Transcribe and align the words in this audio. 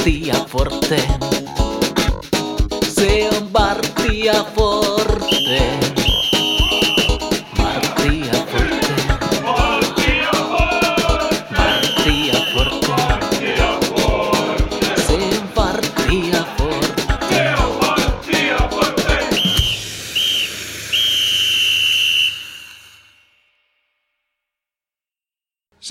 Bartia 0.00 0.46
Forte. 0.46 0.96
Se 2.88 3.28
on 3.36 3.52
Bartia 3.52 4.42
Forte. 4.44 4.69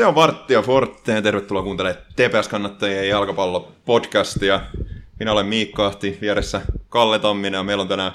On 0.10 0.16
Varttia 0.16 0.62
Forte 0.62 1.12
ja 1.12 1.22
tervetuloa 1.22 1.64
kuuntelemaan 1.64 2.06
TPS-kannattajien 2.16 3.10
jalkapallopodcastia. 3.10 4.62
Minä 5.20 5.32
olen 5.32 5.46
Miikka 5.46 5.86
Ahti, 5.86 6.18
vieressä 6.22 6.62
Kalle 6.90 7.20
Tamminen 7.20 7.58
ja 7.58 7.64
meillä 7.64 7.82
on 7.82 7.88
tänään 7.88 8.12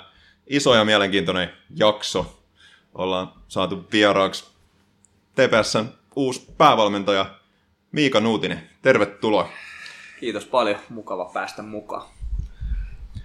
iso 0.46 0.74
ja 0.74 0.84
mielenkiintoinen 0.84 1.50
jakso. 1.76 2.42
Ollaan 2.94 3.32
saatu 3.48 3.84
vieraaksi 3.92 4.44
TPSn 5.34 5.88
uusi 6.16 6.46
päävalmentaja 6.58 7.26
Miika 7.92 8.20
Nuutinen. 8.20 8.70
Tervetuloa. 8.82 9.48
Kiitos 10.20 10.44
paljon, 10.44 10.78
mukava 10.88 11.24
päästä 11.24 11.62
mukaan. 11.62 12.13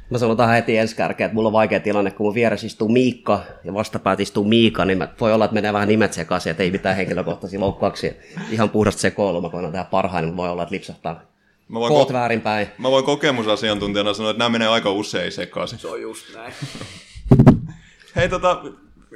Mä 0.10 0.18
sanon 0.18 0.38
tähän 0.38 0.56
heti 0.56 0.78
ensi 0.78 0.96
kärkeen, 0.96 1.26
että 1.26 1.36
mulla 1.36 1.48
on 1.48 1.54
vaikea 1.54 1.80
tilanne, 1.80 2.12
kun 2.12 2.26
mun 2.26 2.34
vieressä 2.36 2.68
istuu 2.68 2.90
Miikka 2.90 3.42
ja 3.64 3.74
vastapäät 3.74 4.20
istuu 4.20 4.44
Miika, 4.44 4.86
niin 4.86 4.98
mä, 4.98 5.08
voi 5.20 5.34
olla, 5.34 5.46
että 5.46 5.56
menee 5.56 5.74
vähän 5.74 5.88
nimet 5.88 6.14
sekaisin, 6.14 6.52
että 6.52 6.64
ei 6.64 6.72
mitään 6.72 6.96
henkilökohtaisia 6.96 7.60
loukkauksia. 7.60 8.14
Ihan 8.52 8.70
puhdasta 8.70 9.02
sekoilua, 9.02 9.42
mä 9.42 9.50
koitan 9.50 9.72
tehdä 9.72 9.86
parhaani, 9.86 10.28
mutta 10.28 10.42
voi 10.42 10.50
olla, 10.50 10.64
että 10.64 10.76
lipsahtaa 10.76 11.22
Mä 11.68 11.80
voin, 11.80 11.94
koot 11.94 12.10
ko- 12.10 12.14
väärinpäin. 12.14 12.68
mä 12.78 12.92
voin 12.92 13.06
kokemusasiantuntijana 13.06 14.14
sanoa, 14.14 14.32
että 14.32 14.40
nämä 14.40 14.50
menee 14.50 14.68
aika 14.68 14.92
usein 14.92 15.32
sekaisin. 15.32 15.80
Se 15.80 15.88
on 15.88 16.02
just 16.02 16.36
näin. 16.36 16.54
Hei 18.16 18.30
tota, 18.30 18.62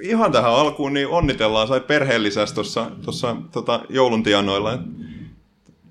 ihan 0.02 0.32
tähän 0.32 0.52
alkuun, 0.52 0.94
niin 0.94 1.08
onnitellaan, 1.08 1.68
sai 1.68 1.80
perheellisäs 1.80 2.54
tuossa 2.54 2.92
tossa, 3.06 3.36
tota, 3.52 3.80
joulun 3.90 4.24
tienoilla. 4.24 4.80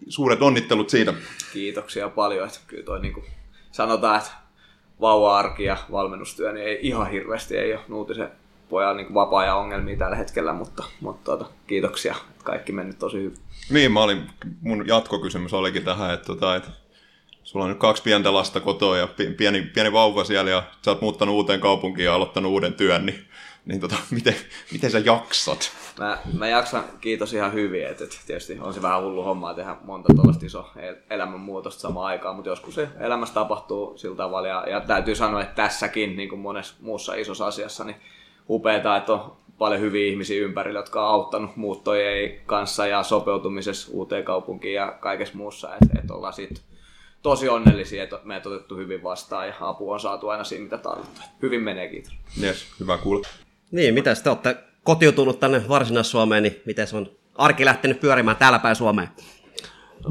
Suuret 0.09 0.43
onnittelut 0.43 0.91
siitä. 0.91 1.15
Kiitoksia 1.53 2.09
paljon, 2.09 2.47
että 2.47 2.61
kyllä 2.67 2.85
toi 2.85 3.01
niinku, 3.01 3.25
sanotaan, 3.73 4.19
että 4.19 4.31
vauva-arki 5.03 5.65
ja 5.65 5.77
valmennustyö, 5.93 6.53
niin 6.53 6.67
ei 6.67 6.79
ihan 6.83 7.11
hirveästi 7.11 7.57
ei 7.57 7.73
ole 7.73 7.81
Nuutisen 7.89 8.31
pojalla 8.69 8.97
niin 8.97 9.15
vapaa-ajan 9.15 9.59
ongelmia 9.59 9.97
tällä 9.97 10.17
hetkellä, 10.17 10.53
mutta, 10.53 10.85
mutta 11.01 11.31
tota, 11.31 11.51
kiitoksia, 11.67 12.15
kaikki 12.45 12.73
mennyt 12.73 12.99
tosi 12.99 13.17
hyvin. 13.17 13.39
Niin, 13.71 13.93
mä 13.93 14.03
olin, 14.03 14.31
mun 14.61 14.87
jatkokysymys 14.87 15.55
olikin 15.55 15.85
tähän, 15.85 16.15
että, 16.15 16.27
tota, 16.27 16.57
että 16.57 16.69
sulla 17.43 17.65
on 17.65 17.69
nyt 17.71 17.79
kaksi 17.79 18.03
pientä 18.03 18.35
lasta 18.35 18.61
kotoa 18.61 18.99
ja 18.99 19.07
pi- 19.07 19.31
pieni, 19.31 19.63
pieni 19.63 19.93
vauva 19.93 20.25
siellä 20.25 20.51
ja 20.51 20.63
sä 20.85 20.91
oot 20.91 21.01
muuttanut 21.01 21.35
uuteen 21.35 21.61
kaupunkiin 21.61 22.05
ja 22.05 22.15
aloittanut 22.15 22.53
uuden 22.53 22.75
työn, 22.75 23.07
niin, 23.07 23.25
niin 23.65 23.81
tota, 23.81 23.97
miten, 24.11 24.35
miten 24.73 24.91
sä 24.91 24.99
jaksat? 24.99 25.73
Mä, 25.99 26.19
mä 26.39 26.49
jaksan, 26.49 26.85
kiitos 27.01 27.33
ihan 27.33 27.53
hyvin, 27.53 27.87
että, 27.87 28.05
että 28.05 28.17
tietysti 28.27 28.59
on 28.61 28.75
se 28.75 28.83
vähän 28.83 29.03
hullu 29.03 29.23
hommaa 29.23 29.55
tehdä 29.55 29.77
monta 29.85 30.13
tuollaista 30.15 30.47
iso 30.47 30.71
elämänmuutosta 31.11 31.81
samaan 31.81 32.07
aikaan, 32.07 32.37
mutta 32.37 32.51
joskus 32.51 32.75
se 32.75 32.89
elämässä 33.01 33.35
tapahtuu 33.35 33.99
sillä 33.99 34.17
tavalla 34.17 34.49
ja, 34.49 34.65
ja 34.71 34.81
täytyy 34.81 35.15
sanoa, 35.15 35.43
että 35.43 35.55
tässäkin, 35.55 36.17
niin 36.17 36.29
kuin 36.29 36.41
monessa 36.41 36.75
muussa 36.81 37.15
isossa 37.15 37.47
asiassa, 37.47 37.85
niin 37.85 37.97
upeaa, 38.49 38.97
että 38.97 39.13
on 39.13 39.37
paljon 39.59 39.81
hyviä 39.81 40.11
ihmisiä 40.11 40.43
ympärillä, 40.43 40.79
jotka 40.79 41.07
on 41.09 41.15
auttanut 41.15 41.57
muuttojen 41.57 42.41
kanssa 42.47 42.87
ja 42.87 43.03
sopeutumisessa 43.03 43.89
uuteen 43.93 44.25
kaupunkiin 44.25 44.75
ja 44.75 44.97
kaikessa 45.01 45.37
muussa, 45.37 45.75
että, 45.75 45.99
että 46.01 46.15
ollaan 46.15 46.33
siitä 46.33 46.61
tosi 47.23 47.49
onnellisia, 47.49 48.03
että 48.03 48.21
meidät 48.25 48.47
otettu 48.47 48.77
hyvin 48.77 49.03
vastaan 49.03 49.49
ja 49.49 49.55
apu 49.61 49.91
on 49.91 50.01
saatu 50.01 50.29
aina 50.29 50.45
siinä, 50.45 50.65
mitä 50.65 50.79
tarvitaan. 50.79 51.29
Hyvin 51.43 51.63
menee, 51.63 51.89
kiitos. 51.89 52.13
Yes, 52.43 52.67
hyvä 52.81 52.99
kuulla. 52.99 53.29
Niin, 53.73 53.95
mitä 53.95 54.15
te 54.15 54.31
olette 54.31 54.57
kotiutunut 54.85 55.41
tänne 55.41 55.63
Varsinais-Suomeen, 55.69 56.43
niin 56.43 56.63
miten 56.67 56.87
se 56.87 56.97
on 56.97 57.11
arki 57.35 57.65
lähtenyt 57.65 58.01
pyörimään 58.01 58.37
täällä 58.37 58.59
päin 58.59 58.77
Suomeen? 58.77 59.09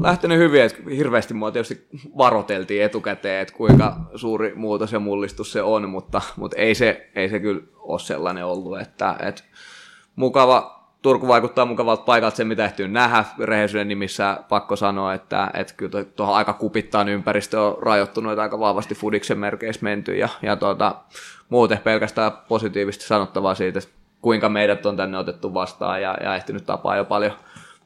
lähtenyt 0.00 0.38
hyvin, 0.38 0.62
että 0.62 0.82
hirveästi 0.90 1.34
mua 1.34 1.50
tietysti 1.50 1.86
varoteltiin 2.18 2.82
etukäteen, 2.82 3.42
että 3.42 3.54
kuinka 3.54 3.96
suuri 4.16 4.54
muutos 4.54 4.92
ja 4.92 4.98
mullistus 4.98 5.52
se 5.52 5.62
on, 5.62 5.88
mutta, 5.88 6.22
mutta 6.36 6.56
ei, 6.56 6.74
se, 6.74 7.10
ei 7.14 7.28
se 7.28 7.40
kyllä 7.40 7.62
ole 7.76 8.00
sellainen 8.00 8.44
ollut, 8.44 8.80
että, 8.80 9.16
että 9.20 9.42
mukava, 10.16 10.81
Turku 11.02 11.28
vaikuttaa 11.28 11.64
mukavalta 11.64 12.02
paikalta 12.02 12.36
se, 12.36 12.44
mitä 12.44 12.64
ehtyy 12.64 12.88
nähdä. 12.88 13.24
Rehellisyyden 13.38 13.88
nimissä 13.88 14.38
pakko 14.48 14.76
sanoa, 14.76 15.14
että, 15.14 15.50
että 15.54 15.74
kyllä 15.74 16.04
tuohon 16.04 16.36
aika 16.36 16.52
kupittaan 16.52 17.08
ympäristö 17.08 17.62
on 17.62 17.82
rajoittunut, 17.82 18.38
aika 18.38 18.58
vahvasti 18.58 18.94
Fudiksen 18.94 19.38
merkeissä 19.38 19.84
menty 19.84 20.16
ja, 20.16 20.28
ja 20.42 20.56
tuota, 20.56 20.94
muuten 21.48 21.78
pelkästään 21.78 22.32
positiivisesti 22.48 23.06
sanottavaa 23.06 23.54
siitä, 23.54 23.80
kuinka 24.20 24.48
meidät 24.48 24.86
on 24.86 24.96
tänne 24.96 25.18
otettu 25.18 25.54
vastaan 25.54 26.02
ja, 26.02 26.16
ja 26.22 26.36
ehtinyt 26.36 26.66
tapaa 26.66 26.96
jo 26.96 27.04
paljon, 27.04 27.32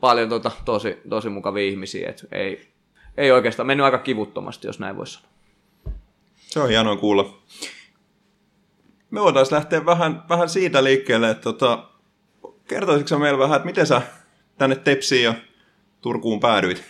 paljon 0.01 0.29
tota, 0.29 0.51
tosi, 0.65 1.01
tosi 1.09 1.29
mukavia 1.29 1.65
ihmisiä, 1.65 2.09
että 2.11 2.27
ei, 2.33 2.69
ei 3.17 3.31
oikeastaan 3.33 3.67
mennyt 3.67 3.85
aika 3.85 3.99
kivuttomasti, 3.99 4.67
jos 4.67 4.79
näin 4.79 4.97
voisi 4.97 5.13
sanoa. 5.13 5.29
Se 6.37 6.61
on 6.61 6.69
hienoa 6.69 6.97
kuulla. 6.97 7.39
Me 9.11 9.21
voitaisiin 9.21 9.57
lähteä 9.57 9.87
vähän, 9.87 10.25
vähän 10.29 10.49
siitä 10.49 10.85
liikkeelle, 10.85 11.31
että 11.31 11.43
tota, 11.43 11.85
kertoisitko 12.69 13.09
sä 13.09 13.19
meille 13.19 13.39
vähän, 13.39 13.57
että 13.57 13.67
miten 13.67 13.87
sä 13.87 14.03
tänne 14.59 14.77
Tepsiin 14.77 15.25
ja 15.25 15.35
Turkuun 16.01 16.41
päädyit? 16.41 16.85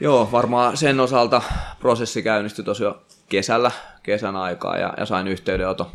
Joo, 0.00 0.28
varmaan 0.32 0.76
sen 0.76 1.00
osalta 1.00 1.42
prosessi 1.80 2.22
käynnistyi 2.22 2.64
tosiaan 2.64 2.94
kesällä, 3.28 3.70
kesän 4.02 4.36
aikaa 4.36 4.78
ja, 4.78 4.94
ja 4.96 5.06
sain 5.06 5.28
yhteydenoton. 5.28 5.86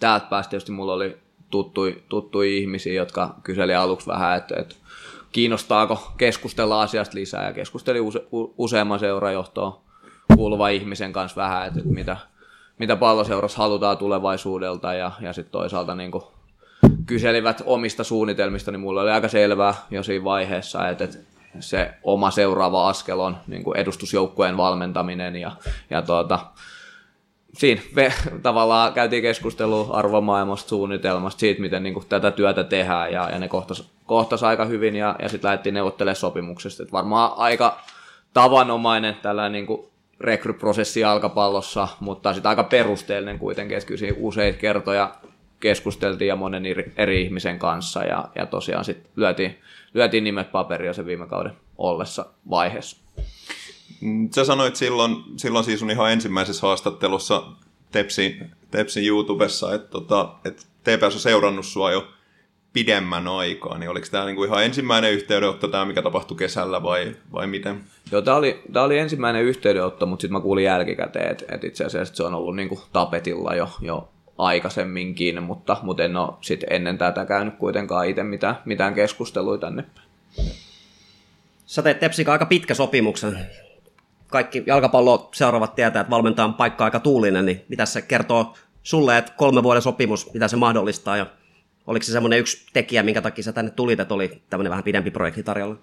Täältä 0.00 0.26
päästä 0.26 0.50
tietysti 0.50 0.72
mulla 0.72 0.92
oli 0.92 1.18
tuttui, 1.50 2.02
tuttui 2.08 2.58
ihmisiä, 2.58 2.92
jotka 2.92 3.34
kyseli 3.42 3.74
aluksi 3.74 4.06
vähän, 4.06 4.36
että, 4.36 4.54
että 4.58 4.74
kiinnostaako 5.32 6.12
keskustella 6.16 6.82
asiasta 6.82 7.14
lisää 7.14 7.46
ja 7.46 7.52
keskustelin 7.52 8.02
use, 8.02 8.26
u, 8.32 8.54
useamman 8.58 8.98
seurajohtoon 8.98 9.80
kuuluva 10.36 10.68
ihmisen 10.68 11.12
kanssa 11.12 11.42
vähän, 11.42 11.66
että, 11.66 11.80
että 11.80 11.94
mitä, 11.94 12.16
mitä 12.78 12.96
palloseurassa 12.96 13.58
halutaan 13.58 13.98
tulevaisuudelta 13.98 14.94
ja, 14.94 15.12
ja 15.20 15.32
sitten 15.32 15.52
toisaalta 15.52 15.94
niin 15.94 16.10
kuin 16.10 16.24
kyselivät 17.06 17.62
omista 17.66 18.04
suunnitelmista, 18.04 18.70
niin 18.70 18.80
mulla 18.80 19.02
oli 19.02 19.10
aika 19.10 19.28
selvää 19.28 19.74
jo 19.90 20.02
siinä 20.02 20.24
vaiheessa, 20.24 20.88
että, 20.88 21.08
se 21.60 21.90
oma 22.02 22.30
seuraava 22.30 22.88
askel 22.88 23.20
on 23.20 23.36
niin 23.46 23.64
kuin 23.64 23.76
edustusjoukkueen 23.76 24.56
valmentaminen 24.56 25.36
ja, 25.36 25.52
ja 25.90 26.02
tuota, 26.02 26.38
siinä 27.52 27.82
ve, 27.96 28.12
tavallaan 28.42 28.92
käytiin 28.92 29.22
keskustelua 29.22 29.96
arvomaailmasta, 29.96 30.68
suunnitelmasta, 30.68 31.40
siitä, 31.40 31.60
miten 31.60 31.82
niin 31.82 31.94
kuin, 31.94 32.06
tätä 32.08 32.30
työtä 32.30 32.64
tehdään, 32.64 33.12
ja, 33.12 33.30
ja 33.30 33.38
ne 33.38 33.48
kohtas, 33.48 33.90
kohtas 34.06 34.42
aika 34.42 34.64
hyvin, 34.64 34.96
ja, 34.96 35.16
ja 35.22 35.28
sitten 35.28 35.48
lähdettiin 35.48 35.74
neuvottelemaan 35.74 36.16
sopimuksesta. 36.16 36.82
Et 36.82 36.92
varmaan 36.92 37.32
aika 37.36 37.80
tavanomainen 38.34 39.16
tällainen 39.22 39.66
niin 39.66 39.90
rekryprosessi 40.20 41.00
jalkapallossa, 41.00 41.88
mutta 42.00 42.32
sitten 42.32 42.48
aika 42.48 42.64
perusteellinen 42.64 43.38
kuitenkin, 43.38 43.76
että 43.76 43.86
kyllä 43.86 44.14
useita 44.16 44.58
kertoja 44.58 45.14
keskusteltiin 45.60 46.28
ja 46.28 46.36
monen 46.36 46.66
eri, 46.66 46.92
eri 46.96 47.22
ihmisen 47.22 47.58
kanssa, 47.58 48.04
ja, 48.04 48.28
ja 48.34 48.46
tosiaan 48.46 48.84
sitten 48.84 49.10
lyötiin, 49.16 49.58
lyötiin 49.94 50.24
nimet 50.24 50.52
paperia 50.52 50.92
sen 50.92 51.06
viime 51.06 51.26
kauden 51.26 51.52
ollessa 51.78 52.26
vaiheessa. 52.50 52.96
Mm, 54.00 54.28
Sä 54.34 54.44
sanoit 54.44 54.76
silloin, 54.76 55.16
silloin 55.36 55.64
siis 55.64 55.80
sun 55.80 55.90
ihan 55.90 56.12
ensimmäisessä 56.12 56.66
haastattelussa 56.66 57.42
Tepsin, 57.92 58.50
Tepsin 58.70 59.06
YouTubessa, 59.06 59.74
että, 59.74 59.88
tota, 59.88 60.34
että 60.44 60.62
TPS 60.84 61.14
on 61.14 61.20
seurannut 61.20 61.66
sua 61.66 61.92
jo 61.92 62.08
pidemmän 62.72 63.28
aikaa, 63.28 63.78
niin 63.78 63.90
oliko 63.90 64.06
tämä 64.10 64.24
niinku 64.24 64.44
ihan 64.44 64.64
ensimmäinen 64.64 65.12
yhteydenotto, 65.12 65.68
tämä 65.68 65.84
mikä 65.84 66.02
tapahtui 66.02 66.36
kesällä 66.36 66.82
vai, 66.82 67.16
vai 67.32 67.46
miten? 67.46 67.80
Joo, 68.12 68.22
tämä 68.22 68.36
oli, 68.36 68.62
tää 68.72 68.82
oli 68.82 68.98
ensimmäinen 68.98 69.42
yhteydenotto, 69.42 70.06
mutta 70.06 70.20
sitten 70.20 70.32
mä 70.32 70.40
kuulin 70.40 70.64
jälkikäteen, 70.64 71.30
että 71.30 71.44
et 71.48 71.64
itse 71.64 71.84
asiassa 71.84 72.14
se 72.14 72.22
on 72.22 72.34
ollut 72.34 72.56
niinku 72.56 72.80
tapetilla 72.92 73.54
jo, 73.54 73.68
jo 73.80 74.08
aikaisemminkin, 74.40 75.42
mutta, 75.42 75.76
mutta 75.82 76.04
en 76.04 76.16
ole 76.16 76.34
sit 76.40 76.64
ennen 76.70 76.98
tätä 76.98 77.26
käynyt 77.26 77.54
kuitenkaan 77.54 78.08
itse 78.08 78.22
mitään, 78.22 78.58
mitään 78.64 78.94
keskusteluita 78.94 79.66
tänne. 79.66 79.84
Sä 81.66 81.82
teet 81.82 82.00
Tepsikä 82.00 82.32
aika 82.32 82.46
pitkä 82.46 82.74
sopimuksen. 82.74 83.46
Kaikki 84.26 84.62
jalkapallo 84.66 85.28
seuraavat 85.34 85.74
tietää, 85.74 86.00
että 86.00 86.10
valmentajan 86.10 86.54
paikka 86.54 86.84
on 86.84 86.86
aika 86.86 87.00
tuulinen, 87.00 87.46
niin 87.46 87.64
mitä 87.68 87.86
se 87.86 88.02
kertoo 88.02 88.54
sulle, 88.82 89.18
että 89.18 89.32
kolme 89.36 89.62
vuoden 89.62 89.82
sopimus, 89.82 90.32
mitä 90.32 90.48
se 90.48 90.56
mahdollistaa 90.56 91.16
ja 91.16 91.26
oliko 91.86 92.02
se 92.02 92.12
semmoinen 92.12 92.38
yksi 92.38 92.66
tekijä, 92.72 93.02
minkä 93.02 93.22
takia 93.22 93.44
sä 93.44 93.52
tänne 93.52 93.70
tulit, 93.70 94.00
että 94.00 94.14
oli 94.14 94.42
tämmöinen 94.50 94.70
vähän 94.70 94.84
pidempi 94.84 95.10
projekti 95.10 95.42
tarjolla? 95.42 95.76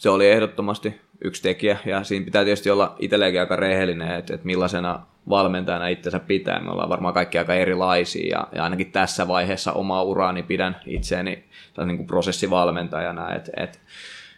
Se 0.00 0.10
oli 0.10 0.30
ehdottomasti 0.30 1.00
yksi 1.24 1.42
tekijä, 1.42 1.78
ja 1.84 2.04
siinä 2.04 2.24
pitää 2.24 2.44
tietysti 2.44 2.70
olla 2.70 2.96
itselleenkin 2.98 3.40
aika 3.40 3.56
rehellinen, 3.56 4.14
että, 4.14 4.34
että 4.34 4.46
millaisena 4.46 5.06
valmentajana 5.28 5.88
itsensä 5.88 6.18
pitää. 6.18 6.60
Me 6.60 6.70
ollaan 6.70 6.88
varmaan 6.88 7.14
kaikki 7.14 7.38
aika 7.38 7.54
erilaisia, 7.54 8.38
ja, 8.38 8.48
ja 8.52 8.64
ainakin 8.64 8.92
tässä 8.92 9.28
vaiheessa 9.28 9.72
omaa 9.72 10.02
uraani 10.02 10.42
pidän 10.42 10.76
itseäni 10.86 11.44
niin 11.86 11.96
kuin 11.96 12.06
prosessivalmentajana, 12.06 13.34
että, 13.34 13.52
että 13.56 13.78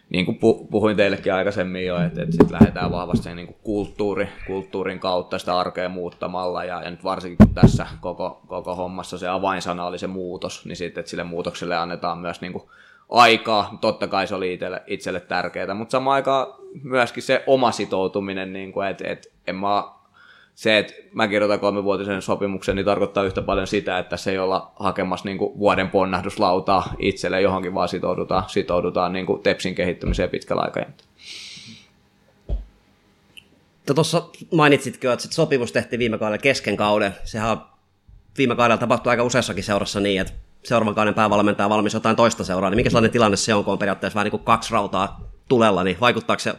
niin 0.09 0.25
kuin 0.25 0.37
pu- 0.37 0.67
puhuin 0.71 0.97
teillekin 0.97 1.33
aikaisemmin 1.33 1.85
jo, 1.85 2.01
että, 2.01 2.21
että 2.21 2.31
sitten 2.31 2.53
lähdetään 2.53 2.91
vahvasti 2.91 3.35
niin 3.35 3.47
kuin 3.47 3.57
kulttuuri, 3.63 4.27
kulttuurin 4.47 4.99
kautta 4.99 5.39
sitä 5.39 5.57
arkea 5.59 5.89
muuttamalla, 5.89 6.63
ja, 6.63 6.81
ja 6.81 6.91
nyt 6.91 7.03
varsinkin 7.03 7.47
kun 7.47 7.55
tässä 7.55 7.87
koko, 8.01 8.41
koko 8.47 8.75
hommassa 8.75 9.17
se 9.17 9.27
avainsana 9.27 9.85
oli 9.85 9.99
se 9.99 10.07
muutos, 10.07 10.65
niin 10.65 10.75
sitten, 10.75 11.01
että 11.01 11.09
sille 11.09 11.23
muutokselle 11.23 11.75
annetaan 11.75 12.17
myös 12.17 12.41
niin 12.41 12.53
kuin 12.53 12.63
aikaa, 13.09 13.77
totta 13.81 14.07
kai 14.07 14.27
se 14.27 14.35
oli 14.35 14.53
itselle, 14.53 14.83
itselle 14.87 15.19
tärkeää, 15.19 15.73
mutta 15.73 15.91
samaan 15.91 16.15
aikaan 16.15 16.47
myöskin 16.83 17.23
se 17.23 17.43
oma 17.47 17.71
sitoutuminen, 17.71 18.53
niin 18.53 18.71
kuin, 18.73 18.87
että, 18.87 19.07
että 19.07 19.29
en 19.47 19.55
mä 19.55 19.83
se, 20.55 20.77
että 20.77 20.93
mä 21.13 21.27
kirjoitan 21.27 21.59
kolmivuotisen 21.59 22.21
sopimuksen, 22.21 22.75
niin 22.75 22.85
tarkoittaa 22.85 23.23
yhtä 23.23 23.41
paljon 23.41 23.67
sitä, 23.67 23.99
että 23.99 24.17
se 24.17 24.31
ei 24.31 24.37
olla 24.37 24.71
hakemassa 24.79 25.25
niin 25.25 25.37
kuin 25.37 25.59
vuoden 25.59 25.89
ponnahduslautaa 25.89 26.93
itselle 26.99 27.41
johonkin, 27.41 27.73
vaan 27.73 27.89
sitoudutaan, 27.89 28.43
sitoudutaan 28.47 29.13
niin 29.13 29.25
kuin 29.25 29.41
TEPSin 29.41 29.75
kehittymiseen 29.75 30.29
pitkällä 30.29 30.61
aikajänteellä. 30.61 31.13
Tuossa 33.95 34.29
mainitsitkin, 34.51 35.11
että 35.11 35.27
sopimus 35.31 35.71
tehtiin 35.71 35.99
viime 35.99 36.17
kaudella 36.17 36.37
kesken 36.37 36.77
kauden. 36.77 37.15
Sehän 37.23 37.57
viime 38.37 38.55
kaudella 38.55 38.77
tapahtui 38.77 39.09
aika 39.09 39.23
useassakin 39.23 39.63
seurassa 39.63 39.99
niin, 39.99 40.21
että 40.21 40.33
seuraavan 40.65 40.95
kauden 40.95 41.13
päävalmentaja 41.13 41.69
valmis 41.69 41.93
jotain 41.93 42.15
toista 42.15 42.43
seuraa, 42.43 42.69
niin 42.69 42.75
mikä 42.75 42.89
sellainen 42.89 43.11
tilanne 43.11 43.37
se 43.37 43.53
on, 43.53 43.63
kun 43.63 43.73
on 43.73 43.79
periaatteessa 43.79 44.15
vähän 44.15 44.25
niin 44.25 44.31
kuin 44.31 44.43
kaksi 44.43 44.73
rautaa 44.73 45.19
tulella, 45.49 45.83
niin 45.83 45.97
vaikuttaako 46.01 46.39
se 46.39 46.53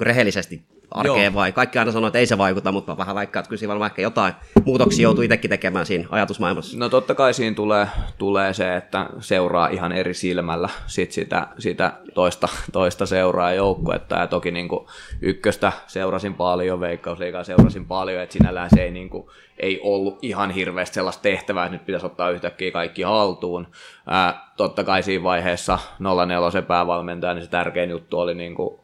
rehellisesti 0.00 0.62
arkeen 0.90 1.24
Joo. 1.24 1.34
vai? 1.34 1.52
Kaikki 1.52 1.78
aina 1.78 1.92
sanoo, 1.92 2.08
että 2.08 2.18
ei 2.18 2.26
se 2.26 2.38
vaikuta, 2.38 2.72
mutta 2.72 2.92
mä 2.92 2.96
vähän 2.96 3.14
väikkään, 3.14 3.40
että 3.40 3.48
kyllä 3.48 3.60
siinä 3.60 3.86
ehkä 3.86 4.02
jotain 4.02 4.34
muutoksia 4.64 5.02
joutuu 5.02 5.24
itsekin 5.24 5.50
tekemään 5.50 5.86
siinä 5.86 6.08
ajatusmaailmassa. 6.10 6.78
No 6.78 6.88
totta 6.88 7.14
kai 7.14 7.34
siinä 7.34 7.56
tulee, 7.56 7.88
tulee 8.18 8.54
se, 8.54 8.76
että 8.76 9.06
seuraa 9.20 9.68
ihan 9.68 9.92
eri 9.92 10.14
silmällä 10.14 10.68
sit 10.86 11.12
sitä, 11.12 11.46
sitä 11.58 11.92
toista, 12.14 12.48
toista 12.72 13.06
seuraa 13.06 13.52
joukkuetta 13.52 14.16
ja 14.16 14.26
toki 14.26 14.50
niin 14.50 14.68
kuin 14.68 14.86
ykköstä 15.22 15.72
seurasin 15.86 16.34
paljon, 16.34 16.80
veikkausliikaa 16.80 17.44
seurasin 17.44 17.86
paljon, 17.86 18.22
että 18.22 18.32
sinällään 18.32 18.70
se 18.74 18.82
ei, 18.82 18.90
niin 18.90 19.10
kuin, 19.10 19.26
ei 19.58 19.80
ollut 19.82 20.18
ihan 20.22 20.50
hirveästi 20.50 20.94
sellaista 20.94 21.22
tehtävää, 21.22 21.66
että 21.66 21.76
nyt 21.76 21.86
pitäisi 21.86 22.06
ottaa 22.06 22.30
yhtäkkiä 22.30 22.70
kaikki 22.70 23.02
haltuun. 23.02 23.66
Ää, 24.06 24.50
totta 24.56 24.84
kai 24.84 25.02
siinä 25.02 25.24
vaiheessa 25.24 25.78
04 26.26 26.50
se 26.50 26.62
päävalmentaja, 26.62 27.34
niin 27.34 27.44
se 27.44 27.50
tärkein 27.50 27.90
juttu 27.90 28.18
oli 28.18 28.34
niin 28.34 28.54
kuin 28.54 28.79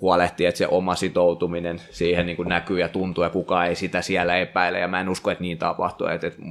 huolehtii, 0.00 0.46
että 0.46 0.58
se 0.58 0.68
oma 0.68 0.94
sitoutuminen 0.94 1.80
siihen 1.90 2.26
niin 2.26 2.36
kuin 2.36 2.48
näkyy 2.48 2.80
ja 2.80 2.88
tuntuu, 2.88 3.24
ja 3.24 3.30
kukaan 3.30 3.66
ei 3.66 3.74
sitä 3.74 4.02
siellä 4.02 4.36
epäile, 4.36 4.78
ja 4.78 4.88
mä 4.88 5.00
en 5.00 5.08
usko, 5.08 5.30
että 5.30 5.42
niin 5.42 5.58
tapahtuu. 5.58 6.06
Että, 6.06 6.26
että 6.26 6.42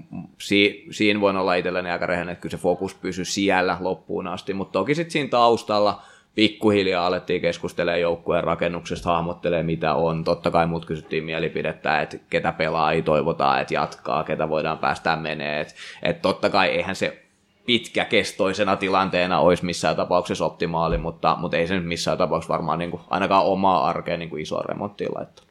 si, 0.41 0.85
siinä 0.91 1.21
voin 1.21 1.37
olla 1.37 1.55
itselleni 1.55 1.89
aika 1.89 2.05
rehellinen, 2.05 2.33
että 2.33 2.41
kyllä 2.41 2.57
se 2.57 2.63
fokus 2.63 2.95
pysyy 2.95 3.25
siellä 3.25 3.77
loppuun 3.79 4.27
asti, 4.27 4.53
mutta 4.53 4.71
toki 4.71 4.95
sitten 4.95 5.11
siinä 5.11 5.29
taustalla 5.29 6.01
pikkuhiljaa 6.35 7.07
alettiin 7.07 7.41
keskustelemaan 7.41 8.01
joukkueen 8.01 8.43
rakennuksesta, 8.43 9.09
hahmottelee 9.09 9.63
mitä 9.63 9.93
on. 9.93 10.23
Totta 10.23 10.51
kai 10.51 10.67
mut 10.67 10.85
kysyttiin 10.85 11.23
mielipidettä, 11.23 12.01
että 12.01 12.17
ketä 12.29 12.51
pelaa 12.51 12.91
ei 12.91 13.01
toivotaan, 13.01 13.61
että 13.61 13.73
jatkaa, 13.73 14.23
ketä 14.23 14.49
voidaan 14.49 14.77
päästää 14.77 15.15
menee. 15.15 15.61
Että, 15.61 15.73
että 16.03 16.21
totta 16.21 16.49
kai 16.49 16.67
eihän 16.67 16.95
se 16.95 17.26
pitkäkestoisena 17.67 18.75
tilanteena 18.75 19.39
olisi 19.39 19.65
missään 19.65 19.95
tapauksessa 19.95 20.45
optimaali, 20.45 20.97
mutta, 20.97 21.37
mutta 21.39 21.57
ei 21.57 21.67
se 21.67 21.75
nyt 21.75 21.87
missään 21.87 22.17
tapauksessa 22.17 22.53
varmaan 22.53 22.79
niin 22.79 22.91
kuin, 22.91 23.01
ainakaan 23.09 23.45
omaa 23.45 23.87
arkeen 23.87 24.19
niin 24.19 24.29
kuin 24.29 24.41
isoa 24.41 24.61
remonttia 24.61 25.09
laittaa. 25.15 25.45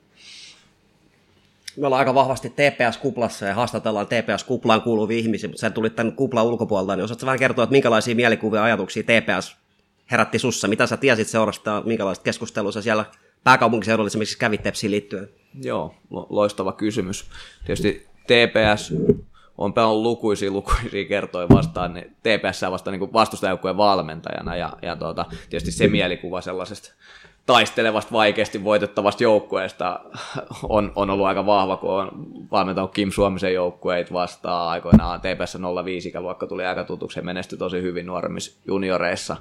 Me 1.76 1.86
ollaan 1.86 1.98
aika 1.98 2.14
vahvasti 2.14 2.48
TPS-kuplassa 2.48 3.46
ja 3.46 3.54
haastatellaan 3.54 4.06
TPS-kuplaan 4.06 4.82
kuuluvia 4.82 5.18
ihmisiä, 5.18 5.48
mutta 5.48 5.60
sä 5.60 5.70
tulit 5.70 5.96
tämän 5.96 6.12
kuplan 6.12 6.46
ulkopuolelta, 6.46 6.96
niin 6.96 7.04
osaatko 7.04 7.26
vähän 7.26 7.38
kertoa, 7.38 7.64
että 7.64 7.72
minkälaisia 7.72 8.14
mielikuvia 8.14 8.60
ja 8.60 8.64
ajatuksia 8.64 9.02
TPS 9.02 9.56
herätti 10.10 10.38
sussa? 10.38 10.68
Mitä 10.68 10.86
sä 10.86 10.96
tiesit 10.96 11.28
seurasta, 11.28 11.82
minkälaista 11.86 12.22
keskustelua 12.22 12.72
sä 12.72 12.82
siellä 12.82 13.04
pääkaupunkiseudulla 13.44 14.06
esimerkiksi 14.06 14.38
kävit 14.38 14.62
Tepsiin 14.62 14.90
liittyen? 14.90 15.28
Joo, 15.62 15.94
loistava 16.10 16.72
kysymys. 16.72 17.24
Tietysti 17.66 18.06
TPS 18.26 18.92
on 19.58 19.72
pelannut 19.72 20.02
lukuisia 20.02 20.50
lukuisia 20.50 21.04
kertoja 21.08 21.48
vastaan 21.48 21.94
niin 21.94 22.16
TPS 22.22 22.62
vasta 22.70 22.90
niin 22.90 23.12
vastustajoukkueen 23.12 23.76
valmentajana 23.76 24.56
ja, 24.56 24.72
ja 24.82 24.96
tuota, 24.96 25.24
tietysti 25.50 25.72
se 25.72 25.88
mielikuva 25.88 26.40
sellaisesta 26.40 26.94
taistelevasta 27.46 28.12
vaikeasti 28.12 28.64
voitettavasta 28.64 29.22
joukkueesta 29.22 30.00
on, 30.62 30.92
on 30.96 31.10
ollut 31.10 31.26
aika 31.26 31.46
vahva, 31.46 31.76
kun 31.76 31.90
on 31.90 32.10
valmentanut 32.52 32.92
Kim 32.92 33.10
Suomisen 33.10 33.54
joukkueet 33.54 34.12
vastaan 34.12 34.68
aikoinaan. 34.68 35.20
TPS 35.20 35.58
05 35.84 36.08
ikäluokka 36.08 36.46
tuli 36.46 36.66
aika 36.66 36.84
tutuksi 36.84 37.22
menestyi 37.22 37.58
tosi 37.58 37.82
hyvin 37.82 38.06
nuoremmissa 38.06 38.60
junioreissa. 38.66 39.36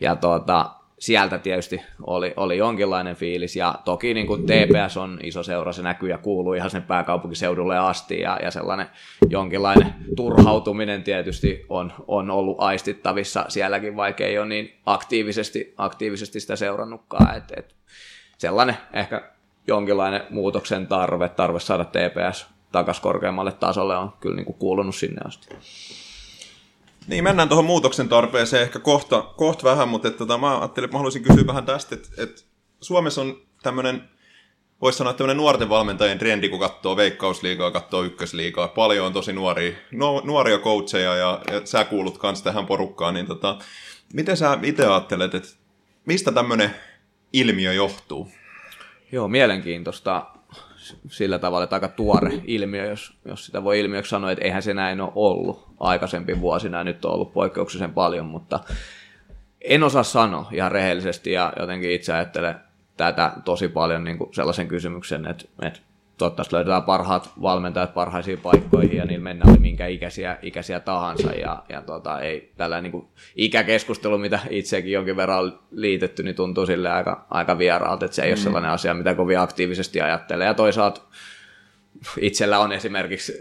Ja 0.00 0.16
tuota, 0.16 0.70
sieltä 0.98 1.38
tietysti 1.38 1.80
oli, 2.02 2.32
oli 2.36 2.56
jonkinlainen 2.56 3.16
fiilis, 3.16 3.56
ja 3.56 3.74
toki 3.84 4.14
niin 4.14 4.26
kuin 4.26 4.42
TPS 4.42 4.96
on 4.96 5.18
iso 5.22 5.42
seura, 5.42 5.72
se 5.72 5.82
näkyy 5.82 6.10
ja 6.10 6.18
kuuluu 6.18 6.52
ihan 6.52 6.70
sen 6.70 6.82
pääkaupunkiseudulle 6.82 7.78
asti, 7.78 8.20
ja, 8.20 8.38
ja 8.42 8.50
sellainen 8.50 8.86
jonkinlainen 9.30 9.94
turhautuminen 10.16 11.02
tietysti 11.02 11.66
on, 11.68 11.92
on 12.06 12.30
ollut 12.30 12.56
aistittavissa. 12.60 13.44
Sielläkin, 13.48 13.96
vaikka 13.96 14.24
ei 14.24 14.38
ole 14.38 14.46
niin 14.48 14.74
aktiivisesti, 14.86 15.74
aktiivisesti 15.76 16.40
sitä 16.40 16.56
seurannutkaan, 16.56 17.36
että 17.36 17.54
et 17.56 17.74
sellainen 18.38 18.76
ehkä 18.92 19.30
jonkinlainen 19.66 20.22
muutoksen 20.30 20.86
tarve, 20.86 21.28
tarve 21.28 21.60
saada 21.60 21.84
TPS 21.84 22.46
takaisin 22.72 23.02
korkeammalle 23.02 23.52
tasolle 23.52 23.96
on 23.96 24.12
kyllä 24.20 24.36
niin 24.36 24.46
kuin 24.46 24.58
kuulunut 24.58 24.94
sinne 24.94 25.20
asti. 25.24 25.48
Niin, 27.08 27.24
mennään 27.24 27.48
tuohon 27.48 27.64
muutoksen 27.64 28.08
tarpeeseen 28.08 28.62
ehkä 28.62 28.78
kohta, 28.78 29.22
kohta 29.36 29.64
vähän, 29.64 29.88
mutta 29.88 30.08
että, 30.08 30.18
tota, 30.18 30.38
mä 30.38 30.58
ajattelin, 30.58 30.84
että 30.84 30.94
mä 30.94 30.98
haluaisin 30.98 31.22
kysyä 31.22 31.46
vähän 31.46 31.66
tästä, 31.66 31.94
että, 31.94 32.08
että 32.22 32.42
Suomessa 32.80 33.20
on 33.20 33.40
tämmöinen, 33.62 34.02
voisi 34.82 34.98
sanoa 34.98 35.12
tämmöinen 35.12 35.36
nuorten 35.36 35.68
valmentajien 35.68 36.18
trendi, 36.18 36.48
kun 36.48 36.60
katsoo 36.60 36.96
veikkausliigaa, 36.96 37.70
katsoo 37.70 38.02
ykkösliigaa, 38.02 38.68
paljon 38.68 39.06
on 39.06 39.12
tosi 39.12 39.32
nuoria, 39.32 39.72
no, 39.92 40.22
nuoria 40.24 40.58
coacheja 40.58 41.16
ja, 41.16 41.40
ja 41.50 41.60
sä 41.66 41.84
kuulut 41.84 42.18
kanssa 42.18 42.44
tähän 42.44 42.66
porukkaan, 42.66 43.14
niin 43.14 43.26
tota, 43.26 43.58
miten 44.12 44.36
sä 44.36 44.58
itse 44.62 44.86
ajattelet, 44.86 45.34
että 45.34 45.48
mistä 46.06 46.32
tämmöinen 46.32 46.74
ilmiö 47.32 47.72
johtuu? 47.72 48.28
Joo, 49.12 49.28
mielenkiintoista 49.28 50.26
sillä 51.08 51.38
tavalla, 51.38 51.64
että 51.64 51.76
aika 51.76 51.88
tuore 51.88 52.32
ilmiö, 52.44 52.86
jos, 52.86 53.12
jos 53.24 53.46
sitä 53.46 53.64
voi 53.64 53.80
ilmiöksi 53.80 54.10
sanoa, 54.10 54.30
että 54.30 54.44
eihän 54.44 54.62
se 54.62 54.74
näin 54.74 55.00
ole 55.00 55.12
ollut. 55.14 55.68
Aikaisempi 55.80 56.40
vuosina, 56.40 56.84
nyt 56.84 57.04
on 57.04 57.12
ollut 57.12 57.32
poikkeuksellisen 57.32 57.94
paljon, 57.94 58.26
mutta 58.26 58.60
en 59.60 59.82
osaa 59.82 60.02
sanoa 60.02 60.48
ihan 60.52 60.72
rehellisesti 60.72 61.32
ja 61.32 61.52
jotenkin 61.60 61.90
itse 61.90 62.12
ajattelen 62.12 62.54
tätä 62.96 63.32
tosi 63.44 63.68
paljon 63.68 64.04
niin 64.04 64.18
kuin 64.18 64.34
sellaisen 64.34 64.68
kysymyksen, 64.68 65.26
että, 65.26 65.44
että 65.62 65.80
toivottavasti 66.18 66.54
löydetään 66.54 66.82
parhaat 66.82 67.30
valmentajat 67.42 67.94
parhaisiin 67.94 68.40
paikkoihin 68.40 68.96
ja 68.96 69.04
niillä 69.04 69.24
mennään 69.24 69.50
oli 69.50 69.58
minkä 69.58 69.86
ikäisiä, 69.86 70.38
ikäisiä 70.42 70.80
tahansa 70.80 71.32
ja, 71.32 71.62
ja 71.68 71.82
tota, 71.82 72.20
ei 72.20 72.52
tällä 72.56 72.80
niin 72.80 72.92
kuin 72.92 73.06
ikäkeskustelu, 73.36 74.18
mitä 74.18 74.38
itsekin 74.50 74.92
jonkin 74.92 75.16
verran 75.16 75.38
on 75.38 75.58
liitetty, 75.70 76.22
niin 76.22 76.36
tuntuu 76.36 76.66
sille 76.66 76.90
aika, 76.90 77.26
aika 77.30 77.58
vieraalta, 77.58 78.04
että 78.04 78.14
se 78.14 78.22
ei 78.22 78.28
mm. 78.28 78.32
ole 78.32 78.36
sellainen 78.36 78.70
asia, 78.70 78.94
mitä 78.94 79.14
kovin 79.14 79.38
aktiivisesti 79.38 80.00
ajattelee 80.00 80.46
ja 80.46 80.54
toisaalta 80.54 81.00
itsellä 82.20 82.58
on 82.58 82.72
esimerkiksi 82.72 83.32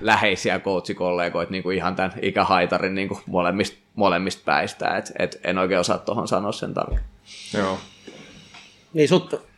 läheisiä 0.00 0.58
coachikollegoita 0.58 1.52
niin 1.52 1.62
kuin 1.62 1.76
ihan 1.76 1.96
tämän 1.96 2.12
ikähaitarin 2.22 2.94
niin 2.94 3.08
kuin 3.08 3.20
molemmista, 3.26 3.78
molemmista 3.94 4.42
päistä, 4.44 4.96
että 4.96 5.12
et 5.18 5.40
en 5.44 5.58
oikein 5.58 5.80
osaa 5.80 5.98
tuohon 5.98 6.28
sanoa 6.28 6.52
sen 6.52 6.74
tarkemmin. 6.74 7.04
Joo. 7.54 7.78
Niin 8.92 9.08
sut 9.08 9.51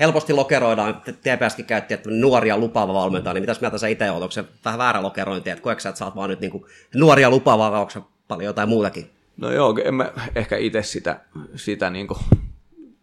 helposti 0.00 0.32
lokeroidaan, 0.32 1.02
TPSkin 1.04 1.64
käytti, 1.64 1.94
että 1.94 2.10
nuoria 2.10 2.58
lupaava 2.58 2.94
valmentaja, 2.94 3.34
niin 3.34 3.42
mitäs 3.42 3.60
mieltä 3.60 3.78
sä 3.78 3.88
itse 3.88 4.10
olet? 4.10 4.22
Onko 4.22 4.32
se 4.32 4.44
vähän 4.64 4.78
väärä 4.78 5.02
lokerointi, 5.02 5.50
että 5.50 5.62
koetko 5.62 5.80
sä, 5.80 5.88
että 5.88 5.98
sä 5.98 6.04
oot 6.04 6.16
vaan 6.16 6.30
nyt 6.30 6.40
niin 6.40 6.50
kuin 6.50 6.64
nuoria 6.94 7.30
lupaavaa, 7.30 7.70
vai 7.70 7.80
onko 7.80 8.10
paljon 8.28 8.46
jotain 8.46 8.68
muutakin? 8.68 9.10
No 9.36 9.50
joo, 9.50 9.74
en 9.84 9.94
mä 9.94 10.12
ehkä 10.34 10.56
itse 10.56 10.82
sitä, 10.82 11.20
sitä 11.54 11.90
niin 11.90 12.06
kuin 12.06 12.18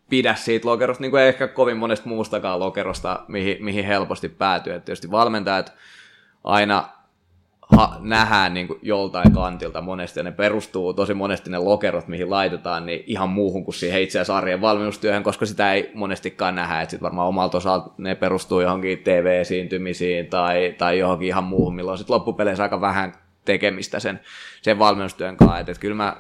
pidä 0.10 0.36
siitä 0.36 0.68
lokerosta, 0.68 1.02
niin 1.02 1.12
kuin 1.12 1.24
ehkä 1.24 1.48
kovin 1.48 1.78
monesta 1.78 2.10
muustakaan 2.10 2.60
lokerosta, 2.60 3.26
mihin, 3.28 3.66
mihin 3.66 3.86
helposti 3.86 4.30
päätyy. 4.30 4.74
Että 4.74 4.86
tietysti 4.86 5.12
valmentajat 5.12 5.74
aina 6.44 6.90
ha, 7.78 7.98
nähdään 8.00 8.54
niin 8.54 8.68
kuin 8.68 8.80
joltain 8.82 9.32
kantilta 9.32 9.82
monesti, 9.82 10.20
ja 10.20 10.24
ne 10.24 10.32
perustuu 10.32 10.94
tosi 10.94 11.14
monesti 11.14 11.50
ne 11.50 11.58
lokerot, 11.58 12.08
mihin 12.08 12.30
laitetaan, 12.30 12.86
niin 12.86 13.04
ihan 13.08 13.30
muuhun 13.30 13.66
kuin 13.66 13.76
siihen 13.76 14.02
itse 14.02 14.20
asiassa 14.20 14.38
arjen 14.38 14.62
valmennustyöhön, 14.62 15.24
koska 15.24 15.46
sitä 15.46 15.74
ei 15.74 15.92
monestikaan 15.94 16.56
nähdä, 16.56 16.82
että 16.82 16.92
sitten 16.92 17.04
varmaan 17.04 17.28
omalta 17.28 17.58
osalta 17.58 17.90
ne 17.98 18.16
perustuu 18.16 18.62
johonkin 18.62 19.00
TV-esiintymisiin 19.00 20.28
tai, 20.28 20.76
tai 20.78 21.00
johonkin 21.00 21.28
ihan 21.28 21.44
muuhun, 21.44 21.76
milloin 21.76 21.98
sitten 21.98 22.14
loppupeleissä 22.14 22.64
aika 22.64 22.82
vähän 22.82 23.14
tekemistä 23.46 24.00
sen, 24.00 24.20
sen 24.62 24.80
valmennustyön 24.80 25.38
kanssa, 25.38 25.60
että, 25.60 25.72
että 25.72 25.82
kyllä 25.82 25.96
mä 25.96 26.18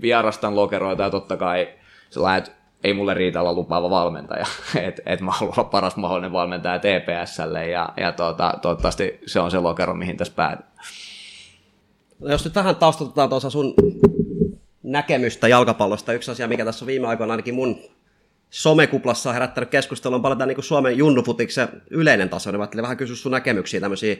vierastan 0.00 0.56
lokeroita 0.56 1.02
ja 1.02 1.10
totta 1.10 1.36
kai 1.36 1.68
sellainen, 2.10 2.38
että 2.38 2.59
ei 2.84 2.94
mulle 2.94 3.14
riitä 3.14 3.40
olla 3.40 3.52
lupaava 3.52 3.90
valmentaja, 3.90 4.46
että 4.86 5.02
et 5.06 5.20
mä 5.20 5.30
haluan 5.30 5.58
olla 5.58 5.68
paras 5.68 5.96
mahdollinen 5.96 6.32
valmentaja 6.32 6.78
TPSlle 6.78 7.68
ja, 7.68 7.88
ja 7.96 8.12
tuota, 8.12 8.54
toivottavasti 8.62 9.20
se 9.26 9.40
on 9.40 9.50
se 9.50 9.58
lokero, 9.58 9.94
mihin 9.94 10.16
tässä 10.16 10.34
päädyy. 10.36 10.64
No 12.18 12.30
jos 12.30 12.44
nyt 12.44 12.54
vähän 12.54 12.76
taustatetaan 12.76 13.28
tuossa 13.28 13.50
sun 13.50 13.74
näkemystä 14.82 15.48
jalkapallosta. 15.48 16.12
Yksi 16.12 16.30
asia, 16.30 16.48
mikä 16.48 16.64
tässä 16.64 16.84
on 16.84 16.86
viime 16.86 17.06
aikoina 17.06 17.32
ainakin 17.32 17.54
mun 17.54 17.78
somekuplassa 18.50 19.30
on 19.30 19.34
herättänyt 19.34 19.70
keskustelua, 19.70 20.16
on 20.16 20.22
paljon 20.22 20.38
tämä 20.38 20.46
niin 20.46 20.62
Suomen 20.62 20.98
junnufutiksen 20.98 21.68
yleinen 21.90 22.28
taso. 22.28 22.52
Mä 22.52 22.58
ajattelin 22.58 22.82
vähän 22.82 22.96
kysyä 22.96 23.16
sun 23.16 23.32
näkemyksiä, 23.32 23.80
tämmöisiä 23.80 24.16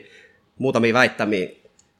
muutamia 0.59 0.93
väittämiä. 0.93 1.49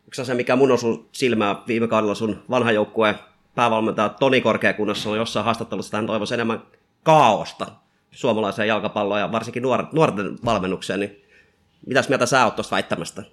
Yksi 0.08 0.22
asia, 0.22 0.36
mikä 0.36 0.56
mun 0.56 0.72
osui 0.72 1.06
silmään 1.12 1.56
viime 1.68 1.88
kaudella 1.88 2.16
sun 2.16 2.44
vanha 2.50 2.72
joukkue 2.72 3.16
päävalmentaja 3.56 4.10
Toni 4.10 4.42
Korkeakunnassa 4.42 5.10
on 5.10 5.18
jossain 5.18 5.46
haastattelussa, 5.46 5.98
hän 5.98 6.08
toivoisi 6.08 6.34
enemmän 6.34 6.62
kaaosta 7.04 7.68
suomalaiseen 8.12 8.68
jalkapalloon 8.68 9.20
ja 9.20 9.32
varsinkin 9.32 9.64
nuor- 9.64 9.88
nuorten 9.92 10.38
valmennukseen, 10.46 11.00
niin 11.00 11.26
mitäs 11.88 12.10
mieltä 12.10 12.26
sä 12.26 12.46
oot 12.46 12.56
tuosta 12.56 12.76
väittämästä? 12.76 13.24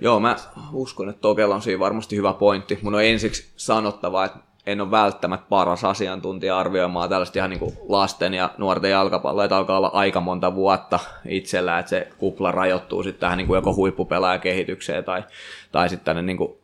Joo, 0.00 0.20
mä 0.20 0.36
uskon, 0.72 1.08
että 1.08 1.20
Tokella 1.20 1.54
on 1.54 1.62
siinä 1.62 1.80
varmasti 1.80 2.16
hyvä 2.16 2.32
pointti. 2.32 2.78
Mun 2.82 2.94
on 2.94 3.04
ensiksi 3.04 3.52
sanottava, 3.56 4.24
että 4.24 4.38
en 4.66 4.80
ole 4.80 4.90
välttämättä 4.90 5.46
paras 5.48 5.84
asiantuntija 5.84 6.58
arvioimaan 6.58 7.08
tällaista 7.08 7.38
ihan 7.38 7.50
niin 7.50 7.78
lasten 7.88 8.34
ja 8.34 8.50
nuorten 8.58 8.90
jalkapalloa, 8.90 9.44
että 9.44 9.56
alkaa 9.56 9.76
olla 9.76 9.90
aika 9.92 10.20
monta 10.20 10.54
vuotta 10.54 10.98
itsellä, 11.28 11.78
että 11.78 11.90
se 11.90 12.08
kupla 12.18 12.52
rajoittuu 12.52 13.02
sitten 13.02 13.20
tähän 13.20 13.38
niin 13.38 13.46
kuin 13.46 13.56
joko 13.56 13.74
huippupelaajakehitykseen 13.74 15.04
tai, 15.04 15.24
tai 15.72 15.88
sitten 15.88 16.04
tänne 16.04 16.22
niin 16.22 16.36
kuin 16.36 16.59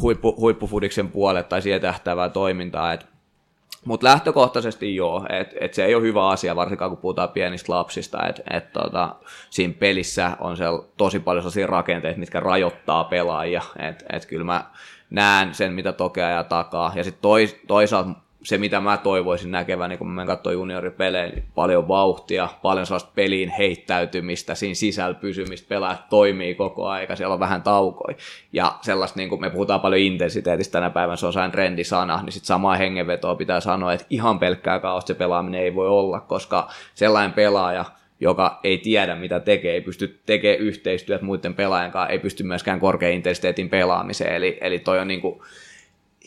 huippu, 0.00 0.34
huippufudiksen 0.40 1.08
puolelle 1.08 1.42
tai 1.42 1.62
siihen 1.62 1.80
tähtäävää 1.80 2.28
toimintaa, 2.28 2.92
että 2.92 3.06
mutta 3.86 4.06
lähtökohtaisesti 4.06 4.96
joo, 4.96 5.26
että 5.28 5.56
et 5.60 5.74
se 5.74 5.84
ei 5.84 5.94
ole 5.94 6.02
hyvä 6.02 6.28
asia, 6.28 6.56
varsinkaan 6.56 6.90
kun 6.90 6.98
puhutaan 6.98 7.28
pienistä 7.28 7.72
lapsista, 7.72 8.26
että 8.28 8.42
et 8.50 8.72
tota, 8.72 9.14
siinä 9.50 9.74
pelissä 9.78 10.36
on 10.40 10.56
tosi 10.96 11.18
paljon 11.20 11.42
sellaisia 11.42 11.66
rakenteita, 11.66 12.20
mitkä 12.20 12.40
rajoittaa 12.40 13.04
pelaajia, 13.04 13.62
että 13.78 14.04
et 14.12 14.26
kyllä 14.26 14.44
mä 14.44 14.64
näen 15.10 15.54
sen, 15.54 15.72
mitä 15.72 15.92
tokea 15.92 16.28
ja 16.28 16.44
takaa, 16.44 16.92
ja 16.94 17.04
sitten 17.04 17.22
tois, 17.22 17.56
toisaalta 17.66 18.10
se, 18.46 18.58
mitä 18.58 18.80
mä 18.80 18.96
toivoisin 18.96 19.50
näkeväni, 19.50 19.96
kun 19.96 20.10
mä 20.10 20.26
katsomaan 20.26 20.54
junioripelejä, 20.54 21.26
niin 21.26 21.44
paljon 21.54 21.88
vauhtia, 21.88 22.48
paljon 22.62 22.86
sellaista 22.86 23.10
peliin 23.14 23.48
heittäytymistä, 23.48 24.54
siinä 24.54 24.74
sisällä 24.74 25.14
pysymistä, 25.14 25.68
pelaajat 25.68 26.08
toimii 26.08 26.54
koko 26.54 26.86
aika, 26.86 27.16
siellä 27.16 27.32
on 27.32 27.40
vähän 27.40 27.62
taukoja. 27.62 28.16
Ja 28.52 28.78
sellaista, 28.80 29.18
niin 29.18 29.28
kuin 29.28 29.40
me 29.40 29.50
puhutaan 29.50 29.80
paljon 29.80 30.00
intensiteetistä 30.00 30.72
tänä 30.72 30.90
päivänä, 30.90 31.16
se 31.16 31.26
on 31.26 31.32
sain 31.32 31.50
trendisana, 31.50 32.22
niin 32.22 32.32
sitten 32.32 32.46
samaa 32.46 32.76
hengenvetoa 32.76 33.34
pitää 33.34 33.60
sanoa, 33.60 33.92
että 33.92 34.06
ihan 34.10 34.38
pelkkää 34.38 34.78
kaosta 34.78 35.08
se 35.08 35.14
pelaaminen 35.14 35.60
ei 35.60 35.74
voi 35.74 35.88
olla, 35.88 36.20
koska 36.20 36.68
sellainen 36.94 37.32
pelaaja, 37.32 37.84
joka 38.20 38.60
ei 38.64 38.78
tiedä 38.78 39.14
mitä 39.14 39.40
tekee, 39.40 39.72
ei 39.72 39.80
pysty 39.80 40.20
tekemään 40.26 40.60
yhteistyötä 40.60 41.24
muiden 41.24 41.54
pelaajien 41.54 41.92
kanssa, 41.92 42.12
ei 42.12 42.18
pysty 42.18 42.42
myöskään 42.42 42.80
korkean 42.80 43.12
intensiteetin 43.12 43.68
pelaamiseen, 43.68 44.34
eli, 44.34 44.58
eli 44.60 44.78
toi 44.78 44.98
on 44.98 45.08
niin 45.08 45.20
kuin, 45.20 45.40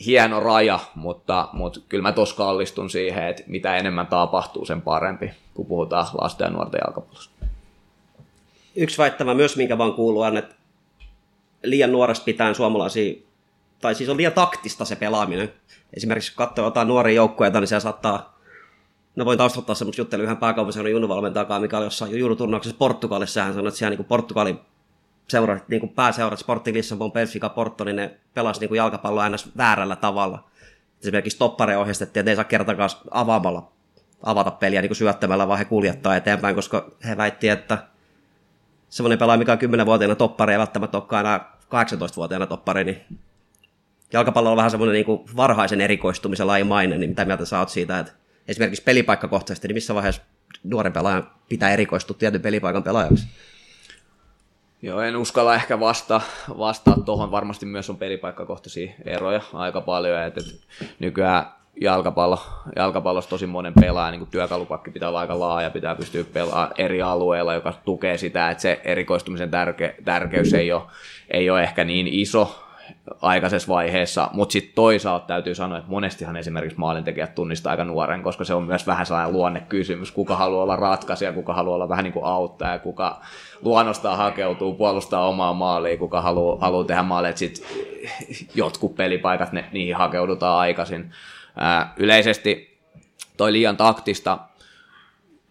hieno 0.06 0.40
raja, 0.40 0.78
mutta, 0.94 1.48
mutta 1.52 1.80
kyllä 1.88 2.02
mä 2.02 2.12
tos 2.12 2.34
kallistun 2.34 2.90
siihen, 2.90 3.28
että 3.28 3.42
mitä 3.46 3.76
enemmän 3.76 4.06
tapahtuu, 4.06 4.64
sen 4.64 4.82
parempi, 4.82 5.30
kun 5.54 5.66
puhutaan 5.66 6.06
lasten 6.20 6.44
ja 6.44 6.50
nuorten 6.50 6.80
jalkapallosta. 6.84 7.46
Yksi 8.76 8.98
väittämä 8.98 9.34
myös, 9.34 9.56
minkä 9.56 9.78
vaan 9.78 9.92
kuuluu, 9.92 10.22
on, 10.22 10.36
että 10.36 10.54
liian 11.62 11.92
nuoresta 11.92 12.24
pitäen 12.24 12.54
suomalaisia, 12.54 13.14
tai 13.80 13.94
siis 13.94 14.10
on 14.10 14.16
liian 14.16 14.32
taktista 14.32 14.84
se 14.84 14.96
pelaaminen. 14.96 15.52
Esimerkiksi 15.96 16.32
kun 16.32 16.46
katsoo 16.46 16.64
jotain 16.64 16.88
nuoria 16.88 17.14
joukkueita, 17.14 17.60
niin 17.60 17.68
se 17.68 17.80
saattaa, 17.80 18.38
no 19.16 19.24
voin 19.24 19.38
taustottaa 19.38 19.74
semmoista 19.74 20.00
juttelua 20.00 20.24
yhden 20.24 20.36
pääkaupunkiseudun 20.36 20.92
junnuvalmentajakaan, 20.92 21.62
mikä 21.62 21.76
oli 21.76 21.86
jossain 21.86 22.18
juuruturnauksessa 22.18 22.78
Portugalissa, 22.78 23.42
hän 23.42 23.54
sanoi, 23.54 23.68
että 23.68 23.78
siellä 23.78 23.96
niin 23.96 24.06
Portugalin 24.06 24.60
seurat, 25.30 25.68
niin 25.68 25.80
kuin 25.80 25.92
pääseurat, 25.92 26.38
Sporting 26.38 26.76
Lissabon, 26.76 27.12
Benfica, 27.12 27.48
Porto, 27.48 27.84
niin 27.84 27.96
ne 27.96 28.16
pelasi 28.34 28.60
niin 28.60 28.68
kuin 28.68 28.76
jalkapalloa 28.76 29.24
aina 29.24 29.36
väärällä 29.56 29.96
tavalla. 29.96 30.50
Esimerkiksi 31.02 31.38
toppare 31.38 31.76
ohjeistettiin, 31.76 32.20
että 32.20 32.30
ei 32.30 32.36
saa 32.36 32.44
kertakaan 32.44 32.90
avaamalla 33.10 33.72
avata 34.22 34.50
peliä 34.50 34.80
niin 34.80 34.88
kuin 34.88 34.96
syöttämällä, 34.96 35.48
vaan 35.48 35.58
he 35.58 35.64
kuljettaa 35.64 36.16
eteenpäin, 36.16 36.54
koska 36.54 36.90
he 37.08 37.16
väitti, 37.16 37.48
että 37.48 37.78
semmoinen 38.88 39.18
pelaaja, 39.18 39.38
mikä 39.38 39.52
on 39.52 39.58
10-vuotiaana 39.58 40.14
toppari, 40.14 40.52
ei 40.52 40.58
välttämättä 40.58 40.98
olekaan 40.98 41.26
enää 41.26 41.52
18-vuotiaana 41.64 42.46
toppari, 42.46 42.84
niin 42.84 43.18
jalkapallo 44.12 44.50
on 44.50 44.56
vähän 44.56 44.70
semmoinen 44.70 44.94
niin 44.94 45.04
kuin 45.04 45.22
varhaisen 45.36 45.80
erikoistumisen 45.80 46.46
lajimainen, 46.46 47.00
niin 47.00 47.10
mitä 47.10 47.24
mieltä 47.24 47.44
sä 47.44 47.58
oot 47.58 47.68
siitä, 47.68 47.98
että 47.98 48.12
esimerkiksi 48.48 48.82
pelipaikkakohtaisesti, 48.82 49.68
niin 49.68 49.76
missä 49.76 49.94
vaiheessa 49.94 50.22
nuoren 50.64 50.92
pelaajan 50.92 51.30
pitää 51.48 51.70
erikoistua 51.70 52.16
tietyn 52.18 52.42
pelipaikan 52.42 52.82
pelaajaksi? 52.82 53.28
Joo, 54.82 55.00
en 55.00 55.16
uskalla 55.16 55.54
ehkä 55.54 55.80
vasta, 55.80 56.20
vastaa 56.58 56.96
tuohon. 57.04 57.30
Varmasti 57.30 57.66
myös 57.66 57.90
on 57.90 57.96
pelipaikkakohtaisia 57.96 58.92
eroja 59.04 59.40
aika 59.52 59.80
paljon. 59.80 60.22
Et, 60.22 60.38
et 60.38 60.44
nykyään 60.98 61.46
jalkapallo, 61.80 62.38
jalkapallossa 62.76 63.30
tosi 63.30 63.46
monen 63.46 63.72
pelaaja, 63.80 64.10
niin 64.10 64.26
työkalupakki 64.26 64.90
pitää 64.90 65.08
olla 65.08 65.20
aika 65.20 65.40
laaja, 65.40 65.70
pitää 65.70 65.94
pystyä 65.94 66.24
pelaamaan 66.32 66.70
eri 66.78 67.02
alueilla, 67.02 67.54
joka 67.54 67.74
tukee 67.84 68.18
sitä, 68.18 68.50
että 68.50 68.62
se 68.62 68.80
erikoistumisen 68.84 69.50
tärke, 69.50 69.94
tärkeys 70.04 70.54
ei 70.54 70.72
ole, 70.72 70.82
ei 71.30 71.50
ole 71.50 71.62
ehkä 71.62 71.84
niin 71.84 72.06
iso, 72.06 72.64
aikaisessa 73.22 73.68
vaiheessa, 73.68 74.30
mutta 74.32 74.52
sitten 74.52 74.74
toisaalta 74.74 75.26
täytyy 75.26 75.54
sanoa, 75.54 75.78
että 75.78 75.90
monestihan 75.90 76.36
esimerkiksi 76.36 76.78
maalintekijät 76.78 77.34
tunnistaa 77.34 77.70
aika 77.70 77.84
nuoren, 77.84 78.22
koska 78.22 78.44
se 78.44 78.54
on 78.54 78.62
myös 78.62 78.86
vähän 78.86 79.06
sellainen 79.06 79.32
luonnekysymys, 79.32 80.12
kuka 80.12 80.36
haluaa 80.36 80.62
olla 80.62 80.76
ratkaisija, 80.76 81.32
kuka 81.32 81.54
haluaa 81.54 81.74
olla 81.74 81.88
vähän 81.88 82.04
niin 82.04 82.12
kuin 82.12 82.24
auttaja, 82.24 82.78
kuka 82.78 83.20
luonnostaan 83.62 84.18
hakeutuu, 84.18 84.74
puolustaa 84.74 85.28
omaa 85.28 85.52
maalia, 85.52 85.96
kuka 85.96 86.20
haluaa, 86.20 86.58
haluaa 86.60 86.84
tehdä 86.84 87.02
maaleja, 87.02 87.36
sitten 87.36 87.66
jotkut 88.54 88.96
pelipaikat, 88.96 89.52
ne, 89.52 89.64
niihin 89.72 89.96
hakeudutaan 89.96 90.58
aikaisin. 90.58 91.10
Ää, 91.56 91.92
yleisesti 91.96 92.78
toi 93.36 93.52
liian 93.52 93.76
taktista 93.76 94.38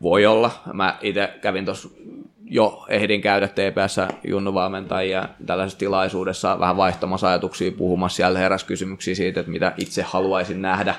voi 0.01 0.25
olla. 0.25 0.51
Mä 0.74 0.98
itse 1.01 1.34
kävin 1.41 1.65
tuossa 1.65 1.89
jo 2.50 2.86
ehdin 2.89 3.22
käydä 3.22 3.48
TPS 3.48 3.98
junnuvalmentajia 4.27 5.29
tällaisessa 5.46 5.79
tilaisuudessa 5.79 6.60
vähän 6.60 6.77
vaihtamassa 6.77 7.29
ajatuksia 7.29 7.72
puhumassa. 7.72 8.15
Siellä 8.15 8.39
heräsi 8.39 8.65
kysymyksiä 8.65 9.15
siitä, 9.15 9.39
että 9.39 9.51
mitä 9.51 9.74
itse 9.77 10.01
haluaisin 10.01 10.62
nähdä 10.62 10.96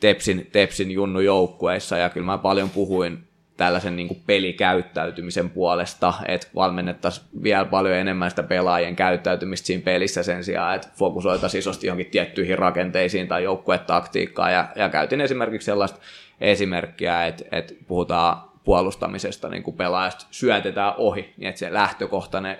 Tepsin, 0.00 0.48
Tepsin 0.52 0.90
junnujoukkueissa 0.90 1.96
ja 1.96 2.10
kyllä 2.10 2.26
mä 2.26 2.38
paljon 2.38 2.70
puhuin 2.70 3.18
tällaisen 3.56 3.96
niin 3.96 4.08
kuin 4.08 4.22
pelikäyttäytymisen 4.26 5.50
puolesta, 5.50 6.14
että 6.28 6.46
valmennettaisiin 6.54 7.26
vielä 7.42 7.64
paljon 7.64 7.94
enemmän 7.94 8.30
sitä 8.30 8.42
pelaajien 8.42 8.96
käyttäytymistä 8.96 9.66
siinä 9.66 9.82
pelissä 9.82 10.22
sen 10.22 10.44
sijaan, 10.44 10.74
että 10.74 10.88
fokusoitaisiin 10.98 11.58
isosti 11.58 11.86
johonkin 11.86 12.10
tiettyihin 12.10 12.58
rakenteisiin 12.58 13.28
tai 13.28 13.44
joukkuetaktiikkaan. 13.44 14.52
Ja, 14.52 14.68
ja 14.76 14.88
käytin 14.88 15.20
esimerkiksi 15.20 15.66
sellaista 15.66 15.98
esimerkkiä, 16.40 17.26
että, 17.26 17.44
että 17.52 17.74
puhutaan 17.88 18.55
puolustamisesta 18.66 19.48
niin 19.48 19.62
kuin 19.62 19.76
pelaajasta 19.76 20.26
syötetään 20.30 20.94
ohi, 20.96 21.34
niin 21.36 21.48
että 21.48 21.58
se 21.58 21.72
lähtökohtainen 21.72 22.58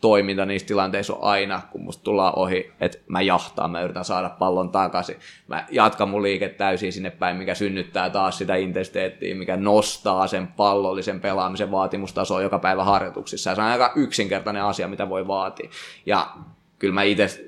toiminta 0.00 0.46
niissä 0.46 0.68
tilanteissa 0.68 1.14
on 1.14 1.22
aina, 1.22 1.60
kun 1.72 1.82
musta 1.82 2.04
tullaan 2.04 2.38
ohi, 2.38 2.72
että 2.80 2.98
mä 3.08 3.22
jahtaan, 3.22 3.70
mä 3.70 3.82
yritän 3.82 4.04
saada 4.04 4.30
pallon 4.30 4.70
takaisin. 4.70 5.16
Mä 5.48 5.66
jatkan 5.70 6.08
mun 6.08 6.22
liike 6.22 6.48
täysin 6.48 6.92
sinne 6.92 7.10
päin, 7.10 7.36
mikä 7.36 7.54
synnyttää 7.54 8.10
taas 8.10 8.38
sitä 8.38 8.54
intensiteettiä, 8.54 9.34
mikä 9.34 9.56
nostaa 9.56 10.26
sen 10.26 10.46
pallollisen 10.46 11.20
pelaamisen 11.20 11.70
vaatimustasoa 11.70 12.42
joka 12.42 12.58
päivä 12.58 12.84
harjoituksissa. 12.84 13.50
Ja 13.50 13.54
se 13.54 13.62
on 13.62 13.66
aika 13.66 13.92
yksinkertainen 13.96 14.62
asia, 14.62 14.88
mitä 14.88 15.08
voi 15.08 15.26
vaatia. 15.26 15.70
Ja 16.06 16.30
kyllä 16.78 16.94
mä 16.94 17.02
itse 17.02 17.44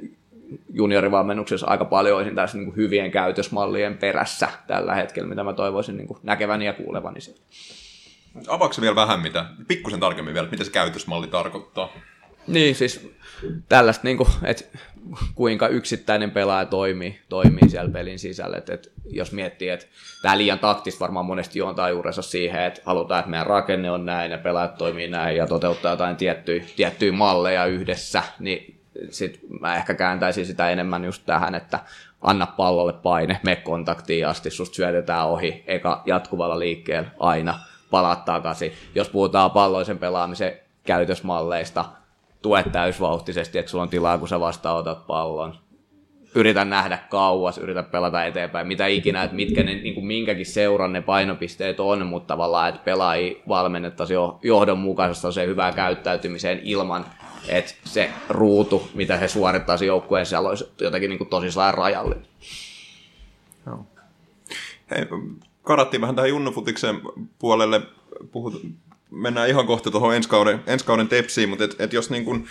juniorivalmennuksessa 0.73 1.67
aika 1.67 1.85
paljon 1.85 2.17
olisin 2.17 2.35
tässä 2.35 2.59
niin 2.59 2.77
hyvien 2.77 3.11
käytösmallien 3.11 3.99
perässä 3.99 4.49
tällä 4.67 4.95
hetkellä, 4.95 5.29
mitä 5.29 5.45
mä 5.45 5.53
toivoisin 5.53 5.97
niin 5.97 6.09
näkeväni 6.23 6.67
ja 6.67 6.73
kuulevani 6.73 7.21
sieltä. 7.21 7.43
Avaako 8.49 8.75
vielä 8.81 8.97
vähän 8.97 9.21
mitä, 9.21 9.47
pikkusen 9.69 10.01
tarkemmin 10.01 10.35
vielä, 10.35 10.49
mitä 10.51 10.65
se 10.65 10.71
käytösmalli 10.71 11.27
tarkoittaa? 11.27 11.93
Niin, 12.47 12.75
siis 12.75 13.11
tällaista, 13.69 14.05
niin 14.05 14.17
kuin, 14.17 14.29
että 14.43 14.65
kuinka 15.35 15.69
yksittäinen 15.69 16.31
pelaaja 16.31 16.67
toimii, 16.67 17.21
toimii 17.29 17.69
siellä 17.69 17.91
pelin 17.91 18.19
sisällä. 18.19 18.57
Et, 18.57 18.71
et 18.71 18.93
jos 19.07 19.33
miettii, 19.33 19.69
että 19.69 19.87
tämä 20.23 20.39
liian 20.39 20.59
taktista 20.59 21.01
varmaan 21.01 21.27
monesti 21.27 21.59
juontaa 21.59 21.91
juurensa 21.91 22.23
siihen, 22.23 22.63
että 22.63 22.81
halutaan, 22.85 23.19
että 23.19 23.31
meidän 23.31 23.47
rakenne 23.47 23.91
on 23.91 24.07
näin 24.07 24.31
ja 24.31 24.39
pelaajat 24.39 24.79
toimii 24.79 25.09
näin 25.09 25.37
ja 25.37 25.47
toteuttaa 25.47 25.91
jotain 25.91 26.17
tiettyjä, 26.17 26.65
tiettyjä 26.77 27.13
malleja 27.13 27.67
yhdessä, 27.67 28.23
niin 28.39 28.81
sit 29.11 29.41
mä 29.61 29.77
ehkä 29.77 29.95
kääntäisin 29.95 30.47
sitä 30.47 30.71
enemmän 30.71 31.05
just 31.05 31.23
tähän, 31.27 31.55
että 31.55 31.79
anna 32.21 32.47
pallolle 32.47 32.93
paine, 32.93 33.41
me 33.43 33.57
kontaktiin 33.57 34.27
asti, 34.27 34.51
susta 34.51 34.75
syötetään 34.75 35.29
ohi, 35.29 35.65
eka 35.67 36.03
jatkuvalla 36.07 36.59
liikkeellä 36.59 37.11
aina– 37.19 37.59
palaat 37.93 38.25
takaisin. 38.25 38.73
Jos 38.95 39.09
puhutaan 39.09 39.51
palloisen 39.51 39.99
pelaamisen 39.99 40.53
käytösmalleista, 40.85 41.85
tue 42.43 42.65
täysvauhtisesti, 42.73 43.59
että 43.59 43.71
sulla 43.71 43.83
on 43.83 43.89
tilaa, 43.89 44.19
kun 44.19 44.29
sä 44.29 44.41
vasta 44.41 44.73
otat 44.73 45.07
pallon. 45.07 45.55
Yritä 46.35 46.65
nähdä 46.65 46.99
kauas, 47.11 47.59
yritä 47.59 47.83
pelata 47.83 48.25
eteenpäin, 48.25 48.67
mitä 48.67 48.87
ikinä, 48.87 49.23
että 49.23 49.37
mitkä 49.37 49.63
ne, 49.63 49.75
niin 49.75 49.95
kuin 49.95 50.07
minkäkin 50.07 50.47
seuran 50.47 50.93
ne 50.93 51.03
painopisteet 51.03 51.81
on, 51.81 52.07
mutta 52.07 52.27
tavallaan, 52.27 52.69
että 52.69 52.81
pelaajia 52.85 53.43
valmennettaisiin 53.49 54.19
johdonmukaisesta 54.43 55.33
se 55.33 55.47
hyvää 55.47 55.73
käyttäytymiseen 55.73 56.61
ilman 56.63 57.05
että 57.49 57.73
se 57.85 58.11
ruutu, 58.29 58.91
mitä 58.95 59.17
he 59.17 59.29
suorittaa 59.29 59.77
siinä 59.77 59.89
joukkueen 59.89 60.27
siellä 60.27 60.49
olisi 60.49 60.73
jotenkin 60.81 61.11
niin 61.11 61.19
kuin 61.19 61.31
tosi 61.31 61.49
rajallinen. 61.73 62.27
Hei, 64.91 65.07
karattiin 65.63 66.01
vähän 66.01 66.17
tähän 66.17 66.31
junnufutiksen 66.31 67.01
puolelle. 67.39 67.81
Puhut, 68.33 68.63
mennään 69.11 69.49
ihan 69.49 69.67
kohta 69.67 69.91
tuohon 69.91 70.15
ensi 70.15 70.29
kauden, 70.29 70.63
ensi 70.67 70.85
kauden 70.85 71.09
tepsiin, 71.09 71.49
mutta 71.49 71.65
et, 71.65 71.77
et 71.79 71.93
jos 71.93 72.11
niin 72.11 72.25
kun 72.25 72.47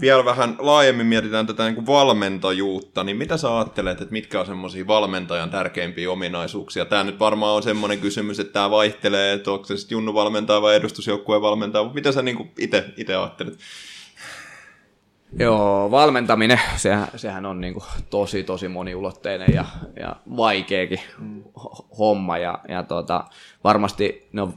vielä 0.00 0.24
vähän 0.24 0.56
laajemmin 0.58 1.06
mietitään 1.06 1.46
tätä 1.46 1.64
niin 1.64 1.74
kuin 1.74 1.86
valmentajuutta, 1.86 3.04
niin 3.04 3.16
mitä 3.16 3.36
sä 3.36 3.56
ajattelet, 3.56 4.00
että 4.00 4.12
mitkä 4.12 4.40
on 4.40 4.46
semmoisia 4.46 4.86
valmentajan 4.86 5.50
tärkeimpiä 5.50 6.10
ominaisuuksia? 6.10 6.84
Tämä 6.84 7.04
nyt 7.04 7.18
varmaan 7.18 7.56
on 7.56 7.62
semmoinen 7.62 8.00
kysymys, 8.00 8.40
että 8.40 8.52
tämä 8.52 8.70
vaihtelee, 8.70 9.32
että 9.32 9.50
onko 9.50 9.64
se 9.64 9.76
sitten 9.76 9.96
junnu 9.96 10.14
valmentaa 10.14 10.62
vai 10.62 10.76
edustusjoukkueen 10.76 11.42
valmentaa, 11.42 11.82
mutta 11.82 11.94
mitä 11.94 12.12
sä 12.12 12.22
niin 12.22 12.52
itse 12.96 13.16
ajattelet? 13.16 13.58
Joo, 15.38 15.90
valmentaminen, 15.90 16.60
sehän, 16.76 17.08
sehän 17.16 17.46
on 17.46 17.60
niin 17.60 17.74
kuin 17.74 17.84
tosi, 18.10 18.42
tosi 18.42 18.68
moniulotteinen 18.68 19.54
ja, 19.54 19.64
ja 20.00 20.16
vaikeakin 20.36 21.00
homma. 21.98 22.38
Ja, 22.38 22.58
ja 22.68 22.82
tota, 22.82 23.24
varmasti 23.64 24.28
ne 24.32 24.42
on 24.42 24.54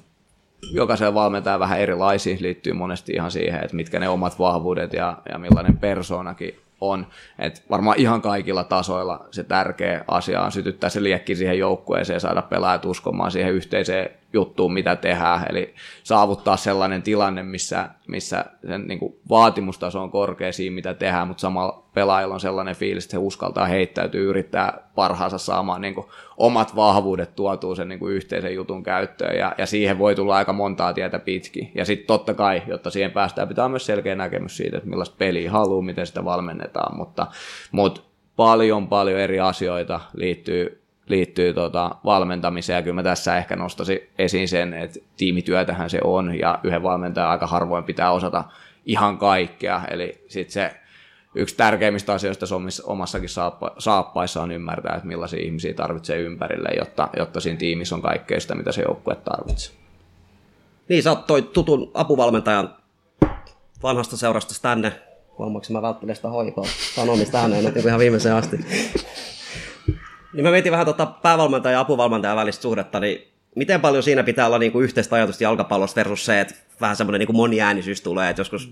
jokaisella 0.71 1.13
valmentaja 1.13 1.59
vähän 1.59 1.79
erilaisia, 1.79 2.37
liittyy 2.39 2.73
monesti 2.73 3.13
ihan 3.13 3.31
siihen, 3.31 3.63
että 3.63 3.75
mitkä 3.75 3.99
ne 3.99 4.09
omat 4.09 4.39
vahvuudet 4.39 4.93
ja, 4.93 5.17
ja 5.31 5.37
millainen 5.37 5.77
persoonakin 5.77 6.59
on. 6.81 7.07
Et 7.39 7.63
varmaan 7.69 7.99
ihan 7.99 8.21
kaikilla 8.21 8.63
tasoilla 8.63 9.25
se 9.31 9.43
tärkeä 9.43 10.05
asia 10.07 10.41
on 10.41 10.51
sytyttää 10.51 10.89
se 10.89 11.03
liekki 11.03 11.35
siihen 11.35 11.59
joukkueeseen 11.59 12.15
ja 12.15 12.19
saada 12.19 12.41
pelaajat 12.41 12.85
uskomaan 12.85 13.31
siihen 13.31 13.53
yhteiseen 13.53 14.09
juttuun, 14.33 14.73
mitä 14.73 14.95
tehdään. 14.95 15.45
Eli 15.49 15.73
saavuttaa 16.03 16.57
sellainen 16.57 17.01
tilanne, 17.01 17.43
missä, 17.43 17.89
missä 18.07 18.45
sen 18.67 18.87
niin 18.87 18.99
kuin 18.99 19.15
vaatimustaso 19.29 20.01
on 20.01 20.11
korkea 20.11 20.53
siinä, 20.53 20.75
mitä 20.75 20.93
tehdään, 20.93 21.27
mutta 21.27 21.41
samalla 21.41 21.83
pelaajilla 21.93 22.33
on 22.33 22.39
sellainen 22.39 22.75
fiilis, 22.75 23.05
että 23.05 23.17
he 23.17 23.21
uskaltaa 23.21 23.65
heittäytyä, 23.65 24.21
yrittää 24.21 24.89
parhaansa 24.95 25.37
saamaan 25.37 25.81
niin 25.81 25.95
kuin 25.95 26.07
omat 26.37 26.75
vahvuudet 26.75 27.35
tuotuu 27.35 27.75
sen 27.75 27.87
niin 27.87 27.99
kuin 27.99 28.13
yhteisen 28.13 28.55
jutun 28.55 28.83
käyttöön, 28.83 29.37
ja, 29.37 29.55
ja 29.57 29.65
siihen 29.65 29.99
voi 29.99 30.15
tulla 30.15 30.35
aika 30.35 30.53
montaa 30.53 30.93
tietä 30.93 31.19
pitkin. 31.19 31.71
Ja 31.75 31.85
sitten 31.85 32.07
totta 32.07 32.33
kai, 32.33 32.61
jotta 32.67 32.89
siihen 32.89 33.11
päästään, 33.11 33.47
pitää 33.47 33.69
myös 33.69 33.85
selkeä 33.85 34.15
näkemys 34.15 34.57
siitä, 34.57 34.77
että 34.77 34.89
millaista 34.89 35.15
peliä 35.17 35.51
haluaa, 35.51 35.81
miten 35.81 36.07
sitä 36.07 36.25
valmennetaan, 36.25 36.97
mutta, 36.97 37.27
mutta 37.71 38.01
paljon 38.35 38.87
paljon 38.87 39.19
eri 39.19 39.39
asioita 39.39 39.99
liittyy 40.13 40.81
liittyy 41.09 41.53
tota 41.53 41.95
valmentamiseen, 42.05 42.77
ja 42.77 42.81
kyllä 42.81 42.95
mä 42.95 43.03
tässä 43.03 43.37
ehkä 43.37 43.55
nostaisin 43.55 43.99
esiin 44.17 44.47
sen, 44.47 44.73
että 44.73 44.99
tiimityötähän 45.17 45.89
se 45.89 45.99
on, 46.03 46.39
ja 46.39 46.59
yhden 46.63 46.83
valmentajan 46.83 47.29
aika 47.29 47.47
harvoin 47.47 47.83
pitää 47.83 48.11
osata 48.11 48.43
ihan 48.85 49.17
kaikkea, 49.17 49.81
eli 49.91 50.25
sitten 50.27 50.53
se 50.53 50.75
yksi 51.35 51.55
tärkeimmistä 51.55 52.13
asioista 52.13 52.45
omassakin 52.83 53.29
saappaissa 53.77 54.41
on 54.41 54.51
ymmärtää, 54.51 54.95
että 54.95 55.07
millaisia 55.07 55.43
ihmisiä 55.43 55.73
tarvitsee 55.73 56.17
ympärille, 56.17 56.69
jotta, 56.79 57.09
jotta 57.17 57.39
siinä 57.39 57.59
tiimissä 57.59 57.95
on 57.95 58.01
kaikkea 58.01 58.39
sitä, 58.39 58.55
mitä 58.55 58.71
se 58.71 58.81
joukkue 58.81 59.15
tarvitsee. 59.15 59.75
Niin, 60.89 61.03
sä 61.03 61.09
oot 61.09 61.27
toi 61.27 61.41
tutun 61.41 61.91
apuvalmentajan 61.93 62.75
vanhasta 63.83 64.17
seurasta 64.17 64.53
tänne. 64.61 64.91
Huomaatko 65.37 65.73
mä 65.73 65.81
välttelen 65.81 66.15
sitä 66.15 66.29
hoikoa 66.29 66.67
sanomista 66.95 67.39
ääneen 67.39 67.65
nyt 67.65 67.85
ihan 67.85 67.99
viimeiseen 67.99 68.35
asti. 68.35 68.57
Niin 70.33 70.43
mä 70.43 70.51
mietin 70.51 70.71
vähän 70.71 70.85
tota 70.85 71.05
päävalmentajan 71.05 71.73
ja 71.73 71.79
apuvalmentajan 71.79 72.37
välistä 72.37 72.61
suhdetta, 72.61 72.99
niin 72.99 73.27
miten 73.55 73.81
paljon 73.81 74.03
siinä 74.03 74.23
pitää 74.23 74.45
olla 74.45 74.59
niinku 74.59 74.79
yhteistä 74.79 75.15
ajatusta 75.15 75.43
jalkapallosta 75.43 75.95
versus 75.95 76.25
se, 76.25 76.41
että 76.41 76.55
vähän 76.81 76.95
semmoinen 76.95 77.19
niinku 77.19 77.33
moniäänisyys 77.33 78.01
tulee, 78.01 78.29
että 78.29 78.39
joskus 78.39 78.71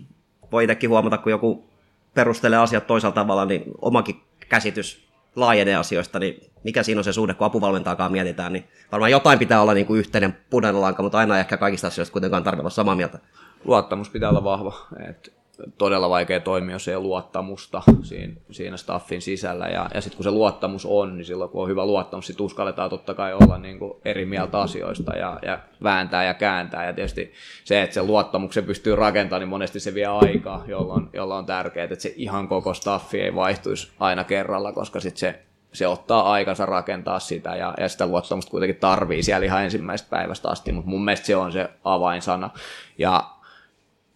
voi 0.52 0.64
itsekin 0.64 0.90
huomata, 0.90 1.18
kun 1.18 1.32
joku 1.32 1.70
perustelee 2.14 2.60
asiat 2.60 2.88
toisella 2.88 3.16
tavalla, 3.16 3.46
niin 3.46 3.64
omakin 3.82 4.22
käsitys 4.50 5.08
laajenee 5.36 5.76
asioista, 5.76 6.20
niin 6.20 6.52
mikä 6.64 6.84
siinä 6.84 7.00
on 7.00 7.04
se 7.04 7.14
suhde, 7.14 7.34
kun 7.34 7.48
apuvalmentaakaan 7.48 8.12
mietitään, 8.12 8.54
niin 8.54 8.68
varmaan 8.92 9.12
jotain 9.12 9.40
pitää 9.40 9.62
olla 9.62 9.74
niin 9.74 9.86
kuin 9.86 10.00
yhteinen 10.00 10.38
punainen 10.50 10.82
lanka, 10.82 11.04
mutta 11.04 11.18
aina 11.18 11.40
ehkä 11.40 11.58
kaikista 11.58 11.88
asioista 11.88 12.12
kuitenkaan 12.12 12.44
tarvitse 12.44 12.62
olla 12.62 12.70
samaa 12.70 12.96
mieltä. 12.96 13.20
Luottamus 13.65 14.10
pitää 14.10 14.30
olla 14.30 14.43
vahva. 14.43 14.88
Et 15.10 15.34
todella 15.78 16.10
vaikea 16.10 16.39
toimia, 16.39 16.76
jos 16.76 16.88
ei 16.88 16.96
ole 16.96 17.04
luottamusta 17.04 17.82
siinä, 18.04 18.34
siinä 18.52 18.78
staffin 18.78 19.22
sisällä. 19.22 19.65
Ja, 19.65 19.89
ja 19.93 20.02
sitten 20.02 20.17
kun 20.17 20.24
se 20.24 20.32
luottamus 20.32 20.86
on, 20.86 21.17
niin 21.17 21.26
silloin 21.26 21.50
kun 21.50 21.63
on 21.63 21.70
hyvä 21.70 21.86
luottamus, 21.86 22.28
sitten 22.28 22.46
uskalletaan 22.46 22.89
totta 22.89 23.13
kai 23.13 23.34
olla 23.34 23.58
niin 23.58 23.80
kuin 23.80 23.93
eri 24.06 24.26
mieltä 24.26 24.60
asioista 24.60 25.17
ja, 25.17 25.39
ja 25.41 25.60
vääntää 25.84 26.24
ja 26.24 26.34
kääntää. 26.34 26.86
Ja 26.86 26.93
tietysti 26.93 27.34
se, 27.63 27.82
että 27.82 27.93
se 27.93 28.04
luottamuksen 28.04 28.63
pystyy 28.63 28.96
rakentamaan, 28.96 29.39
niin 29.39 29.50
monesti 29.50 29.80
se 29.80 29.93
vie 29.93 30.06
aikaa, 30.06 30.63
jolloin, 30.67 31.10
jolloin 31.13 31.39
on 31.39 31.46
tärkeää, 31.46 31.84
että 31.84 31.96
se 31.96 32.13
ihan 32.15 32.48
koko 32.48 32.74
staffi 32.74 33.22
ei 33.22 33.36
vaihtuisi 33.36 33.91
aina 34.00 34.24
kerralla, 34.24 34.72
koska 34.72 35.00
sitten 35.00 35.20
se 35.20 35.43
se 35.74 35.88
ottaa 35.88 36.32
aikansa 36.32 36.65
rakentaa 36.65 37.20
sitä 37.20 37.56
ja, 37.56 37.74
ja 37.80 37.89
sitä 37.89 38.08
luottamusta 38.08 38.52
kuitenkin 38.52 38.80
tarvii 38.80 39.24
siellä 39.24 39.46
ihan 39.46 39.63
ensimmäisestä 39.63 40.10
päivästä 40.10 40.50
asti, 40.50 40.72
mutta 40.72 40.89
mun 40.89 41.06
mielestä 41.06 41.26
se 41.26 41.36
on 41.36 41.52
se 41.52 41.70
avainsana. 41.84 42.50
Ja 42.98 43.30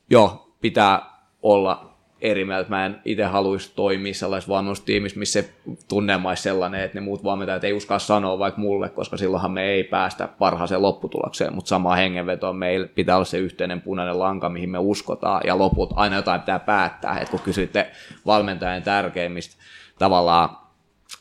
joo, 0.10 0.56
pitää 0.62 1.11
olla 1.44 1.92
eri 2.22 2.46
mieltä. 2.46 2.70
Mä 2.70 2.86
en 2.86 3.02
itse 3.06 3.24
haluaisi 3.24 3.72
toimia 3.76 4.14
sellaisessa 4.14 4.54
valmennustiimissä, 4.54 5.20
missä 5.20 5.42
se 5.42 5.54
tunnelma 5.88 6.30
olisi 6.30 6.44
sellainen, 6.44 6.82
että 6.82 6.98
ne 6.98 7.06
muut 7.06 7.24
valmentajat 7.24 7.64
ei 7.64 7.74
uskalla 7.74 8.00
sanoa 8.00 8.40
vaikka 8.40 8.62
mulle, 8.62 8.90
koska 8.90 9.18
silloinhan 9.18 9.52
me 9.52 9.64
ei 9.64 9.84
päästä 9.84 10.28
parhaaseen 10.28 10.82
lopputulokseen, 10.82 11.56
mutta 11.56 11.70
sama 11.70 11.96
hengenveto 11.96 12.54
meillä 12.54 12.88
pitää 12.88 13.16
olla 13.16 13.26
se 13.26 13.38
yhteinen 13.38 13.82
punainen 13.82 14.20
lanka, 14.20 14.50
mihin 14.50 14.70
me 14.70 14.78
uskotaan, 14.78 15.42
ja 15.46 15.58
loput 15.58 15.94
aina 15.96 16.16
jotain 16.16 16.42
pitää 16.42 16.60
päättää, 16.60 17.20
että 17.20 17.32
kun 17.32 17.40
kysytte 17.40 17.92
valmentajan 18.26 18.84
tärkeimmistä 18.84 19.56
tavallaan 20.00 20.50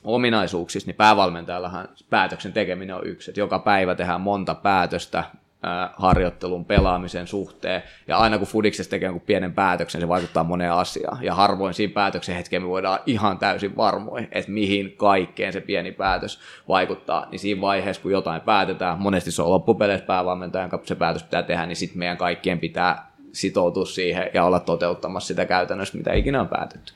ominaisuuksista, 0.04 0.88
niin 0.88 0.96
päävalmentajallahan 0.96 1.88
päätöksen 2.10 2.52
tekeminen 2.52 2.96
on 2.96 3.06
yksi, 3.06 3.30
että 3.30 3.40
joka 3.40 3.58
päivä 3.58 3.94
tehdään 3.94 4.20
monta 4.20 4.54
päätöstä, 4.54 5.24
harjoittelun 5.96 6.64
pelaamisen 6.64 7.26
suhteen. 7.26 7.82
Ja 8.08 8.18
aina 8.18 8.38
kun 8.38 8.46
Fudiksessa 8.46 8.90
tekee 8.90 9.06
jonkun 9.06 9.26
pienen 9.26 9.52
päätöksen, 9.52 10.00
se 10.00 10.08
vaikuttaa 10.08 10.44
moneen 10.44 10.72
asiaan. 10.72 11.24
Ja 11.24 11.34
harvoin 11.34 11.74
siinä 11.74 11.92
päätöksen 11.92 12.36
hetkeen 12.36 12.62
me 12.62 12.68
voidaan 12.68 12.98
ihan 13.06 13.38
täysin 13.38 13.76
varmoin, 13.76 14.28
että 14.32 14.52
mihin 14.52 14.96
kaikkeen 14.96 15.52
se 15.52 15.60
pieni 15.60 15.92
päätös 15.92 16.40
vaikuttaa. 16.68 17.26
Niin 17.30 17.38
siinä 17.38 17.60
vaiheessa, 17.60 18.02
kun 18.02 18.12
jotain 18.12 18.40
päätetään, 18.40 18.98
monesti 18.98 19.30
se 19.30 19.42
on 19.42 19.50
loppupeleissä 19.50 20.06
päävalmentajan 20.06 20.70
kanssa 20.70 20.88
se 20.88 20.94
päätös 20.94 21.22
pitää 21.22 21.42
tehdä, 21.42 21.66
niin 21.66 21.76
sitten 21.76 21.98
meidän 21.98 22.16
kaikkien 22.16 22.58
pitää 22.58 23.10
sitoutua 23.32 23.84
siihen 23.84 24.30
ja 24.34 24.44
olla 24.44 24.60
toteuttamassa 24.60 25.26
sitä 25.26 25.44
käytännössä, 25.44 25.98
mitä 25.98 26.12
ikinä 26.12 26.40
on 26.40 26.48
päätetty. 26.48 26.92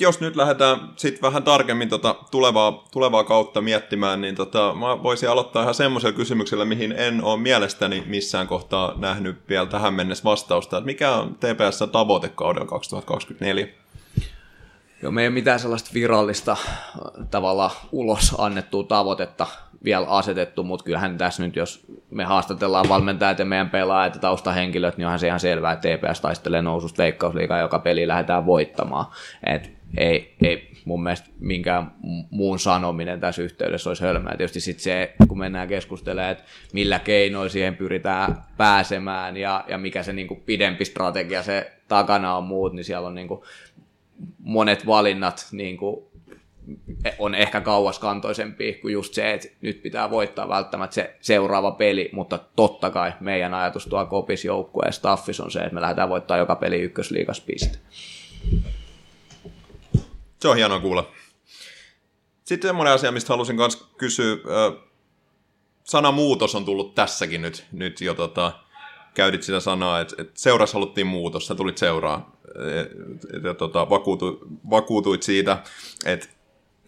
Jos 0.00 0.20
nyt 0.20 0.36
lähdetään 0.36 0.78
sitten 0.96 1.22
vähän 1.22 1.42
tarkemmin 1.42 1.88
tota 1.88 2.14
tulevaa, 2.30 2.84
tulevaa 2.92 3.24
kautta 3.24 3.60
miettimään, 3.60 4.20
niin 4.20 4.34
tota, 4.34 4.74
mä 4.74 5.02
voisin 5.02 5.30
aloittaa 5.30 5.62
ihan 5.62 5.74
semmoisella 5.74 6.16
kysymyksellä, 6.16 6.64
mihin 6.64 6.92
en 6.92 7.24
ole 7.24 7.40
mielestäni 7.40 8.04
missään 8.06 8.46
kohtaa 8.46 8.94
nähnyt 8.96 9.48
vielä 9.48 9.66
tähän 9.66 9.94
mennessä 9.94 10.24
vastausta. 10.24 10.78
Että 10.78 10.86
mikä 10.86 11.10
on 11.10 11.34
TPS 11.34 11.84
tavoite 11.92 12.28
kaudella 12.28 12.66
2024? 12.66 13.68
Joo, 15.02 15.12
me 15.12 15.22
ei 15.22 15.28
ole 15.28 15.34
mitään 15.34 15.60
sellaista 15.60 15.90
virallista 15.94 16.56
tavalla 17.30 17.70
ulos 17.92 18.34
annettua 18.38 18.84
tavoitetta 18.84 19.46
vielä 19.84 20.06
asetettu, 20.06 20.64
mutta 20.64 20.84
kyllähän 20.84 21.18
tässä 21.18 21.42
nyt, 21.42 21.56
jos 21.56 21.86
me 22.10 22.24
haastatellaan 22.24 22.88
valmentajat 22.88 23.38
ja 23.38 23.44
meidän 23.44 23.70
pelaajat 23.70 24.14
ja 24.14 24.20
taustahenkilöt, 24.20 24.96
niin 24.96 25.06
onhan 25.06 25.18
se 25.18 25.26
ihan 25.26 25.40
selvää, 25.40 25.72
että 25.72 25.88
TPS 25.88 26.20
taistelee 26.20 26.62
noususta 26.62 27.02
veikkausliikaa, 27.02 27.58
joka 27.58 27.78
peli 27.78 28.08
lähdetään 28.08 28.46
voittamaan. 28.46 29.06
Et 29.46 29.81
ei, 29.96 30.34
ei 30.42 30.70
mun 30.84 31.02
mielestä 31.02 31.28
minkään 31.38 31.92
muun 32.30 32.58
sanominen 32.58 33.20
tässä 33.20 33.42
yhteydessä 33.42 33.90
olisi 33.90 34.02
hölmää. 34.02 34.36
Tietysti 34.36 34.60
sitten 34.60 34.84
se, 34.84 35.14
kun 35.28 35.38
mennään 35.38 35.68
keskustelemaan, 35.68 36.32
että 36.32 36.44
millä 36.72 36.98
keinoin 36.98 37.50
siihen 37.50 37.76
pyritään 37.76 38.36
pääsemään 38.56 39.36
ja, 39.36 39.64
ja 39.68 39.78
mikä 39.78 40.02
se 40.02 40.12
niin 40.12 40.28
kuin 40.28 40.42
pidempi 40.46 40.84
strategia 40.84 41.42
se 41.42 41.72
takana 41.88 42.36
on 42.36 42.44
muut, 42.44 42.72
niin 42.72 42.84
siellä 42.84 43.08
on 43.08 43.14
niin 43.14 43.28
kuin 43.28 43.40
monet 44.38 44.86
valinnat 44.86 45.48
niin 45.52 45.76
kuin 45.76 46.06
on 47.18 47.34
ehkä 47.34 47.60
kauaskantoisempi 47.60 48.72
kuin 48.72 48.92
just 48.92 49.14
se, 49.14 49.32
että 49.32 49.48
nyt 49.60 49.82
pitää 49.82 50.10
voittaa 50.10 50.48
välttämättä 50.48 50.94
se 50.94 51.16
seuraava 51.20 51.70
peli, 51.70 52.10
mutta 52.12 52.38
totta 52.56 52.90
kai 52.90 53.12
meidän 53.20 53.54
ajatus 53.54 53.86
tuo 53.86 54.06
kopis 54.06 54.44
joukkue 54.44 54.82
ja 54.86 54.92
staffis 54.92 55.40
on 55.40 55.50
se, 55.50 55.60
että 55.60 55.74
me 55.74 55.80
lähdetään 55.80 56.08
voittaa 56.08 56.36
joka 56.36 56.56
peli 56.56 56.80
ykkösliigas 56.80 57.40
piste. 57.40 57.78
Se 60.42 60.48
on 60.48 60.56
hienoa 60.56 60.80
kuulla. 60.80 61.10
Sitten 62.44 62.68
semmoinen 62.68 62.94
asia, 62.94 63.12
mistä 63.12 63.32
halusin 63.32 63.56
myös 63.56 63.76
kysyä. 63.98 64.36
Sana 65.84 66.12
muutos 66.12 66.54
on 66.54 66.64
tullut 66.64 66.94
tässäkin 66.94 67.42
nyt, 67.42 67.66
nyt 67.72 68.00
jo 68.00 68.14
tota, 68.14 68.52
käytit 69.14 69.42
sitä 69.42 69.60
sanaa, 69.60 70.00
että, 70.00 70.14
että 70.18 70.32
seurassa 70.36 70.74
haluttiin 70.74 71.06
muutos, 71.06 71.46
sä 71.46 71.54
tulit 71.54 71.78
seuraa 71.78 72.36
ja 73.42 73.54
tota, 73.54 73.90
vakuutu, 73.90 74.38
vakuutuit 74.70 75.22
siitä, 75.22 75.58
että 76.04 76.28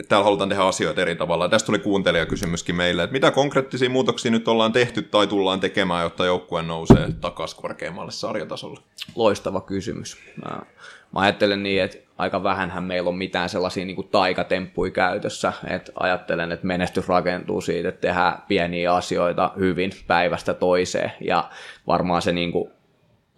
täällä 0.08 0.24
halutaan 0.24 0.48
tehdä 0.48 0.62
asioita 0.62 1.02
eri 1.02 1.16
tavalla. 1.16 1.48
Tästä 1.48 1.66
tuli 1.66 1.78
kuuntelijakysymyskin 1.78 2.74
meille, 2.74 3.02
että 3.02 3.12
mitä 3.12 3.30
konkreettisia 3.30 3.90
muutoksia 3.90 4.30
nyt 4.30 4.48
ollaan 4.48 4.72
tehty 4.72 5.02
tai 5.02 5.26
tullaan 5.26 5.60
tekemään, 5.60 6.02
jotta 6.02 6.26
joukkue 6.26 6.62
nousee 6.62 7.12
takaisin 7.20 7.62
korkeammalle 7.62 8.12
sarjatasolle? 8.12 8.80
Loistava 9.16 9.60
kysymys. 9.60 10.16
Mä, 10.44 10.50
mä 11.12 11.20
ajattelen 11.20 11.62
niin, 11.62 11.82
että 11.82 12.03
aika 12.18 12.42
vähänhän 12.42 12.84
meillä 12.84 13.08
on 13.08 13.16
mitään 13.16 13.48
sellaisia 13.48 13.84
niin 13.84 13.96
kuin 13.96 14.08
taikatemppuja 14.08 14.90
käytössä, 14.90 15.52
että 15.70 15.92
ajattelen, 16.00 16.52
että 16.52 16.66
menestys 16.66 17.08
rakentuu 17.08 17.60
siitä, 17.60 17.88
että 17.88 18.00
tehdään 18.00 18.42
pieniä 18.48 18.94
asioita 18.94 19.52
hyvin 19.58 19.90
päivästä 20.06 20.54
toiseen, 20.54 21.12
ja 21.20 21.48
varmaan 21.86 22.22
se 22.22 22.32
niin 22.32 22.52
kuin 22.52 22.70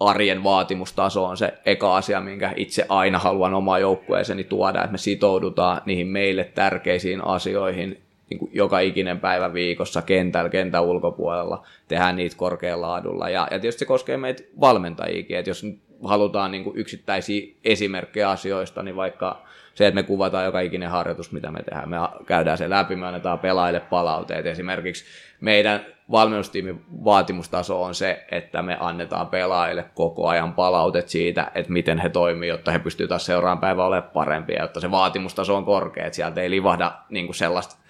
arjen 0.01 0.45
vaatimustaso 0.45 1.25
on 1.25 1.37
se 1.37 1.55
eka 1.67 1.97
asia, 1.97 2.21
minkä 2.21 2.53
itse 2.57 2.87
aina 2.89 3.19
haluan 3.19 3.55
omaa 3.55 3.79
joukkueeseeni 3.79 4.45
tuoda, 4.45 4.79
että 4.79 4.93
me 4.93 4.99
sitoudutaan 4.99 5.83
niihin 5.87 6.07
meille 6.07 6.45
tärkeisiin 6.45 7.25
asioihin 7.25 8.03
niin 8.31 8.39
kuin 8.39 8.51
joka 8.55 8.81
ikinen 8.81 9.21
päivä 9.21 9.53
viikossa 9.53 10.03
kentällä, 10.03 10.51
kentän 10.51 10.85
ulkopuolella, 10.85 11.67
tehdään 11.89 12.17
niitä 12.17 12.37
korkealla 12.37 12.89
laadulla. 12.89 13.29
Ja, 13.29 13.49
ja 13.51 13.59
tietysti 13.59 13.79
se 13.79 13.85
koskee 13.85 14.17
meitä 14.17 14.43
valmentajiakin, 14.61 15.39
että 15.39 15.51
jos 15.51 15.65
nyt 15.65 15.79
halutaan 16.05 16.51
niin 16.51 16.65
kuin 16.65 16.77
yksittäisiä 16.77 17.55
esimerkkejä 17.65 18.31
asioista, 18.31 18.83
niin 18.83 18.97
vaikka 18.97 19.43
se, 19.75 19.87
että 19.87 19.95
me 19.95 20.03
kuvataan 20.03 20.45
joka 20.45 20.61
ikinen 20.61 20.91
harjoitus, 20.91 21.33
mitä 21.33 21.51
me 21.51 21.63
tehdään, 21.63 21.89
me 21.89 21.97
käydään 22.27 22.59
se 22.59 22.71
läpi, 22.71 22.97
me 22.97 23.07
annetaan 23.07 23.39
pelaajille 23.39 23.81
palauteet. 23.81 24.47
Esimerkiksi 24.47 25.05
meidän 25.41 25.87
valmennustiimin 26.11 26.85
vaatimustaso 27.05 27.83
on 27.83 27.95
se, 27.95 28.25
että 28.31 28.63
me 28.63 28.77
annetaan 28.81 29.27
pelaajille 29.27 29.85
koko 29.95 30.29
ajan 30.29 30.55
palautet 30.55 31.09
siitä, 31.09 31.51
että 31.55 31.73
miten 31.73 31.99
he 31.99 32.09
toimii, 32.09 32.49
jotta 32.49 32.71
he 32.71 32.79
pystyvät 32.79 33.09
taas 33.09 33.27
seuraavan 33.27 33.61
päivän 33.61 33.87
olemaan 33.87 34.11
parempia, 34.13 34.63
jotta 34.63 34.81
se 34.81 34.91
vaatimustaso 34.91 35.57
on 35.57 35.65
korkea, 35.65 36.07
että 36.07 36.17
sieltä 36.17 36.41
ei 36.41 36.51
livahda 36.51 36.93
niin 37.11 37.27
kuin 37.27 37.37
sellaista 37.37 37.86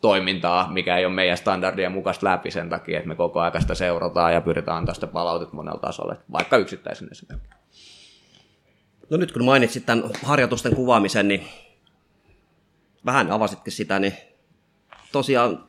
toimintaa, 0.00 0.72
mikä 0.72 0.96
ei 0.96 1.06
ole 1.06 1.14
meidän 1.14 1.36
standardien 1.36 1.92
mukaista 1.92 2.26
läpi 2.26 2.50
sen 2.50 2.68
takia, 2.68 2.98
että 2.98 3.08
me 3.08 3.14
koko 3.14 3.40
ajan 3.40 3.60
sitä 3.60 3.74
seurataan 3.74 4.34
ja 4.34 4.40
pyritään 4.40 4.76
antaa 4.76 4.94
sitä 4.94 5.06
palautet 5.06 5.52
monella 5.52 5.80
tasolla, 5.80 6.16
vaikka 6.32 6.56
yksittäisen 6.56 7.08
esimerkiksi. 7.12 7.50
No 9.10 9.16
nyt 9.16 9.32
kun 9.32 9.44
mainitsit 9.44 9.86
tämän 9.86 10.04
harjoitusten 10.24 10.76
kuvaamisen, 10.76 11.28
niin 11.28 11.48
vähän 13.06 13.30
avasitkin 13.30 13.72
sitä, 13.72 13.98
niin 13.98 14.14
tosiaan 15.12 15.64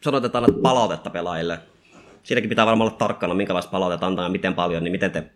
sanoit, 0.00 0.24
että 0.24 0.38
annat 0.38 0.62
palautetta 0.62 1.10
pelaajille. 1.10 1.58
Siinäkin 2.22 2.48
pitää 2.48 2.66
varmaan 2.66 2.88
olla 2.88 2.98
tarkkana, 2.98 3.34
minkälaista 3.34 3.70
palautetta 3.70 4.06
antaa 4.06 4.24
ja 4.24 4.28
miten 4.28 4.54
paljon, 4.54 4.84
niin 4.84 4.92
miten 4.92 5.10
te 5.10 5.30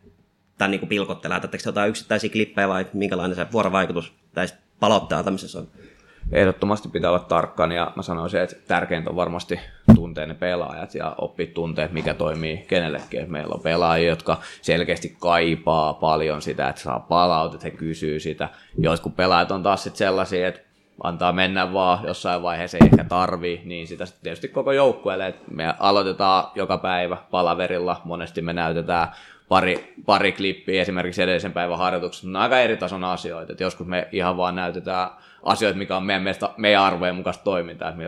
tämän 0.58 0.70
niin 0.70 0.88
pilkotte? 0.88 1.28
Lähetättekö 1.28 1.62
jotain 1.66 1.88
yksittäisiä 1.88 2.30
klippejä 2.30 2.68
vai 2.68 2.86
minkälainen 2.92 3.36
se 3.36 3.46
vuorovaikutus 3.52 4.12
tästä 4.34 4.58
palautteen 4.80 5.18
antamisessa 5.18 5.58
on? 5.58 5.68
Ehdottomasti 6.32 6.88
pitää 6.88 7.10
olla 7.10 7.18
tarkkana 7.18 7.74
ja 7.74 7.92
mä 7.96 8.02
sanoisin, 8.02 8.40
että 8.40 8.56
tärkeintä 8.68 9.10
on 9.10 9.16
varmasti 9.16 9.60
tuntea 9.94 10.26
ne 10.26 10.34
pelaajat 10.34 10.94
ja 10.94 11.14
oppia 11.18 11.46
tunteet, 11.54 11.92
mikä 11.92 12.14
toimii 12.14 12.64
kenellekin. 12.68 13.32
Meillä 13.32 13.54
on 13.54 13.60
pelaajia, 13.60 14.08
jotka 14.08 14.36
selkeästi 14.62 15.16
kaipaa 15.20 15.94
paljon 15.94 16.42
sitä, 16.42 16.68
että 16.68 16.82
saa 16.82 17.00
palautet, 17.00 17.64
he 17.64 17.70
kysyy 17.70 18.20
sitä. 18.20 18.48
Jotkut 18.78 19.16
pelaajat 19.16 19.50
on 19.50 19.62
taas 19.62 19.82
sitten 19.82 19.98
sellaisia, 19.98 20.48
että 20.48 20.60
antaa 21.02 21.32
mennä 21.32 21.72
vaan, 21.72 22.06
jossain 22.06 22.42
vaiheessa 22.42 22.78
ei 22.78 22.88
ehkä 22.92 23.04
tarvii, 23.04 23.62
niin 23.64 23.86
sitä 23.86 24.06
sitten 24.06 24.22
tietysti 24.22 24.48
koko 24.48 24.72
joukkueelle, 24.72 25.26
että 25.26 25.44
me 25.50 25.74
aloitetaan 25.78 26.44
joka 26.54 26.78
päivä 26.78 27.16
palaverilla, 27.30 28.00
monesti 28.04 28.42
me 28.42 28.52
näytetään 28.52 29.08
pari, 29.48 29.94
pari 30.06 30.32
klippiä 30.32 30.82
esimerkiksi 30.82 31.22
edellisen 31.22 31.52
päivän 31.52 31.78
harjoituksessa, 31.78 32.28
on 32.28 32.36
aika 32.36 32.60
eri 32.60 32.76
tason 32.76 33.04
asioita, 33.04 33.52
että 33.52 33.64
joskus 33.64 33.86
me 33.86 34.08
ihan 34.12 34.36
vaan 34.36 34.56
näytetään 34.56 35.08
asioita, 35.46 35.78
mikä 35.78 35.96
on 35.96 36.02
meidän, 36.02 36.22
mielestä, 36.22 36.50
meidän 36.56 36.82
arvojen 36.82 37.14
mukaista 37.14 37.44
toimintaa, 37.44 37.88
että 37.88 38.02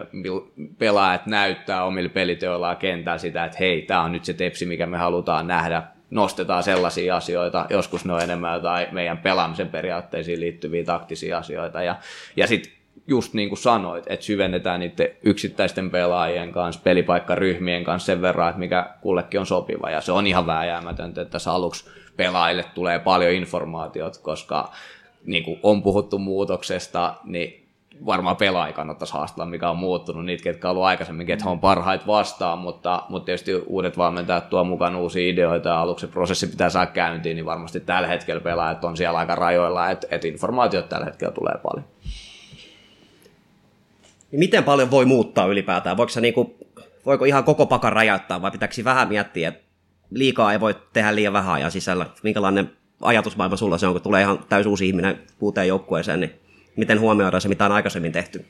pelaajat 0.78 1.26
näyttää 1.26 1.84
omilla 1.84 2.08
peliteoillaan 2.08 2.76
kentällä 2.76 3.18
sitä, 3.18 3.44
että 3.44 3.58
hei, 3.60 3.82
tämä 3.82 4.02
on 4.02 4.12
nyt 4.12 4.24
se 4.24 4.32
tepsi, 4.32 4.66
mikä 4.66 4.86
me 4.86 4.98
halutaan 4.98 5.46
nähdä, 5.46 5.82
nostetaan 6.10 6.62
sellaisia 6.62 7.16
asioita, 7.16 7.66
joskus 7.70 8.04
ne 8.04 8.12
on 8.12 8.22
enemmän 8.22 8.62
tai 8.62 8.88
meidän 8.92 9.18
pelaamisen 9.18 9.68
periaatteisiin 9.68 10.40
liittyviä 10.40 10.84
taktisia 10.84 11.38
asioita, 11.38 11.82
ja, 11.82 11.96
ja 12.36 12.46
sitten 12.46 12.72
just 13.06 13.34
niin 13.34 13.48
kuin 13.48 13.58
sanoit, 13.58 14.04
että 14.06 14.26
syvennetään 14.26 14.80
niiden 14.80 15.08
yksittäisten 15.22 15.90
pelaajien 15.90 16.52
kanssa, 16.52 16.80
pelipaikkaryhmien 16.84 17.84
kanssa 17.84 18.06
sen 18.06 18.22
verran, 18.22 18.48
että 18.48 18.58
mikä 18.58 18.90
kullekin 19.00 19.40
on 19.40 19.46
sopiva. 19.46 19.90
Ja 19.90 20.00
se 20.00 20.12
on 20.12 20.26
ihan 20.26 20.46
vääjäämätöntä, 20.46 21.22
että 21.22 21.32
tässä 21.32 21.52
aluksi 21.52 21.90
pelaajille 22.16 22.64
tulee 22.74 22.98
paljon 22.98 23.32
informaatiot, 23.32 24.18
koska 24.18 24.72
niin 25.26 25.44
kuin 25.44 25.60
on 25.62 25.82
puhuttu 25.82 26.18
muutoksesta, 26.18 27.14
niin 27.24 27.68
varmaan 28.06 28.36
pelaaja 28.36 28.72
kannattaisi 28.72 29.14
haastella, 29.14 29.46
mikä 29.46 29.70
on 29.70 29.76
muuttunut, 29.76 30.24
niitä, 30.24 30.42
ketkä 30.42 30.68
on 30.68 30.70
ollut 30.70 30.84
aikaisemmin, 30.84 31.26
ketkä 31.26 31.50
on 31.50 31.60
parhaita 31.60 32.06
vastaan, 32.06 32.58
mutta, 32.58 33.02
mutta 33.08 33.26
tietysti 33.26 33.54
uudet 33.54 33.98
valmentajat 33.98 34.50
tuo 34.50 34.64
mukaan 34.64 34.96
uusia 34.96 35.32
ideoita 35.32 35.68
ja 35.68 35.80
aluksi 35.80 36.06
se 36.06 36.12
prosessi 36.12 36.46
pitää 36.46 36.70
saada 36.70 36.90
käyntiin, 36.90 37.36
niin 37.36 37.46
varmasti 37.46 37.80
tällä 37.80 38.08
hetkellä 38.08 38.40
pelaajat 38.40 38.84
on 38.84 38.96
siellä 38.96 39.18
aika 39.18 39.34
rajoilla, 39.34 39.90
että, 39.90 40.06
että 40.10 40.28
informaatiot 40.28 40.88
tällä 40.88 41.06
hetkellä 41.06 41.32
tulee 41.32 41.54
paljon. 41.62 41.84
Niin 44.30 44.38
miten 44.38 44.64
paljon 44.64 44.90
voi 44.90 45.04
muuttaa 45.04 45.46
ylipäätään? 45.46 45.96
Voiko, 45.96 46.10
se 46.10 46.20
niinku, 46.20 46.56
voiko 47.06 47.24
ihan 47.24 47.44
koko 47.44 47.66
pakan 47.66 47.92
räjäyttää 47.92 48.42
vai 48.42 48.50
pitääkö 48.50 48.74
vähän 48.84 49.08
miettiä, 49.08 49.48
että 49.48 49.64
liikaa 50.10 50.52
ei 50.52 50.60
voi 50.60 50.76
tehdä 50.92 51.14
liian 51.14 51.32
vähän 51.32 51.54
ajan 51.54 51.70
sisällä? 51.70 52.06
Minkälainen 52.22 52.77
ajatusmaailma 53.02 53.56
sulla 53.56 53.78
se 53.78 53.86
on, 53.86 53.92
kun 53.92 54.02
tulee 54.02 54.22
ihan 54.22 54.38
täys 54.48 54.66
uusi 54.66 54.86
ihminen 54.86 55.18
uuteen 55.40 55.68
joukkueeseen, 55.68 56.20
niin 56.20 56.32
miten 56.76 57.00
huomioidaan 57.00 57.40
se, 57.40 57.48
mitä 57.48 57.64
on 57.64 57.72
aikaisemmin 57.72 58.12
tehty? 58.12 58.44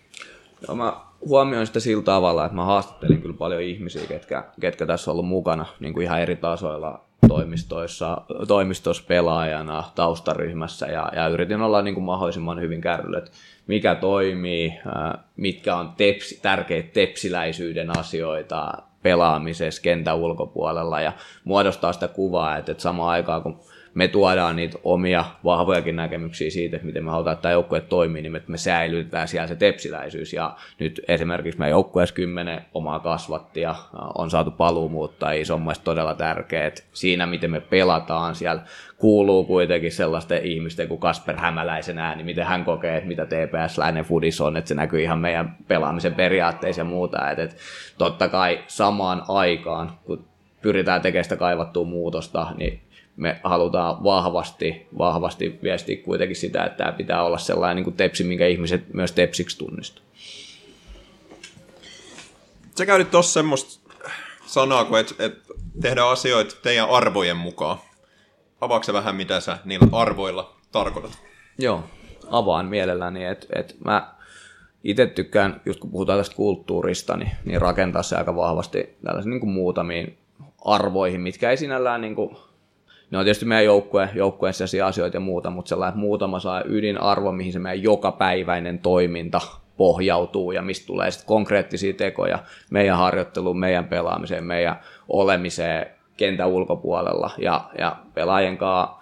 Joo, 0.69 0.77
mä 0.77 0.93
huomioin 1.21 1.67
sitä 1.67 1.81
sillä 1.81 2.03
tavalla, 2.03 2.45
että 2.45 2.57
mä 2.57 2.65
haastattelin 2.65 3.23
kyllä 3.23 3.37
paljon 3.37 3.63
ihmisiä, 3.63 4.07
ketkä, 4.07 4.45
ketkä 4.61 4.87
tässä 4.87 5.11
on 5.11 5.13
ollut 5.13 5.29
mukana 5.29 5.67
niin 5.81 5.95
kuin 5.95 6.05
ihan 6.05 6.21
eri 6.21 6.37
tasoilla 6.37 7.01
toimistoissa, 7.29 8.21
toimistossa 8.49 9.05
pelaajana, 9.09 9.85
taustaryhmässä 9.95 10.87
ja, 10.87 11.13
ja 11.17 11.29
yritin 11.29 11.63
olla 11.63 11.83
niin 11.83 11.95
kuin 11.95 12.05
mahdollisimman 12.05 12.61
hyvin 12.61 12.81
kärryllä, 12.81 13.19
että 13.19 13.31
mikä 13.67 13.95
toimii, 13.95 14.75
mitkä 15.37 15.77
on 15.77 15.93
tepsi, 15.97 16.39
tärkeitä 16.43 16.89
tepsiläisyyden 16.93 17.99
asioita 17.99 18.73
pelaamisessa 19.03 19.83
kentän 19.83 20.17
ulkopuolella 20.17 21.01
ja 21.01 21.13
muodostaa 21.45 21.93
sitä 21.93 22.09
kuvaa, 22.09 22.57
että, 22.57 22.73
että 22.73 22.83
samaan 22.83 23.11
aikaan 23.11 23.43
kun 23.43 23.61
me 23.99 24.09
tuodaan 24.09 24.57
niitä 24.57 24.79
omia 24.85 25.25
vahvojakin 25.45 25.97
näkemyksiä 25.97 26.51
siitä, 26.51 26.77
että 26.77 26.87
miten 26.87 27.05
me 27.05 27.11
halutaan, 27.11 27.35
että 27.35 27.43
tämä 27.43 27.53
joukkue 27.53 27.81
toimii, 27.81 28.23
niin 28.23 28.43
me 28.47 28.59
säilytetään 28.59 29.29
siellä 29.29 29.47
se 29.47 29.57
tepsiläisyys. 29.57 30.33
Ja 30.33 30.57
nyt 30.79 31.01
esimerkiksi 31.09 31.59
meidän 31.59 31.71
joukkueessa 31.71 32.15
kymmenen 32.15 32.61
omaa 32.75 33.01
kasvattia 33.01 33.75
on 34.19 34.31
saatu 34.31 34.51
paluumuuttajia, 34.51 35.45
se 35.45 35.53
on 35.53 35.61
mielestäni 35.61 35.85
todella 35.85 36.15
tärkeää, 36.15 36.67
että 36.67 36.83
siinä 36.93 37.27
miten 37.27 37.51
me 37.51 37.61
pelataan 37.61 38.35
siellä 38.35 38.63
kuuluu 38.99 39.45
kuitenkin 39.45 39.93
sellaisten 39.93 40.45
ihmisten 40.45 40.89
kuin 40.89 41.01
Kasper 41.01 41.37
Hämäläisen 41.37 41.99
ääni, 41.99 42.25
miten 42.25 42.47
hän 42.47 42.65
kokee, 42.65 42.97
että 42.97 43.09
mitä 43.09 43.27
TPS 43.27 43.79
Läinen 43.79 44.05
Fudis 44.05 44.41
on, 44.41 44.57
että 44.57 44.69
se 44.69 44.75
näkyy 44.75 45.03
ihan 45.03 45.19
meidän 45.19 45.57
pelaamisen 45.69 46.15
periaatteissa 46.15 46.81
ja 46.81 46.85
muuta. 46.85 47.31
Että, 47.31 47.43
että 47.43 47.57
totta 47.99 48.29
kai 48.29 48.65
samaan 48.67 49.23
aikaan, 49.29 49.91
kun 50.05 50.25
pyritään 50.63 51.03
tekemään 51.03 51.25
sitä 51.25 51.37
kaivattua 51.37 51.85
muutosta, 51.85 52.47
niin 52.57 52.88
me 53.19 53.41
halutaan 53.45 54.05
vahvasti, 54.05 54.87
vahvasti 54.99 55.59
viestiä 55.63 55.97
kuitenkin 55.97 56.37
sitä, 56.37 56.65
että 56.65 56.77
tämä 56.77 56.93
pitää 56.93 57.23
olla 57.23 57.39
sellainen 57.39 57.77
niin 57.77 57.85
kuin 57.85 57.97
tepsi, 57.97 58.25
minkä 58.25 58.47
ihmiset 58.47 58.95
myös 58.95 59.13
tepsiksi 59.13 59.59
tunnistuu. 59.59 60.05
Sä 62.79 62.87
käytit 62.87 63.11
tuossa 63.11 63.33
semmoista 63.33 63.91
sanaa, 64.47 64.85
kun 64.85 64.99
et, 64.99 65.15
et 65.19 65.39
tehdään 65.81 66.09
asioita 66.09 66.57
teidän 66.63 66.91
arvojen 66.91 67.37
mukaan. 67.37 67.79
Avaako 68.61 68.93
vähän, 68.93 69.17
mitä 69.17 69.41
sä 69.41 69.59
niillä 69.65 69.87
arvoilla 69.93 70.57
tarkoitat? 70.73 71.19
Joo, 71.59 71.85
avaan 72.31 72.67
mielelläni, 72.67 73.25
että 73.25 73.47
et 73.61 73.77
mä 73.85 74.15
itse 74.85 75.07
tykkään, 75.07 75.61
just 75.67 75.81
kun 75.81 75.91
puhutaan 75.91 76.19
tästä 76.19 76.37
kulttuurista, 76.37 77.17
niin, 77.17 77.31
niin 77.45 77.61
rakentaa 77.61 78.03
se 78.03 78.17
aika 78.17 78.37
vahvasti 78.37 78.97
tällaisiin 79.05 79.31
niin 79.31 79.41
kuin 79.41 79.51
muutamiin 79.51 80.19
arvoihin, 80.65 81.21
mitkä 81.21 81.51
ei 81.51 81.57
sinällään 81.57 82.01
niin 82.01 82.15
kuin 82.15 82.37
ne 83.11 83.19
on 83.19 83.25
tietysti 83.25 83.47
meidän 83.47 83.65
joukkue, 83.65 84.09
joukkueen 84.15 84.55
asioita 84.87 85.17
ja 85.17 85.21
muuta, 85.21 85.51
mutta 85.51 85.69
sellainen 85.69 85.99
muutama 85.99 86.41
saa 86.41 86.63
ydinarvo, 86.65 87.33
mihin 87.33 87.53
se 87.53 87.59
meidän 87.59 87.83
jokapäiväinen 87.83 88.79
toiminta 88.79 89.41
pohjautuu 89.77 90.53
ja 90.53 90.63
mistä 90.63 90.87
tulee 90.87 91.11
sitten 91.11 91.29
konkreettisia 91.29 91.93
tekoja 91.93 92.39
meidän 92.71 92.97
harjoitteluun, 92.97 93.59
meidän 93.59 93.85
pelaamiseen, 93.85 94.45
meidän 94.45 94.81
olemiseen 95.09 95.87
kentän 96.17 96.49
ulkopuolella. 96.49 97.31
Ja, 97.39 97.65
ja 97.79 97.97
pelaajien 98.15 98.59
kanssa 98.59 98.99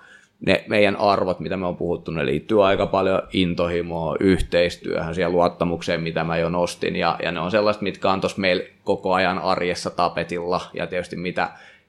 ne 0.46 0.64
meidän 0.68 0.96
arvot, 0.96 1.40
mitä 1.40 1.56
me 1.56 1.66
on 1.66 1.76
puhuttu, 1.76 2.10
ne 2.10 2.26
liittyy 2.26 2.66
aika 2.66 2.86
paljon 2.86 3.22
intohimoa, 3.32 4.16
yhteistyöhön, 4.20 5.14
siihen 5.14 5.32
luottamukseen, 5.32 6.00
mitä 6.00 6.24
mä 6.24 6.36
jo 6.36 6.48
nostin, 6.48 6.96
ja, 6.96 7.18
ja 7.22 7.32
ne 7.32 7.40
on 7.40 7.50
sellaiset, 7.50 7.82
mitkä 7.82 8.10
on 8.10 8.20
tuossa 8.20 8.40
meillä 8.40 8.64
koko 8.84 9.12
ajan 9.12 9.38
arjessa 9.38 9.90
tapetilla, 9.90 10.60
ja 10.74 10.86
tietysti 10.86 11.16
mitä 11.16 11.48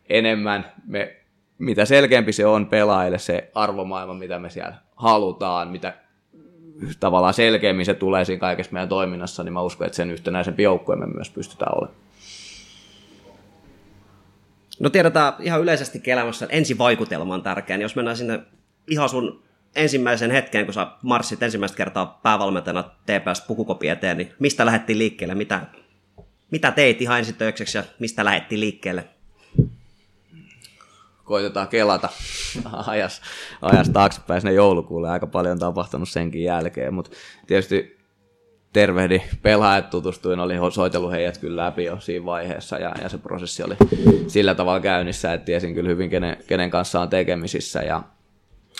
enemmän 0.10 0.72
me 0.86 1.17
mitä 1.58 1.86
selkeämpi 1.86 2.34
se 2.34 2.46
on 2.46 2.66
pelaajille 2.66 3.20
se 3.20 3.52
arvomaailma, 3.56 4.14
mitä 4.14 4.40
me 4.40 4.50
siellä 4.50 4.76
halutaan, 4.96 5.68
mitä 5.68 5.94
tavallaan 7.00 7.34
selkeämmin 7.34 7.86
se 7.86 7.94
tulee 7.94 8.26
siinä 8.26 8.40
kaikessa 8.40 8.74
meidän 8.74 8.90
toiminnassa, 8.90 9.44
niin 9.44 9.54
mä 9.54 9.62
uskon, 9.62 9.88
että 9.88 9.96
sen 9.96 10.12
yhtenäisempi 10.12 10.64
joukkue 10.64 10.96
me 10.96 11.06
myös 11.06 11.30
pystytään 11.30 11.78
olemaan. 11.78 12.00
No 14.80 14.90
tiedetään 14.90 15.34
ihan 15.40 15.62
yleisesti 15.62 16.02
elämässä, 16.08 16.48
ensivaikutelma 16.50 17.34
on 17.34 17.44
tärkeä. 17.44 17.78
Niin 17.78 17.84
jos 17.84 17.96
mennään 17.96 18.18
sinne 18.18 18.40
ihan 18.88 19.10
sun 19.10 19.44
ensimmäisen 19.76 20.32
hetkeen, 20.32 20.66
kun 20.66 20.74
sä 20.74 20.88
marssit 21.02 21.44
ensimmäistä 21.44 21.78
kertaa 21.78 22.20
päävalmentajana 22.24 22.84
TPS 22.84 23.42
pukukopi 23.48 23.90
eteen, 23.90 24.18
niin 24.18 24.34
mistä 24.40 24.66
lähdettiin 24.66 25.00
liikkeelle? 25.00 25.36
Mitä, 25.36 25.62
mitä 26.52 26.72
teit 26.72 27.02
ihan 27.02 27.20
ensitöikseksi 27.20 27.78
ja 27.78 27.84
mistä 28.00 28.26
lähdettiin 28.26 28.62
liikkeelle? 28.62 29.17
Koitetaan 31.28 31.68
kelata 31.68 32.10
ajas, 32.88 33.22
ajas 33.62 33.90
taaksepäin 33.90 34.42
sinne 34.42 34.54
joulukuulle. 34.54 35.10
Aika 35.10 35.28
paljon 35.28 35.52
on 35.52 35.60
tapahtunut 35.60 36.10
senkin 36.10 36.44
jälkeen, 36.44 36.94
mutta 36.94 37.12
tietysti 37.48 37.98
tervehdi 38.74 39.22
pelaajat, 39.42 39.90
tutustuin, 39.90 40.40
oli 40.40 40.54
soitellut 40.74 41.12
heidät 41.12 41.38
kyllä 41.38 41.66
läpi 41.66 41.84
jo 41.84 42.00
siinä 42.00 42.26
vaiheessa 42.26 42.78
ja, 42.78 42.96
ja 43.02 43.10
se 43.10 43.18
prosessi 43.18 43.64
oli 43.64 43.76
sillä 44.28 44.56
tavalla 44.56 44.80
käynnissä, 44.80 45.34
että 45.34 45.46
tiesin 45.46 45.74
kyllä 45.74 45.90
hyvin, 45.90 46.10
kenen, 46.10 46.38
kenen 46.48 46.70
kanssa 46.70 47.02
on 47.02 47.10
tekemisissä 47.10 47.82
ja, 47.82 48.04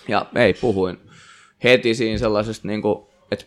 ja 0.08 0.26
ei, 0.36 0.54
puhuin 0.54 1.00
heti 1.64 1.96
siinä 1.96 2.18
sellaisesta, 2.18 2.68
niin 2.68 2.82
kuin, 2.82 3.08
että 3.32 3.46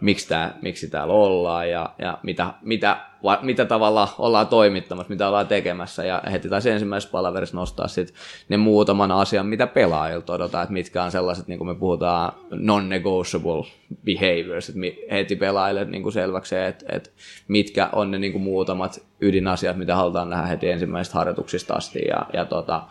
miksi, 0.00 0.28
tää, 0.28 0.58
miksi 0.62 0.90
täällä 0.90 1.14
ollaan 1.14 1.70
ja, 1.70 1.90
ja 1.98 2.18
mitä, 2.22 2.54
mitä, 2.62 2.96
va, 3.24 3.38
mitä 3.42 3.64
tavalla 3.64 4.08
ollaan 4.18 4.46
toimittamassa, 4.46 5.10
mitä 5.10 5.28
ollaan 5.28 5.46
tekemässä. 5.46 6.04
Ja 6.04 6.22
heti 6.32 6.48
taisi 6.48 6.70
ensimmäisessä 6.70 7.12
palaverissa 7.12 7.56
nostaa 7.56 7.88
sit 7.88 8.14
ne 8.48 8.56
muutaman 8.56 9.10
asian, 9.10 9.46
mitä 9.46 9.66
pelaajilta 9.66 10.32
odotetaan, 10.32 10.62
että 10.62 10.72
mitkä 10.72 11.02
on 11.02 11.10
sellaiset, 11.10 11.48
niin 11.48 11.58
kuin 11.58 11.68
me 11.68 11.74
puhutaan, 11.74 12.32
non-negotiable 12.50 13.66
behaviors, 14.04 14.68
että 14.68 14.80
heti 15.10 15.36
pelaajille 15.36 15.84
niin 15.84 16.02
kuin 16.02 16.12
selväksi 16.12 16.50
se, 16.50 16.66
että, 16.66 16.84
että 16.88 17.10
mitkä 17.48 17.88
on 17.92 18.10
ne 18.10 18.18
niin 18.18 18.32
kuin 18.32 18.42
muutamat 18.42 19.00
ydinasiat, 19.20 19.76
mitä 19.76 19.96
halutaan 19.96 20.30
nähdä 20.30 20.46
heti 20.46 20.70
ensimmäisistä 20.70 21.18
harjoituksista 21.18 21.74
asti. 21.74 22.00
Ja, 22.08 22.26
ja 22.32 22.44
tota, 22.44 22.82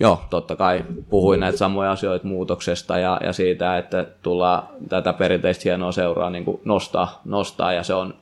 Joo, 0.00 0.20
totta 0.30 0.56
kai 0.56 0.84
puhuin 1.08 1.40
näitä 1.40 1.58
samoja 1.58 1.92
asioita 1.92 2.26
muutoksesta 2.26 2.98
ja, 2.98 3.20
ja 3.24 3.32
siitä, 3.32 3.78
että 3.78 4.06
tullaan 4.22 4.68
tätä 4.88 5.12
perinteistä 5.12 5.62
hienoa 5.64 5.92
seuraa 5.92 6.30
niin 6.30 6.44
kuin 6.44 6.60
nostaa, 6.64 7.20
nostaa. 7.24 7.72
Ja 7.72 7.82
se 7.82 7.94
on, 7.94 8.14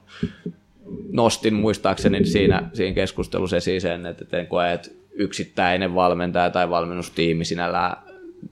nostin 1.13 1.55
muistaakseni 1.55 2.25
siinä, 2.25 2.71
siinä 2.73 2.95
keskustelussa 2.95 3.57
esiin 3.57 3.81
sen, 3.81 4.07
että 4.07 4.39
en 4.39 4.47
koe, 4.47 4.73
että 4.73 4.91
yksittäinen 5.13 5.95
valmentaja 5.95 6.51
tai 6.51 6.71
valmennustiimi 6.71 7.45
sinällään 7.45 7.97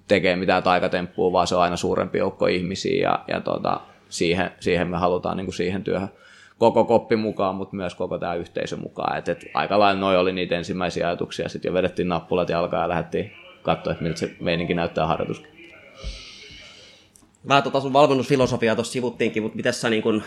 tekee 0.08 0.36
mitään 0.36 0.62
taikatemppua, 0.62 1.32
vaan 1.32 1.46
se 1.46 1.54
on 1.54 1.62
aina 1.62 1.76
suurempi 1.76 2.18
joukko 2.18 2.46
ihmisiä 2.46 3.02
ja, 3.02 3.24
ja 3.28 3.40
tota, 3.40 3.80
siihen, 4.08 4.50
siihen 4.60 4.88
me 4.88 4.96
halutaan 4.96 5.36
niin 5.36 5.46
kuin 5.46 5.54
siihen 5.54 5.84
työhön 5.84 6.08
koko 6.58 6.84
koppi 6.84 7.16
mukaan, 7.16 7.54
mutta 7.54 7.76
myös 7.76 7.94
koko 7.94 8.18
tämä 8.18 8.34
yhteisö 8.34 8.76
mukaan. 8.76 9.18
Et, 9.18 9.28
et 9.28 9.44
aika 9.54 9.78
lailla 9.78 10.00
noin 10.00 10.18
oli 10.18 10.32
niitä 10.32 10.56
ensimmäisiä 10.56 11.06
ajatuksia, 11.06 11.48
sitten 11.48 11.68
jo 11.68 11.74
vedettiin 11.74 12.08
nappulat 12.08 12.48
jalkaan 12.48 12.82
ja 12.82 12.88
lähdettiin 12.88 13.32
katsoa, 13.62 13.92
että 13.92 14.04
miltä 14.04 14.18
se 14.18 14.36
meininki 14.40 14.74
näyttää 14.74 15.06
harjoitus. 15.06 15.42
Vähän 17.48 17.62
tuota 17.62 17.80
sun 17.80 17.92
valmennusfilosofiaa 17.92 18.74
tuossa 18.74 18.92
sivuttiinkin, 18.92 19.42
mutta 19.42 19.56
miten 19.56 19.72
sä 19.72 19.90
niin 19.90 20.02
kun 20.02 20.22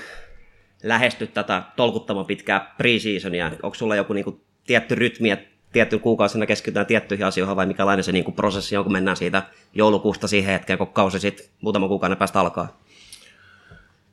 lähestyt 0.83 1.33
tätä 1.33 1.63
tolkuttavan 1.75 2.25
pitkää 2.25 2.75
pre-seasonia? 2.77 3.51
Onko 3.63 3.75
sulla 3.75 3.95
joku 3.95 4.13
niin 4.13 4.25
kun 4.25 4.41
tietty 4.67 4.95
rytmi, 4.95 5.31
että 5.31 5.47
tietty 5.71 5.99
kuukausina 5.99 6.45
keskitytään 6.45 6.85
tiettyihin 6.85 7.25
asioihin 7.25 7.55
vai 7.55 7.65
mikälainen 7.65 8.03
se 8.03 8.11
niin 8.11 8.25
kun 8.25 8.33
prosessi 8.33 8.77
on, 8.77 8.83
kun 8.83 8.93
mennään 8.93 9.17
siitä 9.17 9.43
joulukuusta 9.73 10.27
siihen 10.27 10.53
hetkeen, 10.53 10.77
kun 10.77 10.87
kausi 10.87 11.19
sitten 11.19 11.45
muutama 11.61 11.87
kuukauden 11.87 12.17
päästä 12.17 12.39
alkaa? 12.39 12.77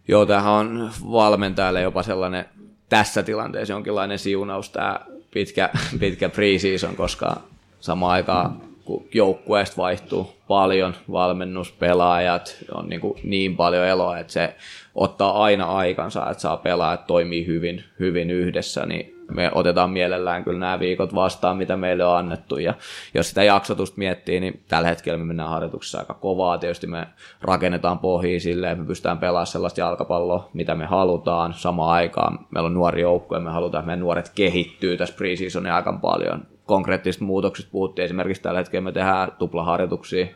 Joo, 0.08 0.26
tämähän 0.26 0.52
on 0.52 0.90
valmentajalle 1.12 1.80
jopa 1.80 2.02
sellainen 2.02 2.44
tässä 2.88 3.22
tilanteessa 3.22 3.74
jonkinlainen 3.74 4.18
siunaus 4.18 4.70
tämä 4.70 5.00
pitkä, 5.30 5.70
pitkä 6.00 6.28
pre-season, 6.28 6.96
koska 6.96 7.36
samaan 7.80 8.12
aikaan 8.12 8.60
kun 8.84 9.06
joukkueesta 9.14 9.76
vaihtuu 9.76 10.34
paljon, 10.48 10.94
valmennuspelaajat, 11.12 12.56
on 12.74 12.88
niin, 12.88 13.00
kuin 13.00 13.20
niin 13.24 13.56
paljon 13.56 13.86
eloa, 13.86 14.18
että 14.18 14.32
se 14.32 14.54
ottaa 14.94 15.42
aina 15.44 15.64
aikansa, 15.64 16.30
että 16.30 16.42
saa 16.42 16.56
pelaajat 16.56 17.06
toimii 17.06 17.46
hyvin, 17.46 17.84
hyvin 18.00 18.30
yhdessä, 18.30 18.86
niin 18.86 19.13
me 19.30 19.50
otetaan 19.54 19.90
mielellään 19.90 20.44
kyllä 20.44 20.58
nämä 20.58 20.78
viikot 20.78 21.14
vastaan, 21.14 21.56
mitä 21.56 21.76
meille 21.76 22.04
on 22.04 22.16
annettu. 22.16 22.58
Ja 22.58 22.74
jos 23.14 23.28
sitä 23.28 23.44
jaksotusta 23.44 23.98
miettii, 23.98 24.40
niin 24.40 24.64
tällä 24.68 24.88
hetkellä 24.88 25.18
me 25.18 25.24
mennään 25.24 25.48
harjoituksessa 25.48 25.98
aika 25.98 26.14
kovaa. 26.14 26.58
Tietysti 26.58 26.86
me 26.86 27.06
rakennetaan 27.40 27.98
pohjia 27.98 28.40
sille, 28.40 28.70
että 28.70 28.82
me 28.82 28.86
pystytään 28.86 29.18
pelaamaan 29.18 29.46
sellaista 29.46 29.80
jalkapalloa, 29.80 30.50
mitä 30.52 30.74
me 30.74 30.86
halutaan 30.86 31.54
samaan 31.54 31.92
aikaan. 31.92 32.38
Meillä 32.50 32.66
on 32.66 32.74
nuori 32.74 33.00
joukko 33.00 33.34
ja 33.34 33.40
me 33.40 33.50
halutaan, 33.50 33.80
että 33.80 33.86
meidän 33.86 34.00
nuoret 34.00 34.32
kehittyy 34.34 34.96
tässä 34.96 35.16
preseasonin 35.16 35.72
aika 35.72 35.92
paljon. 35.92 36.46
Konkreettisista 36.66 37.24
muutoksista 37.24 37.72
puhuttiin 37.72 38.04
esimerkiksi 38.04 38.42
tällä 38.42 38.58
hetkellä 38.58 38.84
me 38.84 38.92
tehdään 38.92 39.32
tuplaharjoituksia. 39.38 40.26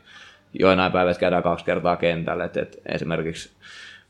Joinain 0.54 0.92
päivät 0.92 1.18
käydään 1.18 1.42
kaksi 1.42 1.64
kertaa 1.64 1.96
kentälle. 1.96 2.44
Et, 2.44 2.56
et 2.56 2.82
esimerkiksi 2.86 3.57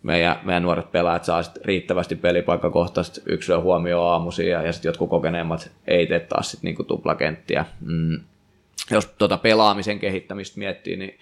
meidän, 0.03 0.41
meidän 0.45 0.63
nuoret 0.63 0.93
pelaajat 0.93 1.25
saa 1.25 1.43
sit 1.43 1.57
riittävästi 1.65 2.17
pelipaikkakohtaisesti 2.17 3.21
yksilön 3.27 3.63
huomioon 3.63 4.11
aamuisin 4.11 4.49
ja, 4.49 4.63
ja 4.63 4.73
sitten 4.73 4.89
jotkut 4.89 5.11
kokeneemmat 5.11 5.71
ei 5.87 6.07
tee 6.07 6.21
taas 6.21 6.51
sit 6.51 6.63
niinku 6.63 6.85
tuplakenttiä. 6.85 7.65
Mm. 7.81 8.21
Jos 8.91 9.07
tuota 9.07 9.37
pelaamisen 9.37 9.99
kehittämistä 9.99 10.59
miettii, 10.59 10.97
niin 10.97 11.19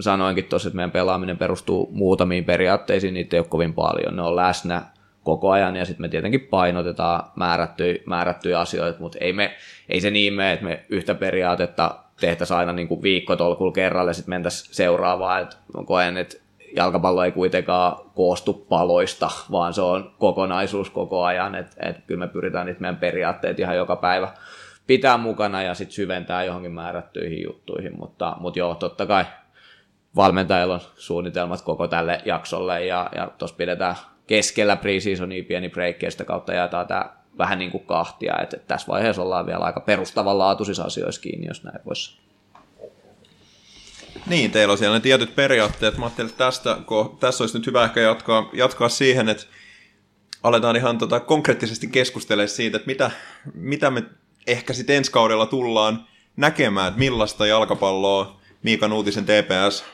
sanoinkin 0.00 0.44
tuossa, 0.44 0.68
että 0.68 0.76
meidän 0.76 0.90
pelaaminen 0.90 1.38
perustuu 1.38 1.88
muutamiin 1.92 2.44
periaatteisiin, 2.44 3.14
niitä 3.14 3.36
ei 3.36 3.40
ole 3.40 3.46
kovin 3.48 3.74
paljon. 3.74 4.16
Ne 4.16 4.22
on 4.22 4.36
läsnä 4.36 4.82
koko 5.22 5.50
ajan 5.50 5.76
ja 5.76 5.84
sitten 5.84 6.04
me 6.04 6.08
tietenkin 6.08 6.40
painotetaan 6.40 7.30
määrättyjä, 7.36 7.98
määrättyjä 8.06 8.60
asioita, 8.60 9.00
mutta 9.00 9.18
ei, 9.20 9.32
me, 9.32 9.56
ei 9.88 10.00
se 10.00 10.10
niin 10.10 10.34
mene, 10.34 10.52
että 10.52 10.64
me 10.64 10.84
yhtä 10.88 11.14
periaatetta 11.14 11.94
tehtäisiin 12.20 12.58
aina 12.58 12.72
niin 12.72 12.88
kuin 12.88 13.02
viikkotolkulla 13.02 13.72
kerralla 13.72 14.10
ja 14.10 14.14
sitten 14.14 14.30
mentäisiin 14.30 14.74
seuraavaan. 14.74 15.42
Et 15.42 15.56
koen, 15.86 16.16
että 16.16 16.36
jalkapallo 16.76 17.24
ei 17.24 17.32
kuitenkaan 17.32 17.96
koostu 18.14 18.52
paloista, 18.52 19.30
vaan 19.50 19.74
se 19.74 19.80
on 19.80 20.12
kokonaisuus 20.18 20.90
koko 20.90 21.22
ajan, 21.22 21.54
että 21.54 21.88
et 21.88 21.96
kyllä 22.06 22.26
me 22.26 22.32
pyritään 22.32 22.66
niitä 22.66 22.80
meidän 22.80 22.96
periaatteet 22.96 23.58
ihan 23.58 23.76
joka 23.76 23.96
päivä 23.96 24.28
pitää 24.86 25.16
mukana 25.16 25.62
ja 25.62 25.74
sitten 25.74 25.94
syventää 25.94 26.44
johonkin 26.44 26.72
määrättyihin 26.72 27.44
juttuihin, 27.44 27.98
mutta, 27.98 28.36
mutta 28.40 28.58
joo, 28.58 28.74
totta 28.74 29.06
kai 29.06 29.24
valmentajilla 30.16 30.74
on 30.74 30.80
suunnitelmat 30.96 31.62
koko 31.62 31.88
tälle 31.88 32.20
jaksolle 32.24 32.86
ja, 32.86 33.10
ja 33.14 33.30
tuossa 33.38 33.56
pidetään 33.56 33.96
keskellä 34.26 34.76
preseasonia 34.76 35.44
pieni 35.44 35.68
break 35.68 36.02
ja 36.02 36.10
sitä 36.10 36.24
kautta 36.24 36.52
jaetaan 36.52 36.86
tämä 36.86 37.10
vähän 37.38 37.58
niin 37.58 37.70
kuin 37.70 37.86
kahtia, 37.86 38.38
että 38.42 38.56
tässä 38.56 38.92
vaiheessa 38.92 39.22
ollaan 39.22 39.46
vielä 39.46 39.64
aika 39.64 39.80
perustavanlaatuisissa 39.80 40.84
asioissa 40.84 41.20
kiinni, 41.20 41.46
jos 41.46 41.64
näin 41.64 41.80
voisi 41.86 42.20
niin, 44.26 44.50
teillä 44.50 44.72
on 44.72 44.78
siellä 44.78 44.96
ne 44.96 45.00
tietyt 45.00 45.34
periaatteet. 45.34 45.98
Mä 45.98 46.04
ajattelin, 46.04 46.30
että 46.30 46.44
tästä, 46.44 46.76
kun, 46.86 47.16
tässä 47.20 47.42
olisi 47.42 47.58
nyt 47.58 47.66
hyvä 47.66 47.84
ehkä 47.84 48.00
jatkaa, 48.00 48.50
jatkaa 48.52 48.88
siihen, 48.88 49.28
että 49.28 49.44
aletaan 50.42 50.76
ihan 50.76 50.98
tota 50.98 51.20
konkreettisesti 51.20 51.86
keskustelemaan 51.86 52.48
siitä, 52.48 52.76
että 52.76 52.86
mitä, 52.86 53.10
mitä 53.54 53.90
me 53.90 54.04
ehkä 54.46 54.72
sitten 54.72 54.96
ensi 54.96 55.10
kaudella 55.10 55.46
tullaan 55.46 56.06
näkemään, 56.36 56.88
että 56.88 56.98
millaista 56.98 57.46
jalkapalloa 57.46 58.40
Miika 58.62 58.88
Nuutisen 58.88 59.24
TPS 59.24 59.84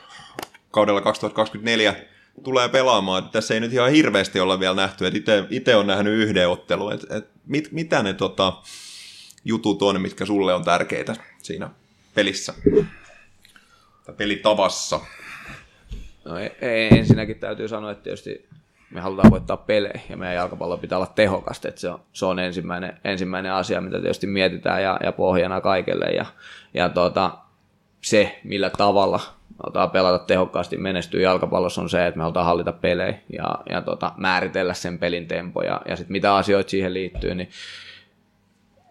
kaudella 0.71 1.01
2024 1.01 1.95
tulee 2.43 2.69
pelaamaan. 2.69 3.29
Tässä 3.29 3.53
ei 3.53 3.59
nyt 3.59 3.73
ihan 3.73 3.91
hirveästi 3.91 4.39
olla 4.39 4.59
vielä 4.59 4.75
nähty, 4.75 5.07
että 5.07 5.45
itse 5.49 5.75
on 5.75 5.87
nähnyt 5.87 6.13
yhden 6.13 6.49
ottelun. 6.49 6.93
Että, 6.93 7.17
että 7.17 7.39
mit, 7.45 7.71
mitä 7.71 8.03
ne 8.03 8.13
tota, 8.13 8.53
jutut 9.45 9.81
on, 9.81 10.01
mitkä 10.01 10.25
sulle 10.25 10.53
on 10.53 10.63
tärkeitä 10.63 11.15
siinä 11.43 11.69
pelissä? 12.13 12.53
Tai 14.07 14.15
pelitavassa? 14.17 14.99
No 16.25 16.37
e- 16.37 16.55
e- 16.61 16.87
ensinnäkin 16.87 17.39
täytyy 17.39 17.67
sanoa, 17.67 17.91
että 17.91 18.03
tietysti 18.03 18.47
me 18.91 19.01
halutaan 19.01 19.31
voittaa 19.31 19.57
pelejä 19.57 19.99
ja 20.09 20.17
meidän 20.17 20.35
jalkapallo 20.35 20.77
pitää 20.77 20.97
olla 20.97 21.11
tehokasta, 21.15 21.67
että 21.67 21.81
se 21.81 21.89
on, 21.89 21.99
se 22.13 22.25
on 22.25 22.39
ensimmäinen, 22.39 22.97
ensimmäinen 23.03 23.51
asia, 23.51 23.81
mitä 23.81 23.99
tietysti 23.99 24.27
mietitään 24.27 24.83
ja, 24.83 24.99
ja 25.03 25.11
pohjana 25.11 25.61
kaikelle 25.61 26.05
ja, 26.05 26.25
ja 26.73 26.89
tota, 26.89 27.31
se, 28.01 28.39
millä 28.43 28.69
tavalla 28.69 29.19
me 29.73 29.87
pelata 29.91 30.25
tehokkaasti, 30.25 30.77
menestyy 30.77 31.21
jalkapallossa 31.21 31.81
on 31.81 31.89
se, 31.89 32.07
että 32.07 32.17
me 32.17 32.23
halutaan 32.23 32.45
hallita 32.45 32.71
pelejä 32.71 33.19
ja, 33.33 33.59
ja 33.69 33.81
tota, 33.81 34.11
määritellä 34.17 34.73
sen 34.73 34.99
pelin 34.99 35.27
tempo 35.27 35.61
ja, 35.61 35.81
ja 35.89 35.95
sitten 35.95 36.11
mitä 36.11 36.35
asioita 36.35 36.69
siihen 36.69 36.93
liittyy, 36.93 37.35
niin 37.35 37.49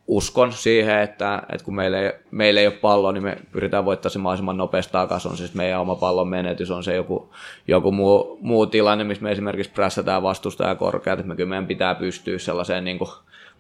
uskon 0.07 0.53
siihen, 0.53 1.01
että, 1.01 1.43
että 1.53 1.65
kun 1.65 1.75
meillä 1.75 2.01
ei, 2.01 2.13
meillä 2.31 2.61
ei 2.61 2.67
ole 2.67 2.75
palloa, 2.75 3.13
niin 3.13 3.23
me 3.23 3.37
pyritään 3.53 3.85
voittamaan 3.85 4.13
se 4.13 4.19
mahdollisimman 4.19 4.57
nopeasti 4.57 4.93
takaisin. 4.93 5.31
On 5.31 5.37
siis 5.37 5.55
meidän 5.55 5.81
oma 5.81 5.95
pallon 5.95 6.29
menetys, 6.29 6.71
on 6.71 6.85
se 6.85 6.95
joku, 6.95 7.35
joku 7.69 7.93
muu, 7.93 8.39
muu 8.43 8.67
tilanne, 8.67 9.05
missä 9.05 9.23
me 9.23 9.33
esimerkiksi 9.33 9.73
prässätään 9.73 10.23
vastustaja 10.23 10.75
korkeat, 10.75 11.19
että 11.19 11.29
me 11.29 11.37
kyllä 11.37 11.49
meidän 11.49 11.67
pitää 11.67 11.95
pystyä 11.95 12.39
sellaiseen 12.39 12.85
niin 12.85 12.99
kuin 12.99 13.11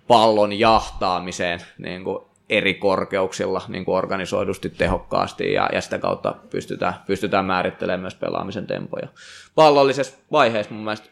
pallon 0.09 0.53
jahtaamiseen 0.53 1.61
niin 1.79 2.05
kuin 2.05 2.25
eri 2.49 2.75
korkeuksilla 2.75 3.63
niin 3.69 3.85
kuin 3.85 3.97
organisoidusti 3.97 4.71
tehokkaasti 4.71 5.53
ja, 5.53 5.69
ja 5.73 5.81
sitä 5.81 5.99
kautta 5.99 6.35
pystytään, 6.51 6.95
pystytään 7.07 7.45
määrittelemään 7.45 8.01
myös 8.01 8.15
pelaamisen 8.15 8.67
tempoja. 8.67 9.09
Pallollisessa 9.55 10.17
vaiheessa 10.33 10.75
mun 10.75 10.85
mielestä 10.85 11.09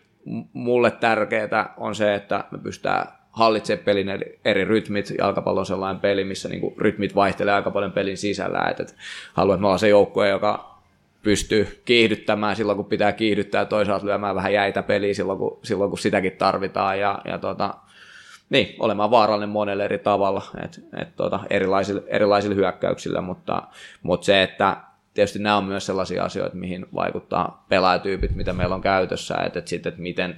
mulle 0.52 0.90
tärkeää 0.90 1.74
on 1.76 1.94
se, 1.94 2.14
että 2.14 2.44
me 2.50 2.58
pystytään 2.58 3.06
hallitsemaan 3.34 3.84
pelin 3.84 4.08
eri, 4.08 4.38
eri 4.44 4.64
rytmit. 4.64 5.12
Jalkapallo 5.18 5.60
on 5.60 5.66
sellainen 5.66 6.00
peli, 6.00 6.24
missä 6.24 6.48
niin 6.48 6.60
kuin 6.60 6.74
rytmit 6.78 7.14
vaihtelee 7.14 7.54
aika 7.54 7.70
paljon 7.70 7.92
pelin 7.92 8.16
sisällä. 8.16 8.68
Et, 8.70 8.80
et 8.80 8.96
haluan, 9.32 9.54
että 9.54 9.60
me 9.60 9.66
ollaan 9.66 9.78
se 9.78 9.88
joukkue, 9.88 10.28
joka 10.28 10.74
pystyy 11.22 11.82
kiihdyttämään 11.84 12.56
silloin, 12.56 12.76
kun 12.76 12.84
pitää 12.84 13.12
kiihdyttää 13.12 13.60
ja 13.60 13.64
toisaalta 13.66 14.06
lyömään 14.06 14.36
vähän 14.36 14.52
jäitä 14.52 14.82
peliä 14.82 15.14
silloin, 15.14 15.38
kun, 15.38 15.58
silloin, 15.62 15.90
kun 15.90 15.98
sitäkin 15.98 16.32
tarvitaan. 16.32 17.00
Ja, 17.00 17.18
ja 17.24 17.38
tota, 17.38 17.74
niin, 18.50 18.76
olemaan 18.78 19.10
vaarallinen 19.10 19.48
monelle 19.48 19.84
eri 19.84 19.98
tavalla, 19.98 20.42
et, 20.64 20.80
et, 21.00 21.16
tota, 21.16 21.40
erilaisille, 21.50 22.02
erilaisille 22.06 22.56
hyökkäyksille, 22.56 23.20
mutta, 23.20 23.62
mutta 24.02 24.24
se, 24.24 24.42
että 24.42 24.76
tietysti 25.14 25.38
nämä 25.38 25.56
on 25.56 25.64
myös 25.64 25.86
sellaisia 25.86 26.24
asioita, 26.24 26.56
mihin 26.56 26.86
vaikuttaa 26.94 27.66
pelaajatyypit, 27.68 28.34
mitä 28.34 28.52
meillä 28.52 28.74
on 28.74 28.80
käytössä, 28.80 29.34
että, 29.34 29.58
että 29.58 29.68
sitten, 29.68 29.90
että 29.90 30.02
miten 30.02 30.36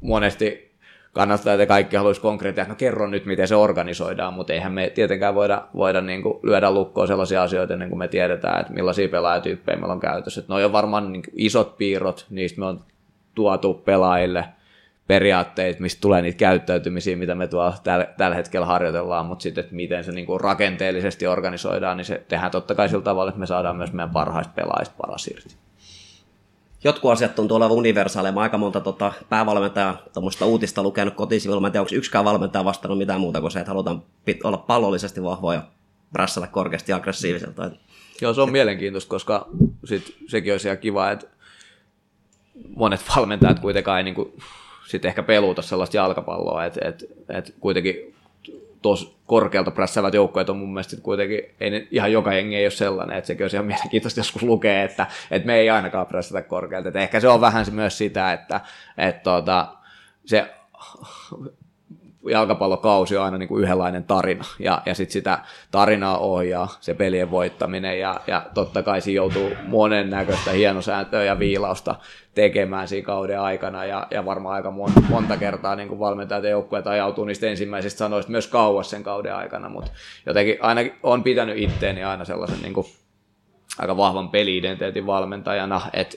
monesti 0.00 0.75
kannattaa, 1.16 1.54
että 1.54 1.66
kaikki 1.66 1.96
haluaisi 1.96 2.20
konkreettia, 2.20 2.64
no 2.64 2.74
kerro 2.74 3.06
nyt, 3.06 3.26
miten 3.26 3.48
se 3.48 3.56
organisoidaan, 3.56 4.34
mutta 4.34 4.52
eihän 4.52 4.72
me 4.72 4.90
tietenkään 4.94 5.34
voida, 5.34 5.64
voida 5.74 6.00
niin 6.00 6.22
kuin 6.22 6.38
lyödä 6.42 6.70
lukkoon 6.70 7.08
sellaisia 7.08 7.42
asioita 7.42 7.72
ennen 7.72 7.88
kuin 7.88 7.98
me 7.98 8.08
tiedetään, 8.08 8.60
että 8.60 8.72
millaisia 8.72 9.08
pelaajatyyppejä 9.08 9.76
meillä 9.76 9.92
on 9.92 10.00
käytössä. 10.00 10.40
Että 10.40 10.54
ne 10.54 10.64
on 10.64 10.72
varmaan 10.72 11.12
niin 11.12 11.22
isot 11.32 11.76
piirrot, 11.76 12.26
niistä 12.30 12.60
me 12.60 12.66
on 12.66 12.80
tuotu 13.34 13.74
pelaajille– 13.74 14.44
periaatteet, 15.06 15.80
mistä 15.80 16.00
tulee 16.00 16.22
niitä 16.22 16.38
käyttäytymisiä, 16.38 17.16
mitä 17.16 17.34
me 17.34 17.46
tuolla 17.46 17.74
tällä, 17.84 18.06
tällä 18.16 18.36
hetkellä 18.36 18.66
harjoitellaan, 18.66 19.26
mutta 19.26 19.42
sitten, 19.42 19.64
että 19.64 19.76
miten 19.76 20.04
se 20.04 20.12
niin 20.12 20.26
kuin 20.26 20.40
rakenteellisesti 20.40 21.26
organisoidaan, 21.26 21.96
niin 21.96 22.04
se 22.04 22.24
tehdään 22.28 22.50
totta 22.50 22.74
kai 22.74 22.88
sillä 22.88 23.02
tavalla, 23.02 23.28
että 23.28 23.40
me 23.40 23.46
saadaan 23.46 23.76
myös 23.76 23.92
meidän 23.92 24.10
parhaista 24.10 24.52
pelaajista 24.56 24.94
paras 24.98 25.26
irti. 25.26 25.54
Jotkut 26.86 27.12
asiat 27.12 27.34
tuntuu 27.34 27.56
olevan 27.56 27.76
universaaleja. 27.76 28.32
Mä 28.32 28.40
aika 28.40 28.58
monta 28.58 28.80
tota, 28.80 29.12
päävalmentajaa 29.28 30.02
tuommoista 30.12 30.46
uutista 30.46 30.82
lukenut 30.82 31.14
kotisivuilla. 31.14 31.60
Mä 31.60 31.66
en 31.66 31.72
tiedä, 31.72 31.82
onko 31.82 31.94
yksikään 31.94 32.24
valmentaja 32.24 32.64
vastannut 32.64 32.98
mitään 32.98 33.20
muuta 33.20 33.40
kuin 33.40 33.50
se, 33.50 33.58
että 33.58 33.70
halutaan 33.70 34.02
olla 34.44 34.58
pallollisesti 34.58 35.22
vahvoja, 35.22 35.62
prässätä 36.12 36.46
korkeasti 36.46 36.92
ja 36.92 36.96
aggressiiviselta. 36.96 37.70
Joo, 38.20 38.34
se 38.34 38.40
on 38.40 38.52
mielenkiintoista, 38.52 39.10
koska 39.10 39.48
sit, 39.84 40.16
sekin 40.28 40.52
olisi 40.52 40.68
ihan 40.68 40.78
kiva, 40.78 41.10
että 41.10 41.26
monet 42.76 43.04
valmentajat 43.16 43.60
kuitenkaan 43.60 43.98
ei 43.98 44.04
niin 44.04 44.14
kuin 44.14 44.38
sitten 44.88 45.08
ehkä 45.08 45.22
peluuta 45.22 45.62
sellaista 45.62 45.96
jalkapalloa, 45.96 46.64
että 46.64 46.88
et, 46.88 47.04
et 47.28 47.54
kuitenkin 47.60 48.15
tos 48.82 49.16
korkealta 49.26 49.70
prässävät 49.70 50.14
joukkueet 50.14 50.48
on 50.48 50.56
mun 50.56 50.72
mielestä 50.72 50.96
kuitenkin, 51.02 51.42
ei 51.60 51.88
ihan 51.90 52.12
joka 52.12 52.34
jengi 52.34 52.56
ei 52.56 52.64
ole 52.64 52.70
sellainen, 52.70 53.18
että 53.18 53.26
sekin 53.26 53.44
olisi 53.44 53.56
ihan 53.56 53.66
mielenkiintoista 53.72 54.20
joskus 54.20 54.42
lukea, 54.42 54.82
että, 54.82 55.06
että 55.30 55.46
me 55.46 55.56
ei 55.56 55.70
ainakaan 55.70 56.06
prässätä 56.06 56.42
korkealta. 56.42 56.88
Että 56.88 57.00
ehkä 57.00 57.20
se 57.20 57.28
on 57.28 57.40
vähän 57.40 57.66
myös 57.70 57.98
sitä, 57.98 58.32
että, 58.32 58.60
että 58.98 59.22
tota, 59.22 59.68
se 60.24 60.50
jalkapallokausi 62.30 63.16
on 63.16 63.24
aina 63.24 63.38
niin 63.38 63.48
kuin 63.48 63.62
yhdenlainen 63.62 64.04
tarina, 64.04 64.44
ja, 64.58 64.82
ja 64.86 64.94
sitten 64.94 65.12
sitä 65.12 65.38
tarinaa 65.70 66.18
ohjaa 66.18 66.68
se 66.80 66.94
pelien 66.94 67.30
voittaminen, 67.30 68.00
ja, 68.00 68.20
ja 68.26 68.42
totta 68.54 68.82
kai 68.82 69.00
siinä 69.00 69.16
joutuu 69.16 69.50
monennäköistä 69.66 70.50
hienosääntöä 70.50 71.24
ja 71.24 71.38
viilausta 71.38 71.94
tekemään 72.34 72.88
siinä 72.88 73.06
kauden 73.06 73.40
aikana, 73.40 73.84
ja, 73.84 74.06
ja 74.10 74.24
varmaan 74.24 74.54
aika 74.54 74.72
monta, 75.08 75.36
kertaa 75.36 75.76
niin 75.76 75.88
kuin 75.88 76.00
valmentajat 76.00 76.44
ja 76.44 76.50
joukkueet 76.50 76.86
ajautuu 76.86 77.24
niistä 77.24 77.46
ensimmäisistä 77.46 77.98
sanoista 77.98 78.32
myös 78.32 78.46
kauas 78.46 78.90
sen 78.90 79.02
kauden 79.02 79.34
aikana, 79.34 79.68
mutta 79.68 79.90
jotenkin 80.26 80.56
aina 80.60 80.80
on 81.02 81.22
pitänyt 81.22 81.58
itteeni 81.58 82.04
aina 82.04 82.24
sellaisen 82.24 82.62
niin 82.62 82.74
kuin 82.74 82.86
aika 83.78 83.96
vahvan 83.96 84.28
peli-identiteetin 84.28 85.06
valmentajana, 85.06 85.80
että 85.92 86.16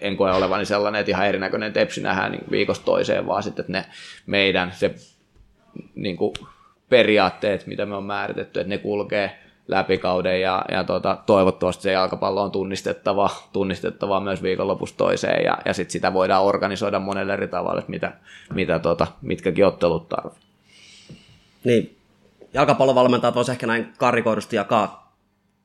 en 0.00 0.16
koe 0.16 0.32
olevani 0.32 0.64
sellainen, 0.64 1.00
että 1.00 1.12
ihan 1.12 1.26
erinäköinen 1.26 1.72
tepsi 1.72 2.02
nähdään 2.02 2.32
niin 2.32 2.44
viikosta 2.50 2.84
toiseen, 2.84 3.26
vaan 3.26 3.42
sitten, 3.42 3.62
että 3.62 3.72
ne 3.72 3.84
meidän, 4.26 4.72
se 4.72 4.94
niin 5.94 6.16
kuin 6.16 6.34
periaatteet, 6.88 7.66
mitä 7.66 7.86
me 7.86 7.96
on 7.96 8.04
määritetty, 8.04 8.60
että 8.60 8.68
ne 8.68 8.78
kulkee 8.78 9.38
läpi 9.68 9.98
kauden 9.98 10.40
ja, 10.40 10.64
ja 10.70 10.84
tota, 10.84 11.18
toivottavasti 11.26 11.82
se 11.82 11.92
jalkapallo 11.92 12.42
on 12.42 12.50
tunnistettava, 12.50 13.30
tunnistettava 13.52 14.20
myös 14.20 14.42
viikonlopusta 14.42 14.96
toiseen 14.96 15.44
ja, 15.44 15.58
ja 15.64 15.74
sit 15.74 15.90
sitä 15.90 16.12
voidaan 16.12 16.44
organisoida 16.44 16.98
monelle 16.98 17.32
eri 17.32 17.48
tavalla, 17.48 17.78
että 17.78 17.90
mitä, 17.90 18.12
mitä 18.54 18.78
tota, 18.78 19.06
mitkäkin 19.22 19.66
ottelut 19.66 20.08
tarvitsee. 20.08 20.50
Niin, 21.64 21.96
jalkapallovalmentajat 22.54 23.34
voisi 23.34 23.50
ehkä 23.50 23.66
näin 23.66 23.92
karikoidusti 23.98 24.56
jakaa 24.56 25.14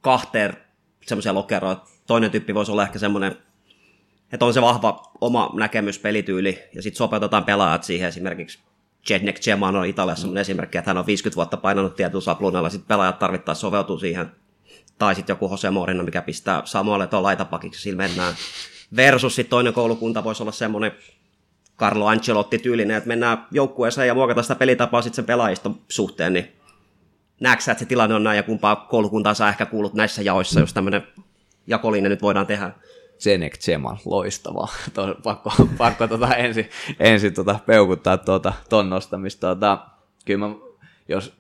kahteen 0.02 0.58
semmoisia 1.06 1.34
lokeroja. 1.34 1.78
Toinen 2.08 2.32
tyyppi 2.32 2.54
voisi 2.54 2.72
olla 2.72 2.84
ehkä 2.84 3.00
semmoinen, 3.00 3.38
että 4.34 4.46
on 4.46 4.54
se 4.54 4.62
vahva 4.62 5.12
oma 5.22 5.50
näkemys, 5.54 6.00
pelityyli, 6.00 6.64
ja 6.74 6.82
sitten 6.82 6.98
sopeutetaan 6.98 7.44
pelaajat 7.44 7.84
siihen 7.84 8.08
esimerkiksi 8.08 8.60
Jednek 9.10 9.40
Ceman 9.40 9.76
on 9.76 9.86
Italiassa 9.86 10.28
mm. 10.28 10.38
esimerkki, 10.38 10.78
että 10.78 10.90
hän 10.90 10.98
on 10.98 11.06
50 11.06 11.36
vuotta 11.36 11.58
painanut 11.58 11.96
tietyllä 11.96 12.22
sapluunalla, 12.22 12.70
sitten 12.70 12.88
pelaajat 12.88 13.20
tarvittaessa 13.20 13.62
soveutuu 13.62 13.98
siihen. 13.98 14.32
Tai 15.00 15.16
sitten 15.16 15.34
joku 15.34 15.50
Jose 15.52 15.70
Morino, 15.70 16.04
mikä 16.04 16.22
pistää 16.22 16.62
Samuel 16.66 17.06
tuon 17.06 17.24
laitapakiksi, 17.24 17.82
sillä 17.82 17.98
mennään. 17.98 18.34
Versus 18.96 19.36
sitten 19.36 19.50
toinen 19.50 19.74
koulukunta 19.74 20.24
voisi 20.24 20.44
olla 20.44 20.52
semmoinen 20.52 20.92
Carlo 21.78 22.08
Ancelotti 22.08 22.58
tyylinen, 22.58 22.98
että 22.98 23.08
mennään 23.08 23.48
joukkueeseen 23.52 24.08
ja 24.08 24.14
muokataan 24.14 24.44
sitä 24.44 24.56
pelitapaa 24.56 25.02
sitten 25.02 25.16
sen 25.16 25.26
pelaajiston 25.26 25.82
suhteen, 25.90 26.34
niin 26.34 26.52
näetkö 27.40 27.72
että 27.72 27.80
se 27.80 27.86
tilanne 27.86 28.16
on 28.16 28.24
näin 28.24 28.38
ja 28.38 28.44
kumpaa 28.44 28.76
koulukuntaa 28.76 29.34
saa 29.34 29.50
ehkä 29.50 29.66
kuulut 29.66 29.94
näissä 29.94 30.22
jaoissa, 30.22 30.60
jos 30.60 30.74
tämmöinen 30.74 31.08
jakolinja 31.68 32.10
nyt 32.10 32.22
voidaan 32.22 32.48
tehdä? 32.48 32.72
Zenek 33.20 33.58
Zeman, 33.58 33.98
loistavaa. 34.06 34.68
Pakko 35.24 35.52
pakko 35.78 36.08
tota 36.08 36.36
ensin, 36.36 36.70
ensin 37.00 37.34
tota 37.34 37.60
peukuttaa 37.66 38.18
tuota, 38.18 38.54
ton 38.70 38.90
nostamista. 38.90 39.48
Tota, 39.48 39.78
kyllä 40.26 40.48
mä, 40.48 40.56
jos 41.08 41.34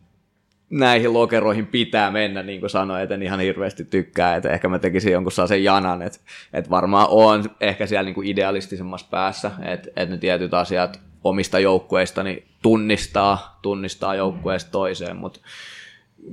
näihin 0.70 1.14
lokeroihin 1.14 1.68
pitää 1.68 2.12
mennä, 2.12 2.44
niin 2.44 2.60
kuin 2.60 2.70
sanoin, 2.70 3.04
että 3.04 3.16
en 3.16 3.24
ihan 3.24 3.40
hirveästi 3.40 3.86
tykkää, 3.86 4.36
että 4.36 4.50
ehkä 4.50 4.68
mä 4.68 4.80
tekisin 4.80 5.14
jonkun 5.14 5.32
sen 5.32 5.64
janan, 5.64 6.02
että, 6.02 6.20
että 6.54 6.70
varmaan 6.70 7.08
on 7.10 7.44
ehkä 7.62 7.86
siellä 7.86 8.04
niin 8.04 8.16
kuin 8.16 8.28
idealistisemmassa 8.28 9.08
päässä, 9.12 9.52
että, 9.66 9.90
että 9.96 10.16
ne 10.16 10.18
tietyt 10.18 10.54
asiat 10.54 11.00
omista 11.24 11.60
joukkueistani 11.60 12.44
tunnistaa, 12.62 13.60
tunnistaa 13.62 14.16
joukkueesta 14.16 14.72
toiseen, 14.72 15.18
mutta 15.18 15.40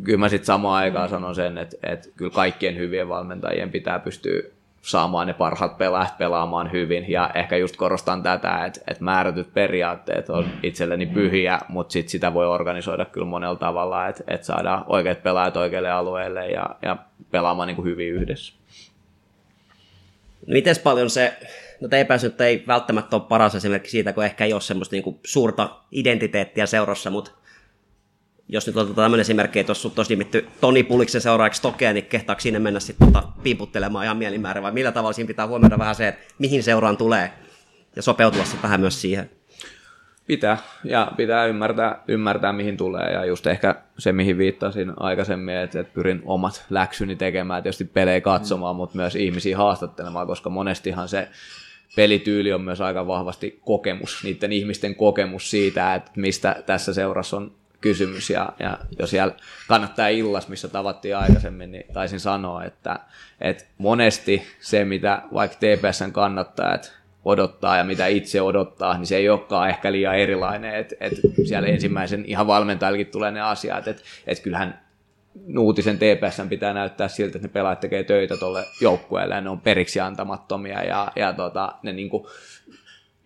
kyllä 0.02 0.18
mä 0.18 0.28
sitten 0.28 0.46
samaan 0.46 0.76
aikaan 0.76 1.09
sanon 1.09 1.35
sen, 1.35 1.59
että, 1.59 1.76
että 1.83 2.09
kyllä 2.16 2.31
kaikkien 2.31 2.76
hyvien 2.76 3.09
valmentajien 3.09 3.70
pitää 3.70 3.98
pystyä 3.98 4.42
saamaan 4.82 5.26
ne 5.26 5.32
parhaat 5.32 5.78
pelaajat 5.78 6.18
pelaamaan 6.18 6.72
hyvin. 6.72 7.10
Ja 7.10 7.30
ehkä 7.34 7.56
just 7.56 7.76
korostan 7.76 8.22
tätä, 8.22 8.64
että, 8.64 8.80
että 8.88 9.04
määrätyt 9.04 9.54
periaatteet 9.54 10.30
on 10.30 10.48
itselleni 10.62 11.06
pyhiä, 11.06 11.58
mutta 11.68 11.92
sit 11.92 12.08
sitä 12.08 12.34
voi 12.34 12.46
organisoida 12.46 13.04
kyllä 13.04 13.26
monella 13.26 13.56
tavalla, 13.56 14.08
että, 14.08 14.24
että 14.28 14.46
saadaan 14.46 14.84
oikeat 14.86 15.22
pelaajat 15.22 15.56
oikeille 15.56 15.90
alueille 15.90 16.46
ja, 16.46 16.66
ja 16.82 16.96
pelaamaan 17.30 17.66
niin 17.66 17.76
kuin 17.76 17.88
hyvin 17.88 18.12
yhdessä. 18.12 18.54
Miten 20.46 20.76
paljon 20.84 21.10
se, 21.10 21.32
no 21.80 21.88
nyt 22.22 22.40
ei 22.40 22.64
välttämättä 22.66 23.16
ole 23.16 23.24
paras 23.28 23.54
esimerkki 23.54 23.90
siitä, 23.90 24.12
kun 24.12 24.24
ehkä 24.24 24.44
ei 24.44 24.52
ole 24.52 24.60
semmoista 24.60 24.96
niin 24.96 25.02
kuin 25.02 25.20
suurta 25.24 25.70
identiteettiä 25.92 26.66
seurassa, 26.66 27.10
mutta 27.10 27.30
jos 28.48 28.66
nyt 28.66 28.76
otetaan 28.76 29.05
tämmöinen 29.05 29.20
esimerkki, 29.20 29.59
että 29.59 29.70
jos 29.70 29.87
olisi 29.87 30.12
nimitty 30.12 30.46
Toni 30.61 30.83
Puliksen 30.83 31.20
seuraajaksi 31.20 31.62
Tokea, 31.62 31.92
niin 31.92 32.07
kehtaako 32.07 32.40
sinne 32.40 32.59
mennä 32.59 32.81
sitten 32.81 33.12
tota 33.12 33.28
piiputtelemaan 33.42 34.05
ihan 34.05 34.16
mielimäärä, 34.16 34.62
vai 34.62 34.72
millä 34.72 34.92
tavalla 34.92 35.12
siinä 35.12 35.28
pitää 35.28 35.46
huomioida 35.46 35.78
vähän 35.78 35.94
se, 35.94 36.09
että 36.09 36.24
mihin 36.38 36.62
seuraan 36.62 36.96
tulee, 36.96 37.33
ja 37.96 38.02
sopeutua 38.02 38.44
sitten 38.44 38.62
vähän 38.62 38.81
myös 38.81 39.00
siihen? 39.00 39.31
Pitää, 40.26 40.59
ja 40.85 41.12
pitää 41.16 41.46
ymmärtää, 41.46 42.02
ymmärtää, 42.09 42.52
mihin 42.52 42.76
tulee, 42.76 43.12
ja 43.12 43.24
just 43.24 43.46
ehkä 43.46 43.74
se, 43.98 44.12
mihin 44.12 44.38
viittasin 44.38 44.92
aikaisemmin, 44.96 45.57
että, 45.57 45.81
että 45.81 45.94
pyrin 45.94 46.22
omat 46.24 46.66
läksyni 46.70 47.16
tekemään, 47.16 47.62
tietysti 47.62 47.85
pelejä 47.85 48.20
katsomaan, 48.20 48.76
mm. 48.76 48.78
mutta 48.78 48.96
myös 48.96 49.16
ihmisiä 49.16 49.57
haastattelemaan, 49.57 50.26
koska 50.26 50.50
monestihan 50.50 51.09
se 51.09 51.28
pelityyli 51.96 52.52
on 52.52 52.61
myös 52.61 52.81
aika 52.81 53.07
vahvasti 53.07 53.61
kokemus, 53.64 54.24
niiden 54.24 54.52
ihmisten 54.52 54.94
kokemus 54.94 55.50
siitä, 55.50 55.94
että 55.94 56.11
mistä 56.16 56.62
tässä 56.66 56.94
seurassa 56.94 57.37
on 57.37 57.52
kysymys. 57.82 58.30
Ja, 58.30 58.52
ja 58.58 58.78
jos 58.98 59.10
siellä 59.10 59.34
kannattaa 59.68 60.08
illas, 60.08 60.48
missä 60.48 60.68
tavattiin 60.68 61.16
aikaisemmin, 61.16 61.72
niin 61.72 61.84
taisin 61.92 62.20
sanoa, 62.20 62.64
että, 62.64 63.00
että 63.40 63.64
monesti 63.78 64.42
se, 64.60 64.85
mitä 64.85 65.22
vaikka 65.35 65.56
TPSn 65.56 66.12
kannattaa, 66.12 66.74
että 66.74 66.88
odottaa 67.24 67.76
ja 67.76 67.85
mitä 67.85 68.06
itse 68.06 68.42
odottaa, 68.42 68.98
niin 68.98 69.06
se 69.06 69.16
ei 69.16 69.28
olekaan 69.28 69.68
ehkä 69.68 69.92
liian 69.92 70.18
erilainen, 70.18 70.74
että, 70.74 70.94
että 71.00 71.20
siellä 71.44 71.68
ensimmäisen 71.68 72.24
ihan 72.26 72.46
valmentajallakin 72.46 73.06
tulee 73.06 73.30
ne 73.30 73.40
asiat, 73.40 73.88
että, 73.88 74.02
että 74.26 74.44
kyllähän 74.44 74.83
Nuutisen 75.46 75.98
TPS 75.98 76.48
pitää 76.48 76.72
näyttää 76.72 77.08
siltä, 77.08 77.38
että 77.38 77.48
ne 77.48 77.52
pelaajat 77.52 77.80
tekee 77.80 78.04
töitä 78.04 78.37
tuolle 78.37 78.64
joukkueelle 78.80 79.35
ja 79.35 79.40
ne 79.40 79.50
on 79.50 79.60
periksi 79.60 80.00
antamattomia 80.00 80.83
ja, 80.83 81.12
ja 81.16 81.33
tota, 81.33 81.74
ne 81.83 81.92
niin 81.92 82.10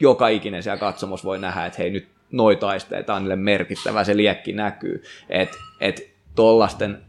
joka 0.00 0.28
ikinen 0.28 0.62
siellä 0.62 0.80
katsomus 0.80 1.24
voi 1.24 1.38
nähdä, 1.38 1.66
että 1.66 1.78
hei 1.78 1.90
nyt 1.90 2.09
noi 2.33 2.57
taisteet 2.57 3.11
on 3.11 3.22
niille 3.22 3.37
merkittävä, 3.37 4.05
se 4.05 4.16
liekki 4.16 4.53
näkyy. 4.53 5.03
Et, 5.29 5.49
et 5.81 6.11
tollasten 6.35 7.05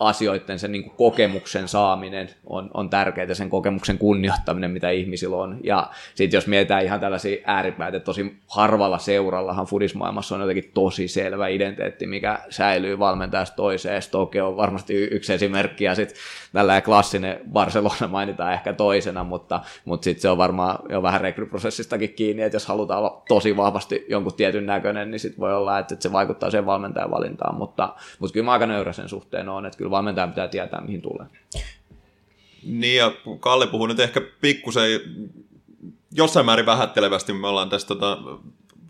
asioiden, 0.00 0.58
sen 0.58 0.72
niin 0.72 0.90
kokemuksen 0.90 1.68
saaminen 1.68 2.28
on, 2.46 2.70
on 2.74 2.90
tärkeää, 2.90 3.34
sen 3.34 3.50
kokemuksen 3.50 3.98
kunnioittaminen, 3.98 4.70
mitä 4.70 4.90
ihmisillä 4.90 5.36
on. 5.36 5.58
Ja 5.64 5.90
sitten 6.14 6.36
jos 6.36 6.46
mietitään 6.46 6.84
ihan 6.84 7.00
tällaisia 7.00 7.42
ääripäitä, 7.44 8.00
tosi 8.00 8.36
harvalla 8.46 8.98
seurallahan 8.98 9.66
fudismaailmassa 9.66 10.34
on 10.34 10.40
jotenkin 10.40 10.70
tosi 10.74 11.08
selvä 11.08 11.48
identiteetti, 11.48 12.06
mikä 12.06 12.38
säilyy 12.50 12.98
valmentajasta 12.98 13.56
toiseen. 13.56 14.02
Stoke 14.02 14.42
on 14.42 14.56
varmasti 14.56 14.94
yksi 14.94 15.32
esimerkki, 15.32 15.84
ja 15.84 15.94
sitten 15.94 16.16
tällä 16.52 16.80
klassinen 16.80 17.40
Barcelona 17.52 18.08
mainitaan 18.08 18.52
ehkä 18.52 18.72
toisena, 18.72 19.24
mutta, 19.24 19.60
mutta 19.84 20.04
sitten 20.04 20.22
se 20.22 20.28
on 20.28 20.38
varmaan 20.38 20.78
jo 20.88 21.02
vähän 21.02 21.20
rekryprosessistakin 21.20 22.14
kiinni, 22.14 22.42
että 22.42 22.56
jos 22.56 22.66
halutaan 22.66 22.98
olla 22.98 23.22
tosi 23.28 23.56
vahvasti 23.56 24.06
jonkun 24.08 24.34
tietyn 24.34 24.66
näköinen, 24.66 25.10
niin 25.10 25.20
sitten 25.20 25.40
voi 25.40 25.54
olla, 25.54 25.78
että, 25.78 25.94
että 25.94 26.02
se 26.02 26.12
vaikuttaa 26.12 26.50
sen 26.50 26.66
valmentajan 26.66 27.10
valintaan, 27.10 27.54
mutta, 27.54 27.94
mutta 28.18 28.32
kyllä 28.32 28.44
mä 28.44 28.52
aika 28.52 28.66
nöyrä 28.66 28.92
sen 28.92 29.08
suhteen 29.08 29.48
on, 29.48 29.66
että 29.66 29.78
kyllä 29.78 29.89
valmentajan 29.90 30.30
pitää 30.30 30.48
tietää, 30.48 30.80
mihin 30.80 31.02
tulee. 31.02 31.26
Niin, 32.62 32.96
ja 32.96 33.12
Kalle 33.40 33.66
puhuu 33.66 33.86
nyt 33.86 34.00
ehkä 34.00 34.20
pikkusen 34.40 35.00
jossain 36.12 36.46
määrin 36.46 36.66
vähättelevästi. 36.66 37.32
Me 37.32 37.48
ollaan 37.48 37.70
tästä 37.70 37.88
tota, 37.88 38.18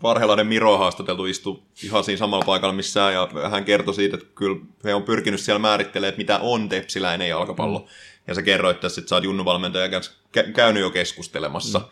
Varhelainen 0.03 0.47
Miro 0.47 0.77
haastateltu 0.77 1.25
istu 1.25 1.63
ihan 1.83 2.03
siinä 2.03 2.17
samalla 2.17 2.45
paikalla 2.45 2.73
missään, 2.73 3.13
ja 3.13 3.29
hän 3.49 3.65
kertoi 3.65 3.93
siitä, 3.93 4.17
että 4.17 4.27
kyllä 4.35 4.57
he 4.83 4.93
on 4.93 5.03
pyrkinyt 5.03 5.39
siellä 5.39 5.59
määrittelemään, 5.59 6.09
että 6.09 6.17
mitä 6.17 6.39
on 6.39 6.69
tepsiläinen 6.69 7.29
jalkapallo. 7.29 7.79
Mm. 7.79 7.85
Ja 8.27 8.35
sä 8.35 8.41
kerroit 8.41 8.79
tässä, 8.79 9.01
että 9.01 9.09
sä 9.09 9.15
oot 9.15 9.23
Junnu-valmentaja 9.23 9.89
kanssa 9.89 10.11
käynyt 10.55 10.81
jo 10.81 10.89
keskustelemassa. 10.89 11.79
Mm. 11.79 11.85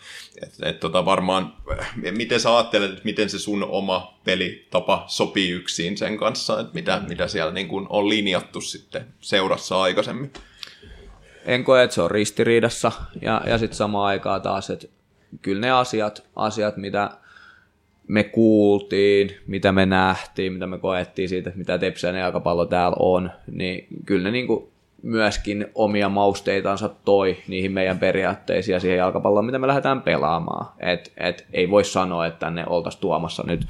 Et, 0.44 0.54
et, 0.62 0.80
tota, 0.80 1.06
varmaan, 1.06 1.54
miten 2.12 2.40
sä 2.40 2.56
ajattelet, 2.58 2.92
että 2.92 3.04
miten 3.04 3.30
se 3.30 3.40
sun 3.40 3.64
oma 3.64 4.20
pelitapa 4.24 5.04
sopii 5.08 5.50
yksin 5.50 5.98
sen 5.98 6.18
kanssa, 6.18 6.60
että 6.60 6.74
mitä, 6.74 7.02
mitä 7.08 7.28
siellä 7.28 7.54
niin 7.54 7.68
kun 7.68 7.88
on 7.90 8.10
linjattu 8.10 8.62
sitten 8.62 9.06
seurassa 9.22 9.82
aikaisemmin? 9.82 10.34
En 11.46 11.64
koe, 11.64 11.84
että 11.84 11.94
se 11.94 12.02
on 12.02 12.12
ristiriidassa, 12.12 12.92
ja, 13.22 13.42
ja 13.46 13.58
sitten 13.58 13.78
samaan 13.78 14.08
aikaan 14.08 14.42
taas, 14.42 14.70
että 14.70 14.88
kyllä 15.42 15.62
ne 15.62 15.72
asiat, 15.72 16.24
asiat 16.36 16.78
mitä 16.78 17.10
me 18.08 18.24
kuultiin, 18.24 19.38
mitä 19.48 19.72
me 19.72 19.86
nähtiin, 19.86 20.54
mitä 20.54 20.68
me 20.68 20.78
koettiin 20.78 21.30
siitä, 21.30 21.52
mitä 21.56 21.78
Tepsiläinen 21.78 22.22
jalkapallo 22.22 22.66
täällä 22.66 22.98
on, 23.00 23.32
niin 23.52 23.88
kyllä 24.06 24.24
ne 24.24 24.32
niin 24.32 24.48
kuin 24.48 24.72
myöskin 25.04 25.68
omia 25.76 26.10
mausteitansa 26.10 26.90
toi 27.06 27.38
niihin 27.48 27.72
meidän 27.72 28.00
periaatteisiin 28.00 28.74
ja 28.74 28.80
siihen 28.80 28.98
jalkapalloon, 28.98 29.46
mitä 29.46 29.60
me 29.60 29.68
lähdetään 29.68 30.02
pelaamaan. 30.02 30.66
Et, 30.80 31.14
et 31.18 31.46
ei 31.54 31.70
voi 31.70 31.84
sanoa, 31.84 32.26
että 32.26 32.40
tänne 32.40 32.64
oltaisiin 32.68 33.02
tuomassa 33.02 33.44
nyt 33.48 33.68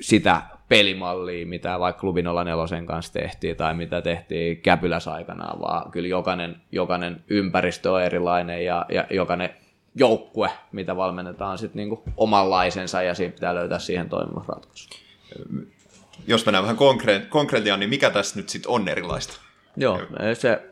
sitä 0.00 0.42
pelimallia, 0.68 1.46
mitä 1.46 1.80
vaikka 1.80 2.00
Klubin 2.00 2.24
04 2.44 2.82
kanssa 2.86 3.12
tehtiin 3.12 3.56
tai 3.56 3.74
mitä 3.74 4.02
tehtiin 4.02 4.62
Käpyläs 4.62 5.08
aikanaan, 5.08 5.60
vaan 5.60 5.90
kyllä 5.90 6.08
jokainen, 6.08 6.56
jokainen 6.72 7.24
ympäristö 7.28 7.92
on 7.92 8.02
erilainen 8.02 8.64
ja, 8.64 8.86
ja 8.88 9.06
jokainen 9.10 9.50
joukkue, 9.94 10.50
mitä 10.72 10.96
valmennetaan 10.96 11.58
sitten 11.58 11.76
niinku 11.76 12.02
omanlaisensa 12.16 13.02
ja 13.02 13.14
siinä 13.14 13.32
pitää 13.32 13.54
löytää 13.54 13.78
siihen 13.78 14.08
toimiva 14.08 14.44
ratkaisu. 14.48 14.88
Jos 16.26 16.46
mennään 16.46 16.64
vähän 16.64 16.76
konkre- 17.28 17.76
niin 17.76 17.90
mikä 17.90 18.10
tässä 18.10 18.36
nyt 18.36 18.48
sitten 18.48 18.70
on 18.70 18.88
erilaista? 18.88 19.47
Joo, 19.78 20.00
se 20.34 20.62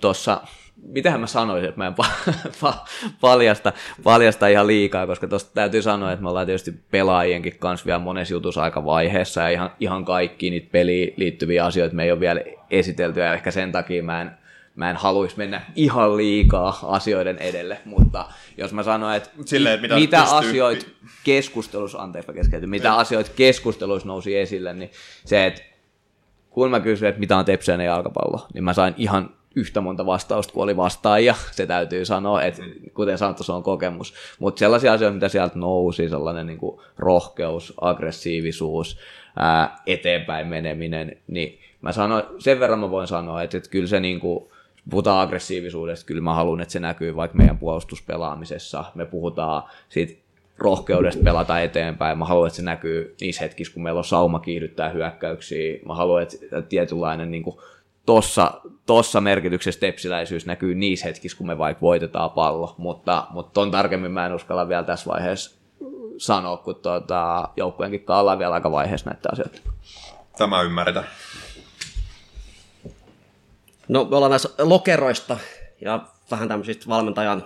tuossa, 0.00 0.40
mitähän 0.82 1.20
mä 1.20 1.26
sanoisin, 1.26 1.68
että 1.68 1.78
mä 1.78 1.86
en 1.86 1.94
pa- 2.02 2.32
pa- 2.64 2.88
paljasta, 3.20 3.72
paljasta 4.02 4.48
ihan 4.48 4.66
liikaa, 4.66 5.06
koska 5.06 5.28
tuosta 5.28 5.50
täytyy 5.54 5.82
sanoa, 5.82 6.12
että 6.12 6.22
me 6.22 6.28
ollaan 6.28 6.46
tietysti 6.46 6.74
pelaajienkin 6.90 7.58
kanssa 7.58 7.86
vielä 7.86 7.98
monessa 7.98 8.34
jutussa 8.34 8.62
aika 8.62 8.84
vaiheessa 8.84 9.40
ja 9.40 9.48
ihan, 9.48 9.70
ihan 9.80 10.04
kaikki 10.04 10.50
niitä 10.50 10.68
peliin 10.72 11.14
liittyviä 11.16 11.64
asioita 11.64 11.96
me 11.96 12.04
ei 12.04 12.12
ole 12.12 12.20
vielä 12.20 12.40
esitelty 12.70 13.20
ja 13.20 13.34
ehkä 13.34 13.50
sen 13.50 13.72
takia 13.72 14.02
mä 14.02 14.20
en 14.20 14.30
mä 14.76 14.90
en 14.90 14.96
haluaisi 14.96 15.38
mennä 15.38 15.62
ihan 15.76 16.16
liikaa 16.16 16.78
asioiden 16.82 17.38
edelle, 17.38 17.78
mutta 17.84 18.28
jos 18.58 18.72
mä 18.72 18.82
sanon, 18.82 19.14
että 19.14 19.30
Silleen, 19.44 19.80
mitä, 19.80 19.94
mitä 19.94 20.20
pystyy... 20.20 20.38
asioita 20.38 20.86
keskustelussa, 21.24 21.98
anteeksi 21.98 22.32
keskeytyn, 22.32 22.70
mitä 22.70 22.94
asioita 22.94 23.30
keskusteluissa 23.36 24.08
nousi 24.08 24.36
esille, 24.36 24.72
niin 24.72 24.90
se, 25.24 25.46
että 25.46 25.62
kun 26.56 26.70
mä 26.70 26.80
kysyin, 26.80 27.08
että 27.08 27.20
mitä 27.20 27.36
on 27.36 27.44
tepsiläinen 27.44 27.86
jalkapallo, 27.86 28.46
niin 28.54 28.64
mä 28.64 28.72
sain 28.72 28.94
ihan 28.96 29.30
yhtä 29.56 29.80
monta 29.80 30.06
vastausta 30.06 30.52
kuin 30.52 30.64
oli 30.64 30.76
vastaajia, 30.76 31.34
se 31.50 31.66
täytyy 31.66 32.04
sanoa, 32.04 32.42
että 32.42 32.62
kuten 32.94 33.18
sanottu, 33.18 33.42
se 33.42 33.52
on 33.52 33.62
kokemus. 33.62 34.14
Mutta 34.38 34.58
sellaisia 34.58 34.92
asioita, 34.92 35.14
mitä 35.14 35.28
sieltä 35.28 35.58
nousi, 35.58 36.08
sellainen 36.08 36.46
niin 36.46 36.58
kuin 36.58 36.80
rohkeus, 36.98 37.74
aggressiivisuus, 37.80 38.98
ää, 39.36 39.76
eteenpäin 39.86 40.46
meneminen, 40.46 41.16
niin 41.26 41.58
mä 41.80 41.92
sanoin, 41.92 42.24
sen 42.38 42.60
verran 42.60 42.78
mä 42.78 42.90
voin 42.90 43.06
sanoa, 43.06 43.42
että, 43.42 43.56
että 43.56 43.70
kyllä 43.70 43.86
se 43.86 44.00
niin 44.00 44.20
kuin, 44.20 44.48
puhutaan 44.90 45.20
aggressiivisuudesta, 45.20 46.06
kyllä 46.06 46.20
mä 46.20 46.34
haluan, 46.34 46.60
että 46.60 46.72
se 46.72 46.80
näkyy 46.80 47.16
vaikka 47.16 47.36
meidän 47.36 47.58
puolustuspelaamisessa. 47.58 48.84
Me 48.94 49.06
puhutaan 49.06 49.62
siitä 49.88 50.25
rohkeudesta 50.58 51.24
pelata 51.24 51.60
eteenpäin. 51.60 52.18
Mä 52.18 52.24
haluan, 52.24 52.46
että 52.46 52.56
se 52.56 52.62
näkyy 52.62 53.14
niissä 53.20 53.44
hetkissä, 53.44 53.74
kun 53.74 53.82
meillä 53.82 53.98
on 53.98 54.04
sauma 54.04 54.38
kiihdyttää 54.38 54.88
hyökkäyksiä. 54.88 55.78
Mä 55.86 55.94
haluan, 55.94 56.22
että 56.22 56.62
tietynlainen 56.62 57.30
niin 57.30 57.42
kuin, 57.42 57.56
tossa, 58.06 58.60
tossa 58.86 59.20
merkityksessä 59.20 59.80
tepsiläisyys 59.80 60.46
näkyy 60.46 60.74
niissä 60.74 61.06
hetkissä, 61.06 61.38
kun 61.38 61.46
me 61.46 61.58
vaikka 61.58 61.80
voitetaan 61.80 62.30
pallo. 62.30 62.74
Mutta, 62.78 63.26
mutta 63.30 63.52
ton 63.52 63.70
tarkemmin 63.70 64.10
mä 64.10 64.26
en 64.26 64.34
uskalla 64.34 64.68
vielä 64.68 64.82
tässä 64.82 65.10
vaiheessa 65.10 65.56
sanoa, 66.18 66.56
kun 66.56 66.74
tuota, 66.74 67.48
joukkueenkin 67.56 68.04
ollaan 68.08 68.38
vielä 68.38 68.54
aika 68.54 68.70
vaiheessa 68.70 69.10
näitä 69.10 69.28
asioita. 69.32 69.60
Tämä 70.38 70.62
ymmärretään. 70.62 71.06
No 73.88 74.04
me 74.04 74.16
ollaan 74.16 74.30
näissä 74.30 74.50
lokeroista 74.58 75.38
ja 75.80 76.06
vähän 76.30 76.48
tämmöisistä 76.48 76.86
valmentajan 76.88 77.44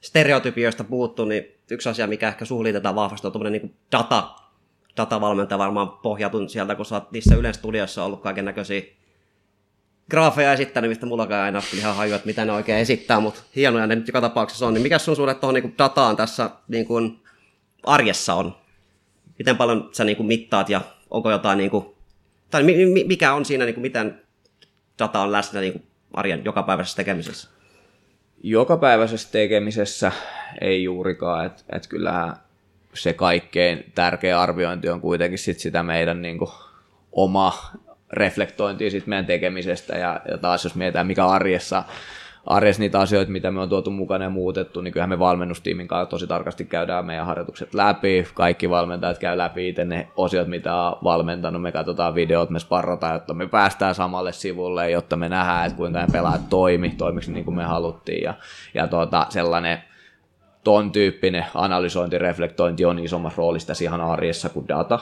stereotypioista 0.00 0.84
puhuttu, 0.84 1.24
niin 1.24 1.55
yksi 1.70 1.88
asia, 1.88 2.06
mikä 2.06 2.28
ehkä 2.28 2.44
suhun 2.44 2.64
liitetään 2.64 2.94
vahvasti, 2.94 3.26
on 3.26 3.32
tuommoinen 3.32 3.62
niin 3.62 3.76
data, 3.92 4.30
datavalmentaja 4.96 5.58
varmaan 5.58 5.88
pohjautunut 5.88 6.50
sieltä, 6.50 6.74
kun 6.74 6.86
sä 6.86 6.94
oot 6.94 7.12
niissä 7.12 7.34
Ylen 7.34 7.54
studioissa 7.54 8.04
ollut 8.04 8.22
kaiken 8.22 8.44
näköisiä 8.44 8.82
graafeja 10.10 10.52
esittänyt, 10.52 10.90
mistä 10.90 11.06
mullakaan 11.06 11.44
aina 11.44 11.62
ihan 11.78 11.96
haju, 11.96 12.14
että 12.14 12.26
mitä 12.26 12.44
ne 12.44 12.52
oikein 12.52 12.78
esittää, 12.78 13.20
mutta 13.20 13.42
hienoja 13.56 13.86
ne 13.86 13.94
nyt 13.94 14.08
joka 14.08 14.20
tapauksessa 14.20 14.66
on. 14.66 14.74
Niin 14.74 14.82
mikä 14.82 14.98
sun 14.98 15.16
suhde 15.16 15.34
tuohon 15.34 15.54
niin 15.54 15.74
dataan 15.78 16.16
tässä 16.16 16.50
niin 16.68 16.86
kuin 16.86 17.20
arjessa 17.82 18.34
on? 18.34 18.56
Miten 19.38 19.56
paljon 19.56 19.88
sä 19.92 20.04
niin 20.04 20.16
kuin 20.16 20.26
mittaat 20.26 20.68
ja 20.68 20.80
onko 21.10 21.30
jotain, 21.30 21.58
niin 21.58 21.70
kuin, 21.70 21.86
tai 22.50 22.62
mikä 23.06 23.34
on 23.34 23.44
siinä, 23.44 23.64
niin 23.64 23.74
kuin, 23.74 23.82
miten 23.82 24.22
data 24.98 25.20
on 25.20 25.32
läsnä 25.32 25.60
niin 25.60 25.72
kuin 25.72 25.86
arjen 26.12 26.44
jokapäiväisessä 26.44 26.96
tekemisessä? 26.96 27.55
Jokapäiväisessä 28.42 29.32
tekemisessä 29.32 30.12
ei 30.60 30.84
juurikaan, 30.84 31.46
että 31.46 31.62
et 31.72 31.86
kyllähän 31.86 32.36
se 32.94 33.12
kaikkein 33.12 33.92
tärkeä 33.94 34.40
arviointi 34.40 34.88
on 34.88 35.00
kuitenkin 35.00 35.38
sit 35.38 35.58
sitä 35.58 35.82
meidän 35.82 36.22
niin 36.22 36.38
kuin, 36.38 36.50
oma 37.12 37.72
reflektointia 38.12 38.90
sit 38.90 39.06
meidän 39.06 39.26
tekemisestä 39.26 39.98
ja, 39.98 40.20
ja 40.28 40.38
taas 40.38 40.64
jos 40.64 40.74
mietitään 40.74 41.06
mikä 41.06 41.26
arjessa 41.26 41.82
arjessa 42.46 42.82
niitä 42.82 43.00
asioita, 43.00 43.32
mitä 43.32 43.50
me 43.50 43.60
on 43.60 43.68
tuotu 43.68 43.90
mukana 43.90 44.24
ja 44.24 44.30
muutettu, 44.30 44.80
niin 44.80 44.92
kyllähän 44.92 45.10
me 45.10 45.18
valmennustiimin 45.18 45.88
kanssa 45.88 46.10
tosi 46.10 46.26
tarkasti 46.26 46.64
käydään 46.64 47.06
meidän 47.06 47.26
harjoitukset 47.26 47.74
läpi. 47.74 48.26
Kaikki 48.34 48.70
valmentajat 48.70 49.18
käy 49.18 49.38
läpi 49.38 49.68
itse 49.68 49.84
ne 49.84 50.08
osiot, 50.16 50.48
mitä 50.48 50.74
on 50.74 50.98
valmentanut. 51.04 51.62
Me 51.62 51.72
katsotaan 51.72 52.14
videot, 52.14 52.50
me 52.50 52.58
sparrataan, 52.58 53.14
jotta 53.14 53.34
me 53.34 53.46
päästään 53.46 53.94
samalle 53.94 54.32
sivulle, 54.32 54.90
jotta 54.90 55.16
me 55.16 55.28
nähdään, 55.28 55.66
että 55.66 55.76
kuinka 55.76 56.00
ne 56.00 56.06
pelaajat 56.12 56.48
toimi, 56.48 56.94
toimiksi 56.98 57.32
niin 57.32 57.44
kuin 57.44 57.56
me 57.56 57.64
haluttiin. 57.64 58.22
Ja, 58.22 58.34
ja 58.74 58.86
tuota, 58.86 59.26
sellainen 59.28 59.78
ton 60.64 60.92
tyyppinen 60.92 61.46
analysointi, 61.54 62.18
reflektointi 62.18 62.84
on 62.84 62.98
isommassa 62.98 63.38
roolissa 63.38 63.72
ihan 63.82 64.00
arjessa 64.00 64.48
kuin 64.48 64.68
data. 64.68 64.98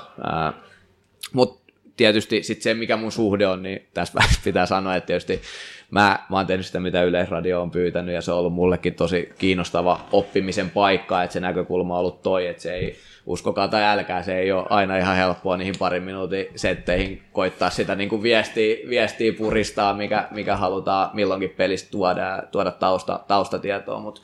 Mutta 1.33 1.64
tietysti 1.97 2.43
sit 2.43 2.63
se, 2.63 2.75
mikä 2.75 2.97
mun 2.97 3.13
suhde 3.13 3.47
on, 3.47 3.63
niin 3.63 3.87
tässä 3.95 4.21
pitää 4.45 4.67
sanoa, 4.67 4.97
että 4.97 5.07
tietysti 5.07 5.43
mä, 5.91 6.19
mä 6.31 6.37
oon 6.37 6.47
tehnyt 6.47 6.67
sitä, 6.67 6.81
mitä 6.81 7.03
Yleisradio 7.03 7.63
on 7.63 7.71
pyytänyt, 7.71 8.15
ja 8.15 8.23
se 8.23 8.33
on 8.33 8.39
ollut 8.39 8.53
mullekin 8.53 8.95
tosi 8.95 9.33
kiinnostava 9.39 10.01
oppimisen 10.13 10.71
paikka, 10.71 11.23
että 11.23 11.33
se 11.33 11.41
näkökulma 11.41 11.95
on 11.95 12.01
ollut 12.01 12.23
toi, 12.23 12.47
että 12.47 12.63
se 12.63 12.75
ei, 12.75 12.97
uskokaa 13.27 13.69
tai 13.69 13.85
älkää, 13.85 14.23
se 14.23 14.39
ei 14.39 14.53
ole 14.53 14.67
aina 14.71 14.97
ihan 14.97 15.17
helppoa 15.17 15.57
niihin 15.57 15.75
parin 15.79 16.03
minuutin 16.03 16.47
setteihin 16.57 17.23
koittaa 17.33 17.71
sitä 17.71 17.95
niin 17.95 18.09
kuin 18.09 18.23
viestiä, 18.23 18.77
viestiä 18.89 19.33
puristaa, 19.33 19.95
mikä, 19.95 20.29
mikä 20.31 20.57
halutaan 20.57 21.11
milloinkin 21.13 21.51
pelistä 21.51 21.91
tuoda, 21.91 22.43
tuoda 22.53 22.71
tausta, 22.71 23.21
taustatietoa, 23.29 24.01
mutta 24.01 24.21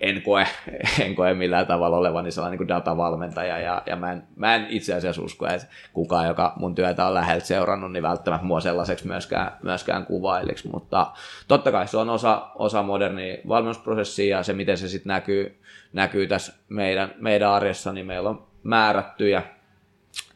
en 0.00 0.22
koe, 0.22 0.46
en 1.04 1.14
koe 1.14 1.34
millään 1.34 1.66
tavalla 1.66 1.96
olevani 1.96 2.30
sellainen 2.30 2.58
niin 2.58 2.68
datavalmentaja 2.68 3.58
ja, 3.58 3.82
ja 3.86 3.96
mä, 3.96 4.12
en, 4.12 4.22
mä 4.36 4.54
en 4.54 4.66
itse 4.68 4.94
asiassa 4.94 5.22
usko, 5.22 5.46
että 5.46 5.66
kukaan, 5.92 6.28
joka 6.28 6.52
mun 6.56 6.74
työtä 6.74 7.06
on 7.06 7.14
läheltä 7.14 7.46
seurannut, 7.46 7.92
niin 7.92 8.02
välttämättä 8.02 8.46
mua 8.46 8.60
sellaiseksi 8.60 9.06
myöskään, 9.06 9.52
myöskään 9.62 10.06
kuvailiksi, 10.06 10.68
mutta 10.68 11.06
totta 11.48 11.72
kai 11.72 11.88
se 11.88 11.96
on 11.96 12.10
osa, 12.10 12.48
osa 12.54 12.82
modernia 12.82 13.36
valmennusprosessia 13.48 14.36
ja 14.36 14.42
se, 14.42 14.52
miten 14.52 14.78
se 14.78 14.88
sitten 14.88 15.10
näkyy, 15.10 15.60
näkyy 15.92 16.26
tässä 16.26 16.52
meidän, 16.68 17.14
meidän 17.18 17.50
arjessa, 17.50 17.92
niin 17.92 18.06
meillä 18.06 18.30
on 18.30 18.46
määrättyjä 18.62 19.42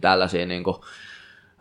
tällaisia 0.01 0.47
niin 0.47 0.64
kuin, 0.64 0.77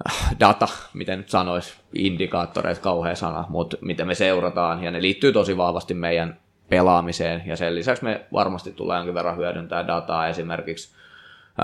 äh, 0.09 0.35
data, 0.39 0.67
miten 0.93 1.17
nyt 1.17 1.29
sanoisi, 1.29 1.73
indikaattoreita, 1.93 2.81
kauhea 2.81 3.15
sana, 3.15 3.45
mutta 3.49 3.77
miten 3.81 4.07
me 4.07 4.15
seurataan, 4.15 4.83
ja 4.83 4.91
ne 4.91 5.01
liittyy 5.01 5.31
tosi 5.31 5.57
vahvasti 5.57 5.93
meidän 5.93 6.39
pelaamiseen, 6.69 7.43
ja 7.45 7.55
sen 7.55 7.75
lisäksi 7.75 8.03
me 8.03 8.25
varmasti 8.33 8.71
tulee 8.71 8.97
jonkin 8.97 9.13
verran 9.13 9.37
hyödyntää 9.37 9.87
dataa 9.87 10.27
esimerkiksi 10.27 10.95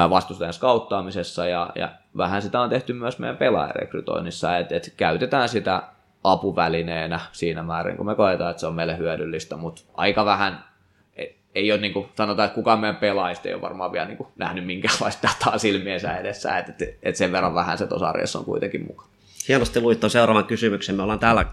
vastustajan 0.10 0.54
skauttaamisessa, 0.54 1.48
ja, 1.48 1.70
ja 1.76 1.90
vähän 2.18 2.42
sitä 2.42 2.62
on 2.62 2.70
tehty 2.70 2.94
myös 2.94 3.20
meidän 3.20 3.38
pelaajarekrytoinnissa, 3.38 4.58
että 4.58 4.76
et 4.76 4.94
käytetään 4.98 5.50
sitä 5.50 5.84
apuvälineenä 6.24 7.20
siinä 7.32 7.64
määrin, 7.64 7.98
kun 7.98 8.06
me 8.06 8.16
koetaan, 8.16 8.52
että 8.52 8.60
se 8.60 8.68
on 8.68 8.76
meille 8.76 8.98
hyödyllistä, 8.98 9.58
mutta 9.58 9.82
aika 9.94 10.26
vähän 10.26 10.64
ei, 11.16 11.38
ei 11.56 11.72
ole 11.72 11.82
niin 11.82 11.94
kuin, 11.94 12.10
sanotaan, 12.16 12.46
että 12.46 12.56
kukaan 12.56 12.80
meidän 12.80 12.96
pelaajista 12.96 13.48
ei 13.48 13.54
ole 13.54 13.62
varmaan 13.62 13.92
vielä 13.92 14.08
niin 14.08 14.18
kuin, 14.18 14.30
nähnyt 14.38 14.66
minkäänlaista 14.66 15.28
dataa 15.28 15.58
silmiensä 15.58 16.18
edessä, 16.18 16.58
että, 16.58 16.72
että, 16.72 16.86
että 17.04 17.18
sen 17.18 17.32
verran 17.32 17.56
vähän 17.56 17.78
se 17.78 17.88
tuossa 17.88 18.10
arjessa 18.10 18.40
on 18.40 18.46
kuitenkin 18.46 18.88
mukaan. 18.88 19.10
Hienosti 19.48 19.82
luit 19.82 20.00
tuon 20.00 20.12
seuraavan 20.12 20.46
kysymyksen. 20.46 20.96
Me 20.96 21.04
ollaan 21.04 21.20
täällä 21.20 21.46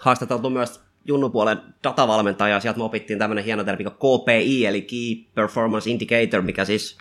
haastateltu 0.00 0.50
myös 0.50 0.83
Junnupuolen 1.04 1.60
datavalmentajaa. 1.84 2.60
Sieltä 2.60 2.78
me 2.78 2.84
opittiin 2.84 3.18
tämmöinen 3.18 3.44
hieno 3.44 3.64
termi 3.64 3.84
kuin 3.84 3.94
KPI, 3.94 4.66
eli 4.66 4.82
Key 4.82 5.32
Performance 5.34 5.90
Indicator, 5.90 6.42
mikä 6.42 6.64
siis, 6.64 6.98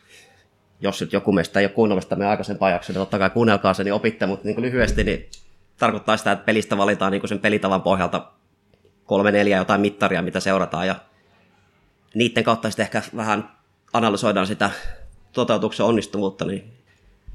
jos 0.82 1.02
nyt 1.02 1.14
joku 1.14 1.32
meistä 1.32 1.60
ei 1.60 1.66
ole 1.66 1.74
kuunnellut 1.74 2.04
sitä 2.04 2.16
meidän 2.16 2.32
aikaisempaa 2.32 2.70
jaksoa, 2.70 2.94
niin 2.94 3.02
totta 3.02 3.20
kai 3.20 3.30
kuunnelkaa 3.30 3.74
se, 3.74 3.84
niin 3.84 3.94
opitte, 3.94 4.26
mutta 4.26 4.48
niin 4.48 4.62
lyhyesti, 4.62 5.04
niin 5.04 5.30
tarkoittaa 5.78 6.18
sitä, 6.18 6.32
että 6.32 6.46
pelistä 6.46 6.78
valitaan 6.78 7.12
niin 7.12 7.28
sen 7.28 7.40
pelitavan 7.40 7.82
pohjalta 7.82 8.32
kolme, 9.06 9.32
neljä 9.32 9.58
jotain 9.58 9.82
mittaria, 9.82 10.22
mitä 10.22 10.40
seurataan, 10.40 10.88
ja 10.88 10.96
niiden 12.14 12.44
kautta 12.44 12.70
sitten 12.70 12.84
ehkä 12.84 13.02
vähän 13.16 13.50
analysoidaan 13.94 14.48
sitä 14.48 14.70
toteutuksen 15.32 15.86
onnistuvuutta, 15.86 16.46
niin 16.46 16.74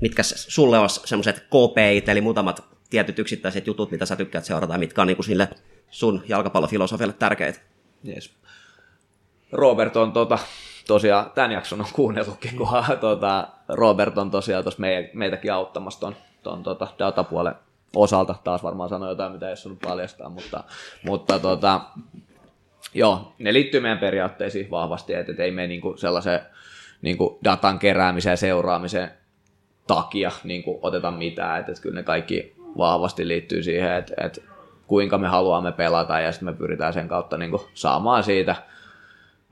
mitkä 0.01 0.23
sulle 0.23 0.79
olisi 0.79 1.01
semmoiset 1.05 1.41
KPIt, 1.41 2.09
eli 2.09 2.21
muutamat 2.21 2.78
tietyt 2.91 3.19
yksittäiset 3.19 3.67
jutut, 3.67 3.91
mitä 3.91 4.07
sä 4.07 4.17
tykkäät 4.17 4.45
seurata, 4.45 4.79
mitkä 4.79 5.01
on 5.01 5.07
niin 5.07 5.17
kuin 5.17 5.27
sille 5.27 5.49
sun 5.91 6.23
jalkapallofilosofialle 6.29 7.15
tärkeitä? 7.19 7.61
Yes. 8.09 8.35
Robert 9.53 9.97
on 9.97 10.13
tota, 10.13 10.39
tosiaan, 10.87 11.31
tämän 11.35 11.53
jakson 11.53 11.81
on 11.81 11.87
kuunnellutkin, 11.93 12.57
kun 12.57 12.69
tota, 13.01 13.49
Robert 13.69 14.19
on 14.19 14.31
tosiaan 14.31 14.65
tuossa 14.65 14.83
meitäkin 15.13 15.53
auttamassa 15.53 16.01
ton, 16.01 16.17
ton 16.43 16.63
tota, 16.63 16.89
datapuolen 16.99 17.55
osalta. 17.97 18.35
Taas 18.45 18.63
varmaan 18.63 18.89
sanoi 18.89 19.09
jotain, 19.09 19.33
mitä 19.33 19.49
ei 19.49 19.55
ole 19.67 19.77
paljastaa, 19.85 20.29
mutta, 20.29 20.65
mutta 21.03 21.39
tota, 21.39 21.81
joo, 22.95 23.33
ne 23.39 23.53
liittyy 23.53 23.81
meidän 23.81 23.99
periaatteisiin 23.99 24.71
vahvasti, 24.71 25.15
että 25.15 25.33
et 25.33 25.41
ei 25.41 25.51
me 25.51 25.67
niinku 25.67 25.97
sellaisen 25.97 26.41
niinku 27.03 27.39
datan 27.45 27.79
keräämiseen 27.79 28.33
ja 28.33 28.37
seuraamiseen 28.37 29.11
takia 29.87 30.31
niinku 30.45 30.79
oteta 30.83 31.11
mitään, 31.11 31.61
että 31.61 31.73
et 31.73 31.81
kyllä 31.81 31.95
ne 31.95 32.03
kaikki 32.03 32.58
vahvasti 32.77 33.29
liittyy 33.29 33.63
siihen, 33.63 33.93
että 33.93 34.15
et 34.25 34.43
kuinka 34.87 35.19
me 35.19 35.29
haluamme 35.29 35.73
pelata 35.73 36.21
ja 36.21 36.33
sitten 36.33 36.49
me 36.49 36.53
pyritään 36.53 36.93
sen 36.93 37.09
kautta 37.09 37.39
niinku 37.39 37.69
saamaan 37.75 38.23
siitä 38.23 38.57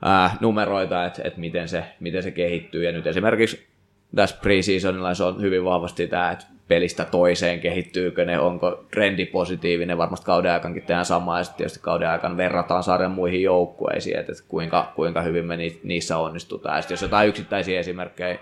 ää, 0.01 0.37
numeroita, 0.39 1.05
että 1.05 1.21
et 1.25 1.37
miten, 1.37 1.67
se, 1.67 1.83
miten 1.99 2.23
se 2.23 2.31
kehittyy. 2.31 2.83
Ja 2.83 2.91
nyt 2.91 3.07
esimerkiksi 3.07 3.67
tässä 4.15 4.37
preseasonilla 4.41 5.13
se 5.13 5.23
on 5.23 5.41
hyvin 5.41 5.65
vahvasti 5.65 6.07
tämä, 6.07 6.31
että 6.31 6.45
pelistä 6.67 7.05
toiseen 7.05 7.59
kehittyykö 7.59 8.25
ne, 8.25 8.39
onko 8.39 8.85
trendi 8.91 9.25
positiivinen, 9.25 9.97
varmasti 9.97 10.25
kauden 10.25 10.51
aikankin 10.51 10.83
tehdään 10.83 11.05
samaa, 11.05 11.37
ja 11.37 11.43
sitten 11.43 11.57
tietysti 11.57 11.79
kauden 11.81 12.09
aikana 12.09 12.37
verrataan 12.37 12.83
sarjan 12.83 13.11
muihin 13.11 13.41
joukkueisiin, 13.41 14.19
että 14.19 14.33
kuinka, 14.47 14.91
kuinka 14.95 15.21
hyvin 15.21 15.45
me 15.45 15.57
niissä 15.83 16.17
onnistutaan. 16.17 16.75
Ja 16.75 16.81
sitten 16.81 16.93
jos 16.95 17.01
jotain 17.01 17.29
yksittäisiä 17.29 17.79
esimerkkejä 17.79 18.39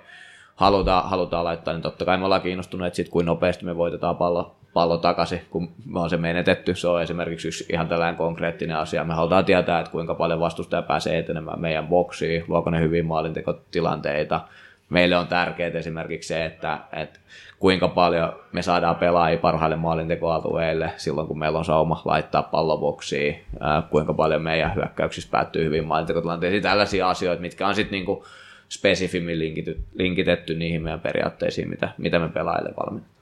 halutaan, 0.55 1.09
halutaan 1.09 1.45
laittaa, 1.45 1.73
niin 1.73 1.81
totta 1.81 2.05
kai 2.05 2.17
me 2.17 2.25
ollaan 2.25 2.41
kiinnostuneet 2.41 2.95
siitä, 2.95 3.11
kuinka 3.11 3.31
nopeasti 3.31 3.65
me 3.65 3.77
voitetaan 3.77 4.17
pallo, 4.17 4.55
pallo 4.75 4.97
takaisin, 4.97 5.41
kun 5.49 5.69
me 5.85 5.99
on 5.99 6.09
se 6.09 6.17
menetetty. 6.17 6.75
Se 6.75 6.87
on 6.87 7.01
esimerkiksi 7.01 7.47
yksi 7.47 7.65
ihan 7.69 7.87
tällainen 7.87 8.15
konkreettinen 8.15 8.77
asia. 8.77 9.03
Me 9.03 9.13
halutaan 9.13 9.45
tietää, 9.45 9.79
että 9.79 9.91
kuinka 9.91 10.15
paljon 10.15 10.39
vastustaja 10.39 10.81
pääsee 10.81 11.17
etenemään 11.17 11.61
meidän 11.61 11.87
boksiin, 11.87 12.43
luoko 12.47 12.69
ne 12.69 12.79
hyvin 12.79 13.05
maalintekotilanteita, 13.05 14.41
meille 14.89 15.17
on 15.17 15.27
tärkeää 15.27 15.71
esimerkiksi 15.73 16.27
se, 16.27 16.45
että, 16.45 16.79
että 16.93 17.19
kuinka 17.59 17.87
paljon 17.87 18.33
me 18.51 18.61
saadaan 18.61 18.95
pelaajia 18.95 19.39
parhaille 19.39 19.75
maalintekoalueille 19.75 20.91
silloin, 20.97 21.27
kun 21.27 21.39
meillä 21.39 21.59
on 21.59 21.65
sauma 21.65 22.01
laittaa 22.05 22.43
palloboksiin, 22.43 23.43
kuinka 23.89 24.13
paljon 24.13 24.41
meidän 24.41 24.75
hyökkäyksissä 24.75 25.31
päättyy 25.31 25.65
hyvin 25.65 25.85
maalintekotilanteisiin, 25.85 26.63
tällaisia 26.63 27.09
asioita, 27.09 27.41
mitkä 27.41 27.67
on 27.67 27.75
sitten 27.75 27.91
niinku 27.91 28.25
spesifimmin 28.69 29.39
linkitetty, 29.39 29.83
linkitetty 29.93 30.55
niihin 30.55 30.83
meidän 30.83 30.99
periaatteisiin, 30.99 31.69
mitä, 31.69 31.89
mitä 31.97 32.19
me 32.19 32.29
pelaajille 32.29 32.73
valmiin. 32.77 33.14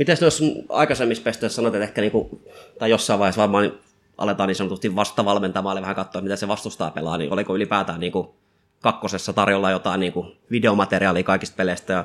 Miten 0.00 0.16
jos 0.20 0.42
aikaisemmissa 0.68 1.22
pesteissä 1.22 1.56
sanot, 1.56 1.74
että 1.74 1.84
ehkä 1.84 2.00
niinku, 2.00 2.40
tai 2.78 2.90
jossain 2.90 3.18
vaiheessa 3.18 3.40
varmaan 3.40 3.72
aletaan 4.18 4.46
niin 4.46 4.56
sanotusti 4.56 4.96
vastavalmentamaan 4.96 5.76
ja 5.76 5.82
vähän 5.82 5.96
katsoa, 5.96 6.22
mitä 6.22 6.36
se 6.36 6.48
vastustaa 6.48 6.90
pelaa, 6.90 7.18
niin 7.18 7.32
oliko 7.32 7.56
ylipäätään 7.56 8.00
niinku 8.00 8.34
kakkosessa 8.82 9.32
tarjolla 9.32 9.70
jotain 9.70 10.00
niin 10.00 10.12
kuin 10.12 10.36
videomateriaalia 10.50 11.22
kaikista 11.22 11.56
peleistä 11.56 11.92
ja 11.92 12.04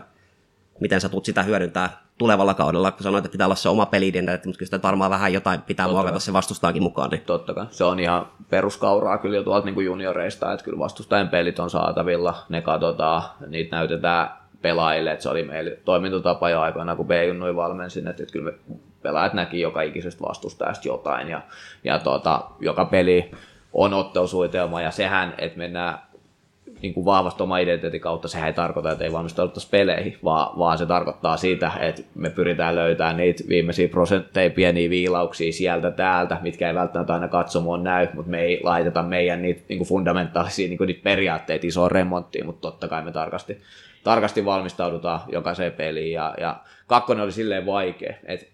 miten 0.79 1.01
sä 1.01 1.09
tulet 1.09 1.25
sitä 1.25 1.43
hyödyntää 1.43 2.01
tulevalla 2.17 2.53
kaudella, 2.53 2.91
kun 2.91 3.03
sanoit, 3.03 3.25
että 3.25 3.31
pitää 3.31 3.47
olla 3.47 3.55
se 3.55 3.69
oma 3.69 3.85
peliidentiteetti, 3.85 4.47
mutta 4.47 4.59
kyllä 4.59 4.67
sitä 4.67 4.87
varmaan 4.87 5.11
vähän 5.11 5.33
jotain 5.33 5.61
pitää 5.61 5.85
Totta 5.85 5.95
muokata 5.95 6.19
se 6.19 6.33
vastustaankin 6.33 6.83
mukaan. 6.83 7.09
Niin. 7.09 7.21
Totta 7.21 7.53
kai. 7.53 7.65
Se 7.69 7.83
on 7.83 7.99
ihan 7.99 8.27
peruskauraa 8.49 9.17
kyllä 9.17 9.35
jo 9.35 9.43
tuolta 9.43 9.65
niin 9.65 9.85
junioreista, 9.85 10.53
että 10.53 10.63
kyllä 10.63 10.79
vastustajan 10.79 11.29
pelit 11.29 11.59
on 11.59 11.69
saatavilla, 11.69 12.45
ne 12.49 12.61
katsotaan, 12.61 13.23
niitä 13.47 13.75
näytetään 13.75 14.44
pelaajille, 14.65 15.11
että 15.11 15.23
se 15.23 15.29
oli 15.29 15.43
meillä 15.43 15.71
toimintatapa 15.85 16.49
jo 16.49 16.61
aikoina, 16.61 16.95
kun 16.95 17.07
B-junnui 17.07 17.55
valmensin, 17.55 18.07
että 18.07 18.23
kyllä 18.31 18.51
me 18.51 18.57
pelaajat 19.01 19.33
näki 19.33 19.61
joka 19.61 19.81
ikisestä 19.81 20.23
vastustajasta 20.27 20.87
jotain 20.87 21.29
ja, 21.29 21.41
ja 21.83 21.99
tuota, 21.99 22.41
joka 22.59 22.85
peli 22.85 23.31
on 23.73 23.93
ottelusuunnitelma 23.93 24.81
ja 24.81 24.91
sehän, 24.91 25.33
että 25.37 25.57
mennään 25.57 25.99
niin 26.81 26.93
kuin 26.93 27.05
vahvasti 27.05 27.43
oma 27.43 27.57
identiteetin 27.57 28.01
kautta, 28.01 28.27
sehän 28.27 28.47
ei 28.47 28.53
tarkoita, 28.53 28.91
että 28.91 29.03
ei 29.03 29.11
valmistauduttaisi 29.11 29.69
peleihin, 29.69 30.17
vaan, 30.23 30.59
vaan 30.59 30.77
se 30.77 30.85
tarkoittaa 30.85 31.37
sitä, 31.37 31.71
että 31.79 32.01
me 32.15 32.29
pyritään 32.29 32.75
löytämään 32.75 33.17
niitä 33.17 33.43
viimeisiä 33.47 33.87
prosentteja, 33.87 34.49
pieniä 34.49 34.89
viilauksia 34.89 35.53
sieltä 35.53 35.91
täältä, 35.91 36.37
mitkä 36.41 36.67
ei 36.67 36.75
välttämättä 36.75 37.13
aina 37.13 37.27
katsomoon 37.27 37.83
näy, 37.83 38.07
mutta 38.13 38.31
me 38.31 38.41
ei 38.41 38.59
laiteta 38.63 39.03
meidän 39.03 39.41
niitä 39.41 39.61
niin 39.69 39.79
kuin 39.79 39.87
fundamentaalisia 39.87 40.67
niin 40.67 40.77
kuin 40.77 40.87
niitä 40.87 41.03
periaatteita 41.03 41.67
isoon 41.67 41.91
remonttiin, 41.91 42.45
mutta 42.45 42.61
totta 42.61 42.87
kai 42.87 43.01
me 43.01 43.11
tarkasti, 43.11 43.61
tarkasti 44.05 44.45
valmistaudutaan 44.45 45.19
jokaiseen 45.27 45.71
peliin 45.71 46.11
ja, 46.11 46.33
ja 46.39 46.55
kakkonen 46.87 47.23
oli 47.23 47.31
silleen 47.31 47.65
vaikea, 47.65 48.13
että 48.25 48.45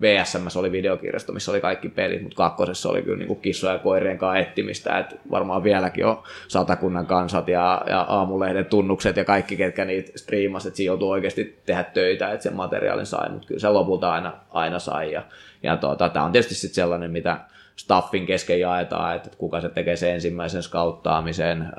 VSM 0.00 0.58
oli 0.58 0.72
videokirjasto, 0.72 1.32
missä 1.32 1.50
oli 1.50 1.60
kaikki 1.60 1.88
pelit, 1.88 2.22
mutta 2.22 2.36
kakkosessa 2.36 2.88
oli 2.88 3.02
kyllä 3.02 3.24
niin 3.24 3.40
kissoja 3.40 3.72
ja 3.72 3.78
koirien 3.78 4.18
kanssa 4.18 4.38
ettimistä, 4.38 4.98
että 4.98 5.16
varmaan 5.30 5.64
vieläkin 5.64 6.06
on 6.06 6.22
satakunnan 6.48 7.06
kansat 7.06 7.48
ja, 7.48 7.82
ja 7.86 8.00
aamulehden 8.00 8.64
tunnukset 8.64 9.16
ja 9.16 9.24
kaikki, 9.24 9.56
ketkä 9.56 9.84
niitä 9.84 10.12
striimasi, 10.16 10.68
että 10.68 10.76
siinä 10.76 10.90
joutuu 10.90 11.10
oikeasti 11.10 11.58
tehdä 11.66 11.84
töitä, 11.84 12.32
että 12.32 12.42
sen 12.42 12.56
materiaalin 12.56 13.06
sai, 13.06 13.30
mutta 13.30 13.46
kyllä 13.46 13.60
se 13.60 13.68
lopulta 13.68 14.12
aina, 14.12 14.32
aina 14.50 14.78
sai. 14.78 15.12
Ja, 15.12 15.22
ja 15.62 15.76
tuota, 15.76 16.08
tämä 16.08 16.24
on 16.24 16.32
tietysti 16.32 16.54
sitten 16.54 16.74
sellainen, 16.74 17.10
mitä 17.10 17.40
staffin 17.80 18.26
kesken 18.26 18.60
jaetaan, 18.60 19.16
että 19.16 19.30
kuka 19.38 19.60
se 19.60 19.68
tekee 19.68 19.96
sen 19.96 20.14
ensimmäisen 20.14 20.62
skauttaamisen, 20.62 21.72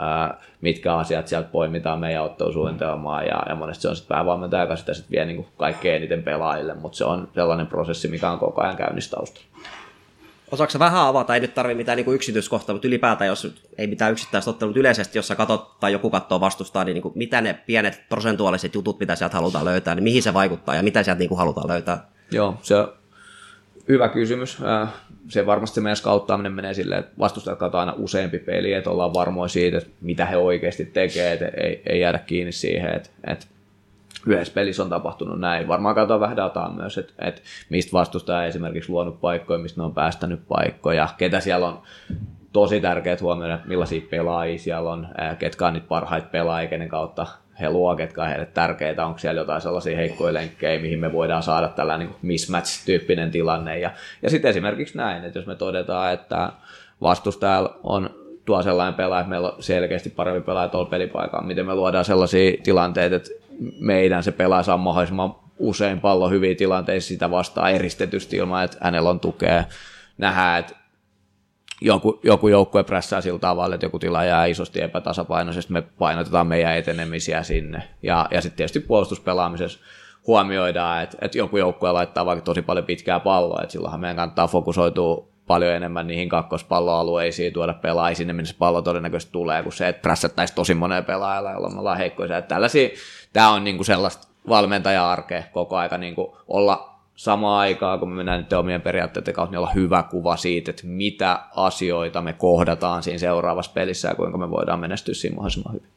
mitkä 0.62 0.96
asiat 0.96 1.28
sieltä 1.28 1.50
poimitaan 1.52 2.00
meidän 2.00 2.24
ottelusuunnitelmaan 2.24 3.26
ja, 3.26 3.44
ja 3.50 3.56
monesti 3.56 3.82
se 3.82 3.90
on 3.90 3.96
sitten 3.96 4.16
päävalmentaja, 4.16 4.64
joka 4.64 4.76
sitä 4.76 4.94
sitten 4.94 5.12
vie 5.12 5.26
niin 5.26 5.48
kaikkein 5.58 5.96
eniten 5.96 6.24
pelaajille, 6.24 6.74
mutta 6.74 6.98
se 6.98 7.06
on 7.06 7.30
sellainen 7.36 7.68
prosessi, 7.68 8.08
mikä 8.08 8.32
on 8.32 8.40
koko 8.40 8.62
ajan 8.62 8.76
käynnissä 8.76 9.16
taustalla. 9.16 9.48
Osaatko 10.52 10.80
vähän 10.80 11.08
avata, 11.08 11.36
ei 11.36 11.40
nyt 11.40 11.54
tarvitse 11.54 11.78
mitään 11.78 11.98
niin 11.98 12.14
yksityiskohtaa, 12.14 12.76
mutta 12.76 12.88
ylipäätään, 12.88 13.28
jos 13.28 13.56
ei 13.78 13.88
mitään 13.88 14.12
yksittäistä 14.12 14.50
ottelua, 14.52 14.74
yleisesti, 14.78 15.18
jos 15.18 15.28
sä 15.28 15.36
katot 15.36 15.80
tai 15.80 15.92
joku 15.92 16.10
katsoo 16.10 16.40
vastustaa, 16.40 16.84
niin, 16.84 16.94
niin 16.94 17.02
kuin, 17.02 17.14
mitä 17.16 17.42
ne 17.42 17.54
pienet 17.54 18.04
prosentuaaliset 18.10 18.76
jutut, 18.76 19.00
mitä 19.00 19.16
sieltä 19.16 19.38
halutaan 19.38 19.66
löytää, 19.66 19.96
niin 19.96 20.04
mihin 20.04 20.24
se 20.24 20.34
vaikuttaa 20.34 20.76
ja 20.76 20.84
mitä 20.84 21.04
sieltä 21.04 21.20
niin 21.20 21.30
kuin 21.30 21.38
halutaan 21.38 21.68
löytää? 21.68 22.10
Joo, 22.32 22.58
se 22.62 22.76
Hyvä 23.88 24.10
kysymys. 24.10 24.58
Äh, 24.64 24.90
se 25.30 25.46
varmasti 25.46 25.82
meidän 25.82 25.96
skauttaaminen 25.96 26.54
menee 26.54 26.74
silleen, 26.74 27.00
että 27.00 27.12
vastustajat 27.20 27.60
katsoo 27.60 27.80
aina 27.80 27.94
useampi 27.98 28.40
peli, 28.40 28.74
että 28.74 28.90
ollaan 28.90 29.14
varmoja 29.14 29.48
siitä, 29.48 29.78
että 29.78 29.90
mitä 30.02 30.26
he 30.26 30.38
oikeasti 30.38 30.86
tekee, 30.86 31.34
että 31.34 31.48
ei, 31.48 31.82
ei 31.86 32.00
jäädä 32.00 32.20
kiinni 32.20 32.52
siihen, 32.52 32.96
että, 32.96 33.10
että 33.28 33.46
yhdessä 34.28 34.54
pelissä 34.54 34.84
on 34.84 34.90
tapahtunut 34.90 35.40
näin. 35.40 35.68
Varmaan 35.68 35.96
katsotaan 35.96 36.20
vähän 36.20 36.38
dataa 36.38 36.74
myös, 36.74 36.98
että, 36.98 37.14
että 37.28 37.42
mistä 37.70 37.94
vastustaja 37.94 38.46
esimerkiksi 38.46 38.90
luonut 38.90 39.22
paikkoja, 39.22 39.60
mistä 39.60 39.82
ne 39.82 39.86
on 39.86 39.94
päästänyt 39.94 40.42
paikkoja, 40.48 41.10
ketä 41.18 41.40
siellä 41.40 41.68
on 41.68 41.82
tosi 42.54 42.82
tärkeää 42.82 43.18
huomioida, 43.22 43.60
millaisia 43.66 44.02
pelaajia 44.10 44.60
siellä 44.60 44.90
on, 44.90 45.08
äh, 45.22 45.38
ketkä 45.38 45.68
on 45.68 45.74
niitä 45.74 45.88
parhaita 45.88 46.28
pelaajia, 46.32 46.70
kenen 46.70 46.90
kautta 46.90 47.28
he 47.60 47.70
luo, 47.70 47.96
ketkä 47.96 48.22
on 48.22 48.28
heille 48.28 48.46
tärkeitä, 48.46 49.06
onko 49.06 49.20
siellä 49.20 49.42
jotain 49.42 49.62
sellaisia 49.62 49.98
heikkoja 49.98 50.34
lenkkejä, 50.34 50.82
mihin 50.82 51.00
me 51.00 51.14
voidaan 51.14 51.44
saada 51.44 51.68
tällainen 51.68 52.08
niin 52.08 52.18
mismatch-tyyppinen 52.22 53.32
tilanne. 53.32 53.80
Ja, 53.80 53.92
ja 54.22 54.30
sitten 54.30 54.50
esimerkiksi 54.50 54.98
näin, 54.98 55.24
että 55.26 55.40
jos 55.40 55.46
me 55.46 55.56
todetaan, 55.56 56.14
että 56.14 56.52
vastustajalla 57.02 57.80
on 57.84 58.10
tuo 58.46 58.64
sellainen 58.64 58.94
pelaaja, 58.94 59.20
että 59.22 59.30
meillä 59.30 59.50
on 59.50 59.64
selkeästi 59.64 60.10
parempi 60.10 60.42
pelaaja 60.42 60.68
tuolla 60.68 60.90
pelipaikalla, 60.90 61.48
miten 61.48 61.66
me 61.66 61.76
luodaan 61.76 62.06
sellaisia 62.06 62.58
tilanteita, 62.64 63.16
että 63.16 63.30
meidän 63.80 64.24
se 64.24 64.32
pelaaja 64.32 64.64
saa 64.64 64.78
mahdollisimman 64.78 65.36
usein 65.60 66.02
pallo 66.02 66.30
hyviä 66.30 66.56
tilanteissa 66.56 67.08
sitä 67.08 67.32
vastaan 67.32 67.72
eristetysti 67.72 68.38
ilman, 68.38 68.64
että 68.64 68.78
hänellä 68.82 69.10
on 69.10 69.20
tukea. 69.20 69.64
Nähdään, 70.18 70.60
että 70.60 70.76
joku, 71.82 72.20
joku 72.24 72.48
joukkue 72.48 72.84
prässää 72.84 73.22
sillä 73.22 73.40
tavalla, 73.40 73.76
että 73.76 73.86
joku 73.86 74.00
tila 74.00 74.24
jää 74.24 74.46
isosti 74.46 74.82
epätasapainoisesti, 74.82 75.74
me 75.74 75.82
painotetaan 75.82 76.48
meidän 76.48 76.78
etenemisiä 76.78 77.44
sinne. 77.44 77.84
Ja, 78.04 78.28
ja 78.32 78.42
sitten 78.42 78.58
tietysti 78.58 78.80
puolustuspelaamisessa 78.80 79.80
huomioidaan, 80.28 81.04
että, 81.04 81.18
että 81.22 81.38
joku 81.38 81.58
joukkue 81.58 81.92
laittaa 81.92 82.26
vaikka 82.26 82.46
tosi 82.46 82.62
paljon 82.62 82.86
pitkää 82.86 83.20
palloa, 83.20 83.62
että 83.62 83.72
silloinhan 83.72 84.00
meidän 84.00 84.16
kannattaa 84.16 84.48
fokusoitua 84.48 85.28
paljon 85.48 85.74
enemmän 85.74 86.08
niihin 86.08 86.30
kakkospalloalueisiin, 86.30 87.54
tuoda 87.54 87.74
pelaajia 87.74 88.16
sinne, 88.16 88.34
minne 88.34 88.46
se 88.46 88.56
pallo 88.58 88.82
todennäköisesti 88.82 89.32
tulee, 89.32 89.64
kun 89.64 89.74
se, 89.74 89.88
että 89.88 90.02
prässättäisiin 90.02 90.56
tosi 90.56 90.74
moneen 90.74 91.06
pelaajalla, 91.06 91.52
jolla 91.52 91.70
me 91.70 91.80
ollaan 91.80 91.98
heikkoja. 91.98 92.42
Tämä 93.34 93.50
on 93.52 93.64
niin 93.64 93.76
kuin 93.76 93.86
sellaista 93.86 94.28
valmentaja-arkea 94.50 95.44
koko 95.54 95.78
aika 95.78 95.98
niin 95.98 96.16
kuin 96.16 96.28
olla 96.48 96.91
samaan 97.22 97.60
aikaan, 97.60 98.00
kun 98.00 98.10
me 98.10 98.16
mennään 98.16 98.40
nyt 98.40 98.54
omien 98.54 98.82
periaatteiden 98.82 99.34
kautta, 99.34 99.52
niin 99.52 99.58
olla 99.58 99.72
hyvä 99.76 100.04
kuva 100.04 100.38
siitä, 100.38 100.72
että 100.72 100.88
mitä 100.88 101.40
asioita 101.56 102.22
me 102.22 102.34
kohdataan 102.34 103.04
siinä 103.04 103.18
seuraavassa 103.18 103.72
pelissä 103.74 104.08
ja 104.08 104.16
kuinka 104.16 104.38
me 104.38 104.50
voidaan 104.50 104.80
menestyä 104.80 105.14
siinä 105.14 105.36
mahdollisimman 105.36 105.74
hyvin. 105.74 105.88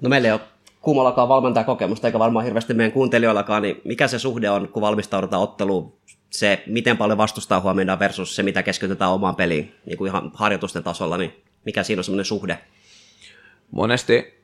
No 0.00 0.08
meillä 0.08 0.28
ei 0.28 0.32
ole 0.32 0.40
kummallakaan 0.80 1.28
valmentajakokemusta, 1.28 2.08
eikä 2.08 2.18
varmaan 2.18 2.44
hirveästi 2.44 2.74
meidän 2.74 2.92
kuuntelijoillakaan, 2.92 3.62
niin 3.62 3.80
mikä 3.84 4.08
se 4.08 4.18
suhde 4.18 4.50
on, 4.50 4.68
kun 4.68 4.80
valmistaudutaan 4.82 5.42
otteluun, 5.42 5.92
se 6.30 6.62
miten 6.66 6.96
paljon 6.96 7.18
vastustaa 7.18 7.60
huomioidaan 7.60 7.98
versus 7.98 8.36
se, 8.36 8.42
mitä 8.42 8.62
keskitytään 8.62 9.12
omaan 9.12 9.36
peliin, 9.36 9.74
niin 9.86 9.98
kuin 9.98 10.08
ihan 10.08 10.30
harjoitusten 10.34 10.82
tasolla, 10.82 11.16
niin 11.16 11.42
mikä 11.64 11.82
siinä 11.82 12.00
on 12.00 12.04
semmoinen 12.04 12.24
suhde? 12.24 12.58
Monesti 13.70 14.39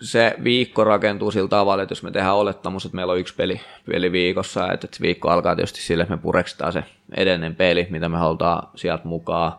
se 0.00 0.34
viikko 0.44 0.84
rakentuu 0.84 1.30
sillä 1.30 1.48
tavalla, 1.48 1.82
että 1.82 1.92
jos 1.92 2.02
me 2.02 2.10
tehdään 2.10 2.36
olettamus, 2.36 2.84
että 2.84 2.96
meillä 2.96 3.12
on 3.12 3.18
yksi 3.18 3.34
peli, 3.34 3.60
peli 3.86 4.12
viikossa, 4.12 4.72
että, 4.72 4.88
viikko 5.00 5.28
alkaa 5.28 5.56
tietysti 5.56 5.82
sille, 5.82 6.02
että 6.02 6.16
me 6.16 6.22
pureksitaan 6.22 6.72
se 6.72 6.84
edellinen 7.16 7.54
peli, 7.54 7.86
mitä 7.90 8.08
me 8.08 8.18
halutaan 8.18 8.68
sieltä 8.74 9.08
mukaan, 9.08 9.52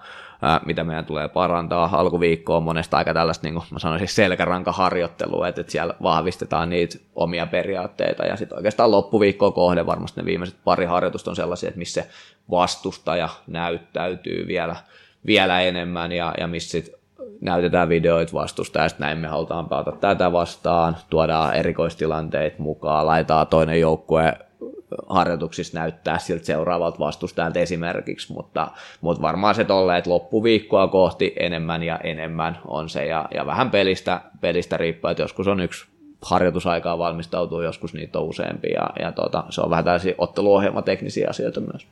mitä 0.65 0.83
meidän 0.83 1.05
tulee 1.05 1.27
parantaa. 1.27 1.89
Alkuviikko 1.93 2.57
on 2.57 2.63
monesta 2.63 2.97
aika 2.97 3.13
tällaista, 3.13 3.47
niin 3.47 3.53
kuin 3.53 3.65
mä 3.71 3.79
sanoisin, 3.79 4.07
selkärankaharjoittelua, 4.07 5.47
että, 5.47 5.61
että 5.61 5.71
siellä 5.71 5.93
vahvistetaan 6.03 6.69
niitä 6.69 6.97
omia 7.15 7.47
periaatteita, 7.47 8.25
ja 8.25 8.35
sitten 8.37 8.57
oikeastaan 8.57 8.91
loppuviikkoa 8.91 9.51
kohde 9.51 9.85
varmasti 9.85 10.21
ne 10.21 10.25
viimeiset 10.25 10.57
pari 10.63 10.85
harjoitusta 10.85 11.31
on 11.31 11.35
sellaisia, 11.35 11.67
että 11.67 11.79
missä 11.79 12.05
vastustaja 12.51 13.29
näyttäytyy 13.47 14.47
vielä, 14.47 14.75
vielä 15.25 15.61
enemmän, 15.61 16.11
ja, 16.11 16.33
ja 16.39 16.47
missä 16.47 16.71
sit 16.71 17.00
näytetään 17.41 17.89
videoita 17.89 18.33
vastusta 18.33 18.79
ja 18.79 18.87
näin 18.99 19.17
me 19.17 19.27
halutaan 19.27 19.69
pelata 19.69 19.91
tätä 19.91 20.31
vastaan, 20.31 20.97
tuodaan 21.09 21.55
erikoistilanteita 21.55 22.55
mukaan, 22.59 23.05
laitetaan 23.05 23.47
toinen 23.47 23.79
joukkue 23.79 24.33
harjoituksissa 25.09 25.79
näyttää 25.79 26.17
siltä 26.17 26.45
seuraavalta 26.45 26.99
vastustajalta 26.99 27.59
esimerkiksi, 27.59 28.33
mutta, 28.33 28.67
mutta 29.01 29.21
varmaan 29.21 29.55
se 29.55 29.63
tolleen, 29.63 29.97
että 29.97 30.09
loppuviikkoa 30.09 30.87
kohti 30.87 31.33
enemmän 31.39 31.83
ja 31.83 31.97
enemmän 31.97 32.59
on 32.67 32.89
se 32.89 33.05
ja, 33.05 33.27
ja 33.33 33.45
vähän 33.45 33.71
pelistä, 33.71 34.21
pelistä 34.41 34.77
riippuu, 34.77 35.09
että 35.09 35.23
joskus 35.23 35.47
on 35.47 35.59
yksi 35.59 35.85
harjoitusaikaa 36.21 36.97
valmistautuu, 36.97 37.61
joskus 37.61 37.93
niitä 37.93 38.19
on 38.19 38.25
useampi 38.25 38.69
ja, 38.69 38.89
ja 38.99 39.11
tota, 39.11 39.43
se 39.49 39.61
on 39.61 39.69
vähän 39.69 39.85
tällaisia 39.85 40.15
otteluohjelmateknisiä 40.17 41.27
asioita 41.29 41.59
myös. 41.59 41.87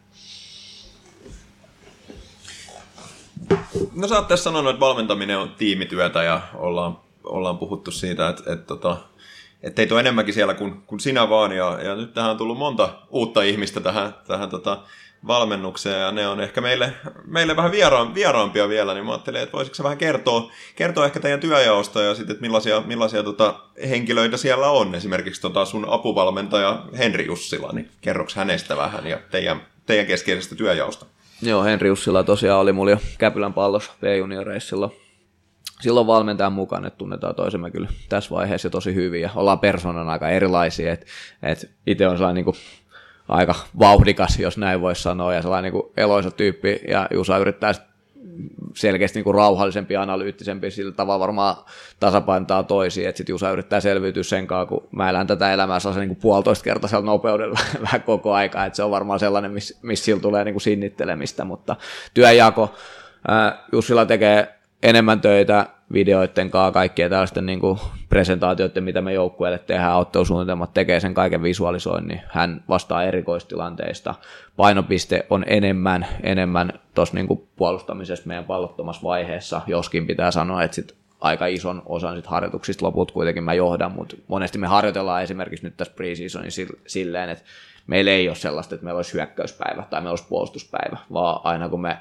No 3.95 4.07
sä 4.07 4.15
oot 4.15 4.27
tässä 4.27 4.43
sanonut, 4.43 4.69
että 4.69 4.79
valmentaminen 4.79 5.37
on 5.37 5.51
tiimityötä 5.57 6.23
ja 6.23 6.41
ollaan, 6.53 6.97
ollaan 7.23 7.57
puhuttu 7.57 7.91
siitä, 7.91 8.29
että, 8.29 8.53
että, 8.53 8.73
että, 8.73 8.97
että 9.63 9.75
teitä 9.75 9.93
on 9.93 9.99
enemmänkin 9.99 10.33
siellä 10.33 10.53
kuin, 10.53 10.81
kuin 10.81 10.99
sinä 10.99 11.29
vaan. 11.29 11.51
Ja, 11.51 11.79
ja 11.83 11.95
nyt 11.95 12.13
tähän 12.13 12.31
on 12.31 12.37
tullut 12.37 12.57
monta 12.57 12.89
uutta 13.09 13.41
ihmistä 13.41 13.79
tähän, 13.79 14.15
tähän 14.27 14.49
tota, 14.49 14.83
valmennukseen 15.27 16.01
ja 16.01 16.11
ne 16.11 16.27
on 16.27 16.41
ehkä 16.41 16.61
meille, 16.61 16.93
meille 17.25 17.55
vähän 17.55 17.71
vieraan, 17.71 18.15
vieraampia 18.15 18.69
vielä, 18.69 18.93
niin 18.93 19.05
mä 19.05 19.11
ajattelin, 19.11 19.41
että 19.41 19.53
voisitko 19.53 19.83
vähän 19.83 19.97
kertoa, 19.97 20.51
kertoa 20.75 21.05
ehkä 21.05 21.19
teidän 21.19 21.39
työjaosta 21.39 22.01
ja 22.01 22.15
sitten, 22.15 22.33
että 22.33 22.41
millaisia, 22.41 22.81
millaisia 22.81 23.23
tota, 23.23 23.59
henkilöitä 23.89 24.37
siellä 24.37 24.69
on. 24.69 24.95
Esimerkiksi 24.95 25.41
tota 25.41 25.65
sun 25.65 25.85
apuvalmentaja 25.89 26.83
Henri 26.97 27.25
Jussila, 27.25 27.71
niin 27.73 27.89
kerroks 28.01 28.35
hänestä 28.35 28.77
vähän 28.77 29.07
ja 29.07 29.19
teidän, 29.31 29.67
teidän 29.85 30.05
keskeisestä 30.05 30.55
työjaosta? 30.55 31.05
Joo, 31.41 31.63
Henri 31.63 31.91
Ussila 31.91 32.23
tosiaan 32.23 32.59
oli 32.59 32.71
mulla 32.71 32.91
jo 32.91 32.97
Käpylän 33.17 33.53
pallos 33.53 33.91
B-junioreissa 34.01 34.89
silloin, 35.81 36.07
valmentajan 36.07 36.53
mukaan, 36.53 36.85
että 36.85 36.97
tunnetaan 36.97 37.35
toisemme 37.35 37.71
kyllä 37.71 37.89
tässä 38.09 38.35
vaiheessa 38.35 38.65
jo 38.65 38.69
tosi 38.69 38.95
hyvin 38.95 39.21
ja 39.21 39.29
ollaan 39.35 39.59
persoonan 39.59 40.09
aika 40.09 40.29
erilaisia, 40.29 40.93
että 40.93 41.05
et 41.43 41.71
itse 41.87 42.07
on 42.07 42.17
sellainen 42.17 42.45
niin 42.45 42.55
aika 43.27 43.55
vauhdikas, 43.79 44.39
jos 44.39 44.57
näin 44.57 44.81
voisi 44.81 45.01
sanoa, 45.01 45.33
ja 45.33 45.41
sellainen 45.41 45.73
niin 45.73 45.83
eloisa 45.97 46.31
tyyppi, 46.31 46.81
ja 46.87 47.07
Jusa 47.13 47.37
yrittää 47.37 47.73
selkeästi 48.75 49.19
niin 49.19 49.23
kuin 49.23 49.35
rauhallisempi 49.35 49.93
ja 49.93 50.01
analyyttisempi, 50.01 50.71
sillä 50.71 50.91
tavalla 50.91 51.19
varmaan 51.19 51.55
tasapaintaa 51.99 52.63
toisiin, 52.63 53.09
että 53.09 53.17
sitten 53.17 53.33
Jusa 53.33 53.51
yrittää 53.51 53.79
selviytyä 53.79 54.23
sen 54.23 54.47
kanssa, 54.47 54.65
kun 54.65 54.87
mä 54.91 55.09
elän 55.09 55.27
tätä 55.27 55.53
elämää 55.53 55.79
sellaisen 55.79 56.07
niin 56.07 56.15
puolitoista 56.21 56.63
kertaisella 56.63 57.05
nopeudella 57.05 57.59
vähän 57.81 58.03
koko 58.03 58.33
aikaa, 58.33 58.65
että 58.65 58.77
se 58.77 58.83
on 58.83 58.91
varmaan 58.91 59.19
sellainen, 59.19 59.51
missä 59.51 59.79
miss 59.81 60.05
sillä 60.05 60.21
tulee 60.21 60.43
niin 60.43 60.53
kuin 60.53 60.61
sinnittelemistä, 60.61 61.43
mutta 61.45 61.75
työjako, 62.13 62.75
Jussilla 63.71 64.05
tekee 64.05 64.59
enemmän 64.83 65.21
töitä 65.21 65.65
videoiden 65.93 66.51
kanssa, 66.51 66.71
kaikkien 66.71 67.09
tällaisten 67.09 67.45
niin 67.45 67.59
kuin 67.59 67.79
presentaatioiden, 68.09 68.83
mitä 68.83 69.01
me 69.01 69.13
joukkueelle 69.13 69.59
tehdään, 69.59 69.97
ottelusuunnitelmat 69.97 70.73
tekee 70.73 70.99
sen 70.99 71.13
kaiken 71.13 71.43
visualisoinnin, 71.43 72.21
hän 72.27 72.63
vastaa 72.69 73.03
erikoistilanteista. 73.03 74.15
Painopiste 74.57 75.25
on 75.29 75.43
enemmän, 75.47 76.05
enemmän 76.23 76.73
tuossa 76.95 77.15
niin 77.15 77.47
puolustamisessa 77.55 78.27
meidän 78.27 78.45
pallottomassa 78.45 79.03
vaiheessa, 79.03 79.61
joskin 79.67 80.07
pitää 80.07 80.31
sanoa, 80.31 80.63
että 80.63 80.75
sit 80.75 80.95
aika 81.21 81.45
ison 81.45 81.81
osan 81.85 82.15
sit 82.15 82.27
harjoituksista 82.27 82.85
loput 82.85 83.11
kuitenkin 83.11 83.43
mä 83.43 83.53
johdan, 83.53 83.91
mutta 83.91 84.15
monesti 84.27 84.57
me 84.57 84.67
harjoitellaan 84.67 85.23
esimerkiksi 85.23 85.65
nyt 85.65 85.77
tässä 85.77 85.93
preseasonin 85.93 86.51
silleen, 86.87 87.29
että 87.29 87.45
meillä 87.87 88.11
ei 88.11 88.27
ole 88.27 88.35
sellaista, 88.35 88.75
että 88.75 88.85
meillä 88.85 88.97
olisi 88.97 89.13
hyökkäyspäivä 89.13 89.83
tai 89.89 90.01
meillä 90.01 90.11
olisi 90.11 90.27
puolustuspäivä, 90.29 90.97
vaan 91.13 91.41
aina 91.43 91.69
kun 91.69 91.81
me 91.81 91.97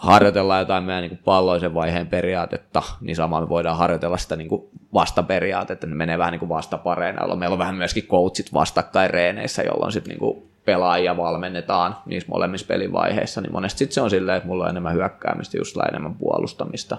harjoitellaan 0.00 0.60
jotain 0.60 0.84
meidän 0.84 1.02
niin 1.02 1.20
palloisen 1.24 1.74
vaiheen 1.74 2.06
periaatetta, 2.06 2.82
niin 3.00 3.16
samalla 3.16 3.46
me 3.46 3.48
voidaan 3.48 3.78
harjoitella 3.78 4.16
sitä 4.16 4.36
niin 4.36 4.48
kuin 4.48 4.62
vastaperiaatetta, 4.94 5.86
ne 5.86 5.94
menee 5.94 6.18
vähän 6.18 6.32
niin 6.32 6.38
kuin 6.38 6.48
vastapareina, 6.48 7.36
meillä 7.36 7.52
on 7.54 7.58
vähän 7.58 7.74
myöskin 7.74 8.06
coachit 8.06 8.52
vastakkain 8.54 9.10
reeneissä, 9.10 9.62
jolloin 9.62 9.92
sitten 9.92 10.16
niin 10.18 10.50
pelaajia 10.64 11.16
valmennetaan 11.16 11.96
niissä 12.06 12.28
molemmissa 12.28 12.66
pelin 12.66 12.92
vaiheissa, 12.92 13.40
niin 13.40 13.52
monesti 13.52 13.78
sit 13.78 13.92
se 13.92 14.00
on 14.00 14.10
silleen, 14.10 14.36
että 14.36 14.46
mulla 14.46 14.64
on 14.64 14.70
enemmän 14.70 14.94
hyökkäämistä, 14.94 15.58
just 15.58 15.76
enemmän 15.88 16.14
puolustamista. 16.14 16.96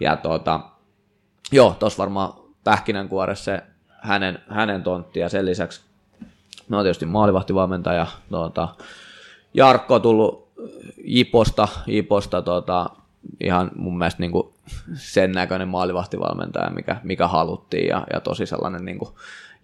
Ja 0.00 0.16
tuota, 0.16 0.60
joo, 1.52 1.76
tuossa 1.78 1.98
varmaan 1.98 2.32
pähkinänkuoressa 2.64 3.44
se 3.44 3.62
hänen, 4.00 4.38
hänen 4.48 4.82
tontti, 4.82 5.20
ja 5.20 5.28
sen 5.28 5.46
lisäksi 5.46 5.80
no 6.68 6.82
tietysti 6.82 7.06
maalivahtivalmentaja, 7.06 8.06
tuota, 8.30 8.68
Jarkko 9.54 9.94
on 9.94 10.02
tullut 10.02 10.51
Iposta, 11.04 11.68
Iposta 11.86 12.42
tota, 12.42 12.90
ihan 13.40 13.70
mun 13.76 13.98
mielestä 13.98 14.20
niin 14.20 14.32
kuin 14.32 14.48
sen 14.94 15.32
näköinen 15.32 15.68
maalivahtivalmentaja, 15.68 16.70
mikä, 16.70 16.96
mikä 17.02 17.28
haluttiin. 17.28 17.88
Ja, 17.88 18.06
ja 18.12 18.20
tosi 18.20 18.46
sellainen 18.46 18.84
niin 18.84 18.98
kuin 18.98 19.10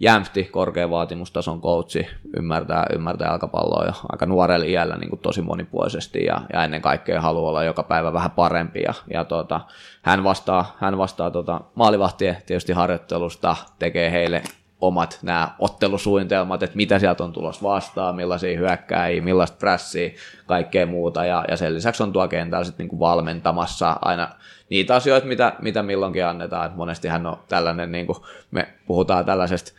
jämpti, 0.01 0.45
korkean 0.45 0.91
vaatimustason 0.91 1.61
coachi, 1.61 2.07
ymmärtää, 2.37 2.87
ymmärtää 2.95 3.29
jalkapalloa 3.29 3.85
jo 3.85 3.93
aika 4.13 4.27
nuorella 4.27 4.67
iällä 4.67 4.97
niin 4.97 5.11
kuin 5.11 5.21
tosi 5.21 5.43
monipuolisesti. 5.43 6.25
Ja, 6.25 6.41
ja 6.53 6.65
ennen 6.65 6.83
kaikkea 6.83 7.21
haluaa 7.21 7.51
olla 7.51 7.65
joka 7.65 7.83
päivä 7.83 8.13
vähän 8.13 8.31
parempi. 8.31 8.81
Ja, 8.83 8.95
ja 9.11 9.25
tota, 9.25 9.61
hän 10.03 10.25
vastaa, 10.25 10.77
hän 10.81 10.99
vastaa 10.99 11.31
tota, 11.31 11.61
maalivahtien 11.75 12.37
tietysti 12.47 12.73
harjoittelusta, 12.73 13.57
tekee 13.79 14.11
heille 14.11 14.43
omat 14.81 15.19
nämä 15.23 15.51
ottelusuunnitelmat, 15.59 16.63
että 16.63 16.77
mitä 16.77 16.99
sieltä 16.99 17.25
on 17.25 17.33
tulossa 17.33 17.63
vastaan, 17.63 18.17
millaisia 18.17 18.59
hyökkäjiä, 18.59 19.23
millaista 19.23 19.57
prässiä, 19.57 20.11
kaikkea 20.47 20.87
muuta. 20.87 21.25
Ja, 21.25 21.45
ja 21.49 21.57
sen 21.57 21.75
lisäksi 21.75 22.03
on 22.03 22.13
tuo 22.13 22.29
kentällä 22.29 22.65
sitten 22.65 22.85
niin 22.85 22.89
kuin 22.89 23.01
valmentamassa 23.01 23.97
aina 24.03 24.29
niitä 24.71 24.95
asioita, 24.95 25.27
mitä, 25.27 25.53
mitä 25.63 25.83
milloinkin 25.83 26.27
annetaan. 26.27 26.67
Et 26.67 26.77
monesti 26.77 27.09
hän 27.09 27.27
on 27.27 27.39
tällainen, 27.49 27.93
niin 27.93 28.07
kuin 28.07 28.19
me 28.51 28.69
puhutaan 28.87 29.25
tällaisesta 29.25 29.73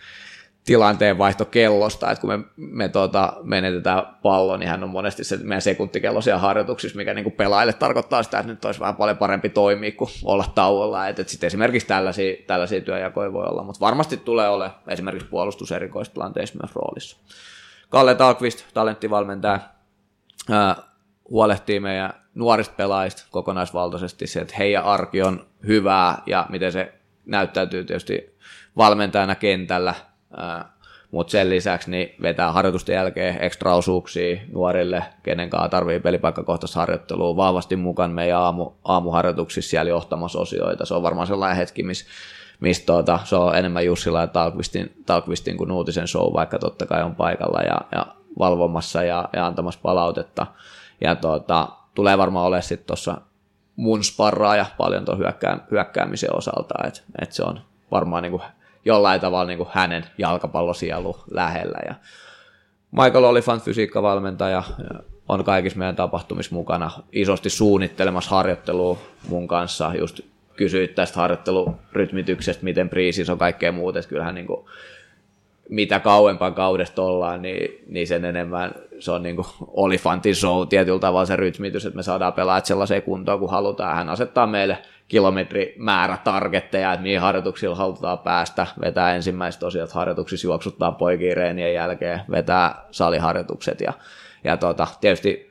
tilanteen 0.65 1.17
kellosta, 1.51 2.11
että 2.11 2.21
kun 2.21 2.29
me, 2.29 2.39
me 2.57 2.89
tota, 2.89 3.33
menetetään 3.43 4.03
pallo, 4.21 4.57
niin 4.57 4.69
hän 4.69 4.83
on 4.83 4.89
monesti 4.89 5.23
se 5.23 5.37
meidän 5.37 5.61
sekuntikello 5.61 6.21
siellä 6.21 6.39
harjoituksissa, 6.39 6.97
mikä 6.97 7.13
niin 7.13 7.23
kuin 7.23 7.33
pelaajille 7.33 7.73
tarkoittaa 7.73 8.23
sitä, 8.23 8.39
että 8.39 8.51
nyt 8.51 8.65
olisi 8.65 8.79
vähän 8.79 8.95
paljon 8.95 9.17
parempi 9.17 9.49
toimia 9.49 9.91
kuin 9.91 10.09
olla 10.23 10.45
tauolla. 10.55 11.07
Että, 11.07 11.21
että 11.21 11.31
sitten 11.31 11.47
esimerkiksi 11.47 11.87
tällaisia, 11.87 12.35
tällaisia 12.47 12.81
työjakoja 12.81 13.33
voi 13.33 13.45
olla, 13.45 13.63
mutta 13.63 13.85
varmasti 13.85 14.17
tulee 14.17 14.49
ole 14.49 14.71
esimerkiksi 14.87 15.27
puolustuserikoistilanteissa 15.27 16.59
myös 16.61 16.75
roolissa. 16.75 17.17
Kalle 17.89 18.15
Talkvist, 18.15 18.65
talenttivalmentaja, 18.73 19.59
ää, 20.49 20.75
huolehtii 21.29 21.79
meidän 21.79 22.13
nuorista 22.35 22.73
pelaajista 22.77 23.23
kokonaisvaltaisesti 23.31 24.27
se, 24.27 24.39
että 24.39 24.55
heidän 24.57 24.83
arki 24.83 25.21
on 25.21 25.45
hyvää 25.67 26.21
ja 26.25 26.45
miten 26.49 26.71
se 26.71 26.93
näyttäytyy 27.25 27.83
tietysti 27.83 28.35
valmentajana 28.77 29.35
kentällä– 29.35 29.95
mutta 31.11 31.31
sen 31.31 31.49
lisäksi 31.49 31.91
niin 31.91 32.15
vetää 32.21 32.51
harjoitusten 32.51 32.93
jälkeen 32.93 33.43
ekstra 33.43 33.75
osuuksia 33.75 34.41
nuorille, 34.51 35.03
kenen 35.23 35.49
kanssa 35.49 35.69
tarvii 35.69 35.99
pelipaikkakohtaista 35.99 36.79
harjoittelua 36.79 37.35
vahvasti 37.35 37.75
mukaan 37.75 38.11
meidän 38.11 38.37
aamu, 38.37 38.71
aamuharjoituksissa 38.83 39.69
siellä 39.69 39.89
johtamassa 39.89 40.39
osioita. 40.39 40.85
Se 40.85 40.93
on 40.93 41.03
varmaan 41.03 41.27
sellainen 41.27 41.57
hetki, 41.57 41.83
missä 41.83 42.05
missä 42.59 42.85
tuota, 42.85 43.19
se 43.23 43.35
on 43.35 43.55
enemmän 43.55 43.85
Jussila 43.85 44.21
ja 44.21 44.27
Talkvistin, 44.27 45.03
Talkvistin 45.05 45.57
kuin 45.57 45.67
Nuutisen 45.67 46.07
show, 46.07 46.33
vaikka 46.33 46.59
totta 46.59 46.85
kai 46.85 47.03
on 47.03 47.15
paikalla 47.15 47.61
ja, 47.61 47.81
ja 47.91 48.05
valvomassa 48.39 49.03
ja, 49.03 49.29
ja 49.33 49.45
antamassa 49.45 49.79
palautetta. 49.83 50.47
Ja 51.01 51.15
tuota, 51.15 51.67
tulee 51.95 52.17
varmaan 52.17 52.45
olemaan 52.45 52.63
sitten 52.63 52.87
tuossa 52.87 53.21
mun 53.75 54.03
sparraaja 54.03 54.65
paljon 54.77 55.05
tuon 55.05 55.17
hyökkää, 55.17 55.57
hyökkäämisen 55.71 56.35
osalta, 56.35 56.87
että 56.87 57.01
et 57.21 57.31
se 57.31 57.43
on 57.43 57.61
varmaan 57.91 58.23
niinku 58.23 58.41
jollain 58.89 59.21
tavalla 59.21 59.45
niinku 59.45 59.67
hänen 59.71 60.05
jalkapallosielu 60.17 61.17
lähellä. 61.31 61.79
Ja 61.87 61.95
Michael 62.91 63.23
Olifant, 63.23 63.63
fysiikkavalmentaja, 63.63 64.63
on 65.27 65.43
kaikissa 65.43 65.79
meidän 65.79 65.95
tapahtumissa 65.95 66.55
mukana 66.55 66.91
isosti 67.11 67.49
suunnittelemassa 67.49 68.35
harjoittelua 68.35 68.97
mun 69.27 69.47
kanssa, 69.47 69.91
just 69.99 70.19
kysyit 70.55 70.95
tästä 70.95 71.19
harjoittelurytmityksestä, 71.19 72.63
miten 72.63 72.89
priisissä 72.89 73.33
on 73.33 73.39
kaikkea 73.39 73.71
muuta, 73.71 73.99
että 73.99 74.09
kyllähän 74.09 74.35
niin 74.35 74.47
kuin, 74.47 74.65
mitä 75.69 75.99
kauempaan 75.99 76.53
kaudesta 76.53 77.01
ollaan, 77.01 77.41
niin, 77.41 77.85
niin 77.87 78.07
sen 78.07 78.25
enemmän 78.25 78.71
se 78.99 79.11
on 79.11 79.23
niin 79.23 79.35
kuin 79.35 79.47
olifantin 79.67 80.35
show 80.35 80.67
tietyllä 80.67 80.99
tavalla 80.99 81.25
se 81.25 81.35
rytmitys, 81.35 81.85
että 81.85 81.97
me 81.97 82.03
saadaan 82.03 82.33
pelaa 82.33 82.61
sellaiseen 82.63 83.01
kuntoon 83.01 83.39
kuin 83.39 83.51
halutaan. 83.51 83.95
Hän 83.95 84.09
asettaa 84.09 84.47
meille 84.47 84.77
kilometrimäärä 85.09 86.17
targetteja, 86.23 86.93
että 86.93 87.03
mihin 87.03 87.21
harjoituksilla 87.21 87.75
halutaan 87.75 88.19
päästä, 88.19 88.67
vetää 88.81 89.15
ensimmäiset 89.15 89.59
tosiaan 89.59 89.89
harjoituksissa, 89.91 90.47
juoksuttaa 90.47 90.91
poikiin 90.91 91.37
reenien 91.37 91.73
jälkeen, 91.73 92.21
vetää 92.31 92.85
saliharjoitukset 92.91 93.81
ja, 93.81 93.93
ja 94.43 94.57
tota, 94.57 94.87
tietysti 95.01 95.49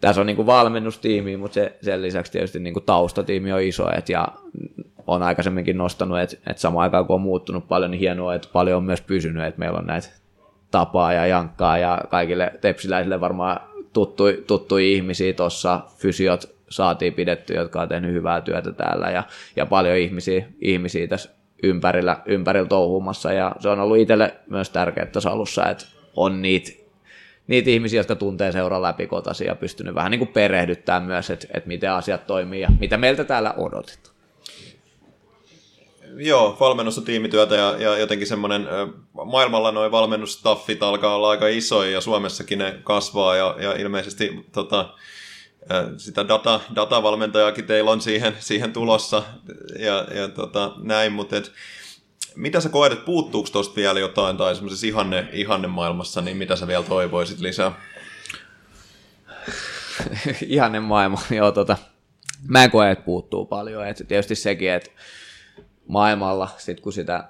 tässä 0.00 0.20
on 0.20 0.26
niin 0.26 0.36
kuin 0.36 0.46
valmennustiimi, 0.46 1.36
mutta 1.36 1.54
se, 1.54 1.76
sen 1.82 2.02
lisäksi 2.02 2.32
tietysti 2.32 2.58
niin 2.58 2.74
kuin 2.74 2.84
taustatiimi 2.84 3.52
on 3.52 3.62
iso, 3.62 3.90
et, 3.98 4.08
ja 4.08 4.28
on 5.06 5.22
aikaisemminkin 5.22 5.78
nostanut, 5.78 6.18
että 6.18 6.36
et 6.46 6.58
samaan 6.58 6.82
aikaan 6.82 7.06
kun 7.06 7.14
on 7.14 7.20
muuttunut 7.20 7.68
paljon, 7.68 7.90
niin 7.90 8.00
hienoa, 8.00 8.34
että 8.34 8.48
paljon 8.52 8.76
on 8.76 8.84
myös 8.84 9.00
pysynyt, 9.00 9.44
että 9.44 9.58
meillä 9.58 9.78
on 9.78 9.86
näitä 9.86 10.08
tapaa 10.70 11.12
ja 11.12 11.26
jankkaa 11.26 11.78
ja 11.78 12.00
kaikille 12.08 12.52
tepsiläisille 12.60 13.20
varmaan 13.20 13.60
tuttui, 13.92 14.44
tuttui 14.46 14.92
ihmisiä 14.92 15.32
tuossa, 15.32 15.80
fysiot 15.96 16.55
saatiin 16.70 17.14
pidetty, 17.14 17.54
jotka 17.54 17.80
on 17.80 17.88
tehnyt 17.88 18.12
hyvää 18.12 18.40
työtä 18.40 18.72
täällä 18.72 19.10
ja, 19.10 19.22
ja 19.56 19.66
paljon 19.66 19.96
ihmisiä, 19.96 20.46
ihmisiä 20.60 21.06
tässä 21.06 21.30
ympärillä, 21.62 22.22
ympärillä 22.26 22.68
touhumassa 22.68 23.32
ja 23.32 23.52
se 23.60 23.68
on 23.68 23.80
ollut 23.80 23.98
itselle 23.98 24.34
myös 24.50 24.70
tärkeää 24.70 25.06
tässä 25.06 25.30
alussa, 25.30 25.68
että 25.68 25.84
on 26.16 26.42
niitä 26.42 26.86
niitä 27.46 27.70
ihmisiä, 27.70 28.00
jotka 28.00 28.16
tuntee 28.16 28.52
seuraa 28.52 28.82
läpikotasi 28.82 29.44
ja 29.44 29.54
pystynyt 29.54 29.94
vähän 29.94 30.10
niin 30.10 30.18
kuin 30.18 30.32
perehdyttämään 30.32 31.02
myös, 31.02 31.30
että, 31.30 31.46
että 31.54 31.68
miten 31.68 31.92
asiat 31.92 32.26
toimii 32.26 32.60
ja 32.60 32.68
mitä 32.80 32.96
meiltä 32.96 33.24
täällä 33.24 33.54
odotetaan. 33.56 34.16
Joo, 36.16 36.56
valmennus 36.60 36.98
on 36.98 37.04
tiimityötä 37.04 37.54
ja, 37.54 37.76
ja 37.78 37.98
jotenkin 37.98 38.26
semmoinen, 38.26 38.68
maailmalla 39.24 39.72
noin 39.72 39.92
valmennustaffit 39.92 40.82
alkaa 40.82 41.16
olla 41.16 41.30
aika 41.30 41.48
isoja 41.48 41.90
ja 41.90 42.00
Suomessakin 42.00 42.58
ne 42.58 42.74
kasvaa 42.84 43.36
ja, 43.36 43.56
ja 43.58 43.72
ilmeisesti 43.72 44.46
tota, 44.52 44.94
sitä 45.96 46.28
data, 46.28 46.60
datavalmentajaakin 46.74 47.66
teillä 47.66 47.90
on 47.90 48.00
siihen, 48.00 48.36
siihen 48.40 48.72
tulossa 48.72 49.22
ja, 49.78 50.06
ja 50.14 50.28
tota, 50.28 50.72
näin, 50.82 51.12
mutta 51.12 51.36
et, 51.36 51.52
mitä 52.36 52.60
sä 52.60 52.68
koet, 52.68 52.92
että 52.92 53.04
puuttuuko 53.04 53.48
tuosta 53.52 53.76
vielä 53.76 54.00
jotain 54.00 54.36
tai 54.36 54.54
semmoisessa 54.54 54.86
ihanne, 54.86 55.28
ihanne 55.32 55.68
maailmassa, 55.68 56.20
niin 56.20 56.36
mitä 56.36 56.56
sä 56.56 56.66
vielä 56.66 56.84
toivoisit 56.84 57.40
lisää? 57.40 57.72
ihanne 60.46 60.80
maailma, 60.80 61.20
joo 61.36 61.52
tota, 61.52 61.76
mä 62.48 62.64
en 62.64 62.70
koe, 62.70 62.90
että 62.90 63.04
puuttuu 63.04 63.46
paljon. 63.46 63.86
Et 63.86 64.04
tietysti 64.08 64.34
sekin, 64.34 64.70
että 64.70 64.90
maailmalla, 65.88 66.48
sit 66.58 66.80
kun 66.80 66.92
sitä, 66.92 67.28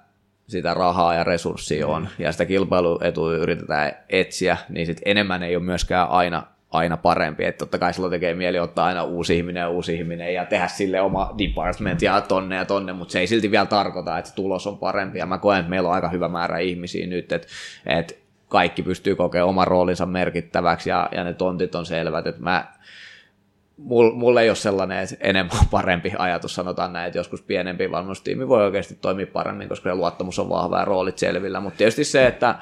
sitä 0.48 0.74
rahaa 0.74 1.14
ja 1.14 1.24
resurssia 1.24 1.86
on 1.86 2.08
ja 2.18 2.32
sitä 2.32 2.44
kilpailuetua 2.44 3.34
yritetään 3.34 3.92
etsiä, 4.08 4.56
niin 4.68 4.86
sit 4.86 5.00
enemmän 5.04 5.42
ei 5.42 5.56
ole 5.56 5.64
myöskään 5.64 6.08
aina 6.08 6.55
aina 6.70 6.96
parempi. 6.96 7.44
Että 7.44 7.58
totta 7.58 7.78
kai 7.78 7.94
silloin 7.94 8.10
tekee 8.10 8.34
mieli 8.34 8.58
ottaa 8.58 8.86
aina 8.86 9.04
uusi 9.04 9.36
ihminen 9.36 9.60
ja 9.60 9.68
uusi 9.68 9.94
ihminen 9.94 10.34
ja 10.34 10.44
tehdä 10.44 10.68
sille 10.68 11.00
oma 11.00 11.34
department 11.38 12.02
ja 12.02 12.20
tonne 12.20 12.56
ja 12.56 12.64
tonne, 12.64 12.92
mutta 12.92 13.12
se 13.12 13.20
ei 13.20 13.26
silti 13.26 13.50
vielä 13.50 13.66
tarkoita, 13.66 14.18
että 14.18 14.32
tulos 14.34 14.66
on 14.66 14.78
parempi. 14.78 15.18
Ja 15.18 15.26
mä 15.26 15.38
koen, 15.38 15.60
että 15.60 15.70
meillä 15.70 15.88
on 15.88 15.94
aika 15.94 16.08
hyvä 16.08 16.28
määrä 16.28 16.58
ihmisiä 16.58 17.06
nyt, 17.06 17.32
että, 17.32 17.48
että 17.86 18.14
kaikki 18.48 18.82
pystyy 18.82 19.16
kokemaan 19.16 19.48
oman 19.48 19.66
roolinsa 19.66 20.06
merkittäväksi 20.06 20.90
ja, 20.90 21.08
ja 21.12 21.24
ne 21.24 21.34
tontit 21.34 21.74
on 21.74 21.86
selvät. 21.86 22.26
Että 22.26 22.42
mä, 22.42 22.66
mulla 24.14 24.42
ei 24.42 24.50
ole 24.50 24.56
sellainen 24.56 24.98
että 24.98 25.16
enemmän 25.20 25.66
parempi 25.70 26.12
ajatus, 26.18 26.54
sanotaan 26.54 26.92
näin, 26.92 27.06
että 27.06 27.18
joskus 27.18 27.42
pienempi 27.42 27.90
valmennustiimi 27.90 28.48
voi 28.48 28.64
oikeasti 28.64 28.98
toimia 29.00 29.26
paremmin, 29.26 29.68
koska 29.68 29.90
se 29.90 29.94
luottamus 29.94 30.38
on 30.38 30.48
vahva 30.48 30.78
ja 30.78 30.84
roolit 30.84 31.18
selvillä, 31.18 31.60
mutta 31.60 31.78
tietysti 31.78 32.04
se, 32.04 32.26
että 32.26 32.54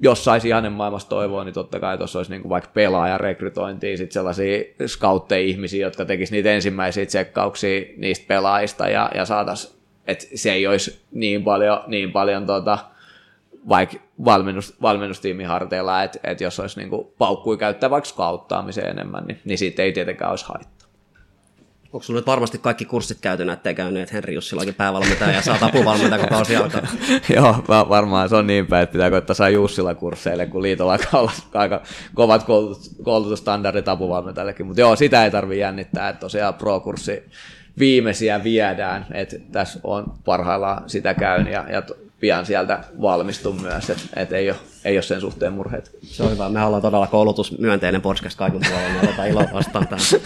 jos 0.00 0.24
saisi 0.24 0.48
maailmassa 0.70 1.08
toivoa, 1.08 1.44
niin 1.44 1.54
totta 1.54 1.80
kai 1.80 1.98
tuossa 1.98 2.18
olisi 2.18 2.30
niinku 2.30 2.48
vaikka 2.48 2.70
pelaajarekrytointia, 2.74 3.96
sitten 3.96 4.12
sellaisia 4.12 4.64
scoutteja-ihmisiä, 4.86 5.86
jotka 5.86 6.04
tekisivät 6.04 6.36
niitä 6.36 6.52
ensimmäisiä 6.52 7.06
tsekkauksia 7.06 7.84
niistä 7.96 8.24
pelaajista 8.28 8.88
ja, 8.88 9.10
ja 9.14 9.24
saataisiin, 9.24 9.76
että 10.06 10.26
se 10.34 10.52
ei 10.52 10.66
olisi 10.66 11.00
niin 11.12 11.44
paljon, 11.44 11.80
niin 11.86 12.12
paljon 12.12 12.46
tota, 12.46 12.78
vaikka 13.68 13.96
valmennus, 14.24 14.76
valmennustiimin 14.82 15.46
harteilla, 15.46 16.02
että, 16.02 16.18
että 16.24 16.44
jos 16.44 16.60
olisi 16.60 16.80
niinku 16.80 17.14
paukkui 17.18 17.56
käyttää 17.56 17.90
vaikka 17.90 18.08
scouttaamiseen 18.08 18.90
enemmän, 18.90 19.24
niin, 19.26 19.40
niin 19.44 19.58
siitä 19.58 19.82
ei 19.82 19.92
tietenkään 19.92 20.30
olisi 20.30 20.46
haittaa. 20.48 20.75
Onko 21.96 22.04
sinulla 22.04 22.20
nyt 22.20 22.26
varmasti 22.26 22.58
kaikki 22.58 22.84
kurssit 22.84 23.18
käyty, 23.20 23.52
ettei 23.52 23.74
käynyt, 23.74 24.02
että 24.02 24.14
Henri 24.14 24.34
Jussilakin 24.34 24.74
päävalmentaja 24.74 25.32
ja 25.32 25.42
saat 25.42 25.62
apuvalmentaja, 25.62 26.18
kun 26.18 26.28
kausi 26.28 26.56
alkaa? 26.56 26.82
Joo, 27.36 27.64
varmaan 27.68 28.28
se 28.28 28.36
on 28.36 28.46
niin 28.46 28.66
päin, 28.66 28.82
että 28.82 28.92
pitää 28.92 29.10
koittaa 29.10 29.34
saa 29.34 29.48
Jussila 29.48 29.94
kursseille, 29.94 30.46
kun 30.46 30.62
liitolla 30.62 30.98
olla 31.12 31.32
aika 31.54 31.82
kovat 32.14 32.46
koulutusstandardit 33.02 33.88
apuvalmentajallekin. 33.88 34.66
Mutta 34.66 34.80
joo, 34.80 34.96
sitä 34.96 35.24
ei 35.24 35.30
tarvitse 35.30 35.60
jännittää, 35.60 36.08
että 36.08 36.20
tosiaan 36.20 36.54
pro-kurssi 36.54 37.22
viimeisiä 37.78 38.44
viedään, 38.44 39.06
että 39.12 39.36
tässä 39.52 39.80
on 39.84 40.12
parhaillaan 40.24 40.90
sitä 40.90 41.14
käyn 41.14 41.46
ja, 41.46 41.64
ja 41.72 41.82
pian 42.20 42.46
sieltä 42.46 42.84
valmistun 43.02 43.62
myös, 43.62 43.90
että 43.90 44.02
et 44.16 44.32
ei, 44.32 44.50
ole, 44.50 44.58
ei 44.84 44.96
ole 44.96 45.02
sen 45.02 45.20
suhteen 45.20 45.52
murheet. 45.52 45.98
Se 46.02 46.22
on 46.22 46.30
hyvä. 46.30 46.48
Me 46.48 46.64
ollaan 46.64 46.82
todella 46.82 47.06
koulutusmyönteinen 47.06 48.02
podcast 48.02 48.38
kaikilla 48.38 48.66
puolella, 48.70 48.92
me 48.92 49.08
otetaan 49.08 49.28
iloa 49.28 49.44
vastaan 49.52 49.88
tähän. 49.88 50.04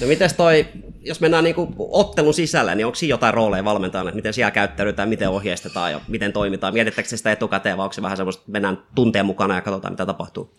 No 0.00 0.06
mites 0.06 0.32
toi, 0.32 0.66
jos 1.00 1.20
mennään 1.20 1.44
niinku 1.44 1.74
ottelun 1.78 2.34
sisällä, 2.34 2.74
niin 2.74 2.86
onko 2.86 2.96
siinä 2.96 3.12
jotain 3.12 3.34
rooleja 3.34 3.64
valmentajana, 3.64 4.08
että 4.08 4.16
miten 4.16 4.32
siellä 4.32 4.50
käyttäydytään, 4.50 5.08
miten 5.08 5.28
ohjeistetaan 5.28 5.92
ja 5.92 6.00
miten 6.08 6.32
toimitaan? 6.32 6.74
Mietittääkö 6.74 7.16
sitä 7.16 7.32
etukäteen 7.32 7.76
vai 7.76 7.84
onko 7.84 7.92
se 7.92 8.02
vähän 8.02 8.16
semmoista, 8.16 8.40
että 8.40 8.52
mennään 8.52 8.78
tunteen 8.94 9.26
mukana 9.26 9.54
ja 9.54 9.60
katsotaan, 9.60 9.92
mitä 9.92 10.06
tapahtuu? 10.06 10.50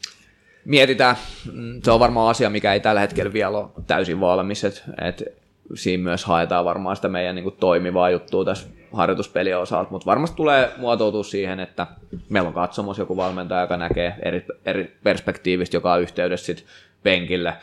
Mietitään. 0.65 1.15
Se 1.83 1.91
on 1.91 1.99
varmaan 1.99 2.29
asia, 2.29 2.49
mikä 2.49 2.73
ei 2.73 2.79
tällä 2.79 3.01
hetkellä 3.01 3.33
vielä 3.33 3.57
ole 3.57 3.69
täysin 3.87 4.19
valmis, 4.19 4.63
että 4.63 4.81
et 5.01 5.23
siinä 5.73 6.03
myös 6.03 6.25
haetaan 6.25 6.65
varmaan 6.65 6.95
sitä 6.95 7.07
meidän 7.07 7.35
niin 7.35 7.43
kuin, 7.43 7.55
toimivaa 7.59 8.09
juttua 8.09 8.45
tässä 8.45 8.67
harjoituspelien 8.95 9.59
osalta, 9.59 9.91
mutta 9.91 10.05
varmasti 10.05 10.37
tulee 10.37 10.71
muotoutua 10.77 11.23
siihen, 11.23 11.59
että 11.59 11.87
meillä 12.29 12.47
on 12.47 12.53
katsomassa 12.53 13.01
joku 13.01 13.17
valmentaja, 13.17 13.61
joka 13.61 13.77
näkee 13.77 14.15
eri, 14.23 14.45
eri 14.65 14.97
perspektiivistä, 15.03 15.77
joka 15.77 15.93
on 15.93 16.01
yhteydessä 16.01 16.45
sit 16.45 16.65
penkille. 17.05 17.53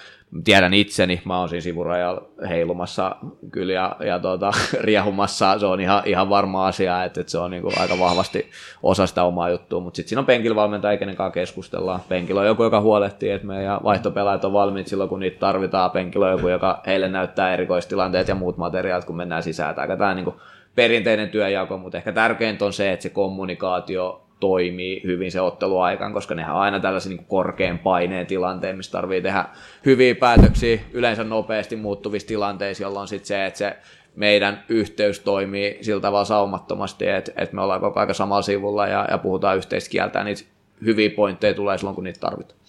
Tiedän 0.44 0.74
itseni, 0.74 1.22
mä 1.24 1.38
oon 1.38 1.48
siinä 1.48 1.60
sivurajalla 1.60 2.22
heilumassa 2.48 3.16
kyllä 3.50 3.72
ja, 3.72 3.96
ja 4.04 4.18
tuota, 4.18 4.52
riehumassa, 4.80 5.58
se 5.58 5.66
on 5.66 5.80
ihan, 5.80 6.02
ihan 6.06 6.28
varma 6.28 6.66
asia, 6.66 7.04
että, 7.04 7.20
että 7.20 7.30
se 7.30 7.38
on 7.38 7.50
niin 7.50 7.62
kuin 7.62 7.80
aika 7.80 7.98
vahvasti 7.98 8.50
osa 8.82 9.06
sitä 9.06 9.22
omaa 9.22 9.50
juttua, 9.50 9.80
mutta 9.80 9.96
sitten 9.96 10.08
siinä 10.08 10.20
on 10.20 10.26
penkillä 10.26 10.56
valmentaja, 10.56 10.98
kenen 10.98 11.16
kanssa 11.16 11.34
keskustellaan. 11.34 12.00
Penkillä 12.08 12.40
on 12.40 12.46
joku, 12.46 12.62
joka 12.62 12.80
huolehtii, 12.80 13.30
että 13.30 13.46
meidän 13.46 13.80
vaihtopelaajat 13.82 14.44
on 14.44 14.52
valmiit 14.52 14.86
silloin, 14.86 15.08
kun 15.08 15.20
niitä 15.20 15.38
tarvitaan. 15.38 15.90
Penkillä 15.90 16.26
on 16.26 16.32
joku, 16.32 16.48
joka 16.48 16.80
heille 16.86 17.08
näyttää 17.08 17.52
erikoistilanteet 17.52 18.28
ja 18.28 18.34
muut 18.34 18.56
materiaalit, 18.56 19.04
kun 19.04 19.16
mennään 19.16 19.42
sisään. 19.42 19.74
Tämä 19.74 20.14
niin 20.14 20.24
kuin 20.24 20.36
perinteinen 20.74 21.28
työjako, 21.28 21.78
mutta 21.78 21.98
ehkä 21.98 22.12
tärkeintä 22.12 22.64
on 22.64 22.72
se, 22.72 22.92
että 22.92 23.02
se 23.02 23.08
kommunikaatio 23.08 24.22
toimii 24.40 25.02
hyvin 25.04 25.32
se 25.32 25.40
otteluaikaan, 25.40 26.12
koska 26.12 26.34
nehän 26.34 26.54
on 26.54 26.60
aina 26.60 26.80
tällaisen 26.80 27.16
niin 27.16 27.26
korkean 27.28 27.78
paineen 27.78 28.26
tilanteen, 28.26 28.76
missä 28.76 28.92
tarvii 28.92 29.22
tehdä 29.22 29.44
hyviä 29.86 30.14
päätöksiä 30.14 30.80
yleensä 30.92 31.24
nopeasti 31.24 31.76
muuttuvissa 31.76 32.28
tilanteissa, 32.28 32.82
jolloin 32.82 33.08
sitten 33.08 33.26
se, 33.26 33.46
että 33.46 33.58
se 33.58 33.76
meidän 34.16 34.64
yhteys 34.68 35.20
toimii 35.20 35.78
sillä 35.80 36.00
tavalla 36.00 36.24
saumattomasti, 36.24 37.08
että, 37.08 37.32
että 37.36 37.54
me 37.54 37.62
ollaan 37.62 37.80
koko 37.80 38.00
ajan 38.00 38.14
samalla 38.14 38.42
sivulla 38.42 38.86
ja, 38.86 39.06
ja 39.10 39.18
puhutaan 39.18 39.56
yhteistä 39.56 39.90
kieltä, 39.90 40.18
ja 40.18 40.24
niitä 40.24 40.42
hyviä 40.84 41.10
pointteja 41.10 41.54
tulee 41.54 41.78
silloin, 41.78 41.94
kun 41.94 42.04
niitä 42.04 42.20
tarvitaan. 42.20 42.60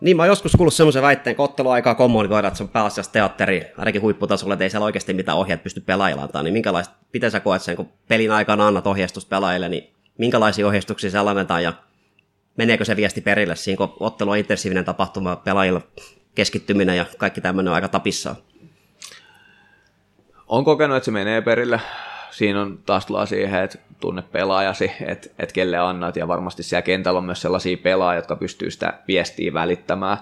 Niin, 0.00 0.16
mä 0.16 0.22
oon 0.22 0.28
joskus 0.28 0.52
kuullut 0.56 0.74
semmoisen 0.74 1.02
väitteen, 1.02 1.36
kun 1.36 1.44
otteluaikaa 1.44 1.94
kommunikoidaan, 1.94 2.48
että 2.48 2.58
se 2.58 2.62
on 2.62 2.68
pääasiassa 2.68 3.12
teatteri, 3.12 3.66
ainakin 3.76 4.02
huipputasolla, 4.02 4.54
että 4.54 4.64
ei 4.64 4.70
siellä 4.70 4.84
oikeasti 4.84 5.14
mitään 5.14 5.38
ohjeet 5.38 5.62
pysty 5.62 5.80
pelaajilla 5.80 6.22
antaa, 6.22 6.42
niin 6.42 6.52
minkälaista, 6.52 6.94
miten 7.12 7.30
sä 7.30 7.40
koet 7.40 7.62
sen, 7.62 7.76
kun 7.76 7.88
pelin 8.08 8.32
aikana 8.32 8.66
annat 8.66 8.86
ohjeistusta 8.86 9.28
pelaajille, 9.28 9.68
niin 9.68 9.90
minkälaisia 10.18 10.66
ohjeistuksia 10.66 11.10
siellä 11.10 11.30
annetaan 11.30 11.62
ja 11.62 11.72
meneekö 12.56 12.84
se 12.84 12.96
viesti 12.96 13.20
perille 13.20 13.56
siinä, 13.56 13.76
kun 13.76 13.96
ottelu 14.00 14.30
on 14.30 14.38
intensiivinen 14.38 14.84
tapahtuma, 14.84 15.36
pelaajilla 15.36 15.80
keskittyminen 16.34 16.96
ja 16.96 17.04
kaikki 17.18 17.40
tämmöinen 17.40 17.68
on 17.68 17.74
aika 17.74 17.88
tapissaan. 17.88 18.36
on 20.48 20.64
kokenut, 20.64 20.96
että 20.96 21.04
se 21.04 21.10
menee 21.10 21.42
perille. 21.42 21.80
Siinä 22.30 22.62
on 22.62 22.78
taas 22.86 23.06
tullaan 23.06 23.26
siihen, 23.26 23.62
että 23.62 23.78
tunne 24.00 24.22
pelaajasi, 24.22 24.92
että, 25.00 25.28
että 25.38 25.52
kelle 25.52 25.78
annat, 25.78 26.16
ja 26.16 26.28
varmasti 26.28 26.62
siellä 26.62 26.82
kentällä 26.82 27.18
on 27.18 27.24
myös 27.24 27.42
sellaisia 27.42 27.76
pelaajia, 27.76 28.18
jotka 28.18 28.36
pystyy 28.36 28.70
sitä 28.70 28.92
viestiä 29.08 29.52
välittämään. 29.52 30.18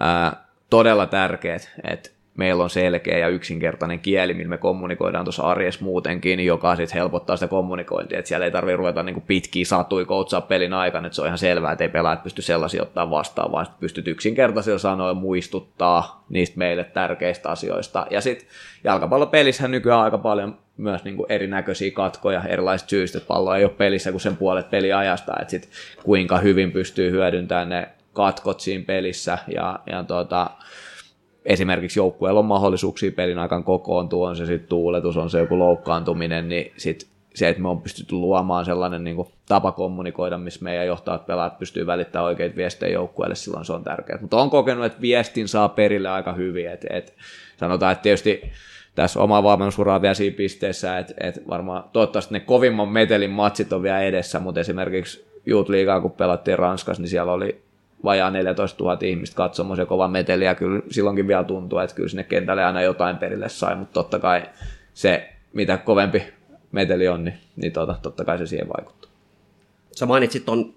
Ää, 0.00 0.46
todella 0.70 1.06
tärkeät, 1.06 1.70
että 1.90 2.10
meillä 2.36 2.62
on 2.62 2.70
selkeä 2.70 3.18
ja 3.18 3.28
yksinkertainen 3.28 4.00
kieli, 4.00 4.34
millä 4.34 4.48
me 4.48 4.58
kommunikoidaan 4.58 5.24
tuossa 5.24 5.42
arjessa 5.42 5.84
muutenkin, 5.84 6.40
joka 6.40 6.76
sitten 6.76 6.98
helpottaa 6.98 7.36
sitä 7.36 7.48
kommunikointia, 7.48 8.18
että 8.18 8.28
siellä 8.28 8.44
ei 8.44 8.50
tarvitse 8.50 8.76
ruveta 8.76 9.02
niinku 9.02 9.22
pitkiä 9.26 9.64
satui 9.64 10.04
koutsaa 10.04 10.40
pelin 10.40 10.72
aikana, 10.72 11.06
että 11.06 11.14
se 11.14 11.22
on 11.22 11.26
ihan 11.26 11.38
selvää, 11.38 11.72
että 11.72 11.84
ei 11.84 11.88
pelaajat 11.88 12.22
pysty 12.22 12.42
sellaisia 12.42 12.82
ottaa 12.82 13.10
vastaan, 13.10 13.52
vaan 13.52 13.66
pystyt 13.80 14.08
yksinkertaisilla 14.08 14.78
sanoilla 14.78 15.14
muistuttaa 15.14 16.24
niistä 16.28 16.58
meille 16.58 16.84
tärkeistä 16.84 17.48
asioista. 17.48 18.06
Ja 18.10 18.20
sitten 18.20 18.48
jalkapallopelissähän 18.84 19.70
nykyään 19.70 20.00
aika 20.00 20.18
paljon 20.18 20.58
myös 20.76 21.04
niinku 21.04 21.26
erinäköisiä 21.28 21.90
katkoja 21.90 22.42
erilaisista 22.48 22.90
syistä, 22.90 23.18
että 23.18 23.28
pallo 23.28 23.54
ei 23.54 23.64
ole 23.64 23.72
pelissä 23.72 24.10
kuin 24.10 24.20
sen 24.20 24.36
puolet 24.36 24.70
peliajasta, 24.70 25.32
että 25.40 25.50
sit 25.50 25.68
kuinka 26.02 26.38
hyvin 26.38 26.72
pystyy 26.72 27.10
hyödyntämään 27.10 27.68
ne 27.68 27.88
katkot 28.12 28.60
siinä 28.60 28.84
pelissä 28.86 29.38
ja, 29.48 29.78
ja 29.86 30.04
tota, 30.04 30.50
esimerkiksi 31.46 31.98
joukkueella 31.98 32.40
on 32.40 32.46
mahdollisuuksia 32.46 33.12
pelin 33.12 33.38
aikaan 33.38 33.64
kokoontua, 33.64 34.28
on 34.28 34.36
se 34.36 34.46
sitten 34.46 34.68
tuuletus, 34.68 35.16
on 35.16 35.30
se 35.30 35.38
joku 35.38 35.58
loukkaantuminen, 35.58 36.48
niin 36.48 36.72
sit 36.76 37.08
se, 37.34 37.48
että 37.48 37.62
me 37.62 37.68
on 37.68 37.82
pystytty 37.82 38.14
luomaan 38.14 38.64
sellainen 38.64 39.04
niin 39.04 39.16
kuin, 39.16 39.28
tapa 39.48 39.72
kommunikoida, 39.72 40.38
missä 40.38 40.64
meidän 40.64 40.86
johtajat 40.86 41.26
pelaat 41.26 41.58
pystyy 41.58 41.86
välittämään 41.86 42.26
oikeita 42.26 42.56
viestejä 42.56 42.92
joukkueelle, 42.92 43.34
silloin 43.34 43.64
se 43.64 43.72
on 43.72 43.84
tärkeää. 43.84 44.18
Mutta 44.20 44.36
on 44.36 44.50
kokenut, 44.50 44.84
että 44.84 45.00
viestin 45.00 45.48
saa 45.48 45.68
perille 45.68 46.08
aika 46.08 46.32
hyvin. 46.32 46.70
Et, 46.70 46.86
et, 46.90 47.14
sanotaan, 47.56 47.92
että 47.92 48.02
tietysti 48.02 48.42
tässä 48.94 49.20
oma 49.20 49.42
valmennusuraa 49.42 50.02
vielä 50.02 50.14
siinä 50.14 50.36
pisteessä, 50.36 50.98
että, 50.98 51.14
että 51.20 51.40
varmaan 51.48 51.84
toivottavasti 51.92 52.34
ne 52.34 52.40
kovimman 52.40 52.88
metelin 52.88 53.30
matsit 53.30 53.72
on 53.72 53.82
vielä 53.82 54.02
edessä, 54.02 54.40
mutta 54.40 54.60
esimerkiksi 54.60 55.26
Youth 55.46 55.70
Liigaa, 55.70 56.00
kun 56.00 56.10
pelattiin 56.10 56.58
Ranskassa, 56.58 57.02
niin 57.02 57.10
siellä 57.10 57.32
oli 57.32 57.65
vajaa 58.04 58.30
14 58.30 58.84
000 58.84 58.98
ihmistä 59.02 59.36
katsomassa 59.36 59.82
ja 59.82 59.86
kova 59.86 60.08
meteli, 60.08 60.44
ja 60.44 60.54
kyllä 60.54 60.82
silloinkin 60.90 61.28
vielä 61.28 61.44
tuntuu, 61.44 61.78
että 61.78 61.96
kyllä 61.96 62.08
sinne 62.08 62.24
kentälle 62.24 62.64
aina 62.64 62.82
jotain 62.82 63.16
perille 63.16 63.48
sai, 63.48 63.76
mutta 63.76 63.94
totta 63.94 64.18
kai 64.18 64.42
se, 64.94 65.32
mitä 65.52 65.76
kovempi 65.76 66.22
meteli 66.72 67.08
on, 67.08 67.24
niin, 67.24 67.38
niin 67.56 67.72
tota, 67.72 67.96
totta 68.02 68.24
kai 68.24 68.38
se 68.38 68.46
siihen 68.46 68.68
vaikuttaa. 68.76 69.10
Sä 69.92 70.06
mainitsit 70.06 70.44
ton 70.44 70.74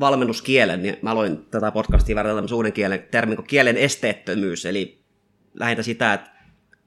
valmennuskielen, 0.00 0.82
niin 0.82 0.96
mä 1.02 1.10
aloin 1.10 1.46
tätä 1.50 1.70
podcastia 1.70 2.16
verrata 2.16 2.34
tämmöisen 2.34 2.56
uuden 2.56 2.72
kielen 2.72 3.04
termin 3.10 3.36
kuin 3.36 3.46
kielen 3.46 3.76
esteettömyys, 3.76 4.66
eli 4.66 4.98
lähinnä 5.54 5.82
sitä, 5.82 6.12
että 6.12 6.30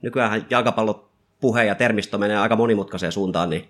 nykyään 0.02 0.46
jalkapallon 0.50 1.04
puhe 1.40 1.64
ja 1.64 1.74
termisto 1.74 2.18
menee 2.18 2.38
aika 2.38 2.56
monimutkaiseen 2.56 3.12
suuntaan, 3.12 3.50
niin 3.50 3.64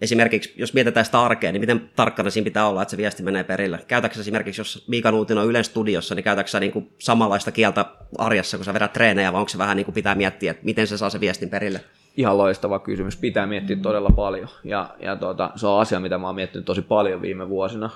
esimerkiksi, 0.00 0.54
jos 0.56 0.74
mietitään 0.74 1.06
sitä 1.06 1.22
arkea, 1.22 1.52
niin 1.52 1.60
miten 1.60 1.90
tarkkana 1.96 2.30
siinä 2.30 2.44
pitää 2.44 2.68
olla, 2.68 2.82
että 2.82 2.90
se 2.90 2.96
viesti 2.96 3.22
menee 3.22 3.44
perille? 3.44 3.78
Käytätkö 3.88 4.20
esimerkiksi, 4.20 4.60
jos 4.60 4.84
Miika 4.88 5.10
Nuutinen 5.10 5.42
on 5.42 5.48
Ylen 5.48 5.64
studiossa, 5.64 6.14
niin 6.14 6.24
käytätkö 6.24 6.50
sä 6.50 6.60
niin 6.60 6.72
kuin 6.72 6.92
samanlaista 6.98 7.52
kieltä 7.52 7.84
arjessa, 8.18 8.56
kun 8.56 8.64
sä 8.64 8.74
vedät 8.74 8.92
treenejä, 8.92 9.32
vai 9.32 9.38
onko 9.38 9.48
se 9.48 9.58
vähän 9.58 9.76
niin 9.76 9.84
kuin 9.84 9.94
pitää 9.94 10.14
miettiä, 10.14 10.50
että 10.50 10.64
miten 10.64 10.86
se 10.86 10.98
saa 10.98 11.10
se 11.10 11.20
viestin 11.20 11.50
perille? 11.50 11.80
Ihan 12.16 12.38
loistava 12.38 12.78
kysymys. 12.78 13.16
Pitää 13.16 13.46
miettiä 13.46 13.76
todella 13.76 14.10
paljon. 14.10 14.48
Ja, 14.64 14.94
ja 14.98 15.16
tuota, 15.16 15.50
se 15.56 15.66
on 15.66 15.80
asia, 15.80 16.00
mitä 16.00 16.18
mä 16.18 16.26
oon 16.26 16.34
miettinyt 16.34 16.64
tosi 16.64 16.82
paljon 16.82 17.22
viime 17.22 17.48
vuosina 17.48 17.90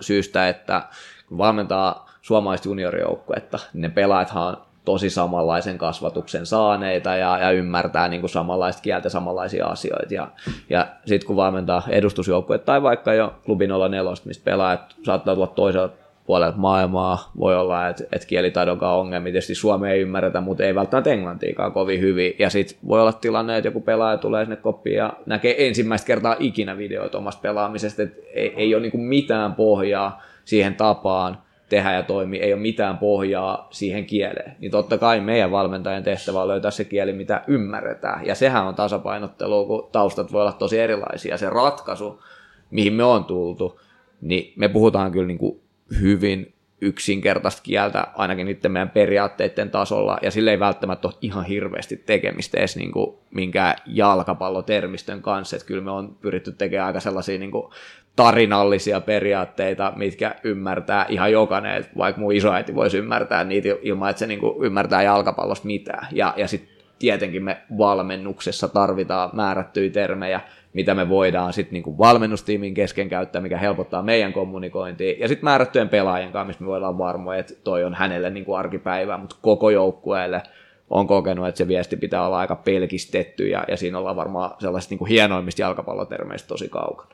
syystä, 0.00 0.48
että 0.48 0.82
kun 1.28 1.38
valmentaa 1.38 2.10
suomalaista 2.22 2.68
juniorijoukkuetta, 2.68 3.58
niin 3.72 3.82
ne 3.82 3.88
pelaajathan 3.88 4.46
on 4.46 4.67
tosi 4.84 5.10
samanlaisen 5.10 5.78
kasvatuksen 5.78 6.46
saaneita 6.46 7.16
ja, 7.16 7.38
ja 7.38 7.50
ymmärtää 7.50 8.08
niin 8.08 8.20
kuin 8.20 8.30
samanlaista 8.30 8.82
kieltä, 8.82 9.08
samanlaisia 9.08 9.66
asioita. 9.66 10.14
Ja, 10.14 10.28
ja 10.70 10.86
sitten 11.06 11.26
kun 11.26 11.36
valmentaa 11.36 11.82
edustusjoukkuetta 11.88 12.66
tai 12.66 12.82
vaikka 12.82 13.14
jo 13.14 13.34
klubi 13.44 13.66
04, 13.66 14.02
mistä 14.24 14.44
pelaajat 14.44 14.80
saattaa 15.02 15.34
tulla 15.34 15.46
toiselta 15.46 15.94
puolelta 16.28 16.56
maailmaa, 16.56 17.30
voi 17.38 17.56
olla, 17.56 17.88
että, 17.88 18.04
että 18.12 18.26
kielitaidon 18.26 18.78
kanssa 18.78 18.94
ongelmia, 18.94 19.32
tietysti 19.32 19.54
Suomea 19.54 19.92
ei 19.92 20.00
ymmärretä, 20.00 20.40
mutta 20.40 20.64
ei 20.64 20.74
välttämättä 20.74 21.10
englantiikaan 21.10 21.72
kovin 21.72 22.00
hyvin, 22.00 22.34
ja 22.38 22.50
sitten 22.50 22.78
voi 22.88 23.00
olla 23.00 23.12
tilanne, 23.12 23.56
että 23.56 23.68
joku 23.68 23.80
pelaaja 23.80 24.18
tulee 24.18 24.44
sinne 24.44 24.56
koppiin 24.56 24.96
ja 24.96 25.12
näkee 25.26 25.66
ensimmäistä 25.66 26.06
kertaa 26.06 26.36
ikinä 26.38 26.78
videoita 26.78 27.18
omasta 27.18 27.40
pelaamisesta, 27.40 28.02
että 28.02 28.16
ei, 28.34 28.54
ei 28.56 28.74
ole 28.74 28.82
niin 28.82 29.00
mitään 29.00 29.54
pohjaa 29.54 30.22
siihen 30.44 30.74
tapaan, 30.74 31.38
tehdä 31.68 31.92
ja 31.92 32.02
toimia, 32.02 32.42
ei 32.42 32.52
ole 32.52 32.60
mitään 32.60 32.98
pohjaa 32.98 33.68
siihen 33.70 34.06
kieleen. 34.06 34.56
Niin 34.58 34.70
totta 34.70 34.98
kai 34.98 35.20
meidän 35.20 35.50
valmentajan 35.50 36.02
tehtävä 36.02 36.42
on 36.42 36.48
löytää 36.48 36.70
se 36.70 36.84
kieli, 36.84 37.12
mitä 37.12 37.44
ymmärretään. 37.46 38.26
Ja 38.26 38.34
sehän 38.34 38.66
on 38.66 38.74
tasapainottelu, 38.74 39.66
kun 39.66 39.88
taustat 39.92 40.32
voi 40.32 40.40
olla 40.40 40.52
tosi 40.52 40.78
erilaisia. 40.78 41.38
Se 41.38 41.50
ratkaisu, 41.50 42.22
mihin 42.70 42.92
me 42.92 43.04
on 43.04 43.24
tultu, 43.24 43.80
niin 44.20 44.52
me 44.56 44.68
puhutaan 44.68 45.12
kyllä 45.12 45.26
niin 45.26 45.38
kuin 45.38 45.60
hyvin 46.00 46.52
yksinkertaista 46.80 47.62
kieltä 47.62 48.06
ainakin 48.14 48.46
niiden 48.46 48.72
meidän 48.72 48.90
periaatteiden 48.90 49.70
tasolla, 49.70 50.18
ja 50.22 50.30
sille 50.30 50.50
ei 50.50 50.60
välttämättä 50.60 51.08
ole 51.08 51.16
ihan 51.22 51.44
hirveästi 51.44 51.96
tekemistä 51.96 52.58
edes 52.58 52.76
niin 52.76 52.92
kuin 52.92 53.16
minkään 53.30 53.74
jalkapallotermistön 53.86 55.22
kanssa, 55.22 55.56
että 55.56 55.68
kyllä 55.68 55.82
me 55.82 55.90
on 55.90 56.16
pyritty 56.20 56.52
tekemään 56.52 56.86
aika 56.86 57.00
sellaisia 57.00 57.38
niin 57.38 57.50
kuin 57.50 57.72
tarinallisia 58.18 59.00
periaatteita, 59.00 59.92
mitkä 59.96 60.34
ymmärtää 60.44 61.06
ihan 61.08 61.32
jokainen, 61.32 61.86
vaikka 61.98 62.20
mun 62.20 62.32
isoäiti 62.32 62.74
voisi 62.74 62.98
ymmärtää 62.98 63.44
niitä 63.44 63.68
ilman, 63.82 64.10
että 64.10 64.20
se 64.20 64.26
niin 64.26 64.40
kuin 64.40 64.64
ymmärtää 64.64 65.02
jalkapallosta 65.02 65.66
mitään, 65.66 66.06
ja, 66.12 66.34
ja 66.36 66.48
sitten 66.48 66.76
tietenkin 66.98 67.44
me 67.44 67.56
valmennuksessa 67.78 68.68
tarvitaan 68.68 69.30
määrättyjä 69.32 69.90
termejä, 69.90 70.40
mitä 70.72 70.94
me 70.94 71.08
voidaan 71.08 71.52
sitten 71.52 71.72
niinku 71.72 71.98
valmennustiimin 71.98 72.74
kesken 72.74 73.08
käyttää, 73.08 73.42
mikä 73.42 73.58
helpottaa 73.58 74.02
meidän 74.02 74.32
kommunikointia, 74.32 75.14
ja 75.20 75.28
sitten 75.28 75.44
määrättyjen 75.44 75.88
pelaajien 75.88 76.32
kanssa, 76.32 76.46
missä 76.46 76.64
me 76.64 76.68
voidaan 76.70 76.98
varmoja, 76.98 77.38
että 77.38 77.54
toi 77.64 77.84
on 77.84 77.94
hänelle 77.94 78.30
niinku 78.30 78.54
arkipäivää, 78.54 79.18
mutta 79.18 79.36
koko 79.42 79.70
joukkueelle 79.70 80.42
on 80.90 81.06
kokenut, 81.06 81.48
että 81.48 81.58
se 81.58 81.68
viesti 81.68 81.96
pitää 81.96 82.26
olla 82.26 82.38
aika 82.38 82.56
pelkistetty, 82.56 83.48
ja, 83.48 83.64
ja 83.68 83.76
siinä 83.76 83.98
ollaan 83.98 84.16
varmaan 84.16 84.50
sellaisista 84.58 84.92
niinku 84.92 85.04
hienoimmista 85.04 85.62
jalkapallotermeistä 85.62 86.48
tosi 86.48 86.68
kaukana 86.68 87.10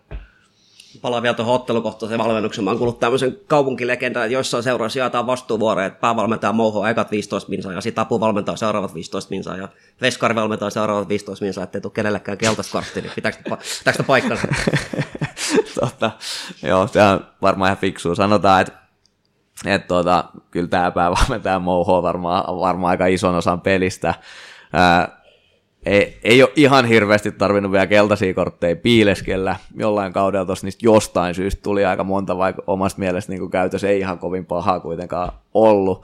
palaan 1.05 1.23
vielä 1.23 1.35
tuohon 1.35 1.55
ottelukohtaiseen 1.55 2.19
valmennukseen. 2.19 2.65
Mä 2.65 2.71
oon 2.71 2.79
kuullut 2.79 3.01
tämmöisen 3.01 3.37
kaupunkilegendan, 3.47 4.23
että 4.23 4.33
joissain 4.33 4.63
seuroissa 4.63 4.99
jaetaan 4.99 5.27
vastuuvuoroja, 5.27 5.87
että 5.87 6.01
päävalmentaja 6.01 6.53
Mouho 6.53 6.87
ekat 6.87 7.11
15 7.11 7.51
minsaa 7.51 7.73
ja 7.73 7.81
sitten 7.81 8.03
apuvalmentaa 8.03 8.57
seuraavat 8.57 8.95
15 8.95 9.31
minsaa 9.31 9.57
ja 9.57 9.69
veskari 10.01 10.35
valmentaa 10.35 10.71
seuraavat 10.71 11.09
15 11.09 11.45
minsaa, 11.45 11.65
ettei 11.65 11.81
tule 11.81 11.93
kenellekään 11.93 12.39
keltaista 12.39 12.73
karttia, 12.73 13.03
niin 13.03 13.13
pitääkö, 13.15 13.39
pitääkö 13.79 14.03
paikkansa? 14.03 14.49
Totta, 15.81 16.11
joo, 16.63 16.89
tämä 16.89 17.13
on 17.13 17.27
varmaan 17.43 17.69
ihan 17.69 17.81
fiksu. 17.81 18.15
Sanotaan, 18.15 18.61
että 18.61 18.73
että 19.65 19.89
tuota, 19.89 20.25
kyllä 20.51 20.69
tämä 20.69 20.91
päävalmentaja 20.91 21.59
Mouho 21.59 22.03
varmaan, 22.03 22.61
varmaan 22.61 22.91
aika 22.91 23.07
ison 23.07 23.35
osan 23.35 23.61
pelistä. 23.61 24.15
Ää, 24.73 25.24
ei, 25.87 26.19
ei 26.25 26.43
ole 26.43 26.53
ihan 26.57 26.85
hirveästi 26.85 27.33
tarvinnut 27.33 27.73
vielä 27.73 27.87
keltaisia 27.87 28.35
kortteja 28.35 28.77
piileskellä. 28.77 29.57
Jollain 29.77 30.13
kaudella 30.13 30.47
tuossa 30.47 30.67
niistä 30.67 30.87
jostain 30.87 31.35
syystä 31.35 31.63
tuli 31.63 31.85
aika 31.85 32.05
monta, 32.05 32.39
vaikka 32.39 32.63
omasta 32.67 32.99
mielestä 32.99 33.33
niin 33.33 33.51
käytös 33.51 33.85
ei 33.85 33.99
ihan 33.99 34.19
kovin 34.19 34.47
pahaa 34.47 34.81
kuitenkaan 34.81 35.33
ollut. 35.55 35.99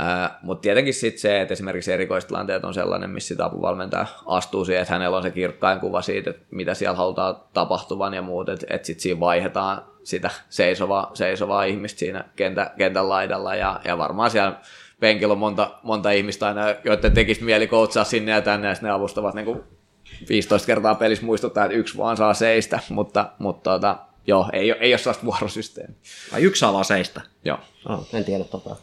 Uh, 0.00 0.30
Mutta 0.42 0.62
tietenkin 0.62 0.94
sitten 0.94 1.20
se, 1.20 1.40
että 1.40 1.52
esimerkiksi 1.52 1.92
erikoistilanteet 1.92 2.64
on 2.64 2.74
sellainen, 2.74 3.10
missä 3.10 3.28
sitä 3.28 3.44
apuvalmentaja 3.44 4.06
astuu 4.26 4.64
siihen, 4.64 4.82
että 4.82 4.94
hänellä 4.94 5.16
on 5.16 5.22
se 5.22 5.30
kirkkain 5.30 5.80
kuva 5.80 6.02
siitä, 6.02 6.30
että 6.30 6.42
mitä 6.50 6.74
siellä 6.74 6.96
halutaan 6.96 7.36
tapahtuvan 7.52 8.14
ja 8.14 8.22
muut, 8.22 8.48
että, 8.48 8.66
että 8.70 8.86
sitten 8.86 9.02
siinä 9.02 9.20
vaihdetaan 9.20 9.82
sitä 10.02 10.30
seisovaa, 10.48 11.10
seisovaa 11.14 11.64
ihmistä 11.64 11.98
siinä 11.98 12.24
kentän, 12.36 12.70
kentän 12.78 13.08
laidalla 13.08 13.54
ja, 13.54 13.80
ja 13.84 13.98
varmaan 13.98 14.30
siellä 14.30 14.60
penkillä 15.00 15.32
on 15.32 15.38
monta, 15.38 15.70
monta 15.82 16.10
ihmistä 16.10 16.46
aina, 16.46 16.62
joiden 16.84 17.12
tekisi 17.12 17.44
mieli 17.44 17.66
koutsaa 17.66 18.04
sinne 18.04 18.32
ja 18.32 18.42
tänne, 18.42 18.68
ja 18.68 18.74
ne 18.82 18.90
avustavat 18.90 19.34
niin 19.34 19.44
kuin 19.44 19.60
15 20.28 20.66
kertaa 20.66 20.94
pelissä 20.94 21.24
muistuttaa, 21.24 21.64
että 21.64 21.76
yksi 21.76 21.96
vaan 21.96 22.16
saa 22.16 22.34
seistä, 22.34 22.80
mutta, 22.88 23.32
mutta 23.38 23.70
tota, 23.70 23.96
joo, 24.26 24.50
ei, 24.52 24.70
ei 24.70 24.92
ole 24.92 24.98
sellaista 24.98 25.24
vuorosysteemiä. 25.24 25.96
Ai 26.32 26.42
yksi 26.42 26.60
saa 26.60 26.72
vaan 26.72 26.84
seistä? 26.84 27.20
Joo. 27.44 27.58
Oh, 27.88 28.08
en 28.12 28.24
tiedä 28.24 28.44
tota. 28.44 28.76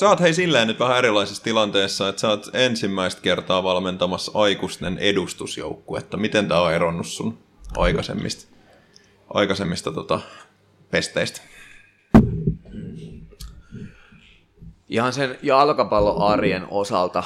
Sä 0.00 0.08
oot 0.08 0.20
hei 0.20 0.34
silleen 0.34 0.68
nyt 0.68 0.80
vähän 0.80 0.98
erilaisessa 0.98 1.44
tilanteessa, 1.44 2.08
että 2.08 2.20
sä 2.20 2.28
oot 2.28 2.50
ensimmäistä 2.52 3.22
kertaa 3.22 3.62
valmentamassa 3.62 4.32
aikuisten 4.34 4.98
edustusjoukkuetta. 4.98 6.16
Miten 6.16 6.48
tää 6.48 6.60
on 6.60 6.72
eronnut 6.72 7.06
sun 7.06 7.38
aikaisemmista, 7.76 8.56
aikaisemmista 9.34 9.92
tota, 9.92 10.20
pesteistä? 10.90 11.40
Ihan 14.88 15.12
sen 15.12 15.38
jalkapalloarjen 15.42 16.66
osalta 16.70 17.22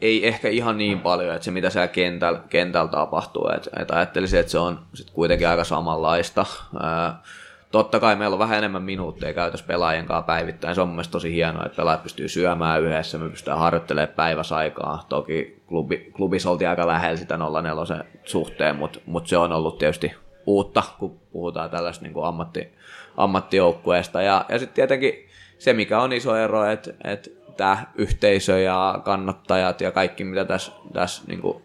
ei 0.00 0.26
ehkä 0.26 0.48
ihan 0.48 0.78
niin 0.78 1.00
paljon, 1.00 1.34
että 1.34 1.44
se 1.44 1.50
mitä 1.50 1.70
siellä 1.70 1.88
kentällä, 1.88 2.40
kentällä 2.48 2.90
tapahtuu, 2.90 3.48
että, 3.56 3.70
että 3.80 3.96
ajattelisin, 3.96 4.40
että 4.40 4.52
se 4.52 4.58
on 4.58 4.78
sit 4.94 5.10
kuitenkin 5.10 5.48
aika 5.48 5.64
samanlaista. 5.64 6.46
Ää, 6.82 7.22
totta 7.70 8.00
kai 8.00 8.16
meillä 8.16 8.34
on 8.34 8.38
vähän 8.38 8.58
enemmän 8.58 8.82
minuutteja 8.82 9.32
käytössä 9.32 9.66
pelaajien 9.66 10.06
kanssa 10.06 10.26
päivittäin. 10.26 10.74
Se 10.74 10.80
on 10.80 10.88
mun 10.88 10.94
mielestä 10.94 11.12
tosi 11.12 11.34
hienoa, 11.34 11.64
että 11.66 11.76
pelaajat 11.76 12.02
pystyy 12.02 12.28
syömään 12.28 12.82
yhdessä, 12.82 13.18
me 13.18 13.28
pystytään 13.28 13.58
harjoittelemaan 13.58 14.16
päiväsaikaa. 14.16 15.04
Toki 15.08 15.62
klubi, 15.66 16.12
klubissa 16.16 16.50
oltiin 16.50 16.68
aika 16.68 16.86
lähellä 16.86 17.16
sitä 17.16 17.38
04 17.38 18.04
suhteen, 18.24 18.76
mutta 18.76 18.98
mut 19.06 19.26
se 19.26 19.36
on 19.36 19.52
ollut 19.52 19.78
tietysti 19.78 20.12
uutta, 20.46 20.82
kun 20.98 21.20
puhutaan 21.32 21.70
tällaista 21.70 22.04
niin 22.04 22.24
ammatti, 22.24 22.68
ammattijoukkueesta. 23.16 24.22
Ja, 24.22 24.44
ja 24.48 24.58
sitten 24.58 24.74
tietenkin 24.74 25.28
se, 25.64 25.72
mikä 25.72 26.00
on 26.00 26.12
iso 26.12 26.36
ero, 26.36 26.64
että, 26.64 26.90
että 27.04 27.30
tämä 27.56 27.86
yhteisö 27.94 28.60
ja 28.60 29.00
kannattajat 29.04 29.80
ja 29.80 29.92
kaikki, 29.92 30.24
mitä 30.24 30.44
tässä, 30.44 30.72
tässä 30.92 31.22
niin 31.26 31.40
kuin 31.40 31.62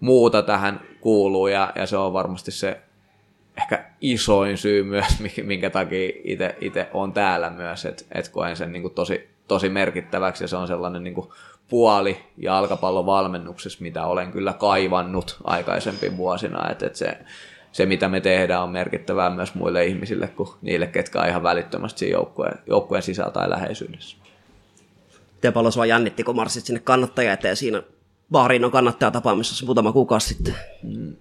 muuta 0.00 0.42
tähän 0.42 0.80
kuuluu, 1.00 1.46
ja, 1.46 1.72
ja 1.74 1.86
se 1.86 1.96
on 1.96 2.12
varmasti 2.12 2.50
se 2.50 2.80
ehkä 3.58 3.84
isoin 4.00 4.58
syy 4.58 4.82
myös, 4.82 5.06
minkä 5.42 5.70
takia 5.70 6.12
itse 6.60 6.88
on 6.92 7.12
täällä 7.12 7.50
myös, 7.50 7.84
että 7.84 8.04
et 8.12 8.28
koen 8.28 8.56
sen 8.56 8.72
niin 8.72 8.82
kuin 8.82 8.94
tosi, 8.94 9.28
tosi 9.48 9.68
merkittäväksi, 9.68 10.44
ja 10.44 10.48
se 10.48 10.56
on 10.56 10.66
sellainen 10.66 11.04
niin 11.04 11.14
kuin 11.14 11.28
puoli 11.68 12.24
jalkapallon 12.36 13.06
valmennuksessa, 13.06 13.82
mitä 13.82 14.06
olen 14.06 14.32
kyllä 14.32 14.52
kaivannut 14.52 15.36
aikaisempi 15.44 16.16
vuosina, 16.16 16.70
että 16.70 16.86
et 16.86 16.96
se, 16.96 17.18
se, 17.76 17.86
mitä 17.86 18.08
me 18.08 18.20
tehdään, 18.20 18.62
on 18.62 18.70
merkittävää 18.70 19.30
myös 19.30 19.54
muille 19.54 19.86
ihmisille 19.86 20.28
kuin 20.28 20.48
niille, 20.62 20.86
ketkä 20.86 21.20
on 21.20 21.28
ihan 21.28 21.42
välittömästi 21.42 21.98
siinä 21.98 22.16
joukkueen, 22.16 22.58
joukkueen 22.66 23.02
sisällä 23.02 23.30
tai 23.30 23.50
läheisyydessä. 23.50 24.16
Miten 25.34 25.52
paljon 25.52 25.72
sua 25.72 25.86
jännitti, 25.86 26.24
kun 26.24 26.36
marssit 26.36 26.64
sinne 26.64 26.80
kannattaja 26.80 27.32
eteen 27.32 27.56
siinä 27.56 27.82
Baarinon 28.30 28.70
kannattajatapaamisessa 28.70 29.66
muutama 29.66 29.92
kuukausi 29.92 30.28
sitten? 30.28 30.54
Mm. 30.82 31.16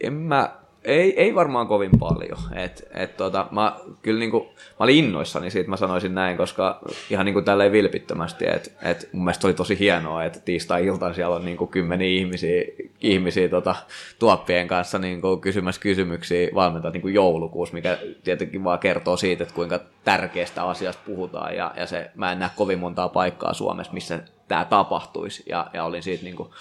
En 0.00 0.12
mä 0.12 0.56
ei, 0.84 1.20
ei 1.20 1.34
varmaan 1.34 1.66
kovin 1.66 1.90
paljon. 1.98 2.38
Et, 2.54 2.88
et 2.94 3.16
tota, 3.16 3.46
mä, 3.50 3.76
kyllä 4.02 4.18
niinku, 4.18 4.40
mä 4.50 4.84
olin 4.84 4.96
innoissani 4.96 5.50
siitä, 5.50 5.70
mä 5.70 5.76
sanoisin 5.76 6.14
näin, 6.14 6.36
koska 6.36 6.80
ihan 7.10 7.26
niinku 7.26 7.42
tälleen 7.42 7.72
vilpittömästi, 7.72 8.44
että 8.48 8.70
et 8.82 9.08
mun 9.12 9.24
mielestä 9.24 9.46
oli 9.46 9.54
tosi 9.54 9.78
hienoa, 9.78 10.24
että 10.24 10.40
tiistai-iltaan 10.40 11.14
siellä 11.14 11.36
on 11.36 11.44
niinku 11.44 11.66
kymmeniä 11.66 12.08
ihmisiä, 12.08 12.62
ihmisiä 13.00 13.48
tota, 13.48 13.74
tuoppien 14.18 14.68
kanssa 14.68 14.98
niinku 14.98 15.36
kysymässä 15.36 15.80
kysymyksiä 15.80 16.48
valmentaa 16.54 16.90
niinku 16.90 17.08
joulukuussa, 17.08 17.74
mikä 17.74 17.98
tietenkin 18.24 18.64
vaan 18.64 18.78
kertoo 18.78 19.16
siitä, 19.16 19.42
että 19.42 19.54
kuinka 19.54 19.80
tärkeästä 20.04 20.64
asiasta 20.64 21.02
puhutaan, 21.06 21.56
ja, 21.56 21.72
ja 21.76 21.86
se, 21.86 22.10
mä 22.14 22.32
en 22.32 22.38
näe 22.38 22.50
kovin 22.56 22.78
montaa 22.78 23.08
paikkaa 23.08 23.54
Suomessa, 23.54 23.92
missä 23.92 24.20
tämä 24.48 24.64
tapahtuisi, 24.64 25.42
ja, 25.46 25.70
ja 25.72 25.84
olin 25.84 26.02
siitä 26.02 26.24
niinku 26.24 26.54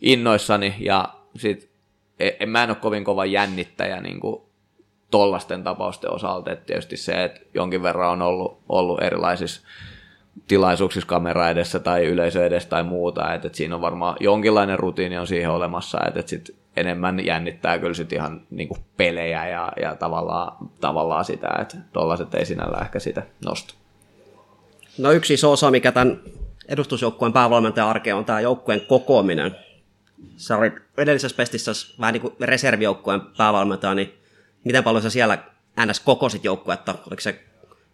innoissani, 0.00 0.74
ja 0.78 1.08
sitten 1.36 1.67
en, 2.20 2.48
mä 2.48 2.62
en 2.62 2.70
ole 2.70 2.76
kovin 2.76 3.04
kova 3.04 3.24
jännittäjä 3.24 4.00
niin 4.00 4.20
kuin 4.20 4.42
tollasten 5.10 5.64
tapausten 5.64 6.12
osalta, 6.12 6.52
että 6.52 6.64
tietysti 6.64 6.96
se, 6.96 7.24
että 7.24 7.40
jonkin 7.54 7.82
verran 7.82 8.10
on 8.10 8.22
ollut, 8.22 8.58
ollut 8.68 9.02
erilaisissa 9.02 9.62
tilaisuuksissa 10.48 11.08
kamera 11.08 11.50
edessä 11.50 11.78
tai 11.78 12.04
yleisö 12.04 12.46
edessä 12.46 12.68
tai 12.68 12.82
muuta, 12.82 13.34
että, 13.34 13.46
että 13.46 13.56
siinä 13.56 13.74
on 13.74 13.80
varmaan 13.80 14.16
jonkinlainen 14.20 14.78
rutiini 14.78 15.18
on 15.18 15.26
siihen 15.26 15.50
olemassa, 15.50 15.98
että, 16.06 16.20
että 16.20 16.30
sit 16.30 16.56
enemmän 16.76 17.26
jännittää 17.26 17.78
kyllä 17.78 17.94
sit 17.94 18.12
ihan 18.12 18.40
niin 18.50 18.68
kuin 18.68 18.80
pelejä 18.96 19.48
ja, 19.48 19.72
ja 19.82 19.94
tavallaan, 19.94 20.56
tavallaan 20.80 21.24
sitä, 21.24 21.48
että 21.60 21.76
tollaiset 21.92 22.34
ei 22.34 22.46
sinällä 22.46 22.78
ehkä 22.80 22.98
sitä 22.98 23.22
nosta. 23.44 23.74
No 24.98 25.12
yksi 25.12 25.34
iso 25.34 25.52
osa, 25.52 25.70
mikä 25.70 25.92
tämän 25.92 26.20
edustusjoukkueen 26.68 27.32
päävalmentajan 27.32 27.88
arkeen 27.88 28.16
on 28.16 28.24
tämä 28.24 28.40
joukkueen 28.40 28.80
kokoaminen. 28.80 29.56
Sä 30.36 30.56
olit 30.56 30.74
edellisessä 30.96 31.36
pestissä 31.36 31.72
vähän 32.00 32.12
niin 32.12 32.22
kuin 32.22 32.34
reservijoukkueen 32.40 33.20
päävalmentaja, 33.36 33.94
niin 33.94 34.14
miten 34.64 34.84
paljon 34.84 35.02
sä 35.02 35.10
siellä 35.10 35.38
ns. 35.86 36.00
kokosit 36.00 36.44
joukkuetta? 36.44 36.94
Oliko 37.06 37.20
se 37.20 37.44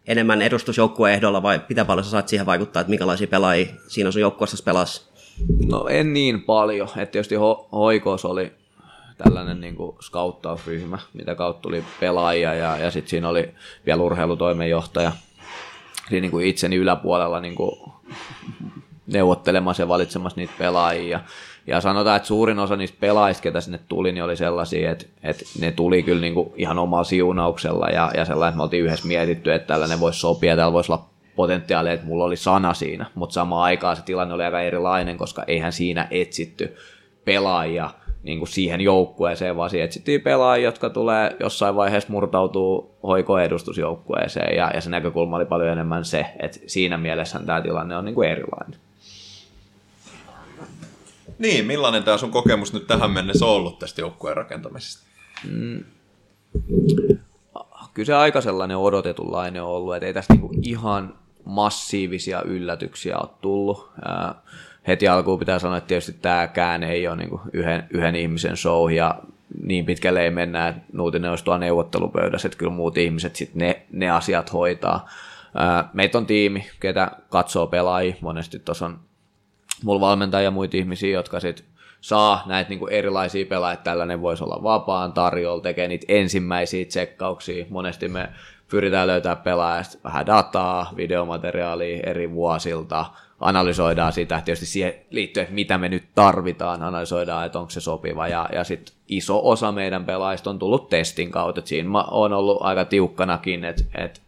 enemmän 0.07 0.43
edustusjoukkueen 0.43 1.15
ehdolla 1.15 1.43
vai 1.43 1.61
mitä 1.69 1.85
paljon 1.85 2.05
sä 2.05 2.11
saat 2.11 2.29
siihen 2.29 2.47
vaikuttaa, 2.47 2.81
että 2.81 2.91
minkälaisia 2.91 3.27
pelaajia 3.27 3.67
siinä 3.89 4.11
sun 4.11 4.21
joukkueessa 4.21 4.65
pelasi? 4.65 5.03
No 5.67 5.89
en 5.89 6.13
niin 6.13 6.43
paljon, 6.43 6.89
että 6.89 7.13
tietysti 7.13 7.35
ho- 7.35 7.69
Hoikos 7.73 8.25
oli 8.25 8.53
tällainen 9.19 9.61
niin 9.61 9.77
kuin 9.77 9.97
scouttausryhmä, 10.03 10.99
mitä 11.13 11.35
kautta 11.35 11.63
tuli 11.63 11.85
pelaajia 12.01 12.55
ja, 12.55 12.77
ja 12.77 12.91
sitten 12.91 13.11
siinä 13.11 13.29
oli 13.29 13.55
vielä 13.87 14.03
urheilutoimenjohtaja 14.03 15.13
siinä 16.09 16.21
niin 16.21 16.31
kuin 16.31 16.47
itseni 16.47 16.77
yläpuolella 16.77 17.41
niin 17.41 17.55
kuin 17.55 17.93
neuvottelemassa 19.07 19.83
ja 19.83 19.89
valitsemassa 19.89 20.41
niitä 20.41 20.53
pelaajia. 20.59 21.21
Ja 21.67 21.81
sanotaan, 21.81 22.17
että 22.17 22.27
suurin 22.27 22.59
osa 22.59 22.77
niistä 22.77 22.97
pelaajista, 23.01 23.43
ketä 23.43 23.61
sinne 23.61 23.81
tuli, 23.89 24.13
niin 24.13 24.25
oli 24.25 24.37
sellaisia, 24.37 24.91
että, 24.91 25.07
että 25.23 25.45
ne 25.61 25.73
tuli 25.73 26.03
kyllä 26.03 26.21
niin 26.21 26.35
kuin 26.35 26.53
ihan 26.57 26.79
omalla 26.79 27.05
siunauksella 27.05 27.87
ja, 27.87 28.11
ja 28.17 28.25
sellainen, 28.25 28.49
että 28.49 28.57
me 28.57 28.63
oltiin 28.63 28.85
yhdessä 28.85 29.09
mietitty, 29.09 29.53
että 29.53 29.67
tällainen 29.67 30.01
voisi 30.01 30.21
sopia, 30.21 30.57
täällä 30.57 30.73
voisi 30.73 30.93
olla 30.93 31.05
potentiaalia, 31.37 31.93
että 31.93 32.07
mulla 32.07 32.25
oli 32.25 32.37
sana 32.37 32.75
siinä, 32.75 33.07
mutta 33.15 33.35
samaan 33.35 33.63
aikaan 33.63 33.97
se 33.97 34.03
tilanne 34.03 34.35
oli 34.35 34.45
aika 34.45 34.61
erilainen, 34.61 35.17
koska 35.17 35.45
eihän 35.47 35.73
siinä 35.73 36.09
etsitty 36.11 36.77
pelaajia 37.25 37.91
niin 38.23 38.39
kuin 38.39 38.49
siihen 38.49 38.81
joukkueeseen, 38.81 39.57
vaan 39.57 39.71
siinä 39.71 39.85
etsittiin 39.85 40.21
pelaajia, 40.21 40.65
jotka 40.65 40.91
tulee 40.91 41.37
jossain 41.41 41.77
vaiheessa 41.77 42.13
murtautuu 42.13 42.95
hoikoedustusjoukkueeseen, 43.03 44.57
ja, 44.57 44.71
ja 44.75 44.81
se 44.81 44.91
näkökulma 44.91 45.37
oli 45.37 45.45
paljon 45.45 45.69
enemmän 45.69 46.05
se, 46.05 46.27
että 46.41 46.59
siinä 46.67 46.97
mielessä 46.97 47.41
tämä 47.47 47.61
tilanne 47.61 47.97
on 47.97 48.05
niin 48.05 48.15
kuin 48.15 48.29
erilainen. 48.29 48.81
Niin, 51.39 51.67
millainen 51.67 52.03
tämä 52.03 52.17
sun 52.17 52.31
kokemus 52.31 52.73
nyt 52.73 52.87
tähän 52.87 53.11
mennessä 53.11 53.47
on 53.47 53.51
ollut 53.51 53.79
tästä 53.79 54.01
joukkueen 54.01 54.37
rakentamisesta? 54.37 55.07
Mm. 55.51 55.85
Kyllä 57.95 58.07
se 58.07 58.15
aika 58.15 58.41
sellainen 58.41 58.77
odotetunlainen 58.77 59.63
on 59.63 59.69
ollut, 59.69 59.95
että 59.95 60.07
ei 60.07 60.15
tästä 60.15 60.35
niinku 60.35 60.51
ihan 60.63 61.15
massiivisia 61.45 62.43
yllätyksiä 62.43 63.19
ole 63.19 63.29
tullut. 63.41 63.91
Ää, 64.05 64.35
heti 64.87 65.09
alkuun 65.09 65.39
pitää 65.39 65.59
sanoa, 65.59 65.77
että 65.77 65.89
tietysti 65.89 66.13
tämäkään 66.13 66.83
ei 66.83 67.09
ole 67.09 67.17
niinku 67.17 67.41
yhden, 67.53 67.87
yhden 67.91 68.17
ihmisen 68.17 68.57
show, 68.57 68.93
ja 68.93 69.19
niin 69.63 69.87
pitkälle 69.87 70.23
ei 70.23 70.31
mennä, 70.31 70.69
että 70.69 70.83
Nuutinen 70.93 71.31
olisi 71.31 71.45
tuolla 71.45 71.59
neuvottelupöydässä, 71.59 72.49
että 72.49 72.59
kyllä 72.59 72.73
muut 72.73 72.99
ihmiset 72.99 73.37
sitten 73.37 73.59
ne, 73.59 73.87
ne 73.93 74.11
asiat 74.11 74.53
hoitaa. 74.53 75.09
Meitä 75.93 76.19
on 76.19 76.27
tiimi, 76.27 76.67
ketä 76.81 77.11
katsoo 77.29 77.67
pelaajia, 77.67 78.15
monesti 78.21 78.59
tuossa 78.59 78.87
on 78.87 79.01
mulla 79.83 80.01
valmentajia 80.01 80.45
ja 80.45 80.51
muita 80.51 80.77
ihmisiä, 80.77 81.13
jotka 81.13 81.41
sit 81.41 81.65
saa 82.01 82.43
näitä 82.47 82.69
niinku 82.69 82.87
erilaisia 82.87 83.47
pelaajia, 83.47 83.77
tällainen 83.77 84.23
voisi 84.23 84.45
olla 84.45 84.63
vapaan 84.63 85.13
tarjolla, 85.13 85.63
tekee 85.63 85.89
niitä 85.89 86.07
ensimmäisiä 86.09 86.85
tsekkauksia. 86.85 87.67
Monesti 87.71 88.09
me 88.09 88.29
pyritään 88.71 89.07
löytää 89.07 89.37
pelaajasta 89.37 89.99
vähän 90.05 90.27
dataa, 90.27 90.93
videomateriaalia 90.97 92.03
eri 92.07 92.31
vuosilta, 92.31 93.07
analysoidaan 93.41 94.13
sitä, 94.13 94.43
tietysti 94.45 94.67
siihen 94.67 94.95
liittyen, 95.11 95.45
että 95.45 95.55
mitä 95.55 95.79
me 95.79 95.89
nyt 95.89 96.05
tarvitaan, 96.15 96.83
analysoidaan, 96.83 97.47
että 97.47 97.59
onko 97.59 97.71
se 97.71 97.81
sopiva, 97.81 98.29
ja, 98.29 98.49
ja 98.53 98.65
sitten 98.65 98.95
iso 99.09 99.49
osa 99.49 99.73
meidän 99.73 100.05
pelaajista 100.05 100.51
on 100.51 100.59
tullut 100.59 100.89
testin 100.89 101.31
kautta, 101.31 101.59
että 101.59 101.69
siinä 101.69 102.03
on 102.11 102.33
ollut 102.33 102.59
aika 102.61 102.85
tiukkanakin, 102.85 103.65
että, 103.65 103.85
että 103.95 104.21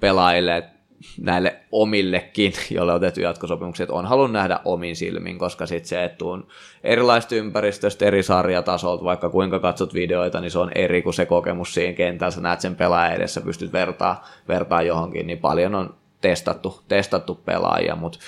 pelaajille, 0.00 0.56
että 0.56 0.75
näille 1.20 1.56
omillekin, 1.72 2.52
joille 2.70 2.92
on 2.92 3.00
tehty 3.00 3.20
jatkosopimukset, 3.20 3.90
on 3.90 4.06
halunnut 4.06 4.32
nähdä 4.32 4.60
omin 4.64 4.96
silmin, 4.96 5.38
koska 5.38 5.66
sitten 5.66 5.88
se, 5.88 6.04
että 6.04 6.18
tuun 6.18 6.46
erilaista 6.84 7.34
ympäristöstä, 7.34 8.04
eri 8.04 8.22
sarjatasolta, 8.22 9.04
vaikka 9.04 9.30
kuinka 9.30 9.58
katsot 9.58 9.94
videoita, 9.94 10.40
niin 10.40 10.50
se 10.50 10.58
on 10.58 10.70
eri 10.74 11.02
kuin 11.02 11.14
se 11.14 11.26
kokemus 11.26 11.74
siinä 11.74 11.92
kentällä, 11.92 12.30
sä 12.30 12.40
näet 12.40 12.60
sen 12.60 12.76
pelaajan 12.76 13.16
edessä, 13.16 13.40
pystyt 13.40 13.72
vertaa, 13.72 14.28
vertaa 14.48 14.82
johonkin, 14.82 15.26
niin 15.26 15.38
paljon 15.38 15.74
on 15.74 15.94
testattu, 16.20 16.80
testattu 16.88 17.34
pelaajia, 17.34 17.96
mutta 17.96 18.18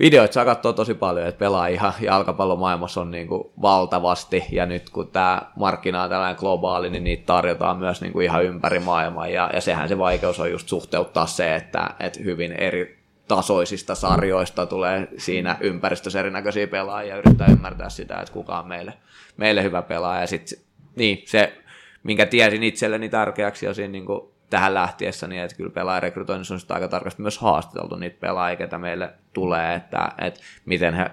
videoita 0.00 0.34
saa 0.34 0.44
katsoa 0.44 0.72
tosi 0.72 0.94
paljon, 0.94 1.26
että 1.26 1.38
pelaajia 1.38 1.92
jalkapallomaailmassa 2.00 3.00
on 3.00 3.10
niin 3.10 3.28
kuin 3.28 3.50
valtavasti, 3.62 4.44
ja 4.52 4.66
nyt 4.66 4.90
kun 4.90 5.10
tämä 5.10 5.42
markkina 5.56 6.02
on 6.02 6.10
tällainen 6.10 6.40
globaali, 6.40 6.90
niin 6.90 7.04
niitä 7.04 7.26
tarjotaan 7.26 7.76
myös 7.76 8.00
niin 8.00 8.12
kuin 8.12 8.24
ihan 8.24 8.44
ympäri 8.44 8.78
maailmaa, 8.78 9.28
ja, 9.28 9.50
ja 9.54 9.60
sehän 9.60 9.88
se 9.88 9.98
vaikeus 9.98 10.40
on 10.40 10.50
just 10.50 10.68
suhteuttaa 10.68 11.26
se, 11.26 11.54
että, 11.54 11.90
että 12.00 12.20
hyvin 12.24 12.52
eri 12.52 12.98
tasoisista 13.28 13.94
sarjoista 13.94 14.66
tulee 14.66 15.08
siinä 15.18 15.56
ympäristössä 15.60 16.20
erinäköisiä 16.20 16.66
pelaajia, 16.66 17.14
ja 17.14 17.18
yrittää 17.18 17.48
ymmärtää 17.50 17.88
sitä, 17.88 18.14
että 18.14 18.32
kuka 18.32 18.58
on 18.58 18.68
meille, 18.68 18.92
meille 19.36 19.62
hyvä 19.62 19.82
pelaaja, 19.82 20.20
ja 20.20 20.26
sitten 20.26 20.58
niin, 20.96 21.22
se, 21.26 21.52
minkä 22.02 22.26
tiesin 22.26 22.62
itselleni 22.62 23.08
tärkeäksi 23.08 23.66
jo 23.66 23.74
siinä 23.74 23.92
niin 23.92 24.06
kuin 24.06 24.35
tähän 24.50 24.74
lähtiessä, 24.74 25.26
niin 25.26 25.42
että 25.42 25.56
kyllä 25.56 25.70
pelaajarekrytoinnissa 25.70 26.54
on 26.54 26.60
aika 26.68 26.88
tarkasti 26.88 27.22
myös 27.22 27.38
haastateltu 27.38 27.96
niitä 27.96 28.20
pelaajia, 28.20 28.56
ketä 28.56 28.78
meille 28.78 29.12
tulee, 29.32 29.74
että, 29.74 30.08
että 30.18 30.40
miten 30.64 30.94
he 30.94 31.10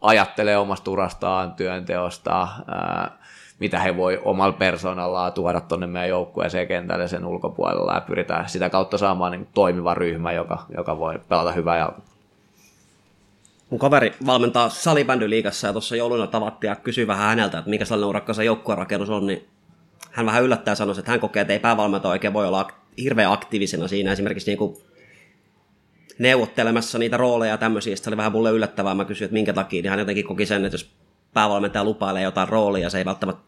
ajattelee 0.00 0.56
omasta 0.56 0.90
urastaan, 0.90 1.52
työnteosta, 1.52 2.48
ää, 2.66 3.18
mitä 3.58 3.78
he 3.78 3.96
voi 3.96 4.20
omalla 4.24 4.52
persoonallaan 4.52 5.32
tuoda 5.32 5.60
tuonne 5.60 5.86
meidän 5.86 6.08
joukkueeseen 6.08 6.68
kentälle 6.68 7.08
sen 7.08 7.24
ulkopuolella 7.24 7.94
ja 7.94 8.00
pyritään 8.00 8.48
sitä 8.48 8.70
kautta 8.70 8.98
saamaan 8.98 9.32
niin 9.32 9.48
toimiva 9.54 9.94
ryhmä, 9.94 10.32
joka, 10.32 10.66
joka 10.76 10.98
voi 10.98 11.20
pelata 11.28 11.52
hyvää 11.52 11.76
jalkapalloa. 11.76 12.12
mun 13.70 13.78
kaveri 13.80 14.14
valmentaa 14.26 14.68
salibändyliigassa 14.68 15.66
ja 15.66 15.72
tuossa 15.72 15.96
jouluna 15.96 16.26
tavattiin 16.26 16.68
ja 16.68 16.76
kysyi 16.76 17.06
vähän 17.06 17.28
häneltä, 17.28 17.58
että 17.58 17.70
mikä 17.70 17.84
sellainen 17.84 18.08
urakka 18.08 18.34
se 18.34 18.44
joukkuerakennus 18.44 19.10
on, 19.10 19.26
niin 19.26 19.48
hän 20.10 20.26
vähän 20.26 20.42
yllättää 20.42 20.74
sanoi, 20.74 20.98
että 20.98 21.10
hän 21.10 21.20
kokee, 21.20 21.40
että 21.40 21.52
ei 21.52 21.58
päävalmentaja 21.58 22.12
oikein 22.12 22.32
voi 22.32 22.46
olla 22.46 22.70
hirveän 22.98 23.32
aktiivisena 23.32 23.88
siinä 23.88 24.12
esimerkiksi 24.12 24.50
niin 24.50 24.58
kuin 24.58 24.76
neuvottelemassa 26.18 26.98
niitä 26.98 27.16
rooleja 27.16 27.52
ja 27.52 27.58
tämmöisiä. 27.58 27.96
Sitten 27.96 28.04
se 28.04 28.10
oli 28.10 28.16
vähän 28.16 28.32
mulle 28.32 28.50
yllättävää. 28.50 28.94
Mä 28.94 29.04
kysyin, 29.04 29.26
että 29.26 29.32
minkä 29.32 29.52
takia, 29.52 29.82
niin 29.82 29.90
hän 29.90 29.98
jotenkin 29.98 30.26
koki 30.26 30.46
sen, 30.46 30.64
että 30.64 30.74
jos 30.74 30.90
päävalmentaja 31.34 31.84
lupailee 31.84 32.22
jotain 32.22 32.48
roolia 32.48 32.90
se 32.90 32.98
ei 32.98 33.04
välttämättä 33.04 33.42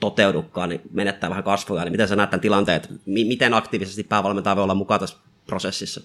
toteudukaan, 0.00 0.68
niin 0.68 0.80
menettää 0.92 1.30
vähän 1.30 1.44
kasvoja. 1.44 1.84
Niin 1.84 1.92
miten 1.92 2.08
sä 2.08 2.16
näet 2.16 2.30
tämän 2.30 2.40
tilanteen, 2.40 2.76
että 2.76 2.88
mi- 3.06 3.24
miten 3.24 3.54
aktiivisesti 3.54 4.04
päävalmentaja 4.04 4.56
voi 4.56 4.64
olla 4.64 4.74
mukana 4.74 4.98
tässä 4.98 5.16
prosessissa? 5.46 6.00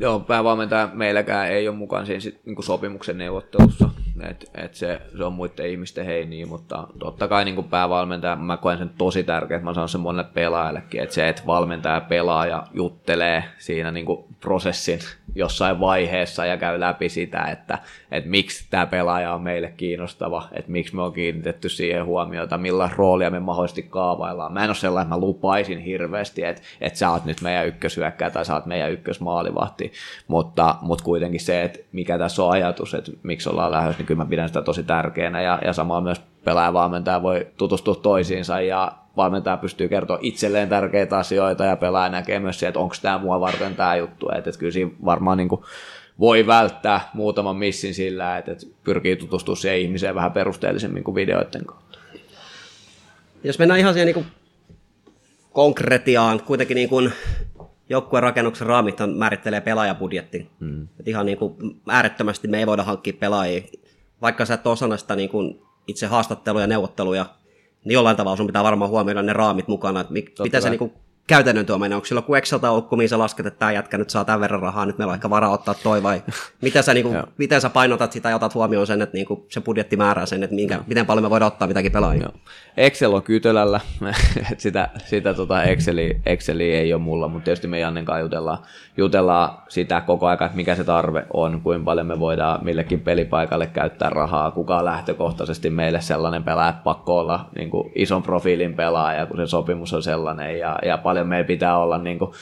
Joo, 0.00 0.20
päävalmentaja 0.20 0.90
meilläkään 0.92 1.50
ei 1.50 1.68
ole 1.68 1.76
mukaan 1.76 2.06
siinä 2.06 2.36
niin 2.44 2.62
sopimuksen 2.62 3.18
neuvottelussa, 3.18 3.90
että 4.20 4.46
et 4.54 4.74
se, 4.74 5.00
se 5.16 5.24
on 5.24 5.32
muiden 5.32 5.66
ihmisten 5.66 6.06
heiniä, 6.06 6.46
mutta 6.46 6.86
totta 6.98 7.28
kai 7.28 7.44
niin 7.44 7.64
päävalmentaja, 7.64 8.36
mä 8.36 8.56
koen 8.56 8.78
sen 8.78 8.90
tosi 8.98 9.22
tärkeä, 9.22 9.56
että 9.56 9.64
mä 9.64 9.74
sanon 9.74 9.88
sen 9.88 10.00
monelle 10.00 10.30
pelaajallekin, 10.34 11.02
että 11.02 11.14
se, 11.14 11.28
että 11.28 11.42
valmentaja 11.46 12.00
pelaaja 12.00 12.66
juttelee 12.74 13.44
siinä 13.58 13.90
niin 13.90 14.06
prosessin 14.40 14.98
jossain 15.34 15.80
vaiheessa 15.80 16.46
ja 16.46 16.56
käy 16.56 16.80
läpi 16.80 17.08
sitä, 17.08 17.44
että, 17.44 17.78
että 18.10 18.30
miksi 18.30 18.66
tämä 18.70 18.86
pelaaja 18.86 19.34
on 19.34 19.42
meille 19.42 19.72
kiinnostava, 19.76 20.48
että 20.52 20.70
miksi 20.70 20.96
me 20.96 21.02
on 21.02 21.12
kiinnitetty 21.12 21.68
siihen 21.68 22.04
huomiota, 22.04 22.58
millä 22.58 22.90
roolia 22.96 23.30
me 23.30 23.40
mahdollisesti 23.40 23.82
kaavaillaan. 23.82 24.52
Mä 24.52 24.64
en 24.64 24.70
ole 24.70 24.74
sellainen, 24.74 25.06
että 25.06 25.14
mä 25.14 25.20
lupaisin 25.20 25.78
hirveästi, 25.78 26.44
että, 26.44 26.62
että 26.80 26.98
sä 26.98 27.10
oot 27.10 27.24
nyt 27.24 27.40
meidän 27.40 27.66
ykkösyökkää 27.66 28.30
tai 28.30 28.44
sä 28.44 28.54
oot 28.54 28.66
meidän 28.66 28.92
ykkösmaalivahti, 28.92 29.92
mutta, 30.28 30.74
mutta 30.82 31.04
kuitenkin 31.04 31.40
se, 31.40 31.62
että 31.62 31.78
mikä 31.92 32.18
tässä 32.18 32.44
on 32.44 32.50
ajatus, 32.50 32.94
että 32.94 33.12
miksi 33.22 33.48
ollaan 33.48 33.72
lähdössä, 33.72 34.01
niin 34.02 34.06
kyllä 34.06 34.24
mä 34.24 34.30
pidän 34.30 34.48
sitä 34.48 34.62
tosi 34.62 34.82
tärkeänä 34.82 35.42
ja, 35.42 35.58
ja 35.64 35.72
samaa 35.72 36.00
myös 36.00 36.20
pelaajavalmentaja 36.44 37.22
voi 37.22 37.46
tutustua 37.56 37.94
toisiinsa 37.94 38.60
ja 38.60 38.92
valmentaja 39.16 39.56
pystyy 39.56 39.88
kertoa 39.88 40.18
itselleen 40.20 40.68
tärkeitä 40.68 41.18
asioita 41.18 41.64
ja 41.64 41.76
pelaaja 41.76 42.08
näkee 42.08 42.38
myös 42.38 42.60
se, 42.60 42.68
että 42.68 42.80
onko 42.80 42.94
tämä 43.02 43.18
mua 43.18 43.40
varten 43.40 43.74
tämä 43.74 43.96
juttu. 43.96 44.28
Että, 44.28 44.50
että 44.50 44.58
kyllä 44.58 44.72
siinä 44.72 44.90
varmaan 45.04 45.38
niin 45.38 45.48
kuin 45.48 45.62
voi 46.20 46.46
välttää 46.46 47.10
muutaman 47.14 47.56
missin 47.56 47.94
sillä, 47.94 48.38
että, 48.38 48.52
että 48.52 48.66
pyrkii 48.84 49.16
tutustumaan 49.16 49.56
siihen 49.56 49.80
ihmiseen 49.80 50.14
vähän 50.14 50.32
perusteellisemmin 50.32 51.04
kuin 51.04 51.14
videoiden 51.14 51.64
kautta. 51.64 51.98
Jos 53.44 53.58
mennään 53.58 53.80
ihan 53.80 53.92
siihen 53.92 54.06
niin 54.06 54.14
kuin 54.14 54.26
konkretiaan, 55.52 56.42
kuitenkin 56.42 56.74
niin 56.74 56.88
kuin 56.88 57.12
joukkueen 57.88 58.22
rakennuksen 58.22 58.66
raamit 58.66 59.00
on, 59.00 59.16
määrittelee 59.16 59.60
pelaajabudjetti. 59.60 60.50
Mm. 60.60 60.88
Et 61.00 61.08
ihan 61.08 61.26
niin 61.26 61.38
kuin 61.38 61.56
äärettömästi 61.88 62.48
me 62.48 62.58
ei 62.58 62.66
voida 62.66 62.82
hankkia 62.82 63.12
pelaajia. 63.20 63.62
Vaikka 64.22 64.44
sä 64.44 64.54
et 64.54 64.66
osana 64.66 64.96
sitä 64.96 65.16
niin 65.16 65.28
kuin 65.28 65.62
itse 65.86 66.06
haastatteluja 66.06 66.62
ja 66.62 66.66
neuvotteluja, 66.66 67.26
niin 67.84 67.94
jollain 67.94 68.16
tavalla 68.16 68.36
sun 68.36 68.46
pitää 68.46 68.64
varmaan 68.64 68.90
huomioida 68.90 69.22
ne 69.22 69.32
raamit 69.32 69.68
mukana, 69.68 70.00
että 70.00 70.12
mik, 70.12 70.32
miten 70.42 70.62
se 70.62 70.70
niin 70.70 70.78
kuin 70.78 70.92
käytännön 71.32 71.66
tuo 71.66 71.78
menee? 71.78 71.96
Onko 71.96 72.04
sillä 72.04 72.18
joku 72.18 72.34
Excel-taulukko, 72.34 72.96
mihin 72.96 73.08
sä 73.08 73.18
lasket, 73.18 73.46
että 73.46 73.58
tämä 73.58 73.72
jätkä 73.72 73.98
nyt 73.98 74.10
saa 74.10 74.24
tämän 74.24 74.40
verran 74.40 74.60
rahaa, 74.60 74.86
nyt 74.86 74.98
meillä 74.98 75.10
on 75.10 75.14
ehkä 75.14 75.30
varaa 75.30 75.50
ottaa 75.50 75.74
toi, 75.74 76.02
vai 76.02 76.22
miten 76.62 76.82
sä, 76.82 76.94
niin 76.94 77.06
kuin, 77.06 77.22
miten 77.38 77.60
sä 77.60 77.70
painotat 77.70 78.12
sitä 78.12 78.28
ja 78.28 78.36
otat 78.36 78.54
huomioon 78.54 78.86
sen, 78.86 79.02
että 79.02 79.16
niin 79.16 79.26
kuin 79.26 79.44
se 79.48 79.60
budjetti 79.60 79.96
määrää 79.96 80.26
sen, 80.26 80.42
että 80.42 80.56
minkä, 80.56 80.80
miten 80.86 81.06
paljon 81.06 81.24
me 81.24 81.30
voidaan 81.30 81.52
ottaa 81.52 81.68
mitäkin 81.68 81.92
pelaajia? 81.92 82.22
Joo. 82.22 82.32
Excel 82.76 83.14
on 83.14 83.22
kytölällä, 83.22 83.80
sitä, 84.58 84.88
sitä 85.04 85.34
tota 85.34 85.62
Exceli, 85.62 86.20
Exceli 86.26 86.74
ei 86.74 86.94
ole 86.94 87.02
mulla, 87.02 87.28
mutta 87.28 87.44
tietysti 87.44 87.68
me 87.68 87.80
Jannen 87.80 88.04
kanssa 88.04 88.20
jutellaan, 88.20 88.58
jutellaan 88.96 89.58
sitä 89.68 90.00
koko 90.00 90.26
ajan, 90.26 90.42
että 90.42 90.56
mikä 90.56 90.74
se 90.74 90.84
tarve 90.84 91.26
on, 91.32 91.60
kuinka 91.60 91.84
paljon 91.84 92.06
me 92.06 92.18
voidaan 92.18 92.64
millekin 92.64 93.00
pelipaikalle 93.00 93.66
käyttää 93.66 94.10
rahaa, 94.10 94.50
kuka 94.50 94.76
on 94.76 94.84
lähtökohtaisesti 94.84 95.70
meille 95.70 96.00
sellainen 96.00 96.44
pelaaja, 96.44 96.74
pakko 96.84 97.18
olla 97.18 97.48
niin 97.56 97.70
kuin 97.70 97.92
ison 97.94 98.22
profiilin 98.22 98.74
pelaaja, 98.74 99.26
kun 99.26 99.36
se 99.36 99.46
sopimus 99.46 99.94
on 99.94 100.02
sellainen, 100.02 100.58
ja, 100.58 100.78
ja 100.84 100.98
paljon 100.98 101.21
meillä 101.24 101.46
pitää 101.46 101.78
olla 101.78 101.98
niin 101.98 102.18
kuin, 102.18 102.32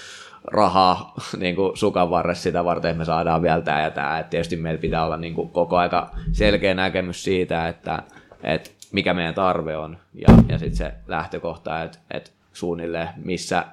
rahaa 0.45 1.15
niin 1.41 1.57
kuin 1.57 1.77
sukan 1.77 2.11
varressa 2.11 2.43
sitä 2.43 2.65
varten, 2.65 2.91
että 2.91 2.99
me 2.99 3.05
saadaan 3.05 3.43
vielä 3.43 3.61
tämä 3.61 3.83
ja 3.83 3.91
tämä. 3.91 4.19
Et 4.19 4.31
tietysti 4.31 4.57
meillä 4.57 4.81
pitää 4.81 5.05
olla 5.05 5.17
niin 5.17 5.35
kuin 5.35 5.51
koko 5.51 5.77
aika 5.77 6.11
selkeä 6.33 6.75
näkemys 6.75 7.25
siitä, 7.25 7.69
että, 7.69 8.03
että 8.43 8.71
mikä 8.93 9.15
meidän 9.15 9.35
tarve 9.35 9.77
on 9.77 9.99
ja, 10.15 10.35
ja 10.49 10.59
sitten 10.59 10.77
se 10.77 10.93
lähtökohta, 11.07 11.83
että, 11.83 11.99
että 12.11 12.31
suunnilleen 12.53 13.09
missä 13.17 13.65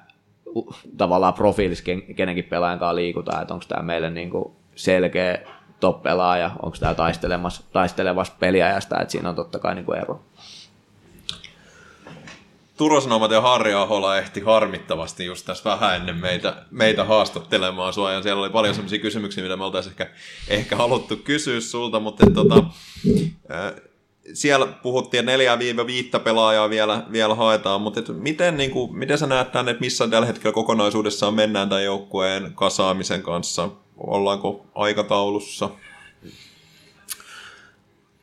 tavallaan 0.96 1.34
profiilissa 1.34 1.84
kenenkin 2.16 2.44
pelaajan 2.44 2.78
kanssa 2.78 2.94
liikutaan, 2.94 3.42
että 3.42 3.54
onko 3.54 3.66
tämä 3.68 3.82
meille 3.82 4.10
niin 4.10 4.30
kuin 4.30 4.52
selkeä 4.74 5.38
top-pelaaja, 5.80 6.50
onko 6.62 6.76
tämä 6.80 6.94
taistelemassa, 6.94 7.64
taistelevasta 7.72 8.36
peliajasta, 8.40 9.00
että 9.00 9.12
siinä 9.12 9.28
on 9.28 9.34
totta 9.34 9.58
kai 9.58 9.74
niin 9.74 9.84
kuin 9.84 9.98
ero. 9.98 10.20
Turosnomat 12.78 13.30
ja 13.30 13.40
Harri 13.40 13.74
Ahola 13.74 14.18
ehti 14.18 14.40
harmittavasti 14.40 15.24
just 15.24 15.46
tässä 15.46 15.70
vähän 15.70 15.96
ennen 15.96 16.16
meitä, 16.16 16.62
meitä 16.70 17.04
haastattelemaan 17.04 17.92
sua, 17.92 18.12
ja 18.12 18.22
siellä 18.22 18.40
oli 18.40 18.50
paljon 18.50 18.74
sellaisia 18.74 18.98
kysymyksiä, 18.98 19.42
mitä 19.44 19.56
me 19.56 19.64
oltaisiin 19.64 19.90
ehkä, 19.92 20.10
ehkä 20.48 20.76
haluttu 20.76 21.16
kysyä 21.16 21.60
sulta, 21.60 22.00
mutta 22.00 22.26
tota, 22.34 22.64
äh, 23.52 23.72
siellä 24.32 24.66
puhuttiin, 24.66 25.18
että 25.18 25.32
neljää 25.32 25.58
viiva 25.58 25.86
viittä 25.86 26.18
pelaajaa 26.18 26.70
vielä, 26.70 27.02
vielä 27.12 27.34
haetaan, 27.34 27.80
mutta 27.80 28.00
et 28.00 28.08
miten, 28.08 28.56
niin 28.56 28.70
kuin, 28.70 28.98
miten 28.98 29.18
sä 29.18 29.26
näet 29.26 29.52
tänne, 29.52 29.70
että 29.70 29.80
missä 29.80 30.08
tällä 30.08 30.26
hetkellä 30.26 30.54
kokonaisuudessaan 30.54 31.34
mennään 31.34 31.68
tämän 31.68 31.84
joukkueen 31.84 32.52
kasaamisen 32.54 33.22
kanssa? 33.22 33.68
Ollaanko 33.96 34.66
aikataulussa? 34.74 35.70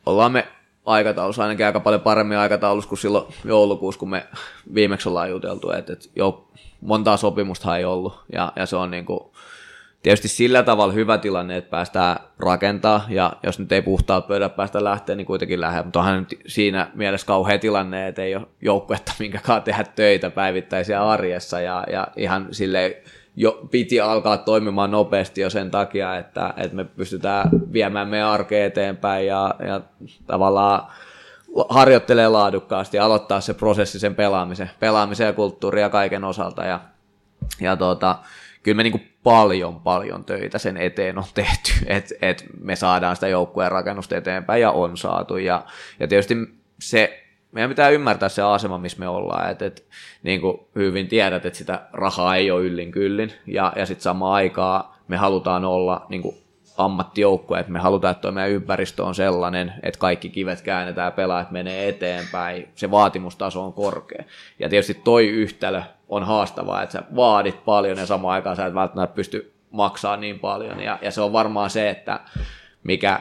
Ollaan 0.06 0.32
me 0.32 0.48
aikataulussa 0.86 1.42
ainakin 1.42 1.66
aika 1.66 1.80
paljon 1.80 2.00
paremmin 2.00 2.38
aikataulussa 2.38 2.88
kuin 2.88 2.98
silloin 2.98 3.34
joulukuussa, 3.44 3.98
kun 3.98 4.10
me 4.10 4.26
viimeksi 4.74 5.08
ollaan 5.08 5.30
juteltu, 5.30 5.70
että, 5.70 5.92
että 5.92 6.08
jo 6.16 6.48
montaa 6.80 7.16
sopimusta 7.16 7.76
ei 7.76 7.84
ollut, 7.84 8.20
ja, 8.32 8.52
ja 8.56 8.66
se 8.66 8.76
on 8.76 8.90
niin 8.90 9.06
kuin, 9.06 9.20
tietysti 10.02 10.28
sillä 10.28 10.62
tavalla 10.62 10.92
hyvä 10.92 11.18
tilanne, 11.18 11.56
että 11.56 11.70
päästään 11.70 12.16
rakentaa, 12.38 13.04
ja 13.08 13.32
jos 13.42 13.58
nyt 13.58 13.72
ei 13.72 13.82
puhtaa 13.82 14.20
pöydä 14.20 14.48
päästä 14.48 14.84
lähteä, 14.84 15.16
niin 15.16 15.26
kuitenkin 15.26 15.60
lähde, 15.60 15.82
mutta 15.82 15.98
onhan 15.98 16.18
nyt 16.18 16.40
siinä 16.46 16.90
mielessä 16.94 17.26
kauhea 17.26 17.58
tilanne, 17.58 18.08
että 18.08 18.22
ei 18.22 18.36
ole 18.36 18.46
joukkuetta, 18.62 19.12
minkäkaan 19.18 19.62
tehdä 19.62 19.84
töitä 19.84 20.30
päivittäisiä 20.30 21.08
arjessa, 21.08 21.60
ja, 21.60 21.84
ja 21.92 22.08
ihan 22.16 22.48
silleen 22.50 22.94
jo 23.36 23.60
piti 23.70 24.00
alkaa 24.00 24.38
toimimaan 24.38 24.90
nopeasti 24.90 25.40
jo 25.40 25.50
sen 25.50 25.70
takia, 25.70 26.16
että, 26.16 26.54
että 26.56 26.76
me 26.76 26.84
pystytään 26.84 27.50
viemään 27.72 28.08
meidän 28.08 28.28
arkea 28.28 28.66
eteenpäin 28.66 29.26
ja, 29.26 29.54
ja 29.66 29.80
tavallaan 30.26 30.92
harjoittelee 31.68 32.28
laadukkaasti 32.28 32.96
ja 32.96 33.04
aloittaa 33.04 33.40
se 33.40 33.54
prosessi 33.54 33.98
sen 33.98 34.14
pelaamisen, 34.14 34.70
pelaamisen 34.80 35.26
ja 35.26 35.32
kulttuurin 35.32 35.82
ja 35.82 35.90
kaiken 35.90 36.24
osalta. 36.24 36.64
Ja, 36.64 36.80
ja 37.60 37.76
tuota, 37.76 38.18
kyllä 38.62 38.76
me 38.76 38.82
niin 38.82 39.12
paljon, 39.22 39.80
paljon 39.80 40.24
töitä 40.24 40.58
sen 40.58 40.76
eteen 40.76 41.18
on 41.18 41.24
tehty, 41.34 41.72
että 41.86 42.14
et 42.22 42.44
me 42.60 42.76
saadaan 42.76 43.16
sitä 43.16 43.28
joukkueen 43.28 43.72
rakennusta 43.72 44.16
eteenpäin 44.16 44.62
ja 44.62 44.70
on 44.70 44.96
saatu. 44.96 45.36
Ja, 45.36 45.64
ja 46.00 46.08
tietysti 46.08 46.34
se 46.80 47.25
meidän 47.52 47.70
pitää 47.70 47.88
ymmärtää 47.88 48.28
se 48.28 48.42
asema, 48.42 48.78
missä 48.78 48.98
me 48.98 49.08
ollaan. 49.08 49.50
Et, 49.50 49.62
et, 49.62 49.84
niin 50.22 50.40
kuin 50.40 50.60
hyvin 50.74 51.08
tiedät, 51.08 51.46
että 51.46 51.58
sitä 51.58 51.80
rahaa 51.92 52.36
ei 52.36 52.50
ole 52.50 52.62
yllin 52.62 52.90
kyllin. 52.90 53.32
Ja, 53.46 53.72
ja 53.76 53.86
sitten 53.86 54.02
samaan 54.02 54.34
aikaan 54.34 54.84
me 55.08 55.16
halutaan 55.16 55.64
olla 55.64 56.06
niin 56.08 56.22
kuin 56.22 56.36
ammattijoukkue, 56.76 57.60
että 57.60 57.72
me 57.72 57.78
halutaan, 57.78 58.12
että 58.12 58.30
meidän 58.30 58.50
ympäristö 58.50 59.04
on 59.04 59.14
sellainen, 59.14 59.72
että 59.82 59.98
kaikki 59.98 60.28
kivet 60.28 60.60
käännetään, 60.60 61.12
pelaajat 61.12 61.50
menee 61.50 61.88
eteenpäin, 61.88 62.68
se 62.74 62.90
vaatimustaso 62.90 63.64
on 63.64 63.72
korkea. 63.72 64.24
Ja 64.58 64.68
tietysti 64.68 65.00
toi 65.04 65.28
yhtälö 65.28 65.82
on 66.08 66.22
haastavaa, 66.22 66.82
että 66.82 66.92
sä 66.92 67.02
vaadit 67.16 67.64
paljon 67.64 67.98
ja 67.98 68.06
samaan 68.06 68.34
aikaan 68.34 68.56
sä 68.56 68.66
et 68.66 68.74
välttämättä 68.74 69.14
pysty 69.14 69.52
maksaa 69.70 70.16
niin 70.16 70.38
paljon. 70.38 70.80
Ja, 70.80 70.98
ja 71.02 71.10
se 71.10 71.20
on 71.20 71.32
varmaan 71.32 71.70
se, 71.70 71.90
että 71.90 72.20
mikä 72.82 73.20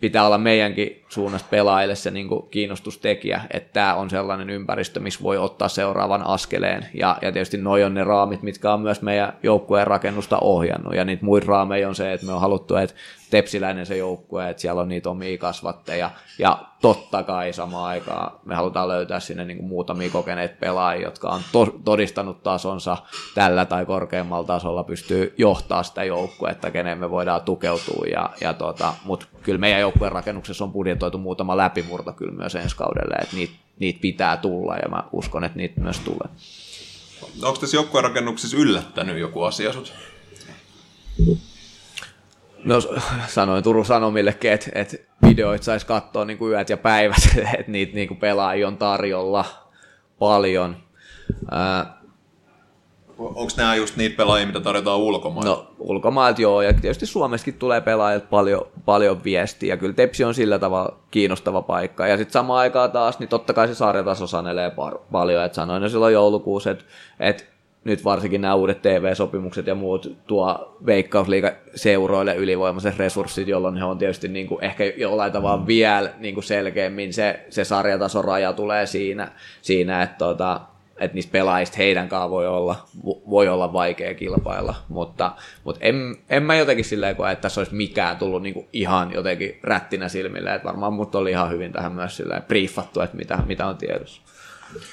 pitää 0.00 0.26
olla 0.26 0.38
meidänkin 0.38 1.04
suunnasta 1.08 1.48
pelaajille 1.50 1.94
se 1.94 2.10
niin 2.10 2.28
kuin 2.28 2.48
kiinnostustekijä, 2.50 3.40
että 3.50 3.72
tämä 3.72 3.94
on 3.94 4.10
sellainen 4.10 4.50
ympäristö, 4.50 5.00
missä 5.00 5.22
voi 5.22 5.38
ottaa 5.38 5.68
seuraavan 5.68 6.26
askeleen. 6.26 6.86
Ja, 6.94 7.18
ja 7.22 7.32
tietysti 7.32 7.56
noi 7.56 7.84
on 7.84 7.94
ne 7.94 8.04
raamit, 8.04 8.42
mitkä 8.42 8.72
on 8.72 8.80
myös 8.80 9.02
meidän 9.02 9.32
joukkueen 9.42 9.86
rakennusta 9.86 10.38
ohjannut. 10.38 10.94
Ja 10.94 11.04
niitä 11.04 11.24
muita 11.24 11.46
raameja 11.46 11.88
on 11.88 11.94
se, 11.94 12.12
että 12.12 12.26
me 12.26 12.32
on 12.32 12.40
haluttu, 12.40 12.76
että 12.76 12.94
tepsiläinen 13.30 13.86
se 13.86 13.96
joukkue, 13.96 14.50
että 14.50 14.60
siellä 14.60 14.82
on 14.82 14.88
niitä 14.88 15.10
omia 15.10 15.38
kasvatteja. 15.38 16.10
Ja 16.38 16.58
totta 16.80 17.22
kai 17.22 17.52
samaan 17.52 17.88
aikaan 17.88 18.32
me 18.44 18.54
halutaan 18.54 18.88
löytää 18.88 19.20
sinne 19.20 19.44
niin 19.44 19.56
kuin 19.58 19.68
muutamia 19.68 20.10
kokeneet 20.10 20.60
pelaajia, 20.60 21.06
jotka 21.06 21.28
on 21.28 21.40
to- 21.52 21.76
todistanut 21.84 22.42
tasonsa 22.42 22.96
tällä 23.34 23.64
tai 23.64 23.86
korkeammalla 23.86 24.46
tasolla, 24.46 24.84
pystyy 24.84 25.34
johtaa 25.38 25.82
sitä 25.82 26.04
joukkuetta, 26.04 26.70
kenen 26.70 26.98
me 26.98 27.10
voidaan 27.10 27.42
tukeutua. 27.42 28.06
Ja, 28.12 28.30
ja 28.40 28.54
tota, 28.54 28.94
Mutta 29.04 29.26
kyllä 29.42 29.58
meidän 29.58 29.80
joukkueen 29.80 30.12
rakennuksessa 30.12 30.64
on 30.64 30.72
budjetoitu 30.96 31.18
muutama 31.18 31.56
läpimurto 31.56 32.12
kyllä 32.12 32.32
myös 32.32 32.54
ensi 32.54 32.76
kaudelle, 32.76 33.14
että 33.14 33.36
niitä, 33.36 33.54
niitä 33.78 34.00
pitää 34.00 34.36
tulla 34.36 34.76
ja 34.76 34.88
mä 34.88 35.04
uskon, 35.12 35.44
että 35.44 35.58
niitä 35.58 35.80
myös 35.80 36.00
tulee. 36.00 36.28
Onko 37.42 37.58
tässä 37.58 37.76
joukkueen 37.76 38.04
rakennuksessa 38.04 38.56
yllättänyt 38.56 39.18
joku 39.18 39.42
asia 39.42 39.72
sut? 39.72 39.92
No 42.64 42.76
sanoin 43.26 43.64
Turun 43.64 43.86
Sanomillekin, 43.86 44.52
että, 44.52 44.70
että 44.74 44.96
videoita 45.22 45.64
saisi 45.64 45.86
katsoa 45.86 46.24
niin 46.24 46.38
kuin 46.38 46.52
yöt 46.52 46.70
ja 46.70 46.76
päivät, 46.76 47.16
että 47.58 47.72
niitä 47.72 47.94
niin 47.94 48.08
kuin 48.08 48.20
pelaajia 48.20 48.68
on 48.68 48.76
tarjolla 48.76 49.44
paljon. 50.18 50.76
Ää, 51.50 51.95
Onko 53.18 53.48
nämä 53.56 53.74
just 53.74 53.96
niitä 53.96 54.16
pelaajia, 54.16 54.46
mitä 54.46 54.60
tarjotaan 54.60 54.98
ulkomailla? 54.98 55.50
No 55.50 55.66
ulkomailta 55.78 56.42
joo, 56.42 56.62
ja 56.62 56.72
tietysti 56.72 57.06
Suomessakin 57.06 57.54
tulee 57.54 57.80
pelaajilta 57.80 58.26
paljon, 58.30 58.66
paljon 58.84 59.24
viestiä, 59.24 59.72
ja 59.72 59.76
kyllä 59.76 59.94
Tepsi 59.94 60.24
on 60.24 60.34
sillä 60.34 60.58
tavalla 60.58 60.96
kiinnostava 61.10 61.62
paikka, 61.62 62.06
ja 62.06 62.16
sitten 62.16 62.32
samaan 62.32 62.60
aikaan 62.60 62.92
taas, 62.92 63.18
niin 63.18 63.28
totta 63.28 63.52
kai 63.52 63.68
se 63.68 63.74
sarjataso 63.74 64.26
sanelee 64.26 64.68
par- 64.68 64.98
paljon, 65.12 65.44
että 65.44 65.56
sanoin 65.56 65.82
jo 65.82 65.88
silloin 65.88 66.14
joulukuussa, 66.14 66.70
että, 66.70 66.84
että 67.20 67.44
nyt 67.84 68.04
varsinkin 68.04 68.40
nämä 68.40 68.54
uudet 68.54 68.82
TV-sopimukset 68.82 69.66
ja 69.66 69.74
muut 69.74 70.16
tuo 70.26 70.76
veikkausliiga 70.86 71.52
seuroille 71.74 72.34
ylivoimaiset 72.34 72.98
resurssit, 72.98 73.48
jolloin 73.48 73.76
he 73.76 73.84
on 73.84 73.98
tietysti 73.98 74.28
niin 74.28 74.46
kuin 74.46 74.64
ehkä 74.64 74.84
jollain 74.84 75.32
tavalla 75.32 75.66
vielä 75.66 76.10
niin 76.18 76.34
kuin 76.34 76.44
selkeämmin 76.44 77.12
se, 77.12 77.40
se 77.50 77.64
sarjatason 77.64 78.24
raja 78.24 78.52
tulee 78.52 78.86
siinä, 78.86 79.32
siinä 79.62 80.02
että 80.02 80.18
tota, 80.18 80.60
että 81.00 81.14
niistä 81.14 81.32
pelaajista 81.32 81.76
heidän 81.76 82.08
kanssa 82.08 82.30
voi 82.30 82.46
olla, 82.46 82.86
voi 83.04 83.48
olla 83.48 83.72
vaikea 83.72 84.14
kilpailla, 84.14 84.74
mutta, 84.88 85.32
mutta 85.64 85.84
en, 85.84 86.16
en 86.30 86.42
mä 86.42 86.54
jotenkin 86.56 86.84
silleen 86.84 87.16
koe, 87.16 87.32
että 87.32 87.42
tässä 87.42 87.60
olisi 87.60 87.74
mikään 87.74 88.16
tullut 88.16 88.42
niinku 88.42 88.68
ihan 88.72 89.12
jotenkin 89.14 89.60
rättinä 89.62 90.08
silmille, 90.08 90.54
että 90.54 90.68
varmaan 90.68 90.92
mut 90.92 91.14
oli 91.14 91.30
ihan 91.30 91.50
hyvin 91.50 91.72
tähän 91.72 91.92
myös 91.92 92.16
silleen 92.16 92.42
briefattu, 92.42 93.00
että 93.00 93.16
mitä, 93.16 93.38
mitä 93.46 93.66
on 93.66 93.76
tiedossa. 93.76 94.22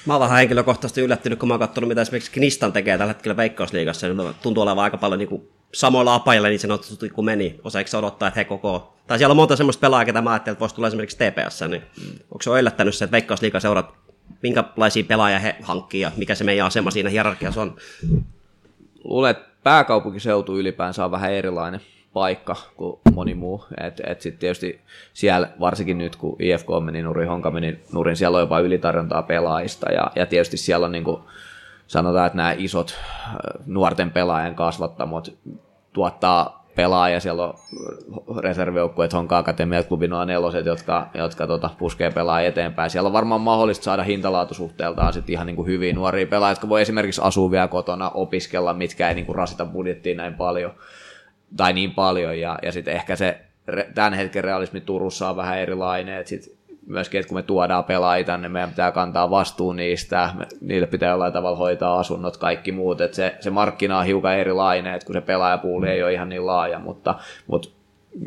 Mä 0.06 0.14
oon 0.14 0.20
vähän 0.20 0.38
henkilökohtaisesti 0.38 1.00
yllättynyt, 1.00 1.38
kun 1.38 1.48
mä 1.48 1.54
oon 1.54 1.60
katsonut, 1.60 1.88
mitä 1.88 2.00
esimerkiksi 2.00 2.30
Knistan 2.30 2.72
tekee 2.72 2.98
tällä 2.98 3.12
hetkellä 3.12 3.36
Veikkausliigassa, 3.36 4.06
niin 4.06 4.34
tuntuu 4.42 4.62
olevan 4.62 4.84
aika 4.84 4.96
paljon 4.96 5.18
niin 5.18 5.28
kuin 5.28 5.48
samoilla 5.74 6.14
apailla 6.14 6.48
niin 6.48 6.60
sanotusti 6.60 7.10
kun 7.10 7.24
meni. 7.24 7.60
Osaiko 7.64 7.98
odottaa, 7.98 8.28
että 8.28 8.40
he 8.40 8.44
koko... 8.44 8.94
Tai 9.06 9.18
siellä 9.18 9.32
on 9.32 9.36
monta 9.36 9.56
semmoista 9.56 9.80
pelaajaa, 9.80 10.04
ketä 10.04 10.22
mä 10.22 10.32
ajattelin, 10.32 10.52
että 10.52 10.60
voisi 10.60 10.74
tulla 10.74 10.88
esimerkiksi 10.88 11.16
TPS, 11.16 11.60
niin 11.60 11.82
mm. 12.00 12.18
onko 12.30 12.42
se 12.42 12.50
yllättänyt 12.50 12.94
se, 12.94 13.04
että 13.04 13.12
Veikkausliiga 13.12 13.60
seurat 13.60 14.03
minkälaisia 14.42 15.04
pelaajia 15.04 15.38
he 15.38 15.56
hankkii 15.62 16.00
ja 16.00 16.12
mikä 16.16 16.34
se 16.34 16.44
meidän 16.44 16.66
asema 16.66 16.90
siinä 16.90 17.10
hierarkiassa 17.10 17.62
on? 17.62 17.76
Luulen, 19.04 19.30
että 19.30 19.48
pääkaupunkiseutu 19.62 20.58
ylipäänsä 20.58 21.04
on 21.04 21.10
vähän 21.10 21.32
erilainen 21.32 21.80
paikka 22.12 22.56
kuin 22.76 23.00
moni 23.14 23.34
muu. 23.34 23.64
Et, 23.80 24.00
et 24.06 24.20
sitten 24.20 24.40
tietysti 24.40 24.80
siellä, 25.12 25.48
varsinkin 25.60 25.98
nyt 25.98 26.16
kun 26.16 26.36
IFK 26.38 26.68
meni 26.84 27.02
nurin, 27.02 27.28
Honka 27.28 27.50
meni 27.50 27.78
nurin, 27.92 28.16
siellä 28.16 28.36
on 28.36 28.42
jopa 28.42 28.60
ylitarjontaa 28.60 29.22
pelaajista 29.22 29.92
ja, 29.92 30.10
ja 30.16 30.26
tietysti 30.26 30.56
siellä 30.56 30.86
on 30.86 30.92
niin 30.92 31.04
kuin, 31.04 31.22
sanotaan, 31.86 32.26
että 32.26 32.36
nämä 32.36 32.54
isot 32.58 32.98
nuorten 33.66 34.10
pelaajien 34.10 34.54
kasvattamot 34.54 35.38
tuottaa 35.92 36.63
pelaaja, 36.74 37.20
siellä 37.20 37.44
on 37.44 37.54
reservijoukkueet, 38.38 39.12
Honka 39.12 39.38
Akatemia, 39.38 39.82
klubi 39.82 40.08
noin 40.08 40.26
neloset, 40.26 40.66
jotka, 40.66 41.10
jotka 41.14 41.46
tota, 41.46 41.70
puskee 41.78 42.10
pelaa 42.10 42.40
eteenpäin. 42.40 42.90
Siellä 42.90 43.06
on 43.06 43.12
varmaan 43.12 43.40
mahdollista 43.40 43.84
saada 43.84 44.02
hintalaatusuhteeltaan 44.02 45.12
sit 45.12 45.30
ihan 45.30 45.46
niin 45.46 45.56
kuin 45.56 45.68
hyviä 45.68 45.92
nuoria 45.92 46.26
pelaajia, 46.26 46.52
jotka 46.52 46.68
voi 46.68 46.82
esimerkiksi 46.82 47.20
asua 47.24 47.50
vielä 47.50 47.68
kotona, 47.68 48.10
opiskella, 48.10 48.74
mitkä 48.74 49.08
ei 49.08 49.14
niin 49.14 49.26
kuin 49.26 49.36
rasita 49.36 49.66
budjettiin 49.66 50.16
näin 50.16 50.34
paljon 50.34 50.72
tai 51.56 51.72
niin 51.72 51.90
paljon. 51.90 52.40
Ja, 52.40 52.58
ja 52.62 52.72
sitten 52.72 52.94
ehkä 52.94 53.16
se 53.16 53.40
tämän 53.94 54.14
hetken 54.14 54.44
realismi 54.44 54.80
Turussa 54.80 55.30
on 55.30 55.36
vähän 55.36 55.58
erilainen, 55.58 56.18
että 56.18 56.28
sit 56.28 56.63
myöskin, 56.86 57.20
että 57.20 57.28
kun 57.28 57.38
me 57.38 57.42
tuodaan 57.42 57.84
pelaajia 57.84 58.24
tänne, 58.24 58.48
meidän 58.48 58.70
pitää 58.70 58.92
kantaa 58.92 59.30
vastuun 59.30 59.76
niistä, 59.76 60.30
me, 60.38 60.46
niille 60.60 60.86
pitää 60.86 61.10
jollain 61.10 61.32
tavalla 61.32 61.58
hoitaa 61.58 61.98
asunnot, 61.98 62.36
kaikki 62.36 62.72
muut, 62.72 63.00
että 63.00 63.16
se, 63.16 63.36
se 63.40 63.50
markkina 63.50 63.98
on 63.98 64.04
hiukan 64.04 64.38
erilainen, 64.38 64.94
että 64.94 65.06
kun 65.06 65.14
se 65.14 65.20
pelaajapuuli 65.20 65.88
ei 65.88 66.02
ole 66.02 66.12
ihan 66.12 66.28
niin 66.28 66.46
laaja, 66.46 66.78
mutta, 66.78 67.14
mutta 67.46 67.68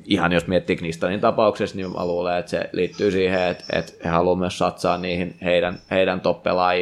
ihan 0.06 0.32
jos 0.32 0.48
miettii 0.48 0.76
Knistanin 0.76 1.20
tapauksessa, 1.20 1.76
niin 1.76 1.92
mä 1.92 2.06
luulen, 2.06 2.38
että 2.38 2.50
se 2.50 2.70
liittyy 2.72 3.12
siihen, 3.12 3.42
että, 3.42 3.64
että 3.74 3.94
he 4.04 4.10
haluavat 4.10 4.40
myös 4.40 4.58
satsaa 4.58 4.98
niihin 4.98 5.36
heidän, 5.42 5.80
heidän 5.92 6.22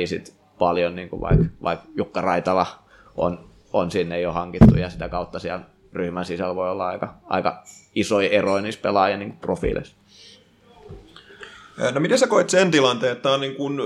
sit 0.06 0.36
paljon, 0.60 0.96
niin 0.96 1.10
kuin 1.10 1.22
vaikka, 1.22 1.46
vaikka 1.64 1.86
Jukka 1.96 2.22
Raitala 2.22 2.66
on, 3.18 3.40
on 3.74 3.92
sinne 3.92 4.22
jo 4.22 4.32
hankittu 4.32 4.78
ja 4.78 4.90
sitä 4.90 5.10
kautta 5.10 5.40
siellä 5.40 5.66
ryhmän 5.94 6.26
sisällä 6.26 6.56
voi 6.56 6.70
olla 6.70 6.88
aika, 6.88 7.14
aika 7.24 7.64
isoja 7.96 8.30
eroja 8.30 8.62
niissä 8.62 8.82
pelaajien 8.82 9.20
niin 9.20 9.38
profiileissa. 9.42 9.96
No 11.92 12.00
miten 12.00 12.20
sä 12.20 12.28
koet 12.28 12.50
sen 12.50 12.72
tilanteen, 12.72 13.12
että 13.12 13.32
on 13.32 13.42
niin 13.42 13.56
kuin, 13.56 13.80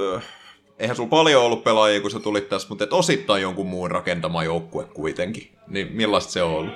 eihän 0.79 0.95
sulla 0.95 1.09
paljon 1.09 1.43
ollut 1.43 1.63
pelaajia, 1.63 2.01
kun 2.01 2.11
sä 2.11 2.19
tulit 2.19 2.49
tässä, 2.49 2.69
mutta 2.69 2.83
et 2.83 2.93
osittain 2.93 3.41
jonkun 3.41 3.67
muun 3.67 3.91
rakentama 3.91 4.43
joukkue 4.43 4.83
kuitenkin. 4.83 5.51
Niin 5.67 5.87
millaista 5.91 6.31
se 6.31 6.43
on 6.43 6.51
ollut? 6.51 6.73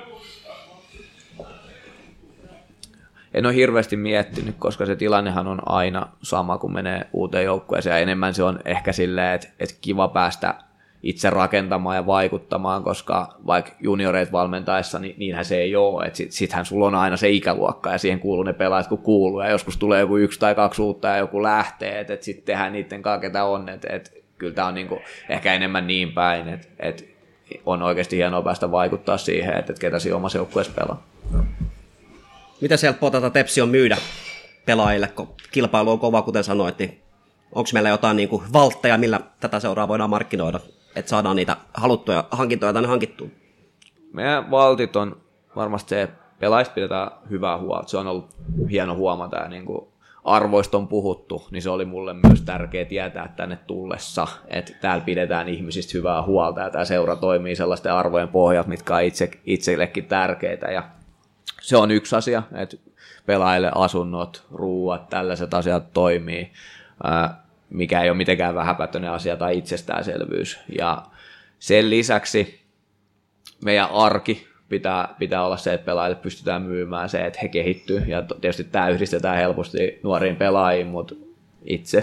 En 3.34 3.46
ole 3.46 3.54
hirveästi 3.54 3.96
miettinyt, 3.96 4.56
koska 4.58 4.86
se 4.86 4.96
tilannehan 4.96 5.46
on 5.46 5.60
aina 5.66 6.08
sama, 6.22 6.58
kun 6.58 6.72
menee 6.72 7.06
uuteen 7.12 7.44
joukkueeseen. 7.44 8.02
Enemmän 8.02 8.34
se 8.34 8.42
on 8.42 8.58
ehkä 8.64 8.92
silleen, 8.92 9.34
että, 9.34 9.48
että 9.60 9.74
kiva 9.80 10.08
päästä 10.08 10.54
itse 11.04 11.30
rakentamaan 11.30 11.96
ja 11.96 12.06
vaikuttamaan, 12.06 12.82
koska 12.82 13.34
vaikka 13.46 13.72
junioreit 13.80 14.32
valmentaessa, 14.32 14.98
niin 14.98 15.14
niinhän 15.18 15.44
se 15.44 15.56
ei 15.56 15.76
ole. 15.76 16.04
Että 16.04 16.16
sit, 16.16 16.32
sittenhän 16.32 16.64
sulla 16.64 16.86
on 16.86 16.94
aina 16.94 17.16
se 17.16 17.30
ikäluokka 17.30 17.92
ja 17.92 17.98
siihen 17.98 18.20
kuuluu 18.20 18.42
ne 18.42 18.52
pelaajat, 18.52 18.86
kun 18.86 18.98
kuuluu. 18.98 19.40
Ja 19.40 19.50
joskus 19.50 19.76
tulee 19.76 20.00
joku 20.00 20.16
yksi 20.16 20.40
tai 20.40 20.54
kaksi 20.54 20.82
uutta 20.82 21.08
ja 21.08 21.16
joku 21.16 21.42
lähtee, 21.42 22.00
että 22.00 22.14
et 22.14 22.22
sitten 22.22 22.44
tehdään 22.44 22.72
niiden 22.72 23.02
kanssa, 23.02 23.20
ketä 23.20 23.44
on. 23.44 23.68
Että 23.68 23.88
et, 23.92 24.24
kyllä 24.38 24.54
tämä 24.54 24.68
on 24.68 24.74
niinku 24.74 24.98
ehkä 25.28 25.54
enemmän 25.54 25.86
niin 25.86 26.12
päin, 26.12 26.48
että 26.48 26.68
et 26.80 27.14
on 27.66 27.82
oikeasti 27.82 28.16
hienoa 28.16 28.42
päästä 28.42 28.70
vaikuttaa 28.70 29.18
siihen, 29.18 29.58
että 29.58 29.72
et 29.72 29.78
ketä 29.78 29.98
siinä 29.98 30.16
omassa 30.16 30.38
joukkueessa 30.38 30.72
pelaa. 30.72 31.02
Mitä 32.60 32.76
sieltä 32.76 32.98
potata 32.98 33.30
Tepsi 33.30 33.60
on 33.60 33.68
myydä 33.68 33.96
pelaajille, 34.66 35.08
kun 35.08 35.34
kilpailu 35.52 35.90
on 35.90 35.98
kova, 35.98 36.22
kuten 36.22 36.44
sanoit, 36.44 36.78
niin 36.78 37.02
onko 37.52 37.70
meillä 37.72 37.88
jotain 37.88 38.16
niin 38.16 38.28
valtteja, 38.52 38.98
millä 38.98 39.20
tätä 39.40 39.60
seuraa 39.60 39.88
voidaan 39.88 40.10
markkinoida? 40.10 40.60
Että 40.96 41.08
saadaan 41.08 41.36
niitä 41.36 41.56
haluttuja 41.74 42.24
hankintoja 42.30 42.72
tänne 42.72 42.88
hankittua? 42.88 43.28
Meidän 44.12 44.50
valtit 44.50 44.96
on 44.96 45.16
varmasti 45.56 45.88
se, 45.88 46.02
että 46.02 46.24
pelaajista 46.38 46.74
pidetään 46.74 47.10
hyvää 47.30 47.58
huolta. 47.58 47.88
Se 47.88 47.96
on 47.96 48.06
ollut 48.06 48.28
hieno 48.70 48.96
huomata 48.96 49.36
ja 49.36 49.48
niin 49.48 49.64
kuin 49.64 49.88
arvoista 50.24 50.76
on 50.76 50.88
puhuttu, 50.88 51.46
niin 51.50 51.62
se 51.62 51.70
oli 51.70 51.84
mulle 51.84 52.14
myös 52.14 52.42
tärkeää 52.42 52.84
tietää 52.84 53.32
tänne 53.36 53.58
tullessa, 53.66 54.26
että 54.48 54.72
täällä 54.80 55.04
pidetään 55.04 55.48
ihmisistä 55.48 55.98
hyvää 55.98 56.22
huolta 56.22 56.60
ja 56.60 56.70
tämä 56.70 56.84
seura 56.84 57.16
toimii 57.16 57.56
sellaisten 57.56 57.92
arvojen 57.92 58.28
pohjalta, 58.28 58.68
mitkä 58.68 58.94
on 58.94 59.02
itse, 59.02 59.30
itsellekin 59.44 60.04
tärkeitä 60.04 60.66
ja 60.66 60.82
se 61.60 61.76
on 61.76 61.90
yksi 61.90 62.16
asia, 62.16 62.42
että 62.54 62.76
pelaajille 63.26 63.70
asunnot, 63.74 64.46
ruuat, 64.52 65.08
tällaiset 65.08 65.54
asiat 65.54 65.92
toimii 65.92 66.52
mikä 67.74 68.02
ei 68.02 68.10
ole 68.10 68.16
mitenkään 68.16 68.54
vähäpätöinen 68.54 69.10
asia 69.10 69.36
tai 69.36 69.58
itsestäänselvyys. 69.58 70.60
Ja 70.78 71.02
sen 71.58 71.90
lisäksi 71.90 72.60
meidän 73.64 73.90
arki 73.90 74.46
pitää, 74.68 75.14
pitää 75.18 75.46
olla 75.46 75.56
se, 75.56 75.74
että 75.74 75.84
pelaajille 75.84 76.20
pystytään 76.22 76.62
myymään 76.62 77.08
se, 77.08 77.26
että 77.26 77.38
he 77.42 77.48
kehittyy. 77.48 78.04
Ja 78.06 78.22
tietysti 78.22 78.64
tämä 78.64 78.88
yhdistetään 78.88 79.36
helposti 79.36 80.00
nuoriin 80.02 80.36
pelaajiin, 80.36 80.86
mutta 80.86 81.14
itse 81.64 82.02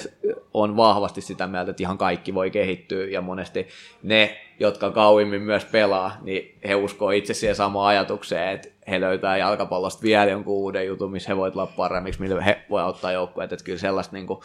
on 0.54 0.78
vahvasti 0.78 1.22
sitä 1.22 1.48
mieltä, 1.48 1.72
että 1.72 1.84
ihan 1.84 1.98
kaikki 1.98 2.34
voi 2.34 2.52
kehittyä 2.52 3.06
ja 3.06 3.22
monesti 3.22 3.68
ne, 4.04 4.38
jotka 4.60 4.92
kauimmin 4.92 5.42
myös 5.42 5.66
pelaa, 5.66 6.18
niin 6.22 6.56
he 6.68 6.76
uskoo 6.76 7.12
itse 7.12 7.34
siihen 7.34 7.56
samaan 7.56 7.88
ajatukseen, 7.88 8.50
että 8.50 8.70
he 8.88 9.02
löytää 9.02 9.38
jalkapallosta 9.38 10.04
vielä 10.04 10.32
jonkun 10.32 10.54
uuden 10.54 10.88
jutun, 10.88 11.12
missä 11.12 11.30
he 11.30 11.38
voivat 11.38 11.56
olla 11.56 11.68
paremmiksi, 11.78 12.22
millä 12.22 12.42
he 12.42 12.62
voi 12.70 12.82
auttaa 12.82 13.12
joukkueet, 13.12 13.54
että 13.54 13.66
kyllä 13.66 13.80
sellaista 13.80 14.16
niin 14.16 14.28
kuin 14.28 14.40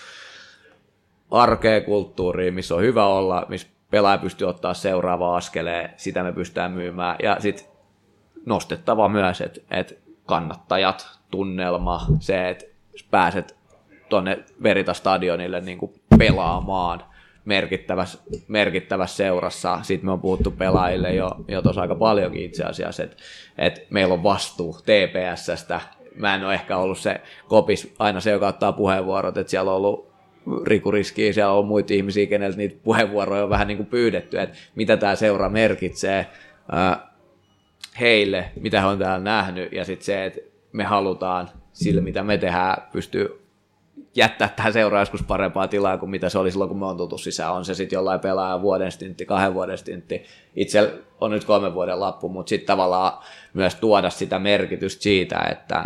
arkea 1.31 1.81
kulttuuriin, 1.81 2.55
missä 2.55 2.75
on 2.75 2.83
hyvä 2.83 3.07
olla, 3.07 3.47
missä 3.49 3.69
pelaaja 3.91 4.19
pystyy 4.19 4.49
ottaa 4.49 4.75
seuraava 4.75 5.37
askeleen, 5.37 5.91
sitä 5.97 6.23
me 6.23 6.33
pystytään 6.33 6.73
myymään. 6.73 7.17
Ja 7.23 7.37
sitten 7.41 7.67
nostettava 8.47 9.09
myös, 9.09 9.41
että 9.41 9.61
et 9.71 9.99
kannattajat, 10.27 11.19
tunnelma, 11.31 12.07
se, 12.21 12.49
että 12.49 12.65
pääset 13.11 13.57
tuonne 14.09 14.45
Verita-stadionille 14.63 15.61
niin 15.61 15.79
kuin 15.79 15.93
pelaamaan 16.19 17.05
merkittävässä, 17.45 18.19
merkittävässä 18.49 19.17
seurassa. 19.17 19.79
Sitten 19.83 20.07
me 20.07 20.13
on 20.13 20.21
puhuttu 20.21 20.51
pelaajille 20.51 21.15
jo, 21.15 21.31
jo 21.49 21.63
tuossa 21.63 21.81
aika 21.81 21.95
paljonkin 21.95 22.45
itse 22.45 22.65
asiassa, 22.65 23.03
että 23.03 23.17
et 23.59 23.87
meillä 23.91 24.15
on 24.15 24.23
vastuu 24.23 24.73
TPSstä. 24.73 25.81
Mä 26.15 26.35
en 26.35 26.45
ole 26.45 26.55
ehkä 26.55 26.77
ollut 26.77 26.99
se 26.99 27.21
kopis 27.49 27.95
aina 27.99 28.21
se, 28.21 28.31
joka 28.31 28.49
ottaa 28.49 28.73
puheenvuorot, 28.73 29.37
että 29.37 29.51
siellä 29.51 29.71
on 29.71 29.77
ollut 29.77 30.16
rikuriskiä, 30.65 31.33
siellä 31.33 31.53
on 31.53 31.67
muita 31.67 31.95
ihmisiä, 31.95 32.27
keneltä 32.27 32.57
niitä 32.57 32.77
puheenvuoroja 32.85 33.45
on 33.45 33.51
vähän 33.51 33.69
niin 33.69 33.77
kuin 33.77 33.87
pyydetty, 33.87 34.41
että 34.41 34.57
mitä 34.75 34.97
tämä 34.97 35.15
seura 35.15 35.49
merkitsee 35.49 36.27
heille, 38.01 38.51
mitä 38.61 38.81
he 38.81 38.87
on 38.87 38.99
täällä 38.99 39.25
nähnyt, 39.25 39.73
ja 39.73 39.85
sitten 39.85 40.05
se, 40.05 40.25
että 40.25 40.41
me 40.73 40.85
halutaan 40.85 41.49
sillä, 41.73 42.01
mitä 42.01 42.23
me 42.23 42.39
tehdään, 42.39 42.83
pystyy 42.93 43.47
jättää 44.17 44.49
tähän 44.49 44.73
seuraa 44.73 45.03
joskus 45.03 45.23
parempaa 45.23 45.69
tilaa 45.69 45.99
kuin 45.99 46.11
mitä 46.11 46.29
se 46.29 46.39
oli 46.39 46.51
silloin, 46.51 46.69
kun 46.69 46.79
me 46.79 46.87
on 46.87 46.97
tultu 46.97 47.19
sisään. 47.19 47.53
On 47.53 47.65
se 47.65 47.75
sitten 47.75 47.97
jollain 47.97 48.21
pelaaja 48.21 48.63
vuoden 48.63 48.93
stintti, 48.93 49.27
kahden 49.27 49.55
vuoden 49.55 49.79
stintti. 49.79 50.23
Itse 50.57 50.95
on 51.21 51.31
nyt 51.31 51.45
kolmen 51.45 51.75
vuoden 51.75 52.01
lappu, 52.01 52.29
mutta 52.29 52.51
sitten 52.51 52.67
tavallaan 52.67 53.13
myös 53.55 53.75
tuoda 53.75 54.11
sitä 54.11 54.39
merkitystä 54.39 55.03
siitä, 55.03 55.57
että 55.57 55.85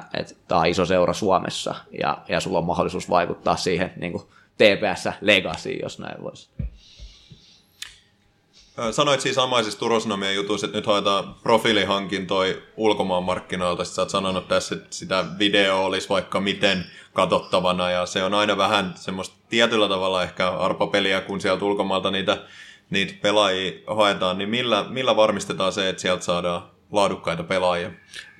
tämä 0.49 0.61
on 0.61 0.66
iso 0.66 0.87
seura 0.87 1.12
Suomessa 1.12 1.74
ja, 2.01 2.19
ja 2.28 2.41
sulla 2.41 2.59
on 2.59 2.65
mahdollisuus 2.65 3.11
vaikuttaa 3.11 3.57
siihen 3.57 3.93
niin 3.97 4.12
kuin 4.12 4.24
TPS 4.61 5.09
Legacy, 5.20 5.70
jos 5.70 5.99
näin 5.99 6.23
voisi. 6.23 6.51
Sanoit 8.91 9.20
siis 9.20 9.35
samaisissa 9.35 9.78
Turosnomien 9.78 10.35
jutuissa, 10.35 10.66
että 10.66 10.78
nyt 10.78 10.87
hoitaa 10.87 11.39
profiilihankintoja 11.43 12.55
ulkomaan 12.77 13.24
markkinoilta. 13.24 13.85
Sä 13.85 14.03
oot 14.03 14.11
sanonut 14.11 14.49
tässä, 14.49 14.74
että 14.74 14.89
sitä 14.91 15.24
video 15.39 15.85
olisi 15.85 16.09
vaikka 16.09 16.41
miten 16.41 16.85
katsottavana 17.12 17.91
ja 17.91 18.07
se 18.07 18.24
on 18.24 18.35
aina 18.35 18.57
vähän 18.57 18.93
semmoista 18.97 19.37
tietyllä 19.49 19.89
tavalla 19.89 20.23
ehkä 20.23 20.49
arpapeliä, 20.49 21.20
kun 21.20 21.41
sieltä 21.41 21.65
ulkomaalta 21.65 22.11
niitä, 22.11 22.39
niitä 22.91 23.15
pelaajia 23.23 23.73
haetaan, 23.87 24.39
niin 24.39 24.49
millä, 24.49 24.85
millä 24.89 25.16
varmistetaan 25.16 25.73
se, 25.73 25.89
että 25.89 26.03
sieltä 26.03 26.24
saadaan 26.24 26.62
laadukkaita 26.92 27.42
pelaajia? 27.42 27.90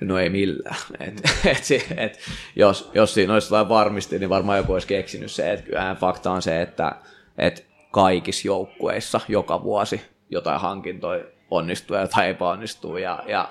No 0.01 0.17
ei 0.17 0.29
millään. 0.29 0.75
Et, 0.99 1.21
et, 1.45 1.93
et, 1.97 2.19
jos, 2.55 2.91
jos 2.93 3.13
siinä 3.13 3.33
olisi 3.33 3.47
jotain 3.47 3.69
varmisti, 3.69 4.19
niin 4.19 4.29
varmaan 4.29 4.57
joku 4.57 4.73
olisi 4.73 4.87
keksinyt 4.87 5.31
se, 5.31 5.51
että 5.51 5.65
kyllähän 5.65 5.97
fakta 5.97 6.31
on 6.31 6.41
se, 6.41 6.61
että 6.61 6.95
et 7.37 7.67
kaikissa 7.91 8.47
joukkueissa 8.47 9.19
joka 9.27 9.63
vuosi 9.63 10.01
jotain 10.29 10.61
hankintoja 10.61 11.23
onnistuu 11.51 11.95
ja 11.95 12.01
jotain 12.01 12.29
epäonnistuu. 12.29 12.97
Ja, 12.97 13.23
ja 13.27 13.49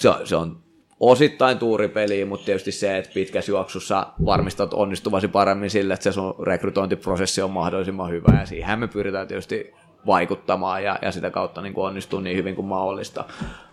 se, 0.00 0.08
on, 0.08 0.26
se 0.26 0.36
on 0.36 0.62
osittain 1.00 1.58
tuuripeliä, 1.58 2.26
mutta 2.26 2.44
tietysti 2.46 2.72
se, 2.72 2.98
että 2.98 3.10
pitkässä 3.14 3.52
juoksussa 3.52 4.06
varmistat 4.24 4.74
onnistuvasi 4.74 5.28
paremmin 5.28 5.70
sille, 5.70 5.94
että 5.94 6.04
se 6.04 6.12
sun 6.12 6.34
rekrytointiprosessi 6.42 7.42
on 7.42 7.50
mahdollisimman 7.50 8.10
hyvä 8.10 8.38
ja 8.40 8.46
siihen 8.46 8.78
me 8.78 8.88
pyritään 8.88 9.28
tietysti 9.28 9.74
vaikuttamaan 10.06 10.84
ja, 10.84 10.98
ja 11.02 11.12
sitä 11.12 11.30
kautta 11.30 11.62
niin 11.62 11.74
kuin 11.74 11.86
onnistuu 11.86 12.20
niin 12.20 12.36
hyvin 12.36 12.54
kuin 12.54 12.66
mahdollista. 12.66 13.24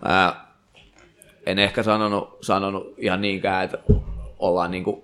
Ää, 0.06 0.48
en 1.46 1.60
ehkä 1.60 1.84
sanonut, 1.84 2.38
sanonut 2.42 2.94
ihan 2.98 3.22
niinkään, 3.22 3.66
että 3.66 3.78
ollaan 4.40 4.72
niin 4.72 4.84
kuin 4.84 5.04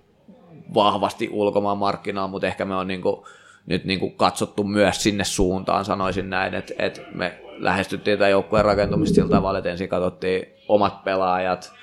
vahvasti 0.73 1.29
ulkomaan 1.31 1.77
markkinaa, 1.77 2.27
mutta 2.27 2.47
ehkä 2.47 2.65
me 2.65 2.75
on 2.75 2.87
niin 2.87 3.01
kuin 3.01 3.25
nyt 3.65 3.85
niin 3.85 3.99
kuin 3.99 4.15
katsottu 4.15 4.63
myös 4.63 5.03
sinne 5.03 5.23
suuntaan, 5.23 5.85
sanoisin 5.85 6.29
näin, 6.29 6.53
että, 6.53 6.73
että 6.79 7.01
me 7.13 7.41
lähestyttiin 7.57 8.17
tätä 8.17 8.29
joukkueen 8.29 8.65
rakentumista 8.65 9.15
sillä 9.15 9.29
tavalla, 9.29 9.57
että 9.57 9.71
ensin 9.71 9.89
katsottiin 9.89 10.45
omat 10.67 11.03
pelaajat, 11.03 11.73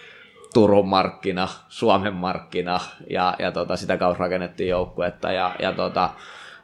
Turun 0.55 0.89
markkina, 0.89 1.49
Suomen 1.69 2.15
markkina 2.15 2.81
ja, 3.11 3.35
ja 3.39 3.53
tota, 3.53 3.77
sitä 3.77 3.97
kautta 3.97 4.21
rakennettiin 4.21 4.69
joukkuetta 4.69 5.33
ja, 5.33 5.55
ja 5.59 5.73
tota, 5.73 6.11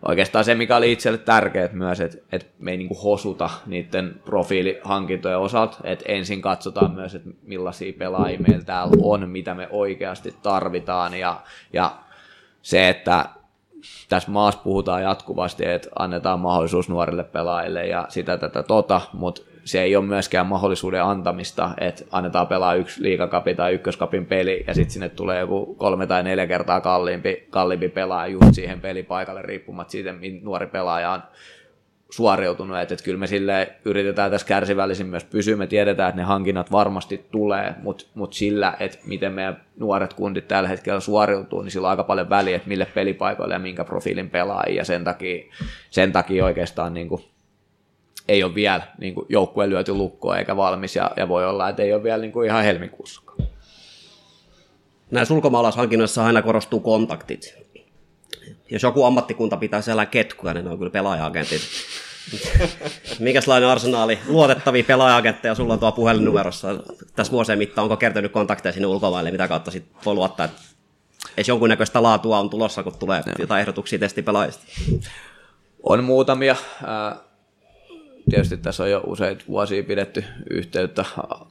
oikeastaan 0.08 0.44
se, 0.44 0.54
mikä 0.54 0.76
oli 0.76 0.92
itselle 0.92 1.18
tärkeää 1.18 1.68
myös, 1.72 2.00
että, 2.00 2.18
että 2.32 2.48
me 2.58 2.70
ei 2.70 2.76
niin 2.76 2.88
kuin 2.88 3.02
hosuta 3.02 3.50
niiden 3.66 4.20
profiilihankintojen 4.24 5.38
osalta, 5.38 5.78
että 5.84 6.04
ensin 6.08 6.42
katsotaan 6.42 6.90
myös, 6.90 7.14
että 7.14 7.30
millaisia 7.42 7.92
pelaajia 7.98 8.40
meillä 8.48 8.64
täällä 8.64 8.96
on, 9.02 9.28
mitä 9.28 9.54
me 9.54 9.68
oikeasti 9.70 10.34
tarvitaan 10.42 11.14
ja, 11.14 11.40
ja 11.72 11.96
se, 12.62 12.88
että 12.88 13.28
tässä 14.08 14.30
maassa 14.30 14.60
puhutaan 14.64 15.02
jatkuvasti, 15.02 15.68
että 15.68 15.88
annetaan 15.98 16.40
mahdollisuus 16.40 16.88
nuorille 16.88 17.24
pelaajille 17.24 17.86
ja 17.86 18.06
sitä 18.08 18.38
tätä 18.38 18.62
tota, 18.62 19.00
mutta 19.12 19.42
se 19.66 19.82
ei 19.82 19.96
ole 19.96 20.04
myöskään 20.04 20.46
mahdollisuuden 20.46 21.02
antamista, 21.02 21.70
että 21.80 22.04
annetaan 22.12 22.46
pelaa 22.46 22.74
yksi 22.74 23.02
liikakapi 23.02 23.54
tai 23.54 23.74
ykköskapin 23.74 24.26
peli 24.26 24.64
ja 24.66 24.74
sitten 24.74 24.92
sinne 24.92 25.08
tulee 25.08 25.40
joku 25.40 25.74
kolme 25.74 26.06
tai 26.06 26.22
neljä 26.22 26.46
kertaa 26.46 26.80
kalliimpi, 26.80 27.46
kalliimpi 27.50 27.88
pelaaja 27.88 28.32
just 28.32 28.46
siihen 28.54 28.80
pelipaikalle 28.80 29.42
riippumatta 29.42 29.90
siitä, 29.90 30.12
mihin 30.12 30.44
nuori 30.44 30.66
pelaaja 30.66 31.10
on 31.10 31.22
suoriutunut, 32.10 32.78
että, 32.78 32.94
että 32.94 33.04
kyllä 33.04 33.18
me 33.18 33.26
sille 33.26 33.72
yritetään 33.84 34.30
tässä 34.30 34.46
kärsivällisin 34.46 35.06
myös 35.06 35.24
pysyä, 35.24 35.56
me 35.56 35.66
tiedetään, 35.66 36.08
että 36.08 36.20
ne 36.20 36.26
hankinnat 36.26 36.72
varmasti 36.72 37.26
tulee, 37.30 37.74
mutta 37.82 38.04
mut 38.14 38.32
sillä, 38.32 38.76
että 38.80 38.98
miten 39.06 39.32
meidän 39.32 39.64
nuoret 39.76 40.14
kundit 40.14 40.48
tällä 40.48 40.68
hetkellä 40.68 41.00
suoriutuu, 41.00 41.62
niin 41.62 41.70
sillä 41.70 41.86
on 41.86 41.90
aika 41.90 42.04
paljon 42.04 42.30
väliä, 42.30 42.56
että 42.56 42.68
mille 42.68 42.86
pelipaikoille 42.94 43.54
ja 43.54 43.58
minkä 43.58 43.84
profiilin 43.84 44.30
pelaajia, 44.30 44.76
ja 44.76 44.84
sen 44.84 45.04
takia, 45.04 45.44
sen 45.90 46.12
takia 46.12 46.44
oikeastaan 46.44 46.94
niin 46.94 47.08
kuin, 47.08 47.24
ei 48.28 48.44
ole 48.44 48.54
vielä 48.54 48.82
niin 48.98 49.14
kuin, 49.14 49.26
joukkue 49.28 49.68
lyöty 49.68 49.94
lukkoa 49.94 50.38
eikä 50.38 50.56
valmis, 50.56 50.96
ja, 50.96 51.10
ja 51.16 51.28
voi 51.28 51.46
olla, 51.46 51.68
että 51.68 51.82
ei 51.82 51.92
ole 51.92 52.02
vielä 52.02 52.18
niin 52.18 52.32
kuin 52.32 52.46
ihan 52.46 52.64
helmikuussa. 52.64 53.22
Näissä 55.10 55.34
ulkomaalaishankinnoissa 55.34 56.24
aina 56.24 56.42
korostuu 56.42 56.80
kontaktit 56.80 57.66
jos 58.70 58.82
joku 58.82 59.04
ammattikunta 59.04 59.56
pitää 59.56 59.82
siellä 59.82 60.06
ketkuja, 60.06 60.54
niin 60.54 60.64
ne 60.64 60.70
on 60.70 60.78
kyllä 60.78 60.90
pelaaja-agentit. 60.90 61.60
Mikäslainen 63.18 63.68
arsenaali 63.68 64.18
luotettavia 64.26 64.84
pelaaja-agentteja 64.84 65.54
sulla 65.54 65.72
on 65.72 65.78
tuo 65.78 65.92
puhelinnumerossa 65.92 66.68
tässä 67.16 67.32
vuosien 67.32 67.58
mittaan? 67.58 67.82
Onko 67.82 67.96
kertynyt 67.96 68.32
kontakteja 68.32 68.72
sinne 68.72 68.86
ulkomaille, 68.86 69.30
mitä 69.30 69.48
kautta 69.48 69.70
sit 69.70 69.84
voi 70.04 70.14
luottaa, 70.14 70.46
että 70.46 70.60
edes 71.36 71.48
jonkunnäköistä 71.48 72.02
laatua 72.02 72.38
on 72.38 72.50
tulossa, 72.50 72.82
kun 72.82 72.98
tulee 72.98 73.22
jotain 73.38 73.60
ehdotuksia 73.60 73.98
testipelaajista? 73.98 74.64
On 75.82 76.04
muutamia 76.04 76.56
tietysti 78.30 78.56
tässä 78.56 78.82
on 78.82 78.90
jo 78.90 79.00
useita 79.06 79.44
vuosia 79.48 79.82
pidetty 79.82 80.24
yhteyttä 80.50 81.04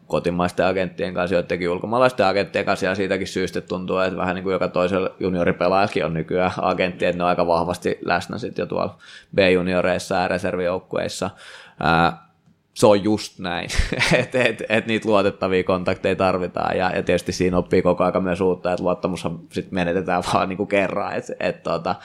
kotimaisten 0.07 0.65
agenttien 0.65 1.13
kanssa, 1.13 1.35
joidenkin 1.35 1.69
ulkomaalaisten 1.69 2.25
agenttien 2.25 2.65
kanssa, 2.65 2.85
ja 2.85 2.95
siitäkin 2.95 3.27
syystä 3.27 3.61
tuntuu, 3.61 3.97
että 3.97 4.17
vähän 4.17 4.35
niin 4.35 4.43
kuin 4.43 4.53
joka 4.53 4.67
toisella 4.67 5.09
junioripelaajakin 5.19 6.05
on 6.05 6.13
nykyään 6.13 6.51
agentti, 6.61 7.05
että 7.05 7.17
ne 7.17 7.23
on 7.23 7.29
aika 7.29 7.47
vahvasti 7.47 7.97
läsnä 8.01 8.37
sitten 8.37 8.63
jo 8.63 8.67
tuolla 8.67 8.97
B-junioreissa 9.35 10.15
ja 10.15 10.27
reservijoukkueissa. 10.27 11.29
se 12.73 12.87
on 12.87 13.03
just 13.03 13.39
näin, 13.39 13.69
että 14.19 14.43
et, 14.43 14.63
et 14.69 14.85
niitä 14.87 15.09
luotettavia 15.09 15.63
kontakteja 15.63 16.15
tarvitaan 16.15 16.77
ja, 16.77 16.91
ja 16.95 17.03
tietysti 17.03 17.31
siinä 17.31 17.57
oppii 17.57 17.81
koko 17.81 18.03
ajan 18.03 18.23
myös 18.23 18.41
uutta, 18.41 18.71
että 18.71 18.83
luottamushan 18.83 19.39
sit 19.51 19.71
menetetään 19.71 20.23
vaan 20.33 20.49
niin 20.49 20.57
kuin 20.57 20.69
kerran. 20.69 21.13
Et, 21.13 21.25
et, 21.39 21.63
tota, 21.63 21.95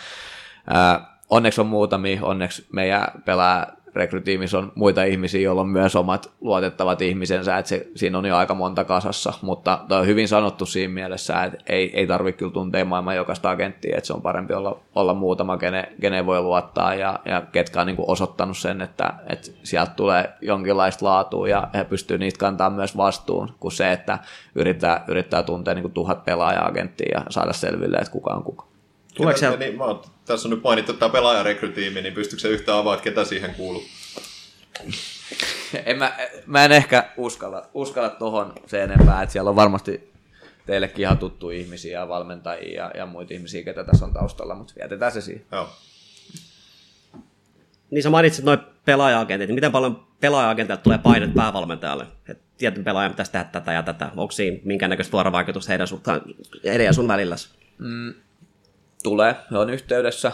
onneksi 1.30 1.60
on 1.60 1.66
muutamia, 1.66 2.20
onneksi 2.22 2.66
meidän 2.72 3.06
pelaa 3.24 3.66
rekrytiimissä 3.94 4.58
on 4.58 4.72
muita 4.74 5.04
ihmisiä, 5.04 5.40
joilla 5.40 5.60
on 5.60 5.68
myös 5.68 5.96
omat 5.96 6.30
luotettavat 6.40 7.02
ihmisensä, 7.02 7.58
että 7.58 7.68
se, 7.68 7.86
siinä 7.94 8.18
on 8.18 8.26
jo 8.26 8.36
aika 8.36 8.54
monta 8.54 8.84
kasassa, 8.84 9.32
mutta 9.42 9.80
toi 9.88 10.00
on 10.00 10.06
hyvin 10.06 10.28
sanottu 10.28 10.66
siinä 10.66 10.94
mielessä, 10.94 11.44
että 11.44 11.58
ei, 11.66 11.98
ei 11.98 12.06
tarvitse 12.06 12.38
kyllä 12.38 12.52
tuntea 12.52 12.84
maailman 12.84 13.16
jokaista 13.16 13.50
agenttia, 13.50 13.96
että 13.96 14.06
se 14.06 14.12
on 14.12 14.22
parempi 14.22 14.54
olla, 14.54 14.80
olla 14.94 15.14
muutama, 15.14 15.56
kene, 15.56 15.92
kene 16.00 16.26
voi 16.26 16.40
luottaa 16.42 16.94
ja, 16.94 17.20
ja 17.24 17.40
ketkä 17.52 17.80
on 17.80 17.86
niin 17.86 17.96
osoittanut 17.98 18.58
sen, 18.58 18.80
että, 18.80 19.14
että 19.28 19.50
sieltä 19.62 19.92
tulee 19.96 20.32
jonkinlaista 20.40 21.06
laatua 21.06 21.48
ja 21.48 21.68
he 21.74 21.84
pystyy 21.84 22.18
niitä 22.18 22.38
kantaa 22.38 22.70
myös 22.70 22.96
vastuun, 22.96 23.50
kuin 23.60 23.72
se, 23.72 23.92
että 23.92 24.18
yrittää, 24.54 25.04
yrittää 25.08 25.42
tuntea 25.42 25.74
niin 25.74 25.82
kuin 25.82 25.94
tuhat 25.94 26.24
pelaaja-agenttia 26.24 27.18
ja 27.18 27.24
saada 27.28 27.52
selville, 27.52 27.96
että 27.96 28.12
kuka 28.12 28.30
on 28.30 28.42
kuka. 28.42 28.70
Tuleeko 29.14 29.38
siellä... 29.38 29.56
niin, 29.56 29.76
mä 29.76 29.84
oon, 29.84 30.02
tässä 30.30 30.48
on 30.48 30.50
nyt 30.50 30.62
mainittu 30.62 30.92
tämä 30.92 31.12
pelaajarekrytiimi, 31.12 32.02
niin 32.02 32.14
pystyykö 32.14 32.40
se 32.40 32.48
yhtään 32.48 32.78
avaa, 32.78 32.94
että 32.94 33.04
ketä 33.04 33.24
siihen 33.24 33.54
kuuluu? 33.54 33.82
en 35.84 35.98
mä, 35.98 36.16
mä, 36.46 36.64
en 36.64 36.72
ehkä 36.72 37.12
uskalla, 37.16 37.66
uskalla 37.74 38.10
tuohon 38.10 38.52
se 38.66 38.82
enempää, 38.82 39.22
että 39.22 39.32
siellä 39.32 39.50
on 39.50 39.56
varmasti 39.56 40.12
teillekin 40.66 41.02
ihan 41.02 41.18
tuttu 41.18 41.50
ihmisiä 41.50 41.98
ja 41.98 42.08
valmentajia 42.08 42.82
ja, 42.82 42.90
ja 42.96 43.06
muita 43.06 43.34
ihmisiä, 43.34 43.62
ketä 43.62 43.84
tässä 43.84 44.04
on 44.04 44.12
taustalla, 44.12 44.54
mutta 44.54 44.74
vietetään 44.76 45.12
se 45.12 45.20
siihen. 45.20 45.44
Joo. 45.52 45.68
Niin 47.90 48.02
sä 48.02 48.10
mainitsit 48.10 48.44
noin 48.44 48.58
pelaaja-agentit, 48.84 49.48
niin 49.48 49.54
miten 49.54 49.72
paljon 49.72 50.06
pelaaja-agenteilta 50.20 50.82
tulee 50.82 50.98
painet 50.98 51.34
päävalmentajalle? 51.34 52.06
että 52.28 52.44
tietyn 52.58 52.84
pelaajan 52.84 53.12
pitäisi 53.12 53.32
tehdä 53.32 53.44
tätä 53.44 53.72
ja 53.72 53.82
tätä. 53.82 54.10
Onko 54.16 54.32
siinä 54.32 54.58
minkäännäköistä 54.64 55.12
vuorovaikutusta 55.12 55.70
heidän, 55.70 55.86
suhtaan, 55.86 56.20
heidän 56.64 56.86
ja 56.86 56.92
sun 56.92 57.08
välilläsi? 57.08 57.48
Mm, 57.78 58.14
tulee, 59.02 59.36
he 59.50 59.58
on 59.58 59.70
yhteydessä, 59.70 60.32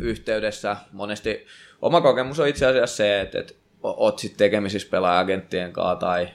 yhteydessä. 0.00 0.76
Monesti 0.92 1.46
oma 1.82 2.00
kokemus 2.00 2.40
on 2.40 2.48
itse 2.48 2.66
asiassa 2.66 2.96
se, 2.96 3.20
että, 3.20 3.38
että 3.38 3.54
oot 3.82 4.18
sitten 4.18 4.38
tekemisissä 4.38 4.88
pelaajagenttien 4.90 5.72
kanssa 5.72 5.96
tai 5.96 6.28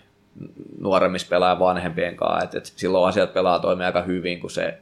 nuoremmissa 0.80 1.28
pelaajan 1.30 1.60
vanhempien 1.60 2.16
kanssa, 2.16 2.44
että, 2.44 2.58
että 2.58 2.70
silloin 2.76 3.10
asiat 3.10 3.34
pelaa 3.34 3.60
toimia 3.60 3.86
aika 3.86 4.02
hyvin, 4.02 4.40
kun 4.40 4.52
se, 4.52 4.78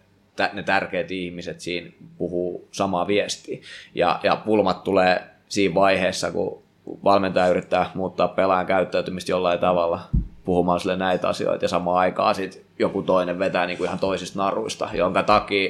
ne 0.53 0.63
tärkeät 0.63 1.11
ihmiset 1.11 1.59
siinä 1.59 1.91
puhuu 2.17 2.67
samaa 2.71 3.07
viestiä. 3.07 3.59
Ja, 3.95 4.19
ja 4.23 4.35
pulmat 4.35 4.83
tulee 4.83 5.23
siinä 5.49 5.75
vaiheessa, 5.75 6.31
kun 6.31 6.63
valmentaja 7.03 7.47
yrittää 7.47 7.91
muuttaa 7.93 8.27
pelaajan 8.27 8.65
käyttäytymistä 8.65 9.31
jollain 9.31 9.59
tavalla 9.59 10.01
puhumaan 10.45 10.79
sille 10.79 10.95
näitä 10.95 11.27
asioita 11.27 11.65
ja 11.65 11.69
samaan 11.69 11.97
aikaan 11.97 12.35
sitten 12.35 12.61
joku 12.79 13.01
toinen 13.01 13.39
vetää 13.39 13.65
niin 13.65 13.77
kuin 13.77 13.87
ihan 13.87 13.99
toisista 13.99 14.39
naruista, 14.39 14.89
jonka 14.93 15.23
takia 15.23 15.69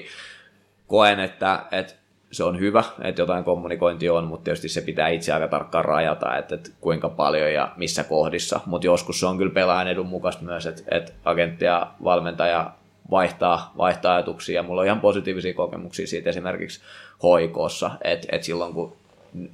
koen, 0.90 1.20
että, 1.20 1.64
että 1.72 1.94
se 2.32 2.44
on 2.44 2.60
hyvä, 2.60 2.84
että 3.02 3.22
jotain 3.22 3.44
kommunikointi 3.44 4.10
on, 4.10 4.24
mutta 4.24 4.44
tietysti 4.44 4.70
se 4.70 4.82
pitää 4.82 5.07
itse 5.07 5.34
aika 5.34 5.48
tarkkaan 5.48 5.86
rajata, 5.86 6.38
että, 6.38 6.56
että 6.56 6.70
kuinka 6.82 7.10
paljon 7.10 7.53
ja 7.53 7.72
missä 7.78 8.03
kohdissa, 8.03 8.60
mutta 8.66 8.88
joskus 8.88 9.20
se 9.20 9.26
on 9.26 9.38
kyllä 9.38 9.53
pelaajan 9.53 9.88
edun 9.88 10.07
mukaista 10.07 10.44
myös, 10.44 10.66
että, 10.66 10.82
että 10.91 11.11
agentti 11.26 11.66
ja 11.66 11.91
valmentaja 12.03 12.72
vaihtaa, 13.11 13.74
vaihtaa 13.78 14.16
ajatuksia. 14.16 14.64
Mulla 14.64 14.82
on 14.82 14.88
ihan 14.88 15.02
positiivisia 15.02 15.53
kokemuksia 15.53 16.07
siitä 16.07 16.30
esimerkiksi 16.30 16.82
hoikossa, 17.24 17.91
että 18.03 18.28
et 18.32 18.44
silloin 18.44 18.74
kun 18.74 18.94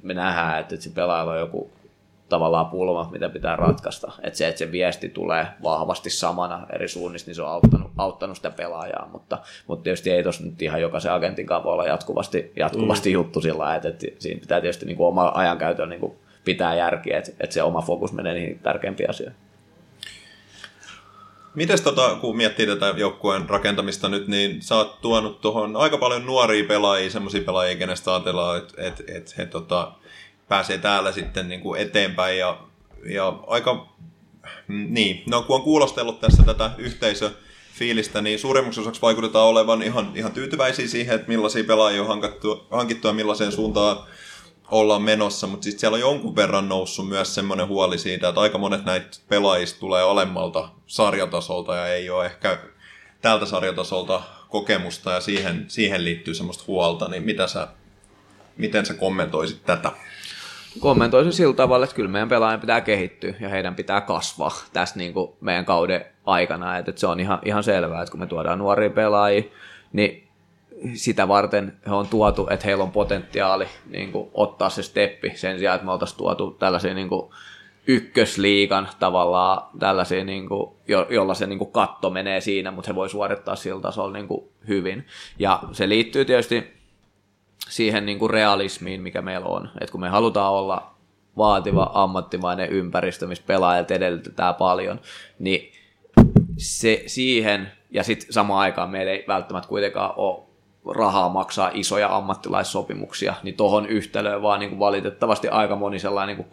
me 0.02 0.14
nähdään, 0.14 0.60
että, 0.60 0.74
että 0.74 0.84
se 0.84 0.90
pelaajalla 0.94 1.32
on 1.32 1.38
joku 1.38 1.70
tavallaan 2.28 2.66
pulma, 2.66 3.08
mitä 3.12 3.28
pitää 3.28 3.56
ratkaista. 3.56 4.12
Että 4.22 4.36
se, 4.38 4.48
että 4.48 4.58
se 4.58 4.72
viesti 4.72 5.08
tulee 5.08 5.46
vahvasti 5.62 6.10
samana 6.10 6.66
eri 6.72 6.88
suunnista, 6.88 7.28
niin 7.28 7.34
se 7.34 7.42
on 7.42 7.48
auttanut, 7.48 7.90
auttanut 7.96 8.36
sitä 8.36 8.50
pelaajaa, 8.50 9.08
mutta, 9.12 9.38
mutta 9.66 9.82
tietysti 9.82 10.10
ei 10.10 10.22
tuossa 10.22 10.44
nyt 10.44 10.62
ihan 10.62 10.80
jokaisen 10.80 11.12
agentin 11.12 11.46
kanssa 11.46 11.64
voi 11.64 11.72
olla 11.72 11.86
jatkuvasti, 11.86 12.52
jatkuvasti 12.56 13.08
mm. 13.08 13.14
juttu 13.14 13.40
sillä 13.40 13.74
että, 13.74 13.88
että 13.88 14.06
siinä 14.18 14.40
pitää 14.40 14.60
tietysti 14.60 14.86
niin 14.86 14.96
kuin 14.96 15.06
oma 15.06 15.32
ajankäytön 15.34 15.88
niin 15.88 16.00
kuin 16.00 16.12
pitää 16.44 16.74
järkiä, 16.74 17.18
että, 17.18 17.30
että 17.40 17.54
se 17.54 17.62
oma 17.62 17.82
fokus 17.82 18.12
menee 18.12 18.34
niihin 18.34 18.58
tärkeimpiin 18.58 19.10
asioihin. 19.10 19.38
Mites 21.54 21.80
tota, 21.80 22.16
kun 22.20 22.36
miettii 22.36 22.66
tätä 22.66 22.94
joukkueen 22.96 23.48
rakentamista 23.48 24.08
nyt, 24.08 24.28
niin 24.28 24.62
sä 24.62 24.76
oot 24.76 25.00
tuonut 25.00 25.40
tuohon 25.40 25.76
aika 25.76 25.98
paljon 25.98 26.26
nuoria 26.26 26.64
pelaajia, 26.68 27.10
semmoisia 27.10 27.42
pelaajia, 27.42 27.76
kenestä 27.76 28.14
ajatellaan, 28.14 28.58
että 28.58 28.74
et, 28.76 29.02
et 29.08 29.38
he 29.38 29.46
tota, 29.46 29.92
pääsee 30.48 30.78
täällä 30.78 31.12
sitten 31.12 31.48
niin 31.48 31.60
kuin 31.60 31.80
eteenpäin 31.80 32.38
ja, 32.38 32.60
ja 33.10 33.38
aika, 33.46 33.88
mm, 34.68 34.86
niin, 34.90 35.22
no 35.30 35.42
kun 35.42 35.56
on 35.56 35.62
kuulostellut 35.62 36.20
tässä 36.20 36.42
tätä 36.42 36.70
yhteisö, 36.78 37.30
fiilistä, 37.78 38.22
niin 38.22 38.38
suurimmaksi 38.38 38.80
osaksi 38.80 39.02
vaikutetaan 39.02 39.46
olevan 39.46 39.82
ihan, 39.82 40.12
ihan 40.14 40.32
tyytyväisiä 40.32 40.88
siihen, 40.88 41.14
että 41.14 41.28
millaisia 41.28 41.64
pelaajia 41.64 42.02
on 42.02 42.08
hankittu, 42.08 42.66
hankittu 42.70 43.08
ja 43.08 43.14
millaiseen 43.14 43.52
suuntaan 43.52 43.98
ollaan 44.70 45.02
menossa, 45.02 45.46
mutta 45.46 45.64
sitten 45.64 45.80
siellä 45.80 45.94
on 45.94 46.00
jonkun 46.00 46.36
verran 46.36 46.68
noussut 46.68 47.08
myös 47.08 47.34
semmoinen 47.34 47.68
huoli 47.68 47.98
siitä, 47.98 48.28
että 48.28 48.40
aika 48.40 48.58
monet 48.58 48.84
näitä 48.84 49.18
pelaajista 49.28 49.80
tulee 49.80 50.02
alemmalta 50.02 50.68
sarjatasolta 50.86 51.74
ja 51.74 51.88
ei 51.88 52.10
ole 52.10 52.26
ehkä 52.26 52.58
tältä 53.22 53.46
sarjatasolta 53.46 54.22
kokemusta 54.48 55.12
ja 55.12 55.20
siihen, 55.20 55.64
siihen 55.68 56.04
liittyy 56.04 56.34
semmoista 56.34 56.64
huolta, 56.66 57.08
niin 57.08 57.22
mitä 57.22 57.46
sä, 57.46 57.68
miten 58.56 58.86
sä 58.86 58.94
kommentoisit 58.94 59.64
tätä? 59.64 59.92
Kommentoisin 60.80 61.32
sillä 61.32 61.54
tavalla, 61.54 61.84
että 61.84 61.96
kyllä 61.96 62.10
meidän 62.10 62.28
pelaajien 62.28 62.60
pitää 62.60 62.80
kehittyä 62.80 63.34
ja 63.40 63.48
heidän 63.48 63.74
pitää 63.74 64.00
kasvaa 64.00 64.52
tässä 64.72 64.98
niin 64.98 65.12
kuin 65.12 65.32
meidän 65.40 65.64
kauden 65.64 66.04
aikana. 66.26 66.78
Että 66.78 66.92
se 66.96 67.06
on 67.06 67.20
ihan, 67.20 67.38
ihan 67.44 67.64
selvää, 67.64 68.02
että 68.02 68.10
kun 68.10 68.20
me 68.20 68.26
tuodaan 68.26 68.58
nuoria 68.58 68.90
pelaajia, 68.90 69.42
niin 69.92 70.28
sitä 70.94 71.28
varten 71.28 71.76
he 71.86 71.94
on 71.94 72.08
tuotu, 72.08 72.46
että 72.50 72.66
heillä 72.66 72.84
on 72.84 72.92
potentiaali 72.92 73.66
niin 73.90 74.12
kuin 74.12 74.30
ottaa 74.34 74.70
se 74.70 74.82
steppi 74.82 75.32
sen 75.34 75.58
sijaan, 75.58 75.74
että 75.74 75.86
me 75.86 75.92
oltaisiin 75.92 76.18
tuotu 76.18 76.50
tällaisia 76.50 76.94
niin 76.94 77.08
kuin 77.08 77.30
ykkösliigan 77.86 78.88
tavallaan 78.98 79.62
tällaisia, 79.78 80.24
niin 80.24 80.48
kuin, 80.48 80.76
jo, 80.88 81.06
jolla 81.10 81.34
se 81.34 81.46
niin 81.46 81.58
kuin 81.58 81.72
katto 81.72 82.10
menee 82.10 82.40
siinä, 82.40 82.70
mutta 82.70 82.90
he 82.90 82.94
voi 82.94 83.08
suorittaa 83.08 83.56
sillä 83.56 83.80
tasolla 83.80 84.12
niin 84.12 84.28
kuin 84.28 84.48
hyvin. 84.68 85.06
Ja 85.38 85.60
se 85.72 85.88
liittyy 85.88 86.24
tietysti 86.24 86.75
siihen 87.68 88.06
niin 88.06 88.18
kuin 88.18 88.30
realismiin, 88.30 89.02
mikä 89.02 89.22
meillä 89.22 89.46
on. 89.46 89.70
Et 89.80 89.90
kun 89.90 90.00
me 90.00 90.08
halutaan 90.08 90.52
olla 90.52 90.90
vaativa, 91.36 91.90
ammattimainen 91.94 92.70
ympäristö, 92.70 93.26
missä 93.26 93.44
pelaajat 93.46 93.90
edellytetään 93.90 94.54
paljon, 94.54 95.00
niin 95.38 95.72
se 96.56 97.02
siihen, 97.06 97.72
ja 97.90 98.02
sitten 98.02 98.32
samaan 98.32 98.60
aikaan 98.60 98.90
meillä 98.90 99.12
ei 99.12 99.24
välttämättä 99.28 99.68
kuitenkaan 99.68 100.12
ole 100.16 100.46
rahaa 100.94 101.28
maksaa 101.28 101.70
isoja 101.74 102.16
ammattilaissopimuksia, 102.16 103.34
niin 103.42 103.54
tohon 103.54 103.86
yhtälöön 103.86 104.42
vaan 104.42 104.60
niin 104.60 104.70
kuin 104.70 104.78
valitettavasti 104.78 105.48
aika 105.48 105.76
moni 105.76 105.98
sellainen 105.98 106.36
niin 106.36 106.46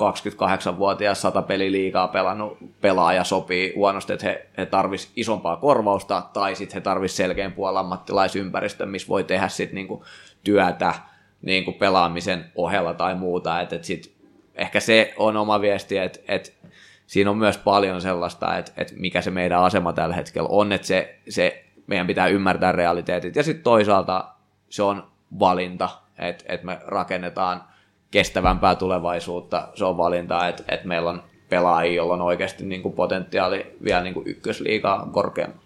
28-vuotias 0.74 1.22
sata 1.22 1.42
peliliigaa 1.42 2.08
pelannut 2.08 2.58
pelaaja 2.82 3.24
sopii 3.24 3.74
huonosti, 3.76 4.14
että 4.14 4.26
he, 4.26 4.48
he 4.58 4.66
tarvis 4.66 5.12
isompaa 5.16 5.56
korvausta 5.56 6.24
tai 6.34 6.56
sitten 6.56 6.76
he 6.76 6.82
tarvis 6.82 7.18
selkeän 7.18 7.52
puolen 7.52 7.80
ammattilaisympäristön, 7.80 8.90
missä 8.90 9.08
voi 9.08 9.24
tehdä 9.24 9.48
sitten 9.48 9.76
niin 9.76 10.02
työtä 10.44 10.94
niin 11.42 11.66
kuin 11.66 11.78
pelaamisen 11.78 12.46
ohella 12.56 12.94
tai 12.94 13.16
muuta, 13.16 13.62
että 13.62 13.76
et 13.76 13.84
sit, 13.84 14.16
ehkä 14.56 14.80
se 14.80 15.14
on 15.18 15.38
oma 15.38 15.62
viesti, 15.62 15.98
että 15.98 16.20
et 16.28 16.58
siinä 17.08 17.30
on 17.30 17.38
myös 17.38 17.58
paljon 17.58 18.02
sellaista, 18.02 18.58
että 18.58 18.72
et 18.78 18.94
mikä 18.98 19.22
se 19.22 19.32
meidän 19.32 19.64
asema 19.64 19.94
tällä 19.94 20.16
hetkellä 20.16 20.50
on, 20.52 20.72
että 20.72 20.88
se, 20.88 21.20
se 21.30 21.64
meidän 21.88 22.08
pitää 22.08 22.28
ymmärtää 22.28 22.72
realiteetit, 22.72 23.36
ja 23.36 23.44
sitten 23.44 23.64
toisaalta 23.64 24.28
se 24.70 24.84
on 24.84 25.08
valinta, 25.40 25.90
että 26.20 26.44
et 26.48 26.64
me 26.64 26.80
rakennetaan 26.86 27.64
kestävämpää 28.12 28.76
tulevaisuutta, 28.76 29.68
se 29.76 29.86
on 29.86 29.98
valinta, 29.98 30.48
että 30.48 30.64
et 30.68 30.84
meillä 30.84 31.10
on 31.10 31.24
pelaajia, 31.50 31.96
joilla 31.96 32.14
on 32.14 32.22
oikeasti 32.22 32.66
niin 32.66 32.82
kuin 32.82 32.94
potentiaali 32.94 33.78
vielä 33.84 34.04
niin 34.04 34.14
kuin 34.14 34.28
ykkösliigaa 34.28 35.10
korkeammin 35.12 35.63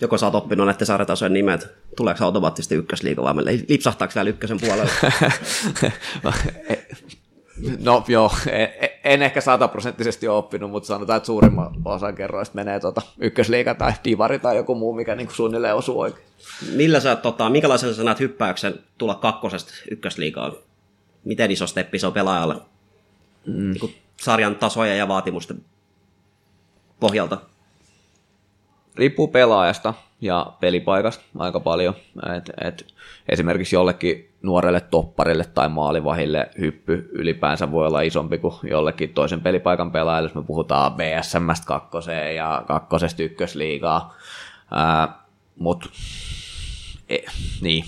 joko 0.00 0.18
sä 0.18 0.26
oot 0.26 0.34
oppinut 0.34 0.66
näiden 0.66 0.86
sarjatasojen 0.86 1.32
nimet, 1.32 1.68
tuleeko 1.96 2.24
automaattisesti 2.24 2.74
ykkösliiga 2.74 3.22
vai 3.22 3.34
lipsahtaako 3.68 4.12
vielä 4.14 4.30
ykkösen 4.30 4.58
puolella? 4.60 4.92
no 7.84 8.04
joo, 8.08 8.32
en 9.04 9.22
ehkä 9.22 9.40
sataprosenttisesti 9.40 10.28
ole 10.28 10.38
oppinut, 10.38 10.70
mutta 10.70 10.86
sanotaan, 10.86 11.16
että 11.16 11.26
suurimman 11.26 11.74
osan 11.84 12.14
kerroista 12.14 12.54
menee 12.54 12.80
tuota 12.80 13.02
ykkösliiga 13.18 13.74
tai 13.74 13.92
divari 14.04 14.38
tai 14.38 14.56
joku 14.56 14.74
muu, 14.74 14.92
mikä 14.92 15.14
niin 15.14 15.30
suunnilleen 15.30 15.74
osuu 15.74 16.00
oikein. 16.00 16.26
Millä 16.74 17.00
sä, 17.00 17.16
tota, 17.16 17.50
minkälaisen 17.50 17.94
sä 17.94 18.04
näet 18.04 18.20
hyppäyksen 18.20 18.74
tulla 18.98 19.14
kakkosesta 19.14 19.72
ykkösliigaan? 19.90 20.52
Miten 21.24 21.50
iso 21.50 21.66
steppi 21.66 21.98
se 21.98 22.06
on 22.06 22.12
pelaajalle? 22.12 22.56
Mm. 23.46 23.70
Niin 23.70 23.94
sarjan 24.20 24.56
tasoja 24.56 24.96
ja 24.96 25.08
vaatimusten 25.08 25.64
pohjalta 27.00 27.38
riippuu 28.98 29.28
pelaajasta 29.28 29.94
ja 30.20 30.46
pelipaikasta 30.60 31.24
aika 31.38 31.60
paljon. 31.60 31.94
Et, 32.36 32.50
et 32.64 32.86
esimerkiksi 33.28 33.76
jollekin 33.76 34.30
nuorelle 34.42 34.80
topparille 34.80 35.44
tai 35.44 35.68
maalivahille 35.68 36.50
hyppy 36.58 37.08
ylipäänsä 37.12 37.72
voi 37.72 37.86
olla 37.86 38.00
isompi 38.00 38.38
kuin 38.38 38.54
jollekin 38.62 39.14
toisen 39.14 39.40
pelipaikan 39.40 39.92
pelaajalle, 39.92 40.28
jos 40.28 40.34
me 40.34 40.42
puhutaan 40.42 40.92
BSMstä 40.92 41.66
kakkoseen 41.66 42.36
ja 42.36 42.64
kakkosesta 42.66 43.22
ykkösliigaa. 43.22 44.14
Mutta 45.56 45.88
e, 47.08 47.16
niin, 47.60 47.84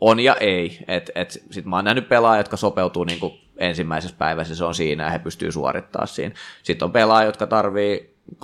on 0.00 0.20
ja 0.20 0.36
ei. 0.40 0.78
Et, 0.88 1.10
et, 1.14 1.30
Sitten 1.30 1.68
mä 1.68 1.76
oon 1.76 1.84
nähnyt 1.84 2.08
pelaajia, 2.08 2.40
jotka 2.40 2.56
sopeutuu 2.56 3.04
niinku 3.04 3.34
ensimmäisessä 3.56 4.16
päivässä, 4.18 4.54
se 4.54 4.64
on 4.64 4.74
siinä 4.74 5.04
ja 5.04 5.10
he 5.10 5.18
pystyy 5.18 5.52
suorittamaan 5.52 6.08
siinä. 6.08 6.34
Sitten 6.62 6.86
on 6.86 6.92
pelaajia, 6.92 7.28
jotka 7.28 7.46
tarvii 7.46 8.13
3-5 8.32 8.38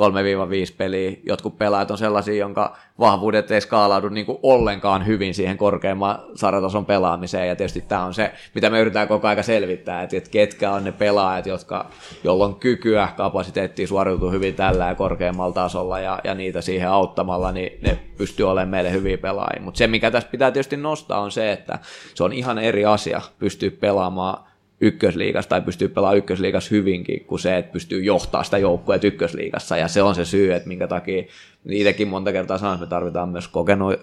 peliä. 0.76 1.12
Jotkut 1.26 1.58
pelaajat 1.58 1.90
on 1.90 1.98
sellaisia, 1.98 2.34
jonka 2.34 2.76
vahvuudet 2.98 3.50
ei 3.50 3.60
skaalaudu 3.60 4.08
niin 4.08 4.26
kuin 4.26 4.38
ollenkaan 4.42 5.06
hyvin 5.06 5.34
siihen 5.34 5.56
korkeamman 5.56 6.18
sarjatason 6.34 6.86
pelaamiseen. 6.86 7.48
Ja 7.48 7.56
tietysti 7.56 7.80
tämä 7.80 8.04
on 8.04 8.14
se, 8.14 8.32
mitä 8.54 8.70
me 8.70 8.80
yritetään 8.80 9.08
koko 9.08 9.28
ajan 9.28 9.44
selvittää, 9.44 10.02
että, 10.02 10.16
että 10.16 10.30
ketkä 10.30 10.72
on 10.72 10.84
ne 10.84 10.92
pelaajat, 10.92 11.46
jotka, 11.46 11.86
joilla 12.24 12.44
on 12.44 12.54
kykyä, 12.54 13.08
kapasiteettia 13.16 13.86
suoriutua 13.86 14.30
hyvin 14.30 14.54
tällä 14.54 14.86
ja 14.86 14.94
korkeammalla 14.94 15.54
tasolla 15.54 16.00
ja, 16.00 16.20
ja 16.24 16.34
niitä 16.34 16.60
siihen 16.60 16.88
auttamalla, 16.88 17.52
niin 17.52 17.78
ne 17.82 17.98
pystyy 18.18 18.50
olemaan 18.50 18.68
meille 18.68 18.92
hyviä 18.92 19.18
pelaajia. 19.18 19.62
Mutta 19.62 19.78
se, 19.78 19.86
mikä 19.86 20.10
tässä 20.10 20.28
pitää 20.28 20.50
tietysti 20.50 20.76
nostaa, 20.76 21.20
on 21.20 21.30
se, 21.30 21.52
että 21.52 21.78
se 22.14 22.24
on 22.24 22.32
ihan 22.32 22.58
eri 22.58 22.84
asia 22.84 23.20
pystyä 23.38 23.70
pelaamaan 23.80 24.49
ykkösliigassa 24.80 25.48
tai 25.48 25.60
pystyy 25.60 25.88
pelaamaan 25.88 26.18
ykkösliigassa 26.18 26.74
hyvinkin 26.74 27.24
kuin 27.24 27.38
se, 27.38 27.56
että 27.56 27.72
pystyy 27.72 28.02
johtaa 28.02 28.42
sitä 28.42 28.58
joukkueet 28.58 29.04
ykkösliigassa. 29.04 29.76
Ja 29.76 29.88
se 29.88 30.02
on 30.02 30.14
se 30.14 30.24
syy, 30.24 30.54
että 30.54 30.68
minkä 30.68 30.86
takia 30.86 31.22
itsekin 31.68 32.08
monta 32.08 32.32
kertaa 32.32 32.58
sanon, 32.58 32.74
että 32.74 32.86
me 32.86 32.90
tarvitaan 32.90 33.28
myös 33.28 33.48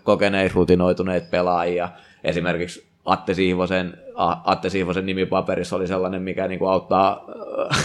kokeneita, 0.03 0.53
rutinoituneita 0.55 1.27
pelaajia. 1.31 1.89
Esimerkiksi 2.23 2.87
Atte 3.07 3.34
Siivosen, 3.34 3.97
Atte 4.43 4.69
Siivosen 4.69 5.05
nimipaperissa 5.05 5.75
oli 5.75 5.88
sellainen, 5.88 6.21
mikä 6.21 6.47
niin 6.47 6.59
kuin 6.59 6.71
auttaa 6.71 7.25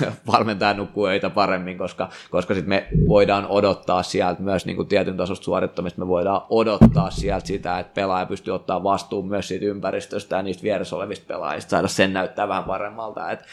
äh, 0.03 0.17
valmentajan 0.33 0.77
nukkueita 0.77 1.31
paremmin, 1.31 1.79
koska, 1.79 2.09
koska 2.31 2.55
sitten 2.55 2.69
me 2.69 2.89
voidaan 3.09 3.47
odottaa 3.47 4.03
sieltä 4.03 4.43
myös 4.43 4.67
niin 4.67 4.77
kuin 4.77 4.89
tietyn 4.89 5.17
tasosta 5.17 5.45
suorittamista, 5.45 6.01
me 6.01 6.09
voidaan 6.09 6.41
odottaa 6.51 7.11
sieltä 7.11 7.47
sitä, 7.47 7.79
että 7.79 7.95
pelaaja 7.95 8.27
pystyy 8.27 8.55
ottaa 8.55 8.83
vastuun 8.83 9.29
myös 9.29 9.49
siitä 9.49 9.67
ympäristöstä 9.67 10.37
ja 10.37 10.43
niistä 10.43 10.63
vieressä 10.63 10.97
olevista 10.97 11.27
pelaajista, 11.27 11.71
saada 11.71 11.89
sen 11.89 12.13
näyttää 12.13 12.49
vähän 12.49 12.65
paremmalta, 12.65 13.31
että 13.31 13.45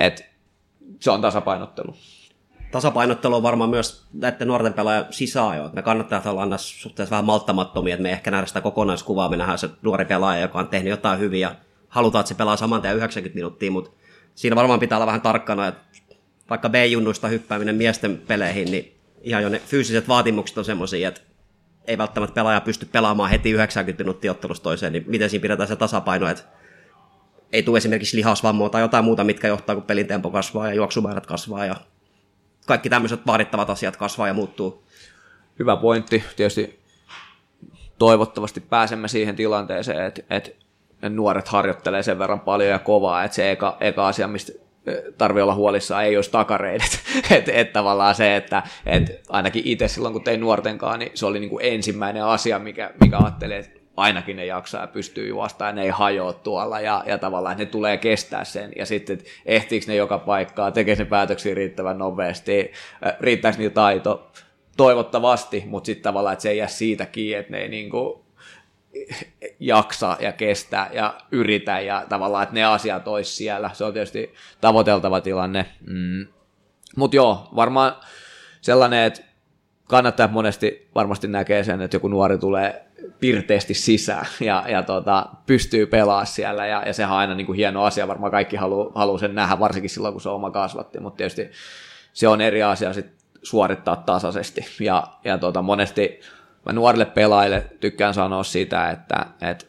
et, 0.00 0.30
se 1.00 1.10
on 1.10 1.20
tasapainottelu 1.20 1.94
tasapainottelu 2.70 3.34
on 3.34 3.42
varmaan 3.42 3.70
myös 3.70 4.06
näiden 4.12 4.48
nuorten 4.48 4.72
pelaajan 4.72 5.06
sisään 5.10 5.70
Me 5.72 5.82
kannattaa 5.82 6.22
olla 6.26 6.40
aina 6.40 6.58
suhteessa 6.58 7.10
vähän 7.10 7.24
malttamattomia, 7.24 7.94
että 7.94 8.02
me 8.02 8.12
ehkä 8.12 8.30
nähdä 8.30 8.46
sitä 8.46 8.60
kokonaiskuvaa, 8.60 9.28
me 9.28 9.36
nähdään 9.36 9.58
se 9.58 9.70
nuori 9.82 10.04
pelaaja, 10.04 10.42
joka 10.42 10.58
on 10.58 10.68
tehnyt 10.68 10.90
jotain 10.90 11.18
hyviä, 11.18 11.54
halutaan, 11.88 12.20
että 12.20 12.28
se 12.28 12.34
pelaa 12.34 12.56
saman 12.56 12.82
tien 12.82 12.96
90 12.96 13.34
minuuttia, 13.34 13.70
mutta 13.70 13.90
siinä 14.34 14.56
varmaan 14.56 14.80
pitää 14.80 14.98
olla 14.98 15.06
vähän 15.06 15.20
tarkkana, 15.20 15.66
että 15.66 15.82
vaikka 16.50 16.68
B-junnuista 16.68 17.28
hyppääminen 17.28 17.76
miesten 17.76 18.22
peleihin, 18.26 18.70
niin 18.70 18.96
ihan 19.22 19.42
jo 19.42 19.48
ne 19.48 19.58
fyysiset 19.58 20.08
vaatimukset 20.08 20.58
on 20.58 20.64
semmoisia, 20.64 21.08
että 21.08 21.20
ei 21.86 21.98
välttämättä 21.98 22.34
pelaaja 22.34 22.60
pysty 22.60 22.86
pelaamaan 22.86 23.30
heti 23.30 23.50
90 23.50 24.04
minuuttia 24.04 24.30
ottelusta 24.30 24.64
toiseen, 24.64 24.92
niin 24.92 25.04
miten 25.06 25.30
siinä 25.30 25.42
pidetään 25.42 25.68
se 25.68 25.76
tasapaino, 25.76 26.28
että 26.28 26.42
ei 27.52 27.62
tule 27.62 27.78
esimerkiksi 27.78 28.16
lihasvammoa 28.16 28.68
tai 28.68 28.82
jotain 28.82 29.04
muuta, 29.04 29.24
mitkä 29.24 29.48
johtaa, 29.48 29.74
kun 29.74 29.84
pelin 29.84 30.06
tempo 30.06 30.30
kasvaa 30.30 30.68
ja 30.68 30.74
juoksumäärät 30.74 31.26
kasvaa 31.26 31.66
ja 31.66 31.76
kaikki 32.66 32.90
tämmöiset 32.90 33.26
vaadittavat 33.26 33.70
asiat 33.70 33.96
kasvaa 33.96 34.28
ja 34.28 34.34
muuttuu. 34.34 34.84
Hyvä 35.58 35.76
pointti. 35.76 36.24
Tietysti 36.36 36.80
toivottavasti 37.98 38.60
pääsemme 38.60 39.08
siihen 39.08 39.36
tilanteeseen, 39.36 40.04
että, 40.04 40.22
että 40.30 40.50
nuoret 41.08 41.48
harjoittelee 41.48 42.02
sen 42.02 42.18
verran 42.18 42.40
paljon 42.40 42.70
ja 42.70 42.78
kovaa, 42.78 43.24
että 43.24 43.34
se 43.34 43.50
eka, 43.50 43.76
eka 43.80 44.08
asia, 44.08 44.28
mistä 44.28 44.52
tarvii 45.18 45.42
olla 45.42 45.54
huolissaan, 45.54 46.04
ei 46.04 46.16
olisi 46.16 46.30
takareidet. 46.30 47.00
että 47.30 47.52
et 47.52 47.72
tavallaan 47.72 48.14
se, 48.14 48.36
että 48.36 48.62
et 48.86 49.20
ainakin 49.28 49.62
itse 49.64 49.88
silloin, 49.88 50.12
kun 50.12 50.24
tein 50.24 50.40
nuortenkaan, 50.40 50.98
niin 50.98 51.10
se 51.14 51.26
oli 51.26 51.40
niin 51.40 51.50
kuin 51.50 51.64
ensimmäinen 51.64 52.24
asia, 52.24 52.58
mikä, 52.58 52.90
mikä 53.00 53.18
ajattelee, 53.18 53.58
että 53.58 53.75
ainakin 53.96 54.36
ne 54.36 54.46
jaksaa 54.46 54.80
ja 54.80 54.86
pystyy 54.86 55.28
juostamaan, 55.28 55.74
ne 55.74 55.82
ei 55.82 55.88
hajoa 55.88 56.32
tuolla 56.32 56.80
ja, 56.80 57.04
ja 57.06 57.18
tavallaan, 57.18 57.56
ne 57.56 57.66
tulee 57.66 57.96
kestää 57.96 58.44
sen. 58.44 58.72
Ja 58.76 58.86
sitten, 58.86 59.18
ehtiikö 59.46 59.86
ne 59.88 59.94
joka 59.94 60.18
paikkaa, 60.18 60.70
tekee 60.70 60.94
ne 60.94 61.04
päätöksiä 61.04 61.54
riittävän 61.54 61.98
nopeasti, 61.98 62.72
riittääkö 63.20 63.58
niillä 63.58 63.74
taito, 63.74 64.30
toivottavasti, 64.76 65.64
mutta 65.66 65.86
sitten 65.86 66.02
tavallaan, 66.02 66.32
että 66.32 66.42
se 66.42 66.50
ei 66.50 66.58
jää 66.58 66.68
siitä 66.68 67.06
kiinni, 67.06 67.34
että 67.34 67.52
ne 67.52 67.58
ei 67.58 67.68
niin 67.68 67.90
kuin 67.90 68.26
jaksa 69.60 70.16
ja 70.20 70.32
kestä 70.32 70.90
ja 70.92 71.14
yritä 71.32 71.80
ja 71.80 72.06
tavallaan, 72.08 72.42
että 72.42 72.54
ne 72.54 72.64
asiat 72.64 73.08
olisi 73.08 73.34
siellä. 73.34 73.70
Se 73.72 73.84
on 73.84 73.92
tietysti 73.92 74.34
tavoiteltava 74.60 75.20
tilanne. 75.20 75.66
Mm. 75.86 76.26
Mutta 76.96 77.16
joo, 77.16 77.48
varmaan 77.56 77.92
sellainen, 78.60 79.04
että 79.04 79.22
kannattaa 79.88 80.28
monesti 80.28 80.88
varmasti 80.94 81.28
näkee 81.28 81.64
sen, 81.64 81.80
että 81.80 81.96
joku 81.96 82.08
nuori 82.08 82.38
tulee 82.38 82.85
pirteesti 83.20 83.74
sisään 83.74 84.26
ja, 84.40 84.64
ja 84.68 84.82
tota, 84.82 85.26
pystyy 85.46 85.86
pelaamaan 85.86 86.26
siellä. 86.26 86.66
Ja, 86.66 86.82
ja 86.86 86.92
sehän 86.92 87.12
on 87.12 87.18
aina 87.18 87.34
niin 87.34 87.46
kuin 87.46 87.56
hieno 87.56 87.84
asia, 87.84 88.08
varmaan 88.08 88.30
kaikki 88.30 88.56
haluaa 88.56 88.92
halu 88.94 89.18
sen 89.18 89.34
nähdä, 89.34 89.58
varsinkin 89.58 89.90
silloin 89.90 90.14
kun 90.14 90.20
se 90.20 90.28
oma 90.28 90.50
kasvatti, 90.50 91.00
mutta 91.00 91.16
tietysti 91.16 91.50
se 92.12 92.28
on 92.28 92.40
eri 92.40 92.62
asia 92.62 92.92
sit 92.92 93.06
suorittaa 93.42 93.96
tasaisesti. 93.96 94.60
Ja, 94.80 95.06
ja 95.24 95.38
tota, 95.38 95.62
monesti 95.62 96.20
mä 96.66 96.72
nuorille 96.72 97.04
pelaajille 97.04 97.64
tykkään 97.80 98.14
sanoa 98.14 98.42
sitä, 98.42 98.90
että, 98.90 99.26
että 99.40 99.66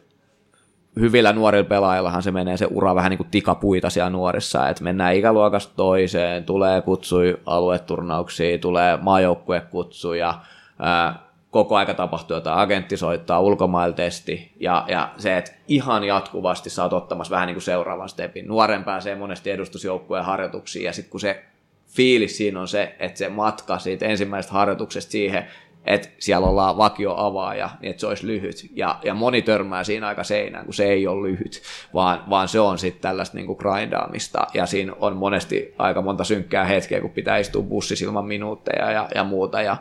hyvillä 1.00 1.32
nuorilla 1.32 1.68
pelaajillahan 1.68 2.22
se 2.22 2.30
menee 2.30 2.56
se 2.56 2.68
ura 2.70 2.94
vähän 2.94 3.10
niin 3.10 3.18
kuin 3.18 3.30
tikapuita 3.30 3.90
siellä 3.90 4.10
nuorissa, 4.10 4.68
että 4.68 4.84
mennään 4.84 5.14
ikäluokasta 5.14 5.72
toiseen, 5.76 6.44
tulee 6.44 6.82
kutsui 6.82 7.40
alueturnauksiin, 7.46 8.60
tulee 8.60 8.98
maajoukkuekutsuja, 9.02 10.40
ää, 10.78 11.27
koko 11.50 11.76
aika 11.76 11.94
tapahtuu 11.94 12.36
jotain, 12.36 12.58
agentti 12.58 12.96
soittaa, 12.96 13.40
ulkomailla 13.40 13.96
testi, 13.96 14.52
ja, 14.60 14.84
ja 14.88 15.12
se, 15.16 15.36
että 15.36 15.52
ihan 15.68 16.04
jatkuvasti 16.04 16.70
sä 16.70 16.82
oot 16.82 16.92
ottamassa 16.92 17.34
vähän 17.34 17.46
niin 17.46 17.54
kuin 17.54 17.62
seuraavan 17.62 18.08
stepin. 18.08 18.48
Nuoren 18.48 18.84
pääsee 18.84 19.14
monesti 19.14 19.50
edustusjoukkueen 19.50 20.24
harjoituksiin, 20.24 20.84
ja 20.84 20.92
sitten 20.92 21.10
kun 21.10 21.20
se 21.20 21.44
fiilis 21.86 22.36
siinä 22.36 22.60
on 22.60 22.68
se, 22.68 22.96
että 22.98 23.18
se 23.18 23.28
matka 23.28 23.78
siitä 23.78 24.06
ensimmäisestä 24.06 24.54
harjoituksesta 24.54 25.12
siihen, 25.12 25.46
että 25.84 26.08
siellä 26.18 26.46
ollaan 26.46 26.76
vakio 26.76 27.14
avaaja, 27.16 27.70
niin 27.80 27.90
että 27.90 28.00
se 28.00 28.06
olisi 28.06 28.26
lyhyt. 28.26 28.70
Ja, 28.74 28.98
ja 29.04 29.14
moni 29.14 29.42
törmää 29.42 29.84
siinä 29.84 30.06
aika 30.08 30.24
seinään, 30.24 30.64
kun 30.64 30.74
se 30.74 30.84
ei 30.84 31.06
ole 31.06 31.28
lyhyt, 31.28 31.62
vaan, 31.94 32.24
vaan 32.30 32.48
se 32.48 32.60
on 32.60 32.78
sitten 32.78 33.02
tällaista 33.02 33.36
niin 33.36 33.46
kuin 33.46 33.58
grindaamista. 33.58 34.46
Ja 34.54 34.66
siinä 34.66 34.92
on 35.00 35.16
monesti 35.16 35.74
aika 35.78 36.02
monta 36.02 36.24
synkkää 36.24 36.64
hetkeä, 36.64 37.00
kun 37.00 37.10
pitää 37.10 37.38
istua 37.38 37.62
bussissa 37.62 38.04
ilman 38.04 38.26
minuutteja 38.26 38.90
ja, 38.90 39.08
ja 39.14 39.24
muuta. 39.24 39.62
Ja 39.62 39.76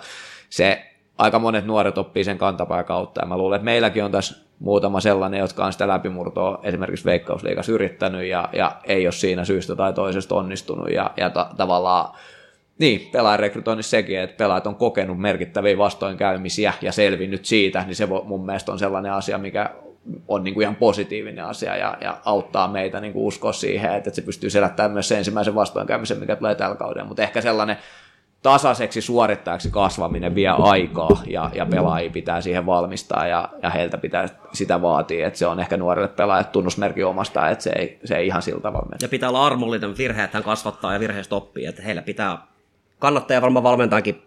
se 0.49 0.87
aika 1.18 1.39
monet 1.39 1.65
nuoret 1.65 1.98
oppii 1.98 2.23
sen 2.23 2.38
kantapää 2.38 2.84
kautta. 2.84 3.22
Ja 3.22 3.27
mä 3.27 3.38
luulen, 3.38 3.57
että 3.57 3.65
meilläkin 3.65 4.03
on 4.03 4.11
tässä 4.11 4.48
muutama 4.60 4.99
sellainen, 4.99 5.39
jotka 5.39 5.65
on 5.65 5.72
sitä 5.72 5.88
läpimurtoa 5.88 6.60
esimerkiksi 6.64 7.06
Veikkausliigassa 7.06 7.72
yrittänyt 7.72 8.26
ja, 8.26 8.49
ja 8.53 8.72
ei 8.84 9.06
ole 9.06 9.11
siinä 9.11 9.45
syystä 9.45 9.76
tai 9.76 9.94
toisesta 9.94 10.35
onnistunut. 10.35 10.89
Ja, 10.89 11.11
ja 11.18 11.30
ta- 11.30 11.49
tavallaan 11.57 12.15
niin, 12.80 13.10
pelaajarekrytoinnissa 13.11 13.89
sekin, 13.89 14.19
että 14.19 14.38
pelaajat 14.38 14.68
on 14.68 14.76
kokenut 14.76 15.19
merkittäviä 15.19 15.77
vastoinkäymisiä 15.77 16.73
ja 16.81 16.91
selvinnyt 16.91 17.45
siitä, 17.45 17.84
niin 17.84 17.95
se 17.95 18.06
mun 18.23 18.45
mielestä 18.45 18.72
on 18.72 18.80
sellainen 18.80 19.11
asia, 19.11 19.38
mikä 19.38 19.69
on 20.27 20.44
niin 20.44 20.53
kuin 20.53 20.61
ihan 20.61 20.76
positiivinen 20.76 21.45
asia 21.45 21.76
ja, 21.76 21.98
ja 22.02 22.18
auttaa 22.26 22.68
meitä 22.68 22.99
niin 22.99 23.14
kuin 23.14 23.26
uskoa 23.26 23.53
siihen, 23.53 23.85
että, 23.85 23.98
että 23.98 24.15
se 24.15 24.22
pystyy 24.22 24.49
selättämään 24.49 24.91
myös 24.91 25.07
se 25.07 25.18
ensimmäisen 25.18 25.56
vastoinkäymisen, 25.56 26.19
mikä 26.19 26.35
tulee 26.35 26.56
tällä 26.56 26.76
kaudella. 26.76 27.07
Mutta 27.07 27.23
ehkä 27.23 27.41
sellainen 27.41 27.77
tasaiseksi 28.44 29.02
suorittajaksi 29.02 29.72
kasvaminen 29.72 30.36
vie 30.36 30.48
aikaa 30.48 31.24
ja, 31.28 31.52
ja 31.54 31.66
pelaajia 31.66 32.12
pitää 32.12 32.42
siihen 32.42 32.66
valmistaa 32.66 33.28
ja, 33.28 33.50
ja 33.64 33.70
heiltä 33.70 33.98
pitää 33.98 34.30
sitä 34.54 34.82
vaatia, 34.82 35.28
että 35.28 35.40
se 35.40 35.48
on 35.48 35.60
ehkä 35.60 35.78
nuorille 35.78 36.08
pelaajat 36.08 36.52
tunnusmerkki 36.52 37.04
omasta, 37.04 37.50
että 37.50 37.64
se 37.64 37.70
ei, 37.70 38.00
se 38.06 38.16
ei 38.16 38.28
ihan 38.28 38.42
sillä 38.42 38.62
tavalla 38.62 38.86
mene. 38.90 38.98
Ja 39.02 39.08
pitää 39.08 39.30
olla 39.30 39.46
armollinen, 39.46 39.98
virheet 39.98 40.34
hän 40.34 40.44
kasvattaa 40.44 40.94
ja 40.94 41.00
virheistä 41.00 41.36
oppii, 41.36 41.66
että 41.66 41.82
heillä 41.82 42.02
pitää 42.02 42.38
kannattaja 43.00 43.42
varmaan 43.42 43.64
valmentajakin 43.64 44.22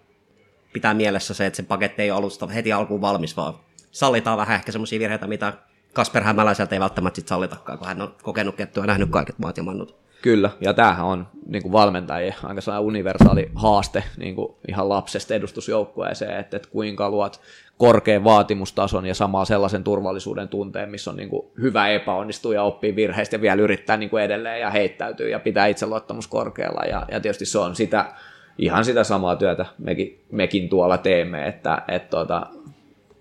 pitää 0.72 0.94
mielessä 0.94 1.34
se, 1.34 1.46
että 1.46 1.56
se 1.56 1.62
paketti 1.62 2.02
ei 2.02 2.10
ole 2.10 2.18
alusta 2.18 2.46
heti 2.46 2.72
alkuun 2.72 3.00
valmis, 3.00 3.36
vaan 3.36 3.54
sallitaan 3.90 4.38
vähän 4.38 4.54
ehkä 4.54 4.72
semmoisia 4.72 4.98
virheitä, 4.98 5.26
mitä 5.26 5.52
Kasper 5.92 6.22
Hämäläiseltä 6.22 6.74
ei 6.74 6.80
välttämättä 6.80 7.16
sit 7.16 7.28
sallitakaan, 7.28 7.78
kun 7.78 7.86
hän 7.86 8.02
on 8.02 8.14
kokenut 8.22 8.56
kettua 8.56 8.82
ja 8.82 8.86
nähnyt 8.86 9.10
kaiket 9.10 9.38
maat 9.38 9.56
ja 9.56 9.62
mannut. 9.62 10.00
Kyllä, 10.22 10.50
ja 10.60 10.74
tämähän 10.74 11.06
on 11.06 11.26
niin 11.46 11.62
kuin 11.62 11.72
valmentajien 11.72 12.34
aika 12.42 12.60
sellainen 12.60 12.86
universaali 12.86 13.50
haaste 13.54 14.04
niin 14.16 14.34
kuin 14.34 14.54
ihan 14.68 14.88
lapsesta 14.88 15.34
edustusjoukkueeseen, 15.34 16.40
että, 16.40 16.56
että 16.56 16.68
kuinka 16.72 17.10
luot 17.10 17.40
korkean 17.78 18.24
vaatimustason 18.24 19.06
ja 19.06 19.14
samaa 19.14 19.44
sellaisen 19.44 19.84
turvallisuuden 19.84 20.48
tunteen, 20.48 20.90
missä 20.90 21.10
on 21.10 21.16
niin 21.16 21.28
kuin 21.28 21.46
hyvä 21.60 21.88
epäonnistua 21.88 22.54
ja 22.54 22.62
oppii 22.62 22.96
virheistä 22.96 23.36
ja 23.36 23.40
vielä 23.40 23.62
yrittää 23.62 23.96
niin 23.96 24.10
kuin 24.10 24.22
edelleen 24.22 24.60
ja 24.60 24.70
heittäytyy 24.70 25.28
ja 25.28 25.40
pitää 25.40 25.66
itseluottamus 25.66 26.26
korkealla. 26.26 26.82
Ja, 26.88 27.06
ja 27.10 27.20
tietysti 27.20 27.46
se 27.46 27.58
on 27.58 27.76
sitä, 27.76 28.12
ihan 28.58 28.84
sitä 28.84 29.04
samaa 29.04 29.36
työtä 29.36 29.66
mekin, 29.78 30.24
mekin 30.30 30.68
tuolla 30.68 30.98
teemme, 30.98 31.46
että, 31.48 31.82
että 31.88 32.10
tuota, 32.10 32.46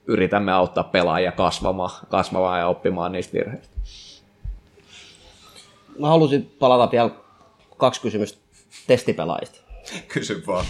yritämme 0.07 0.51
auttaa 0.51 0.83
pelaajia 0.83 1.31
kasvamaan, 1.31 2.05
kasvamaan 2.09 2.59
ja 2.59 2.67
oppimaan 2.67 3.11
niistä 3.11 3.33
virheistä. 3.33 3.68
Mä 5.99 6.07
halusin 6.07 6.55
palata 6.59 6.91
vielä 6.91 7.09
kaksi 7.77 8.01
kysymystä 8.01 8.39
testipelaajista. 8.87 9.59
Kysy 10.07 10.43
vaan. 10.47 10.65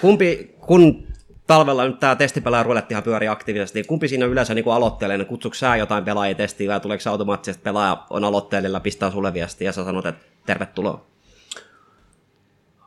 Kumpi, 0.00 0.54
kun 0.60 1.06
talvella 1.46 1.86
nyt 1.86 2.00
tämä 2.00 2.16
testipelaaja 2.16 2.62
rulettihan 2.62 3.02
pyörii 3.02 3.28
aktiivisesti, 3.28 3.78
niin 3.78 3.86
kumpi 3.86 4.08
siinä 4.08 4.24
on 4.24 4.30
yleensä 4.32 4.54
niin 4.54 4.68
aloitteellinen? 4.68 5.26
Kutsuuko 5.26 5.54
sä 5.54 5.76
jotain 5.76 6.04
pelaajia 6.04 6.34
testiin 6.34 6.70
vai 6.70 6.80
tuleeko 6.80 7.00
se 7.00 7.10
automaattisesti, 7.10 7.62
pelaaja 7.62 8.06
on 8.10 8.24
aloitteellinen, 8.24 8.80
pistää 8.80 9.10
sulle 9.10 9.34
viestiä 9.34 9.68
ja 9.68 9.72
sä 9.72 9.84
sanot, 9.84 10.06
että 10.06 10.24
tervetuloa? 10.46 11.06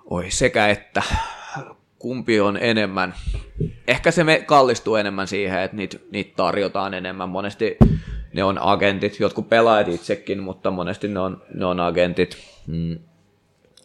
Oi 0.05 0.31
sekä 0.31 0.67
että 0.67 1.03
kumpi 1.99 2.39
on 2.39 2.57
enemmän. 2.57 3.13
Ehkä 3.87 4.11
se 4.11 4.23
me 4.23 4.43
kallistuu 4.45 4.95
enemmän 4.95 5.27
siihen, 5.27 5.61
että 5.61 5.77
niitä, 5.77 5.97
niitä 6.11 6.33
tarjotaan 6.35 6.93
enemmän. 6.93 7.29
Monesti 7.29 7.77
ne 8.33 8.43
on 8.43 8.57
agentit, 8.61 9.19
jotkut 9.19 9.49
pelaajat 9.49 9.87
itsekin, 9.87 10.43
mutta 10.43 10.71
monesti 10.71 11.07
ne 11.07 11.19
on, 11.19 11.41
ne 11.53 11.65
on 11.65 11.79
agentit. 11.79 12.37
Mm. 12.67 12.99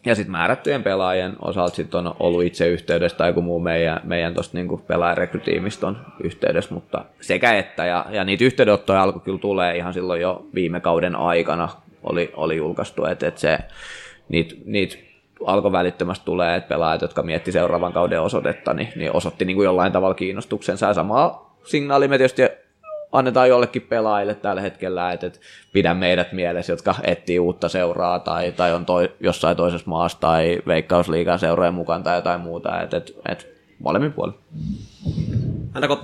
Ja 0.05 0.15
sitten 0.15 0.31
määrättyjen 0.31 0.83
pelaajien 0.83 1.35
osalta 1.41 1.75
sit 1.75 1.95
on 1.95 2.15
ollut 2.19 2.43
itse 2.43 2.67
yhteydessä 2.67 3.17
tai 3.17 3.29
joku 3.29 3.41
muu 3.41 3.59
meidän, 3.59 4.01
meidän 4.03 4.33
tuosta 4.33 4.57
niinku 4.57 4.77
pelaajarekrytiimiston 4.77 5.97
yhteydessä, 6.23 6.73
mutta 6.73 7.05
sekä 7.21 7.57
että. 7.57 7.85
Ja, 7.85 8.05
ja 8.09 8.23
niitä 8.23 8.43
yhteydenottoja 8.43 9.03
alkoi 9.03 9.21
kyllä 9.21 9.39
tulee 9.39 9.77
ihan 9.77 9.93
silloin 9.93 10.21
jo 10.21 10.45
viime 10.53 10.79
kauden 10.79 11.15
aikana 11.15 11.69
oli, 12.03 12.31
oli 12.35 12.57
julkaistu, 12.57 13.05
että 13.05 13.27
et 13.27 13.37
se, 13.37 13.59
niitä 14.29 14.55
niit 14.65 14.99
alkoi 15.45 15.71
välittömästi 15.71 16.25
tulee, 16.25 16.55
että 16.55 16.67
pelaajat, 16.69 17.01
jotka 17.01 17.23
mietti 17.23 17.51
seuraavan 17.51 17.93
kauden 17.93 18.21
osoitetta, 18.21 18.73
niin, 18.73 18.89
niin 18.95 19.15
osoitti 19.15 19.45
niin 19.45 19.55
kuin 19.55 19.65
jollain 19.65 19.91
tavalla 19.91 20.15
kiinnostuksensa. 20.15 20.85
Ja 20.85 20.93
samaa 20.93 21.55
signaali 21.63 22.07
me 22.07 22.17
tietysti 22.17 22.41
annetaan 23.11 23.49
jollekin 23.49 23.81
pelaajille 23.81 24.35
tällä 24.35 24.61
hetkellä, 24.61 25.11
että, 25.11 25.27
että 25.27 25.39
pidä 25.73 25.93
meidät 25.93 26.31
mielessä, 26.31 26.73
jotka 26.73 26.95
etsii 27.03 27.39
uutta 27.39 27.69
seuraa 27.69 28.19
tai, 28.19 28.51
tai 28.51 28.73
on 28.73 28.85
toi, 28.85 29.11
jossain 29.19 29.57
toisessa 29.57 29.89
maassa 29.89 30.19
tai 30.19 30.61
veikkausliigaa 30.67 31.37
seurojen 31.37 31.73
mukaan 31.73 32.03
tai 32.03 32.17
jotain 32.17 32.41
muuta, 32.41 32.81
että, 32.81 32.97
että, 32.97 33.11
että 33.29 33.45
molemmin 33.79 34.13
puolin. 34.13 34.35
Aina 35.73 35.87
kun 35.87 35.99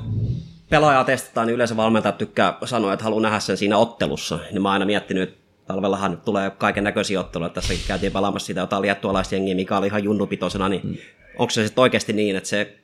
pelaajaa 0.69 1.03
testataan, 1.03 1.47
niin 1.47 1.55
yleensä 1.55 1.77
valmentajat 1.77 2.17
tykkää 2.17 2.57
sanoa, 2.65 2.93
että 2.93 3.03
haluaa 3.03 3.21
nähdä 3.21 3.39
sen 3.39 3.57
siinä 3.57 3.77
ottelussa. 3.77 4.39
Niin 4.51 4.61
mä 4.61 4.69
oon 4.69 4.73
aina 4.73 4.85
miettinyt, 4.85 5.29
että 5.29 5.45
talvellahan 5.67 6.21
tulee 6.25 6.49
kaiken 6.49 6.83
näköisiä 6.83 7.19
otteluja. 7.19 7.49
Tässä 7.49 7.73
käytiin 7.87 8.11
pelaamassa 8.11 8.45
sitä 8.45 8.59
jotain 8.59 8.81
liettualaista 8.81 9.35
jengiä, 9.35 9.55
mikä 9.55 9.77
oli 9.77 9.87
ihan 9.87 10.03
junnupitoisena, 10.03 10.69
niin 10.69 10.81
mm. 10.83 10.95
onko 11.37 11.51
se 11.51 11.63
sitten 11.65 11.81
oikeasti 11.81 12.13
niin, 12.13 12.35
että 12.35 12.49
se 12.49 12.77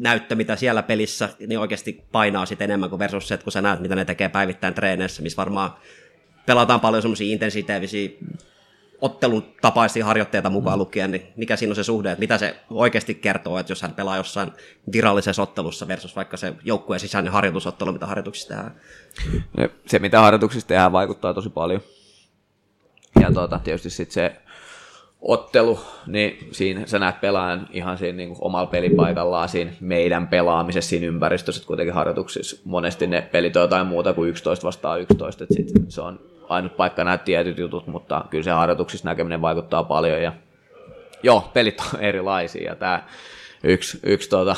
näyttö, 0.00 0.34
mitä 0.34 0.56
siellä 0.56 0.82
pelissä, 0.82 1.28
niin 1.46 1.58
oikeasti 1.58 2.04
painaa 2.12 2.46
sitten 2.46 2.64
enemmän 2.64 2.90
kuin 2.90 2.98
versus 2.98 3.28
se, 3.28 3.34
että 3.34 3.44
kun 3.44 3.52
sä 3.52 3.62
näet, 3.62 3.80
mitä 3.80 3.94
ne 3.94 4.04
tekee 4.04 4.28
päivittäin 4.28 4.74
treeneissä, 4.74 5.22
missä 5.22 5.36
varmaan 5.36 5.74
pelataan 6.46 6.80
paljon 6.80 7.02
semmoisia 7.02 7.32
intensiteivisiä 7.32 8.10
ottelun 9.00 9.54
tapaisia 9.60 10.04
harjoitteita 10.04 10.50
mukaan 10.50 10.78
mm. 10.78 10.80
lukien, 10.80 11.10
niin 11.10 11.32
mikä 11.36 11.56
siinä 11.56 11.70
on 11.70 11.76
se 11.76 11.84
suhde, 11.84 12.10
että 12.10 12.20
mitä 12.20 12.38
se 12.38 12.56
oikeasti 12.70 13.14
kertoo, 13.14 13.58
että 13.58 13.72
jos 13.72 13.82
hän 13.82 13.94
pelaa 13.94 14.16
jossain 14.16 14.52
virallisessa 14.92 15.42
ottelussa 15.42 15.88
versus 15.88 16.16
vaikka 16.16 16.36
se 16.36 16.54
joukkueen 16.64 17.00
sisäinen 17.00 17.32
harjoitusottelu, 17.32 17.92
mitä 17.92 18.06
harjoituksissa 18.06 18.48
tehdään. 18.48 18.74
Se, 19.86 19.98
mitä 19.98 20.20
harjoituksissa 20.20 20.68
tehdään, 20.68 20.92
vaikuttaa 20.92 21.34
tosi 21.34 21.50
paljon. 21.50 21.80
Ja 23.20 23.32
tuota, 23.32 23.58
tietysti 23.58 23.90
sitten 23.90 24.14
se 24.14 24.36
ottelu, 25.22 25.80
niin 26.06 26.48
siinä 26.52 26.86
sä 26.86 26.98
näet 26.98 27.20
pelaajan 27.20 27.68
ihan 27.70 27.98
siinä 27.98 28.16
niin 28.16 28.28
kuin 28.28 28.38
omalla 28.40 28.66
pelipaikallaan 28.66 29.48
siinä 29.48 29.72
meidän 29.80 30.28
pelaamisessa 30.28 30.88
siinä 30.88 31.06
ympäristössä, 31.06 31.66
kuitenkin 31.66 31.94
harjoituksissa 31.94 32.62
monesti 32.64 33.06
ne 33.06 33.28
pelit 33.32 33.56
on 33.56 33.62
jotain 33.62 33.86
muuta 33.86 34.12
kuin 34.12 34.30
11 34.30 34.66
vastaan 34.66 35.00
11, 35.00 35.44
että 35.44 35.54
sit 35.54 35.72
se 35.88 36.00
on 36.00 36.20
ainut 36.48 36.76
paikka 36.76 37.04
näet 37.04 37.24
tietyt 37.24 37.58
jutut, 37.58 37.86
mutta 37.86 38.24
kyllä 38.30 38.44
se 38.44 38.50
harjoituksissa 38.50 39.08
näkeminen 39.08 39.42
vaikuttaa 39.42 39.84
paljon 39.84 40.22
ja 40.22 40.32
joo, 41.22 41.50
pelit 41.54 41.82
on 41.94 42.00
erilaisia 42.10 42.70
ja 42.70 42.76
tämä 42.76 43.02
yksi, 43.64 44.00
yksi 44.02 44.30
tuota, 44.30 44.56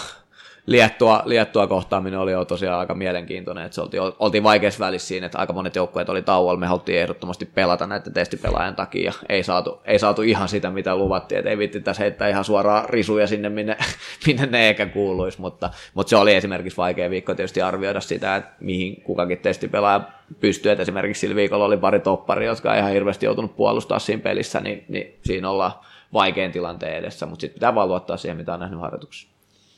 Liettua, 0.66 1.22
Liettua 1.24 1.66
kohtaaminen 1.66 2.18
oli 2.18 2.32
jo 2.32 2.44
tosiaan 2.44 2.80
aika 2.80 2.94
mielenkiintoinen, 2.94 3.64
että 3.64 3.74
se 3.74 3.80
oltiin, 3.80 4.02
oltiin 4.18 4.42
vaikeassa 4.42 4.84
välissä 4.84 5.08
siinä, 5.08 5.26
että 5.26 5.38
aika 5.38 5.52
monet 5.52 5.76
joukkueet 5.76 6.08
oli 6.08 6.22
tauolla, 6.22 6.60
me 6.60 6.66
haluttiin 6.66 6.98
ehdottomasti 6.98 7.46
pelata 7.46 7.86
näiden 7.86 8.12
testipelaajan 8.12 8.76
takia, 8.76 9.12
ei 9.28 9.42
saatu, 9.42 9.80
ei 9.84 9.98
saatu 9.98 10.22
ihan 10.22 10.48
sitä, 10.48 10.70
mitä 10.70 10.96
luvattiin, 10.96 11.38
että 11.38 11.50
ei 11.50 11.58
vitti 11.58 11.80
tässä 11.80 12.02
heittää 12.02 12.28
ihan 12.28 12.44
suoraan 12.44 12.88
risuja 12.88 13.26
sinne, 13.26 13.48
minne, 13.48 13.76
minne 14.26 14.46
ne 14.46 14.66
eikä 14.68 14.86
kuuluisi, 14.86 15.40
mutta, 15.40 15.70
mutta 15.94 16.10
se 16.10 16.16
oli 16.16 16.34
esimerkiksi 16.34 16.76
vaikea 16.76 17.10
viikko 17.10 17.34
tietysti 17.34 17.62
arvioida 17.62 18.00
sitä, 18.00 18.36
että 18.36 18.50
mihin 18.60 19.02
kukakin 19.02 19.38
testipelaaja 19.38 20.00
pystyy, 20.40 20.72
että 20.72 20.82
esimerkiksi 20.82 21.20
sillä 21.20 21.36
viikolla 21.36 21.64
oli 21.64 21.76
pari 21.76 22.00
topparia, 22.00 22.48
jotka 22.48 22.74
ei 22.74 22.80
ihan 22.80 22.92
hirveästi 22.92 23.26
joutunut 23.26 23.56
puolustaa 23.56 23.98
siinä 23.98 24.22
pelissä, 24.22 24.60
niin, 24.60 24.84
niin 24.88 25.18
siinä 25.24 25.50
ollaan 25.50 25.72
vaikean 26.12 26.52
tilanteen 26.52 26.96
edessä, 26.96 27.26
mutta 27.26 27.40
sitten 27.40 27.54
pitää 27.54 27.74
vaan 27.74 27.88
luottaa 27.88 28.16
siihen, 28.16 28.36
mitä 28.36 28.54
on 28.54 28.60
nähnyt 28.60 28.80
harjoituksessa. 28.80 29.31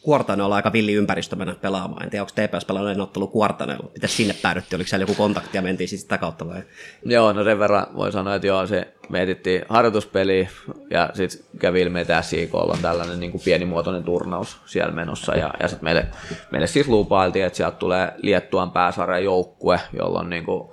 Kuortane 0.04 0.42
on 0.42 0.52
aika 0.52 0.72
villi 0.72 0.92
ympäristö 0.92 1.36
mennä 1.36 1.54
pelaamaan. 1.54 2.02
En 2.02 2.10
tiedä, 2.10 2.22
onko 2.22 2.32
TPS 2.34 2.64
pelannut 2.64 3.08
ottelu 3.08 3.26
Kuortaneella. 3.26 3.90
Miten 3.94 4.08
sinne 4.08 4.34
päädyttiin? 4.42 4.78
Oliko 4.78 4.88
siellä 4.88 5.02
joku 5.02 5.14
kontakti 5.14 5.56
ja 5.56 5.62
mentiin 5.62 5.88
siis 5.88 6.00
sitä 6.00 6.18
kautta 6.18 6.48
vai? 6.48 6.62
Joo, 7.04 7.32
no 7.32 7.44
sen 7.44 7.58
verran 7.58 7.86
voi 7.96 8.12
sanoa, 8.12 8.34
että 8.34 8.46
joo, 8.46 8.66
se 8.66 8.94
mietittiin 9.08 9.62
harjoituspeli 9.68 10.48
ja 10.90 11.10
sitten 11.12 11.40
kävi 11.58 11.80
ilmi, 11.80 12.00
että 12.00 12.22
SIK 12.22 12.54
on 12.54 12.78
tällainen 12.82 13.20
niin 13.20 13.30
kuin 13.30 13.42
pienimuotoinen 13.44 14.04
turnaus 14.04 14.60
siellä 14.66 14.92
menossa 14.92 15.36
ja, 15.36 15.54
ja 15.60 15.68
sitten 15.68 15.84
meille, 15.84 16.06
meille 16.50 16.66
siis 16.66 16.88
lupailtiin, 16.88 17.44
että 17.44 17.56
sieltä 17.56 17.76
tulee 17.76 18.12
Liettuan 18.22 18.70
pääsarjan 18.70 19.24
joukkue, 19.24 19.80
jolla 19.98 20.18
on 20.18 20.30
niin 20.30 20.44
kuin 20.44 20.68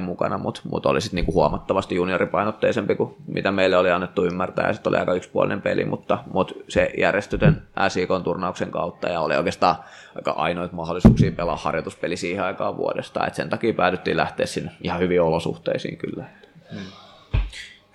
mukana, 0.00 0.38
mutta 0.38 0.60
mut 0.64 0.86
oli 0.86 1.00
sitten 1.00 1.24
niin 1.24 1.34
huomattavasti 1.34 1.94
junioripainotteisempi 1.94 2.94
kuin 2.94 3.14
mitä 3.26 3.52
meille 3.52 3.76
oli 3.76 3.90
annettu 3.90 4.24
ymmärtää 4.24 4.66
ja 4.66 4.72
sitten 4.72 4.90
oli 4.90 4.98
aika 4.98 5.14
yksipuolinen 5.14 5.62
peli, 5.62 5.84
mutta, 5.84 6.18
mutta 6.32 6.54
se 6.68 6.90
järjestytön 6.98 7.62
SIK 7.88 8.10
turnauksen 8.24 8.70
kautta 8.70 9.08
ja 9.08 9.20
oli 9.20 9.36
oikeastaan 9.36 9.76
aika 10.16 10.30
ainoita 10.30 10.76
mahdollisuuksia 10.76 11.32
pelaa 11.32 11.56
harjoituspeli 11.56 12.16
siihen 12.16 12.44
aikaan 12.44 12.76
vuodesta, 12.76 13.26
että 13.26 13.36
sen 13.36 13.50
takia 13.50 13.74
päädyttiin 13.74 14.16
lähteä 14.16 14.46
sinne 14.46 14.70
ihan 14.82 15.00
hyvin 15.00 15.22
olosuhteisiin 15.22 15.96
kyllä. 15.96 16.24
Hmm. 16.72 16.86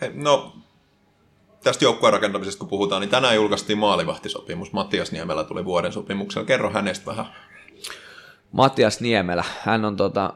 Hei, 0.02 0.12
no, 0.14 0.54
tästä 1.64 1.86
joukkueen 1.86 2.14
rakentamisesta 2.14 2.60
kun 2.60 2.68
puhutaan, 2.68 3.02
niin 3.02 3.10
tänään 3.10 3.36
julkaistiin 3.36 3.78
maalivahtisopimus. 3.78 4.74
Mattias 4.74 5.12
Niemelä 5.12 5.44
tuli 5.44 5.66
vuoden 5.66 5.92
sopimuksella. 5.92 6.46
Kerro 6.46 6.70
hänestä 6.70 7.06
vähän. 7.06 7.26
Mattias 8.52 9.02
Niemelä, 9.02 9.44
hän 9.62 9.86
on 9.86 9.96
tota, 9.96 10.34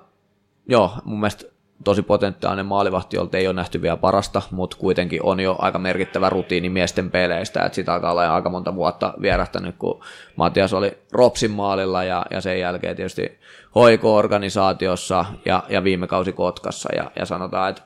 joo, 0.69 0.91
mun 1.03 1.19
mielestä 1.19 1.45
tosi 1.83 2.01
potentiaalinen 2.01 2.65
maalivahti, 2.65 3.15
jolta 3.17 3.37
ei 3.37 3.47
ole 3.47 3.53
nähty 3.53 3.81
vielä 3.81 3.97
parasta, 3.97 4.41
mutta 4.51 4.77
kuitenkin 4.77 5.23
on 5.23 5.39
jo 5.39 5.55
aika 5.59 5.79
merkittävä 5.79 6.29
rutiini 6.29 6.69
miesten 6.69 7.11
peleistä, 7.11 7.65
että 7.65 7.75
sitä 7.75 7.93
alkaa 7.93 8.11
olla 8.11 8.35
aika 8.35 8.49
monta 8.49 8.75
vuotta 8.75 9.13
vierähtänyt, 9.21 9.75
kun 9.79 10.03
Matias 10.35 10.73
oli 10.73 10.97
Ropsin 11.11 11.51
maalilla 11.51 12.03
ja, 12.03 12.25
ja 12.31 12.41
sen 12.41 12.59
jälkeen 12.59 12.95
tietysti 12.95 13.39
hoiko-organisaatiossa 13.75 15.25
ja, 15.45 15.63
ja 15.69 15.83
viime 15.83 16.07
kausi 16.07 16.31
Kotkassa 16.31 16.89
ja, 16.95 17.11
ja 17.15 17.25
sanotaan, 17.25 17.69
että 17.69 17.81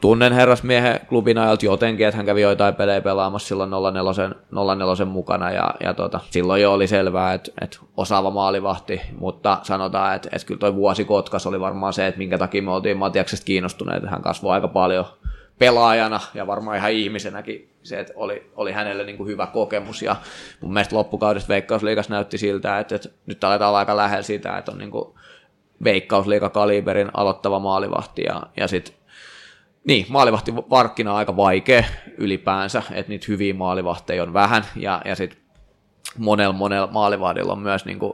tunnen 0.00 0.32
herrasmiehen 0.32 1.00
klubin 1.08 1.38
ajalta 1.38 1.66
jotenkin, 1.66 2.06
että 2.06 2.16
hän 2.16 2.26
kävi 2.26 2.42
joitain 2.42 2.74
pelejä 2.74 3.00
pelaamassa 3.00 3.48
silloin 3.48 3.70
04, 3.70 4.34
04 4.74 5.04
mukana 5.04 5.50
ja, 5.50 5.74
ja 5.80 5.94
tota, 5.94 6.20
silloin 6.30 6.62
jo 6.62 6.72
oli 6.72 6.86
selvää, 6.86 7.34
että, 7.34 7.52
että 7.60 7.78
osaava 7.96 8.30
maalivahti, 8.30 9.00
mutta 9.18 9.58
sanotaan, 9.62 10.16
että, 10.16 10.28
että 10.32 10.46
kyllä 10.46 10.58
toi 10.58 10.74
vuosi 10.74 11.04
Kotkas 11.04 11.46
oli 11.46 11.60
varmaan 11.60 11.92
se, 11.92 12.06
että 12.06 12.18
minkä 12.18 12.38
takia 12.38 12.62
me 12.62 12.70
oltiin 12.70 12.96
Matiaksesta 12.96 13.44
kiinnostuneet, 13.44 14.02
hän 14.10 14.22
kasvoi 14.22 14.52
aika 14.52 14.68
paljon 14.68 15.04
pelaajana 15.58 16.20
ja 16.34 16.46
varmaan 16.46 16.76
ihan 16.76 16.92
ihmisenäkin 16.92 17.70
se, 17.82 18.00
että 18.00 18.12
oli, 18.16 18.50
oli 18.56 18.72
hänelle 18.72 19.04
niin 19.04 19.16
kuin 19.16 19.28
hyvä 19.28 19.46
kokemus. 19.46 20.02
Ja 20.02 20.16
mun 20.60 20.72
mielestä 20.72 20.96
loppukaudesta 20.96 21.48
Veikkausliikas 21.48 22.08
näytti 22.08 22.38
siltä, 22.38 22.78
että, 22.78 22.94
että 22.94 23.08
nyt 23.26 23.44
aletaan 23.44 23.68
olla 23.68 23.78
aika 23.78 23.96
lähellä 23.96 24.22
sitä, 24.22 24.58
että 24.58 24.72
on 24.72 24.78
niin 24.78 24.90
kuin 24.90 25.14
Veikkausliikakaliberin 25.84 27.10
aloittava 27.14 27.58
maalivahti 27.58 28.22
ja, 28.22 28.42
ja 28.56 28.68
sitten 28.68 28.94
niin, 29.88 30.06
maalivahti 30.08 30.56
varkkina 30.56 31.10
on 31.10 31.16
aika 31.16 31.36
vaikea 31.36 31.84
ylipäänsä, 32.18 32.82
että 32.92 33.10
niitä 33.10 33.26
hyviä 33.28 33.54
maalivahteja 33.54 34.22
on 34.22 34.32
vähän, 34.32 34.64
ja, 34.76 35.02
ja 35.04 35.16
sitten 35.16 35.40
monella, 36.18 36.52
monella 36.52 36.86
maalivahdilla 36.92 37.52
on 37.52 37.58
myös 37.58 37.84
niin 37.84 37.98
kuin, 37.98 38.12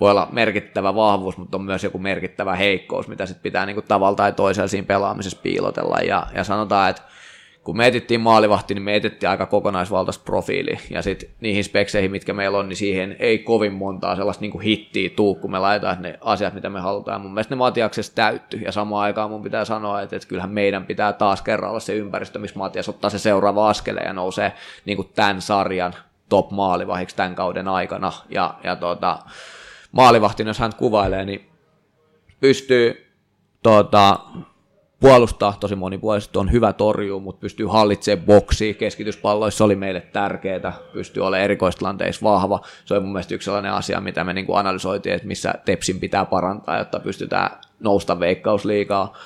voi 0.00 0.10
olla 0.10 0.28
merkittävä 0.32 0.94
vahvuus, 0.94 1.36
mutta 1.36 1.56
on 1.56 1.64
myös 1.64 1.84
joku 1.84 1.98
merkittävä 1.98 2.56
heikkous, 2.56 3.08
mitä 3.08 3.26
sitten 3.26 3.42
pitää 3.42 3.66
niin 3.66 3.74
kuin, 3.74 3.86
tavalla 3.88 4.16
tai 4.16 4.32
toisella 4.32 4.68
siinä 4.68 4.86
pelaamisessa 4.86 5.38
piilotella, 5.42 5.96
ja, 5.96 6.26
ja 6.34 6.44
sanotaan, 6.44 6.90
että 6.90 7.02
kun 7.70 7.76
me 7.76 7.86
etittiin 7.86 8.20
maalivahti, 8.20 8.74
niin 8.74 8.82
me 8.82 8.96
etittiin 8.96 9.30
aika 9.30 9.46
kokonaisvaltaista 9.46 10.24
profiili, 10.24 10.78
ja 10.90 11.02
sitten 11.02 11.30
niihin 11.40 11.64
spekseihin, 11.64 12.10
mitkä 12.10 12.32
meillä 12.32 12.58
on, 12.58 12.68
niin 12.68 12.76
siihen 12.76 13.16
ei 13.18 13.38
kovin 13.38 13.72
montaa 13.72 14.16
sellaista 14.16 14.42
niin 14.42 14.60
hittiä 14.60 15.10
tuu, 15.10 15.34
kun 15.34 15.50
me 15.50 15.58
laitetaan 15.58 16.02
ne 16.02 16.18
asiat, 16.20 16.54
mitä 16.54 16.70
me 16.70 16.80
halutaan. 16.80 17.20
Mun 17.20 17.34
mielestä 17.34 17.54
ne 17.54 17.58
Matiaksessa 17.58 18.14
täytty, 18.14 18.56
ja 18.56 18.72
samaan 18.72 19.02
aikaan 19.02 19.30
mun 19.30 19.42
pitää 19.42 19.64
sanoa, 19.64 20.02
että, 20.02 20.16
että 20.16 20.28
kyllähän 20.28 20.50
meidän 20.50 20.86
pitää 20.86 21.12
taas 21.12 21.42
kerran 21.42 21.70
olla 21.70 21.80
se 21.80 21.94
ympäristö, 21.94 22.38
missä 22.38 22.58
Matias 22.58 22.88
ottaa 22.88 23.10
se 23.10 23.18
seuraava 23.18 23.68
askeleen 23.68 24.06
ja 24.06 24.12
nousee 24.12 24.52
niin 24.84 24.96
kuin 24.96 25.08
tämän 25.14 25.42
sarjan 25.42 25.94
top 26.28 26.50
maalivahiksi 26.50 27.16
tämän 27.16 27.34
kauden 27.34 27.68
aikana, 27.68 28.12
ja, 28.30 28.54
ja 28.64 28.76
tota, 28.76 29.18
maalivahti, 29.92 30.42
jos 30.42 30.58
hän 30.58 30.74
kuvailee, 30.76 31.24
niin 31.24 31.50
pystyy 32.40 33.14
tota, 33.62 34.18
puolustaa 35.00 35.56
tosi 35.60 35.76
monipuolisesti, 35.76 36.38
on 36.38 36.52
hyvä 36.52 36.72
torjuu, 36.72 37.20
mutta 37.20 37.40
pystyy 37.40 37.66
hallitsemaan 37.66 38.26
boksia. 38.26 38.74
Keskityspalloissa 38.74 39.64
oli 39.64 39.76
meille 39.76 40.00
tärkeää, 40.00 40.72
pystyy 40.92 41.26
olemaan 41.26 41.44
erikoistilanteissa 41.44 42.24
vahva. 42.24 42.60
Se 42.84 42.94
on 42.94 43.02
mun 43.02 43.12
mielestä 43.12 43.34
yksi 43.34 43.44
sellainen 43.44 43.72
asia, 43.72 44.00
mitä 44.00 44.24
me 44.24 44.32
niin 44.32 44.46
analysoitiin, 44.54 45.14
että 45.14 45.28
missä 45.28 45.54
Tepsin 45.64 46.00
pitää 46.00 46.24
parantaa, 46.24 46.78
jotta 46.78 47.00
pystytään 47.00 47.50
nousta 47.80 48.20
veikkausliikaa 48.20 49.16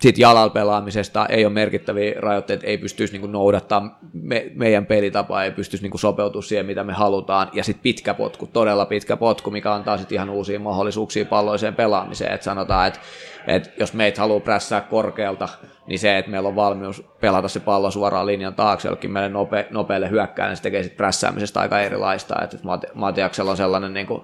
sitten 0.00 0.22
jalalla 0.22 0.50
pelaamisesta 0.50 1.26
ei 1.26 1.44
ole 1.44 1.52
merkittäviä 1.52 2.14
rajoitteita, 2.16 2.66
ei 2.66 2.78
pystyisi 2.78 3.18
niin 3.18 3.32
noudattaa 3.32 3.98
me, 4.12 4.50
meidän 4.54 4.86
pelitapaa, 4.86 5.44
ei 5.44 5.50
pystyisi 5.50 5.88
niin 5.88 5.98
sopeutua 5.98 6.42
siihen, 6.42 6.66
mitä 6.66 6.84
me 6.84 6.92
halutaan. 6.92 7.50
Ja 7.52 7.64
sitten 7.64 7.82
pitkä 7.82 8.14
potku, 8.14 8.46
todella 8.46 8.86
pitkä 8.86 9.16
potku, 9.16 9.50
mikä 9.50 9.74
antaa 9.74 9.98
sitten 9.98 10.16
ihan 10.16 10.30
uusia 10.30 10.60
mahdollisuuksia 10.60 11.24
palloiseen 11.24 11.74
pelaamiseen. 11.74 12.32
Et 12.32 12.42
sanotaan, 12.42 12.86
että 12.86 13.00
et 13.46 13.72
jos 13.78 13.92
meitä 13.92 14.20
haluaa 14.20 14.40
prässää 14.40 14.80
korkealta, 14.80 15.48
niin 15.86 15.98
se, 15.98 16.18
että 16.18 16.30
meillä 16.30 16.48
on 16.48 16.56
valmius 16.56 17.04
pelata 17.20 17.48
se 17.48 17.60
pallo 17.60 17.90
suoraan 17.90 18.26
linjan 18.26 18.54
taakse 18.54 18.88
jollekin 18.88 19.10
meille 19.10 19.28
nope, 19.28 19.66
nopealle 19.70 20.10
hyökkään, 20.10 20.48
niin 20.48 20.56
se 20.56 20.62
tekee 20.62 20.82
sitten 20.82 20.96
prässäämisestä 20.96 21.60
aika 21.60 21.80
erilaista. 21.80 22.42
Et 22.42 22.60
Matiaksella 22.94 23.50
on 23.50 23.56
sellainen 23.56 23.94
niin 23.94 24.06
kuin, 24.06 24.22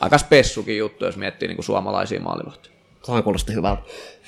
aika 0.00 0.18
spessukin 0.18 0.78
juttu, 0.78 1.04
jos 1.04 1.16
miettii 1.16 1.48
niin 1.48 1.56
kuin 1.56 1.64
suomalaisia 1.64 2.20
maalivahtoja. 2.20 2.76
Sehän 3.02 3.22
kuulosti 3.22 3.54
hyvältä. 3.54 3.82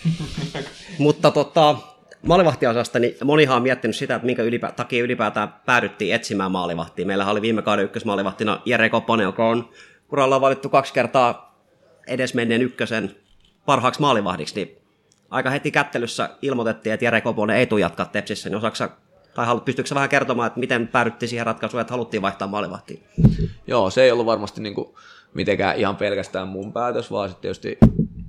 Mutta 0.99 1.31
tota, 1.31 1.77
maalivahtiosasta, 2.23 2.99
niin 2.99 3.16
monihan 3.25 3.57
on 3.57 3.62
miettinyt 3.62 3.97
sitä, 3.97 4.15
että 4.15 4.27
minkä 4.27 4.43
ylipä, 4.43 4.73
takia 4.73 5.05
ylipäätään 5.05 5.55
päädyttiin 5.66 6.15
etsimään 6.15 6.53
maalivahtia. 6.53 7.07
Meillä 7.07 7.31
oli 7.31 7.43
viime 7.43 7.62
kauden 7.62 7.85
ykkösmaalivahtina 7.85 8.62
Jere 8.65 8.89
Koponen, 8.89 9.25
joka 9.25 9.49
on 9.49 9.69
uralla 10.12 10.41
valittu 10.41 10.69
kaksi 10.69 10.93
kertaa 10.93 11.59
edesmenneen 12.07 12.62
ykkösen 12.62 13.16
parhaaksi 13.66 14.01
maalivahdiksi, 14.01 14.55
niin 14.55 14.79
aika 15.31 15.51
heti 15.51 15.70
kättelyssä 15.70 16.31
ilmoitettiin, 16.43 16.93
että 16.93 17.05
Jere 17.05 17.20
Koponen 17.20 17.57
ei 17.57 17.66
tule 17.66 17.81
jatkaa 17.81 18.07
Tepsissä, 18.07 18.49
niin 18.49 18.57
osaksa 18.57 18.91
tai 19.35 19.47
halut, 19.47 19.65
pystyykö 19.65 19.95
vähän 19.95 20.09
kertomaan, 20.09 20.47
että 20.47 20.61
miten 20.61 20.89
päädyttiin 20.89 21.29
siihen 21.29 21.47
ratkaisuun, 21.47 21.81
että 21.81 21.93
haluttiin 21.93 22.23
vaihtaa 22.23 22.49
maalivahtia? 22.49 23.01
Joo, 23.66 23.91
se 23.91 24.03
ei 24.03 24.11
ollut 24.11 24.27
varmasti 24.27 24.61
niin 24.61 24.75
kuin 24.75 24.95
mitenkään 25.35 25.77
ihan 25.77 25.97
pelkästään 25.97 26.49
mun 26.49 26.73
päätös, 26.73 27.11
vaan 27.11 27.29
sitten 27.29 27.43
tietysti 27.43 27.79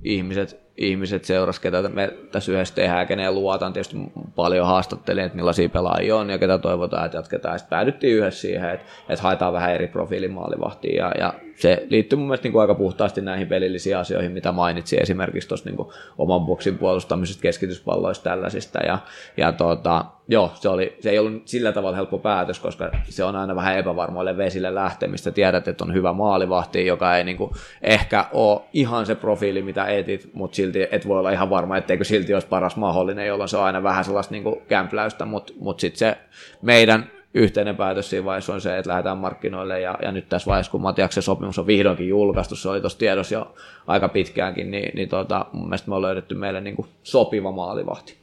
ihmiset, 0.04 0.60
ihmiset 0.80 1.24
seuras, 1.24 1.60
ketä 1.60 1.88
me 1.88 2.12
tässä 2.32 2.52
yhdessä 2.52 2.74
tehdään, 2.74 3.06
keneen 3.06 3.34
luotan. 3.34 3.72
Tietysti 3.72 3.96
paljon 4.34 4.66
haastattelin, 4.66 5.24
että 5.24 5.36
millaisia 5.36 5.68
pelaajia 5.68 6.16
on 6.16 6.30
ja 6.30 6.38
ketä 6.38 6.58
toivotaan, 6.58 7.06
että 7.06 7.18
jatketaan. 7.18 7.58
Sitten 7.58 7.70
päädyttiin 7.70 8.16
yhdessä 8.16 8.40
siihen, 8.40 8.70
että, 8.70 8.86
että 9.08 9.22
haetaan 9.22 9.52
vähän 9.52 9.74
eri 9.74 9.86
profiilin 9.86 10.32
maalivahtia. 10.32 11.04
Ja, 11.04 11.12
ja 11.18 11.34
se 11.60 11.86
liittyy 11.88 12.18
mun 12.18 12.28
mielestä 12.28 12.44
niin 12.44 12.52
kuin 12.52 12.60
aika 12.60 12.74
puhtaasti 12.74 13.20
näihin 13.20 13.46
pelillisiin 13.46 13.96
asioihin, 13.96 14.32
mitä 14.32 14.52
mainitsin 14.52 15.02
esimerkiksi 15.02 15.48
tuossa 15.48 15.70
niin 15.70 15.86
oman 16.18 16.40
boksin 16.40 16.78
puolustamisesta, 16.78 17.42
keskityspalloista 17.42 18.30
tällaisista. 18.30 18.78
Ja, 18.78 18.98
ja 19.36 19.52
tota, 19.52 20.04
joo, 20.28 20.50
se, 20.54 20.68
oli, 20.68 20.96
se 21.00 21.10
ei 21.10 21.18
ollut 21.18 21.42
sillä 21.44 21.72
tavalla 21.72 21.96
helppo 21.96 22.18
päätös, 22.18 22.60
koska 22.60 22.90
se 23.08 23.24
on 23.24 23.36
aina 23.36 23.56
vähän 23.56 23.78
epävarmoille 23.78 24.36
vesille 24.36 24.74
lähtemistä. 24.74 25.30
Tiedät, 25.30 25.68
että 25.68 25.84
on 25.84 25.94
hyvä 25.94 26.12
maalivahti, 26.12 26.86
joka 26.86 27.16
ei 27.16 27.24
niin 27.24 27.36
kuin 27.36 27.50
ehkä 27.82 28.24
ole 28.32 28.60
ihan 28.72 29.06
se 29.06 29.14
profiili, 29.14 29.62
mitä 29.62 29.86
etit, 29.86 30.30
mutta 30.32 30.56
silti 30.56 30.69
silti 30.72 30.88
et 30.96 31.08
voi 31.08 31.18
olla 31.18 31.30
ihan 31.30 31.50
varma, 31.50 31.76
etteikö 31.76 32.04
silti 32.04 32.34
olisi 32.34 32.46
paras 32.46 32.76
mahdollinen, 32.76 33.26
jolloin 33.26 33.48
se 33.48 33.56
on 33.56 33.64
aina 33.64 33.82
vähän 33.82 34.04
sellaista 34.04 34.34
niin 34.34 34.44
kämpläystä, 34.68 35.24
mutta 35.24 35.52
mut 35.60 35.80
sitten 35.80 35.98
se 35.98 36.18
meidän 36.62 37.10
yhteinen 37.34 37.76
päätös 37.76 38.10
siinä 38.10 38.24
vaiheessa 38.24 38.54
on 38.54 38.60
se, 38.60 38.78
että 38.78 38.90
lähdetään 38.90 39.18
markkinoille 39.18 39.80
ja, 39.80 39.98
ja 40.02 40.12
nyt 40.12 40.28
tässä 40.28 40.46
vaiheessa, 40.46 40.72
kun 40.72 40.80
Matiaksen 40.80 41.22
sopimus 41.22 41.58
on 41.58 41.66
vihdoinkin 41.66 42.08
julkaistu, 42.08 42.56
se 42.56 42.68
oli 42.68 42.80
tuossa 42.80 42.98
tiedossa 42.98 43.34
jo 43.34 43.54
aika 43.86 44.08
pitkäänkin, 44.08 44.70
niin, 44.70 44.92
niin 44.94 45.08
tota, 45.08 45.46
mun 45.52 45.68
mielestä 45.68 45.88
me 45.88 45.94
on 45.94 46.02
löydetty 46.02 46.34
meille 46.34 46.60
niin 46.60 46.86
sopiva 47.02 47.52
maalivahti. 47.52 48.16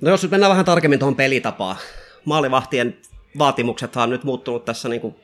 No 0.00 0.10
jos 0.10 0.22
nyt 0.22 0.30
mennään 0.30 0.50
vähän 0.50 0.64
tarkemmin 0.64 0.98
tuohon 0.98 1.16
pelitapaan. 1.16 1.76
Maalivahtien 2.24 2.96
vaatimuksethan 3.38 4.02
on 4.02 4.10
nyt 4.10 4.24
muuttunut 4.24 4.64
tässä 4.64 4.88
niin 4.88 5.00
kuin 5.00 5.14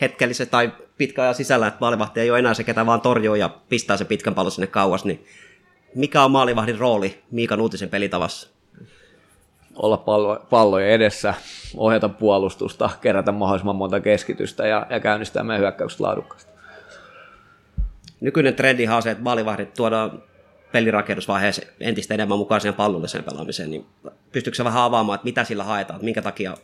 hetkellisesti 0.00 0.50
tai 0.50 0.72
pitkän 0.98 1.22
ajan 1.22 1.34
sisällä, 1.34 1.66
että 1.66 1.80
maalivahti 1.80 2.20
ei 2.20 2.30
ole 2.30 2.38
enää 2.38 2.54
se, 2.54 2.64
ketä 2.64 2.86
vaan 2.86 3.00
torjuu 3.00 3.34
ja 3.34 3.48
pistää 3.68 3.96
se 3.96 4.04
pitkän 4.04 4.34
pallon 4.34 4.52
sinne 4.52 4.66
kauas, 4.66 5.04
niin 5.04 5.26
mikä 5.94 6.24
on 6.24 6.30
maalivahdin 6.30 6.78
rooli 6.78 7.22
Miikan 7.30 7.60
uutisen 7.60 7.88
pelitavassa? 7.88 8.48
olla 9.78 9.96
pallo, 9.96 10.46
pallojen 10.50 10.90
edessä, 10.90 11.34
ohjata 11.76 12.08
puolustusta, 12.08 12.90
kerätä 13.00 13.32
mahdollisimman 13.32 13.76
monta 13.76 14.00
keskitystä 14.00 14.66
ja, 14.66 14.86
ja 14.90 15.00
käynnistää 15.00 15.44
meidän 15.44 15.60
hyökkäykset 15.60 16.00
laadukkaasti. 16.00 16.52
Nykyinen 18.20 18.54
trendi 18.54 18.88
on 18.88 19.02
se, 19.02 19.10
että 19.10 19.24
maalivahdit 19.24 19.74
tuodaan 19.74 20.22
pelirakennusvaiheessa 20.72 21.62
entistä 21.80 22.14
enemmän 22.14 22.38
mukaan 22.38 22.60
siihen 22.60 22.74
pallolliseen 22.74 23.24
pelaamiseen, 23.24 23.70
niin 23.70 23.86
pystyykö 24.32 24.56
se 24.56 24.64
vähän 24.64 24.82
avaamaan, 24.82 25.14
että 25.14 25.24
mitä 25.24 25.44
sillä 25.44 25.64
haetaan, 25.64 25.96
että 25.96 26.04
minkä 26.04 26.22
takia 26.22 26.56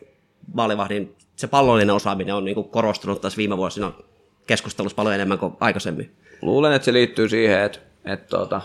maalivahdin 0.54 1.14
se 1.36 1.46
pallollinen 1.46 1.94
osaaminen 1.94 2.34
on 2.34 2.44
niin 2.44 2.54
kuin 2.54 2.68
korostunut 2.68 3.20
tässä 3.20 3.36
viime 3.36 3.56
vuosina 3.56 3.92
keskustelussa 4.46 4.96
paljon 4.96 5.14
enemmän 5.14 5.38
kuin 5.38 5.56
aikaisemmin? 5.60 6.16
Luulen, 6.42 6.72
että 6.72 6.84
se 6.84 6.92
liittyy 6.92 7.28
siihen, 7.28 7.60
että, 7.60 7.78
että 8.04 8.36
tuota, 8.36 8.60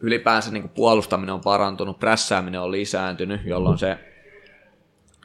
ylipäänsä 0.00 0.50
niin 0.50 0.62
kuin 0.62 0.72
puolustaminen 0.74 1.34
on 1.34 1.40
parantunut, 1.40 1.98
prässääminen 1.98 2.60
on 2.60 2.72
lisääntynyt, 2.72 3.40
jolloin 3.44 3.78
se, 3.78 3.98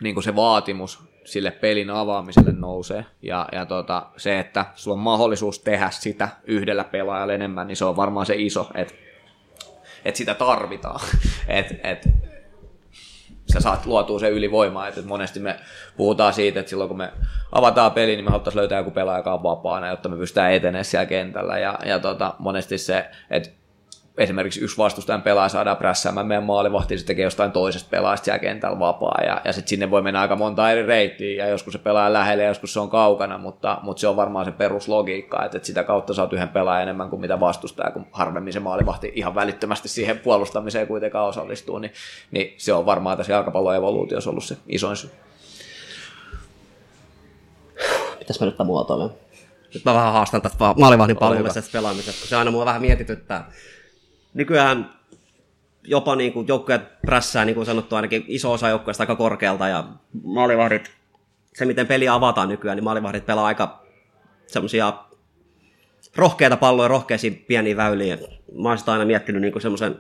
niin 0.02 0.16
kuin 0.16 0.24
se 0.24 0.36
vaatimus 0.36 1.00
sille 1.26 1.52
pelin 1.52 1.90
avaamiselle 1.90 2.52
nousee. 2.52 3.06
Ja, 3.22 3.48
ja 3.52 3.66
tota, 3.66 4.06
se, 4.18 4.40
että 4.40 4.66
sulla 4.76 4.98
on 4.98 5.04
mahdollisuus 5.04 5.60
tehdä 5.60 5.90
sitä 5.90 6.30
yhdellä 6.44 6.84
pelaajalla 6.84 7.34
enemmän, 7.34 7.68
niin 7.68 7.78
se 7.78 7.86
on 7.86 7.96
varmaan 7.96 8.26
se 8.26 8.36
iso, 8.38 8.70
että, 8.76 8.94
että 10.06 10.18
sitä 10.18 10.34
tarvitaan. 10.34 11.00
Et, 11.48 11.80
et, 11.84 12.10
sä 13.54 13.60
saat 13.60 13.86
luotua 13.86 14.20
se 14.20 14.30
ylivoimaa, 14.30 14.88
että 14.88 15.02
monesti 15.02 15.40
me 15.40 15.60
puhutaan 15.98 16.34
siitä, 16.34 16.60
että 16.60 16.70
silloin 16.70 16.88
kun 16.88 16.98
me 16.98 17.14
avataan 17.52 17.92
peli, 17.92 18.16
niin 18.16 18.26
me 18.26 18.32
haluttaisiin 18.32 18.60
löytää 18.60 18.78
joku 18.78 18.92
pelaaja, 18.92 19.20
joka 19.20 19.34
on 19.34 19.44
vapaana, 19.44 19.88
jotta 19.88 20.10
me 20.10 20.18
pystytään 20.18 20.54
etenemään 20.54 20.86
siellä 20.86 21.06
kentällä, 21.06 21.60
ja, 21.60 21.80
ja 21.86 22.00
tota, 22.00 22.34
monesti 22.40 22.78
se, 22.78 23.10
että 23.30 23.65
esimerkiksi 24.18 24.62
yksi 24.62 24.78
vastustajan 24.78 25.22
pelaaja 25.22 25.50
saadaan 25.50 25.78
prässäämään 25.78 26.28
meidän 26.28 26.44
maalivahtiin, 26.44 27.00
se 27.00 27.06
tekee 27.06 27.24
jostain 27.24 27.52
toisesta 27.52 27.90
pelaajasta 27.90 28.26
siellä 28.26 28.40
kentällä 28.40 28.80
vapaa, 28.80 29.22
ja, 29.26 29.42
ja 29.46 29.54
sitten 29.54 29.70
sinne 29.70 29.92
voi 29.92 30.02
mennä 30.02 30.22
aika 30.22 30.36
monta 30.36 30.72
eri 30.72 30.86
reittiä, 30.86 31.46
ja 31.46 31.50
joskus 31.50 31.74
se 31.74 31.80
pelaa 31.80 32.14
lähelle, 32.14 32.44
ja 32.44 32.50
joskus 32.50 32.74
se 32.74 32.80
on 32.80 32.90
kaukana, 32.90 33.38
mutta, 33.38 33.78
mutta 33.82 34.00
se 34.00 34.08
on 34.08 34.16
varmaan 34.16 34.46
se 34.46 34.52
peruslogiikka, 34.52 35.46
että, 35.46 35.58
että 35.58 35.68
sitä 35.68 35.84
kautta 35.84 36.14
saat 36.14 36.34
yhden 36.34 36.50
pelaajan 36.50 36.84
enemmän 36.84 37.10
kuin 37.10 37.22
mitä 37.22 37.40
vastustaja, 37.40 37.92
kun 37.92 38.06
harvemmin 38.12 38.54
se 38.54 38.60
maalivahti 38.60 39.12
ihan 39.16 39.36
välittömästi 39.36 39.88
siihen 39.88 40.20
puolustamiseen 40.20 40.88
kuitenkaan 40.88 41.28
osallistuu, 41.28 41.80
niin, 41.80 41.94
niin 42.32 42.54
se 42.58 42.74
on 42.74 42.86
varmaan 42.86 43.18
tässä 43.18 43.34
jalkapallon 43.34 43.76
evoluutiossa 43.76 44.30
ollut 44.30 44.44
se 44.44 44.58
isoin 44.68 44.96
syy. 44.98 45.10
Mitäs 48.20 48.40
mä 48.40 48.46
nyt 48.46 48.56
muotoilen? 48.66 49.10
Nyt 49.74 49.86
mä 49.86 49.94
vähän 49.94 50.14
haastan 50.14 50.42
tästä 50.42 50.74
maalivahdin 50.78 51.18
pallollisesta 51.18 51.72
pelaamisesta, 51.72 52.22
kun 52.22 52.30
se 52.30 52.36
aina 52.36 52.52
mua 52.52 52.66
vähän 52.66 52.82
mietityttää 52.82 53.52
nykyään 54.36 54.90
jopa 55.84 56.16
niin 56.16 56.34
kuin 56.34 56.48
joukkueet 56.48 57.02
prässää, 57.02 57.45
niin 57.45 57.56
kuin 57.56 57.66
sanottu, 57.66 57.95
ainakin 57.95 58.26
iso 58.28 58.52
osa 58.52 58.70
joukkueesta 58.70 59.03
aika 59.03 59.16
korkealta, 59.16 59.68
ja 59.68 59.84
maalivahdit, 60.24 60.91
se 61.53 61.66
miten 61.66 61.88
peli 61.88 62.07
avataan 62.07 62.49
nykyään, 62.49 62.76
niin 62.76 62.84
maalivahdit 62.84 63.26
pelaa 63.26 63.45
aika 63.45 63.86
semmoisia 64.48 64.94
rohkeita 66.16 66.57
palloja 66.57 66.88
rohkeisiin 66.88 67.45
pieniin 67.48 67.78
väyliin. 67.78 68.20
Mä 68.62 68.70
oon 68.70 68.78
sitä 68.78 68.91
aina 68.91 69.06
miettinyt 69.06 69.41
niin 69.41 69.62
semmoisen 69.62 69.99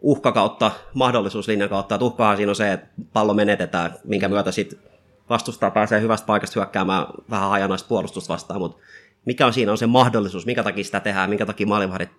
uhka 0.00 0.32
kautta, 0.32 0.70
mahdollisuuslinjan 0.94 1.68
kautta, 1.68 1.94
että 1.94 2.04
uhkahan 2.04 2.36
siinä 2.36 2.50
on 2.50 2.56
se, 2.56 2.72
että 2.72 2.88
pallo 3.12 3.34
menetetään, 3.34 3.94
minkä 4.04 4.28
myötä 4.28 4.52
sitten 4.52 4.78
vastustaa 5.30 5.70
pääsee 5.70 6.00
hyvästä 6.00 6.26
paikasta 6.26 6.60
hyökkäämään 6.60 7.06
vähän 7.30 7.48
hajanaista 7.48 7.88
puolustusta 7.88 8.32
vastaan, 8.32 8.60
mutta 8.60 8.78
mikä 9.24 9.46
on 9.46 9.52
siinä 9.52 9.72
on 9.72 9.78
se 9.78 9.86
mahdollisuus, 9.86 10.46
minkä 10.46 10.62
takia 10.62 10.84
sitä 10.84 11.00
tehdään, 11.00 11.30
minkä 11.30 11.46
takia 11.46 11.66
maalivahdit 11.66 12.10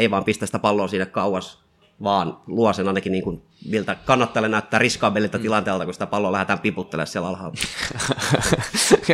ei 0.00 0.10
vaan 0.10 0.24
pistä 0.24 0.46
sitä 0.46 0.58
palloa 0.58 0.88
sinne 0.88 1.06
kauas, 1.06 1.64
vaan 2.02 2.36
luo 2.46 2.72
sen 2.72 2.88
ainakin 2.88 3.12
niin 3.12 3.24
kuin, 3.24 3.42
miltä 3.68 3.94
kannattajalle 3.94 4.48
näyttää 4.48 4.78
riskaabelilta 4.78 5.38
mm. 5.38 5.42
tilanteelta, 5.42 5.84
kun 5.84 5.94
sitä 5.94 6.06
palloa 6.06 6.32
lähdetään 6.32 6.58
piputtelemaan 6.58 7.06
siellä 7.06 7.28
alhaalla. 7.28 7.56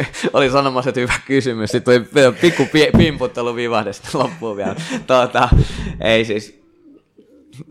Oli 0.32 0.50
sanomassa, 0.50 0.90
että 0.90 1.00
hyvä 1.00 1.14
kysymys. 1.26 1.70
Sitten 1.70 2.04
tuli 2.04 2.32
pikku 2.40 2.62
pimputtelu 2.96 3.54
vivahdesta 3.54 4.18
loppuun 4.18 4.56
vielä. 4.56 4.74
Tuota, 5.06 5.48
ei 6.00 6.24
siis, 6.24 6.65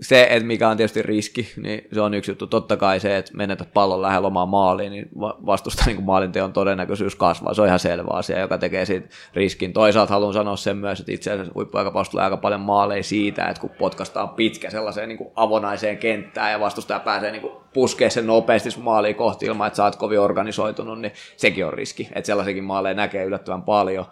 se, 0.02 0.28
että 0.30 0.48
mikä 0.48 0.70
on 0.70 0.78
tietysti 0.78 1.02
riski, 1.02 1.54
niin 1.58 1.88
se 1.94 2.02
on 2.02 2.14
yksi 2.14 2.32
juttu. 2.32 2.48
Totta 2.48 2.78
kai 2.78 3.00
se, 3.00 3.18
että 3.18 3.38
menetät 3.38 3.74
pallon 3.74 4.02
lähellä 4.02 4.28
omaa 4.28 4.46
maaliin, 4.46 4.92
niin 4.92 5.10
vastusta 5.20 5.84
niin 5.86 6.04
maalinteon 6.04 6.54
todennäköisyys 6.54 7.16
kasvaa. 7.16 7.54
Se 7.54 7.62
on 7.62 7.68
ihan 7.68 7.80
selvä 7.80 8.10
asia, 8.14 8.40
joka 8.40 8.58
tekee 8.58 8.86
siitä 8.86 9.08
riskin. 9.34 9.74
Toisaalta 9.74 10.14
haluan 10.14 10.34
sanoa 10.34 10.56
sen 10.56 10.78
myös, 10.78 11.00
että 11.00 11.12
itse 11.12 11.32
asiassa 11.32 11.54
huippuaikapallossa 11.56 12.12
tulee 12.12 12.24
aika 12.24 12.38
paljon 12.38 12.62
maaleja 12.62 13.04
siitä, 13.04 13.46
että 13.46 13.62
kun 13.62 13.70
potkastaan 13.70 14.30
pitkä 14.30 14.70
sellaiseen 14.70 15.10
niin 15.10 15.18
kuin 15.18 15.30
avonaiseen 15.36 15.98
kenttään 15.98 16.52
ja 16.52 16.60
vastustaja 16.60 17.00
pääsee 17.00 17.32
niin 17.32 17.42
kuin 17.42 17.54
puskee 17.74 18.10
sen 18.10 18.28
nopeasti 18.28 18.70
maaliin 18.82 19.16
kohti 19.16 19.46
ilman, 19.46 19.68
että 19.68 19.78
sä 19.78 19.84
oot 19.84 19.96
kovin 19.96 20.20
organisoitunut, 20.20 21.02
niin 21.02 21.14
sekin 21.38 21.66
on 21.66 21.74
riski. 21.74 22.10
Että 22.16 22.28
sellaisiakin 22.28 22.64
maaleja 22.64 22.94
näkee 22.94 23.26
yllättävän 23.26 23.62
paljon 23.62 24.06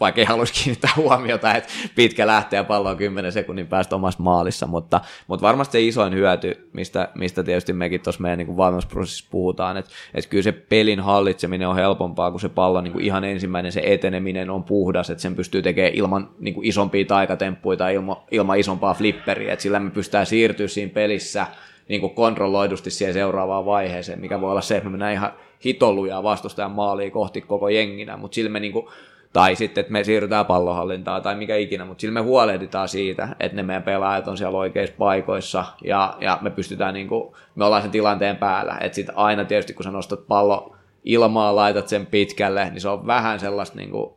vaikka 0.00 0.20
ei 0.20 0.24
haluaisi 0.24 0.54
kiinnittää 0.54 0.90
huomiota, 0.96 1.54
että 1.54 1.68
pitkä 1.94 2.26
lähtee 2.26 2.56
ja 2.56 2.64
pallo 2.64 2.88
on 2.88 2.96
10 2.96 3.32
sekunnin 3.32 3.66
päästä 3.66 3.96
omassa 3.96 4.22
maalissa, 4.22 4.66
mutta, 4.66 5.00
mutta 5.26 5.46
varmasti 5.46 5.72
se 5.72 5.82
isoin 5.82 6.14
hyöty, 6.14 6.68
mistä, 6.72 7.08
mistä 7.14 7.42
tietysti 7.42 7.72
mekin 7.72 8.00
tuossa 8.00 8.22
meidän 8.22 8.38
niin 8.38 8.56
valmennusprosessissa 8.56 9.28
puhutaan, 9.30 9.76
että, 9.76 9.90
että 10.14 10.30
kyllä 10.30 10.42
se 10.42 10.52
pelin 10.52 11.00
hallitseminen 11.00 11.68
on 11.68 11.76
helpompaa, 11.76 12.30
kun 12.30 12.40
se 12.40 12.48
pallo 12.48 12.80
niin 12.80 12.92
kuin 12.92 13.04
ihan 13.04 13.24
ensimmäinen 13.24 13.72
se 13.72 13.82
eteneminen 13.84 14.50
on 14.50 14.64
puhdas, 14.64 15.10
että 15.10 15.22
sen 15.22 15.36
pystyy 15.36 15.62
tekemään 15.62 15.94
ilman 15.94 16.30
niin 16.38 16.54
kuin 16.54 16.66
isompia 16.66 17.04
taikatemppuja 17.04 17.76
tai 17.76 17.94
ilman, 17.94 18.16
ilman 18.30 18.58
isompaa 18.58 18.94
flipperiä, 18.94 19.52
että 19.52 19.62
sillä 19.62 19.80
me 19.80 19.90
pystytään 19.90 20.26
siirtyä 20.26 20.68
siinä 20.68 20.92
pelissä 20.92 21.46
niin 21.88 22.00
kuin 22.00 22.14
kontrolloidusti 22.14 22.90
siihen 22.90 23.14
seuraavaan 23.14 23.66
vaiheeseen, 23.66 24.20
mikä 24.20 24.40
voi 24.40 24.50
olla 24.50 24.60
se, 24.60 24.76
että 24.76 24.84
me 24.84 24.90
mennään 24.90 25.12
ihan 25.12 25.32
hitolujaa 25.64 26.22
vastustajan 26.22 26.70
maaliin 26.70 27.12
kohti 27.12 27.40
koko 27.40 27.68
jenginä, 27.68 28.16
mutta 28.16 28.34
sillä 28.34 28.50
me 28.50 28.60
niin 28.60 28.72
kuin 28.72 28.86
tai 29.34 29.56
sitten, 29.56 29.82
että 29.82 29.92
me 29.92 30.04
siirrytään 30.04 30.46
pallohallintaan 30.46 31.22
tai 31.22 31.34
mikä 31.34 31.56
ikinä, 31.56 31.84
mutta 31.84 32.00
sillä 32.00 32.14
me 32.14 32.20
huolehditaan 32.20 32.88
siitä, 32.88 33.28
että 33.40 33.56
ne 33.56 33.62
meidän 33.62 33.82
pelaajat 33.82 34.28
on 34.28 34.38
siellä 34.38 34.58
oikeissa 34.58 34.94
paikoissa 34.98 35.64
ja, 35.84 36.16
ja 36.20 36.38
me 36.40 36.50
pystytään, 36.50 36.94
niin 36.94 37.08
kuin, 37.08 37.34
me 37.54 37.64
ollaan 37.64 37.82
sen 37.82 37.90
tilanteen 37.90 38.36
päällä, 38.36 38.78
että 38.80 38.96
sitten 38.96 39.16
aina 39.18 39.44
tietysti 39.44 39.74
kun 39.74 39.84
sä 39.84 39.90
nostat 39.90 40.26
pallo 40.26 40.76
ilmaa, 41.04 41.56
laitat 41.56 41.88
sen 41.88 42.06
pitkälle, 42.06 42.70
niin 42.70 42.80
se 42.80 42.88
on 42.88 43.06
vähän 43.06 43.40
sellaista 43.40 43.76
niin 43.76 43.90
kuin, 43.90 44.12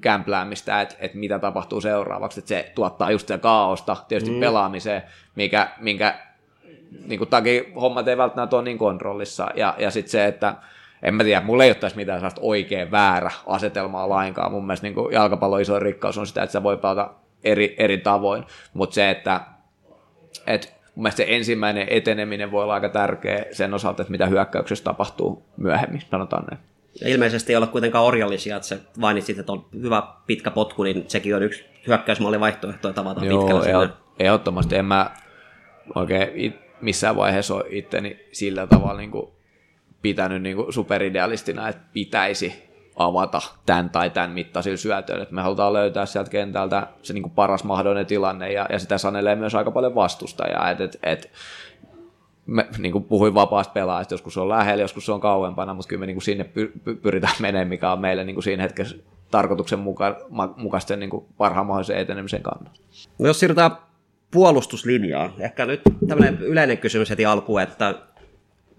kämpläämistä, 0.00 0.80
että, 0.80 0.96
että 0.98 1.18
mitä 1.18 1.38
tapahtuu 1.38 1.80
seuraavaksi, 1.80 2.40
että 2.40 2.48
se 2.48 2.72
tuottaa 2.74 3.10
just 3.10 3.26
sitä 3.26 3.38
kaaosta 3.38 3.96
tietysti 4.08 4.34
mm. 4.34 4.40
pelaamiseen, 4.40 5.02
mikä, 5.34 5.68
minkä 5.80 6.18
niin 7.06 7.18
kuin, 7.18 7.30
takia 7.30 7.62
hommat 7.80 8.08
ei 8.08 8.16
välttämättä 8.16 8.56
ole 8.56 8.64
niin 8.64 8.78
kontrollissa, 8.78 9.48
ja, 9.54 9.74
ja 9.78 9.90
sitten 9.90 10.10
se, 10.10 10.26
että 10.26 10.54
en 11.02 11.14
mä 11.14 11.24
tiedä, 11.24 11.40
mulla 11.40 11.64
ei 11.64 11.70
ole 11.70 11.74
tässä 11.74 11.96
mitään 11.96 12.18
sellaista 12.18 12.40
oikein 12.44 12.90
väärä 12.90 13.30
asetelmaa 13.46 14.08
lainkaan. 14.08 14.52
Mun 14.52 14.66
mielestä 14.66 14.86
niin 14.86 15.12
jalkapallon 15.12 15.60
iso 15.60 15.78
rikkaus 15.78 16.18
on 16.18 16.26
sitä, 16.26 16.42
että 16.42 16.52
sä 16.52 16.62
voi 16.62 16.76
pelata 16.76 17.10
eri, 17.44 17.74
eri 17.78 17.98
tavoin, 17.98 18.44
mutta 18.74 18.94
se, 18.94 19.10
että, 19.10 19.40
että 20.46 20.68
mun 20.94 21.02
mielestä 21.02 21.16
se 21.16 21.26
ensimmäinen 21.28 21.86
eteneminen 21.90 22.50
voi 22.50 22.62
olla 22.62 22.74
aika 22.74 22.88
tärkeä 22.88 23.44
sen 23.52 23.74
osalta, 23.74 24.02
että 24.02 24.10
mitä 24.10 24.26
hyökkäyksessä 24.26 24.84
tapahtuu 24.84 25.42
myöhemmin, 25.56 26.02
sanotaan 26.10 26.44
näin. 26.50 26.62
Ja 27.00 27.08
ilmeisesti 27.08 27.52
ei 27.52 27.56
ole 27.56 27.66
kuitenkaan 27.66 28.04
orjallisia, 28.04 28.56
että 28.56 28.68
se 28.68 28.78
mainitsit, 28.98 29.38
että 29.38 29.52
on 29.52 29.66
hyvä 29.82 30.02
pitkä 30.26 30.50
potku, 30.50 30.82
niin 30.82 31.04
sekin 31.08 31.36
on 31.36 31.42
yksi 31.42 31.64
hyökkäysmallin 31.86 32.40
vaihtoehto 32.40 32.92
tavata 32.92 33.24
Joo, 33.24 33.38
pitkällä 33.38 33.64
sinne. 33.64 33.88
ehdottomasti. 34.18 34.76
En 34.76 34.84
mä 34.84 35.10
oikein 35.94 36.54
missään 36.80 37.16
vaiheessa 37.16 37.54
ole 37.54 37.64
itteni 37.68 38.26
sillä 38.32 38.66
tavalla 38.66 38.98
niin 38.98 39.10
kuin 39.10 39.30
pitänyt 40.02 40.42
niin 40.42 40.56
kuin 40.56 40.72
superidealistina, 40.72 41.68
että 41.68 41.82
pitäisi 41.92 42.68
avata 42.96 43.40
tämän 43.66 43.90
tai 43.90 44.10
tämän 44.10 44.30
mittaisilla 44.30 44.76
syötöillä. 44.76 45.26
Me 45.30 45.42
halutaan 45.42 45.72
löytää 45.72 46.06
sieltä 46.06 46.30
kentältä 46.30 46.86
se 47.02 47.12
niin 47.12 47.22
kuin 47.22 47.32
paras 47.32 47.64
mahdollinen 47.64 48.06
tilanne 48.06 48.52
ja, 48.52 48.66
ja 48.72 48.78
sitä 48.78 48.98
sanelee 48.98 49.36
myös 49.36 49.54
aika 49.54 49.70
paljon 49.70 49.94
vastustajaa. 49.94 50.70
Et, 50.70 50.80
et, 50.80 50.98
et, 51.02 51.32
me, 52.46 52.68
niin 52.78 52.92
kuin 52.92 53.04
puhuin 53.04 53.34
vapaasta 53.34 53.72
pelaajasta, 53.72 54.14
joskus 54.14 54.34
se 54.34 54.40
on 54.40 54.48
lähellä, 54.48 54.82
joskus 54.82 55.06
se 55.06 55.12
on 55.12 55.20
kauempana, 55.20 55.74
mutta 55.74 55.88
kyllä 55.88 56.00
me 56.00 56.06
niin 56.06 56.16
kuin 56.16 56.22
sinne 56.22 56.44
py, 56.44 56.72
py, 56.84 56.94
pyritään 56.94 57.34
menemään, 57.40 57.68
mikä 57.68 57.92
on 57.92 58.00
meille 58.00 58.24
niin 58.24 58.34
kuin 58.34 58.44
siinä 58.44 58.62
hetkessä 58.62 58.96
tarkoituksen 59.30 59.78
muka, 59.78 60.16
mukaisten 60.56 61.00
niin 61.00 61.10
kuin 61.10 61.26
parhaan 61.36 61.66
mahdollisen 61.66 61.98
etenemisen 61.98 62.42
kannalta. 62.42 62.80
No 63.18 63.26
jos 63.26 63.40
siirrytään 63.40 63.70
puolustuslinjaan, 64.30 65.32
ehkä 65.38 65.66
nyt 65.66 65.80
tämmöinen 66.08 66.38
yleinen 66.40 66.78
kysymys 66.78 67.10
heti 67.10 67.26
alkuun, 67.26 67.62
että 67.62 67.94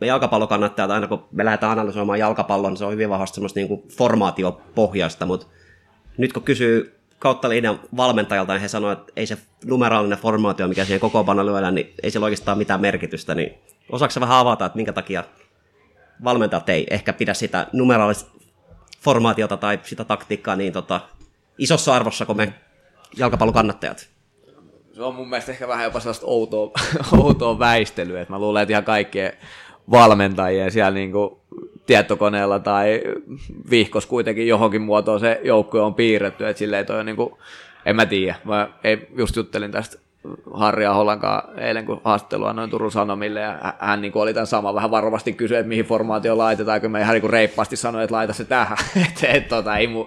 me 0.01 0.07
jalkapallokannattajat, 0.07 0.91
aina 0.91 1.07
kun 1.07 1.27
me 1.31 1.45
lähdetään 1.45 1.71
analysoimaan 1.71 2.19
jalkapallon, 2.19 2.71
niin 2.71 2.77
se 2.77 2.85
on 2.85 2.91
hyvin 2.91 3.09
vahvasti 3.09 3.35
semmoista 3.35 3.59
niin 3.59 3.67
kuin 3.67 3.83
formaatiopohjaista, 3.97 5.25
mutta 5.25 5.47
nyt 6.17 6.33
kun 6.33 6.43
kysyy 6.43 6.99
kautta 7.19 7.49
linjan 7.49 7.79
valmentajalta, 7.97 8.53
niin 8.53 8.61
he 8.61 8.67
sanoivat, 8.67 8.99
että 8.99 9.13
ei 9.15 9.25
se 9.25 9.37
numeraalinen 9.65 10.17
formaatio, 10.17 10.67
mikä 10.67 10.85
siihen 10.85 10.99
kokoonpano 10.99 11.45
lyödään, 11.45 11.75
niin 11.75 11.93
ei 12.03 12.11
sillä 12.11 12.23
oikeastaan 12.23 12.57
mitään 12.57 12.81
merkitystä, 12.81 13.35
niin 13.35 13.53
osaako 13.91 14.13
vähän 14.19 14.37
avata, 14.37 14.65
että 14.65 14.75
minkä 14.75 14.93
takia 14.93 15.23
valmentajat 16.23 16.69
ei 16.69 16.87
ehkä 16.89 17.13
pidä 17.13 17.33
sitä 17.33 17.67
numeraalista 17.73 18.31
formaatiota 19.01 19.57
tai 19.57 19.79
sitä 19.83 20.03
taktiikkaa 20.03 20.55
niin 20.55 20.73
tota, 20.73 21.01
isossa 21.57 21.95
arvossa 21.95 22.25
kuin 22.25 22.37
me 22.37 22.53
jalkapallokannattajat? 23.17 24.09
se 24.99 25.03
on 25.03 25.15
mun 25.15 25.29
mielestä 25.29 25.51
ehkä 25.51 25.67
vähän 25.67 25.83
jopa 25.83 25.99
sellaista 25.99 26.25
outoa, 26.25 26.71
outoa 27.23 27.59
väistelyä, 27.59 28.21
että 28.21 28.33
mä 28.33 28.39
luulen, 28.39 28.63
että 28.63 28.73
ihan 28.73 28.83
kaikkien 28.83 29.33
valmentajien 29.91 30.71
siellä 30.71 30.91
niin 30.91 31.11
kuin 31.11 31.35
tietokoneella 31.85 32.59
tai 32.59 33.01
vihkos 33.69 34.05
kuitenkin 34.05 34.47
johonkin 34.47 34.81
muotoon. 34.81 35.19
Se 35.19 35.39
joukkue 35.43 35.81
on 35.81 35.93
piirretty, 35.93 36.47
että 36.47 36.59
silleen 36.59 36.85
toi 36.85 36.99
on 36.99 37.05
niin 37.05 37.15
kuin, 37.15 37.33
en 37.85 37.95
mä 37.95 38.05
tiedä, 38.05 38.35
mä 38.43 38.69
ei, 38.83 39.07
just 39.17 39.35
juttelin 39.35 39.71
tästä 39.71 39.97
Harri 40.53 40.85
Aholan 40.85 41.19
eilen, 41.57 41.85
kun 41.85 42.01
haastattelua 42.03 42.53
noin 42.53 42.69
Turun 42.69 42.91
Sanomille, 42.91 43.39
ja 43.39 43.73
hän 43.79 44.01
niin 44.01 44.11
oli 44.15 44.33
tämän 44.33 44.47
sama. 44.47 44.73
Vähän 44.73 44.91
varovasti 44.91 45.33
kysyi, 45.33 45.57
että 45.57 45.67
mihin 45.67 45.85
formaatio 45.85 46.37
laitetaan, 46.37 46.81
kun 46.81 46.91
mä 46.91 46.99
ihan 46.99 47.13
niin 47.13 47.29
reippaasti 47.29 47.75
sanoin, 47.75 48.03
että 48.03 48.15
laita 48.15 48.33
se 48.33 48.45
tähän. 48.45 48.77
et, 49.05 49.23
et, 49.23 49.47
tota, 49.47 49.77
ei 49.77 49.87
mu, 49.87 50.05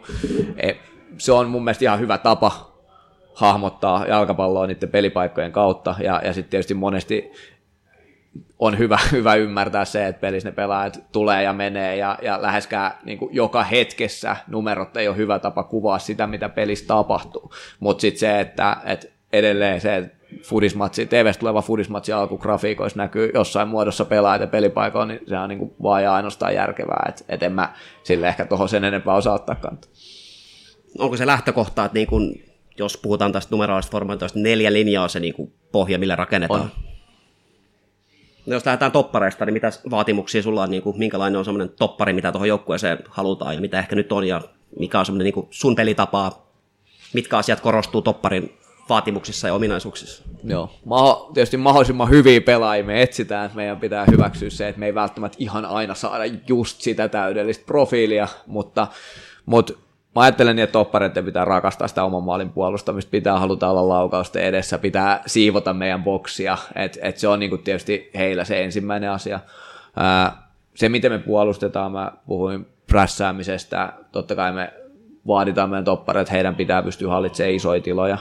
et, 0.57 0.77
se 1.19 1.33
on 1.33 1.49
mun 1.49 1.65
mielestä 1.65 1.85
ihan 1.85 2.01
hyvä 2.01 2.19
tapa 2.19 2.73
hahmottaa 3.35 4.07
jalkapalloa 4.07 4.67
niiden 4.67 4.89
pelipaikkojen 4.89 5.53
kautta, 5.53 5.95
ja, 6.03 6.21
ja 6.25 6.33
sitten 6.33 6.51
tietysti 6.51 6.75
monesti 6.75 7.33
on 8.59 8.79
hyvä, 8.79 8.99
hyvä 9.13 9.35
ymmärtää 9.35 9.85
se, 9.85 10.07
että 10.07 10.21
pelissä 10.21 10.49
ne 10.49 10.55
pelaajat 10.55 11.05
tulee 11.13 11.43
ja 11.43 11.53
menee, 11.53 11.97
ja, 11.97 12.19
ja 12.23 12.43
läheskään 12.43 12.93
niin 13.05 13.19
kuin 13.19 13.35
joka 13.35 13.63
hetkessä 13.63 14.37
numerot 14.47 14.97
ei 14.97 15.09
ole 15.09 15.17
hyvä 15.17 15.39
tapa 15.39 15.63
kuvaa 15.65 15.99
sitä, 15.99 16.27
mitä 16.27 16.49
pelissä 16.49 16.87
tapahtuu. 16.87 17.53
Mutta 17.81 18.01
sitten 18.01 18.21
se, 18.21 18.41
että, 18.41 18.77
että 18.85 19.07
edelleen 19.33 19.81
se, 19.81 19.97
että 19.97 20.17
fudismatsi, 20.45 21.07
tv 21.07 21.33
tuleva 21.39 21.63
fudismatsi 21.63 22.13
alkugrafiikoissa 22.13 22.99
näkyy 22.99 23.31
jossain 23.35 23.69
muodossa 23.69 24.05
pelaajat 24.05 24.41
ja 24.41 24.47
pelipaikoilla, 24.47 25.07
niin 25.07 25.21
se 25.27 25.39
on 25.39 25.49
niin 25.49 25.59
kuin 25.59 25.75
vaan 25.83 26.03
ja 26.03 26.15
ainoastaan 26.15 26.55
järkevää, 26.55 27.07
että 27.09 27.25
et 27.29 27.43
en 27.43 27.53
mä 27.53 27.75
sille 28.03 28.29
ehkä 28.29 28.45
tuohon 28.45 28.69
sen 28.69 28.85
enempää 28.85 29.15
osaa 29.15 29.35
ottaa 29.35 29.55
kantaa. 29.55 29.91
Onko 30.99 31.17
se 31.17 31.27
lähtökohta, 31.27 31.85
että 31.85 31.99
niin 31.99 32.07
kun, 32.07 32.35
jos 32.79 32.97
puhutaan 32.97 33.33
tästä 33.33 33.55
numeraalista 33.55 33.93
formaatioista, 33.93 34.39
neljä 34.39 34.73
linjaa 34.73 35.03
on 35.03 35.11
se 35.11 35.21
niin 35.21 35.35
kuin 35.35 35.53
pohja, 35.73 35.99
millä 35.99 36.17
rakennetaan? 36.17 36.61
On. 36.61 36.92
No 38.47 38.53
jos 38.53 38.67
lähdetään 38.67 38.93
toppareista, 38.93 39.45
niin 39.45 39.55
mitä 39.55 39.71
vaatimuksia 39.91 40.43
sulla 40.43 40.63
on, 40.63 40.71
niin 40.71 40.83
kuin, 40.83 40.99
minkälainen 40.99 41.39
on 41.39 41.45
semmoinen 41.45 41.75
toppari, 41.79 42.13
mitä 42.13 42.33
tuohon 42.33 42.49
joukkueeseen 42.49 42.99
halutaan 43.09 43.55
ja 43.55 43.61
mitä 43.61 43.79
ehkä 43.79 43.97
nyt 43.97 44.13
on 44.13 44.29
ja 44.29 44.41
mikä 44.79 44.99
on 44.99 45.07
semmoinen 45.07 45.33
niin 45.35 45.47
sun 45.51 45.75
pelitapaa, 45.75 46.47
mitkä 47.15 47.39
asiat 47.39 47.61
korostuu 47.61 48.03
topparin 48.03 48.59
vaatimuksissa 48.89 49.49
ja 49.49 49.55
ominaisuuksissa. 49.55 50.23
Joo, 50.45 50.71
Maho, 50.85 51.31
tietysti 51.35 51.57
mahdollisimman 51.57 52.11
hyviä 52.11 52.41
pelaajia 52.41 52.85
me 52.85 53.03
etsitään, 53.03 53.51
meidän 53.55 53.81
pitää 53.81 54.07
hyväksyä 54.11 54.51
se, 54.51 54.69
että 54.69 54.79
me 54.79 54.87
ei 54.87 54.95
välttämättä 54.95 55.37
ihan 55.41 55.65
aina 55.65 55.95
saada 55.95 56.25
just 56.49 56.81
sitä 56.81 57.09
täydellistä 57.09 57.67
profiilia, 57.67 58.29
mutta, 58.47 58.87
mutta 59.47 59.73
mä 60.15 60.23
ajattelen 60.23 60.57
niin, 60.57 60.65
että 60.65 60.73
toppareiden 60.73 61.25
pitää 61.25 61.45
rakastaa 61.45 61.89
sitä 61.89 62.05
oman 62.05 62.23
maalin 62.23 62.51
puolustamista, 62.51 63.11
pitää 63.11 63.39
haluta 63.39 63.69
olla 63.69 63.89
laukausten 63.89 64.45
edessä, 64.45 64.79
pitää 64.79 65.23
siivota 65.27 65.73
meidän 65.75 66.05
boksia, 66.05 66.59
että 66.75 66.99
et 67.03 67.19
se 67.19 67.29
on 67.29 67.39
niin 67.39 67.51
kuin 67.51 67.63
tietysti 67.63 68.11
heillä 68.15 68.45
se 68.45 68.65
ensimmäinen 68.65 69.11
asia. 69.11 69.41
Ää, 69.97 70.49
se, 70.75 70.89
miten 70.89 71.13
me 71.13 71.19
puolustetaan, 71.19 71.93
mä 71.93 72.13
puhuin 72.27 72.67
prässäämisestä, 72.87 73.93
totta 74.13 74.35
kai 74.35 74.53
me 74.53 74.73
vaaditaan 75.27 75.71
meidän 75.71 75.85
toppareita, 75.85 76.23
että 76.23 76.33
heidän 76.33 76.55
pitää 76.55 76.83
pystyä 76.83 77.11
hallitsemaan 77.11 77.55
isoja 77.55 77.81
tiloja. 77.81 78.19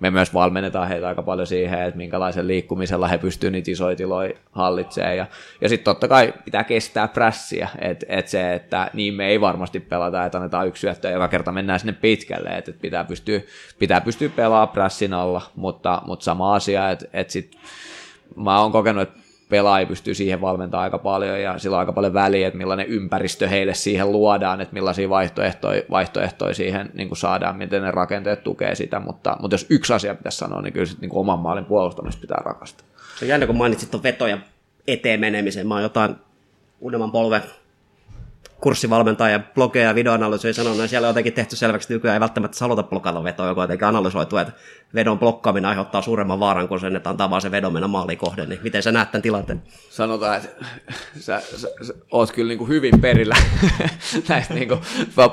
Me 0.00 0.10
myös 0.10 0.34
valmennetaan 0.34 0.88
heitä 0.88 1.08
aika 1.08 1.22
paljon 1.22 1.46
siihen, 1.46 1.82
että 1.82 1.96
minkälaisen 1.96 2.48
liikkumisella 2.48 3.08
he 3.08 3.18
pystyvät 3.18 3.52
niitä 3.52 3.70
isoja 3.70 3.96
tiloja 3.96 4.34
hallitsemaan. 4.52 5.16
Ja, 5.16 5.26
ja 5.60 5.68
sitten 5.68 5.84
totta 5.84 6.08
kai 6.08 6.34
pitää 6.44 6.64
kestää 6.64 7.08
prässiä, 7.08 7.68
että 7.78 8.06
et 8.08 8.28
se, 8.28 8.54
että 8.54 8.90
niin 8.94 9.14
me 9.14 9.26
ei 9.26 9.40
varmasti 9.40 9.80
pelata, 9.80 10.24
että 10.24 10.38
annetaan 10.38 10.68
yksi 10.68 10.80
syöttö 10.80 11.10
joka 11.10 11.28
kerta 11.28 11.52
mennään 11.52 11.80
sinne 11.80 11.92
pitkälle, 11.92 12.48
että 12.48 12.70
et 12.70 12.80
pitää, 12.80 13.04
pystyä, 13.04 13.40
pitää 13.78 14.00
pystyä 14.00 14.28
pelaamaan 14.28 14.68
prässin 14.68 15.12
alla, 15.12 15.42
mutta, 15.56 16.02
mutta 16.06 16.24
sama 16.24 16.54
asia, 16.54 16.90
että 16.90 17.06
et 17.12 17.30
sit 17.30 17.58
mä 18.36 18.60
oon 18.60 18.72
kokenut, 18.72 19.02
että 19.02 19.25
pelaaja 19.48 19.86
pystyy 19.86 20.14
siihen 20.14 20.40
valmentamaan 20.40 20.84
aika 20.84 20.98
paljon 20.98 21.40
ja 21.40 21.58
sillä 21.58 21.76
on 21.76 21.80
aika 21.80 21.92
paljon 21.92 22.14
väliä, 22.14 22.46
että 22.46 22.58
millainen 22.58 22.86
ympäristö 22.86 23.48
heille 23.48 23.74
siihen 23.74 24.12
luodaan, 24.12 24.60
että 24.60 24.74
millaisia 24.74 25.08
vaihtoehtoja, 25.08 25.82
vaihtoehtoja 25.90 26.54
siihen 26.54 26.90
niin 26.94 27.08
kuin 27.08 27.18
saadaan, 27.18 27.56
miten 27.56 27.82
ne 27.82 27.90
rakenteet 27.90 28.44
tukee 28.44 28.74
sitä, 28.74 29.00
mutta, 29.00 29.36
mutta 29.40 29.54
jos 29.54 29.66
yksi 29.70 29.92
asia 29.92 30.14
pitäisi 30.14 30.38
sanoa, 30.38 30.62
niin 30.62 30.72
kyllä 30.72 30.86
sitten 30.86 31.08
niin 31.08 31.18
oman 31.18 31.38
maalin 31.38 31.64
puolustamista 31.64 32.20
pitää 32.20 32.42
rakastaa. 32.44 32.86
Se 33.18 33.24
on 33.24 33.28
jännä, 33.28 33.46
kun 33.46 33.56
mainitsit 33.56 33.90
tuon 33.90 34.02
vetoja 34.02 34.38
eteen 34.88 35.20
menemisen. 35.20 35.66
Mä 35.66 35.74
oon 35.74 35.82
jotain 35.82 36.16
uudemman 36.80 37.12
polven 37.12 37.42
kurssivalmentaja 38.66 39.32
ja 39.32 39.40
blogeja 39.54 39.88
ja 39.88 39.94
videoanalyysiä 39.94 40.52
sanonut, 40.52 40.78
että 40.78 40.88
siellä 40.88 41.06
on 41.06 41.10
jotenkin 41.10 41.32
tehty 41.32 41.56
selväksi, 41.56 41.86
että 41.86 41.94
nykyään 41.94 42.14
ei 42.14 42.20
välttämättä 42.20 42.56
haluta 42.60 42.82
blokata 42.82 43.24
vetoa, 43.24 43.46
joka 43.46 43.60
on 43.60 43.64
jotenkin 43.64 43.86
analysoitu, 43.88 44.36
että 44.36 44.52
vedon 44.94 45.18
blokkaaminen 45.18 45.68
aiheuttaa 45.68 46.02
suuremman 46.02 46.40
vaaran 46.40 46.68
kuin 46.68 46.80
sen, 46.80 46.96
että 46.96 47.10
antaa 47.10 47.30
vaan 47.30 47.42
se 47.42 47.50
vedon 47.50 47.72
mennä 47.72 47.88
maaliin 47.88 48.18
kohden. 48.18 48.48
Niin 48.48 48.60
miten 48.62 48.82
sä 48.82 48.92
näet 48.92 49.10
tämän 49.10 49.22
tilanteen? 49.22 49.62
Sanotaan, 49.90 50.36
että 50.36 50.66
sä, 51.18 51.42
sä, 51.56 51.68
sä 51.82 51.94
oot 52.10 52.32
kyllä 52.32 52.48
niin 52.48 52.58
kuin 52.58 52.68
hyvin 52.68 53.00
perillä 53.00 53.36
näistä, 54.28 54.54
niin 54.54 54.68
kuin, 54.68 54.80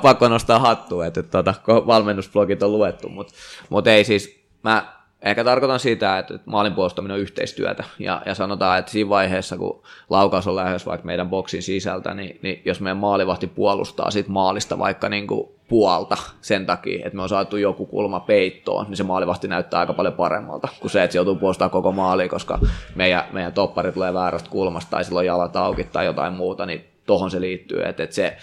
pakko 0.02 0.28
nostaa 0.28 0.58
hattua, 0.58 1.06
että, 1.06 1.20
että 1.20 1.42
tuota, 1.42 1.54
valmennusblogit 1.86 2.62
on 2.62 2.72
luettu, 2.72 3.08
mutta, 3.08 3.34
mutta 3.68 3.92
ei 3.92 4.04
siis, 4.04 4.44
mä 4.62 4.93
Ehkä 5.24 5.44
tarkoitan 5.44 5.80
sitä, 5.80 6.18
että 6.18 6.38
maalin 6.44 6.74
puolustaminen 6.74 7.14
on 7.14 7.20
yhteistyötä, 7.20 7.84
ja, 7.98 8.22
ja 8.26 8.34
sanotaan, 8.34 8.78
että 8.78 8.92
siinä 8.92 9.10
vaiheessa, 9.10 9.56
kun 9.56 9.82
laukaus 10.10 10.46
on 10.46 10.56
lähes 10.56 10.86
vaikka 10.86 11.06
meidän 11.06 11.30
boksin 11.30 11.62
sisältä, 11.62 12.14
niin, 12.14 12.38
niin 12.42 12.62
jos 12.64 12.80
meidän 12.80 12.96
maalivahti 12.96 13.46
puolustaa 13.46 14.10
sit 14.10 14.28
maalista 14.28 14.78
vaikka 14.78 15.08
niin 15.08 15.26
kuin 15.26 15.48
puolta 15.68 16.16
sen 16.40 16.66
takia, 16.66 17.06
että 17.06 17.16
me 17.16 17.22
on 17.22 17.28
saatu 17.28 17.56
joku 17.56 17.86
kulma 17.86 18.20
peittoon, 18.20 18.86
niin 18.86 18.96
se 18.96 19.02
maalivahti 19.02 19.48
näyttää 19.48 19.80
aika 19.80 19.92
paljon 19.92 20.14
paremmalta 20.14 20.68
kuin 20.80 20.90
se, 20.90 21.02
että 21.02 21.12
se 21.12 21.18
joutuu 21.18 21.36
puolustamaan 21.36 21.70
koko 21.70 21.92
maali, 21.92 22.28
koska 22.28 22.58
meidän, 22.94 23.24
meidän 23.32 23.52
toppari 23.52 23.92
tulee 23.92 24.14
väärästä 24.14 24.50
kulmasta 24.50 24.90
tai 24.90 25.04
silloin 25.04 25.26
jalat 25.26 25.56
auki 25.56 25.84
tai 25.84 26.04
jotain 26.04 26.32
muuta, 26.32 26.66
niin 26.66 26.84
tohon 27.06 27.30
se 27.30 27.40
liittyy, 27.40 27.82
että, 27.82 28.02
että 28.02 28.16
se 28.16 28.36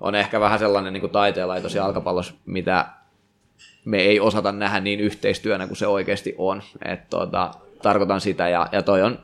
on 0.00 0.14
ehkä 0.14 0.40
vähän 0.40 0.58
sellainen 0.58 0.92
niin 0.92 1.10
taiteenlaitos 1.10 1.74
jalkapallossa, 1.74 2.34
mitä 2.46 2.86
me 3.88 3.98
ei 3.98 4.20
osata 4.20 4.52
nähdä 4.52 4.80
niin 4.80 5.00
yhteistyönä 5.00 5.66
kuin 5.66 5.76
se 5.76 5.86
oikeasti 5.86 6.34
on. 6.38 6.62
Et 6.84 7.10
tota, 7.10 7.50
tarkoitan 7.82 8.20
sitä 8.20 8.48
ja, 8.48 8.68
ja 8.72 8.82
toi 8.82 9.02
on 9.02 9.18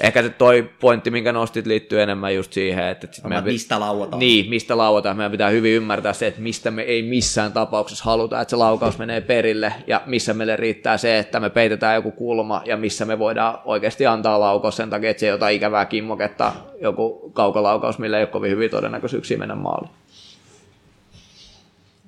ehkä 0.00 0.22
se 0.22 0.28
toi 0.28 0.70
pointti, 0.80 1.10
minkä 1.10 1.32
nostit, 1.32 1.66
liittyy 1.66 2.02
enemmän 2.02 2.34
just 2.34 2.52
siihen, 2.52 2.84
että 2.84 3.06
sit 3.10 3.24
meidän, 3.24 3.44
mistä 3.44 3.80
lauataan. 3.80 4.20
Niin, 4.20 4.50
mistä 4.50 4.76
lauataan. 4.76 5.16
Meidän 5.16 5.32
pitää 5.32 5.50
hyvin 5.50 5.72
ymmärtää 5.72 6.12
se, 6.12 6.26
että 6.26 6.40
mistä 6.40 6.70
me 6.70 6.82
ei 6.82 7.02
missään 7.02 7.52
tapauksessa 7.52 8.04
haluta, 8.04 8.40
että 8.40 8.50
se 8.50 8.56
laukaus 8.56 8.98
menee 8.98 9.20
perille 9.20 9.72
ja 9.86 10.02
missä 10.06 10.34
meille 10.34 10.56
riittää 10.56 10.98
se, 10.98 11.18
että 11.18 11.40
me 11.40 11.50
peitetään 11.50 11.94
joku 11.94 12.10
kulma 12.10 12.62
ja 12.64 12.76
missä 12.76 13.04
me 13.04 13.18
voidaan 13.18 13.58
oikeasti 13.64 14.06
antaa 14.06 14.40
laukaus 14.40 14.76
sen 14.76 14.90
takia, 14.90 15.10
että 15.10 15.20
se 15.20 15.26
ei 15.26 15.32
ota 15.32 15.48
ikävää 15.48 15.84
kimmoketta, 15.84 16.52
joku 16.80 17.30
kaukolaukaus, 17.34 17.98
millä 17.98 18.16
ei 18.16 18.22
ole 18.22 18.30
kovin 18.30 18.50
hyvin 18.50 18.70
todennäköisyyksiä 18.70 19.38
mennä 19.38 19.54
maaliin. 19.54 20.03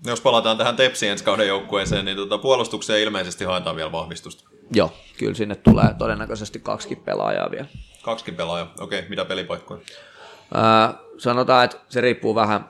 No 0.05 0.12
jos 0.12 0.20
palataan 0.20 0.59
tähän 0.59 0.77
Tepsi 0.77 1.09
ensi 1.09 1.24
kauden 1.24 1.48
joukkueeseen, 1.48 2.05
niin 2.05 2.16
tuota, 2.16 2.39
puolustukseen 2.39 3.02
ilmeisesti 3.02 3.44
haetaan 3.44 3.77
vielä 3.77 3.93
vahvistusta. 3.93 4.51
Joo, 4.74 4.93
kyllä 5.18 5.35
sinne 5.35 5.55
tulee 5.55 5.94
todennäköisesti 5.98 6.60
kaksi 6.60 6.97
pelaajaa 6.97 7.51
vielä. 7.51 7.66
Kaksi 8.02 8.32
pelaajaa, 8.32 8.73
okei. 8.81 9.05
Mitä 9.09 9.24
pelipaikkoja? 9.24 9.81
Öö, 10.55 10.62
sanotaan, 11.18 11.64
että 11.64 11.77
se 11.89 12.01
riippuu 12.01 12.35
vähän 12.35 12.68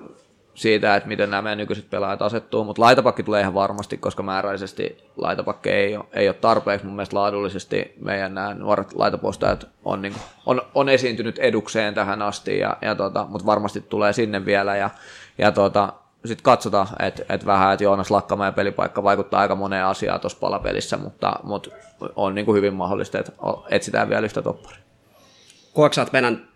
siitä, 0.55 0.97
että 0.97 1.09
miten 1.09 1.31
nämä 1.31 1.43
meidän 1.43 1.59
nykyiset 1.59 1.91
pelaajat 1.91 2.23
asettuu, 2.23 2.65
mutta 2.65 2.83
laitapakki 2.83 3.23
tulee 3.23 3.41
ihan 3.41 3.55
varmasti, 3.55 3.97
koska 3.97 4.23
määräisesti 4.23 4.99
laitapakki 5.17 5.71
ei 5.71 5.97
ole, 5.97 6.05
ei 6.13 6.29
ole 6.29 6.35
tarpeeksi. 6.35 6.87
Mun 6.87 6.97
mielestä 6.97 7.17
laadullisesti 7.17 7.95
meidän 8.01 8.35
nämä 8.35 8.55
nuoret 8.55 8.93
laitapostajat 8.95 9.69
on, 9.85 10.03
niin 10.03 10.13
kuin, 10.13 10.23
on, 10.47 10.63
on 10.75 10.89
esiintynyt 10.89 11.39
edukseen 11.39 11.95
tähän 11.95 12.23
asti, 12.23 12.59
ja, 12.59 12.77
ja 12.83 12.95
tota, 12.95 13.27
mutta 13.29 13.47
varmasti 13.47 13.81
tulee 13.81 14.13
sinne 14.13 14.45
vielä. 14.45 14.77
Ja, 14.77 14.91
ja 15.39 15.53
tota, 15.53 15.93
sitten 16.25 16.43
katsotaan, 16.45 16.87
että 16.99 17.23
et 17.29 17.47
vähän, 17.47 17.73
että 17.73 17.85
Joonas 17.85 18.11
Lakkamäen 18.11 18.55
pelipaikka 18.55 19.03
vaikuttaa 19.03 19.41
aika 19.41 19.55
moneen 19.55 19.85
asiaan 19.85 20.21
tuossa 20.21 20.39
palapelissä, 20.41 20.97
mutta, 20.97 21.33
mutta 21.43 21.71
on 22.17 22.35
niin 22.35 22.45
kuin 22.45 22.57
hyvin 22.57 22.75
mahdollista, 22.75 23.19
että 23.19 23.33
etsitään 23.71 24.09
vielä 24.09 24.25
yhtä 24.25 24.43
topparia. 24.43 24.79
Koetko 25.75 26.01
että 26.01 26.13
meidän 26.13 26.49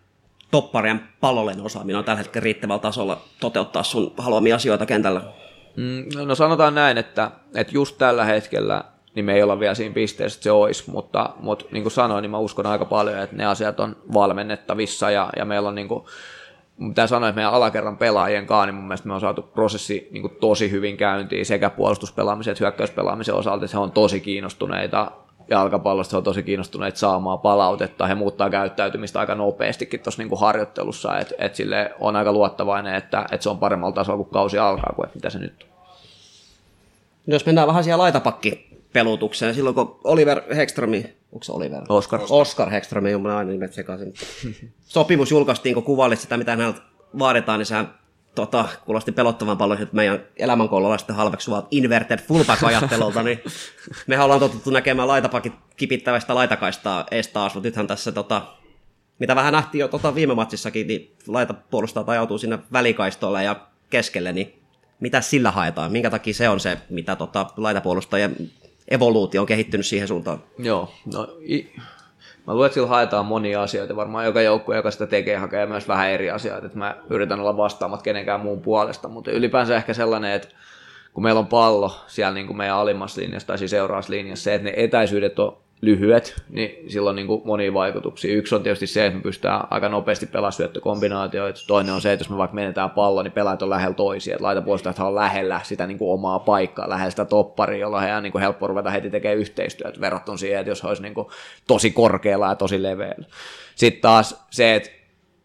topparien 0.51 1.01
pallollinen 1.20 1.65
osaaminen 1.65 1.99
on 1.99 2.05
tällä 2.05 2.19
hetkellä 2.19 2.45
riittävällä 2.45 2.81
tasolla 2.81 3.20
toteuttaa 3.41 3.82
sun 3.82 4.15
haluamia 4.19 4.57
asioita 4.57 4.87
kentällä? 4.87 5.23
Mm, 5.77 6.27
No 6.27 6.35
sanotaan 6.35 6.74
näin, 6.74 6.99
että, 6.99 7.31
että 7.55 7.73
just 7.74 7.99
tällä 7.99 8.24
hetkellä 8.24 8.85
niin 9.15 9.24
me 9.24 9.35
ei 9.35 9.43
olla 9.43 9.61
vielä 9.61 9.74
siinä 9.74 9.95
pisteessä, 9.95 10.37
että 10.37 10.45
se 10.45 10.51
olisi, 10.51 10.91
mutta, 10.91 11.31
mutta 11.41 11.65
niin 11.73 11.82
kuin 11.82 11.93
sanoin, 11.93 12.23
niin 12.23 12.31
mä 12.31 12.39
uskon 12.39 12.66
aika 12.66 12.85
paljon, 12.85 13.19
että 13.19 13.37
ne 13.37 13.47
asiat 13.47 13.81
on 13.81 13.97
valmennettavissa 14.15 15.11
ja, 15.11 15.31
ja 15.37 15.45
meillä 15.45 15.69
on 15.69 15.74
niin 15.74 15.89
kuin, 15.89 16.05
mitä 16.81 17.02
että 17.02 17.32
meidän 17.32 17.52
alakerran 17.52 17.97
pelaajien 17.97 18.47
kanssa, 18.47 18.66
niin 18.66 18.74
mun 18.74 18.85
mielestä 18.85 19.09
me 19.09 19.15
on 19.15 19.20
saatu 19.20 19.43
prosessi 19.43 20.09
niin 20.11 20.23
kuin 20.23 20.36
tosi 20.40 20.70
hyvin 20.70 20.97
käyntiin 20.97 21.47
sekä 21.47 21.70
puolustuspelaamisen 21.70 22.52
että 22.52 22.65
hyökkäyspelaamisen 22.65 23.35
osalta, 23.35 23.65
että 23.65 23.77
he 23.77 23.82
on 23.82 23.93
tosi 23.93 24.20
kiinnostuneita 24.20 25.11
jalkapallosta, 25.51 26.16
he 26.16 26.19
on 26.19 26.24
tosi 26.24 26.43
kiinnostuneita 26.43 26.98
saamaan 26.98 27.39
palautetta, 27.39 28.07
he 28.07 28.15
muuttaa 28.15 28.51
käyttäytymistä 28.51 29.20
aika 29.20 29.35
nopeastikin 29.35 30.01
tuossa 30.01 30.23
niin 30.23 30.40
harjoittelussa, 30.40 31.19
että 31.19 31.35
et 31.39 31.55
sille 31.55 31.94
on 32.01 32.16
aika 32.16 32.32
luottavainen, 32.32 32.94
että, 32.94 33.24
että 33.32 33.43
se 33.43 33.51
on 33.51 33.59
paremmalla 33.59 33.94
tasolla, 33.94 34.24
kun 34.24 34.32
kausi 34.32 34.59
alkaa, 34.59 34.93
kuin 34.97 35.09
mitä 35.15 35.31
se 35.31 35.39
nyt 35.39 35.62
on. 35.62 35.69
No 37.27 37.35
jos 37.35 37.47
mennään 37.47 37.69
vähän 37.69 37.85
siellä 37.85 38.05
laitapakkipelutukseen, 38.95 39.55
silloin 39.55 39.75
kun 39.75 40.01
Oliver 40.05 40.55
Hekströmi, 40.55 41.17
onko 41.33 41.45
se 41.45 41.53
Oliver? 41.53 41.83
Oskar. 41.89 42.21
Oscar 42.31 42.71
Hekströmi, 42.71 43.15
on 43.15 43.27
aina 43.27 43.51
nimet 43.51 43.73
sekaisin. 43.73 44.15
Sopimus 44.85 45.31
julkaistiin, 45.31 45.75
kun 45.75 45.85
kuvailit 45.85 46.21
sitä, 46.21 46.37
mitä 46.37 46.51
häneltä 46.51 46.81
vaaditaan, 47.19 47.59
niin 47.59 47.67
sehän 47.67 47.95
tota, 48.35 48.69
kuulosti 48.85 49.12
pelottavan 49.12 49.59
paljon 49.59 49.83
että 49.83 49.97
meidän 49.97 50.23
elämänkoululaisten 50.37 51.17
halveksuvat 51.17 51.67
inverted 51.71 52.19
fullback-ajattelulta, 52.19 53.23
niin 53.23 53.41
me 54.07 54.21
ollaan 54.21 54.41
totuttu 54.41 54.71
näkemään 54.71 55.09
laitapakit 55.09 55.53
kipittävästä 55.77 56.35
laitakaistaa 56.35 57.07
ees 57.11 57.29
taas, 57.29 57.55
mutta 57.55 57.69
nythän 57.69 57.87
tässä 57.87 58.12
tota, 58.12 58.43
mitä 59.19 59.37
vähän 59.37 59.53
nähtiin 59.53 59.81
jo 59.81 59.89
tota 59.89 60.15
viime 60.15 60.35
matsissakin, 60.35 60.87
niin 60.87 61.17
laitapuolustajat 61.27 62.09
ajautuu 62.09 62.39
sinne 62.39 62.59
välikaistolle 62.73 63.45
ja 63.45 63.67
keskelle, 63.91 64.33
niin 64.33 64.62
mitä 65.01 65.21
sillä 65.21 65.51
haetaan? 65.51 65.93
Minkä 65.93 66.11
takia 66.11 66.35
se 66.35 66.49
on 66.49 66.61
se, 66.61 66.79
mitä 66.91 67.17
tota, 67.17 67.47
laitapuolustajien 67.57 68.51
evoluutio 68.91 69.41
on 69.41 69.47
kehittynyt 69.47 69.87
siihen 69.87 70.09
suuntaan? 70.09 70.43
Joo, 70.59 70.93
no 71.15 71.29
i- 71.49 71.73
mä 72.47 72.55
luulen, 72.55 72.67
että 72.67 72.75
sillä 72.75 72.89
haetaan 72.89 73.27
monia 73.27 73.62
asioita. 73.62 73.97
Varmaan 73.97 74.25
joka 74.25 74.43
joukkue, 74.43 74.77
joka 74.77 74.91
sitä 74.91 75.07
tekee, 75.07 75.37
hakee 75.37 75.67
myös 75.67 75.89
vähän 75.89 76.11
eri 76.11 76.31
asioita. 76.31 76.67
Että 76.67 76.79
mä 76.79 76.97
yritän 77.11 77.41
olla 77.41 77.57
vastaamat 77.57 78.03
kenenkään 78.03 78.41
muun 78.41 78.61
puolesta, 78.61 79.09
mutta 79.09 79.31
ylipäänsä 79.31 79.77
ehkä 79.77 79.95
sellainen, 79.95 80.33
että 80.33 80.49
kun 81.12 81.23
meillä 81.23 81.39
on 81.39 81.47
pallo 81.47 81.93
siellä 82.07 82.35
niin 82.35 82.47
kuin 82.47 82.57
meidän 82.57 82.77
alimmassa 82.77 83.21
linjassa 83.21 83.47
tai 83.47 83.59
siis 83.59 83.71
seuraavassa 83.71 84.12
linjassa, 84.12 84.45
se, 84.45 84.55
että 84.55 84.65
ne 84.69 84.75
etäisyydet 84.77 85.39
on 85.39 85.57
lyhyet, 85.81 86.43
niin 86.48 86.90
sillä 86.90 87.11
on 87.11 87.16
niin 87.16 87.27
kuin 87.27 87.43
monia 87.44 87.74
vaikutuksia. 87.74 88.35
Yksi 88.35 88.55
on 88.55 88.62
tietysti 88.62 88.86
se, 88.86 89.07
että 89.07 89.16
me 89.16 89.23
pystytään 89.23 89.61
aika 89.70 89.89
nopeasti 89.89 90.27
pelaamaan 90.27 90.52
syöttökombinaatioita. 90.52 91.61
Toinen 91.66 91.94
on 91.94 92.01
se, 92.01 92.12
että 92.12 92.23
jos 92.23 92.31
me 92.31 92.36
vaikka 92.36 92.55
menetään 92.55 92.90
pallo, 92.90 93.23
niin 93.23 93.32
pelaajat 93.32 93.62
on 93.62 93.70
lähellä 93.70 93.94
toisia. 93.94 94.35
Että 94.35 94.44
laitapuolustajat 94.44 94.98
on 94.98 95.15
lähellä 95.15 95.61
sitä 95.62 95.86
niin 95.86 95.98
kuin 95.98 96.12
omaa 96.12 96.39
paikkaa, 96.39 96.89
lähellä 96.89 97.11
sitä 97.11 97.24
topparia, 97.24 97.78
jolloin 97.78 98.02
heidän 98.02 98.23
niin 98.23 98.32
kuin 98.32 98.43
helppo 98.43 98.66
ruveta 98.66 98.90
heti 98.90 99.11
tekemään 99.11 99.39
yhteistyötä 99.39 100.01
verrattuna 100.01 100.39
siihen, 100.39 100.61
että 100.61 100.70
jos 100.70 100.85
olisi 100.85 101.02
niin 101.02 101.15
kuin 101.15 101.27
tosi 101.66 101.90
korkealla 101.90 102.48
ja 102.48 102.55
tosi 102.55 102.82
leveällä. 102.82 103.27
Sitten 103.74 104.02
taas 104.02 104.47
se, 104.51 104.74
että 104.74 104.90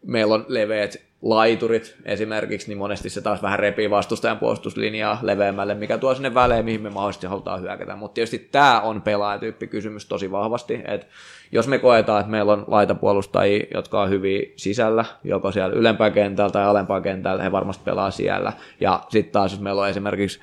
meillä 0.06 0.34
on 0.34 0.46
leveät 0.48 1.05
laiturit 1.26 1.96
esimerkiksi, 2.06 2.68
niin 2.68 2.78
monesti 2.78 3.10
se 3.10 3.22
taas 3.22 3.42
vähän 3.42 3.60
repii 3.60 3.90
vastustajan 3.90 4.40
puolustuslinjaa 4.40 5.20
leveämmälle, 5.22 5.74
mikä 5.74 5.98
tuo 5.98 6.16
sinne 6.16 6.34
välein, 6.34 6.66
mihin 6.66 6.82
me 6.82 6.90
mahdollisesti 6.90 7.28
halutaan 7.28 7.62
hyökätä. 7.62 7.96
Mutta 7.96 8.14
tietysti 8.14 8.40
tämä 8.40 8.82
on 8.82 9.02
pelaajatyyppi 9.02 9.68
kysymys 9.68 10.06
tosi 10.06 10.32
vahvasti, 10.32 10.82
että 10.86 11.08
jos 11.52 11.68
me 11.68 11.80
koetaan, 11.80 12.20
että 12.20 12.32
meillä 12.32 12.54
on 12.54 12.66
laitapuolustajia, 12.68 13.66
jotka 13.74 14.02
on 14.02 14.10
hyviä 14.10 14.50
sisällä, 14.56 15.06
joko 15.24 15.52
siellä 15.52 15.76
ylempää 15.76 16.12
kentällä 16.12 16.52
tai 16.52 16.66
alempaa 16.66 17.02
kentällä, 17.02 17.44
he 17.44 17.52
varmasti 17.52 17.84
pelaa 17.84 18.12
siellä. 18.12 18.54
Ja 18.80 19.00
sitten 19.10 19.32
taas, 19.32 19.52
jos 19.52 19.62
meillä 19.62 19.82
on 19.82 19.90
esimerkiksi 19.90 20.40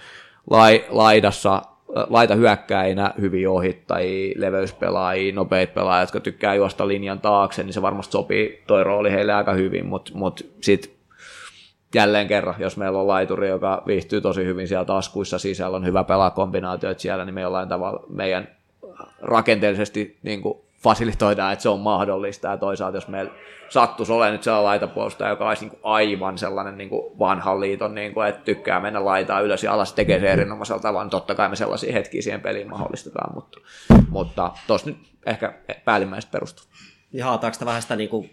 lai, 0.50 0.84
laidassa 0.88 1.62
laita 1.94 2.34
hyökkäinä 2.34 3.14
hyviä 3.20 3.50
ohittajia, 3.50 4.34
leveyspelaajia, 4.36 5.34
nopeita 5.34 5.72
pelaajia, 5.72 6.02
jotka 6.02 6.20
tykkää 6.20 6.54
juosta 6.54 6.88
linjan 6.88 7.20
taakse, 7.20 7.62
niin 7.62 7.72
se 7.72 7.82
varmasti 7.82 8.12
sopii. 8.12 8.62
Toi 8.66 8.84
rooli 8.84 9.10
heille 9.10 9.32
aika 9.32 9.52
hyvin, 9.52 9.86
mutta 9.86 10.12
mut 10.14 10.46
sitten 10.60 10.92
jälleen 11.94 12.28
kerran, 12.28 12.54
jos 12.58 12.76
meillä 12.76 12.98
on 12.98 13.08
laituri, 13.08 13.48
joka 13.48 13.82
viihtyy 13.86 14.20
tosi 14.20 14.44
hyvin 14.44 14.68
siellä 14.68 14.84
taskuissa 14.84 15.38
sisällä, 15.38 15.76
on 15.76 15.86
hyvä 15.86 16.04
pelaa 16.04 16.30
kombinaatioita 16.30 17.00
siellä, 17.00 17.24
niin 17.24 17.34
me 17.34 17.40
jollain 17.40 17.68
tavalla 17.68 18.04
meidän 18.08 18.48
rakenteellisesti 19.20 20.18
niin 20.22 20.42
kuin 20.42 20.58
fasilitoidaan, 20.82 21.52
että 21.52 21.62
se 21.62 21.68
on 21.68 21.80
mahdollista, 21.80 22.48
ja 22.48 22.56
toisaalta 22.56 22.96
jos 22.96 23.08
meillä 23.08 23.32
sattuisi 23.68 24.12
olemaan 24.12 24.32
nyt 24.32 24.42
sellainen 24.42 24.64
laitapuolustaja, 24.64 25.30
joka 25.30 25.48
olisi 25.48 25.64
niin 25.64 25.70
kuin 25.70 25.80
aivan 25.82 26.38
sellainen 26.38 26.78
niin 26.78 26.88
kuin 26.88 27.18
vanhan 27.18 27.60
liiton, 27.60 27.94
niin 27.94 28.14
kuin, 28.14 28.28
että 28.28 28.44
tykkää 28.44 28.80
mennä 28.80 29.04
laitaa 29.04 29.40
ylös 29.40 29.64
ja 29.64 29.72
alas, 29.72 29.92
tekee 29.92 30.20
se 30.20 30.32
erinomaisella 30.32 30.82
tavalla, 30.82 31.04
niin 31.04 31.10
totta 31.10 31.34
kai 31.34 31.48
me 31.48 31.56
sellaisia 31.56 31.92
hetkiä 31.92 32.22
siihen 32.22 32.40
peliin 32.40 32.70
mahdollistetaan, 32.70 33.34
mutta, 33.34 33.58
mutta 34.08 34.50
tuossa 34.66 34.90
nyt 34.90 34.98
ehkä 35.26 35.54
päällimmäiset 35.84 36.30
perustuu. 36.30 36.66
Ja 37.12 37.24
haetaanko 37.24 37.54
sitä 37.54 37.66
vähän 37.66 37.82
sitä 37.82 37.96
niin 37.96 38.08
kuin 38.08 38.30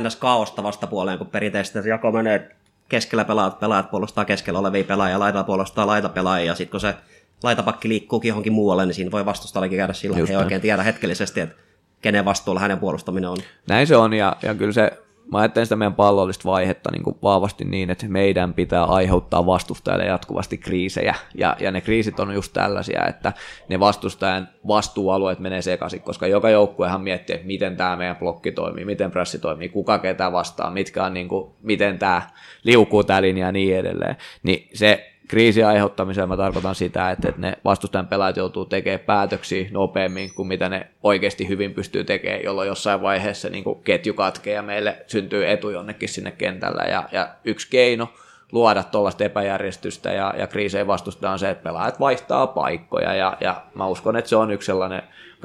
NS-kaosta 0.00 0.62
vastapuoleen, 0.62 1.18
kun 1.18 1.26
perinteisesti 1.26 1.88
jako 1.88 2.12
menee 2.12 2.56
keskellä 2.88 3.24
pelaajat, 3.24 3.60
pelaajat 3.60 3.90
puolustaa 3.90 4.24
keskellä 4.24 4.58
olevia 4.58 4.84
pelaajia, 4.84 5.18
laita 5.18 5.44
puolustaa 5.44 5.86
laitapelaajia, 5.86 6.46
ja 6.46 6.54
sitten 6.54 6.70
kun 6.70 6.80
se 6.80 6.94
laitapakki 7.42 7.88
liikkuukin 7.88 8.28
johonkin 8.28 8.52
muualle, 8.52 8.86
niin 8.86 8.94
siinä 8.94 9.10
voi 9.10 9.24
vastustajallakin 9.24 9.78
käydä 9.78 9.92
ei 10.04 10.24
näin. 10.24 10.36
oikein 10.36 10.60
tiedä 10.60 10.82
hetkellisesti, 10.82 11.40
että 11.40 11.56
kenen 12.02 12.24
vastuulla 12.24 12.60
hänen 12.60 12.78
puolustaminen 12.78 13.30
on. 13.30 13.36
Näin 13.68 13.86
se 13.86 13.96
on, 13.96 14.12
ja, 14.12 14.36
ja 14.42 14.54
kyllä 14.54 14.72
se, 14.72 14.90
mä 15.32 15.38
ajattelen 15.38 15.66
sitä 15.66 15.76
meidän 15.76 15.94
pallollista 15.94 16.44
vaihetta 16.44 16.90
niin 16.92 17.02
kuin 17.02 17.16
vahvasti 17.22 17.64
niin, 17.64 17.90
että 17.90 18.08
meidän 18.08 18.54
pitää 18.54 18.84
aiheuttaa 18.84 19.46
vastustajalle 19.46 20.04
jatkuvasti 20.04 20.58
kriisejä, 20.58 21.14
ja, 21.34 21.56
ja 21.60 21.70
ne 21.70 21.80
kriisit 21.80 22.20
on 22.20 22.34
just 22.34 22.52
tällaisia, 22.52 23.06
että 23.06 23.32
ne 23.68 23.80
vastustajan 23.80 24.48
vastuualueet 24.68 25.38
menee 25.38 25.62
sekaisin, 25.62 26.02
koska 26.02 26.26
joka 26.26 26.50
joukkuehan 26.50 27.00
miettii, 27.00 27.34
että 27.34 27.46
miten 27.46 27.76
tämä 27.76 27.96
meidän 27.96 28.16
blokki 28.16 28.52
toimii, 28.52 28.84
miten 28.84 29.10
pressi 29.10 29.38
toimii, 29.38 29.68
kuka 29.68 29.98
ketä 29.98 30.32
vastaa, 30.32 30.70
mitkä 30.70 31.04
on, 31.04 31.14
niin 31.14 31.28
kuin, 31.28 31.52
miten 31.62 31.98
tämä 31.98 32.22
liukuu 32.64 33.04
tämä 33.04 33.22
linja 33.22 33.46
ja 33.46 33.52
niin 33.52 33.76
edelleen, 33.76 34.16
niin 34.42 34.68
se 34.74 35.11
kriisin 35.32 35.66
aiheuttamiseen 35.66 36.28
mä 36.28 36.36
tarkoitan 36.36 36.74
sitä, 36.74 37.10
että, 37.10 37.28
että 37.28 37.40
ne 37.40 37.58
vastustajan 37.64 38.06
pelaajat 38.06 38.36
joutuu 38.36 38.64
tekemään 38.64 39.00
päätöksiä 39.00 39.68
nopeammin 39.70 40.34
kuin 40.34 40.48
mitä 40.48 40.68
ne 40.68 40.86
oikeasti 41.02 41.48
hyvin 41.48 41.74
pystyy 41.74 42.04
tekemään, 42.04 42.42
jolloin 42.44 42.68
jossain 42.68 43.02
vaiheessa 43.02 43.48
niin 43.48 43.64
kuin 43.64 43.82
ketju 43.82 44.14
katkee 44.14 44.54
ja 44.54 44.62
meille 44.62 44.96
syntyy 45.06 45.50
etu 45.50 45.70
jonnekin 45.70 46.08
sinne 46.08 46.30
kentällä. 46.30 46.82
Ja, 46.82 47.08
ja 47.12 47.28
yksi 47.44 47.70
keino 47.70 48.08
luoda 48.52 48.82
tuollaista 48.82 49.24
epäjärjestystä 49.24 50.12
ja, 50.12 50.34
ja 50.38 50.46
kriiseen 50.46 50.86
vastustetaan 50.86 51.32
on 51.32 51.38
se, 51.38 51.50
että 51.50 51.64
pelaajat 51.64 52.00
vaihtaa 52.00 52.46
paikkoja 52.46 53.14
ja, 53.14 53.36
ja 53.40 53.62
mä 53.74 53.86
uskon, 53.86 54.16
että 54.16 54.28
se 54.28 54.36
on 54.36 54.50
yksi 54.50 54.66
sellainen 54.66 55.02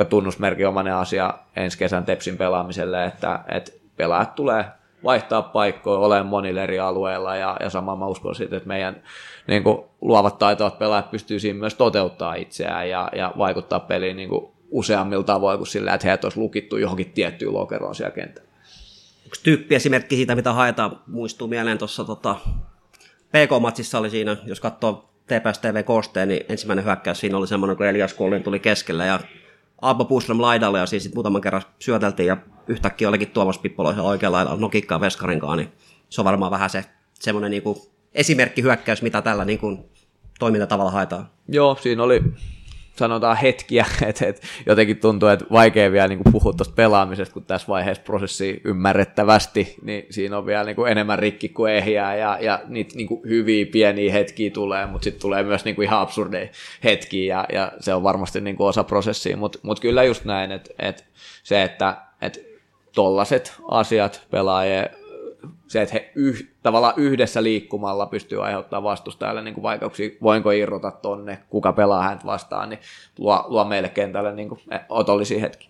tunnusmerkinomainen 0.09 0.95
asia 0.95 1.33
ensi 1.55 1.77
kesän 1.77 2.05
Tepsin 2.05 2.37
pelaamiselle, 2.37 3.05
että, 3.05 3.39
että 3.47 3.71
pelaajat 3.97 4.35
tulee 4.35 4.65
vaihtaa 5.03 5.41
paikkoja, 5.41 5.99
olen 5.99 6.25
monilla 6.25 6.61
eri 6.61 6.79
alueilla 6.79 7.35
ja, 7.35 7.57
ja 7.59 7.69
sama 7.69 7.95
mä 7.95 8.05
uskon 8.05 8.35
siitä, 8.35 8.57
että 8.57 8.67
meidän 8.67 9.01
niin 9.47 9.63
kuin, 9.63 9.77
luovat 10.01 10.37
taitavat 10.37 10.79
pelaajat 10.79 11.11
pystyy 11.11 11.39
siinä 11.39 11.59
myös 11.59 11.75
toteuttaa 11.75 12.35
itseään 12.35 12.89
ja, 12.89 13.09
ja 13.15 13.33
vaikuttaa 13.37 13.79
peliin 13.79 14.17
niin 14.17 14.29
kuin, 14.29 14.47
useammilla 14.71 15.23
tavoin 15.23 15.57
kuin 15.57 15.67
sillä, 15.67 15.93
että 15.93 16.07
heidät 16.07 16.23
olisi 16.23 16.39
lukittu 16.39 16.77
johonkin 16.77 17.11
tiettyyn 17.11 17.53
lokeroon 17.53 17.95
siellä 17.95 18.11
kentällä. 18.11 18.49
Yksi 19.25 19.43
tyyppiesimerkki 19.43 20.15
siitä, 20.15 20.35
mitä 20.35 20.53
haetaan, 20.53 20.99
muistuu 21.07 21.47
mieleen 21.47 21.77
tuossa 21.77 22.03
tota, 22.03 22.35
PK-matsissa 23.29 23.99
oli 23.99 24.09
siinä, 24.09 24.37
jos 24.45 24.59
katsoo 24.59 25.09
TPS 25.25 25.59
TV 25.59 25.83
koosteen, 25.83 26.27
niin 26.27 26.45
ensimmäinen 26.49 26.85
hyökkäys 26.85 27.19
siinä 27.19 27.37
oli 27.37 27.47
semmoinen, 27.47 27.77
kun 27.77 27.85
Elias 27.85 28.13
Kullin 28.13 28.43
tuli 28.43 28.59
keskelle 28.59 29.05
ja 29.05 29.19
Abba 29.81 30.05
Puslem 30.05 30.41
laidalle 30.41 30.79
ja 30.79 30.85
siis 30.85 31.03
sit 31.03 31.13
muutaman 31.13 31.41
kerran 31.41 31.61
syöteltiin 31.79 32.27
ja 32.27 32.37
yhtäkkiä 32.67 33.09
olikin 33.09 33.31
Tuomas 33.31 33.57
Pippoloisen 33.57 34.03
oikealla 34.03 34.37
laidalla 34.37 34.61
nokikkaa 34.61 35.01
veskarinkaan, 35.01 35.57
niin 35.57 35.71
se 36.09 36.21
on 36.21 36.25
varmaan 36.25 36.51
vähän 36.51 36.69
se 36.69 36.85
semmoinen 37.13 37.51
niin 37.51 37.63
kuin 37.63 37.77
esimerkkihyökkäys, 38.13 39.01
mitä 39.01 39.21
tällä 39.21 39.45
niin 39.45 39.59
kuin 39.59 39.85
toimintatavalla 40.39 40.91
haetaan. 40.91 41.29
Joo, 41.47 41.77
siinä 41.81 42.03
oli 42.03 42.21
sanotaan 42.97 43.37
hetkiä, 43.37 43.85
että, 44.07 44.27
että 44.27 44.47
jotenkin 44.65 44.97
tuntuu, 44.97 45.29
että 45.29 45.45
vaikea 45.51 45.91
vielä 45.91 46.07
niin 46.07 46.19
puhua 46.31 46.53
tuosta 46.53 46.73
pelaamisesta, 46.75 47.33
kun 47.33 47.45
tässä 47.45 47.67
vaiheessa 47.67 48.03
prosessi 48.03 48.61
ymmärrettävästi, 48.63 49.75
niin 49.81 50.05
siinä 50.09 50.37
on 50.37 50.45
vielä 50.45 50.63
niin 50.63 50.75
kuin 50.75 50.91
enemmän 50.91 51.19
rikki 51.19 51.49
kuin 51.49 51.73
ehjää, 51.73 52.15
ja, 52.15 52.37
ja 52.41 52.59
niitä 52.67 52.95
niin 52.95 53.07
kuin 53.07 53.21
hyviä 53.29 53.65
pieniä 53.65 54.13
hetkiä 54.13 54.49
tulee, 54.49 54.85
mutta 54.85 55.03
sitten 55.03 55.21
tulee 55.21 55.43
myös 55.43 55.65
niin 55.65 55.75
kuin 55.75 55.85
ihan 55.85 55.99
absurdeja 55.99 56.49
hetkiä, 56.83 57.35
ja, 57.35 57.45
ja 57.53 57.71
se 57.79 57.93
on 57.93 58.03
varmasti 58.03 58.41
niin 58.41 58.55
kuin 58.55 58.67
osa 58.67 58.83
prosessia, 58.83 59.37
mutta 59.37 59.59
mut 59.63 59.79
kyllä 59.79 60.03
just 60.03 60.25
näin, 60.25 60.51
että, 60.51 60.73
että 60.79 61.03
se, 61.43 61.63
että, 61.63 61.97
että 62.21 62.39
tollaset 62.95 63.53
asiat 63.71 64.21
pelaajien 64.31 64.89
se, 65.67 65.81
että 65.81 65.93
he 65.93 66.11
yh, 66.15 66.47
tavallaan 66.63 66.93
yhdessä 66.97 67.43
liikkumalla 67.43 68.05
pystyy 68.05 68.45
aiheuttamaan 68.45 68.83
vastustajalle 68.83 69.41
niin 69.41 69.53
kuin 69.53 69.63
vaikeuksia, 69.63 70.09
voinko 70.21 70.51
irrota 70.51 70.91
tonne, 70.91 71.39
kuka 71.49 71.73
pelaa 71.73 72.03
häntä 72.03 72.25
vastaan, 72.25 72.69
niin 72.69 72.79
luo, 73.17 73.45
luo 73.47 73.65
meille 73.65 73.89
kentälle 73.89 74.33
niin 74.33 74.49
kuin 74.49 74.59
otollisia 74.89 75.39
hetkiä. 75.39 75.69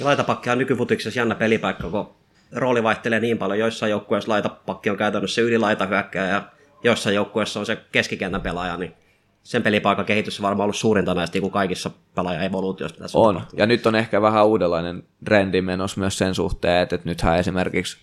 Ja 0.00 0.06
laitapakki 0.06 0.50
on 0.50 0.58
nykyfutiksessa 0.58 1.20
jännä 1.20 1.34
pelipaikka, 1.34 1.90
kun 1.90 2.14
rooli 2.52 2.82
vaihtelee 2.82 3.20
niin 3.20 3.38
paljon. 3.38 3.58
Joissain 3.58 3.90
joukkueissa 3.90 4.32
laitapakki 4.32 4.90
on 4.90 4.96
käytännössä 4.96 5.42
ylilaitahyökkäjä 5.42 6.26
ja 6.26 6.42
joissain 6.84 7.16
joukkueissa 7.16 7.60
on 7.60 7.66
se 7.66 7.78
keskikentän 7.92 8.40
pelaaja, 8.40 8.76
niin 8.76 8.94
sen 9.42 9.62
pelipaikan 9.62 10.04
kehitys 10.04 10.40
on 10.40 10.42
varmaan 10.42 10.64
ollut 10.64 10.76
suurinta 10.76 11.14
näistä 11.14 11.34
niin 11.34 11.42
kuin 11.42 11.52
kaikissa 11.52 11.90
pelaaja-evoluutioissa. 12.14 12.96
mitä 13.02 13.18
On, 13.18 13.34
tapahtunut. 13.34 13.60
ja 13.60 13.66
nyt 13.66 13.86
on 13.86 13.94
ehkä 13.94 14.22
vähän 14.22 14.46
uudenlainen 14.46 15.02
trendi 15.24 15.62
menossa 15.62 16.00
myös 16.00 16.18
sen 16.18 16.34
suhteen, 16.34 16.82
että, 16.82 16.94
että 16.94 17.08
nythän 17.08 17.38
esimerkiksi 17.38 17.98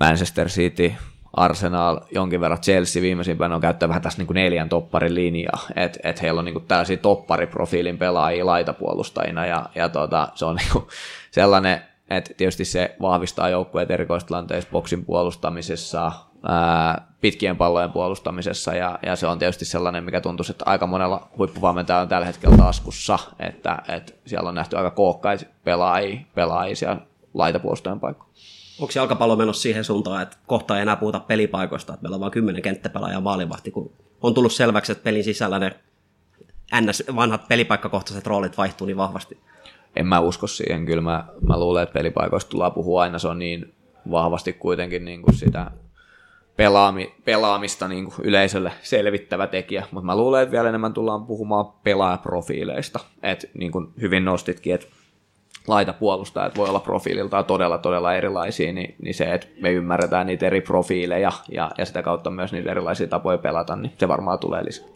Manchester 0.00 0.48
City, 0.48 0.92
Arsenal, 1.32 2.00
jonkin 2.10 2.40
verran 2.40 2.60
Chelsea 2.60 3.02
viimeisimpänä 3.02 3.54
on 3.54 3.60
käyttää 3.60 3.88
vähän 3.88 4.02
tässä 4.02 4.18
niin 4.18 4.26
kuin 4.26 4.34
neljän 4.34 4.68
topparin 4.68 5.14
linjaa, 5.14 5.58
että 5.76 5.98
et 6.02 6.22
heillä 6.22 6.38
on 6.38 6.44
niin 6.44 6.52
kuin 6.52 6.64
tällaisia 6.68 6.96
toppariprofiilin 6.96 7.98
pelaajia 7.98 8.46
laitapuolustajina, 8.46 9.46
ja, 9.46 9.66
ja 9.74 9.88
tota, 9.88 10.28
se 10.34 10.44
on 10.44 10.56
niin 10.56 10.72
kuin 10.72 10.84
sellainen, 11.30 11.82
että 12.10 12.30
tietysti 12.36 12.64
se 12.64 12.96
vahvistaa 13.00 13.48
joukkueet 13.48 13.90
erikoistilanteissa 13.90 14.70
boksin 14.70 15.04
puolustamisessa, 15.04 16.12
ää, 16.48 17.06
pitkien 17.20 17.56
pallojen 17.56 17.92
puolustamisessa, 17.92 18.74
ja, 18.74 18.98
ja 19.06 19.16
se 19.16 19.26
on 19.26 19.38
tietysti 19.38 19.64
sellainen, 19.64 20.04
mikä 20.04 20.20
tuntuu, 20.20 20.46
että 20.50 20.64
aika 20.66 20.86
monella 20.86 21.28
huippuvalmentajalla 21.38 22.02
on 22.02 22.08
tällä 22.08 22.26
hetkellä 22.26 22.56
taskussa, 22.56 23.18
että, 23.38 23.78
että 23.88 24.12
siellä 24.26 24.48
on 24.48 24.54
nähty 24.54 24.76
aika 24.76 24.90
kookkaita 24.90 25.46
pelaajia, 25.64 26.20
pelaajia 26.34 26.76
siellä 26.76 27.00
laitapuolustajan 27.34 28.00
paikkoja. 28.00 28.29
Onko 28.80 28.92
jalkapallo 28.94 29.36
menossa 29.36 29.62
siihen 29.62 29.84
suuntaan, 29.84 30.22
että 30.22 30.36
kohta 30.46 30.76
ei 30.76 30.82
enää 30.82 30.96
puhuta 30.96 31.20
pelipaikoista, 31.20 31.92
että 31.92 32.02
meillä 32.02 32.14
on 32.14 32.20
vain 32.20 32.32
kymmenen 32.32 32.62
kenttäpelaajaa 32.62 33.20
maalivahti, 33.20 33.70
kun 33.70 33.92
on 34.22 34.34
tullut 34.34 34.52
selväksi, 34.52 34.92
että 34.92 35.04
pelin 35.04 35.24
sisällä 35.24 35.58
ne 35.58 35.76
ns. 36.80 37.02
vanhat 37.16 37.48
pelipaikkakohtaiset 37.48 38.26
roolit 38.26 38.58
vaihtuu 38.58 38.86
niin 38.86 38.96
vahvasti. 38.96 39.38
en 39.96 40.06
mä 40.06 40.20
usko 40.20 40.46
siihen. 40.46 40.86
Kyllä 40.86 41.02
mä, 41.02 41.24
mä 41.48 41.60
luulen, 41.60 41.82
että 41.82 41.92
pelipaikoista 41.92 42.50
tullaan 42.50 42.72
puhua 42.72 43.02
aina. 43.02 43.18
Se 43.18 43.28
on 43.28 43.38
niin 43.38 43.74
vahvasti 44.10 44.52
kuitenkin 44.52 45.04
niin 45.04 45.22
kuin 45.22 45.34
sitä 45.34 45.70
pelaami, 46.56 47.14
pelaamista 47.24 47.88
niin 47.88 48.04
kuin 48.04 48.14
yleisölle 48.22 48.72
selvittävä 48.82 49.46
tekijä. 49.46 49.86
Mutta 49.90 50.06
mä 50.06 50.16
luulen, 50.16 50.42
että 50.42 50.52
vielä 50.52 50.68
enemmän 50.68 50.92
tullaan 50.92 51.26
puhumaan 51.26 51.66
pelaajaprofiileista. 51.84 53.00
Et 53.22 53.50
niin 53.54 53.72
kuin 53.72 53.88
hyvin 54.00 54.24
nostitkin, 54.24 54.74
että 54.74 54.86
laita 55.68 55.92
puolustajat 55.92 56.56
voi 56.56 56.68
olla 56.68 56.80
profiililtaan 56.80 57.44
todella, 57.44 57.78
todella 57.78 58.14
erilaisia, 58.14 58.72
niin, 58.72 58.94
niin 59.02 59.14
se, 59.14 59.24
että 59.24 59.46
me 59.60 59.72
ymmärretään 59.72 60.26
niitä 60.26 60.46
eri 60.46 60.60
profiileja 60.60 61.32
ja, 61.50 61.70
ja 61.78 61.84
sitä 61.84 62.02
kautta 62.02 62.30
myös 62.30 62.52
niitä 62.52 62.70
erilaisia 62.70 63.06
tapoja 63.06 63.38
pelata, 63.38 63.76
niin 63.76 63.92
se 63.98 64.08
varmaan 64.08 64.38
tulee 64.38 64.64
lisää. 64.64 64.88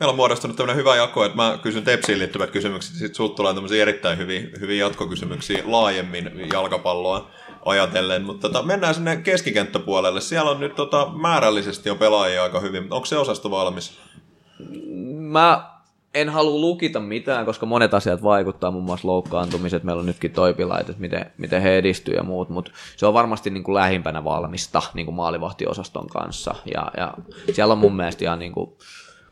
Meillä 0.00 0.10
on 0.10 0.16
muodostunut 0.16 0.56
tämmöinen 0.56 0.76
hyvä 0.76 0.96
jako, 0.96 1.24
että 1.24 1.36
mä 1.36 1.58
kysyn 1.62 1.84
Tepsiin 1.84 2.18
liittyvät 2.18 2.50
kysymykset, 2.50 2.94
sitten 2.94 3.30
tulee 3.36 3.54
tämmöisiä 3.54 3.82
erittäin 3.82 4.18
hyviä, 4.18 4.40
hyviä 4.60 4.84
jatkokysymyksiä 4.84 5.62
laajemmin 5.64 6.30
jalkapalloa 6.52 7.30
ajatellen, 7.64 8.22
mutta 8.22 8.48
tota, 8.48 8.62
mennään 8.62 8.94
sinne 8.94 9.16
keskikenttäpuolelle. 9.16 10.20
Siellä 10.20 10.50
on 10.50 10.60
nyt 10.60 10.74
tota, 10.74 11.08
määrällisesti 11.22 11.88
jo 11.88 11.94
pelaajia 11.94 12.42
aika 12.42 12.60
hyvin, 12.60 12.82
mutta 12.82 12.94
onko 12.94 13.06
se 13.06 13.16
osasto 13.16 13.50
valmis? 13.50 13.98
Mä 15.18 15.77
en 16.14 16.28
halua 16.28 16.60
lukita 16.60 17.00
mitään, 17.00 17.46
koska 17.46 17.66
monet 17.66 17.94
asiat 17.94 18.22
vaikuttaa, 18.22 18.70
muun 18.70 18.84
muassa 18.84 19.08
loukkaantumiset, 19.08 19.84
meillä 19.84 20.00
on 20.00 20.06
nytkin 20.06 20.30
toipilait, 20.30 20.88
että 20.88 21.00
miten, 21.00 21.26
miten 21.38 21.62
he 21.62 21.78
edistyy 21.78 22.14
ja 22.14 22.22
muut, 22.22 22.48
mutta 22.48 22.70
se 22.96 23.06
on 23.06 23.14
varmasti 23.14 23.50
niin 23.50 23.64
kuin 23.64 23.74
lähimpänä 23.74 24.24
valmista 24.24 24.82
niin 24.94 25.06
kuin 25.06 25.14
maalivahtiosaston 25.14 26.06
kanssa, 26.06 26.54
ja, 26.74 26.90
ja 26.96 27.14
siellä 27.52 27.72
on 27.72 27.78
mun 27.78 27.96
mielestä 27.96 28.24
ihan 28.24 28.38
niin 28.38 28.52
kuin 28.52 28.70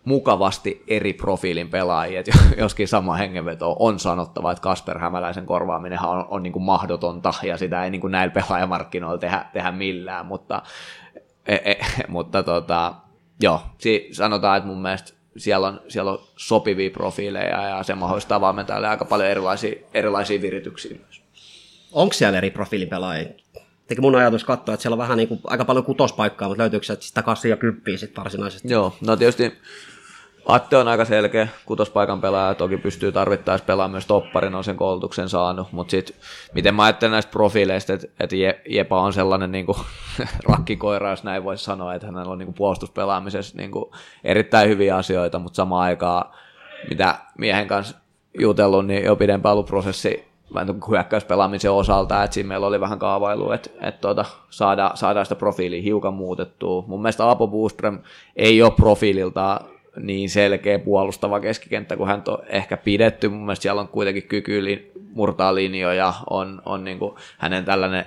mukavasti 0.05 0.85
eri 0.89 1.13
profiilin 1.13 1.69
pelaajia, 1.69 2.21
että 2.21 2.39
joskin 2.59 2.89
sama 2.89 3.17
hengenveto 3.17 3.77
on 3.79 3.99
sanottava, 3.99 4.53
että 4.53 4.63
Kasper 4.63 4.99
Hämäläisen 4.99 5.47
korvaaminen 5.47 6.07
on, 6.07 6.25
on 6.29 6.43
niin 6.43 6.53
kuin 6.53 6.63
mahdotonta, 6.63 7.35
ja 7.43 7.57
sitä 7.57 7.85
ei 7.85 7.91
niin 7.91 8.01
kuin 8.01 8.11
näillä 8.11 8.33
pelaajamarkkinoilla 8.33 9.19
tehdä, 9.19 9.45
tehdä 9.53 9.73
millään, 9.73 10.27
mutta, 10.27 10.63
e, 11.47 11.55
e, 11.55 11.77
mutta 12.09 12.43
tota, 12.43 12.95
joo, 13.41 13.61
sanotaan, 14.13 14.57
että 14.57 14.67
mun 14.67 14.83
mielestä 14.83 15.16
siellä 15.37 15.67
on, 15.67 15.81
siellä 15.89 16.13
on 16.13 16.19
sopivia 16.37 16.91
profiileja 16.91 17.69
ja 17.69 17.83
se 17.83 17.95
mahdollistaa 17.95 18.41
valmentajalle 18.41 18.89
aika 18.89 19.05
paljon 19.05 19.29
erilaisia, 19.29 19.75
erilaisia 19.95 20.43
virityksiä 20.43 20.99
myös. 21.05 21.23
Onko 21.93 22.13
siellä 22.13 22.39
eri 22.39 22.51
profiilipelaajia? 22.51 23.29
Teki 23.87 24.01
mun 24.01 24.15
ajatus 24.15 24.45
katsoa, 24.45 24.75
että 24.75 24.83
siellä 24.83 24.95
on 24.95 24.99
vähän 24.99 25.17
niin 25.17 25.29
kuin, 25.29 25.41
aika 25.45 25.65
paljon 25.65 25.85
kutospaikkaa, 25.85 26.49
mutta 26.49 26.63
löytyykö 26.63 26.87
sitä 27.01 27.23
kassia 27.23 27.51
ja 27.51 27.57
kymppiä 27.57 27.97
sitten 27.97 28.25
varsinaisesti? 28.25 28.69
Joo, 28.73 28.97
no 29.01 29.17
tietysti 29.17 29.53
Atte 30.47 30.77
on 30.77 30.89
aika 30.89 31.05
selkeä 31.05 31.49
kutospaikan 31.65 32.21
pelaaja, 32.21 32.55
toki 32.55 32.77
pystyy 32.77 33.13
tarvittaessa 33.13 33.65
pelaamaan 33.65 33.91
myös 33.91 34.07
topparin, 34.07 34.55
on 34.55 34.65
sen 34.65 34.77
koulutuksen 34.77 35.29
saanut, 35.29 35.73
mutta 35.73 35.91
sitten 35.91 36.17
miten 36.55 36.75
mä 36.75 36.85
ajattelen 36.85 37.13
näistä 37.13 37.31
profiileista, 37.31 37.93
että, 37.93 38.07
että 38.21 38.37
Je- 38.37 38.61
Jepa 38.69 39.01
on 39.01 39.13
sellainen 39.13 39.53
niin 39.53 39.67
kuin, 39.67 39.79
rakkikoira, 40.49 41.11
jos 41.11 41.25
näin 41.25 41.45
voisi 41.45 41.65
sanoa, 41.65 41.95
että 41.95 42.07
hänellä 42.07 42.33
on 42.33 42.39
niin 42.39 42.47
kuin, 42.47 42.55
puolustuspelaamisessa 42.55 43.57
niin 43.57 43.71
kuin, 43.71 43.85
erittäin 44.25 44.69
hyviä 44.69 44.97
asioita, 44.97 45.39
mutta 45.39 45.57
samaan 45.57 45.83
aikaan, 45.83 46.31
mitä 46.89 47.19
miehen 47.39 47.69
kanssa 47.69 47.97
jutellut, 48.41 48.87
niin 48.87 49.05
jo 49.05 49.17
pidempään 49.17 49.53
ollut 49.53 49.67
prosessi 49.67 50.27
hyökkäyspelaamisen 50.91 51.73
osalta, 51.73 52.25
että 52.25 52.35
siinä 52.35 52.49
meillä 52.49 52.67
oli 52.67 52.81
vähän 52.81 52.99
kaavailu, 52.99 53.53
että, 53.53 53.71
että 53.81 54.01
tuota, 54.01 54.25
saadaan, 54.51 54.97
saadaan 54.97 55.27
sitä 55.27 55.35
profiilia 55.35 55.83
hiukan 55.83 56.15
muutettua. 56.15 56.85
Mun 56.87 57.03
mielestä 57.03 57.31
Apo 57.31 57.49
Boström 57.49 57.99
ei 58.37 58.63
ole 58.63 58.71
profiililta 58.71 59.61
niin 60.01 60.31
selkeä 60.31 60.79
puolustava 60.79 61.41
keskikenttä, 61.41 61.97
kun 61.97 62.07
hän 62.07 62.23
on 62.29 62.39
ehkä 62.49 62.77
pidetty. 62.77 63.29
Mun 63.29 63.41
mielestä 63.41 63.63
siellä 63.63 63.81
on 63.81 63.89
kuitenkin 63.89 64.23
kyky 64.23 64.65
li- 64.65 64.93
murtaa 65.15 65.55
linjoja, 65.55 66.15
on, 66.31 66.63
on 66.67 66.85
niin 66.85 66.99
kuin 66.99 67.15
hänen 67.39 67.65
tällainen 67.65 68.05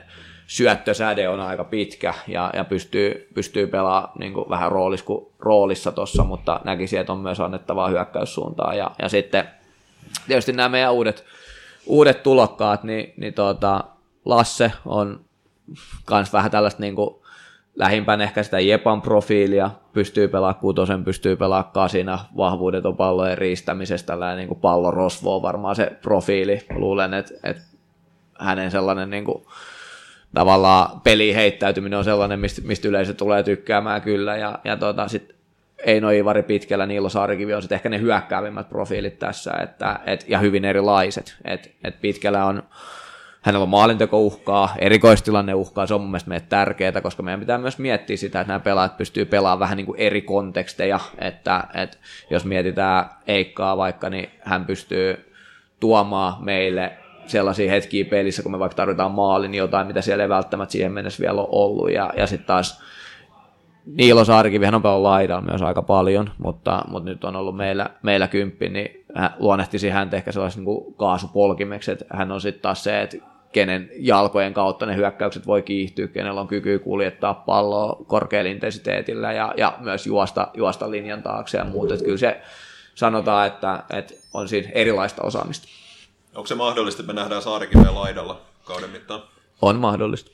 syöttösäde 0.48 1.30
on 1.30 1.40
aika 1.40 1.64
pitkä 1.64 2.14
ja, 2.28 2.52
ja 2.56 2.66
pystyy, 2.66 3.28
pystyy 3.34 3.68
pelaamaan 3.68 4.12
niin 4.20 4.34
kuin 4.34 4.50
vähän 4.50 4.72
roolis 4.72 5.04
kuin 5.04 5.26
roolissa 5.40 5.92
tuossa, 5.92 6.24
mutta 6.24 6.62
näkisin, 6.64 7.00
että 7.00 7.14
on 7.14 7.20
myös 7.20 7.40
annettavaa 7.40 7.88
hyökkäyssuuntaan. 7.88 8.78
Ja, 8.78 8.92
ja 9.02 9.10
sitten 9.10 9.44
tietysti 10.28 10.54
nämä 10.54 10.70
meidän 10.70 10.94
uudet, 10.94 11.26
uudet 11.86 12.24
tulokkaat, 12.24 12.84
niin, 12.84 13.14
niin 13.18 13.34
tuota, 13.34 13.84
Lasse 14.26 14.72
on 14.86 15.20
kans 16.06 16.34
vähän 16.34 16.52
tällaista 16.52 16.82
niin 16.82 16.96
kuin 16.96 17.16
lähimpään 17.80 18.22
ehkä 18.22 18.44
sitä 18.44 18.60
Jepan 18.60 19.02
profiilia, 19.02 19.72
pystyy 19.94 20.28
pelaamaan 20.28 20.62
kutosen, 20.62 21.04
pystyy 21.04 21.36
pelaamaan 21.36 21.74
kasina, 21.74 22.20
vahvuudet 22.38 22.86
on 22.86 22.98
pallojen 22.98 23.38
riistämisestä, 23.38 24.08
tällainen 24.08 24.38
niin 24.38 24.48
kuin 24.48 24.60
pallorosvo 24.60 25.36
on 25.36 25.42
varmaan 25.42 25.76
se 25.76 25.92
profiili. 26.02 26.62
Luulen, 26.76 27.14
että, 27.14 27.34
että 27.44 27.64
hänen 28.40 28.72
sellainen 28.72 29.10
niin 29.10 29.26
kuin, 29.26 29.46
tavallaan 30.34 31.02
peli 31.02 31.36
heittäytyminen 31.36 32.00
on 32.00 32.06
sellainen, 32.06 32.40
mistä, 32.40 32.62
mistä 32.66 32.88
yleisö 32.88 33.14
tulee 33.14 33.44
tykkäämään 33.44 34.02
kyllä, 34.02 34.38
ja, 34.38 34.60
ja 34.64 34.78
tota, 34.78 35.08
sitten 35.08 35.36
Eino 35.86 36.10
Ivari 36.10 36.44
pitkällä, 36.44 36.86
Niilo 36.86 37.10
Saarikivi 37.10 37.54
on 37.54 37.62
sitten 37.62 37.76
ehkä 37.76 37.90
ne 37.90 38.00
hyökkäävimmät 38.00 38.70
profiilit 38.70 39.20
tässä, 39.20 39.52
että, 39.64 40.00
et, 40.06 40.26
ja 40.28 40.40
hyvin 40.40 40.66
erilaiset. 40.66 41.36
Et, 41.46 41.72
et 41.84 42.02
pitkällä 42.02 42.46
on, 42.46 42.64
hänellä 43.42 43.64
on 43.64 43.70
maalintekouhkaa, 43.70 44.76
erikoistilanneuhkaa, 44.80 45.88
se 45.88 45.94
on 45.94 46.02
mun 46.02 46.10
mielestä 46.10 46.30
meille 46.30 46.46
tärkeää, 46.50 47.02
koska 47.02 47.24
meidän 47.24 47.40
pitää 47.40 47.58
myös 47.58 47.78
miettiä 47.78 48.18
sitä, 48.18 48.42
että 48.42 48.54
nämä 48.54 48.60
pelaajat 48.60 48.98
pystyy 48.98 49.26
pelaamaan 49.26 49.60
vähän 49.60 49.78
niin 49.78 49.86
kuin 49.86 50.00
eri 50.00 50.22
konteksteja, 50.22 51.00
että, 51.18 51.64
että 51.74 51.98
jos 52.30 52.46
mietitään 52.46 53.06
Eikkaa 53.28 53.78
vaikka, 53.78 54.10
niin 54.10 54.30
hän 54.40 54.66
pystyy 54.66 55.34
tuomaan 55.80 56.44
meille 56.44 56.94
sellaisia 57.26 57.72
hetkiä 57.72 58.06
pelissä, 58.06 58.44
kun 58.44 58.52
me 58.52 58.60
vaikka 58.60 58.76
tarvitaan 58.76 59.12
maalin, 59.12 59.52
niin 59.52 59.60
jotain, 59.60 59.88
mitä 59.88 60.02
siellä 60.02 60.24
ei 60.24 60.30
välttämättä 60.30 60.72
siihen 60.72 60.92
mennessä 60.92 61.22
vielä 61.22 61.42
ole 61.42 61.50
ollut, 61.52 61.92
ja, 61.92 62.14
ja 62.18 62.28
sitten 62.28 62.48
taas 62.48 62.84
Niilo 63.86 64.26
Saarikivihän 64.26 64.76
on 64.76 64.82
pelannut 64.82 65.04
laidalla 65.04 65.42
myös 65.42 65.62
aika 65.62 65.82
paljon, 65.82 66.30
mutta, 66.38 66.82
mutta 66.88 67.10
nyt 67.10 67.24
on 67.24 67.36
ollut 67.36 67.56
meillä, 67.56 67.90
meillä 68.04 68.28
kymppi, 68.28 68.70
niin 68.70 68.99
hän 69.16 69.34
luonnehtisi 69.40 69.90
häntä 69.90 70.18
ehkä 70.18 70.32
sellaisen 70.32 70.64
niin 70.66 70.94
kaasupolkimeksi, 70.94 71.92
että 71.92 72.06
hän 72.10 72.32
on 72.32 72.42
sitten 72.42 72.62
taas 72.62 72.84
se, 72.84 73.02
että 73.02 73.18
kenen 73.52 73.90
jalkojen 74.00 74.54
kautta 74.54 74.86
ne 74.86 74.96
hyökkäykset 74.96 75.48
voi 75.48 75.62
kiihtyä, 75.62 76.08
kenellä 76.08 76.42
on 76.42 76.48
kyky 76.48 76.80
kuljettaa 76.80 77.34
palloa 77.34 78.06
korkealla 78.08 78.52
intensiteetillä 78.52 79.34
ja, 79.34 79.54
ja 79.58 79.78
myös 79.80 80.08
juosta, 80.08 80.48
juosta 80.54 80.92
linjan 80.92 81.24
taakse 81.24 81.58
ja 81.58 81.66
muuta. 81.66 81.94
Että 81.94 82.06
kyllä 82.06 82.18
se 82.18 82.42
sanotaan, 82.96 83.48
että, 83.48 83.84
että 83.90 84.14
on 84.34 84.48
siinä 84.48 84.70
erilaista 84.74 85.24
osaamista. 85.24 85.68
Onko 86.36 86.48
se 86.48 86.56
mahdollista, 86.56 87.02
että 87.02 87.14
me 87.14 87.20
nähdään 87.22 87.42
Saarikiveä 87.42 87.96
laidalla 87.96 88.42
kauden 88.64 88.90
mittaan? 88.90 89.24
On 89.62 89.76
mahdollista. 89.76 90.32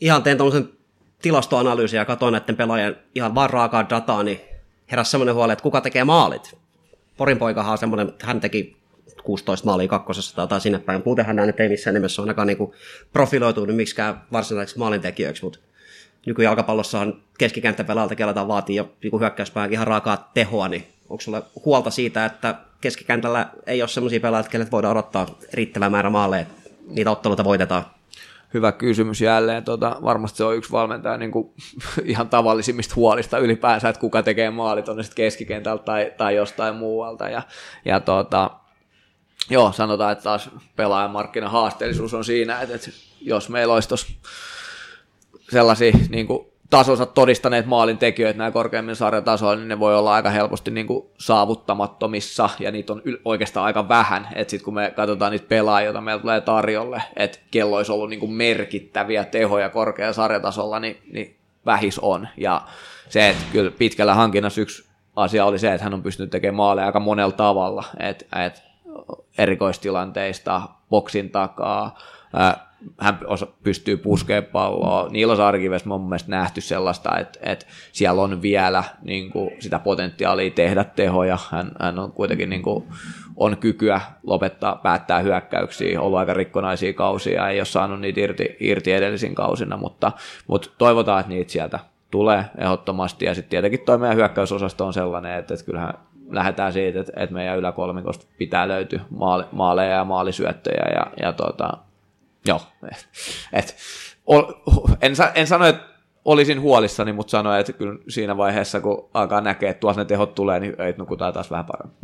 Ihan 0.00 0.22
tein 0.22 0.36
tuommoisen 0.38 0.68
tilastoanalyysin 1.22 1.96
ja 1.96 2.04
katsoin 2.04 2.32
näiden 2.32 2.56
pelaajien 2.56 2.96
ihan 3.14 3.34
vaan 3.34 3.50
raakaa 3.50 3.90
dataa, 3.90 4.22
niin 4.22 4.40
heräsi 4.90 5.10
semmoinen 5.10 5.34
huoli, 5.34 5.52
että 5.52 5.62
kuka 5.62 5.80
tekee 5.80 6.04
maalit. 6.04 6.58
Porin 7.16 7.38
poikahan 7.38 7.72
on 7.72 7.78
semmoinen, 7.78 8.08
että 8.08 8.26
hän 8.26 8.40
teki 8.40 8.76
16 9.24 9.66
maalia 9.66 9.88
kakkosessa 9.88 10.36
tai 10.36 10.42
jotain 10.42 10.60
sinne 10.60 10.78
päin. 10.78 11.02
Muutenhan 11.04 11.36
nämä 11.36 11.46
nyt 11.46 11.60
ei 11.60 11.68
missään 11.68 11.94
nimessä 11.94 12.22
ole 12.22 12.26
ainakaan 12.26 12.46
niin 12.46 12.72
profiloitunut 13.12 13.76
miksikään 13.76 14.22
varsinaisiksi 14.32 14.78
maalintekijöiksi, 14.78 15.44
mutta 15.44 15.58
nykyjalkapallossahan 16.26 17.22
keskikenttäpelaalta 17.38 18.14
kelataan 18.14 18.48
vaatii 18.48 18.76
jo 18.76 18.92
niin 19.02 19.20
hyökkäyspään 19.20 19.72
ihan 19.72 19.86
raakaa 19.86 20.30
tehoa, 20.34 20.68
niin 20.68 20.86
onko 21.08 21.20
sulla 21.20 21.42
huolta 21.64 21.90
siitä, 21.90 22.24
että 22.24 22.54
keskikentällä 22.80 23.48
ei 23.66 23.82
ole 23.82 23.88
semmoisia 23.88 24.20
pelaajia, 24.20 24.48
kelle 24.48 24.66
voidaan 24.72 24.92
odottaa 24.92 25.38
riittävä 25.52 25.90
määrä 25.90 26.10
maaleja, 26.10 26.42
että 26.42 26.70
niitä 26.88 27.10
otteluita 27.10 27.44
voitetaan? 27.44 27.95
Hyvä 28.56 28.72
kysymys 28.72 29.20
jälleen. 29.20 29.64
Tota, 29.64 29.96
varmasti 30.02 30.36
se 30.36 30.44
on 30.44 30.56
yksi 30.56 30.72
valmentaja 30.72 31.16
niin 31.16 31.30
kuin, 31.30 31.52
ihan 32.04 32.28
tavallisimmista 32.28 32.94
huolista 32.94 33.38
ylipäänsä, 33.38 33.88
että 33.88 34.00
kuka 34.00 34.22
tekee 34.22 34.50
maalit, 34.50 34.88
on 34.88 34.96
ne 34.96 35.02
sitten 35.02 35.24
keskikentältä 35.24 35.84
tai, 35.84 36.12
tai 36.16 36.36
jostain 36.36 36.74
muualta. 36.74 37.28
Ja, 37.28 37.42
ja 37.84 38.00
tota, 38.00 38.50
joo, 39.50 39.72
sanotaan, 39.72 40.12
että 40.12 40.24
taas 40.24 40.50
pelaajamarkkinan 40.76 41.50
haasteellisuus 41.50 42.14
on 42.14 42.24
siinä, 42.24 42.60
että, 42.60 42.74
että 42.74 42.90
jos 43.20 43.48
meillä 43.48 43.74
olisi 43.74 43.88
tossa 43.88 44.06
sellaisia 45.50 45.92
niin 46.08 46.26
kuin, 46.26 46.46
tasonsa 46.70 47.06
todistaneet 47.06 47.66
maalin 47.66 47.98
tekijöitä 47.98 48.38
nämä 48.38 48.50
korkeammin 48.50 48.96
sarjatasoilla, 48.96 49.56
niin 49.56 49.68
ne 49.68 49.78
voi 49.78 49.96
olla 49.96 50.14
aika 50.14 50.30
helposti 50.30 50.70
niin 50.70 50.86
kuin 50.86 51.06
saavuttamattomissa, 51.18 52.50
ja 52.60 52.70
niitä 52.70 52.92
on 52.92 53.02
yl- 53.08 53.20
oikeastaan 53.24 53.66
aika 53.66 53.88
vähän. 53.88 54.28
Että 54.34 54.50
sitten 54.50 54.64
kun 54.64 54.74
me 54.74 54.92
katsotaan 54.96 55.32
niitä 55.32 55.48
pelaajia, 55.48 55.84
joita 55.84 56.00
meillä 56.00 56.20
tulee 56.20 56.40
tarjolle, 56.40 57.02
että 57.16 57.38
kello 57.50 57.76
olisi 57.76 57.92
ollut 57.92 58.10
niin 58.10 58.20
kuin 58.20 58.32
merkittäviä 58.32 59.24
tehoja 59.24 59.68
korkealla 59.68 60.12
sarjatasolla, 60.12 60.80
niin, 60.80 61.02
niin 61.12 61.36
vähis 61.66 61.98
on. 61.98 62.28
Ja 62.36 62.62
se, 63.08 63.28
että 63.28 63.44
kyllä 63.52 63.70
pitkällä 63.70 64.14
hankinnassa 64.14 64.60
yksi 64.60 64.86
asia 65.16 65.44
oli 65.44 65.58
se, 65.58 65.72
että 65.72 65.84
hän 65.84 65.94
on 65.94 66.02
pystynyt 66.02 66.30
tekemään 66.30 66.56
maaleja 66.56 66.86
aika 66.86 67.00
monella 67.00 67.32
tavalla, 67.32 67.84
että 68.00 68.44
et 68.44 68.62
erikoistilanteista, 69.38 70.62
boksin 70.90 71.30
takaa, 71.30 71.98
hän 72.98 73.18
osa, 73.26 73.46
pystyy 73.62 73.96
puskemaan 73.96 74.44
palloa. 74.44 75.08
Niillä 75.10 75.36
Sarkivessa 75.36 75.94
on 75.94 76.00
mun 76.00 76.08
mielestä 76.08 76.30
nähty 76.30 76.60
sellaista, 76.60 77.18
että, 77.18 77.38
että 77.42 77.66
siellä 77.92 78.22
on 78.22 78.42
vielä 78.42 78.84
niin 79.02 79.30
kuin, 79.30 79.50
sitä 79.58 79.78
potentiaalia 79.78 80.50
tehdä 80.50 80.84
tehoja. 80.84 81.38
Hän, 81.50 81.70
hän 81.80 81.98
on 81.98 82.12
kuitenkin 82.12 82.50
niin 82.50 82.62
kuin, 82.62 82.84
on 83.36 83.56
kykyä 83.56 84.00
lopettaa, 84.22 84.76
päättää 84.76 85.20
hyökkäyksiä, 85.20 86.00
ollut 86.00 86.18
aika 86.18 86.34
rikkonaisia 86.34 86.92
kausia, 86.92 87.48
ei 87.48 87.60
ole 87.60 87.64
saanut 87.64 88.00
niitä 88.00 88.20
irti, 88.20 88.56
irti 88.60 88.92
edellisin 88.92 89.34
kausina, 89.34 89.76
mutta, 89.76 90.12
mutta 90.46 90.70
toivotaan, 90.78 91.20
että 91.20 91.32
niitä 91.32 91.52
sieltä 91.52 91.78
tulee 92.10 92.44
ehdottomasti, 92.58 93.24
ja 93.24 93.34
sitten 93.34 93.50
tietenkin 93.50 93.80
toi 93.80 93.98
meidän 93.98 94.16
hyökkäysosasto 94.16 94.86
on 94.86 94.92
sellainen, 94.92 95.38
että, 95.38 95.54
että 95.54 95.66
kyllähän 95.66 95.94
lähdetään 96.30 96.72
siitä, 96.72 97.00
että, 97.00 97.12
että 97.16 97.34
meidän 97.34 97.58
yläkolmikosta 97.58 98.26
pitää 98.38 98.68
löytyä 98.68 99.00
maaleja 99.52 99.94
ja 99.94 100.04
maalisyöttöjä, 100.04 100.84
ja, 100.94 101.06
ja 101.26 101.32
tota, 101.32 101.78
Joo. 102.46 102.60
Et, 103.52 103.76
ol, 104.26 104.42
en, 105.02 105.12
en 105.34 105.46
sano, 105.46 105.66
että 105.66 105.96
olisin 106.24 106.60
huolissani, 106.60 107.12
mutta 107.12 107.30
sanoin, 107.30 107.60
että 107.60 107.72
kyllä 107.72 107.98
siinä 108.08 108.36
vaiheessa, 108.36 108.80
kun 108.80 109.08
alkaa 109.14 109.40
näkee, 109.40 109.70
että 109.70 109.80
tuossa 109.80 110.00
ne 110.00 110.04
tehot 110.04 110.34
tulee, 110.34 110.60
niin 110.60 110.80
ei 110.80 110.94
nukutaan 110.96 111.32
taas 111.32 111.50
vähän 111.50 111.66
paremmin. 111.66 111.96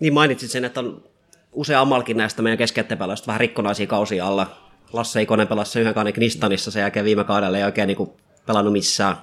Niin 0.00 0.14
mainitsit 0.14 0.50
sen, 0.50 0.64
että 0.64 0.80
on 0.80 1.04
useammalkin 1.52 2.16
näistä 2.16 2.42
meidän 2.42 2.58
keskeyttäjäpelaajista 2.58 3.26
vähän 3.26 3.40
rikkonaisia 3.40 3.86
kausia 3.86 4.26
alla. 4.26 4.46
Lasse 4.92 5.22
Ikonen 5.22 5.48
pelasi 5.48 5.80
yhden 5.80 5.94
kauden 5.94 6.12
Knistanissa 6.12 6.70
sen 6.70 6.80
jälkeen 6.80 7.04
viime 7.04 7.24
kaudella 7.24 7.58
ei 7.58 7.64
oikein 7.64 7.86
niin 7.86 8.08
pelannut 8.46 8.72
missään. 8.72 9.16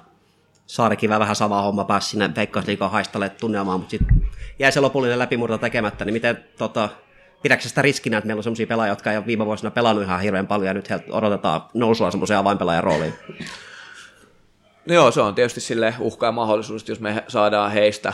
Saarikin 0.66 1.10
vähän 1.10 1.36
sama 1.36 1.62
homma, 1.62 1.84
pääsi 1.84 2.08
sinne 2.08 2.30
Veikkausliikan 2.36 2.90
haistalle 2.90 3.28
tunnelmaan, 3.28 3.80
mutta 3.80 3.90
sitten 3.90 4.22
jäi 4.58 4.72
se 4.72 4.80
lopullinen 4.80 5.18
läpimurto 5.18 5.58
tekemättä, 5.58 6.04
niin 6.04 6.12
miten 6.12 6.44
tota, 6.58 6.88
pidätkö 7.42 7.68
sitä 7.68 7.82
riskinä, 7.82 8.18
että 8.18 8.26
meillä 8.26 8.38
on 8.38 8.42
sellaisia 8.42 8.66
pelaajia, 8.66 8.92
jotka 8.92 9.10
ei 9.10 9.16
ole 9.16 9.26
viime 9.26 9.46
vuosina 9.46 9.70
pelannut 9.70 10.04
ihan 10.04 10.20
hirveän 10.20 10.46
paljon 10.46 10.66
ja 10.66 10.74
nyt 10.74 10.88
odotetaan 11.10 11.60
nousua 11.74 12.10
semmoiseen 12.10 12.40
avainpelaajan 12.40 12.84
rooliin? 12.84 13.14
No 14.88 14.94
joo, 14.94 15.10
se 15.10 15.20
on 15.20 15.34
tietysti 15.34 15.60
sille 15.60 15.94
uhka 16.00 16.26
ja 16.26 16.32
mahdollisuus, 16.32 16.88
jos 16.88 17.00
me 17.00 17.24
saadaan 17.28 17.70
heistä 17.70 18.12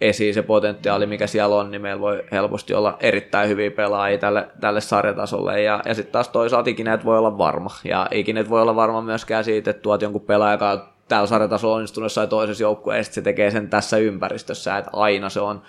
esiin 0.00 0.34
se 0.34 0.42
potentiaali, 0.42 1.06
mikä 1.06 1.26
siellä 1.26 1.56
on, 1.56 1.70
niin 1.70 1.82
meillä 1.82 2.00
voi 2.00 2.24
helposti 2.32 2.74
olla 2.74 2.96
erittäin 3.00 3.48
hyviä 3.48 3.70
pelaajia 3.70 4.18
tälle, 4.18 4.48
tälle 4.60 4.80
sarjatasolle. 4.80 5.62
Ja, 5.62 5.82
ja 5.84 5.94
sitten 5.94 6.12
taas 6.12 6.28
toisaalta 6.28 6.70
ikinä 6.70 6.94
et 6.94 7.04
voi 7.04 7.18
olla 7.18 7.38
varma. 7.38 7.70
Ja 7.84 8.08
ikinä 8.10 8.40
et 8.40 8.50
voi 8.50 8.62
olla 8.62 8.76
varma 8.76 9.02
myöskään 9.02 9.44
siitä, 9.44 9.70
että 9.70 9.82
tuot 9.82 10.02
jonkun 10.02 10.20
pelaajan, 10.20 10.54
joka 10.54 10.70
on 10.70 10.82
tällä 11.08 11.26
sarjatasolla 11.26 11.76
onnistunut 11.76 12.04
jossain 12.04 12.28
toisessa 12.28 12.62
joukkueessa, 12.62 13.12
se 13.12 13.22
tekee 13.22 13.50
sen 13.50 13.70
tässä 13.70 13.96
ympäristössä, 13.96 14.78
että 14.78 14.90
aina 14.92 15.28
se 15.28 15.40
on 15.40 15.62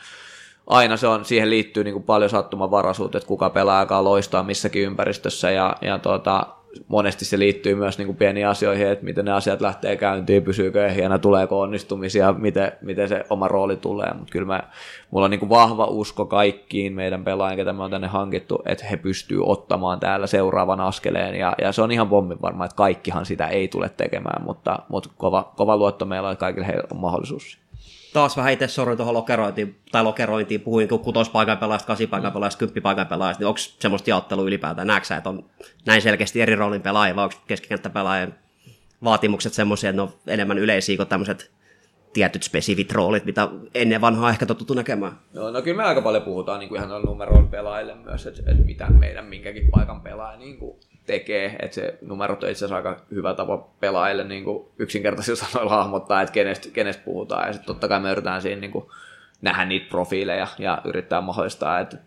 aina 0.67 0.97
se 0.97 1.07
on, 1.07 1.25
siihen 1.25 1.49
liittyy 1.49 1.83
niin 1.83 1.93
kuin 1.93 2.03
paljon 2.03 2.29
sattumanvaraisuutta, 2.29 3.17
että 3.17 3.27
kuka 3.27 3.49
pelaa 3.49 3.79
aikaa 3.79 4.03
loistaa 4.03 4.43
missäkin 4.43 4.83
ympäristössä 4.83 5.51
ja, 5.51 5.75
ja 5.81 5.99
tota, 5.99 6.47
monesti 6.87 7.25
se 7.25 7.39
liittyy 7.39 7.75
myös 7.75 7.97
niin 7.97 8.05
kuin 8.05 8.17
pieniin 8.17 8.47
asioihin, 8.47 8.87
että 8.87 9.05
miten 9.05 9.25
ne 9.25 9.31
asiat 9.31 9.61
lähtee 9.61 9.95
käyntiin, 9.95 10.43
pysyykö 10.43 10.85
ehjänä, 10.85 11.17
tuleeko 11.17 11.61
onnistumisia, 11.61 12.33
miten, 12.33 12.71
miten 12.81 13.09
se 13.09 13.25
oma 13.29 13.47
rooli 13.47 13.77
tulee, 13.77 14.13
mutta 14.13 14.31
kyllä 14.31 14.47
mä, 14.47 14.63
mulla 15.11 15.25
on 15.25 15.31
niin 15.31 15.39
kuin 15.39 15.49
vahva 15.49 15.85
usko 15.85 16.25
kaikkiin 16.25 16.93
meidän 16.93 17.23
pelaajien, 17.23 17.57
ketä 17.57 17.73
me 17.73 17.83
on 17.83 17.91
tänne 17.91 18.07
hankittu, 18.07 18.59
että 18.65 18.85
he 18.85 18.97
pystyy 18.97 19.43
ottamaan 19.43 19.99
täällä 19.99 20.27
seuraavan 20.27 20.79
askeleen 20.79 21.35
ja, 21.35 21.55
ja 21.61 21.71
se 21.71 21.81
on 21.81 21.91
ihan 21.91 22.09
pommin 22.09 22.41
varma, 22.41 22.65
että 22.65 22.75
kaikkihan 22.75 23.25
sitä 23.25 23.47
ei 23.47 23.67
tule 23.67 23.89
tekemään, 23.89 24.43
mutta, 24.43 24.79
mutta 24.89 25.09
kova, 25.17 25.53
kova 25.55 25.77
luotto 25.77 26.05
meillä 26.05 26.27
on, 26.27 26.33
että 26.33 26.39
kaikille 26.39 26.67
heillä 26.67 26.87
on 26.91 26.99
mahdollisuus 26.99 27.66
taas 28.13 28.37
vähän 28.37 28.53
itse 28.53 28.67
sorruin 28.67 28.97
tuohon 28.97 29.13
lokerointiin, 29.13 29.79
tai 29.91 30.03
lokerointiin, 30.03 30.61
puhuin 30.61 30.87
kutospaikan 30.87 31.57
pelaajasta, 31.57 31.87
kasipaikan 31.87 32.31
pelaajasta, 32.31 32.59
kymppipaikan 32.59 33.07
pelaajasta, 33.07 33.41
niin 33.41 33.47
onko 33.47 33.59
semmoista 33.59 34.09
jaottelua 34.09 34.45
ylipäätään? 34.45 34.87
Näetkö 34.87 35.15
että 35.15 35.29
on 35.29 35.45
näin 35.85 36.01
selkeästi 36.01 36.41
eri 36.41 36.55
roolin 36.55 36.81
pelaajia, 36.81 37.15
vai 37.15 37.23
onko 37.23 37.35
keskikenttäpelaajan 37.47 38.33
vaatimukset 39.03 39.53
semmoisia, 39.53 39.89
että 39.89 39.95
ne 39.95 40.01
on 40.01 40.13
enemmän 40.27 40.57
yleisiä 40.57 40.97
kuin 40.97 41.09
tämmöiset 41.09 41.51
tietyt 42.13 42.43
spesifit 42.43 42.91
roolit, 42.91 43.25
mitä 43.25 43.49
ennen 43.73 44.01
vanhaa 44.01 44.29
ehkä 44.29 44.45
totuttu 44.45 44.73
näkemään. 44.73 45.19
No, 45.33 45.51
no 45.51 45.61
kyllä 45.61 45.77
me 45.77 45.83
aika 45.83 46.01
paljon 46.01 46.23
puhutaan 46.23 46.59
niin 46.59 46.69
kuin 46.69 46.83
ihan 46.83 47.01
numeroon 47.01 47.47
pelaajille 47.47 47.95
myös, 47.95 48.25
että, 48.25 48.41
että 48.51 48.63
mitä 48.65 48.89
meidän 48.89 49.25
minkäkin 49.25 49.69
paikan 49.71 50.01
pelaaja 50.01 50.37
niin 50.37 50.57
kuin 50.59 50.79
tekee, 51.07 51.55
että 51.61 51.75
se 51.75 51.97
numerot 52.01 52.43
on 52.43 52.49
itse 52.49 52.65
asiassa 52.65 52.75
aika 52.75 53.01
hyvä 53.11 53.33
tapa 53.33 53.57
pelaajille 53.79 54.23
niin 54.23 54.43
kuin 54.43 54.67
yksinkertaisilla 54.79 55.45
sanoilla 55.45 55.75
hahmottaa, 55.75 56.21
että 56.21 56.33
kenestä, 56.33 56.69
kenestä 56.73 57.03
puhutaan, 57.03 57.47
ja 57.47 57.53
sitten 57.53 57.67
totta 57.67 57.87
kai 57.87 57.99
me 57.99 58.11
yritetään 58.11 58.41
siinä 58.41 58.61
niin 58.61 58.71
kuin 58.71 58.85
nähdä 59.41 59.65
niitä 59.65 59.89
profiileja 59.89 60.47
ja 60.59 60.81
yrittää 60.85 61.21
mahdollistaa, 61.21 61.79
että 61.79 61.97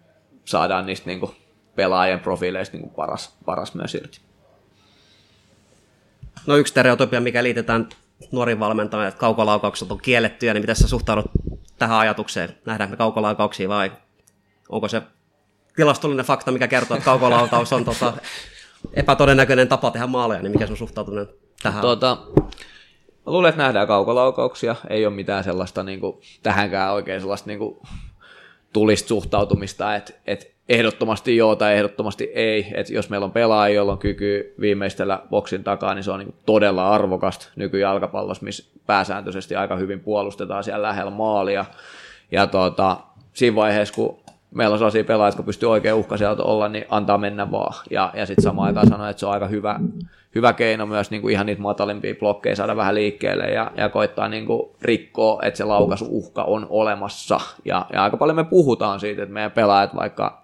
saadaan 0.44 0.86
niistä 0.86 1.06
niin 1.06 1.20
kuin 1.20 1.32
pelaajien 1.76 2.20
profiileista 2.20 2.76
niin 2.76 2.82
kuin 2.82 2.94
paras, 2.94 3.38
paras 3.44 3.74
myös 3.74 3.94
irti. 3.94 4.20
No 6.46 6.56
yksi 6.56 6.70
stereotypia, 6.70 7.20
mikä 7.20 7.42
liitetään 7.42 7.88
nuorin 8.32 8.60
valmentajiin, 8.60 9.08
että 9.08 9.20
kaukolaukaukset 9.20 9.92
on 9.92 10.00
kiellettyjä, 10.00 10.54
niin 10.54 10.62
miten 10.62 10.76
sä 10.76 10.88
suhtaudut 10.88 11.26
tähän 11.78 11.98
ajatukseen? 11.98 12.56
Nähdäänkö 12.66 12.92
me 12.92 12.96
kaukolaukauksia 12.96 13.68
vai 13.68 13.92
onko 14.68 14.88
se 14.88 15.02
tilastollinen 15.76 16.24
fakta, 16.24 16.52
mikä 16.52 16.68
kertoo, 16.68 16.96
että 16.96 17.04
kaukolaukaus 17.04 17.72
on 17.72 17.84
tota, 17.84 18.12
epätodennäköinen 18.94 19.68
tapa 19.68 19.90
tehdä 19.90 20.06
maaleja, 20.06 20.42
niin 20.42 20.52
mikä 20.52 20.66
sun 20.66 20.76
suhtautuminen 20.76 21.28
tähän 21.62 21.80
tuota, 21.80 22.18
Mä 23.26 23.32
luulen, 23.32 23.48
että 23.48 23.62
nähdään 23.62 23.86
kaukolaukauksia. 23.86 24.76
Ei 24.90 25.06
ole 25.06 25.14
mitään 25.14 25.44
sellaista 25.44 25.82
niin 25.82 26.00
kuin, 26.00 26.16
tähänkään 26.42 26.92
oikein 26.92 27.20
sellaista 27.20 27.46
niin 27.46 27.58
kuin, 27.58 27.78
tulista 28.72 29.08
suhtautumista, 29.08 29.96
että, 29.96 30.12
että 30.26 30.46
ehdottomasti 30.68 31.36
joo 31.36 31.56
tai 31.56 31.74
ehdottomasti 31.74 32.24
ei. 32.34 32.72
Että 32.74 32.92
jos 32.92 33.10
meillä 33.10 33.24
on 33.24 33.32
pelaaja, 33.32 33.74
jolla 33.74 33.92
on 33.92 33.98
kyky 33.98 34.54
viimeistellä 34.60 35.22
boksin 35.30 35.64
takaa, 35.64 35.94
niin 35.94 36.04
se 36.04 36.10
on 36.10 36.18
niin 36.18 36.34
todella 36.46 36.90
arvokasta 36.90 37.48
nykyjalkapallossa, 37.56 38.44
missä 38.44 38.72
pääsääntöisesti 38.86 39.56
aika 39.56 39.76
hyvin 39.76 40.00
puolustetaan 40.00 40.64
siellä 40.64 40.88
lähellä 40.88 41.10
maalia. 41.10 41.64
Ja 42.32 42.46
tuota, 42.46 42.96
siinä 43.32 43.56
vaiheessa, 43.56 43.94
kun 43.94 44.19
meillä 44.54 44.72
on 44.72 44.78
sellaisia 44.78 45.04
pelaajia, 45.04 45.28
jotka 45.28 45.42
pystyy 45.42 45.70
oikein 45.70 45.94
uhkaiselta 45.94 46.42
olla, 46.42 46.68
niin 46.68 46.84
antaa 46.88 47.18
mennä 47.18 47.50
vaan. 47.50 47.74
Ja, 47.90 48.10
ja 48.14 48.26
sitten 48.26 48.42
samaan 48.42 48.66
aikaan 48.66 48.88
sanoa, 48.88 49.08
että 49.08 49.20
se 49.20 49.26
on 49.26 49.32
aika 49.32 49.46
hyvä, 49.46 49.80
hyvä 50.34 50.52
keino 50.52 50.86
myös 50.86 51.10
niin 51.10 51.22
kuin 51.22 51.32
ihan 51.32 51.46
niitä 51.46 51.62
matalimpia 51.62 52.14
blokkeja 52.14 52.56
saada 52.56 52.76
vähän 52.76 52.94
liikkeelle 52.94 53.44
ja, 53.44 53.70
ja 53.76 53.88
koittaa 53.88 54.28
niin 54.28 54.46
kuin 54.46 54.70
rikkoa, 54.82 55.42
että 55.42 55.58
se 55.58 55.64
uhka 56.08 56.42
on 56.42 56.66
olemassa. 56.70 57.40
Ja, 57.64 57.86
ja 57.92 58.02
aika 58.02 58.16
paljon 58.16 58.36
me 58.36 58.44
puhutaan 58.44 59.00
siitä, 59.00 59.22
että 59.22 59.32
meidän 59.32 59.50
pelaajat 59.50 59.96
vaikka 59.96 60.42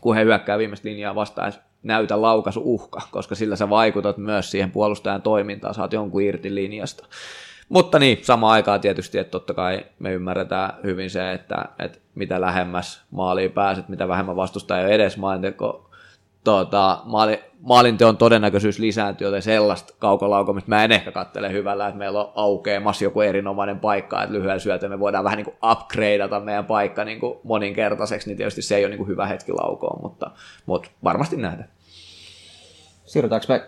kun 0.00 0.14
he 0.14 0.24
hyökkää 0.24 0.58
viimeistä 0.58 0.88
linjaa 0.88 1.14
vastaan, 1.14 1.52
näytä 1.82 2.14
uhka, 2.56 3.00
koska 3.10 3.34
sillä 3.34 3.56
sä 3.56 3.70
vaikutat 3.70 4.16
myös 4.16 4.50
siihen 4.50 4.70
puolustajan 4.70 5.22
toimintaan, 5.22 5.74
saat 5.74 5.92
jonkun 5.92 6.22
irti 6.22 6.54
linjasta. 6.54 7.06
Mutta 7.70 7.98
niin, 7.98 8.18
sama 8.22 8.52
aikaa 8.52 8.78
tietysti, 8.78 9.18
että 9.18 9.30
totta 9.30 9.54
kai 9.54 9.86
me 9.98 10.12
ymmärretään 10.12 10.72
hyvin 10.84 11.10
se, 11.10 11.32
että, 11.32 11.64
että 11.78 11.98
mitä 12.14 12.40
lähemmäs 12.40 13.02
maaliin 13.10 13.52
pääset, 13.52 13.88
mitä 13.88 14.08
vähemmän 14.08 14.36
vastustaja 14.36 14.88
edes 14.88 15.16
maalinteko, 15.16 15.90
tuota, 16.44 17.00
maali, 17.04 17.40
maalinteon 17.60 18.16
todennäköisyys 18.16 18.78
lisääntyy, 18.78 19.26
joten 19.26 19.42
sellaista 19.42 19.94
kaukolaukomista 19.98 20.68
mä 20.68 20.84
en 20.84 20.92
ehkä 20.92 21.12
kattele 21.12 21.52
hyvällä, 21.52 21.86
että 21.88 21.98
meillä 21.98 22.20
on 22.20 22.32
aukeamassa 22.34 23.04
joku 23.04 23.20
erinomainen 23.20 23.80
paikka, 23.80 24.22
että 24.22 24.32
lyhyellä 24.32 24.58
syötöllä 24.58 24.96
me 24.96 25.00
voidaan 25.00 25.24
vähän 25.24 25.36
niin 25.36 25.44
kuin 25.44 25.56
upgradeata 25.72 26.40
meidän 26.40 26.66
paikka 26.66 27.04
niin 27.04 27.20
kuin 27.20 27.38
moninkertaiseksi, 27.44 28.28
niin 28.28 28.36
tietysti 28.36 28.62
se 28.62 28.76
ei 28.76 28.84
ole 28.84 28.90
niin 28.90 28.98
kuin 28.98 29.08
hyvä 29.08 29.26
hetki 29.26 29.52
laukoon, 29.52 30.02
mutta, 30.02 30.30
mutta 30.66 30.90
varmasti 31.04 31.36
nähdään. 31.36 31.68
Siirrytäänkö 33.04 33.46
me 33.48 33.62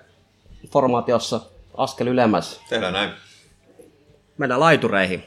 formaatiossa 0.71 1.41
askel 1.77 2.07
ylemmäs? 2.07 2.61
Tehdään 2.69 2.93
näin 2.93 3.11
mennään 4.43 4.61
laitureihin. 4.61 5.25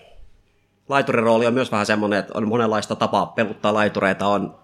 Laiturin 0.90 1.24
rooli 1.24 1.48
on 1.48 1.54
myös 1.54 1.72
vähän 1.72 1.86
semmoinen, 1.86 2.20
että 2.20 2.34
on 2.36 2.48
monenlaista 2.48 2.96
tapaa 2.96 3.26
peluttaa 3.26 3.74
laitureita. 3.74 4.28
On 4.28 4.56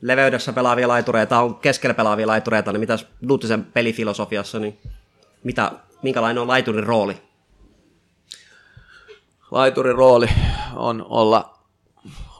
leveydessä 0.00 0.52
pelaavia 0.52 0.88
laitureita, 0.88 1.40
on 1.40 1.54
keskellä 1.54 1.94
pelaavia 1.94 2.26
laitureita, 2.26 2.72
niin 2.72 2.80
mitäs 2.80 3.06
Duttisen 3.28 3.64
pelifilosofiassa, 3.64 4.58
niin 4.58 4.78
mitä, 5.44 5.72
minkälainen 6.02 6.42
on 6.42 6.48
laiturin 6.48 6.86
rooli? 6.86 7.22
Laiturin 9.50 9.94
rooli 9.94 10.28
on 10.76 11.06
olla 11.08 11.58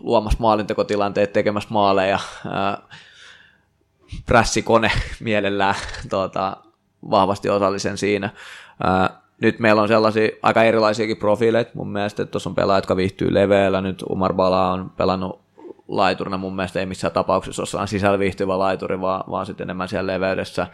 luomassa 0.01 0.39
maalintekotilanteet, 0.41 1.33
tekemässä 1.33 1.69
maaleja, 1.73 2.19
prässikone 4.27 4.91
mielellään 5.21 5.75
tuota, 6.11 6.57
vahvasti 7.11 7.49
osallisen 7.49 7.99
siinä. 7.99 8.31
Ää, 8.83 9.21
nyt 9.41 9.59
meillä 9.59 9.83
on 9.83 9.89
sellaisia 9.89 10.29
aika 10.43 10.63
erilaisiakin 10.63 11.17
profiileita 11.17 11.71
mun 11.75 11.93
mielestä, 11.93 12.23
että 12.23 12.31
tuossa 12.31 12.51
on 12.51 12.55
pelaajat, 12.55 12.83
jotka 12.83 12.97
viihtyy 12.97 13.35
leveällä, 13.35 13.81
nyt 13.81 14.05
Umar 14.11 14.35
Bala 14.35 14.73
on 14.73 14.91
pelannut 14.97 15.41
laiturina. 15.89 16.37
Mun 16.37 16.57
mielestä 16.57 16.81
ei 16.81 16.87
missään 16.87 17.13
tapauksessa 17.13 17.63
ole 17.63 17.67
sellainen 17.67 17.89
sisällä 17.89 18.19
viihtyvä 18.19 18.59
laituri, 18.59 19.01
vaan, 19.01 19.25
vaan 19.31 19.47
sitten 19.47 19.65
enemmän 19.65 19.89
siellä 19.89 20.13
leveydessä. 20.13 20.67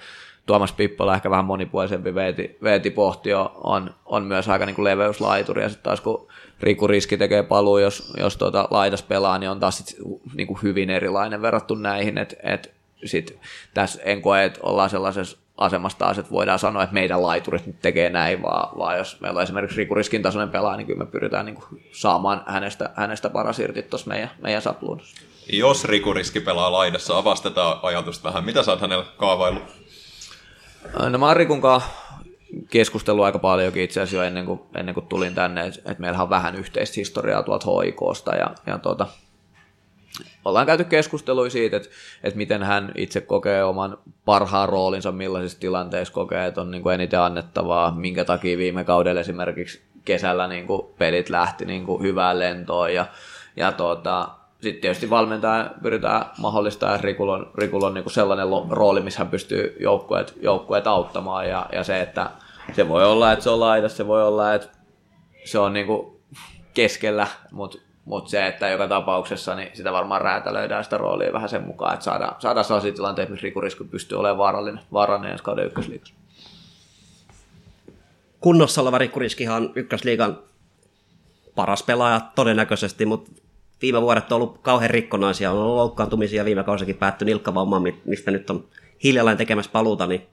Tuomas 0.46 0.72
Pippola 0.72 1.14
ehkä 1.14 1.30
vähän 1.30 1.44
monipuolisempi 1.44 2.14
veeti, 2.14 2.58
veeti 2.62 2.90
pohti 2.90 3.34
on, 3.34 3.94
on 4.06 4.24
myös 4.24 4.48
aika 4.48 4.66
niin 4.66 4.76
kuin 4.76 4.84
leveyslaituri. 4.84 5.62
Ja 5.62 5.68
sitten 5.68 5.84
taas 5.84 6.00
kun 6.00 6.26
Riku 6.60 6.86
Riski 6.86 7.16
tekee 7.16 7.42
paluu, 7.42 7.78
jos, 7.78 8.12
jos 8.16 8.36
tuota 8.36 8.68
laidas 8.70 9.02
pelaa, 9.02 9.38
niin 9.38 9.50
on 9.50 9.60
taas 9.60 9.78
sit, 9.78 9.96
niin 10.34 10.46
kuin 10.46 10.58
hyvin 10.62 10.90
erilainen 10.90 11.42
verrattuna 11.42 11.88
näihin, 11.88 12.18
että 12.18 12.36
et, 12.42 12.74
sit 13.04 13.38
tässä 13.74 14.02
en 14.02 14.22
koe, 14.22 14.44
että 14.44 14.60
ollaan 14.62 14.90
sellaisessa 14.90 15.38
asemassa 15.56 15.98
taas, 15.98 16.18
että 16.18 16.30
voidaan 16.30 16.58
sanoa, 16.58 16.82
että 16.82 16.94
meidän 16.94 17.22
laiturit 17.22 17.66
nyt 17.66 17.80
tekee 17.80 18.10
näin, 18.10 18.42
vaan, 18.42 18.78
vaan 18.78 18.98
jos 18.98 19.20
meillä 19.20 19.38
on 19.38 19.42
esimerkiksi 19.42 19.76
Riku 19.76 19.94
Riskin 19.94 20.22
tasoinen 20.22 20.50
pelaaja, 20.50 20.76
niin 20.76 20.86
kyllä 20.86 21.04
me 21.04 21.10
pyritään 21.10 21.46
niin 21.46 21.56
kuin 21.56 21.82
saamaan 21.92 22.42
hänestä, 22.46 22.90
hänestä 22.94 23.30
paras 23.30 23.58
irti 23.58 23.82
tuossa 23.82 24.08
meidän, 24.08 24.30
meidän 24.42 24.62
sapluunassa. 24.62 25.20
Jos 25.52 25.84
Riku 25.84 26.12
Riski 26.12 26.40
pelaa 26.40 26.72
laidassa, 26.72 27.18
avastetaan 27.18 27.78
ajatusta 27.82 28.28
vähän. 28.28 28.44
Mitä 28.44 28.62
sä 28.62 28.70
oot 28.70 28.80
hänelle 28.80 29.04
kaavaillut? 29.16 29.62
No 31.10 31.18
mä 31.18 31.26
oon 31.26 31.36
Rikun 31.36 31.60
kanssa 31.60 31.90
keskustellut 32.70 33.24
aika 33.24 33.38
paljonkin 33.38 33.82
itse 33.82 34.00
asiassa 34.00 34.16
jo 34.16 34.22
ennen 34.22 34.46
kuin, 34.46 34.60
ennen 34.74 34.94
kuin 34.94 35.06
tulin 35.06 35.34
tänne, 35.34 35.66
että 35.66 35.92
et 35.92 35.98
meillä 35.98 36.22
on 36.22 36.30
vähän 36.30 36.54
yhteistä 36.54 36.94
historiaa 36.96 37.42
tuolta 37.42 37.66
hoikoosta 37.66 38.34
ja, 38.34 38.50
ja 38.66 38.78
tuota, 38.78 39.06
ollaan 40.44 40.66
käyty 40.66 40.84
keskustelua 40.84 41.50
siitä, 41.50 41.76
että, 41.76 41.88
että 42.22 42.36
miten 42.36 42.62
hän 42.62 42.92
itse 42.94 43.20
kokee 43.20 43.64
oman 43.64 43.98
parhaan 44.24 44.68
roolinsa, 44.68 45.12
millaisissa 45.12 45.60
tilanteissa 45.60 46.14
kokee, 46.14 46.46
että 46.46 46.60
on 46.60 46.70
niin 46.70 46.82
kuin 46.82 46.94
eniten 46.94 47.20
annettavaa, 47.20 47.90
minkä 47.90 48.24
takia 48.24 48.58
viime 48.58 48.84
kaudella 48.84 49.20
esimerkiksi 49.20 49.82
kesällä 50.04 50.46
niin 50.46 50.66
kuin 50.66 50.82
pelit 50.98 51.30
lähti 51.30 51.64
niin 51.64 51.86
kuin 51.86 52.02
hyvään 52.02 52.38
lentoon 52.38 52.94
ja, 52.94 53.06
ja 53.56 53.72
tuota, 53.72 54.28
sitten 54.60 54.80
tietysti 54.80 55.10
valmentaja 55.10 55.70
pyritään 55.82 56.24
mahdollistamaan, 56.38 56.96
että 56.96 57.06
Rikulla 57.06 57.32
on, 57.32 57.50
Rikulla 57.54 57.86
on 57.86 57.94
niin 57.94 58.04
kuin 58.04 58.12
sellainen 58.12 58.46
rooli, 58.70 59.00
missä 59.00 59.18
hän 59.18 59.28
pystyy 59.28 59.76
joukkueet, 59.80 60.34
joukkueet 60.40 60.86
auttamaan 60.86 61.48
ja, 61.48 61.66
ja 61.72 61.84
se, 61.84 62.00
että 62.00 62.30
se 62.72 62.88
voi 62.88 63.04
olla, 63.04 63.32
että 63.32 63.42
se 63.42 63.50
on 63.50 63.60
laidassa, 63.60 63.96
se 63.96 64.06
voi 64.06 64.22
olla, 64.22 64.54
että 64.54 64.68
se 65.44 65.58
on 65.58 65.72
niin 65.72 65.86
kuin 65.86 66.16
keskellä, 66.74 67.26
mutta 67.52 67.78
mutta 68.06 68.30
se, 68.30 68.46
että 68.46 68.68
joka 68.68 68.88
tapauksessa 68.88 69.54
niin 69.54 69.70
sitä 69.74 69.92
varmaan 69.92 70.20
räätälöidään 70.20 70.84
sitä 70.84 70.98
roolia 70.98 71.32
vähän 71.32 71.48
sen 71.48 71.66
mukaan, 71.66 71.94
että 71.94 72.04
saadaan, 72.04 72.36
saadaan 72.38 72.64
sellaisia 72.64 72.92
tilanteita, 72.92 73.30
missä 73.30 73.44
rikurisku 73.44 73.84
pystyy 73.84 74.18
olemaan 74.18 74.38
vaarallinen, 74.38 74.80
vaarallinen 74.92 75.32
ensi 75.32 75.44
kauden 75.44 75.66
ykkösliigassa. 75.66 76.14
Kunnossa 78.40 78.82
oleva 78.82 78.98
rikkuriskihan 78.98 79.62
on 79.62 79.72
ykkösliigan 79.74 80.38
paras 81.54 81.82
pelaaja 81.82 82.20
todennäköisesti, 82.34 83.06
mutta 83.06 83.30
viime 83.82 84.02
vuodet 84.02 84.32
on 84.32 84.36
ollut 84.36 84.58
kauhean 84.62 84.90
rikkonaisia, 84.90 85.52
on 85.52 85.58
ollut 85.58 85.76
loukkaantumisia 85.76 86.44
viime 86.44 86.64
kausikin 86.64 86.96
päätty 86.96 87.24
nilkkavammaan, 87.24 87.82
mistä 88.04 88.30
nyt 88.30 88.50
on 88.50 88.64
hiljalleen 89.04 89.36
tekemässä 89.36 89.70
paluuta, 89.72 90.06
niin 90.06 90.26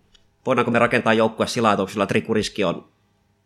voidaanko 0.46 0.72
me 0.72 0.80
rakentaa 0.80 1.14
joukkue 1.14 1.48
sillä 1.48 1.70
ajatuksella, 1.70 2.04
että 2.04 2.14
rikkuriski 2.14 2.64
on 2.64 2.88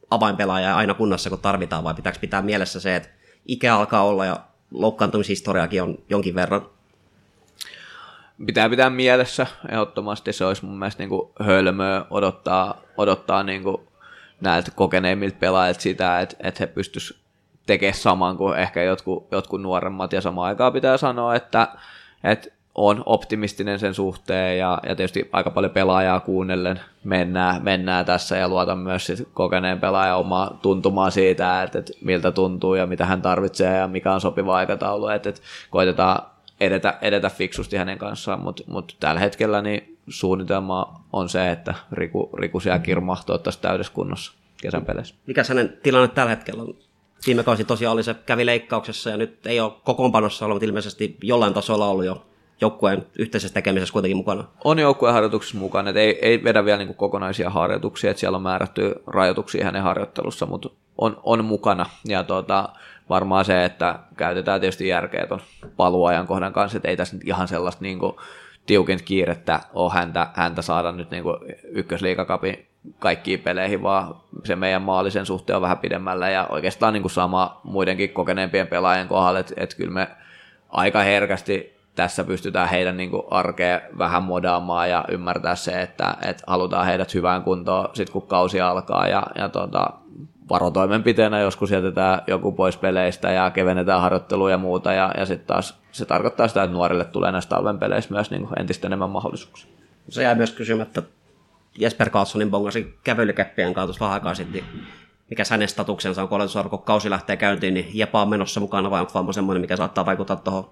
avainpelaaja 0.10 0.78
aina 0.78 0.94
kunnossa, 0.94 1.30
kun 1.30 1.40
tarvitaan, 1.40 1.84
vai 1.84 1.94
pitääkö 1.94 2.20
pitää 2.20 2.42
mielessä 2.42 2.80
se, 2.80 2.96
että 2.96 3.17
ikä 3.48 3.76
alkaa 3.76 4.04
olla 4.04 4.26
ja 4.26 4.40
loukkaantumishistoriakin 4.72 5.84
on 5.84 5.98
jonkin 6.10 6.36
verran. 6.36 6.70
Pitää 8.46 8.70
pitää 8.70 8.90
mielessä, 8.90 9.48
ehdottomasti 9.70 10.34
se 10.34 10.46
olisi 10.46 10.66
mun 10.66 10.80
mielestä 10.80 11.04
niin 11.04 11.10
kuin 11.10 11.32
hölmöä 11.40 12.06
odottaa, 12.10 12.82
odottaa 12.98 13.44
niin 13.44 13.64
kuin 13.64 13.78
näiltä 14.42 14.72
kokeneimmilta 14.76 15.38
pelaajilta 15.40 15.82
sitä, 15.82 16.20
että, 16.20 16.36
että 16.40 16.58
he 16.60 16.68
pystyisivät 16.68 17.22
tekemään 17.66 17.94
saman 17.94 18.38
kuin 18.38 18.58
ehkä 18.58 18.84
jotkut, 18.84 19.28
jotkut 19.32 19.62
nuoremmat, 19.62 20.14
ja 20.14 20.22
samaan 20.22 20.48
aikaan 20.48 20.74
pitää 20.74 20.98
sanoa, 20.98 21.36
että, 21.36 21.68
että 22.24 22.50
on 22.78 23.04
optimistinen 23.06 23.80
sen 23.80 23.94
suhteen 23.94 24.58
ja, 24.58 24.80
ja 24.88 24.96
tietysti 24.96 25.30
aika 25.32 25.50
paljon 25.50 25.72
pelaajaa 25.72 26.20
kuunnellen 26.20 26.80
mennään, 27.04 27.64
mennään 27.64 28.06
tässä 28.06 28.38
ja 28.38 28.50
luotan 28.50 28.78
myös 28.78 29.06
sit 29.06 29.28
kokeneen 29.34 29.80
pelaajan 29.80 30.18
omaa 30.18 30.60
tuntumaa 30.62 31.10
siitä, 31.10 31.64
että, 31.64 31.80
että 31.80 31.94
miltä 32.02 32.32
tuntuu 32.32 32.76
ja 32.76 32.88
mitä 32.88 33.06
hän 33.06 33.22
tarvitsee 33.22 33.78
ja 33.78 33.88
mikä 33.88 34.14
on 34.14 34.22
sopiva 34.22 34.56
aikataulu, 34.56 35.08
että, 35.08 35.30
että 35.30 35.42
koitetaan 35.70 36.22
edetä, 36.60 36.98
edetä 37.02 37.30
fiksusti 37.30 37.78
hänen 37.78 37.98
kanssaan, 37.98 38.42
mutta 38.42 38.64
mut 38.68 38.96
tällä 39.00 39.20
hetkellä 39.20 39.62
niin 39.62 39.98
suunnitelma 40.08 41.02
on 41.14 41.30
se, 41.30 41.52
että 41.52 41.76
Riku, 41.92 42.30
Riku 42.34 42.60
siellä 42.60 42.80
kirmaa 42.80 43.24
toivottavasti 43.26 43.62
täydessä 43.62 43.94
kunnossa 43.94 44.34
kesän 44.62 44.86
peleissä. 44.86 45.16
Mikä 45.28 45.44
hänen 45.50 45.78
tilanne 45.84 46.08
tällä 46.08 46.30
hetkellä 46.30 46.64
on? 46.64 46.76
Viime 47.26 47.44
kausi 47.44 47.64
tosiaan 47.64 47.94
oli 47.94 48.04
se, 48.04 48.14
kävi 48.14 48.46
leikkauksessa 48.46 49.10
ja 49.10 49.18
nyt 49.18 49.48
ei 49.48 49.60
ole 49.60 49.74
kokoonpanossa 49.84 50.46
ollut, 50.46 50.56
mutta 50.56 50.66
ilmeisesti 50.66 51.18
jollain 51.24 51.54
tasolla 51.54 51.88
ollut 51.88 52.06
jo 52.06 52.26
joukkueen 52.62 53.06
yhteisessä 53.20 53.54
tekemisessä 53.54 53.94
kuitenkin 53.94 54.18
mukana? 54.18 54.44
On 54.64 54.80
joukkueen 54.80 55.14
harjoituksessa 55.14 55.58
mukana, 55.58 55.90
että 55.90 56.00
ei, 56.00 56.20
ei 56.22 56.44
vedä 56.44 56.66
vielä 56.66 56.78
niin 56.78 56.88
kuin 56.88 56.98
kokonaisia 56.98 57.50
harjoituksia, 57.50 58.12
että 58.12 58.20
siellä 58.20 58.36
on 58.36 58.42
määrätty 58.42 58.96
rajoituksia 59.08 59.66
hänen 59.66 59.84
harjoittelussa, 59.84 60.46
mutta 60.46 60.70
on, 60.98 61.20
on 61.24 61.46
mukana. 61.46 61.86
Ja 62.06 62.24
tuota, 62.24 62.70
varmaan 63.10 63.46
se, 63.46 63.66
että 63.66 64.00
käytetään 64.18 64.62
tietysti 64.62 64.88
järkeä 64.88 65.28
tuon 65.28 65.42
paluajankohdan 65.78 66.54
kanssa, 66.54 66.78
että 66.78 66.88
ei 66.88 66.98
tässä 66.98 67.16
nyt 67.16 67.28
ihan 67.28 67.48
sellaista 67.48 67.82
niin 67.82 68.00
tiukin 68.66 69.00
kiirettä 69.06 69.60
ole 69.74 69.94
häntä, 69.94 70.28
häntä 70.34 70.62
saada 70.62 70.92
nyt 70.92 71.12
niin 71.12 71.24
ykkösliikakapin 71.72 72.68
kaikkiin 73.00 73.40
peleihin, 73.40 73.84
vaan 73.84 74.16
se 74.44 74.56
meidän 74.56 74.82
maalisen 74.82 75.26
suhteen 75.26 75.56
on 75.56 75.62
vähän 75.62 75.78
pidemmällä 75.78 76.30
ja 76.30 76.48
oikeastaan 76.50 76.94
niin 76.94 77.02
kuin 77.04 77.12
sama 77.12 77.62
muidenkin 77.64 78.10
kokeneempien 78.10 78.68
pelaajien 78.68 79.08
kohdalla, 79.08 79.40
että, 79.40 79.54
että 79.58 79.78
kyllä 79.78 79.92
me 79.92 80.08
aika 80.70 81.00
herkästi 81.00 81.77
tässä 81.98 82.24
pystytään 82.24 82.70
heidän 82.70 82.98
niin 82.98 83.10
kuin 83.10 83.24
arkea 83.32 83.82
vähän 83.98 84.24
modaamaan 84.24 84.90
ja 84.90 85.06
ymmärtää 85.12 85.56
se, 85.56 85.82
että, 85.82 86.18
että 86.22 86.44
halutaan 86.48 86.86
heidät 86.86 87.14
hyvään 87.14 87.44
kuntoon 87.44 87.90
sitten 87.94 88.14
kun 88.14 88.28
kausi 88.28 88.62
alkaa 88.62 89.08
ja, 89.08 89.24
ja 89.36 89.50
tuota, 89.50 89.90
varotoimenpiteenä 90.50 91.40
joskus 91.40 91.72
jätetään 91.72 92.22
joku 92.28 92.52
pois 92.52 92.78
peleistä 92.78 93.32
ja 93.32 93.52
kevennetään 93.52 94.02
harjoittelua 94.02 94.52
ja 94.52 94.58
muuta 94.58 94.94
ja, 94.94 95.12
ja 95.18 95.26
sitten 95.26 95.48
taas 95.48 95.82
se 95.92 96.06
tarkoittaa 96.06 96.48
sitä, 96.48 96.64
että 96.64 96.74
nuorille 96.74 97.06
tulee 97.06 97.32
näistä 97.32 97.56
talven 97.56 97.80
peleissä 97.80 98.14
myös 98.14 98.32
niin 98.32 98.48
kuin 98.48 98.60
entistä 98.60 98.88
enemmän 98.88 99.10
mahdollisuuksia. 99.10 99.72
Se 100.10 100.24
jää 100.24 100.36
myös 100.36 100.52
kysymättä 100.52 101.04
Jesper 101.78 102.10
Karlssonin 102.10 102.52
bongasi 102.52 103.00
kävelykeppien 103.04 103.74
kautta 103.74 104.00
vähän 104.00 104.14
aikaa 104.14 104.36
sitten, 104.36 104.64
mikä 105.30 105.44
hänen 105.50 105.68
statuksensa 105.68 106.22
on, 106.22 106.70
kun 106.70 106.82
kausi 106.82 107.10
lähtee 107.10 107.38
käyntiin, 107.38 107.74
niin 107.74 107.90
Jepa 107.94 108.22
on 108.22 108.30
menossa 108.30 108.60
mukana 108.60 108.92
vai 108.92 109.00
onko 109.00 109.12
vaan 109.14 109.34
semmoinen, 109.34 109.62
mikä 109.62 109.76
saattaa 109.76 110.06
vaikuttaa 110.06 110.36
tuohon 110.36 110.70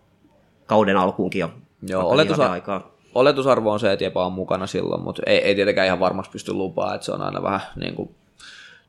kauden 0.65 0.97
alkuunkin 0.97 1.39
jo. 1.39 1.49
Joo, 1.87 2.15
oletusar- 2.15 2.49
aikaa. 2.49 2.91
oletusarvo 3.15 3.71
on 3.71 3.79
se, 3.79 3.91
että 3.91 4.05
Jepa 4.05 4.25
on 4.25 4.31
mukana 4.33 4.67
silloin, 4.67 5.03
mutta 5.03 5.21
ei, 5.25 5.37
ei 5.37 5.55
tietenkään 5.55 5.87
ihan 5.87 5.99
varmasti 5.99 6.31
pysty 6.31 6.53
lupaa, 6.53 6.95
että 6.95 7.05
se 7.05 7.11
on 7.11 7.21
aina 7.21 7.43
vähän 7.43 7.61
niin 7.75 7.95
kuin 7.95 8.15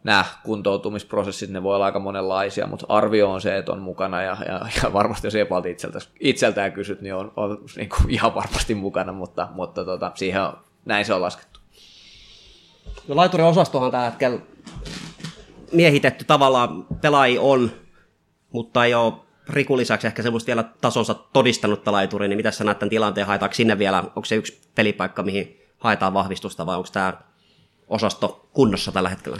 nämä 0.04 0.24
kuntoutumisprosessit, 0.44 1.50
ne 1.50 1.62
voi 1.62 1.74
olla 1.74 1.84
aika 1.84 1.98
monenlaisia, 1.98 2.66
mutta 2.66 2.86
arvio 2.88 3.30
on 3.30 3.40
se, 3.40 3.56
että 3.56 3.72
on 3.72 3.78
mukana 3.80 4.22
ja, 4.22 4.36
ja, 4.48 4.60
ja 4.82 4.92
varmasti 4.92 5.26
jos 5.26 5.34
Epalta 5.34 5.68
itseltä, 5.68 5.98
itseltään 6.20 6.72
kysyt, 6.72 7.00
niin 7.00 7.14
on, 7.14 7.32
on 7.36 7.58
niin 7.76 7.88
kuin 7.88 8.10
ihan 8.10 8.34
varmasti 8.34 8.74
mukana, 8.74 9.12
mutta, 9.12 9.48
mutta 9.54 9.84
tota, 9.84 10.12
siihen 10.14 10.42
on, 10.42 10.58
näin 10.84 11.04
se 11.04 11.14
on 11.14 11.20
laskettu. 11.20 11.60
No 13.08 13.16
laiturin 13.16 13.46
osastohan 13.46 13.90
tällä 13.90 14.10
hetkellä 14.10 14.38
miehitetty 15.72 16.24
tavallaan 16.24 16.86
pelaaji 17.00 17.38
on, 17.38 17.70
mutta 18.52 18.84
ei 18.84 18.94
ole 18.94 19.12
Riku 19.48 19.76
lisäksi 19.76 20.06
ehkä 20.06 20.22
semmoista 20.22 20.46
vielä 20.46 20.64
tasonsa 20.80 21.14
todistanutta 21.14 21.92
laituri, 21.92 22.28
niin 22.28 22.36
mitä 22.36 22.50
sä 22.50 22.64
näet 22.64 22.78
tämän 22.78 22.90
tilanteen, 22.90 23.26
haetaanko 23.26 23.54
sinne 23.54 23.78
vielä, 23.78 23.98
onko 23.98 24.24
se 24.24 24.34
yksi 24.34 24.60
pelipaikka, 24.74 25.22
mihin 25.22 25.60
haetaan 25.78 26.14
vahvistusta 26.14 26.66
vai 26.66 26.76
onko 26.76 26.88
tämä 26.92 27.14
osasto 27.88 28.48
kunnossa 28.52 28.92
tällä 28.92 29.08
hetkellä? 29.08 29.38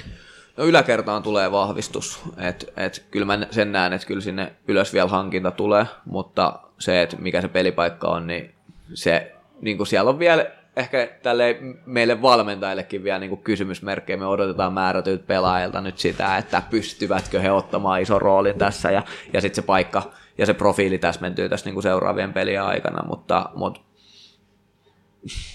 No 0.56 0.64
yläkertaan 0.64 1.22
tulee 1.22 1.52
vahvistus, 1.52 2.20
että 2.36 2.66
et, 2.76 3.06
kyllä 3.10 3.26
mä 3.26 3.46
sen 3.50 3.72
näen, 3.72 3.92
että 3.92 4.06
kyllä 4.06 4.20
sinne 4.20 4.52
ylös 4.68 4.92
vielä 4.92 5.08
hankinta 5.08 5.50
tulee, 5.50 5.86
mutta 6.04 6.58
se, 6.78 7.02
että 7.02 7.16
mikä 7.16 7.40
se 7.40 7.48
pelipaikka 7.48 8.08
on, 8.08 8.26
niin 8.26 8.54
se, 8.94 9.32
niin 9.60 9.76
kuin 9.76 9.86
siellä 9.86 10.10
on 10.10 10.18
vielä 10.18 10.46
ehkä 10.76 11.08
tälle 11.22 11.56
meille 11.86 12.22
valmentajillekin 12.22 13.04
vielä 13.04 13.18
niin 13.18 13.38
kysymysmerkkejä. 13.38 14.16
Me 14.16 14.26
odotetaan 14.26 14.72
määrätyiltä 14.72 15.24
pelaajilta 15.26 15.80
nyt 15.80 15.98
sitä, 15.98 16.36
että 16.36 16.62
pystyvätkö 16.70 17.40
he 17.40 17.52
ottamaan 17.52 18.02
ison 18.02 18.22
roolin 18.22 18.58
tässä 18.58 18.90
ja, 18.90 19.02
ja 19.32 19.40
sitten 19.40 19.62
se 19.62 19.66
paikka 19.66 20.10
ja 20.38 20.46
se 20.46 20.54
profiili 20.54 20.98
täsmentyy 20.98 21.48
tässä 21.48 21.70
niin 21.70 21.82
seuraavien 21.82 22.32
pelien 22.32 22.62
aikana, 22.62 23.04
mutta, 23.06 23.50
mutta 23.54 23.80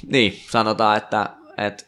niin, 0.07 0.33
sanotaan, 0.49 0.97
että, 0.97 1.29
että 1.57 1.83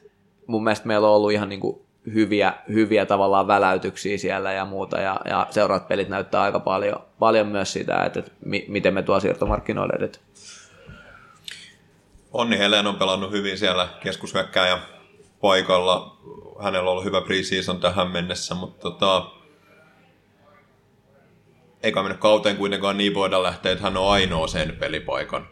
mun 0.47 0.64
mielestä 0.64 0.88
meillä 0.88 1.07
on 1.07 1.15
ollut 1.15 1.31
ihan 1.31 1.49
niin 1.49 1.60
kuin 1.60 1.81
hyviä, 2.14 2.53
hyviä 2.69 3.05
tavallaan 3.05 3.47
väläytyksiä 3.47 4.18
siellä 4.18 4.51
ja 4.51 4.65
muuta, 4.65 4.99
ja, 4.99 5.19
ja 5.26 5.47
seuraavat 5.49 5.88
pelit 5.88 6.10
näyttää 6.10 6.41
aika 6.41 6.60
paljon, 6.60 6.99
paljon 7.19 7.47
myös 7.47 7.73
sitä, 7.73 8.03
että, 8.05 8.19
että 8.19 8.31
mi, 8.45 8.65
miten 8.68 8.93
me 8.93 9.03
tuo 9.03 9.19
siirtomarkkinoille 9.19 9.93
edetään. 9.97 10.26
Onni 12.34 12.57
Helen 12.57 12.88
on 12.88 12.95
pelannut 12.95 13.31
hyvin 13.31 13.57
siellä 13.57 13.88
keskushyökkääjä 14.03 14.80
paikalla. 15.41 16.18
Hänellä 16.64 16.81
on 16.81 16.91
ollut 16.91 17.05
hyvä 17.05 17.22
preseason 17.22 17.80
tähän 17.80 18.11
mennessä, 18.11 18.55
mutta 18.55 18.81
tota, 18.81 19.26
eikä 21.84 22.01
mennä 22.01 22.18
kauteen 22.18 22.57
kuitenkaan 22.57 22.97
niin 22.97 23.14
voida 23.14 23.43
lähteä, 23.43 23.72
että 23.72 23.84
hän 23.84 23.97
on 23.97 24.11
ainoa 24.11 24.47
sen 24.47 24.76
pelipaikan 24.80 25.47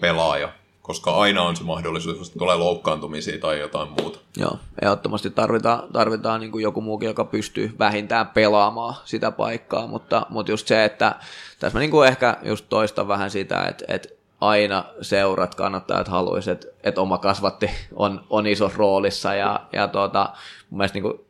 pelaaja, 0.00 0.52
koska 0.82 1.14
aina 1.14 1.42
on 1.42 1.56
se 1.56 1.64
mahdollisuus, 1.64 2.28
että 2.28 2.38
tulee 2.38 2.56
loukkaantumisia 2.56 3.38
tai 3.38 3.60
jotain 3.60 3.88
muuta. 3.88 4.18
Joo, 4.36 4.58
ehdottomasti 4.82 5.30
tarvitaan, 5.30 5.92
tarvitaan 5.92 6.40
niin 6.40 6.60
joku 6.60 6.80
muukin, 6.80 7.06
joka 7.06 7.24
pystyy 7.24 7.74
vähintään 7.78 8.26
pelaamaan 8.26 8.94
sitä 9.04 9.30
paikkaa, 9.30 9.86
mutta, 9.86 10.26
mutta 10.28 10.52
just 10.52 10.66
se, 10.66 10.84
että 10.84 11.16
tässä 11.58 11.76
mä 11.76 11.80
niin 11.80 11.90
kuin 11.90 12.08
ehkä 12.08 12.36
just 12.42 12.66
toistan 12.68 13.08
vähän 13.08 13.30
sitä, 13.30 13.62
että, 13.62 13.84
että 13.88 14.13
aina 14.48 14.84
seurat 15.00 15.54
kannattajat 15.54 16.08
haluaisivat, 16.08 16.64
että, 16.64 16.76
että 16.82 17.00
oma 17.00 17.18
kasvatti 17.18 17.70
on, 17.96 18.24
on 18.30 18.46
isossa 18.46 18.78
roolissa. 18.78 19.34
Ja, 19.34 19.60
ja 19.72 19.88
tuota, 19.88 20.30
mun 20.70 20.78
mielestä 20.78 20.98
niin 20.98 21.20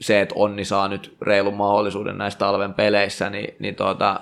se, 0.00 0.20
että 0.20 0.34
Onni 0.38 0.64
saa 0.64 0.88
nyt 0.88 1.16
reilun 1.22 1.54
mahdollisuuden 1.54 2.18
näissä 2.18 2.38
talven 2.38 2.74
peleissä, 2.74 3.30
niin, 3.30 3.54
niin 3.58 3.74
tuota, 3.74 4.20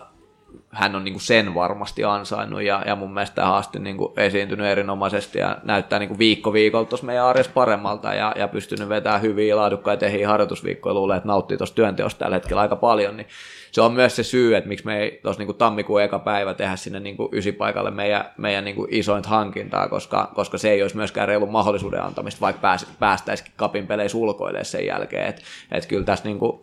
hän 0.70 0.96
on 0.96 1.04
niin 1.04 1.14
kuin 1.14 1.22
sen 1.22 1.54
varmasti 1.54 2.04
ansainnut. 2.04 2.62
Ja, 2.62 2.82
ja 2.86 2.96
mun 2.96 3.14
mielestä 3.14 3.34
tähän 3.34 3.54
asti 3.54 3.78
niin 3.78 3.96
esiintynyt 4.16 4.66
erinomaisesti 4.66 5.38
ja 5.38 5.58
näyttää 5.62 5.98
niin 5.98 6.08
kuin 6.08 6.18
viikko 6.18 6.52
viikolta 6.52 6.88
tuossa 6.88 7.06
meidän 7.06 7.24
arjessa 7.24 7.52
paremmalta 7.54 8.14
ja, 8.14 8.32
ja 8.36 8.48
pystynyt 8.48 8.88
vetämään 8.88 9.22
hyviä 9.22 9.56
laadukkaita 9.56 10.00
tehiä 10.00 10.28
harjoitusviikkoja. 10.28 10.94
Luulee, 10.94 11.16
että 11.16 11.28
nauttii 11.28 11.56
tuosta 11.56 11.74
työnteosta 11.74 12.18
tällä 12.18 12.36
hetkellä 12.36 12.62
aika 12.62 12.76
paljon, 12.76 13.16
niin 13.16 13.26
se 13.72 13.80
on 13.80 13.92
myös 13.92 14.16
se 14.16 14.22
syy, 14.22 14.56
että 14.56 14.68
miksi 14.68 14.86
me 14.86 14.98
ei 14.98 15.20
tuossa 15.22 15.42
niin 15.42 15.56
tammikuun 15.56 16.02
eka 16.02 16.18
päivä 16.18 16.54
tehdä 16.54 16.76
sinne 16.76 17.00
niin 17.00 17.16
kuin 17.16 17.28
ysipaikalle 17.32 17.90
meidän, 17.90 18.24
meidän 18.36 18.64
niin 18.64 18.76
kuin 18.76 18.88
hankintaa, 19.26 19.88
koska, 19.88 20.30
koska 20.34 20.58
se 20.58 20.70
ei 20.70 20.82
olisi 20.82 20.96
myöskään 20.96 21.28
reilun 21.28 21.52
mahdollisuuden 21.52 22.02
antamista, 22.02 22.40
vaikka 22.40 22.60
pääs, 22.60 22.86
päästäisikin 22.98 23.52
kapin 23.56 23.86
peleissä 23.86 24.18
ulkoille 24.18 24.64
sen 24.64 24.86
jälkeen. 24.86 25.26
Että 25.26 25.42
et 25.72 25.86
kyllä 25.86 26.04
tässä 26.04 26.24
niin 26.24 26.38
kuin 26.38 26.62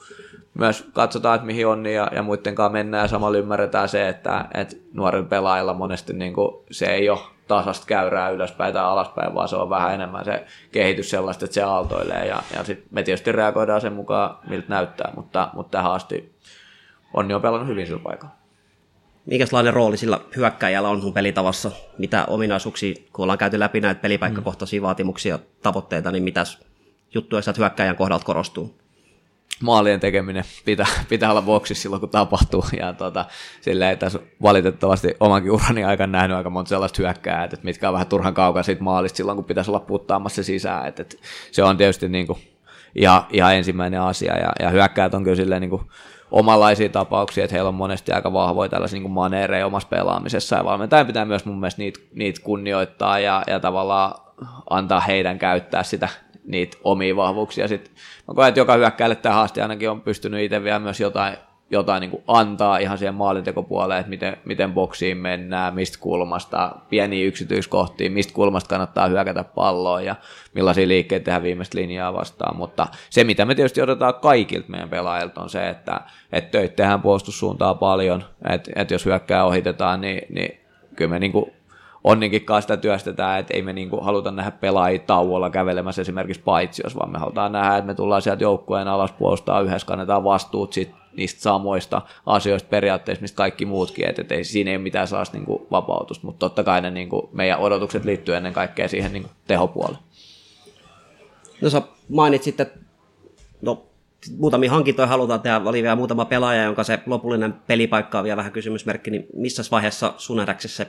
myös 0.53 0.89
katsotaan, 0.93 1.35
että 1.35 1.45
mihin 1.45 1.67
on 1.67 1.85
ja, 1.85 2.07
ja 2.11 2.23
muidenkaan 2.23 2.71
mennään. 2.71 3.03
Ja 3.03 3.07
samalla 3.07 3.37
ymmärretään 3.37 3.89
se, 3.89 4.09
että, 4.09 4.45
että 4.53 4.75
nuoren 4.93 5.25
pelaajilla 5.25 5.73
monesti 5.73 6.13
niin 6.13 6.33
kuin 6.33 6.51
se 6.71 6.85
ei 6.85 7.09
ole 7.09 7.19
tasasta 7.47 7.85
käyrää 7.87 8.29
ylöspäin 8.29 8.73
tai 8.73 8.83
alaspäin, 8.83 9.35
vaan 9.35 9.47
se 9.47 9.55
on 9.55 9.69
vähän 9.69 9.93
enemmän 9.93 10.25
se 10.25 10.45
kehitys 10.71 11.09
sellaista, 11.09 11.45
että 11.45 11.53
se 11.53 11.63
aaltoilee. 11.63 12.25
Ja, 12.27 12.43
ja 12.55 12.63
sitten 12.63 12.87
me 12.91 13.03
tietysti 13.03 13.31
reagoidaan 13.31 13.81
sen 13.81 13.93
mukaan, 13.93 14.37
miltä 14.49 14.69
näyttää, 14.69 15.11
mutta, 15.15 15.49
mutta 15.53 15.77
tähän 15.77 15.91
asti 15.91 16.34
Onni 17.15 17.33
on 17.33 17.41
pelannut 17.41 17.69
hyvin 17.69 17.87
sillä 17.87 17.99
paikalla. 17.99 18.35
Minkälainen 19.25 19.73
rooli 19.73 19.97
sillä 19.97 20.19
hyökkäjällä 20.35 20.89
on 20.89 21.01
sun 21.01 21.13
pelitavassa? 21.13 21.71
Mitä 21.97 22.25
ominaisuuksia, 22.25 22.95
kun 23.13 23.23
ollaan 23.23 23.37
käyty 23.37 23.59
läpi 23.59 23.81
näitä 23.81 24.01
pelipaikkakohtaisia 24.01 24.81
mm. 24.81 24.85
vaatimuksia 24.85 25.35
ja 25.35 25.39
tavoitteita, 25.61 26.11
niin 26.11 26.23
mitäs 26.23 26.59
juttuja 27.13 27.41
sieltä 27.41 27.61
hyökkäjän 27.61 27.95
kohdalta 27.95 28.25
korostuu? 28.25 28.75
maalien 29.63 29.99
tekeminen 29.99 30.43
pitää, 30.65 30.85
pitää 31.09 31.31
olla 31.31 31.41
boksissa 31.41 31.81
silloin, 31.81 31.99
kun 31.99 32.09
tapahtuu. 32.09 32.65
Ja 32.79 32.93
tota, 32.93 33.25
silleen, 33.61 33.91
että 33.91 34.05
tässä 34.05 34.19
valitettavasti 34.41 35.15
omankin 35.19 35.51
urani 35.51 35.83
aikana 35.83 36.11
nähnyt 36.11 36.37
aika 36.37 36.49
monta 36.49 36.69
sellaista 36.69 37.01
hyökkää, 37.01 37.43
että, 37.43 37.57
mitkä 37.63 37.89
on 37.89 37.93
vähän 37.93 38.07
turhan 38.07 38.33
kaukana 38.33 38.63
siitä 38.63 38.83
maalista 38.83 39.17
silloin, 39.17 39.35
kun 39.35 39.45
pitäisi 39.45 39.71
olla 39.71 39.79
puttaamassa 39.79 40.35
se 40.35 40.43
sisään. 40.43 40.87
Että, 40.87 41.01
että 41.01 41.15
se 41.51 41.63
on 41.63 41.77
tietysti 41.77 42.09
niin 42.09 42.27
kuin, 42.27 42.39
ihan, 42.95 43.21
ihan 43.31 43.55
ensimmäinen 43.55 44.01
asia. 44.01 44.37
Ja, 44.37 44.51
ja 44.59 44.69
hyökkäät 44.69 45.13
on 45.13 45.23
kyllä 45.23 45.35
silleen 45.35 45.61
niin 45.61 45.69
kuin, 45.69 45.81
omanlaisia 46.31 46.89
tapauksia, 46.89 47.43
että 47.43 47.55
heillä 47.55 47.67
on 47.67 47.75
monesti 47.75 48.11
aika 48.11 48.33
vahvoja 48.33 48.69
tällaisia 48.69 48.99
niin 48.99 49.11
maneereja 49.11 49.65
omassa 49.65 49.87
pelaamisessa, 49.89 50.55
ja 50.55 50.65
valmentajan 50.65 51.07
pitää 51.07 51.25
myös 51.25 51.45
mun 51.45 51.59
mielestä 51.59 51.81
niitä, 51.81 51.99
niitä 52.13 52.41
kunnioittaa 52.43 53.19
ja, 53.19 53.43
ja 53.47 53.59
tavallaan 53.59 54.15
antaa 54.69 54.99
heidän 54.99 55.39
käyttää 55.39 55.83
sitä 55.83 56.09
niitä 56.45 56.77
omia 56.83 57.15
vahvuuksia. 57.15 57.67
Sitten 57.67 57.93
mä 58.27 58.33
koen, 58.33 58.47
että 58.47 58.59
joka 58.59 58.73
hyökkäille 58.73 59.15
tähän 59.15 59.43
asti 59.43 59.61
ainakin 59.61 59.89
on 59.89 60.01
pystynyt 60.01 60.41
itse 60.41 60.63
vielä 60.63 60.79
myös 60.79 60.99
jotain 60.99 61.37
jotain 61.69 62.01
niin 62.01 62.11
kuin 62.11 62.23
antaa 62.27 62.77
ihan 62.77 62.97
siihen 62.97 63.15
maalintekopuoleen, 63.15 63.99
että 63.99 64.09
miten, 64.09 64.37
miten 64.45 64.73
boksiin 64.73 65.17
mennään, 65.17 65.75
mistä 65.75 65.97
kulmasta, 65.99 66.75
pieniä 66.89 67.25
yksityiskohtia, 67.25 68.09
mistä 68.09 68.33
kulmasta 68.33 68.69
kannattaa 68.69 69.07
hyökätä 69.07 69.43
palloon 69.43 70.05
ja 70.05 70.15
millaisia 70.53 70.87
liikkeitä 70.87 71.23
tehdään 71.23 71.43
viimeistä 71.43 71.77
linjaa 71.77 72.13
vastaan. 72.13 72.57
Mutta 72.57 72.87
se, 73.09 73.23
mitä 73.23 73.45
me 73.45 73.55
tietysti 73.55 73.81
odotetaan 73.81 74.13
kaikilta 74.13 74.69
meidän 74.69 74.89
pelaajilta 74.89 75.41
on 75.41 75.49
se, 75.49 75.69
että, 75.69 76.01
että 76.31 76.51
töitä 76.51 76.75
tehdään 76.75 77.01
puolustussuuntaa 77.01 77.75
paljon, 77.75 78.23
että, 78.49 78.71
että 78.75 78.93
jos 78.93 79.05
hyökkää 79.05 79.45
ohitetaan, 79.45 80.01
niin, 80.01 80.21
niin 80.29 80.59
kyllä 80.95 81.09
me 81.09 81.19
niin 81.19 81.31
kuin 81.31 81.51
Onninkin 82.05 82.45
kanssa 82.45 82.61
sitä 82.61 82.81
työstetään, 82.81 83.39
että 83.39 83.53
ei 83.53 83.61
me 83.61 83.73
niinku 83.73 84.01
haluta 84.01 84.31
nähdä 84.31 84.51
pelaajia 84.51 84.99
tauolla 84.99 85.49
kävelemässä 85.49 86.01
esimerkiksi 86.01 86.41
paitsi, 86.41 86.81
jos 86.85 86.95
vaan 86.95 87.11
me 87.11 87.17
halutaan 87.17 87.51
nähdä, 87.51 87.77
että 87.77 87.87
me 87.87 87.95
tullaan 87.95 88.21
sieltä 88.21 88.43
joukkueen 88.43 88.87
alas 88.87 89.11
puolustaa 89.11 89.61
yhdessä, 89.61 89.87
kannetaan 89.87 90.23
vastuut 90.23 90.73
sit 90.73 90.91
niistä 91.17 91.41
samoista 91.41 92.01
asioista 92.25 92.69
periaatteessa, 92.69 93.21
mistä 93.21 93.35
kaikki 93.35 93.65
muutkin, 93.65 94.09
että 94.09 94.35
ei, 94.35 94.43
siinä 94.43 94.71
ei 94.71 94.75
ole 94.77 94.83
mitään 94.83 95.07
sellaista 95.07 95.37
niinku 95.37 95.67
vapautusta, 95.71 96.25
mutta 96.25 96.39
totta 96.39 96.63
kai 96.63 96.81
ne 96.81 96.91
niinku, 96.91 97.29
meidän 97.33 97.59
odotukset 97.59 98.05
liittyy 98.05 98.35
ennen 98.35 98.53
kaikkea 98.53 98.87
siihen 98.87 99.13
niinku 99.13 99.29
tehopuoleen. 99.47 100.03
No 101.61 101.69
sä 101.69 101.81
mainitsit, 102.09 102.59
että 102.59 102.79
no, 103.61 103.85
muutamia 104.37 104.71
hankintoja 104.71 105.07
halutaan 105.07 105.41
tehdä, 105.41 105.61
oli 105.65 105.83
vielä 105.83 105.95
muutama 105.95 106.25
pelaaja, 106.25 106.63
jonka 106.63 106.83
se 106.83 106.99
lopullinen 107.05 107.53
pelipaikka 107.67 108.17
on 108.17 108.23
vielä 108.23 108.37
vähän 108.37 108.51
kysymysmerkki, 108.51 109.11
niin 109.11 109.25
missä 109.33 109.63
vaiheessa 109.71 110.13
sun 110.17 110.45
se 110.59 110.87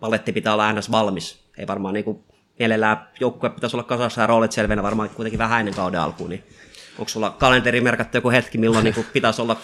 paletti 0.00 0.32
pitää 0.32 0.52
olla 0.52 0.66
äänes 0.66 0.90
valmis. 0.90 1.38
Ei 1.58 1.66
varmaan 1.66 1.94
niin 1.94 2.04
kuin 2.04 2.24
mielellään 2.58 3.08
joukkue 3.20 3.50
pitäisi 3.50 3.76
olla 3.76 3.84
kasassa 3.84 4.20
ja 4.20 4.26
roolit 4.26 4.52
selvenä 4.52 4.82
varmaan 4.82 5.10
kuitenkin 5.10 5.38
vähän 5.38 5.60
ennen 5.60 5.74
kauden 5.74 6.00
alkuun, 6.00 6.30
niin 6.30 6.44
onko 6.98 7.08
sulla 7.08 7.30
kalenteri 7.30 7.80
merkattu 7.80 8.16
joku 8.16 8.30
hetki, 8.30 8.58
milloin 8.58 8.84
niin 8.84 8.94
kuin 8.94 9.06
pitäisi 9.12 9.42
olla 9.42 9.56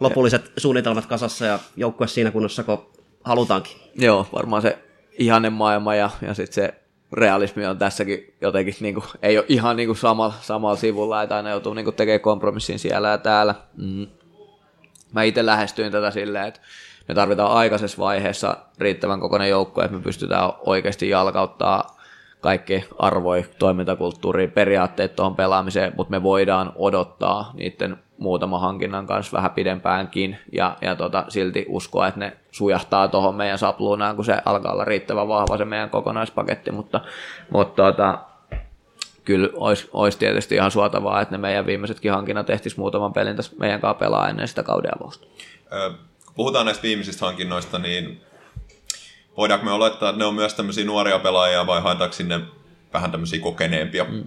lopulliset 0.00 0.52
suunnitelmat 0.56 1.06
kasassa 1.06 1.46
ja 1.46 1.58
joukkue 1.76 2.08
siinä 2.08 2.30
kunnossa, 2.30 2.64
kun 2.64 2.86
halutaankin? 3.24 3.76
Joo, 3.94 4.26
varmaan 4.32 4.62
se 4.62 4.78
ihanen 5.18 5.52
maailma 5.52 5.94
ja, 5.94 6.10
ja 6.22 6.34
sitten 6.34 6.54
se 6.54 6.74
realismi 7.12 7.66
on 7.66 7.78
tässäkin 7.78 8.34
jotenkin, 8.40 8.74
niin 8.80 8.94
kuin, 8.94 9.04
ei 9.22 9.38
ole 9.38 9.46
ihan 9.48 9.76
niin 9.76 9.88
kuin 9.88 9.96
samalla, 9.96 10.34
samalla 10.40 10.76
sivulla, 10.76 11.22
että 11.22 11.36
aina 11.36 11.50
joutuu 11.50 11.74
niin 11.74 11.84
kuin 11.84 11.96
tekemään 11.96 12.20
kompromissin 12.20 12.78
siellä 12.78 13.08
ja 13.08 13.18
täällä. 13.18 13.54
Mm. 13.76 14.06
Mä 15.16 15.22
itse 15.22 15.46
lähestyin 15.46 15.92
tätä 15.92 16.10
silleen, 16.10 16.46
että 16.46 16.60
me 17.08 17.14
tarvitaan 17.14 17.52
aikaisessa 17.52 17.98
vaiheessa 17.98 18.56
riittävän 18.78 19.20
kokoinen 19.20 19.48
joukko, 19.48 19.82
että 19.82 19.96
me 19.96 20.02
pystytään 20.02 20.52
oikeasti 20.66 21.08
jalkauttaa 21.08 21.96
kaikki 22.40 22.84
arvoi, 22.98 23.44
toimintakulttuuri, 23.58 24.48
periaatteet 24.48 25.16
tuohon 25.16 25.36
pelaamiseen, 25.36 25.92
mutta 25.96 26.10
me 26.10 26.22
voidaan 26.22 26.72
odottaa 26.74 27.50
niiden 27.54 27.96
muutama 28.18 28.58
hankinnan 28.58 29.06
kanssa 29.06 29.36
vähän 29.36 29.50
pidempäänkin. 29.50 30.38
Ja, 30.52 30.76
ja 30.80 30.96
tota, 30.96 31.24
silti 31.28 31.66
uskoa, 31.68 32.08
että 32.08 32.20
ne 32.20 32.36
sujahtaa 32.50 33.08
tuohon 33.08 33.34
meidän 33.34 33.58
sapluunaan, 33.58 34.16
kun 34.16 34.24
se 34.24 34.38
alkaa 34.44 34.72
olla 34.72 34.84
riittävän 34.84 35.28
vahva 35.28 35.56
se 35.56 35.64
meidän 35.64 35.90
kokonaispaketti, 35.90 36.72
mutta, 36.72 37.00
mutta 37.50 37.82
tota, 37.82 38.18
kyllä 39.26 39.48
olisi, 39.54 39.88
olisi 39.92 40.18
tietysti 40.18 40.54
ihan 40.54 40.70
suotavaa, 40.70 41.20
että 41.20 41.34
ne 41.34 41.38
meidän 41.38 41.66
viimeisetkin 41.66 42.12
hankinnat 42.12 42.46
tehtis 42.46 42.76
muutaman 42.76 43.12
pelin 43.12 43.36
tässä 43.36 43.52
meidän 43.58 43.80
kanssa 43.80 43.98
pelaa 43.98 44.28
ennen 44.28 44.48
sitä 44.48 44.62
kauden 44.62 44.92
avausta 45.00 45.26
puhutaan 46.36 46.66
näistä 46.66 46.82
viimeisistä 46.82 47.26
hankinnoista, 47.26 47.78
niin 47.78 48.20
voidaanko 49.36 49.64
me 49.64 49.72
olettaa, 49.72 50.08
että 50.08 50.18
ne 50.18 50.24
on 50.24 50.34
myös 50.34 50.54
tämmöisiä 50.54 50.84
nuoria 50.84 51.18
pelaajia 51.18 51.66
vai 51.66 51.82
haetaanko 51.82 52.12
sinne 52.12 52.40
vähän 52.92 53.10
tämmöisiä 53.10 53.40
kokeneempia? 53.40 54.04
Mm. 54.04 54.24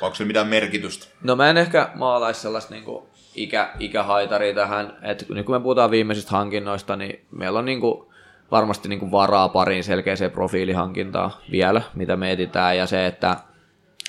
Onko 0.00 0.14
se 0.14 0.24
mitään 0.24 0.46
merkitystä? 0.46 1.06
No 1.22 1.36
mä 1.36 1.50
en 1.50 1.56
ehkä 1.56 1.90
maalaisi 1.94 2.40
sellaista 2.40 2.74
niinku 2.74 3.08
ikä, 3.34 3.72
ikähaitaria 3.78 4.54
tähän, 4.54 4.96
että 5.02 5.24
nyt 5.28 5.46
kun 5.46 5.54
me 5.54 5.60
puhutaan 5.60 5.90
viimeisistä 5.90 6.30
hankinnoista, 6.30 6.96
niin 6.96 7.26
meillä 7.30 7.58
on 7.58 7.64
niinku 7.64 8.12
varmasti 8.50 8.88
niinku 8.88 9.10
varaa 9.10 9.48
pariin 9.48 9.84
selkeäseen 9.84 10.30
profiilihankintaan 10.30 11.30
vielä, 11.50 11.82
mitä 11.94 12.16
me 12.16 12.32
etitään, 12.32 12.76
ja 12.76 12.86
se, 12.86 13.06
että 13.06 13.36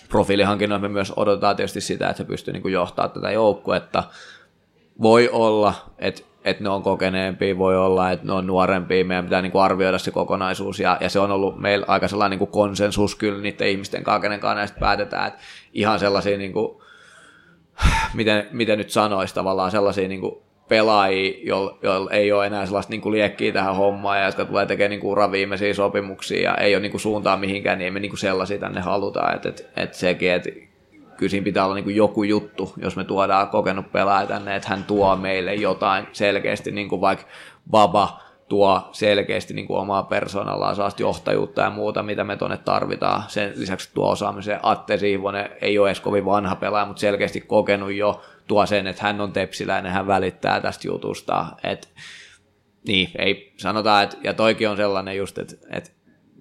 profiilihankinnoissa 0.09 0.87
me 0.87 0.93
myös 0.93 1.13
odotetaan 1.15 1.55
tietysti 1.55 1.81
sitä, 1.81 2.09
että 2.09 2.17
se 2.17 2.23
pystyy 2.23 2.53
niinku 2.53 2.67
johtamaan 2.67 3.11
tätä 3.11 3.31
joukkuetta. 3.31 4.03
Voi 5.01 5.29
olla, 5.29 5.73
että 5.99 6.21
että 6.47 6.63
ne 6.63 6.69
on 6.69 6.83
kokeneempia, 6.83 7.57
voi 7.57 7.77
olla, 7.77 8.11
että 8.11 8.25
ne 8.25 8.33
on 8.33 8.47
nuorempia, 8.47 9.05
meidän 9.05 9.25
pitää 9.25 9.41
niin 9.41 9.51
kuin 9.51 9.63
arvioida 9.63 9.97
se 9.97 10.11
kokonaisuus, 10.11 10.79
ja, 10.79 10.97
ja 10.99 11.09
se 11.09 11.19
on 11.19 11.31
ollut 11.31 11.59
meillä 11.59 11.85
aika 11.89 12.07
sellainen 12.07 12.39
niin 12.39 12.49
kuin 12.49 12.51
konsensus 12.51 13.15
kyllä 13.15 13.41
niiden 13.41 13.67
ihmisten 13.67 14.03
kanssa, 14.03 14.21
kenen 14.21 14.39
kanssa 14.39 14.55
näistä 14.55 14.79
päätetään, 14.79 15.27
että 15.27 15.39
ihan 15.73 15.99
sellaisia, 15.99 16.37
niin 16.37 16.53
kuin, 16.53 16.81
miten, 18.13 18.47
miten 18.51 18.77
nyt 18.77 18.89
sanoisi 18.89 19.35
tavallaan 19.35 19.71
sellaisia 19.71 20.07
niin 20.07 20.21
kuin 20.21 20.35
pelaajia, 20.67 21.37
joilla 21.43 21.77
joilla 21.81 22.11
ei 22.11 22.31
ole 22.31 22.47
enää 22.47 22.65
sellaista 22.65 22.91
niin 22.91 23.01
kuin 23.01 23.13
liekkiä 23.13 23.51
tähän 23.51 23.75
hommaan 23.75 24.19
ja 24.19 24.25
jotka 24.25 24.45
tulee 24.45 24.65
tekemään 24.65 24.89
niin 24.89 24.99
kuin 24.99 25.11
uran 25.11 25.31
viimeisiä 25.31 25.73
sopimuksia 25.73 26.51
ja 26.51 26.55
ei 26.55 26.75
ole 26.75 26.81
niin 26.81 26.91
kuin 26.91 27.01
suuntaa 27.01 27.37
mihinkään, 27.37 27.77
niin 27.77 27.85
ei 27.85 27.91
me 27.91 27.99
niin 27.99 28.11
kuin 28.11 28.19
sellaisia 28.19 28.59
tänne 28.59 28.81
halutaan. 28.81 29.35
Että 29.35 29.49
et, 29.49 29.69
et 29.75 29.93
sekin, 29.93 30.31
että 30.31 30.49
kyllä 31.17 31.29
siinä 31.29 31.43
pitää 31.43 31.65
olla 31.65 31.75
niin 31.75 31.83
kuin 31.83 31.95
joku 31.95 32.23
juttu, 32.23 32.73
jos 32.77 32.95
me 32.95 33.03
tuodaan 33.03 33.47
kokenut 33.47 33.91
pelaaja 33.91 34.27
tänne, 34.27 34.55
että 34.55 34.69
hän 34.69 34.83
tuo 34.83 35.15
meille 35.15 35.55
jotain 35.55 36.07
selkeästi, 36.11 36.71
niin 36.71 36.89
kuin 36.89 37.01
vaikka 37.01 37.25
Baba 37.71 38.19
tuo 38.49 38.89
selkeästi 38.91 39.53
niin 39.53 39.67
kuin 39.67 39.79
omaa 39.79 40.03
persoonallaan 40.03 40.75
saasta 40.75 41.01
johtajuutta 41.01 41.61
ja 41.61 41.69
muuta, 41.69 42.03
mitä 42.03 42.23
me 42.23 42.37
tuonne 42.37 42.57
tarvitaan. 42.57 43.23
Sen 43.27 43.53
lisäksi 43.55 43.89
tuo 43.93 44.11
osaamisen 44.11 44.59
Atte 44.63 44.97
Siivonen 44.97 45.49
ei 45.61 45.79
ole 45.79 45.89
edes 45.89 45.99
kovin 45.99 46.25
vanha 46.25 46.55
pelaaja, 46.55 46.85
mutta 46.85 46.99
selkeästi 46.99 47.41
kokenut 47.41 47.93
jo 47.93 48.21
tuo 48.47 48.65
sen, 48.65 48.87
että 48.87 49.03
hän 49.03 49.21
on 49.21 49.31
tepsiläinen, 49.31 49.91
hän 49.91 50.07
välittää 50.07 50.61
tästä 50.61 50.87
jutusta. 50.87 51.45
Et, 51.63 51.89
niin, 52.87 53.09
ei 53.17 53.53
sanotaan, 53.57 54.03
että, 54.03 54.17
ja 54.23 54.33
toikin 54.33 54.69
on 54.69 54.77
sellainen 54.77 55.17
just, 55.17 55.37
että, 55.37 55.55
että 55.69 55.89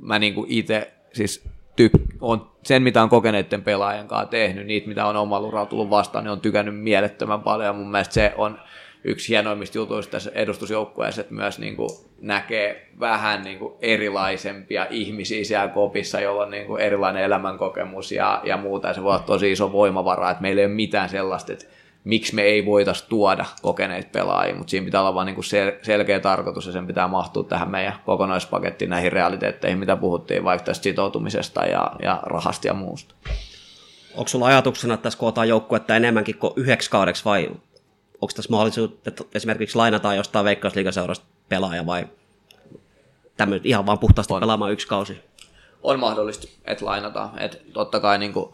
mä 0.00 0.18
niin 0.18 0.34
kuin 0.34 0.50
itse 0.50 0.92
siis 1.12 1.44
tyk, 1.76 1.92
on 2.20 2.50
sen, 2.62 2.82
mitä 2.82 3.02
on 3.02 3.08
kokeneiden 3.08 3.62
pelaajien 3.62 4.08
kanssa 4.08 4.30
tehnyt, 4.30 4.66
niitä, 4.66 4.88
mitä 4.88 5.06
on 5.06 5.16
omalla 5.16 5.48
uralla 5.48 5.66
tullut 5.66 5.90
vastaan, 5.90 6.24
niin 6.24 6.32
on 6.32 6.40
tykännyt 6.40 6.80
mielettömän 6.80 7.40
paljon. 7.40 7.76
Mun 7.76 7.90
mielestä 7.90 8.14
se 8.14 8.32
on 8.36 8.58
yksi 9.04 9.28
hienoimmista 9.28 9.78
jutuista 9.78 10.10
tässä 10.10 10.30
edustusjoukkueessa, 10.34 11.20
että 11.20 11.34
myös 11.34 11.58
niin 11.58 11.76
näkee 12.20 12.90
vähän 13.00 13.42
niin 13.42 13.58
erilaisempia 13.80 14.86
ihmisiä 14.90 15.44
siellä 15.44 15.68
kopissa, 15.68 16.20
joilla 16.20 16.42
on 16.42 16.50
niin 16.50 16.80
erilainen 16.80 17.22
elämänkokemus 17.22 18.12
ja, 18.12 18.40
ja 18.44 18.56
muuta. 18.56 18.88
Ja 18.88 18.94
se 18.94 19.02
voi 19.02 19.12
olla 19.12 19.22
tosi 19.26 19.52
iso 19.52 19.72
voimavara, 19.72 20.30
että 20.30 20.42
meillä 20.42 20.60
ei 20.60 20.66
ole 20.66 20.74
mitään 20.74 21.08
sellaista, 21.08 21.52
että 21.52 21.66
miksi 22.06 22.34
me 22.34 22.42
ei 22.42 22.66
voitaisi 22.66 23.04
tuoda 23.08 23.44
kokeneita 23.62 24.08
pelaajia, 24.12 24.54
mutta 24.54 24.70
siinä 24.70 24.84
pitää 24.84 25.00
olla 25.00 25.14
vain 25.14 25.26
niin 25.26 25.36
sel- 25.36 25.78
selkeä 25.84 26.20
tarkoitus 26.20 26.66
ja 26.66 26.72
sen 26.72 26.86
pitää 26.86 27.08
mahtua 27.08 27.44
tähän 27.44 27.70
meidän 27.70 27.94
kokonaispakettiin 28.04 28.90
näihin 28.90 29.12
realiteetteihin, 29.12 29.78
mitä 29.78 29.96
puhuttiin 29.96 30.44
vaikka 30.44 30.64
tästä 30.64 30.82
sitoutumisesta 30.82 31.64
ja, 31.64 31.92
ja 32.02 32.20
rahasta 32.22 32.66
ja 32.66 32.74
muusta. 32.74 33.14
Onko 34.14 34.28
sulla 34.28 34.46
ajatuksena, 34.46 34.94
että 34.94 35.02
tässä 35.02 35.18
kootaan 35.18 35.48
joukkuetta 35.48 35.96
enemmänkin 35.96 36.38
kuin 36.38 36.52
yhdeksi 36.56 36.90
kaudeksi 36.90 37.24
vai 37.24 37.50
onko 38.14 38.32
tässä 38.36 38.50
mahdollisuus, 38.50 38.90
että 39.06 39.24
esimerkiksi 39.34 39.76
lainataan 39.76 40.16
jostain 40.16 40.44
veikkausliigaseurasta 40.44 41.26
pelaaja 41.48 41.86
vai 41.86 42.06
tämmöinen 43.36 43.66
ihan 43.66 43.86
vaan 43.86 43.98
puhtaasti 43.98 44.34
on. 44.34 44.40
pelaamaan 44.40 44.72
yksi 44.72 44.86
kausi? 44.86 45.20
On 45.82 46.00
mahdollista, 46.00 46.48
että 46.64 46.84
lainataan. 46.84 47.38
Että 47.38 47.58
totta 47.72 48.00
kai 48.00 48.18
niin 48.18 48.32
kuin 48.32 48.52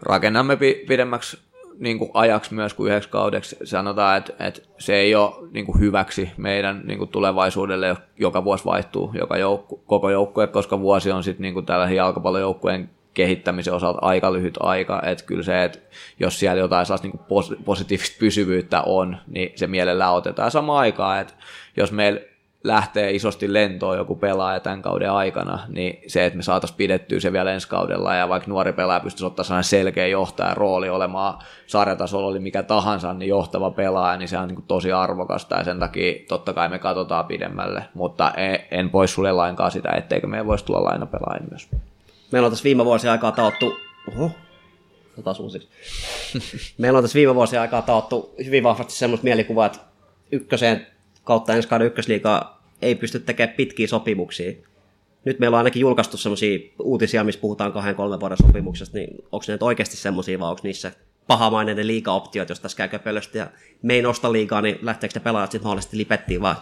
rakennamme 0.00 0.56
pidemmäksi 0.88 1.38
niin 1.78 1.98
kuin 1.98 2.10
ajaksi 2.14 2.54
myös 2.54 2.74
kuin 2.74 2.90
yhdeksi 2.90 3.08
kaudeksi. 3.08 3.56
Sanotaan, 3.64 4.18
että, 4.18 4.32
että 4.46 4.60
se 4.78 4.94
ei 4.94 5.14
ole 5.14 5.48
niin 5.52 5.66
kuin 5.66 5.80
hyväksi 5.80 6.30
meidän 6.36 6.80
niin 6.84 6.98
kuin 6.98 7.10
tulevaisuudelle, 7.10 7.96
joka 8.18 8.44
vuosi 8.44 8.64
vaihtuu 8.64 9.10
joka 9.14 9.36
joukku, 9.36 9.82
koko 9.86 10.10
joukkue, 10.10 10.46
koska 10.46 10.80
vuosi 10.80 11.10
on 11.10 11.24
sitten 11.24 11.42
niin 11.42 11.66
tällä 11.66 11.90
jalkapallojoukkueen 11.90 12.90
kehittämisen 13.14 13.74
osalta 13.74 13.98
aika 14.02 14.32
lyhyt 14.32 14.58
aika, 14.60 15.02
että 15.06 15.24
kyllä 15.24 15.42
se, 15.42 15.64
että 15.64 15.78
jos 16.20 16.38
siellä 16.38 16.60
jotain 16.60 16.86
sellaista 16.86 17.08
niin 17.08 17.54
positiivista 17.64 18.16
pysyvyyttä 18.18 18.82
on, 18.82 19.16
niin 19.26 19.52
se 19.54 19.66
mielellään 19.66 20.12
otetaan 20.12 20.50
samaan 20.50 20.78
aikaan, 20.78 21.20
että 21.20 21.34
jos 21.76 21.92
meillä 21.92 22.20
lähtee 22.64 23.10
isosti 23.10 23.52
lentoon 23.52 23.96
joku 23.96 24.14
pelaaja 24.14 24.60
tämän 24.60 24.82
kauden 24.82 25.10
aikana, 25.10 25.58
niin 25.68 26.00
se, 26.06 26.26
että 26.26 26.36
me 26.36 26.42
saataisiin 26.42 26.76
pidettyä 26.76 27.20
se 27.20 27.32
vielä 27.32 27.52
ensi 27.52 27.68
kaudella 27.68 28.14
ja 28.14 28.28
vaikka 28.28 28.50
nuori 28.50 28.72
pelaaja 28.72 29.00
pystyisi 29.00 29.24
ottaa 29.24 29.44
sellainen 29.44 29.64
selkeä 29.64 30.06
johtajan 30.06 30.56
rooli 30.56 30.88
olemaan 30.88 31.38
sarjatasolla 31.66 32.28
oli 32.28 32.38
mikä 32.38 32.62
tahansa, 32.62 33.14
niin 33.14 33.28
johtava 33.28 33.70
pelaaja, 33.70 34.18
niin 34.18 34.28
se 34.28 34.38
on 34.38 34.48
niin 34.48 34.64
tosi 34.68 34.92
arvokasta 34.92 35.56
ja 35.56 35.64
sen 35.64 35.78
takia 35.78 36.14
totta 36.28 36.52
kai 36.52 36.68
me 36.68 36.78
katsotaan 36.78 37.24
pidemmälle, 37.24 37.84
mutta 37.94 38.30
en, 38.30 38.58
en 38.70 38.90
pois 38.90 39.14
sulle 39.14 39.32
lainkaan 39.32 39.70
sitä, 39.70 39.90
etteikö 39.90 40.26
meidän 40.26 40.46
voisi 40.46 40.64
tulla 40.64 40.84
lainapelaajia 40.84 41.46
myös. 41.50 41.68
Meillä 42.32 42.46
on 42.46 42.52
tässä 42.52 42.64
viime 42.64 42.84
vuosien 42.84 43.12
aikaa 43.12 43.32
taottu, 43.32 43.76
oho. 44.08 44.30
Meillä 46.78 46.96
on 46.96 47.04
tässä 47.04 47.16
viime 47.16 47.34
vuosien 47.34 47.62
aikaa 47.62 47.82
taottu 47.82 48.34
hyvin 48.44 48.64
vahvasti 48.64 48.92
semmoista 48.92 49.24
mielikuvaa, 49.24 49.66
että 49.66 49.78
ykköseen 50.32 50.86
kautta 51.24 51.54
ensi 51.54 51.68
kauden 51.68 51.86
ykkösliigaa 51.86 52.62
ei 52.82 52.94
pysty 52.94 53.20
tekemään 53.20 53.56
pitkiä 53.56 53.86
sopimuksia. 53.86 54.52
Nyt 55.24 55.38
meillä 55.38 55.54
on 55.54 55.58
ainakin 55.58 55.80
julkaistu 55.80 56.16
semmoisia 56.16 56.58
uutisia, 56.78 57.24
missä 57.24 57.40
puhutaan 57.40 57.72
kahden 57.72 57.94
kolmen 57.94 58.20
vuoden 58.20 58.38
sopimuksesta, 58.46 58.98
niin 58.98 59.24
onko 59.32 59.44
ne 59.48 59.54
nyt 59.54 59.62
oikeasti 59.62 59.96
semmoisia 59.96 60.38
vai 60.38 60.50
onko 60.50 60.60
niissä 60.62 60.92
pahamainen 61.26 61.76
ne 61.76 61.86
liiga-optiot, 61.86 62.48
jos 62.48 62.60
tässä 62.60 62.76
käy 62.76 62.88
köpelöstä 62.88 63.38
ja 63.38 63.46
me 63.82 63.94
ei 63.94 64.02
nosta 64.02 64.32
liigaa, 64.32 64.62
niin 64.62 64.78
lähteekö 64.82 65.18
ne 65.18 65.24
pelaajat 65.24 65.50
sitten 65.50 65.66
mahdollisesti 65.66 65.96
lipettiin 65.96 66.42
vai 66.42 66.54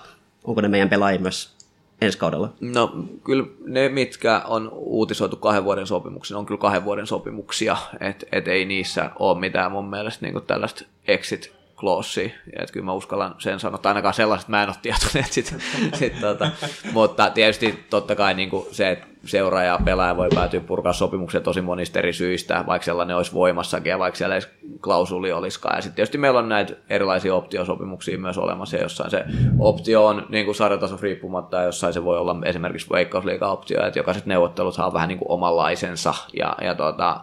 onko 0.45 0.61
ne 0.61 0.69
meidän 0.69 0.89
pelaajia 0.89 1.21
myös 1.21 1.57
ensi 2.01 2.19
kaudella? 2.19 2.53
No 2.61 3.07
kyllä 3.25 3.47
ne, 3.67 3.89
mitkä 3.89 4.43
on 4.47 4.69
uutisoitu 4.73 5.37
kahden 5.37 5.65
vuoden 5.65 5.87
sopimuksia, 5.87 6.39
on 6.39 6.47
kyllä 6.47 6.61
kahden 6.61 6.85
vuoden 6.85 7.07
sopimuksia, 7.07 7.77
että 8.01 8.27
et 8.33 8.49
ei 8.49 8.65
niissä 8.65 9.11
ole 9.19 9.41
mitään 9.41 9.73
mun 9.73 9.91
mielestä 9.91 10.27
niin 10.27 10.43
tällaista 10.47 10.85
exit 11.09 11.60
klossi, 11.81 12.35
että 12.59 12.73
kyllä 12.73 12.85
mä 12.85 12.93
uskallan 12.93 13.35
sen 13.39 13.61
sanoa, 13.61 13.77
että 13.77 13.89
ainakaan 13.89 14.15
sellaiset 14.15 14.49
mä 14.49 14.63
en 14.63 14.69
ole 14.69 14.77
tietoinen, 14.83 15.25
sit, 15.31 15.57
sit, 15.95 16.21
tota, 16.21 16.51
mutta 16.93 17.31
tietysti 17.31 17.85
totta 17.91 18.17
kai 18.17 18.35
niin 18.35 18.51
kuin 18.51 18.67
se, 18.71 18.91
että 18.91 19.07
seuraaja 19.25 19.73
ja 19.73 19.79
pelaaja 19.85 20.17
voi 20.17 20.29
päätyä 20.35 20.61
purkaa 20.61 20.93
sopimuksen 20.93 21.43
tosi 21.43 21.61
monista 21.61 21.99
eri 21.99 22.13
syistä, 22.13 22.65
vaikka 22.67 22.85
sellainen 22.85 23.17
olisi 23.17 23.33
voimassakin 23.33 23.91
ja 23.91 23.99
vaikka 23.99 24.19
siellä 24.19 24.35
ei 24.35 24.43
klausuli 24.83 25.33
olisikaan. 25.33 25.77
Ja 25.77 25.83
sitten 25.83 25.97
tietysti 25.97 26.19
meillä 26.19 26.39
on 26.39 26.49
näitä 26.49 26.75
erilaisia 26.91 27.35
optiosopimuksia 27.35 28.19
myös 28.19 28.39
olemassa, 28.39 28.77
ja 28.77 28.83
jossain 28.83 29.11
se 29.11 29.25
optio 29.59 30.07
on 30.07 30.27
niin 30.29 30.45
kuin 30.45 30.55
sarjataso 30.55 30.99
riippumatta, 31.03 31.57
ja 31.57 31.63
jossain 31.63 31.93
se 31.93 32.05
voi 32.05 32.19
olla 32.19 32.37
esimerkiksi 32.45 32.91
veikkausliiga-optio, 32.91 33.87
että 33.87 33.99
jokaiset 33.99 34.27
neuvottelut 34.27 34.75
saa 34.75 34.93
vähän 34.93 35.09
niin 35.09 35.19
kuin 35.19 35.31
omanlaisensa, 35.31 36.15
ja, 36.37 36.57
ja 36.61 36.75
tota, 36.75 37.21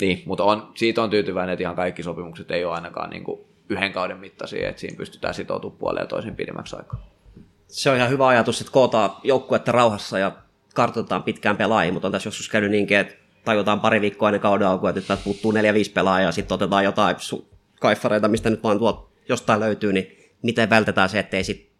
niin, 0.00 0.22
mutta 0.26 0.44
on, 0.44 0.68
siitä 0.74 1.02
on 1.02 1.10
tyytyväinen, 1.10 1.52
että 1.52 1.62
ihan 1.62 1.76
kaikki 1.76 2.02
sopimukset 2.02 2.50
ei 2.50 2.64
ole 2.64 2.74
ainakaan 2.74 3.10
niin 3.10 3.24
kuin 3.24 3.40
yhden 3.72 3.92
kauden 3.92 4.18
mittaisia, 4.18 4.68
että 4.68 4.80
siinä 4.80 4.96
pystytään 4.96 5.34
sitoutumaan 5.34 5.78
puoleen 5.78 6.02
ja 6.02 6.08
toisin 6.08 6.36
pidemmäksi 6.36 6.76
aikaa. 6.76 7.06
Se 7.68 7.90
on 7.90 7.96
ihan 7.96 8.10
hyvä 8.10 8.26
ajatus, 8.26 8.60
että 8.60 8.72
kootaan 8.72 9.10
joukkuetta 9.24 9.72
rauhassa 9.72 10.18
ja 10.18 10.32
kartoitetaan 10.74 11.22
pitkään 11.22 11.56
pelaajia, 11.56 11.92
mutta 11.92 12.08
on 12.08 12.12
tässä 12.12 12.26
joskus 12.26 12.48
käynyt 12.48 12.70
niinkin, 12.70 12.98
että 12.98 13.14
tajutaan 13.44 13.80
pari 13.80 14.00
viikkoa 14.00 14.28
ennen 14.28 14.40
kauden 14.40 14.68
alkua, 14.68 14.90
että 14.90 15.14
nyt 15.14 15.24
puuttuu 15.24 15.52
neljä 15.52 15.74
viisi 15.74 15.92
pelaajaa 15.92 16.28
ja 16.28 16.32
sitten 16.32 16.54
otetaan 16.54 16.84
jotain 16.84 17.16
su- 17.16 17.44
kaifareita, 17.80 18.28
mistä 18.28 18.50
nyt 18.50 18.62
vaan 18.62 18.78
tuolta 18.78 19.08
jostain 19.28 19.60
löytyy, 19.60 19.92
niin 19.92 20.32
miten 20.42 20.70
vältetään 20.70 21.08
se, 21.08 21.18
ettei 21.18 21.44
sit 21.44 21.72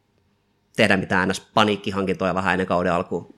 tehdä 0.77 0.97
mitään 0.97 1.29
ns. 1.29 1.41
paniikkihankintoja 1.55 2.35
vähän 2.35 2.53
ennen 2.53 2.67
kauden 2.67 2.93
alkuun? 2.93 3.35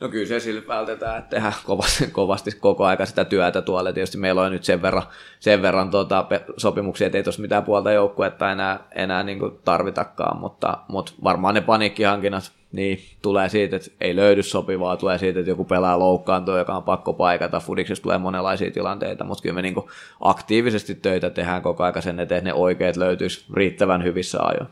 No 0.00 0.08
kyllä 0.08 0.26
se 0.26 0.40
sillä 0.40 0.62
vältetään, 0.68 1.18
että 1.18 1.30
tehdään 1.30 1.54
kovasti, 1.64 2.06
kovasti 2.12 2.50
koko 2.60 2.84
aika 2.84 3.06
sitä 3.06 3.24
työtä 3.24 3.62
tuolla. 3.62 3.92
Tietysti 3.92 4.18
meillä 4.18 4.42
on 4.42 4.52
nyt 4.52 4.64
sen 4.64 4.82
verran, 4.82 5.02
sen 5.40 5.62
verran 5.62 5.90
tuota, 5.90 6.26
sopimuksia, 6.56 7.06
että 7.06 7.18
ei 7.18 7.24
tuossa 7.24 7.42
mitään 7.42 7.64
puolta 7.64 7.92
joukkuetta 7.92 8.52
enää, 8.52 8.80
enää 8.94 9.22
niin 9.22 9.40
tarvitakaan, 9.64 10.40
mutta, 10.40 10.78
mutta 10.88 11.12
varmaan 11.24 11.54
ne 11.54 11.60
paniikkihankinnat 11.60 12.52
niin, 12.72 12.98
tulee 13.22 13.48
siitä, 13.48 13.76
että 13.76 13.90
ei 14.00 14.16
löydy 14.16 14.42
sopivaa, 14.42 14.96
tulee 14.96 15.18
siitä, 15.18 15.40
että 15.40 15.50
joku 15.50 15.64
pelaa 15.64 15.98
loukkaantuu, 15.98 16.56
joka 16.56 16.76
on 16.76 16.82
pakko 16.82 17.12
paikata. 17.12 17.60
Fudiksessa 17.60 18.02
tulee 18.02 18.18
monenlaisia 18.18 18.70
tilanteita, 18.70 19.24
mutta 19.24 19.42
kyllä 19.42 19.54
me 19.54 19.62
niin 19.62 19.74
aktiivisesti 20.20 20.94
töitä 20.94 21.30
tehdään 21.30 21.62
koko 21.62 21.84
aika 21.84 22.00
sen 22.00 22.20
eteen, 22.20 22.38
että 22.38 22.50
ne 22.50 22.54
oikeat 22.54 22.96
löytyisi 22.96 23.44
riittävän 23.54 24.04
hyvissä 24.04 24.38
ajoin. 24.42 24.68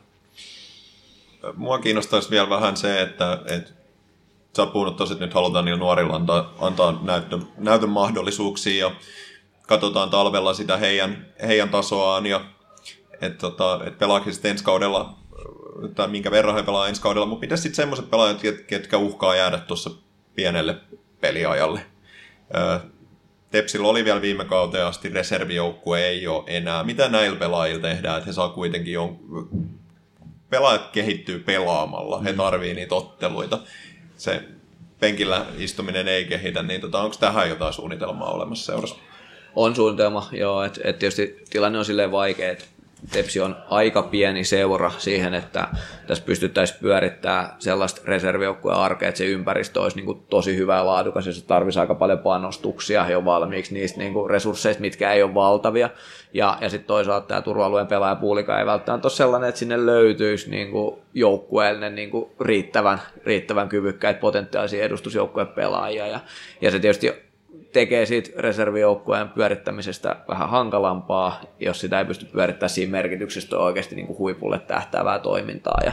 Mua 1.55 1.79
kiinnostaisi 1.79 2.31
vielä 2.31 2.49
vähän 2.49 2.77
se, 2.77 3.01
että, 3.01 3.39
että 3.45 3.82
sä 4.55 4.61
oot 4.61 4.73
puhunut 4.73 4.97
tosi, 4.97 5.13
että 5.13 5.25
nyt 5.25 5.33
halutaan 5.33 5.65
niillä 5.65 5.79
nuorilla 5.79 6.15
antaa, 6.15 6.53
antaa 6.59 6.99
näytön, 7.01 7.47
näytön 7.57 7.89
mahdollisuuksia 7.89 8.87
ja 8.87 8.95
katsotaan 9.67 10.09
talvella 10.09 10.53
sitä 10.53 10.77
heidän, 10.77 11.25
heidän 11.47 11.69
tasoaan 11.69 12.25
ja 12.25 12.41
että 13.21 13.37
tota, 13.37 13.79
et 13.85 13.97
pelaako 13.97 14.31
sitten 14.31 14.51
ensi 14.51 14.63
kaudella 14.63 15.17
tai 15.95 16.07
minkä 16.07 16.31
verran 16.31 16.55
he 16.55 16.63
pelaa 16.63 16.87
ensi 16.87 17.01
kaudella, 17.01 17.25
mutta 17.25 17.41
mitä 17.41 17.55
sitten 17.55 17.75
semmoiset 17.75 18.09
pelaajat, 18.09 18.41
ketkä 18.67 18.97
uhkaa 18.97 19.35
jäädä 19.35 19.57
tuossa 19.57 19.89
pienelle 20.35 20.75
peliajalle? 21.21 21.85
Tepsillä 23.51 23.87
oli 23.87 24.05
vielä 24.05 24.21
viime 24.21 24.45
kauteen 24.45 24.85
asti 24.85 25.09
reservijoukkue 25.09 26.05
ei 26.05 26.27
ole 26.27 26.43
enää. 26.47 26.83
Mitä 26.83 27.09
näillä 27.09 27.39
pelaajilla 27.39 27.81
tehdään, 27.81 28.17
että 28.17 28.27
he 28.27 28.33
saa 28.33 28.49
kuitenkin 28.49 28.93
jon... 28.93 29.19
Pelaajat 30.49 30.91
kehittyy 30.91 31.39
pelaamalla, 31.39 32.21
he 32.21 32.33
tarvii 32.33 32.73
niitä 32.73 32.95
otteluita 32.95 33.59
se 34.23 34.43
penkillä 34.99 35.45
istuminen 35.57 36.07
ei 36.07 36.25
kehitä, 36.25 36.63
niin 36.63 36.81
tota, 36.81 37.01
onko 37.01 37.15
tähän 37.19 37.49
jotain 37.49 37.73
suunnitelmaa 37.73 38.31
olemassa 38.31 38.71
seurassa? 38.71 38.95
On 39.55 39.75
suunnitelma, 39.75 40.29
joo. 40.31 40.63
että 40.63 40.81
et 40.83 40.99
tietysti 40.99 41.43
tilanne 41.49 41.79
on 41.79 41.85
silleen 41.85 42.11
vaikea, 42.11 42.51
että 42.51 42.65
Tepsi 43.11 43.41
on 43.41 43.55
aika 43.69 44.01
pieni 44.01 44.43
seura 44.43 44.91
siihen, 44.97 45.33
että 45.33 45.67
tässä 46.07 46.23
pystyttäisiin 46.23 46.79
pyörittämään 46.81 47.49
sellaista 47.59 48.01
reservijoukkueen 48.05 48.77
arkea, 48.77 49.09
että 49.09 49.17
se 49.17 49.25
ympäristö 49.25 49.81
olisi 49.81 49.97
niin 49.97 50.05
kuin 50.05 50.23
tosi 50.29 50.57
hyvä 50.57 50.75
ja 50.75 50.85
laadukas, 50.85 51.27
ja 51.27 51.33
se 51.33 51.45
tarvitsisi 51.45 51.79
aika 51.79 51.95
paljon 51.95 52.19
panostuksia 52.19 53.09
jo 53.09 53.25
valmiiksi 53.25 53.73
niistä 53.73 53.99
niin 53.99 54.13
kuin 54.13 54.29
resursseista, 54.29 54.81
mitkä 54.81 55.13
ei 55.13 55.23
ole 55.23 55.33
valtavia. 55.33 55.89
Ja, 56.33 56.57
ja 56.61 56.69
sitten 56.69 56.87
toisaalta 56.87 57.27
tämä 57.27 57.41
turva-alueen 57.41 57.87
pelaajapuulika 57.87 58.59
ei 58.59 58.65
välttämättä 58.65 59.05
ole 59.05 59.13
sellainen, 59.13 59.49
että 59.49 59.59
sinne 59.59 59.85
löytyisi 59.85 60.49
niin 60.49 60.71
kuin 60.71 60.95
joukkueellinen 61.13 61.95
niin 61.95 62.09
kuin 62.09 62.31
riittävän, 62.41 63.01
riittävän 63.25 63.69
kyvykkäitä 63.69 64.19
potentiaalisia 64.19 64.83
edustusjoukkueen 64.83 65.47
pelaajia. 65.47 66.07
Ja, 66.07 66.19
ja 66.61 66.71
se 66.71 66.79
tietysti 66.79 67.32
tekee 67.73 68.05
siitä 68.05 68.41
reservijoukkueen 68.41 69.29
pyörittämisestä 69.29 70.15
vähän 70.27 70.49
hankalampaa, 70.49 71.41
jos 71.59 71.79
sitä 71.79 71.99
ei 71.99 72.05
pysty 72.05 72.25
pyörittämään 72.25 72.69
siinä 72.69 72.91
merkityksessä 72.91 73.57
oikeasti 73.57 73.95
niin 73.95 74.07
kuin 74.07 74.19
huipulle 74.19 74.59
tähtäävää 74.59 75.19
toimintaa. 75.19 75.79
Ja, 75.85 75.91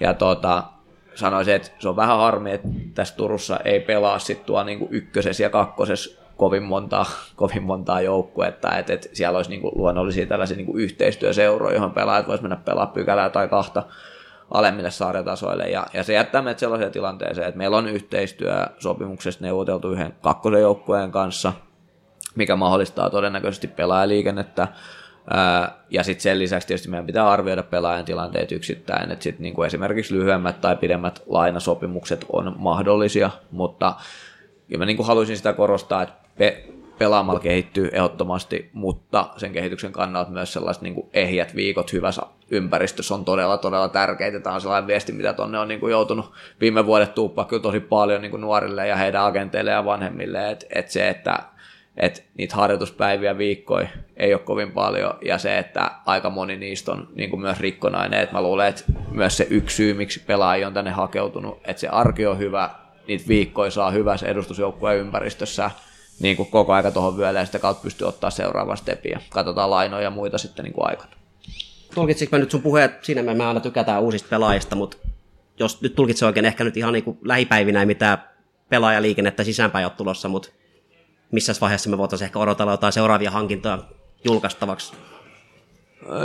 ja 0.00 0.14
tota, 0.14 0.62
sanoisin, 1.14 1.54
että 1.54 1.70
se 1.78 1.88
on 1.88 1.96
vähän 1.96 2.18
harmi, 2.18 2.52
että 2.52 2.68
tässä 2.94 3.16
Turussa 3.16 3.60
ei 3.64 3.80
pelaa 3.80 4.18
sitten 4.18 4.46
tuo 4.46 4.64
niin 4.64 4.88
ykkösessä 4.90 5.42
ja 5.42 5.50
kakkosessa 5.50 6.22
kovin 6.36 6.62
montaa, 6.62 7.06
kovin 7.36 7.62
montaa 7.62 8.00
joukkuetta, 8.00 8.78
että, 8.78 8.92
että 8.92 9.08
siellä 9.12 9.36
olisi 9.36 9.50
niin 9.50 9.60
kuin 9.60 9.72
luonnollisia 9.76 10.26
tällaisia 10.26 10.56
niin 10.56 10.66
kuin 10.66 10.82
yhteistyöseuroja, 10.82 11.74
johon 11.74 11.92
pelaajat 11.92 12.28
voisivat 12.28 12.50
mennä 12.50 12.64
pelaa 12.64 12.86
pykälää 12.86 13.30
tai 13.30 13.48
kahta 13.48 13.82
alemmille 14.54 14.90
sarjatasoille. 14.90 15.64
Ja, 15.64 15.86
ja 15.92 16.02
se 16.04 16.14
jättää 16.14 16.42
meidät 16.42 16.58
sellaiseen 16.58 16.92
tilanteeseen, 16.92 17.48
että 17.48 17.58
meillä 17.58 17.76
on 17.76 17.88
yhteistyösopimuksesta 17.88 19.44
neuvoteltu 19.44 19.92
yhden 19.92 20.14
kakkosen 20.22 20.60
joukkueen 20.60 21.10
kanssa, 21.10 21.52
mikä 22.34 22.56
mahdollistaa 22.56 23.10
todennäköisesti 23.10 23.68
pelaajaliikennettä. 23.68 24.68
Ja 25.90 26.02
sitten 26.02 26.22
sen 26.22 26.38
lisäksi 26.38 26.68
tietysti 26.68 26.88
meidän 26.88 27.06
pitää 27.06 27.30
arvioida 27.30 27.62
pelaajan 27.62 28.04
tilanteet 28.04 28.52
yksittäin, 28.52 29.10
että 29.10 29.22
sitten 29.22 29.42
niinku 29.42 29.62
esimerkiksi 29.62 30.14
lyhyemmät 30.14 30.60
tai 30.60 30.76
pidemmät 30.76 31.22
lainasopimukset 31.26 32.26
on 32.32 32.54
mahdollisia, 32.58 33.30
mutta 33.50 33.94
ja 34.68 34.78
mä 34.78 34.84
niinku 34.84 35.02
haluaisin 35.02 35.36
sitä 35.36 35.52
korostaa, 35.52 36.02
että 36.02 36.14
pelaamalla 36.98 37.40
kehittyy 37.40 37.88
ehdottomasti, 37.92 38.70
mutta 38.72 39.30
sen 39.36 39.52
kehityksen 39.52 39.92
kannalta 39.92 40.30
myös 40.30 40.52
sellaiset 40.52 40.82
niin 40.82 40.94
kuin 40.94 41.08
ehjät 41.12 41.56
viikot 41.56 41.92
hyvässä 41.92 42.22
ympäristössä 42.50 43.14
on 43.14 43.24
todella, 43.24 43.58
todella 43.58 43.88
tärkeitä. 43.88 44.40
Tämä 44.40 44.54
on 44.54 44.60
sellainen 44.60 44.86
viesti, 44.86 45.12
mitä 45.12 45.32
tuonne 45.32 45.58
on 45.58 45.68
niin 45.68 45.80
kuin 45.80 45.90
joutunut 45.90 46.32
viime 46.60 46.86
vuodet 46.86 47.14
tuuppaa 47.14 47.44
kyllä 47.44 47.62
tosi 47.62 47.80
paljon 47.80 48.22
niin 48.22 48.30
kuin 48.30 48.40
nuorille 48.40 48.88
ja 48.88 48.96
heidän 48.96 49.24
agenteille 49.24 49.70
ja 49.70 49.84
vanhemmille, 49.84 50.50
että 50.50 50.66
et 50.70 50.88
se, 50.88 51.08
että 51.08 51.38
et 51.96 52.24
niitä 52.38 52.56
harjoituspäiviä 52.56 53.38
viikkoja 53.38 53.88
ei 54.16 54.34
ole 54.34 54.40
kovin 54.40 54.72
paljon, 54.72 55.14
ja 55.22 55.38
se, 55.38 55.58
että 55.58 55.90
aika 56.06 56.30
moni 56.30 56.56
niistä 56.56 56.92
on 56.92 57.08
niin 57.14 57.30
kuin 57.30 57.40
myös 57.40 57.60
rikkonainen, 57.60 58.20
että 58.20 58.34
mä 58.34 58.42
luulen, 58.42 58.68
että 58.68 58.84
myös 59.10 59.36
se 59.36 59.46
yksi 59.50 59.76
syy, 59.76 59.94
miksi 59.94 60.22
pelaajia 60.26 60.66
on 60.66 60.74
tänne 60.74 60.90
hakeutunut, 60.90 61.60
että 61.64 61.80
se 61.80 61.88
arki 61.88 62.26
on 62.26 62.38
hyvä, 62.38 62.70
niitä 63.06 63.24
viikkoja 63.28 63.70
saa 63.70 63.90
hyvässä 63.90 64.26
edustusjoukkueen 64.26 64.98
ympäristössä, 64.98 65.70
niin 66.20 66.36
kuin 66.36 66.50
koko 66.50 66.72
aika 66.72 66.90
tuohon 66.90 67.16
vyölle 67.16 67.38
ja 67.38 67.46
sitä 67.46 67.58
kautta 67.58 67.82
pystyy 67.82 68.08
ottaa 68.08 68.30
seuraavan 68.30 68.76
stepiä. 68.76 69.20
Katsotaan 69.30 69.70
lainoja 69.70 70.02
ja 70.02 70.10
muita 70.10 70.38
sitten 70.38 70.64
niin 70.64 70.72
kuin 70.72 70.86
aikana. 70.88 71.12
Tulkitsinko 71.94 72.36
mä 72.36 72.40
nyt 72.40 72.50
sun 72.50 72.62
puheet, 72.62 73.04
siinä 73.04 73.22
me, 73.22 73.44
aina 73.44 73.60
tykätään 73.60 74.02
uusista 74.02 74.28
pelaajista, 74.28 74.76
mutta 74.76 74.96
jos 75.58 75.82
nyt 75.82 75.94
tulkitsen 75.94 76.26
oikein, 76.26 76.46
ehkä 76.46 76.64
nyt 76.64 76.76
ihan 76.76 76.92
niin 76.92 77.04
kuin 77.04 77.18
lähipäivinä 77.22 77.80
ei 77.80 77.86
mitään 77.86 78.18
pelaajaliikennettä 78.68 79.44
sisäänpäin 79.44 79.86
ole 79.86 79.92
tulossa, 79.96 80.28
mutta 80.28 80.48
missä 81.32 81.54
vaiheessa 81.60 81.90
me 81.90 81.98
voitaisiin 81.98 82.26
ehkä 82.26 82.38
odotella 82.38 82.72
jotain 82.72 82.92
seuraavia 82.92 83.30
hankintoja 83.30 83.78
julkaistavaksi? 84.24 84.92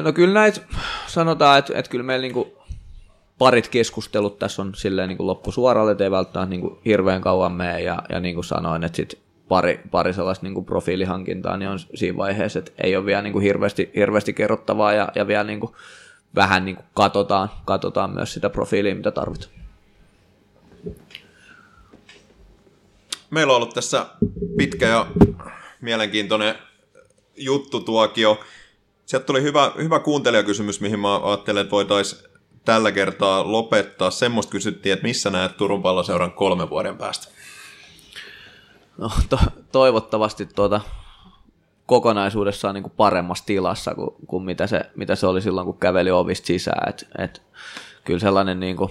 No 0.03 0.13
kyllä 0.13 0.33
näitä 0.33 0.61
sanotaan, 1.07 1.59
että, 1.59 1.73
että 1.77 1.91
kyllä 1.91 2.03
meillä 2.03 2.21
niin 2.21 2.33
kuin 2.33 2.51
parit 3.37 3.67
keskustelut 3.67 4.39
tässä 4.39 4.61
on 4.61 4.75
silleen 4.75 5.09
niin 5.09 5.17
kuin 5.17 5.27
loppusuoralle, 5.27 5.91
että 5.91 6.03
ei 6.03 6.11
välttämättä 6.11 6.49
niin 6.49 6.61
kuin 6.61 6.79
hirveän 6.85 7.21
kauan 7.21 7.51
mene, 7.51 7.81
ja, 7.81 8.03
ja 8.09 8.19
niin 8.19 8.35
kuin 8.35 8.45
sanoin, 8.45 8.83
että 8.83 8.95
sitten 8.95 9.19
pari, 9.49 9.79
pari 9.91 10.13
sellaista 10.13 10.45
niin 10.45 10.65
profiilihankintaa, 10.65 11.57
niin 11.57 11.69
on 11.69 11.79
siinä 11.79 12.17
vaiheessa, 12.17 12.59
että 12.59 12.71
ei 12.83 12.95
ole 12.95 13.05
vielä 13.05 13.21
niin 13.21 13.33
kuin 13.33 13.43
hirveästi, 13.43 13.91
hirveästi 13.95 14.33
kerrottavaa 14.33 14.93
ja, 14.93 15.11
ja 15.15 15.27
vielä 15.27 15.43
niin 15.43 15.59
kuin 15.59 15.71
vähän 16.35 16.65
niin 16.65 16.75
kuin 16.75 16.85
katsotaan, 16.93 17.49
katsotaan 17.65 18.11
myös 18.11 18.33
sitä 18.33 18.49
profiilia, 18.49 18.95
mitä 18.95 19.11
tarvitaan. 19.11 19.51
Meillä 23.29 23.51
on 23.51 23.57
ollut 23.57 23.73
tässä 23.73 24.05
pitkä 24.57 24.87
ja 24.87 25.07
mielenkiintoinen 25.81 26.55
juttutuokio. 27.37 28.39
Sieltä 29.05 29.25
tuli 29.25 29.41
hyvä, 29.41 29.71
hyvä 29.77 29.99
kuuntelijakysymys, 29.99 30.81
mihin 30.81 30.99
mä 30.99 31.15
ajattelen, 31.15 31.61
että 31.61 31.71
voitaisiin 31.71 32.21
tällä 32.65 32.91
kertaa 32.91 33.51
lopettaa. 33.51 34.11
Semmoista 34.11 34.51
kysyttiin, 34.51 34.93
että 34.93 35.07
missä 35.07 35.29
näet 35.29 35.57
Turun 35.57 35.81
palloseuran 35.81 36.31
kolme 36.31 36.69
vuoden 36.69 36.97
päästä? 36.97 37.38
No, 38.99 39.11
to, 39.29 39.39
toivottavasti 39.71 40.45
tuota, 40.45 40.81
kokonaisuudessaan 41.85 42.75
niin 42.75 42.83
kuin 42.83 42.93
paremmassa 42.97 43.45
tilassa 43.45 43.95
kuin, 43.95 44.09
kuin 44.27 44.43
mitä, 44.43 44.67
se, 44.67 44.81
mitä 44.95 45.15
se 45.15 45.27
oli 45.27 45.41
silloin, 45.41 45.65
kun 45.65 45.79
käveli 45.79 46.11
ovista 46.11 46.47
sisään. 46.47 46.89
Et, 46.89 47.07
et, 47.17 47.41
kyllä 48.05 48.19
sellainen 48.19 48.59
niin 48.59 48.75
kuin, 48.75 48.89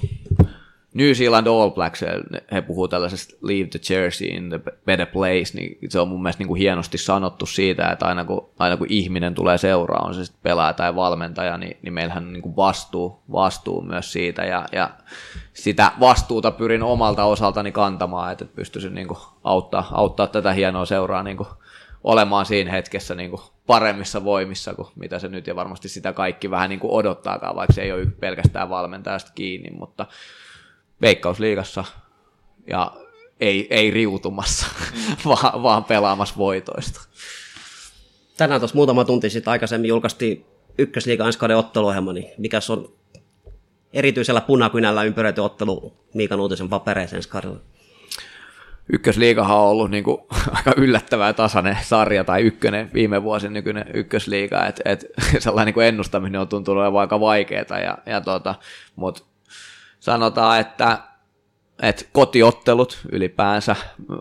New 0.98 1.12
Zealand 1.12 1.46
All 1.46 1.70
Blacks, 1.70 2.04
he 2.52 2.62
puhuu 2.62 2.88
tällaisesta 2.88 3.36
leave 3.42 3.68
the 3.68 3.94
jersey 3.94 4.28
in 4.28 4.48
the 4.48 4.60
better 4.86 5.06
place, 5.06 5.54
niin 5.54 5.78
se 5.88 6.00
on 6.00 6.08
mun 6.08 6.22
mielestä 6.22 6.40
niin 6.40 6.48
kuin 6.48 6.58
hienosti 6.58 6.98
sanottu 6.98 7.46
siitä, 7.46 7.88
että 7.88 8.06
aina 8.06 8.24
kun, 8.24 8.48
aina 8.58 8.76
kun 8.76 8.86
ihminen 8.90 9.34
tulee 9.34 9.58
seuraa, 9.58 10.06
on 10.06 10.14
se 10.14 10.24
sitten 10.24 10.42
pelaaja 10.42 10.72
tai 10.72 10.94
valmentaja, 10.94 11.58
niin, 11.58 11.76
niin 11.82 11.92
meillähän 11.92 12.24
on 12.24 12.32
niin 12.32 12.42
kuin 12.42 12.56
vastuu, 12.56 13.22
vastuu 13.32 13.82
myös 13.82 14.12
siitä, 14.12 14.44
ja, 14.44 14.66
ja 14.72 14.90
sitä 15.52 15.92
vastuuta 16.00 16.50
pyrin 16.50 16.82
omalta 16.82 17.24
osaltani 17.24 17.72
kantamaan, 17.72 18.32
että 18.32 18.44
pystyisin 18.44 18.94
niin 18.94 19.08
kuin 19.08 19.18
auttaa, 19.44 19.88
auttaa 19.92 20.26
tätä 20.26 20.52
hienoa 20.52 20.86
seuraa 20.86 21.22
niin 21.22 21.36
kuin 21.36 21.48
olemaan 22.04 22.46
siinä 22.46 22.70
hetkessä 22.70 23.14
niin 23.14 23.30
kuin 23.30 23.42
paremmissa 23.66 24.24
voimissa 24.24 24.74
kuin 24.74 24.88
mitä 24.96 25.18
se 25.18 25.28
nyt, 25.28 25.46
ja 25.46 25.56
varmasti 25.56 25.88
sitä 25.88 26.12
kaikki 26.12 26.50
vähän 26.50 26.70
niin 26.70 26.80
kuin 26.80 26.92
odottaakaan, 26.92 27.56
vaikka 27.56 27.72
se 27.72 27.82
ei 27.82 27.92
ole 27.92 28.06
pelkästään 28.20 28.68
valmentajasta 28.68 29.32
kiinni, 29.34 29.70
mutta 29.70 30.06
Veikkausliigassa 31.00 31.84
ja 32.66 32.92
ei, 33.40 33.66
ei 33.70 33.90
riutumassa, 33.90 34.66
mm. 34.66 35.16
vaan, 35.30 35.62
vaan 35.62 35.84
pelaamassa 35.84 36.34
voitoista. 36.38 37.00
Tänään 38.36 38.60
tuossa 38.60 38.76
muutama 38.76 39.04
tunti 39.04 39.30
sitten 39.30 39.50
aikaisemmin 39.50 39.88
julkaistiin 39.88 40.44
ykkösliigan 40.78 41.26
ensi 41.26 41.38
kauden 41.38 41.56
otteluohjelma, 41.56 42.12
niin 42.12 42.30
mikä 42.38 42.58
on 42.68 42.92
erityisellä 43.92 44.40
punakynällä 44.40 45.02
ympäröity 45.02 45.40
ottelu 45.40 45.96
Miikan 46.14 46.40
uutisen 46.40 46.68
papereeseen 46.68 47.18
ensi 47.18 47.28
kaudella? 47.28 47.60
Ykkösliigahan 48.92 49.56
on 49.56 49.62
ollut 49.62 49.90
niin 49.90 50.04
kuin, 50.04 50.18
aika 50.56 50.72
yllättävää 50.76 51.32
tasainen 51.32 51.78
sarja 51.82 52.24
tai 52.24 52.42
ykkönen 52.42 52.90
viime 52.94 53.22
vuosin 53.22 53.52
nykyinen 53.52 53.84
ykkösliiga, 53.94 54.66
että 54.66 54.82
et, 54.84 55.06
sellainen 55.38 55.74
niin 55.76 55.86
ennustaminen 55.86 56.40
on 56.40 56.48
tuntunut 56.48 56.82
olevan 56.82 57.00
aika 57.00 57.20
vaikeaa, 57.20 57.78
ja, 57.84 57.98
ja 58.06 58.20
tota, 58.20 58.54
mutta 58.96 59.22
sanotaan, 60.00 60.60
että, 60.60 60.98
että 61.82 62.04
kotiottelut 62.12 62.98
ylipäänsä, 63.12 63.76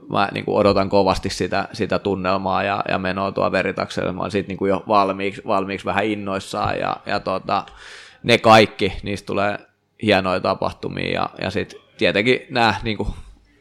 mä 0.10 0.30
niin 0.34 0.46
kuin 0.46 0.58
odotan 0.58 0.90
kovasti 0.90 1.30
sitä, 1.30 1.68
sitä 1.74 2.00
tunnelmaa 2.00 2.64
ja, 2.64 2.84
ja 2.90 2.98
menoa 2.98 3.32
tuo 3.32 3.52
veritakselle, 3.52 4.12
mä 4.12 4.20
olen 4.22 4.32
siitä 4.32 4.48
niin 4.48 4.58
kuin 4.58 4.70
jo 4.70 4.84
valmiiksi, 4.88 5.42
valmiiksi 5.48 5.86
vähän 5.86 6.06
innoissaan 6.06 6.80
ja, 6.80 6.98
ja 7.06 7.20
tota, 7.20 7.64
ne 8.24 8.38
kaikki, 8.38 8.94
niistä 9.04 9.26
tulee 9.26 9.60
hienoja 10.02 10.40
tapahtumia 10.40 11.12
ja, 11.12 11.30
ja 11.42 11.52
sitten 11.52 11.80
tietenkin 11.98 12.40
nämä 12.50 12.76
niin 12.84 12.98
kuin 12.98 13.10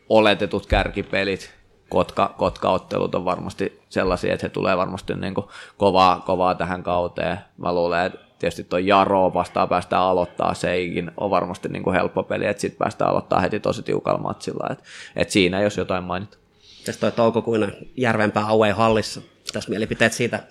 oletetut 0.09 0.67
kärkipelit, 0.67 1.57
Kotka, 1.89 2.35
Kotka-ottelut 2.39 3.15
on 3.15 3.25
varmasti 3.25 3.83
sellaisia, 3.89 4.35
että 4.35 4.47
he 4.47 4.49
tulee 4.49 4.77
varmasti 4.77 5.15
niin 5.15 5.35
kuin 5.35 5.47
kovaa, 5.77 6.21
kovaa 6.21 6.55
tähän 6.55 6.83
kauteen. 6.83 7.39
Mä 7.57 7.75
luulen, 7.75 8.07
että 8.07 8.26
tietysti 8.39 8.65
tuo 8.65 8.79
Jaro 8.79 9.35
vastaan 9.35 9.69
päästään 9.69 10.03
aloittaa, 10.03 10.55
se 10.55 10.71
eikin 10.71 11.11
on 11.17 11.31
varmasti 11.31 11.69
niin 11.69 11.83
kuin 11.83 11.95
helppo 11.95 12.23
peli, 12.23 12.47
että 12.47 12.61
sitten 12.61 12.79
päästään 12.79 13.11
aloittaa 13.11 13.41
heti 13.41 13.61
tosi 13.61 13.83
tiukalla 13.83 14.21
matsilla, 14.21 14.67
että 14.71 14.85
et 15.17 15.31
siinä 15.31 15.63
jos 15.63 15.77
jotain 15.77 16.05
mainit. 16.05 16.39
Tässä 16.85 17.01
toi 17.01 17.13
toukokuinen 17.13 17.73
Järvenpää 17.97 18.47
Away 18.49 18.73
hallissa, 18.73 19.21
tässä 19.53 19.71
mielipiteet 19.71 20.13
siitä? 20.13 20.43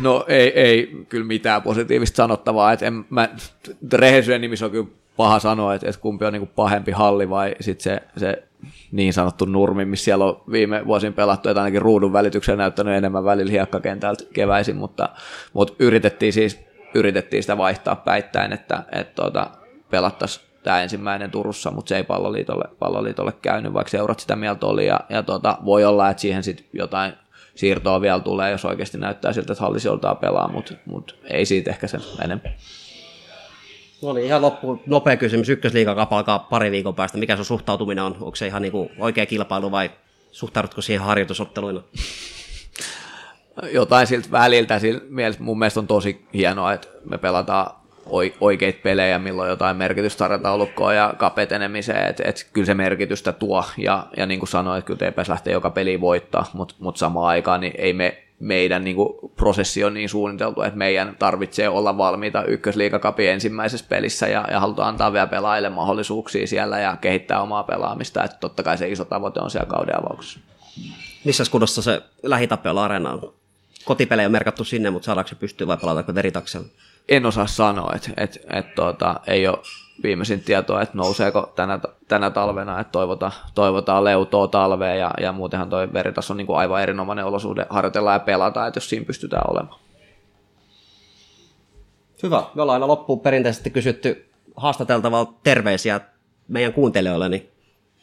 No 0.00 0.24
ei, 0.28 0.60
ei 0.60 1.04
kyllä 1.08 1.26
mitään 1.26 1.62
positiivista 1.62 2.16
sanottavaa, 2.16 2.72
en, 2.72 3.04
mä, 3.10 3.28
rehellisyyden 3.92 4.40
nimissä 4.40 4.66
on 4.66 4.70
kyllä 4.70 4.88
paha 5.16 5.38
sanoa, 5.38 5.74
että, 5.74 5.88
että 5.88 6.00
kumpi 6.00 6.24
on 6.24 6.32
niin 6.32 6.40
kuin 6.40 6.52
pahempi 6.56 6.92
halli 6.92 7.30
vai 7.30 7.54
sitten 7.60 7.82
se, 7.82 8.02
se 8.16 8.42
niin 8.92 9.12
sanottu 9.12 9.44
nurmi, 9.44 9.84
missä 9.84 10.04
siellä 10.04 10.24
on 10.24 10.42
viime 10.50 10.86
vuosin 10.86 11.12
pelattu, 11.12 11.48
että 11.48 11.60
ainakin 11.62 11.82
ruudun 11.82 12.12
välityksellä 12.12 12.56
näyttänyt 12.56 12.94
enemmän 12.94 13.24
välillä 13.24 13.50
hiekkakentältä 13.52 14.24
keväisin, 14.32 14.76
mutta, 14.76 15.08
mutta 15.52 15.74
yritettiin 15.78 16.32
siis 16.32 16.60
yritettiin 16.94 17.42
sitä 17.42 17.58
vaihtaa 17.58 17.96
päittäin, 17.96 18.52
että, 18.52 18.82
että 18.92 19.22
tuota, 19.22 19.50
pelattaisiin 19.90 20.46
tämä 20.62 20.82
ensimmäinen 20.82 21.30
Turussa, 21.30 21.70
mutta 21.70 21.88
se 21.88 21.96
ei 21.96 22.04
palloliitolle, 22.04 22.64
palloliitolle 22.78 23.32
käynyt, 23.42 23.72
vaikka 23.72 23.90
seurat 23.90 24.20
sitä 24.20 24.36
mieltä 24.36 24.66
oli. 24.66 24.86
Ja, 24.86 25.00
ja 25.08 25.22
tuota, 25.22 25.58
voi 25.64 25.84
olla, 25.84 26.10
että 26.10 26.20
siihen 26.20 26.42
sitten 26.42 26.66
jotain 26.72 27.12
siirtoa 27.54 28.00
vielä 28.00 28.20
tulee, 28.20 28.50
jos 28.50 28.64
oikeasti 28.64 28.98
näyttää 28.98 29.32
siltä, 29.32 29.52
että 29.52 29.64
hallisi 29.64 29.88
joudutaan 29.88 30.16
pelaa, 30.16 30.48
mutta 30.48 30.74
mut 30.86 31.18
ei 31.24 31.46
siitä 31.46 31.70
ehkä 31.70 31.86
sen 31.86 32.00
enemmän. 32.24 32.54
No 34.02 34.12
niin, 34.12 34.26
ihan 34.26 34.42
loppu, 34.42 34.82
nopea 34.86 35.16
kysymys. 35.16 35.48
Ykkösliigakapa 35.48 36.16
alkaa 36.16 36.38
pari 36.38 36.70
viikon 36.70 36.94
päästä. 36.94 37.18
Mikä 37.18 37.36
sun 37.36 37.44
suhtautuminen 37.44 38.04
on? 38.04 38.12
Onko 38.12 38.36
se 38.36 38.46
ihan 38.46 38.62
niinku 38.62 38.90
oikea 38.98 39.26
kilpailu 39.26 39.70
vai 39.70 39.90
suhtaudutko 40.30 40.80
siihen 40.80 41.06
harjoitusotteluina? 41.06 41.82
Jotain 43.72 44.06
siltä 44.06 44.28
väliltä. 44.30 44.80
Mielessä 45.08 45.42
mun 45.42 45.58
mielestä 45.58 45.80
on 45.80 45.86
tosi 45.86 46.26
hienoa, 46.34 46.72
että 46.72 46.88
me 47.10 47.18
pelataan 47.18 47.70
oikeita 48.40 48.78
pelejä, 48.82 49.18
milloin 49.18 49.50
jotain 49.50 49.76
merkitystä 49.76 50.18
sarjataulukkoon 50.18 50.96
ja 50.96 51.14
kapetenemiseen, 51.16 52.06
että 52.06 52.22
et 52.26 52.48
kyllä 52.52 52.66
se 52.66 52.74
merkitystä 52.74 53.32
tuo, 53.32 53.64
ja, 53.76 54.06
ja 54.16 54.26
niin 54.26 54.40
kuin 54.40 54.48
sanoin, 54.48 54.78
että 54.78 54.86
kyllä 54.86 55.10
TPS 55.10 55.28
lähtee 55.28 55.52
joka 55.52 55.70
peli 55.70 56.00
voittaa, 56.00 56.50
mutta 56.52 56.74
mut 56.78 56.96
samaan 56.96 57.26
aikaan 57.26 57.60
niin 57.60 57.74
ei 57.78 57.92
me 57.92 58.24
meidän 58.40 58.84
niin 58.84 58.96
kuin, 58.96 59.32
prosessi 59.36 59.84
on 59.84 59.94
niin 59.94 60.08
suunniteltu, 60.08 60.62
että 60.62 60.78
meidän 60.78 61.16
tarvitsee 61.18 61.68
olla 61.68 61.98
valmiita 61.98 62.44
ykkösliikakapin 62.44 63.30
ensimmäisessä 63.30 63.86
pelissä 63.88 64.26
ja, 64.26 64.44
ja 64.50 64.60
halutaan 64.60 64.88
antaa 64.88 65.12
vielä 65.12 65.26
pelaajille 65.26 65.68
mahdollisuuksia 65.68 66.46
siellä 66.46 66.78
ja 66.78 66.96
kehittää 66.96 67.42
omaa 67.42 67.62
pelaamista, 67.62 68.24
että 68.24 68.36
totta 68.40 68.62
kai 68.62 68.78
se 68.78 68.88
iso 68.88 69.04
tavoite 69.04 69.40
on 69.40 69.50
siellä 69.50 69.68
kauden 69.68 69.98
avauksessa. 70.00 70.40
Missä 71.24 71.44
kunnossa 71.50 71.82
se 71.82 72.02
areena 72.80 73.12
on? 73.12 73.34
Kotipelejä 73.84 74.26
on 74.26 74.32
merkattu 74.32 74.64
sinne, 74.64 74.90
mutta 74.90 75.06
saadaanko 75.06 75.28
se 75.28 75.34
pystyä 75.34 75.66
vai 75.66 75.76
pelataanko 75.76 76.14
veritaksella? 76.14 76.66
En 77.08 77.26
osaa 77.26 77.46
sanoa, 77.46 77.92
että 77.94 78.10
et, 78.16 78.38
et, 78.52 78.74
tuota, 78.74 79.20
ei 79.26 79.48
ole 79.48 79.58
viimeisin 80.02 80.40
tietoa, 80.40 80.82
että 80.82 80.96
nouseeko 80.96 81.52
tänä, 81.56 81.78
tänä 82.08 82.30
talvena, 82.30 82.80
että 82.80 82.90
toivotaan, 82.90 83.32
toivotaan 83.54 84.04
leutoa 84.04 84.48
talvea 84.48 84.94
ja, 84.94 85.10
ja 85.20 85.32
muutenhan 85.32 85.70
toi 85.70 85.92
veritas 85.92 86.30
on 86.30 86.36
niin 86.36 86.46
kuin 86.46 86.58
aivan 86.58 86.82
erinomainen 86.82 87.24
olosuhde 87.24 87.66
harjoitella 87.70 88.12
ja 88.12 88.18
pelata, 88.18 88.66
että 88.66 88.78
jos 88.78 88.88
siinä 88.88 89.06
pystytään 89.06 89.50
olemaan. 89.50 89.80
Hyvä. 92.22 92.42
Me 92.54 92.62
ollaan 92.62 92.74
aina 92.76 92.88
loppuun 92.88 93.20
perinteisesti 93.20 93.70
kysytty 93.70 94.30
haastateltavalta 94.56 95.32
terveisiä 95.42 96.00
meidän 96.48 96.72
kuuntelijoille, 96.72 97.28
niin 97.28 97.50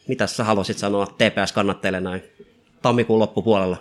mitä 0.07 0.27
sä 0.27 0.43
haluaisit 0.43 0.77
sanoa 0.77 1.05
TPS-kannattajille 1.05 1.99
näin 1.99 2.23
tammikuun 2.81 3.19
loppupuolella? 3.19 3.77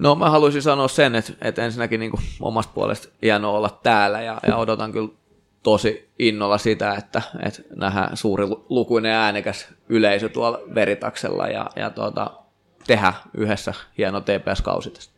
No 0.00 0.14
mä 0.14 0.30
haluaisin 0.30 0.62
sanoa 0.62 0.88
sen, 0.88 1.14
että, 1.14 1.32
että 1.42 1.64
ensinnäkin 1.64 2.00
niin 2.00 2.10
kuin 2.10 2.22
omasta 2.40 2.72
puolesta 2.74 3.08
hienoa 3.22 3.56
olla 3.56 3.78
täällä 3.82 4.22
ja, 4.22 4.40
ja 4.46 4.56
odotan 4.56 4.92
kyllä 4.92 5.08
tosi 5.62 6.08
innolla 6.18 6.58
sitä, 6.58 6.94
että, 6.94 7.22
että 7.46 7.62
nähdään 7.76 8.16
suuri 8.16 8.46
lukuinen 8.68 9.12
äänekäs 9.12 9.68
yleisö 9.88 10.28
tuolla 10.28 10.60
veritaksella 10.74 11.46
ja, 11.46 11.70
ja 11.76 11.90
tuota, 11.90 12.30
tehdä 12.86 13.12
yhdessä 13.34 13.74
hieno 13.98 14.20
TPS-kausi 14.20 14.90
tästä. 14.90 15.14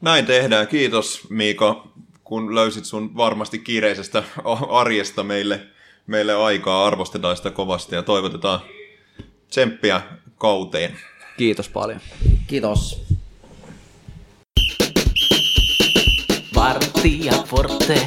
Näin 0.00 0.26
tehdään. 0.26 0.66
Kiitos 0.66 1.26
Miika, 1.30 1.88
kun 2.24 2.54
löysit 2.54 2.84
sun 2.84 3.16
varmasti 3.16 3.58
kiireisestä 3.58 4.22
arjesta 4.68 5.22
meille, 5.22 5.60
meille 6.06 6.34
aikaa. 6.34 6.86
Arvostetaan 6.86 7.36
sitä 7.36 7.50
kovasti 7.50 7.94
ja 7.94 8.02
toivotetaan 8.02 8.60
tsemppiä 9.48 10.02
kauteen. 10.38 10.96
Kiitos 11.36 11.68
paljon. 11.68 12.00
Kiitos. 12.52 13.00
Vartija 16.54 17.32
Forte. 17.46 18.00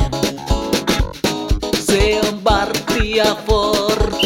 Se 1.79 2.19
on 2.21 2.43
Vartija 2.43 3.35
Forte. 3.47 4.24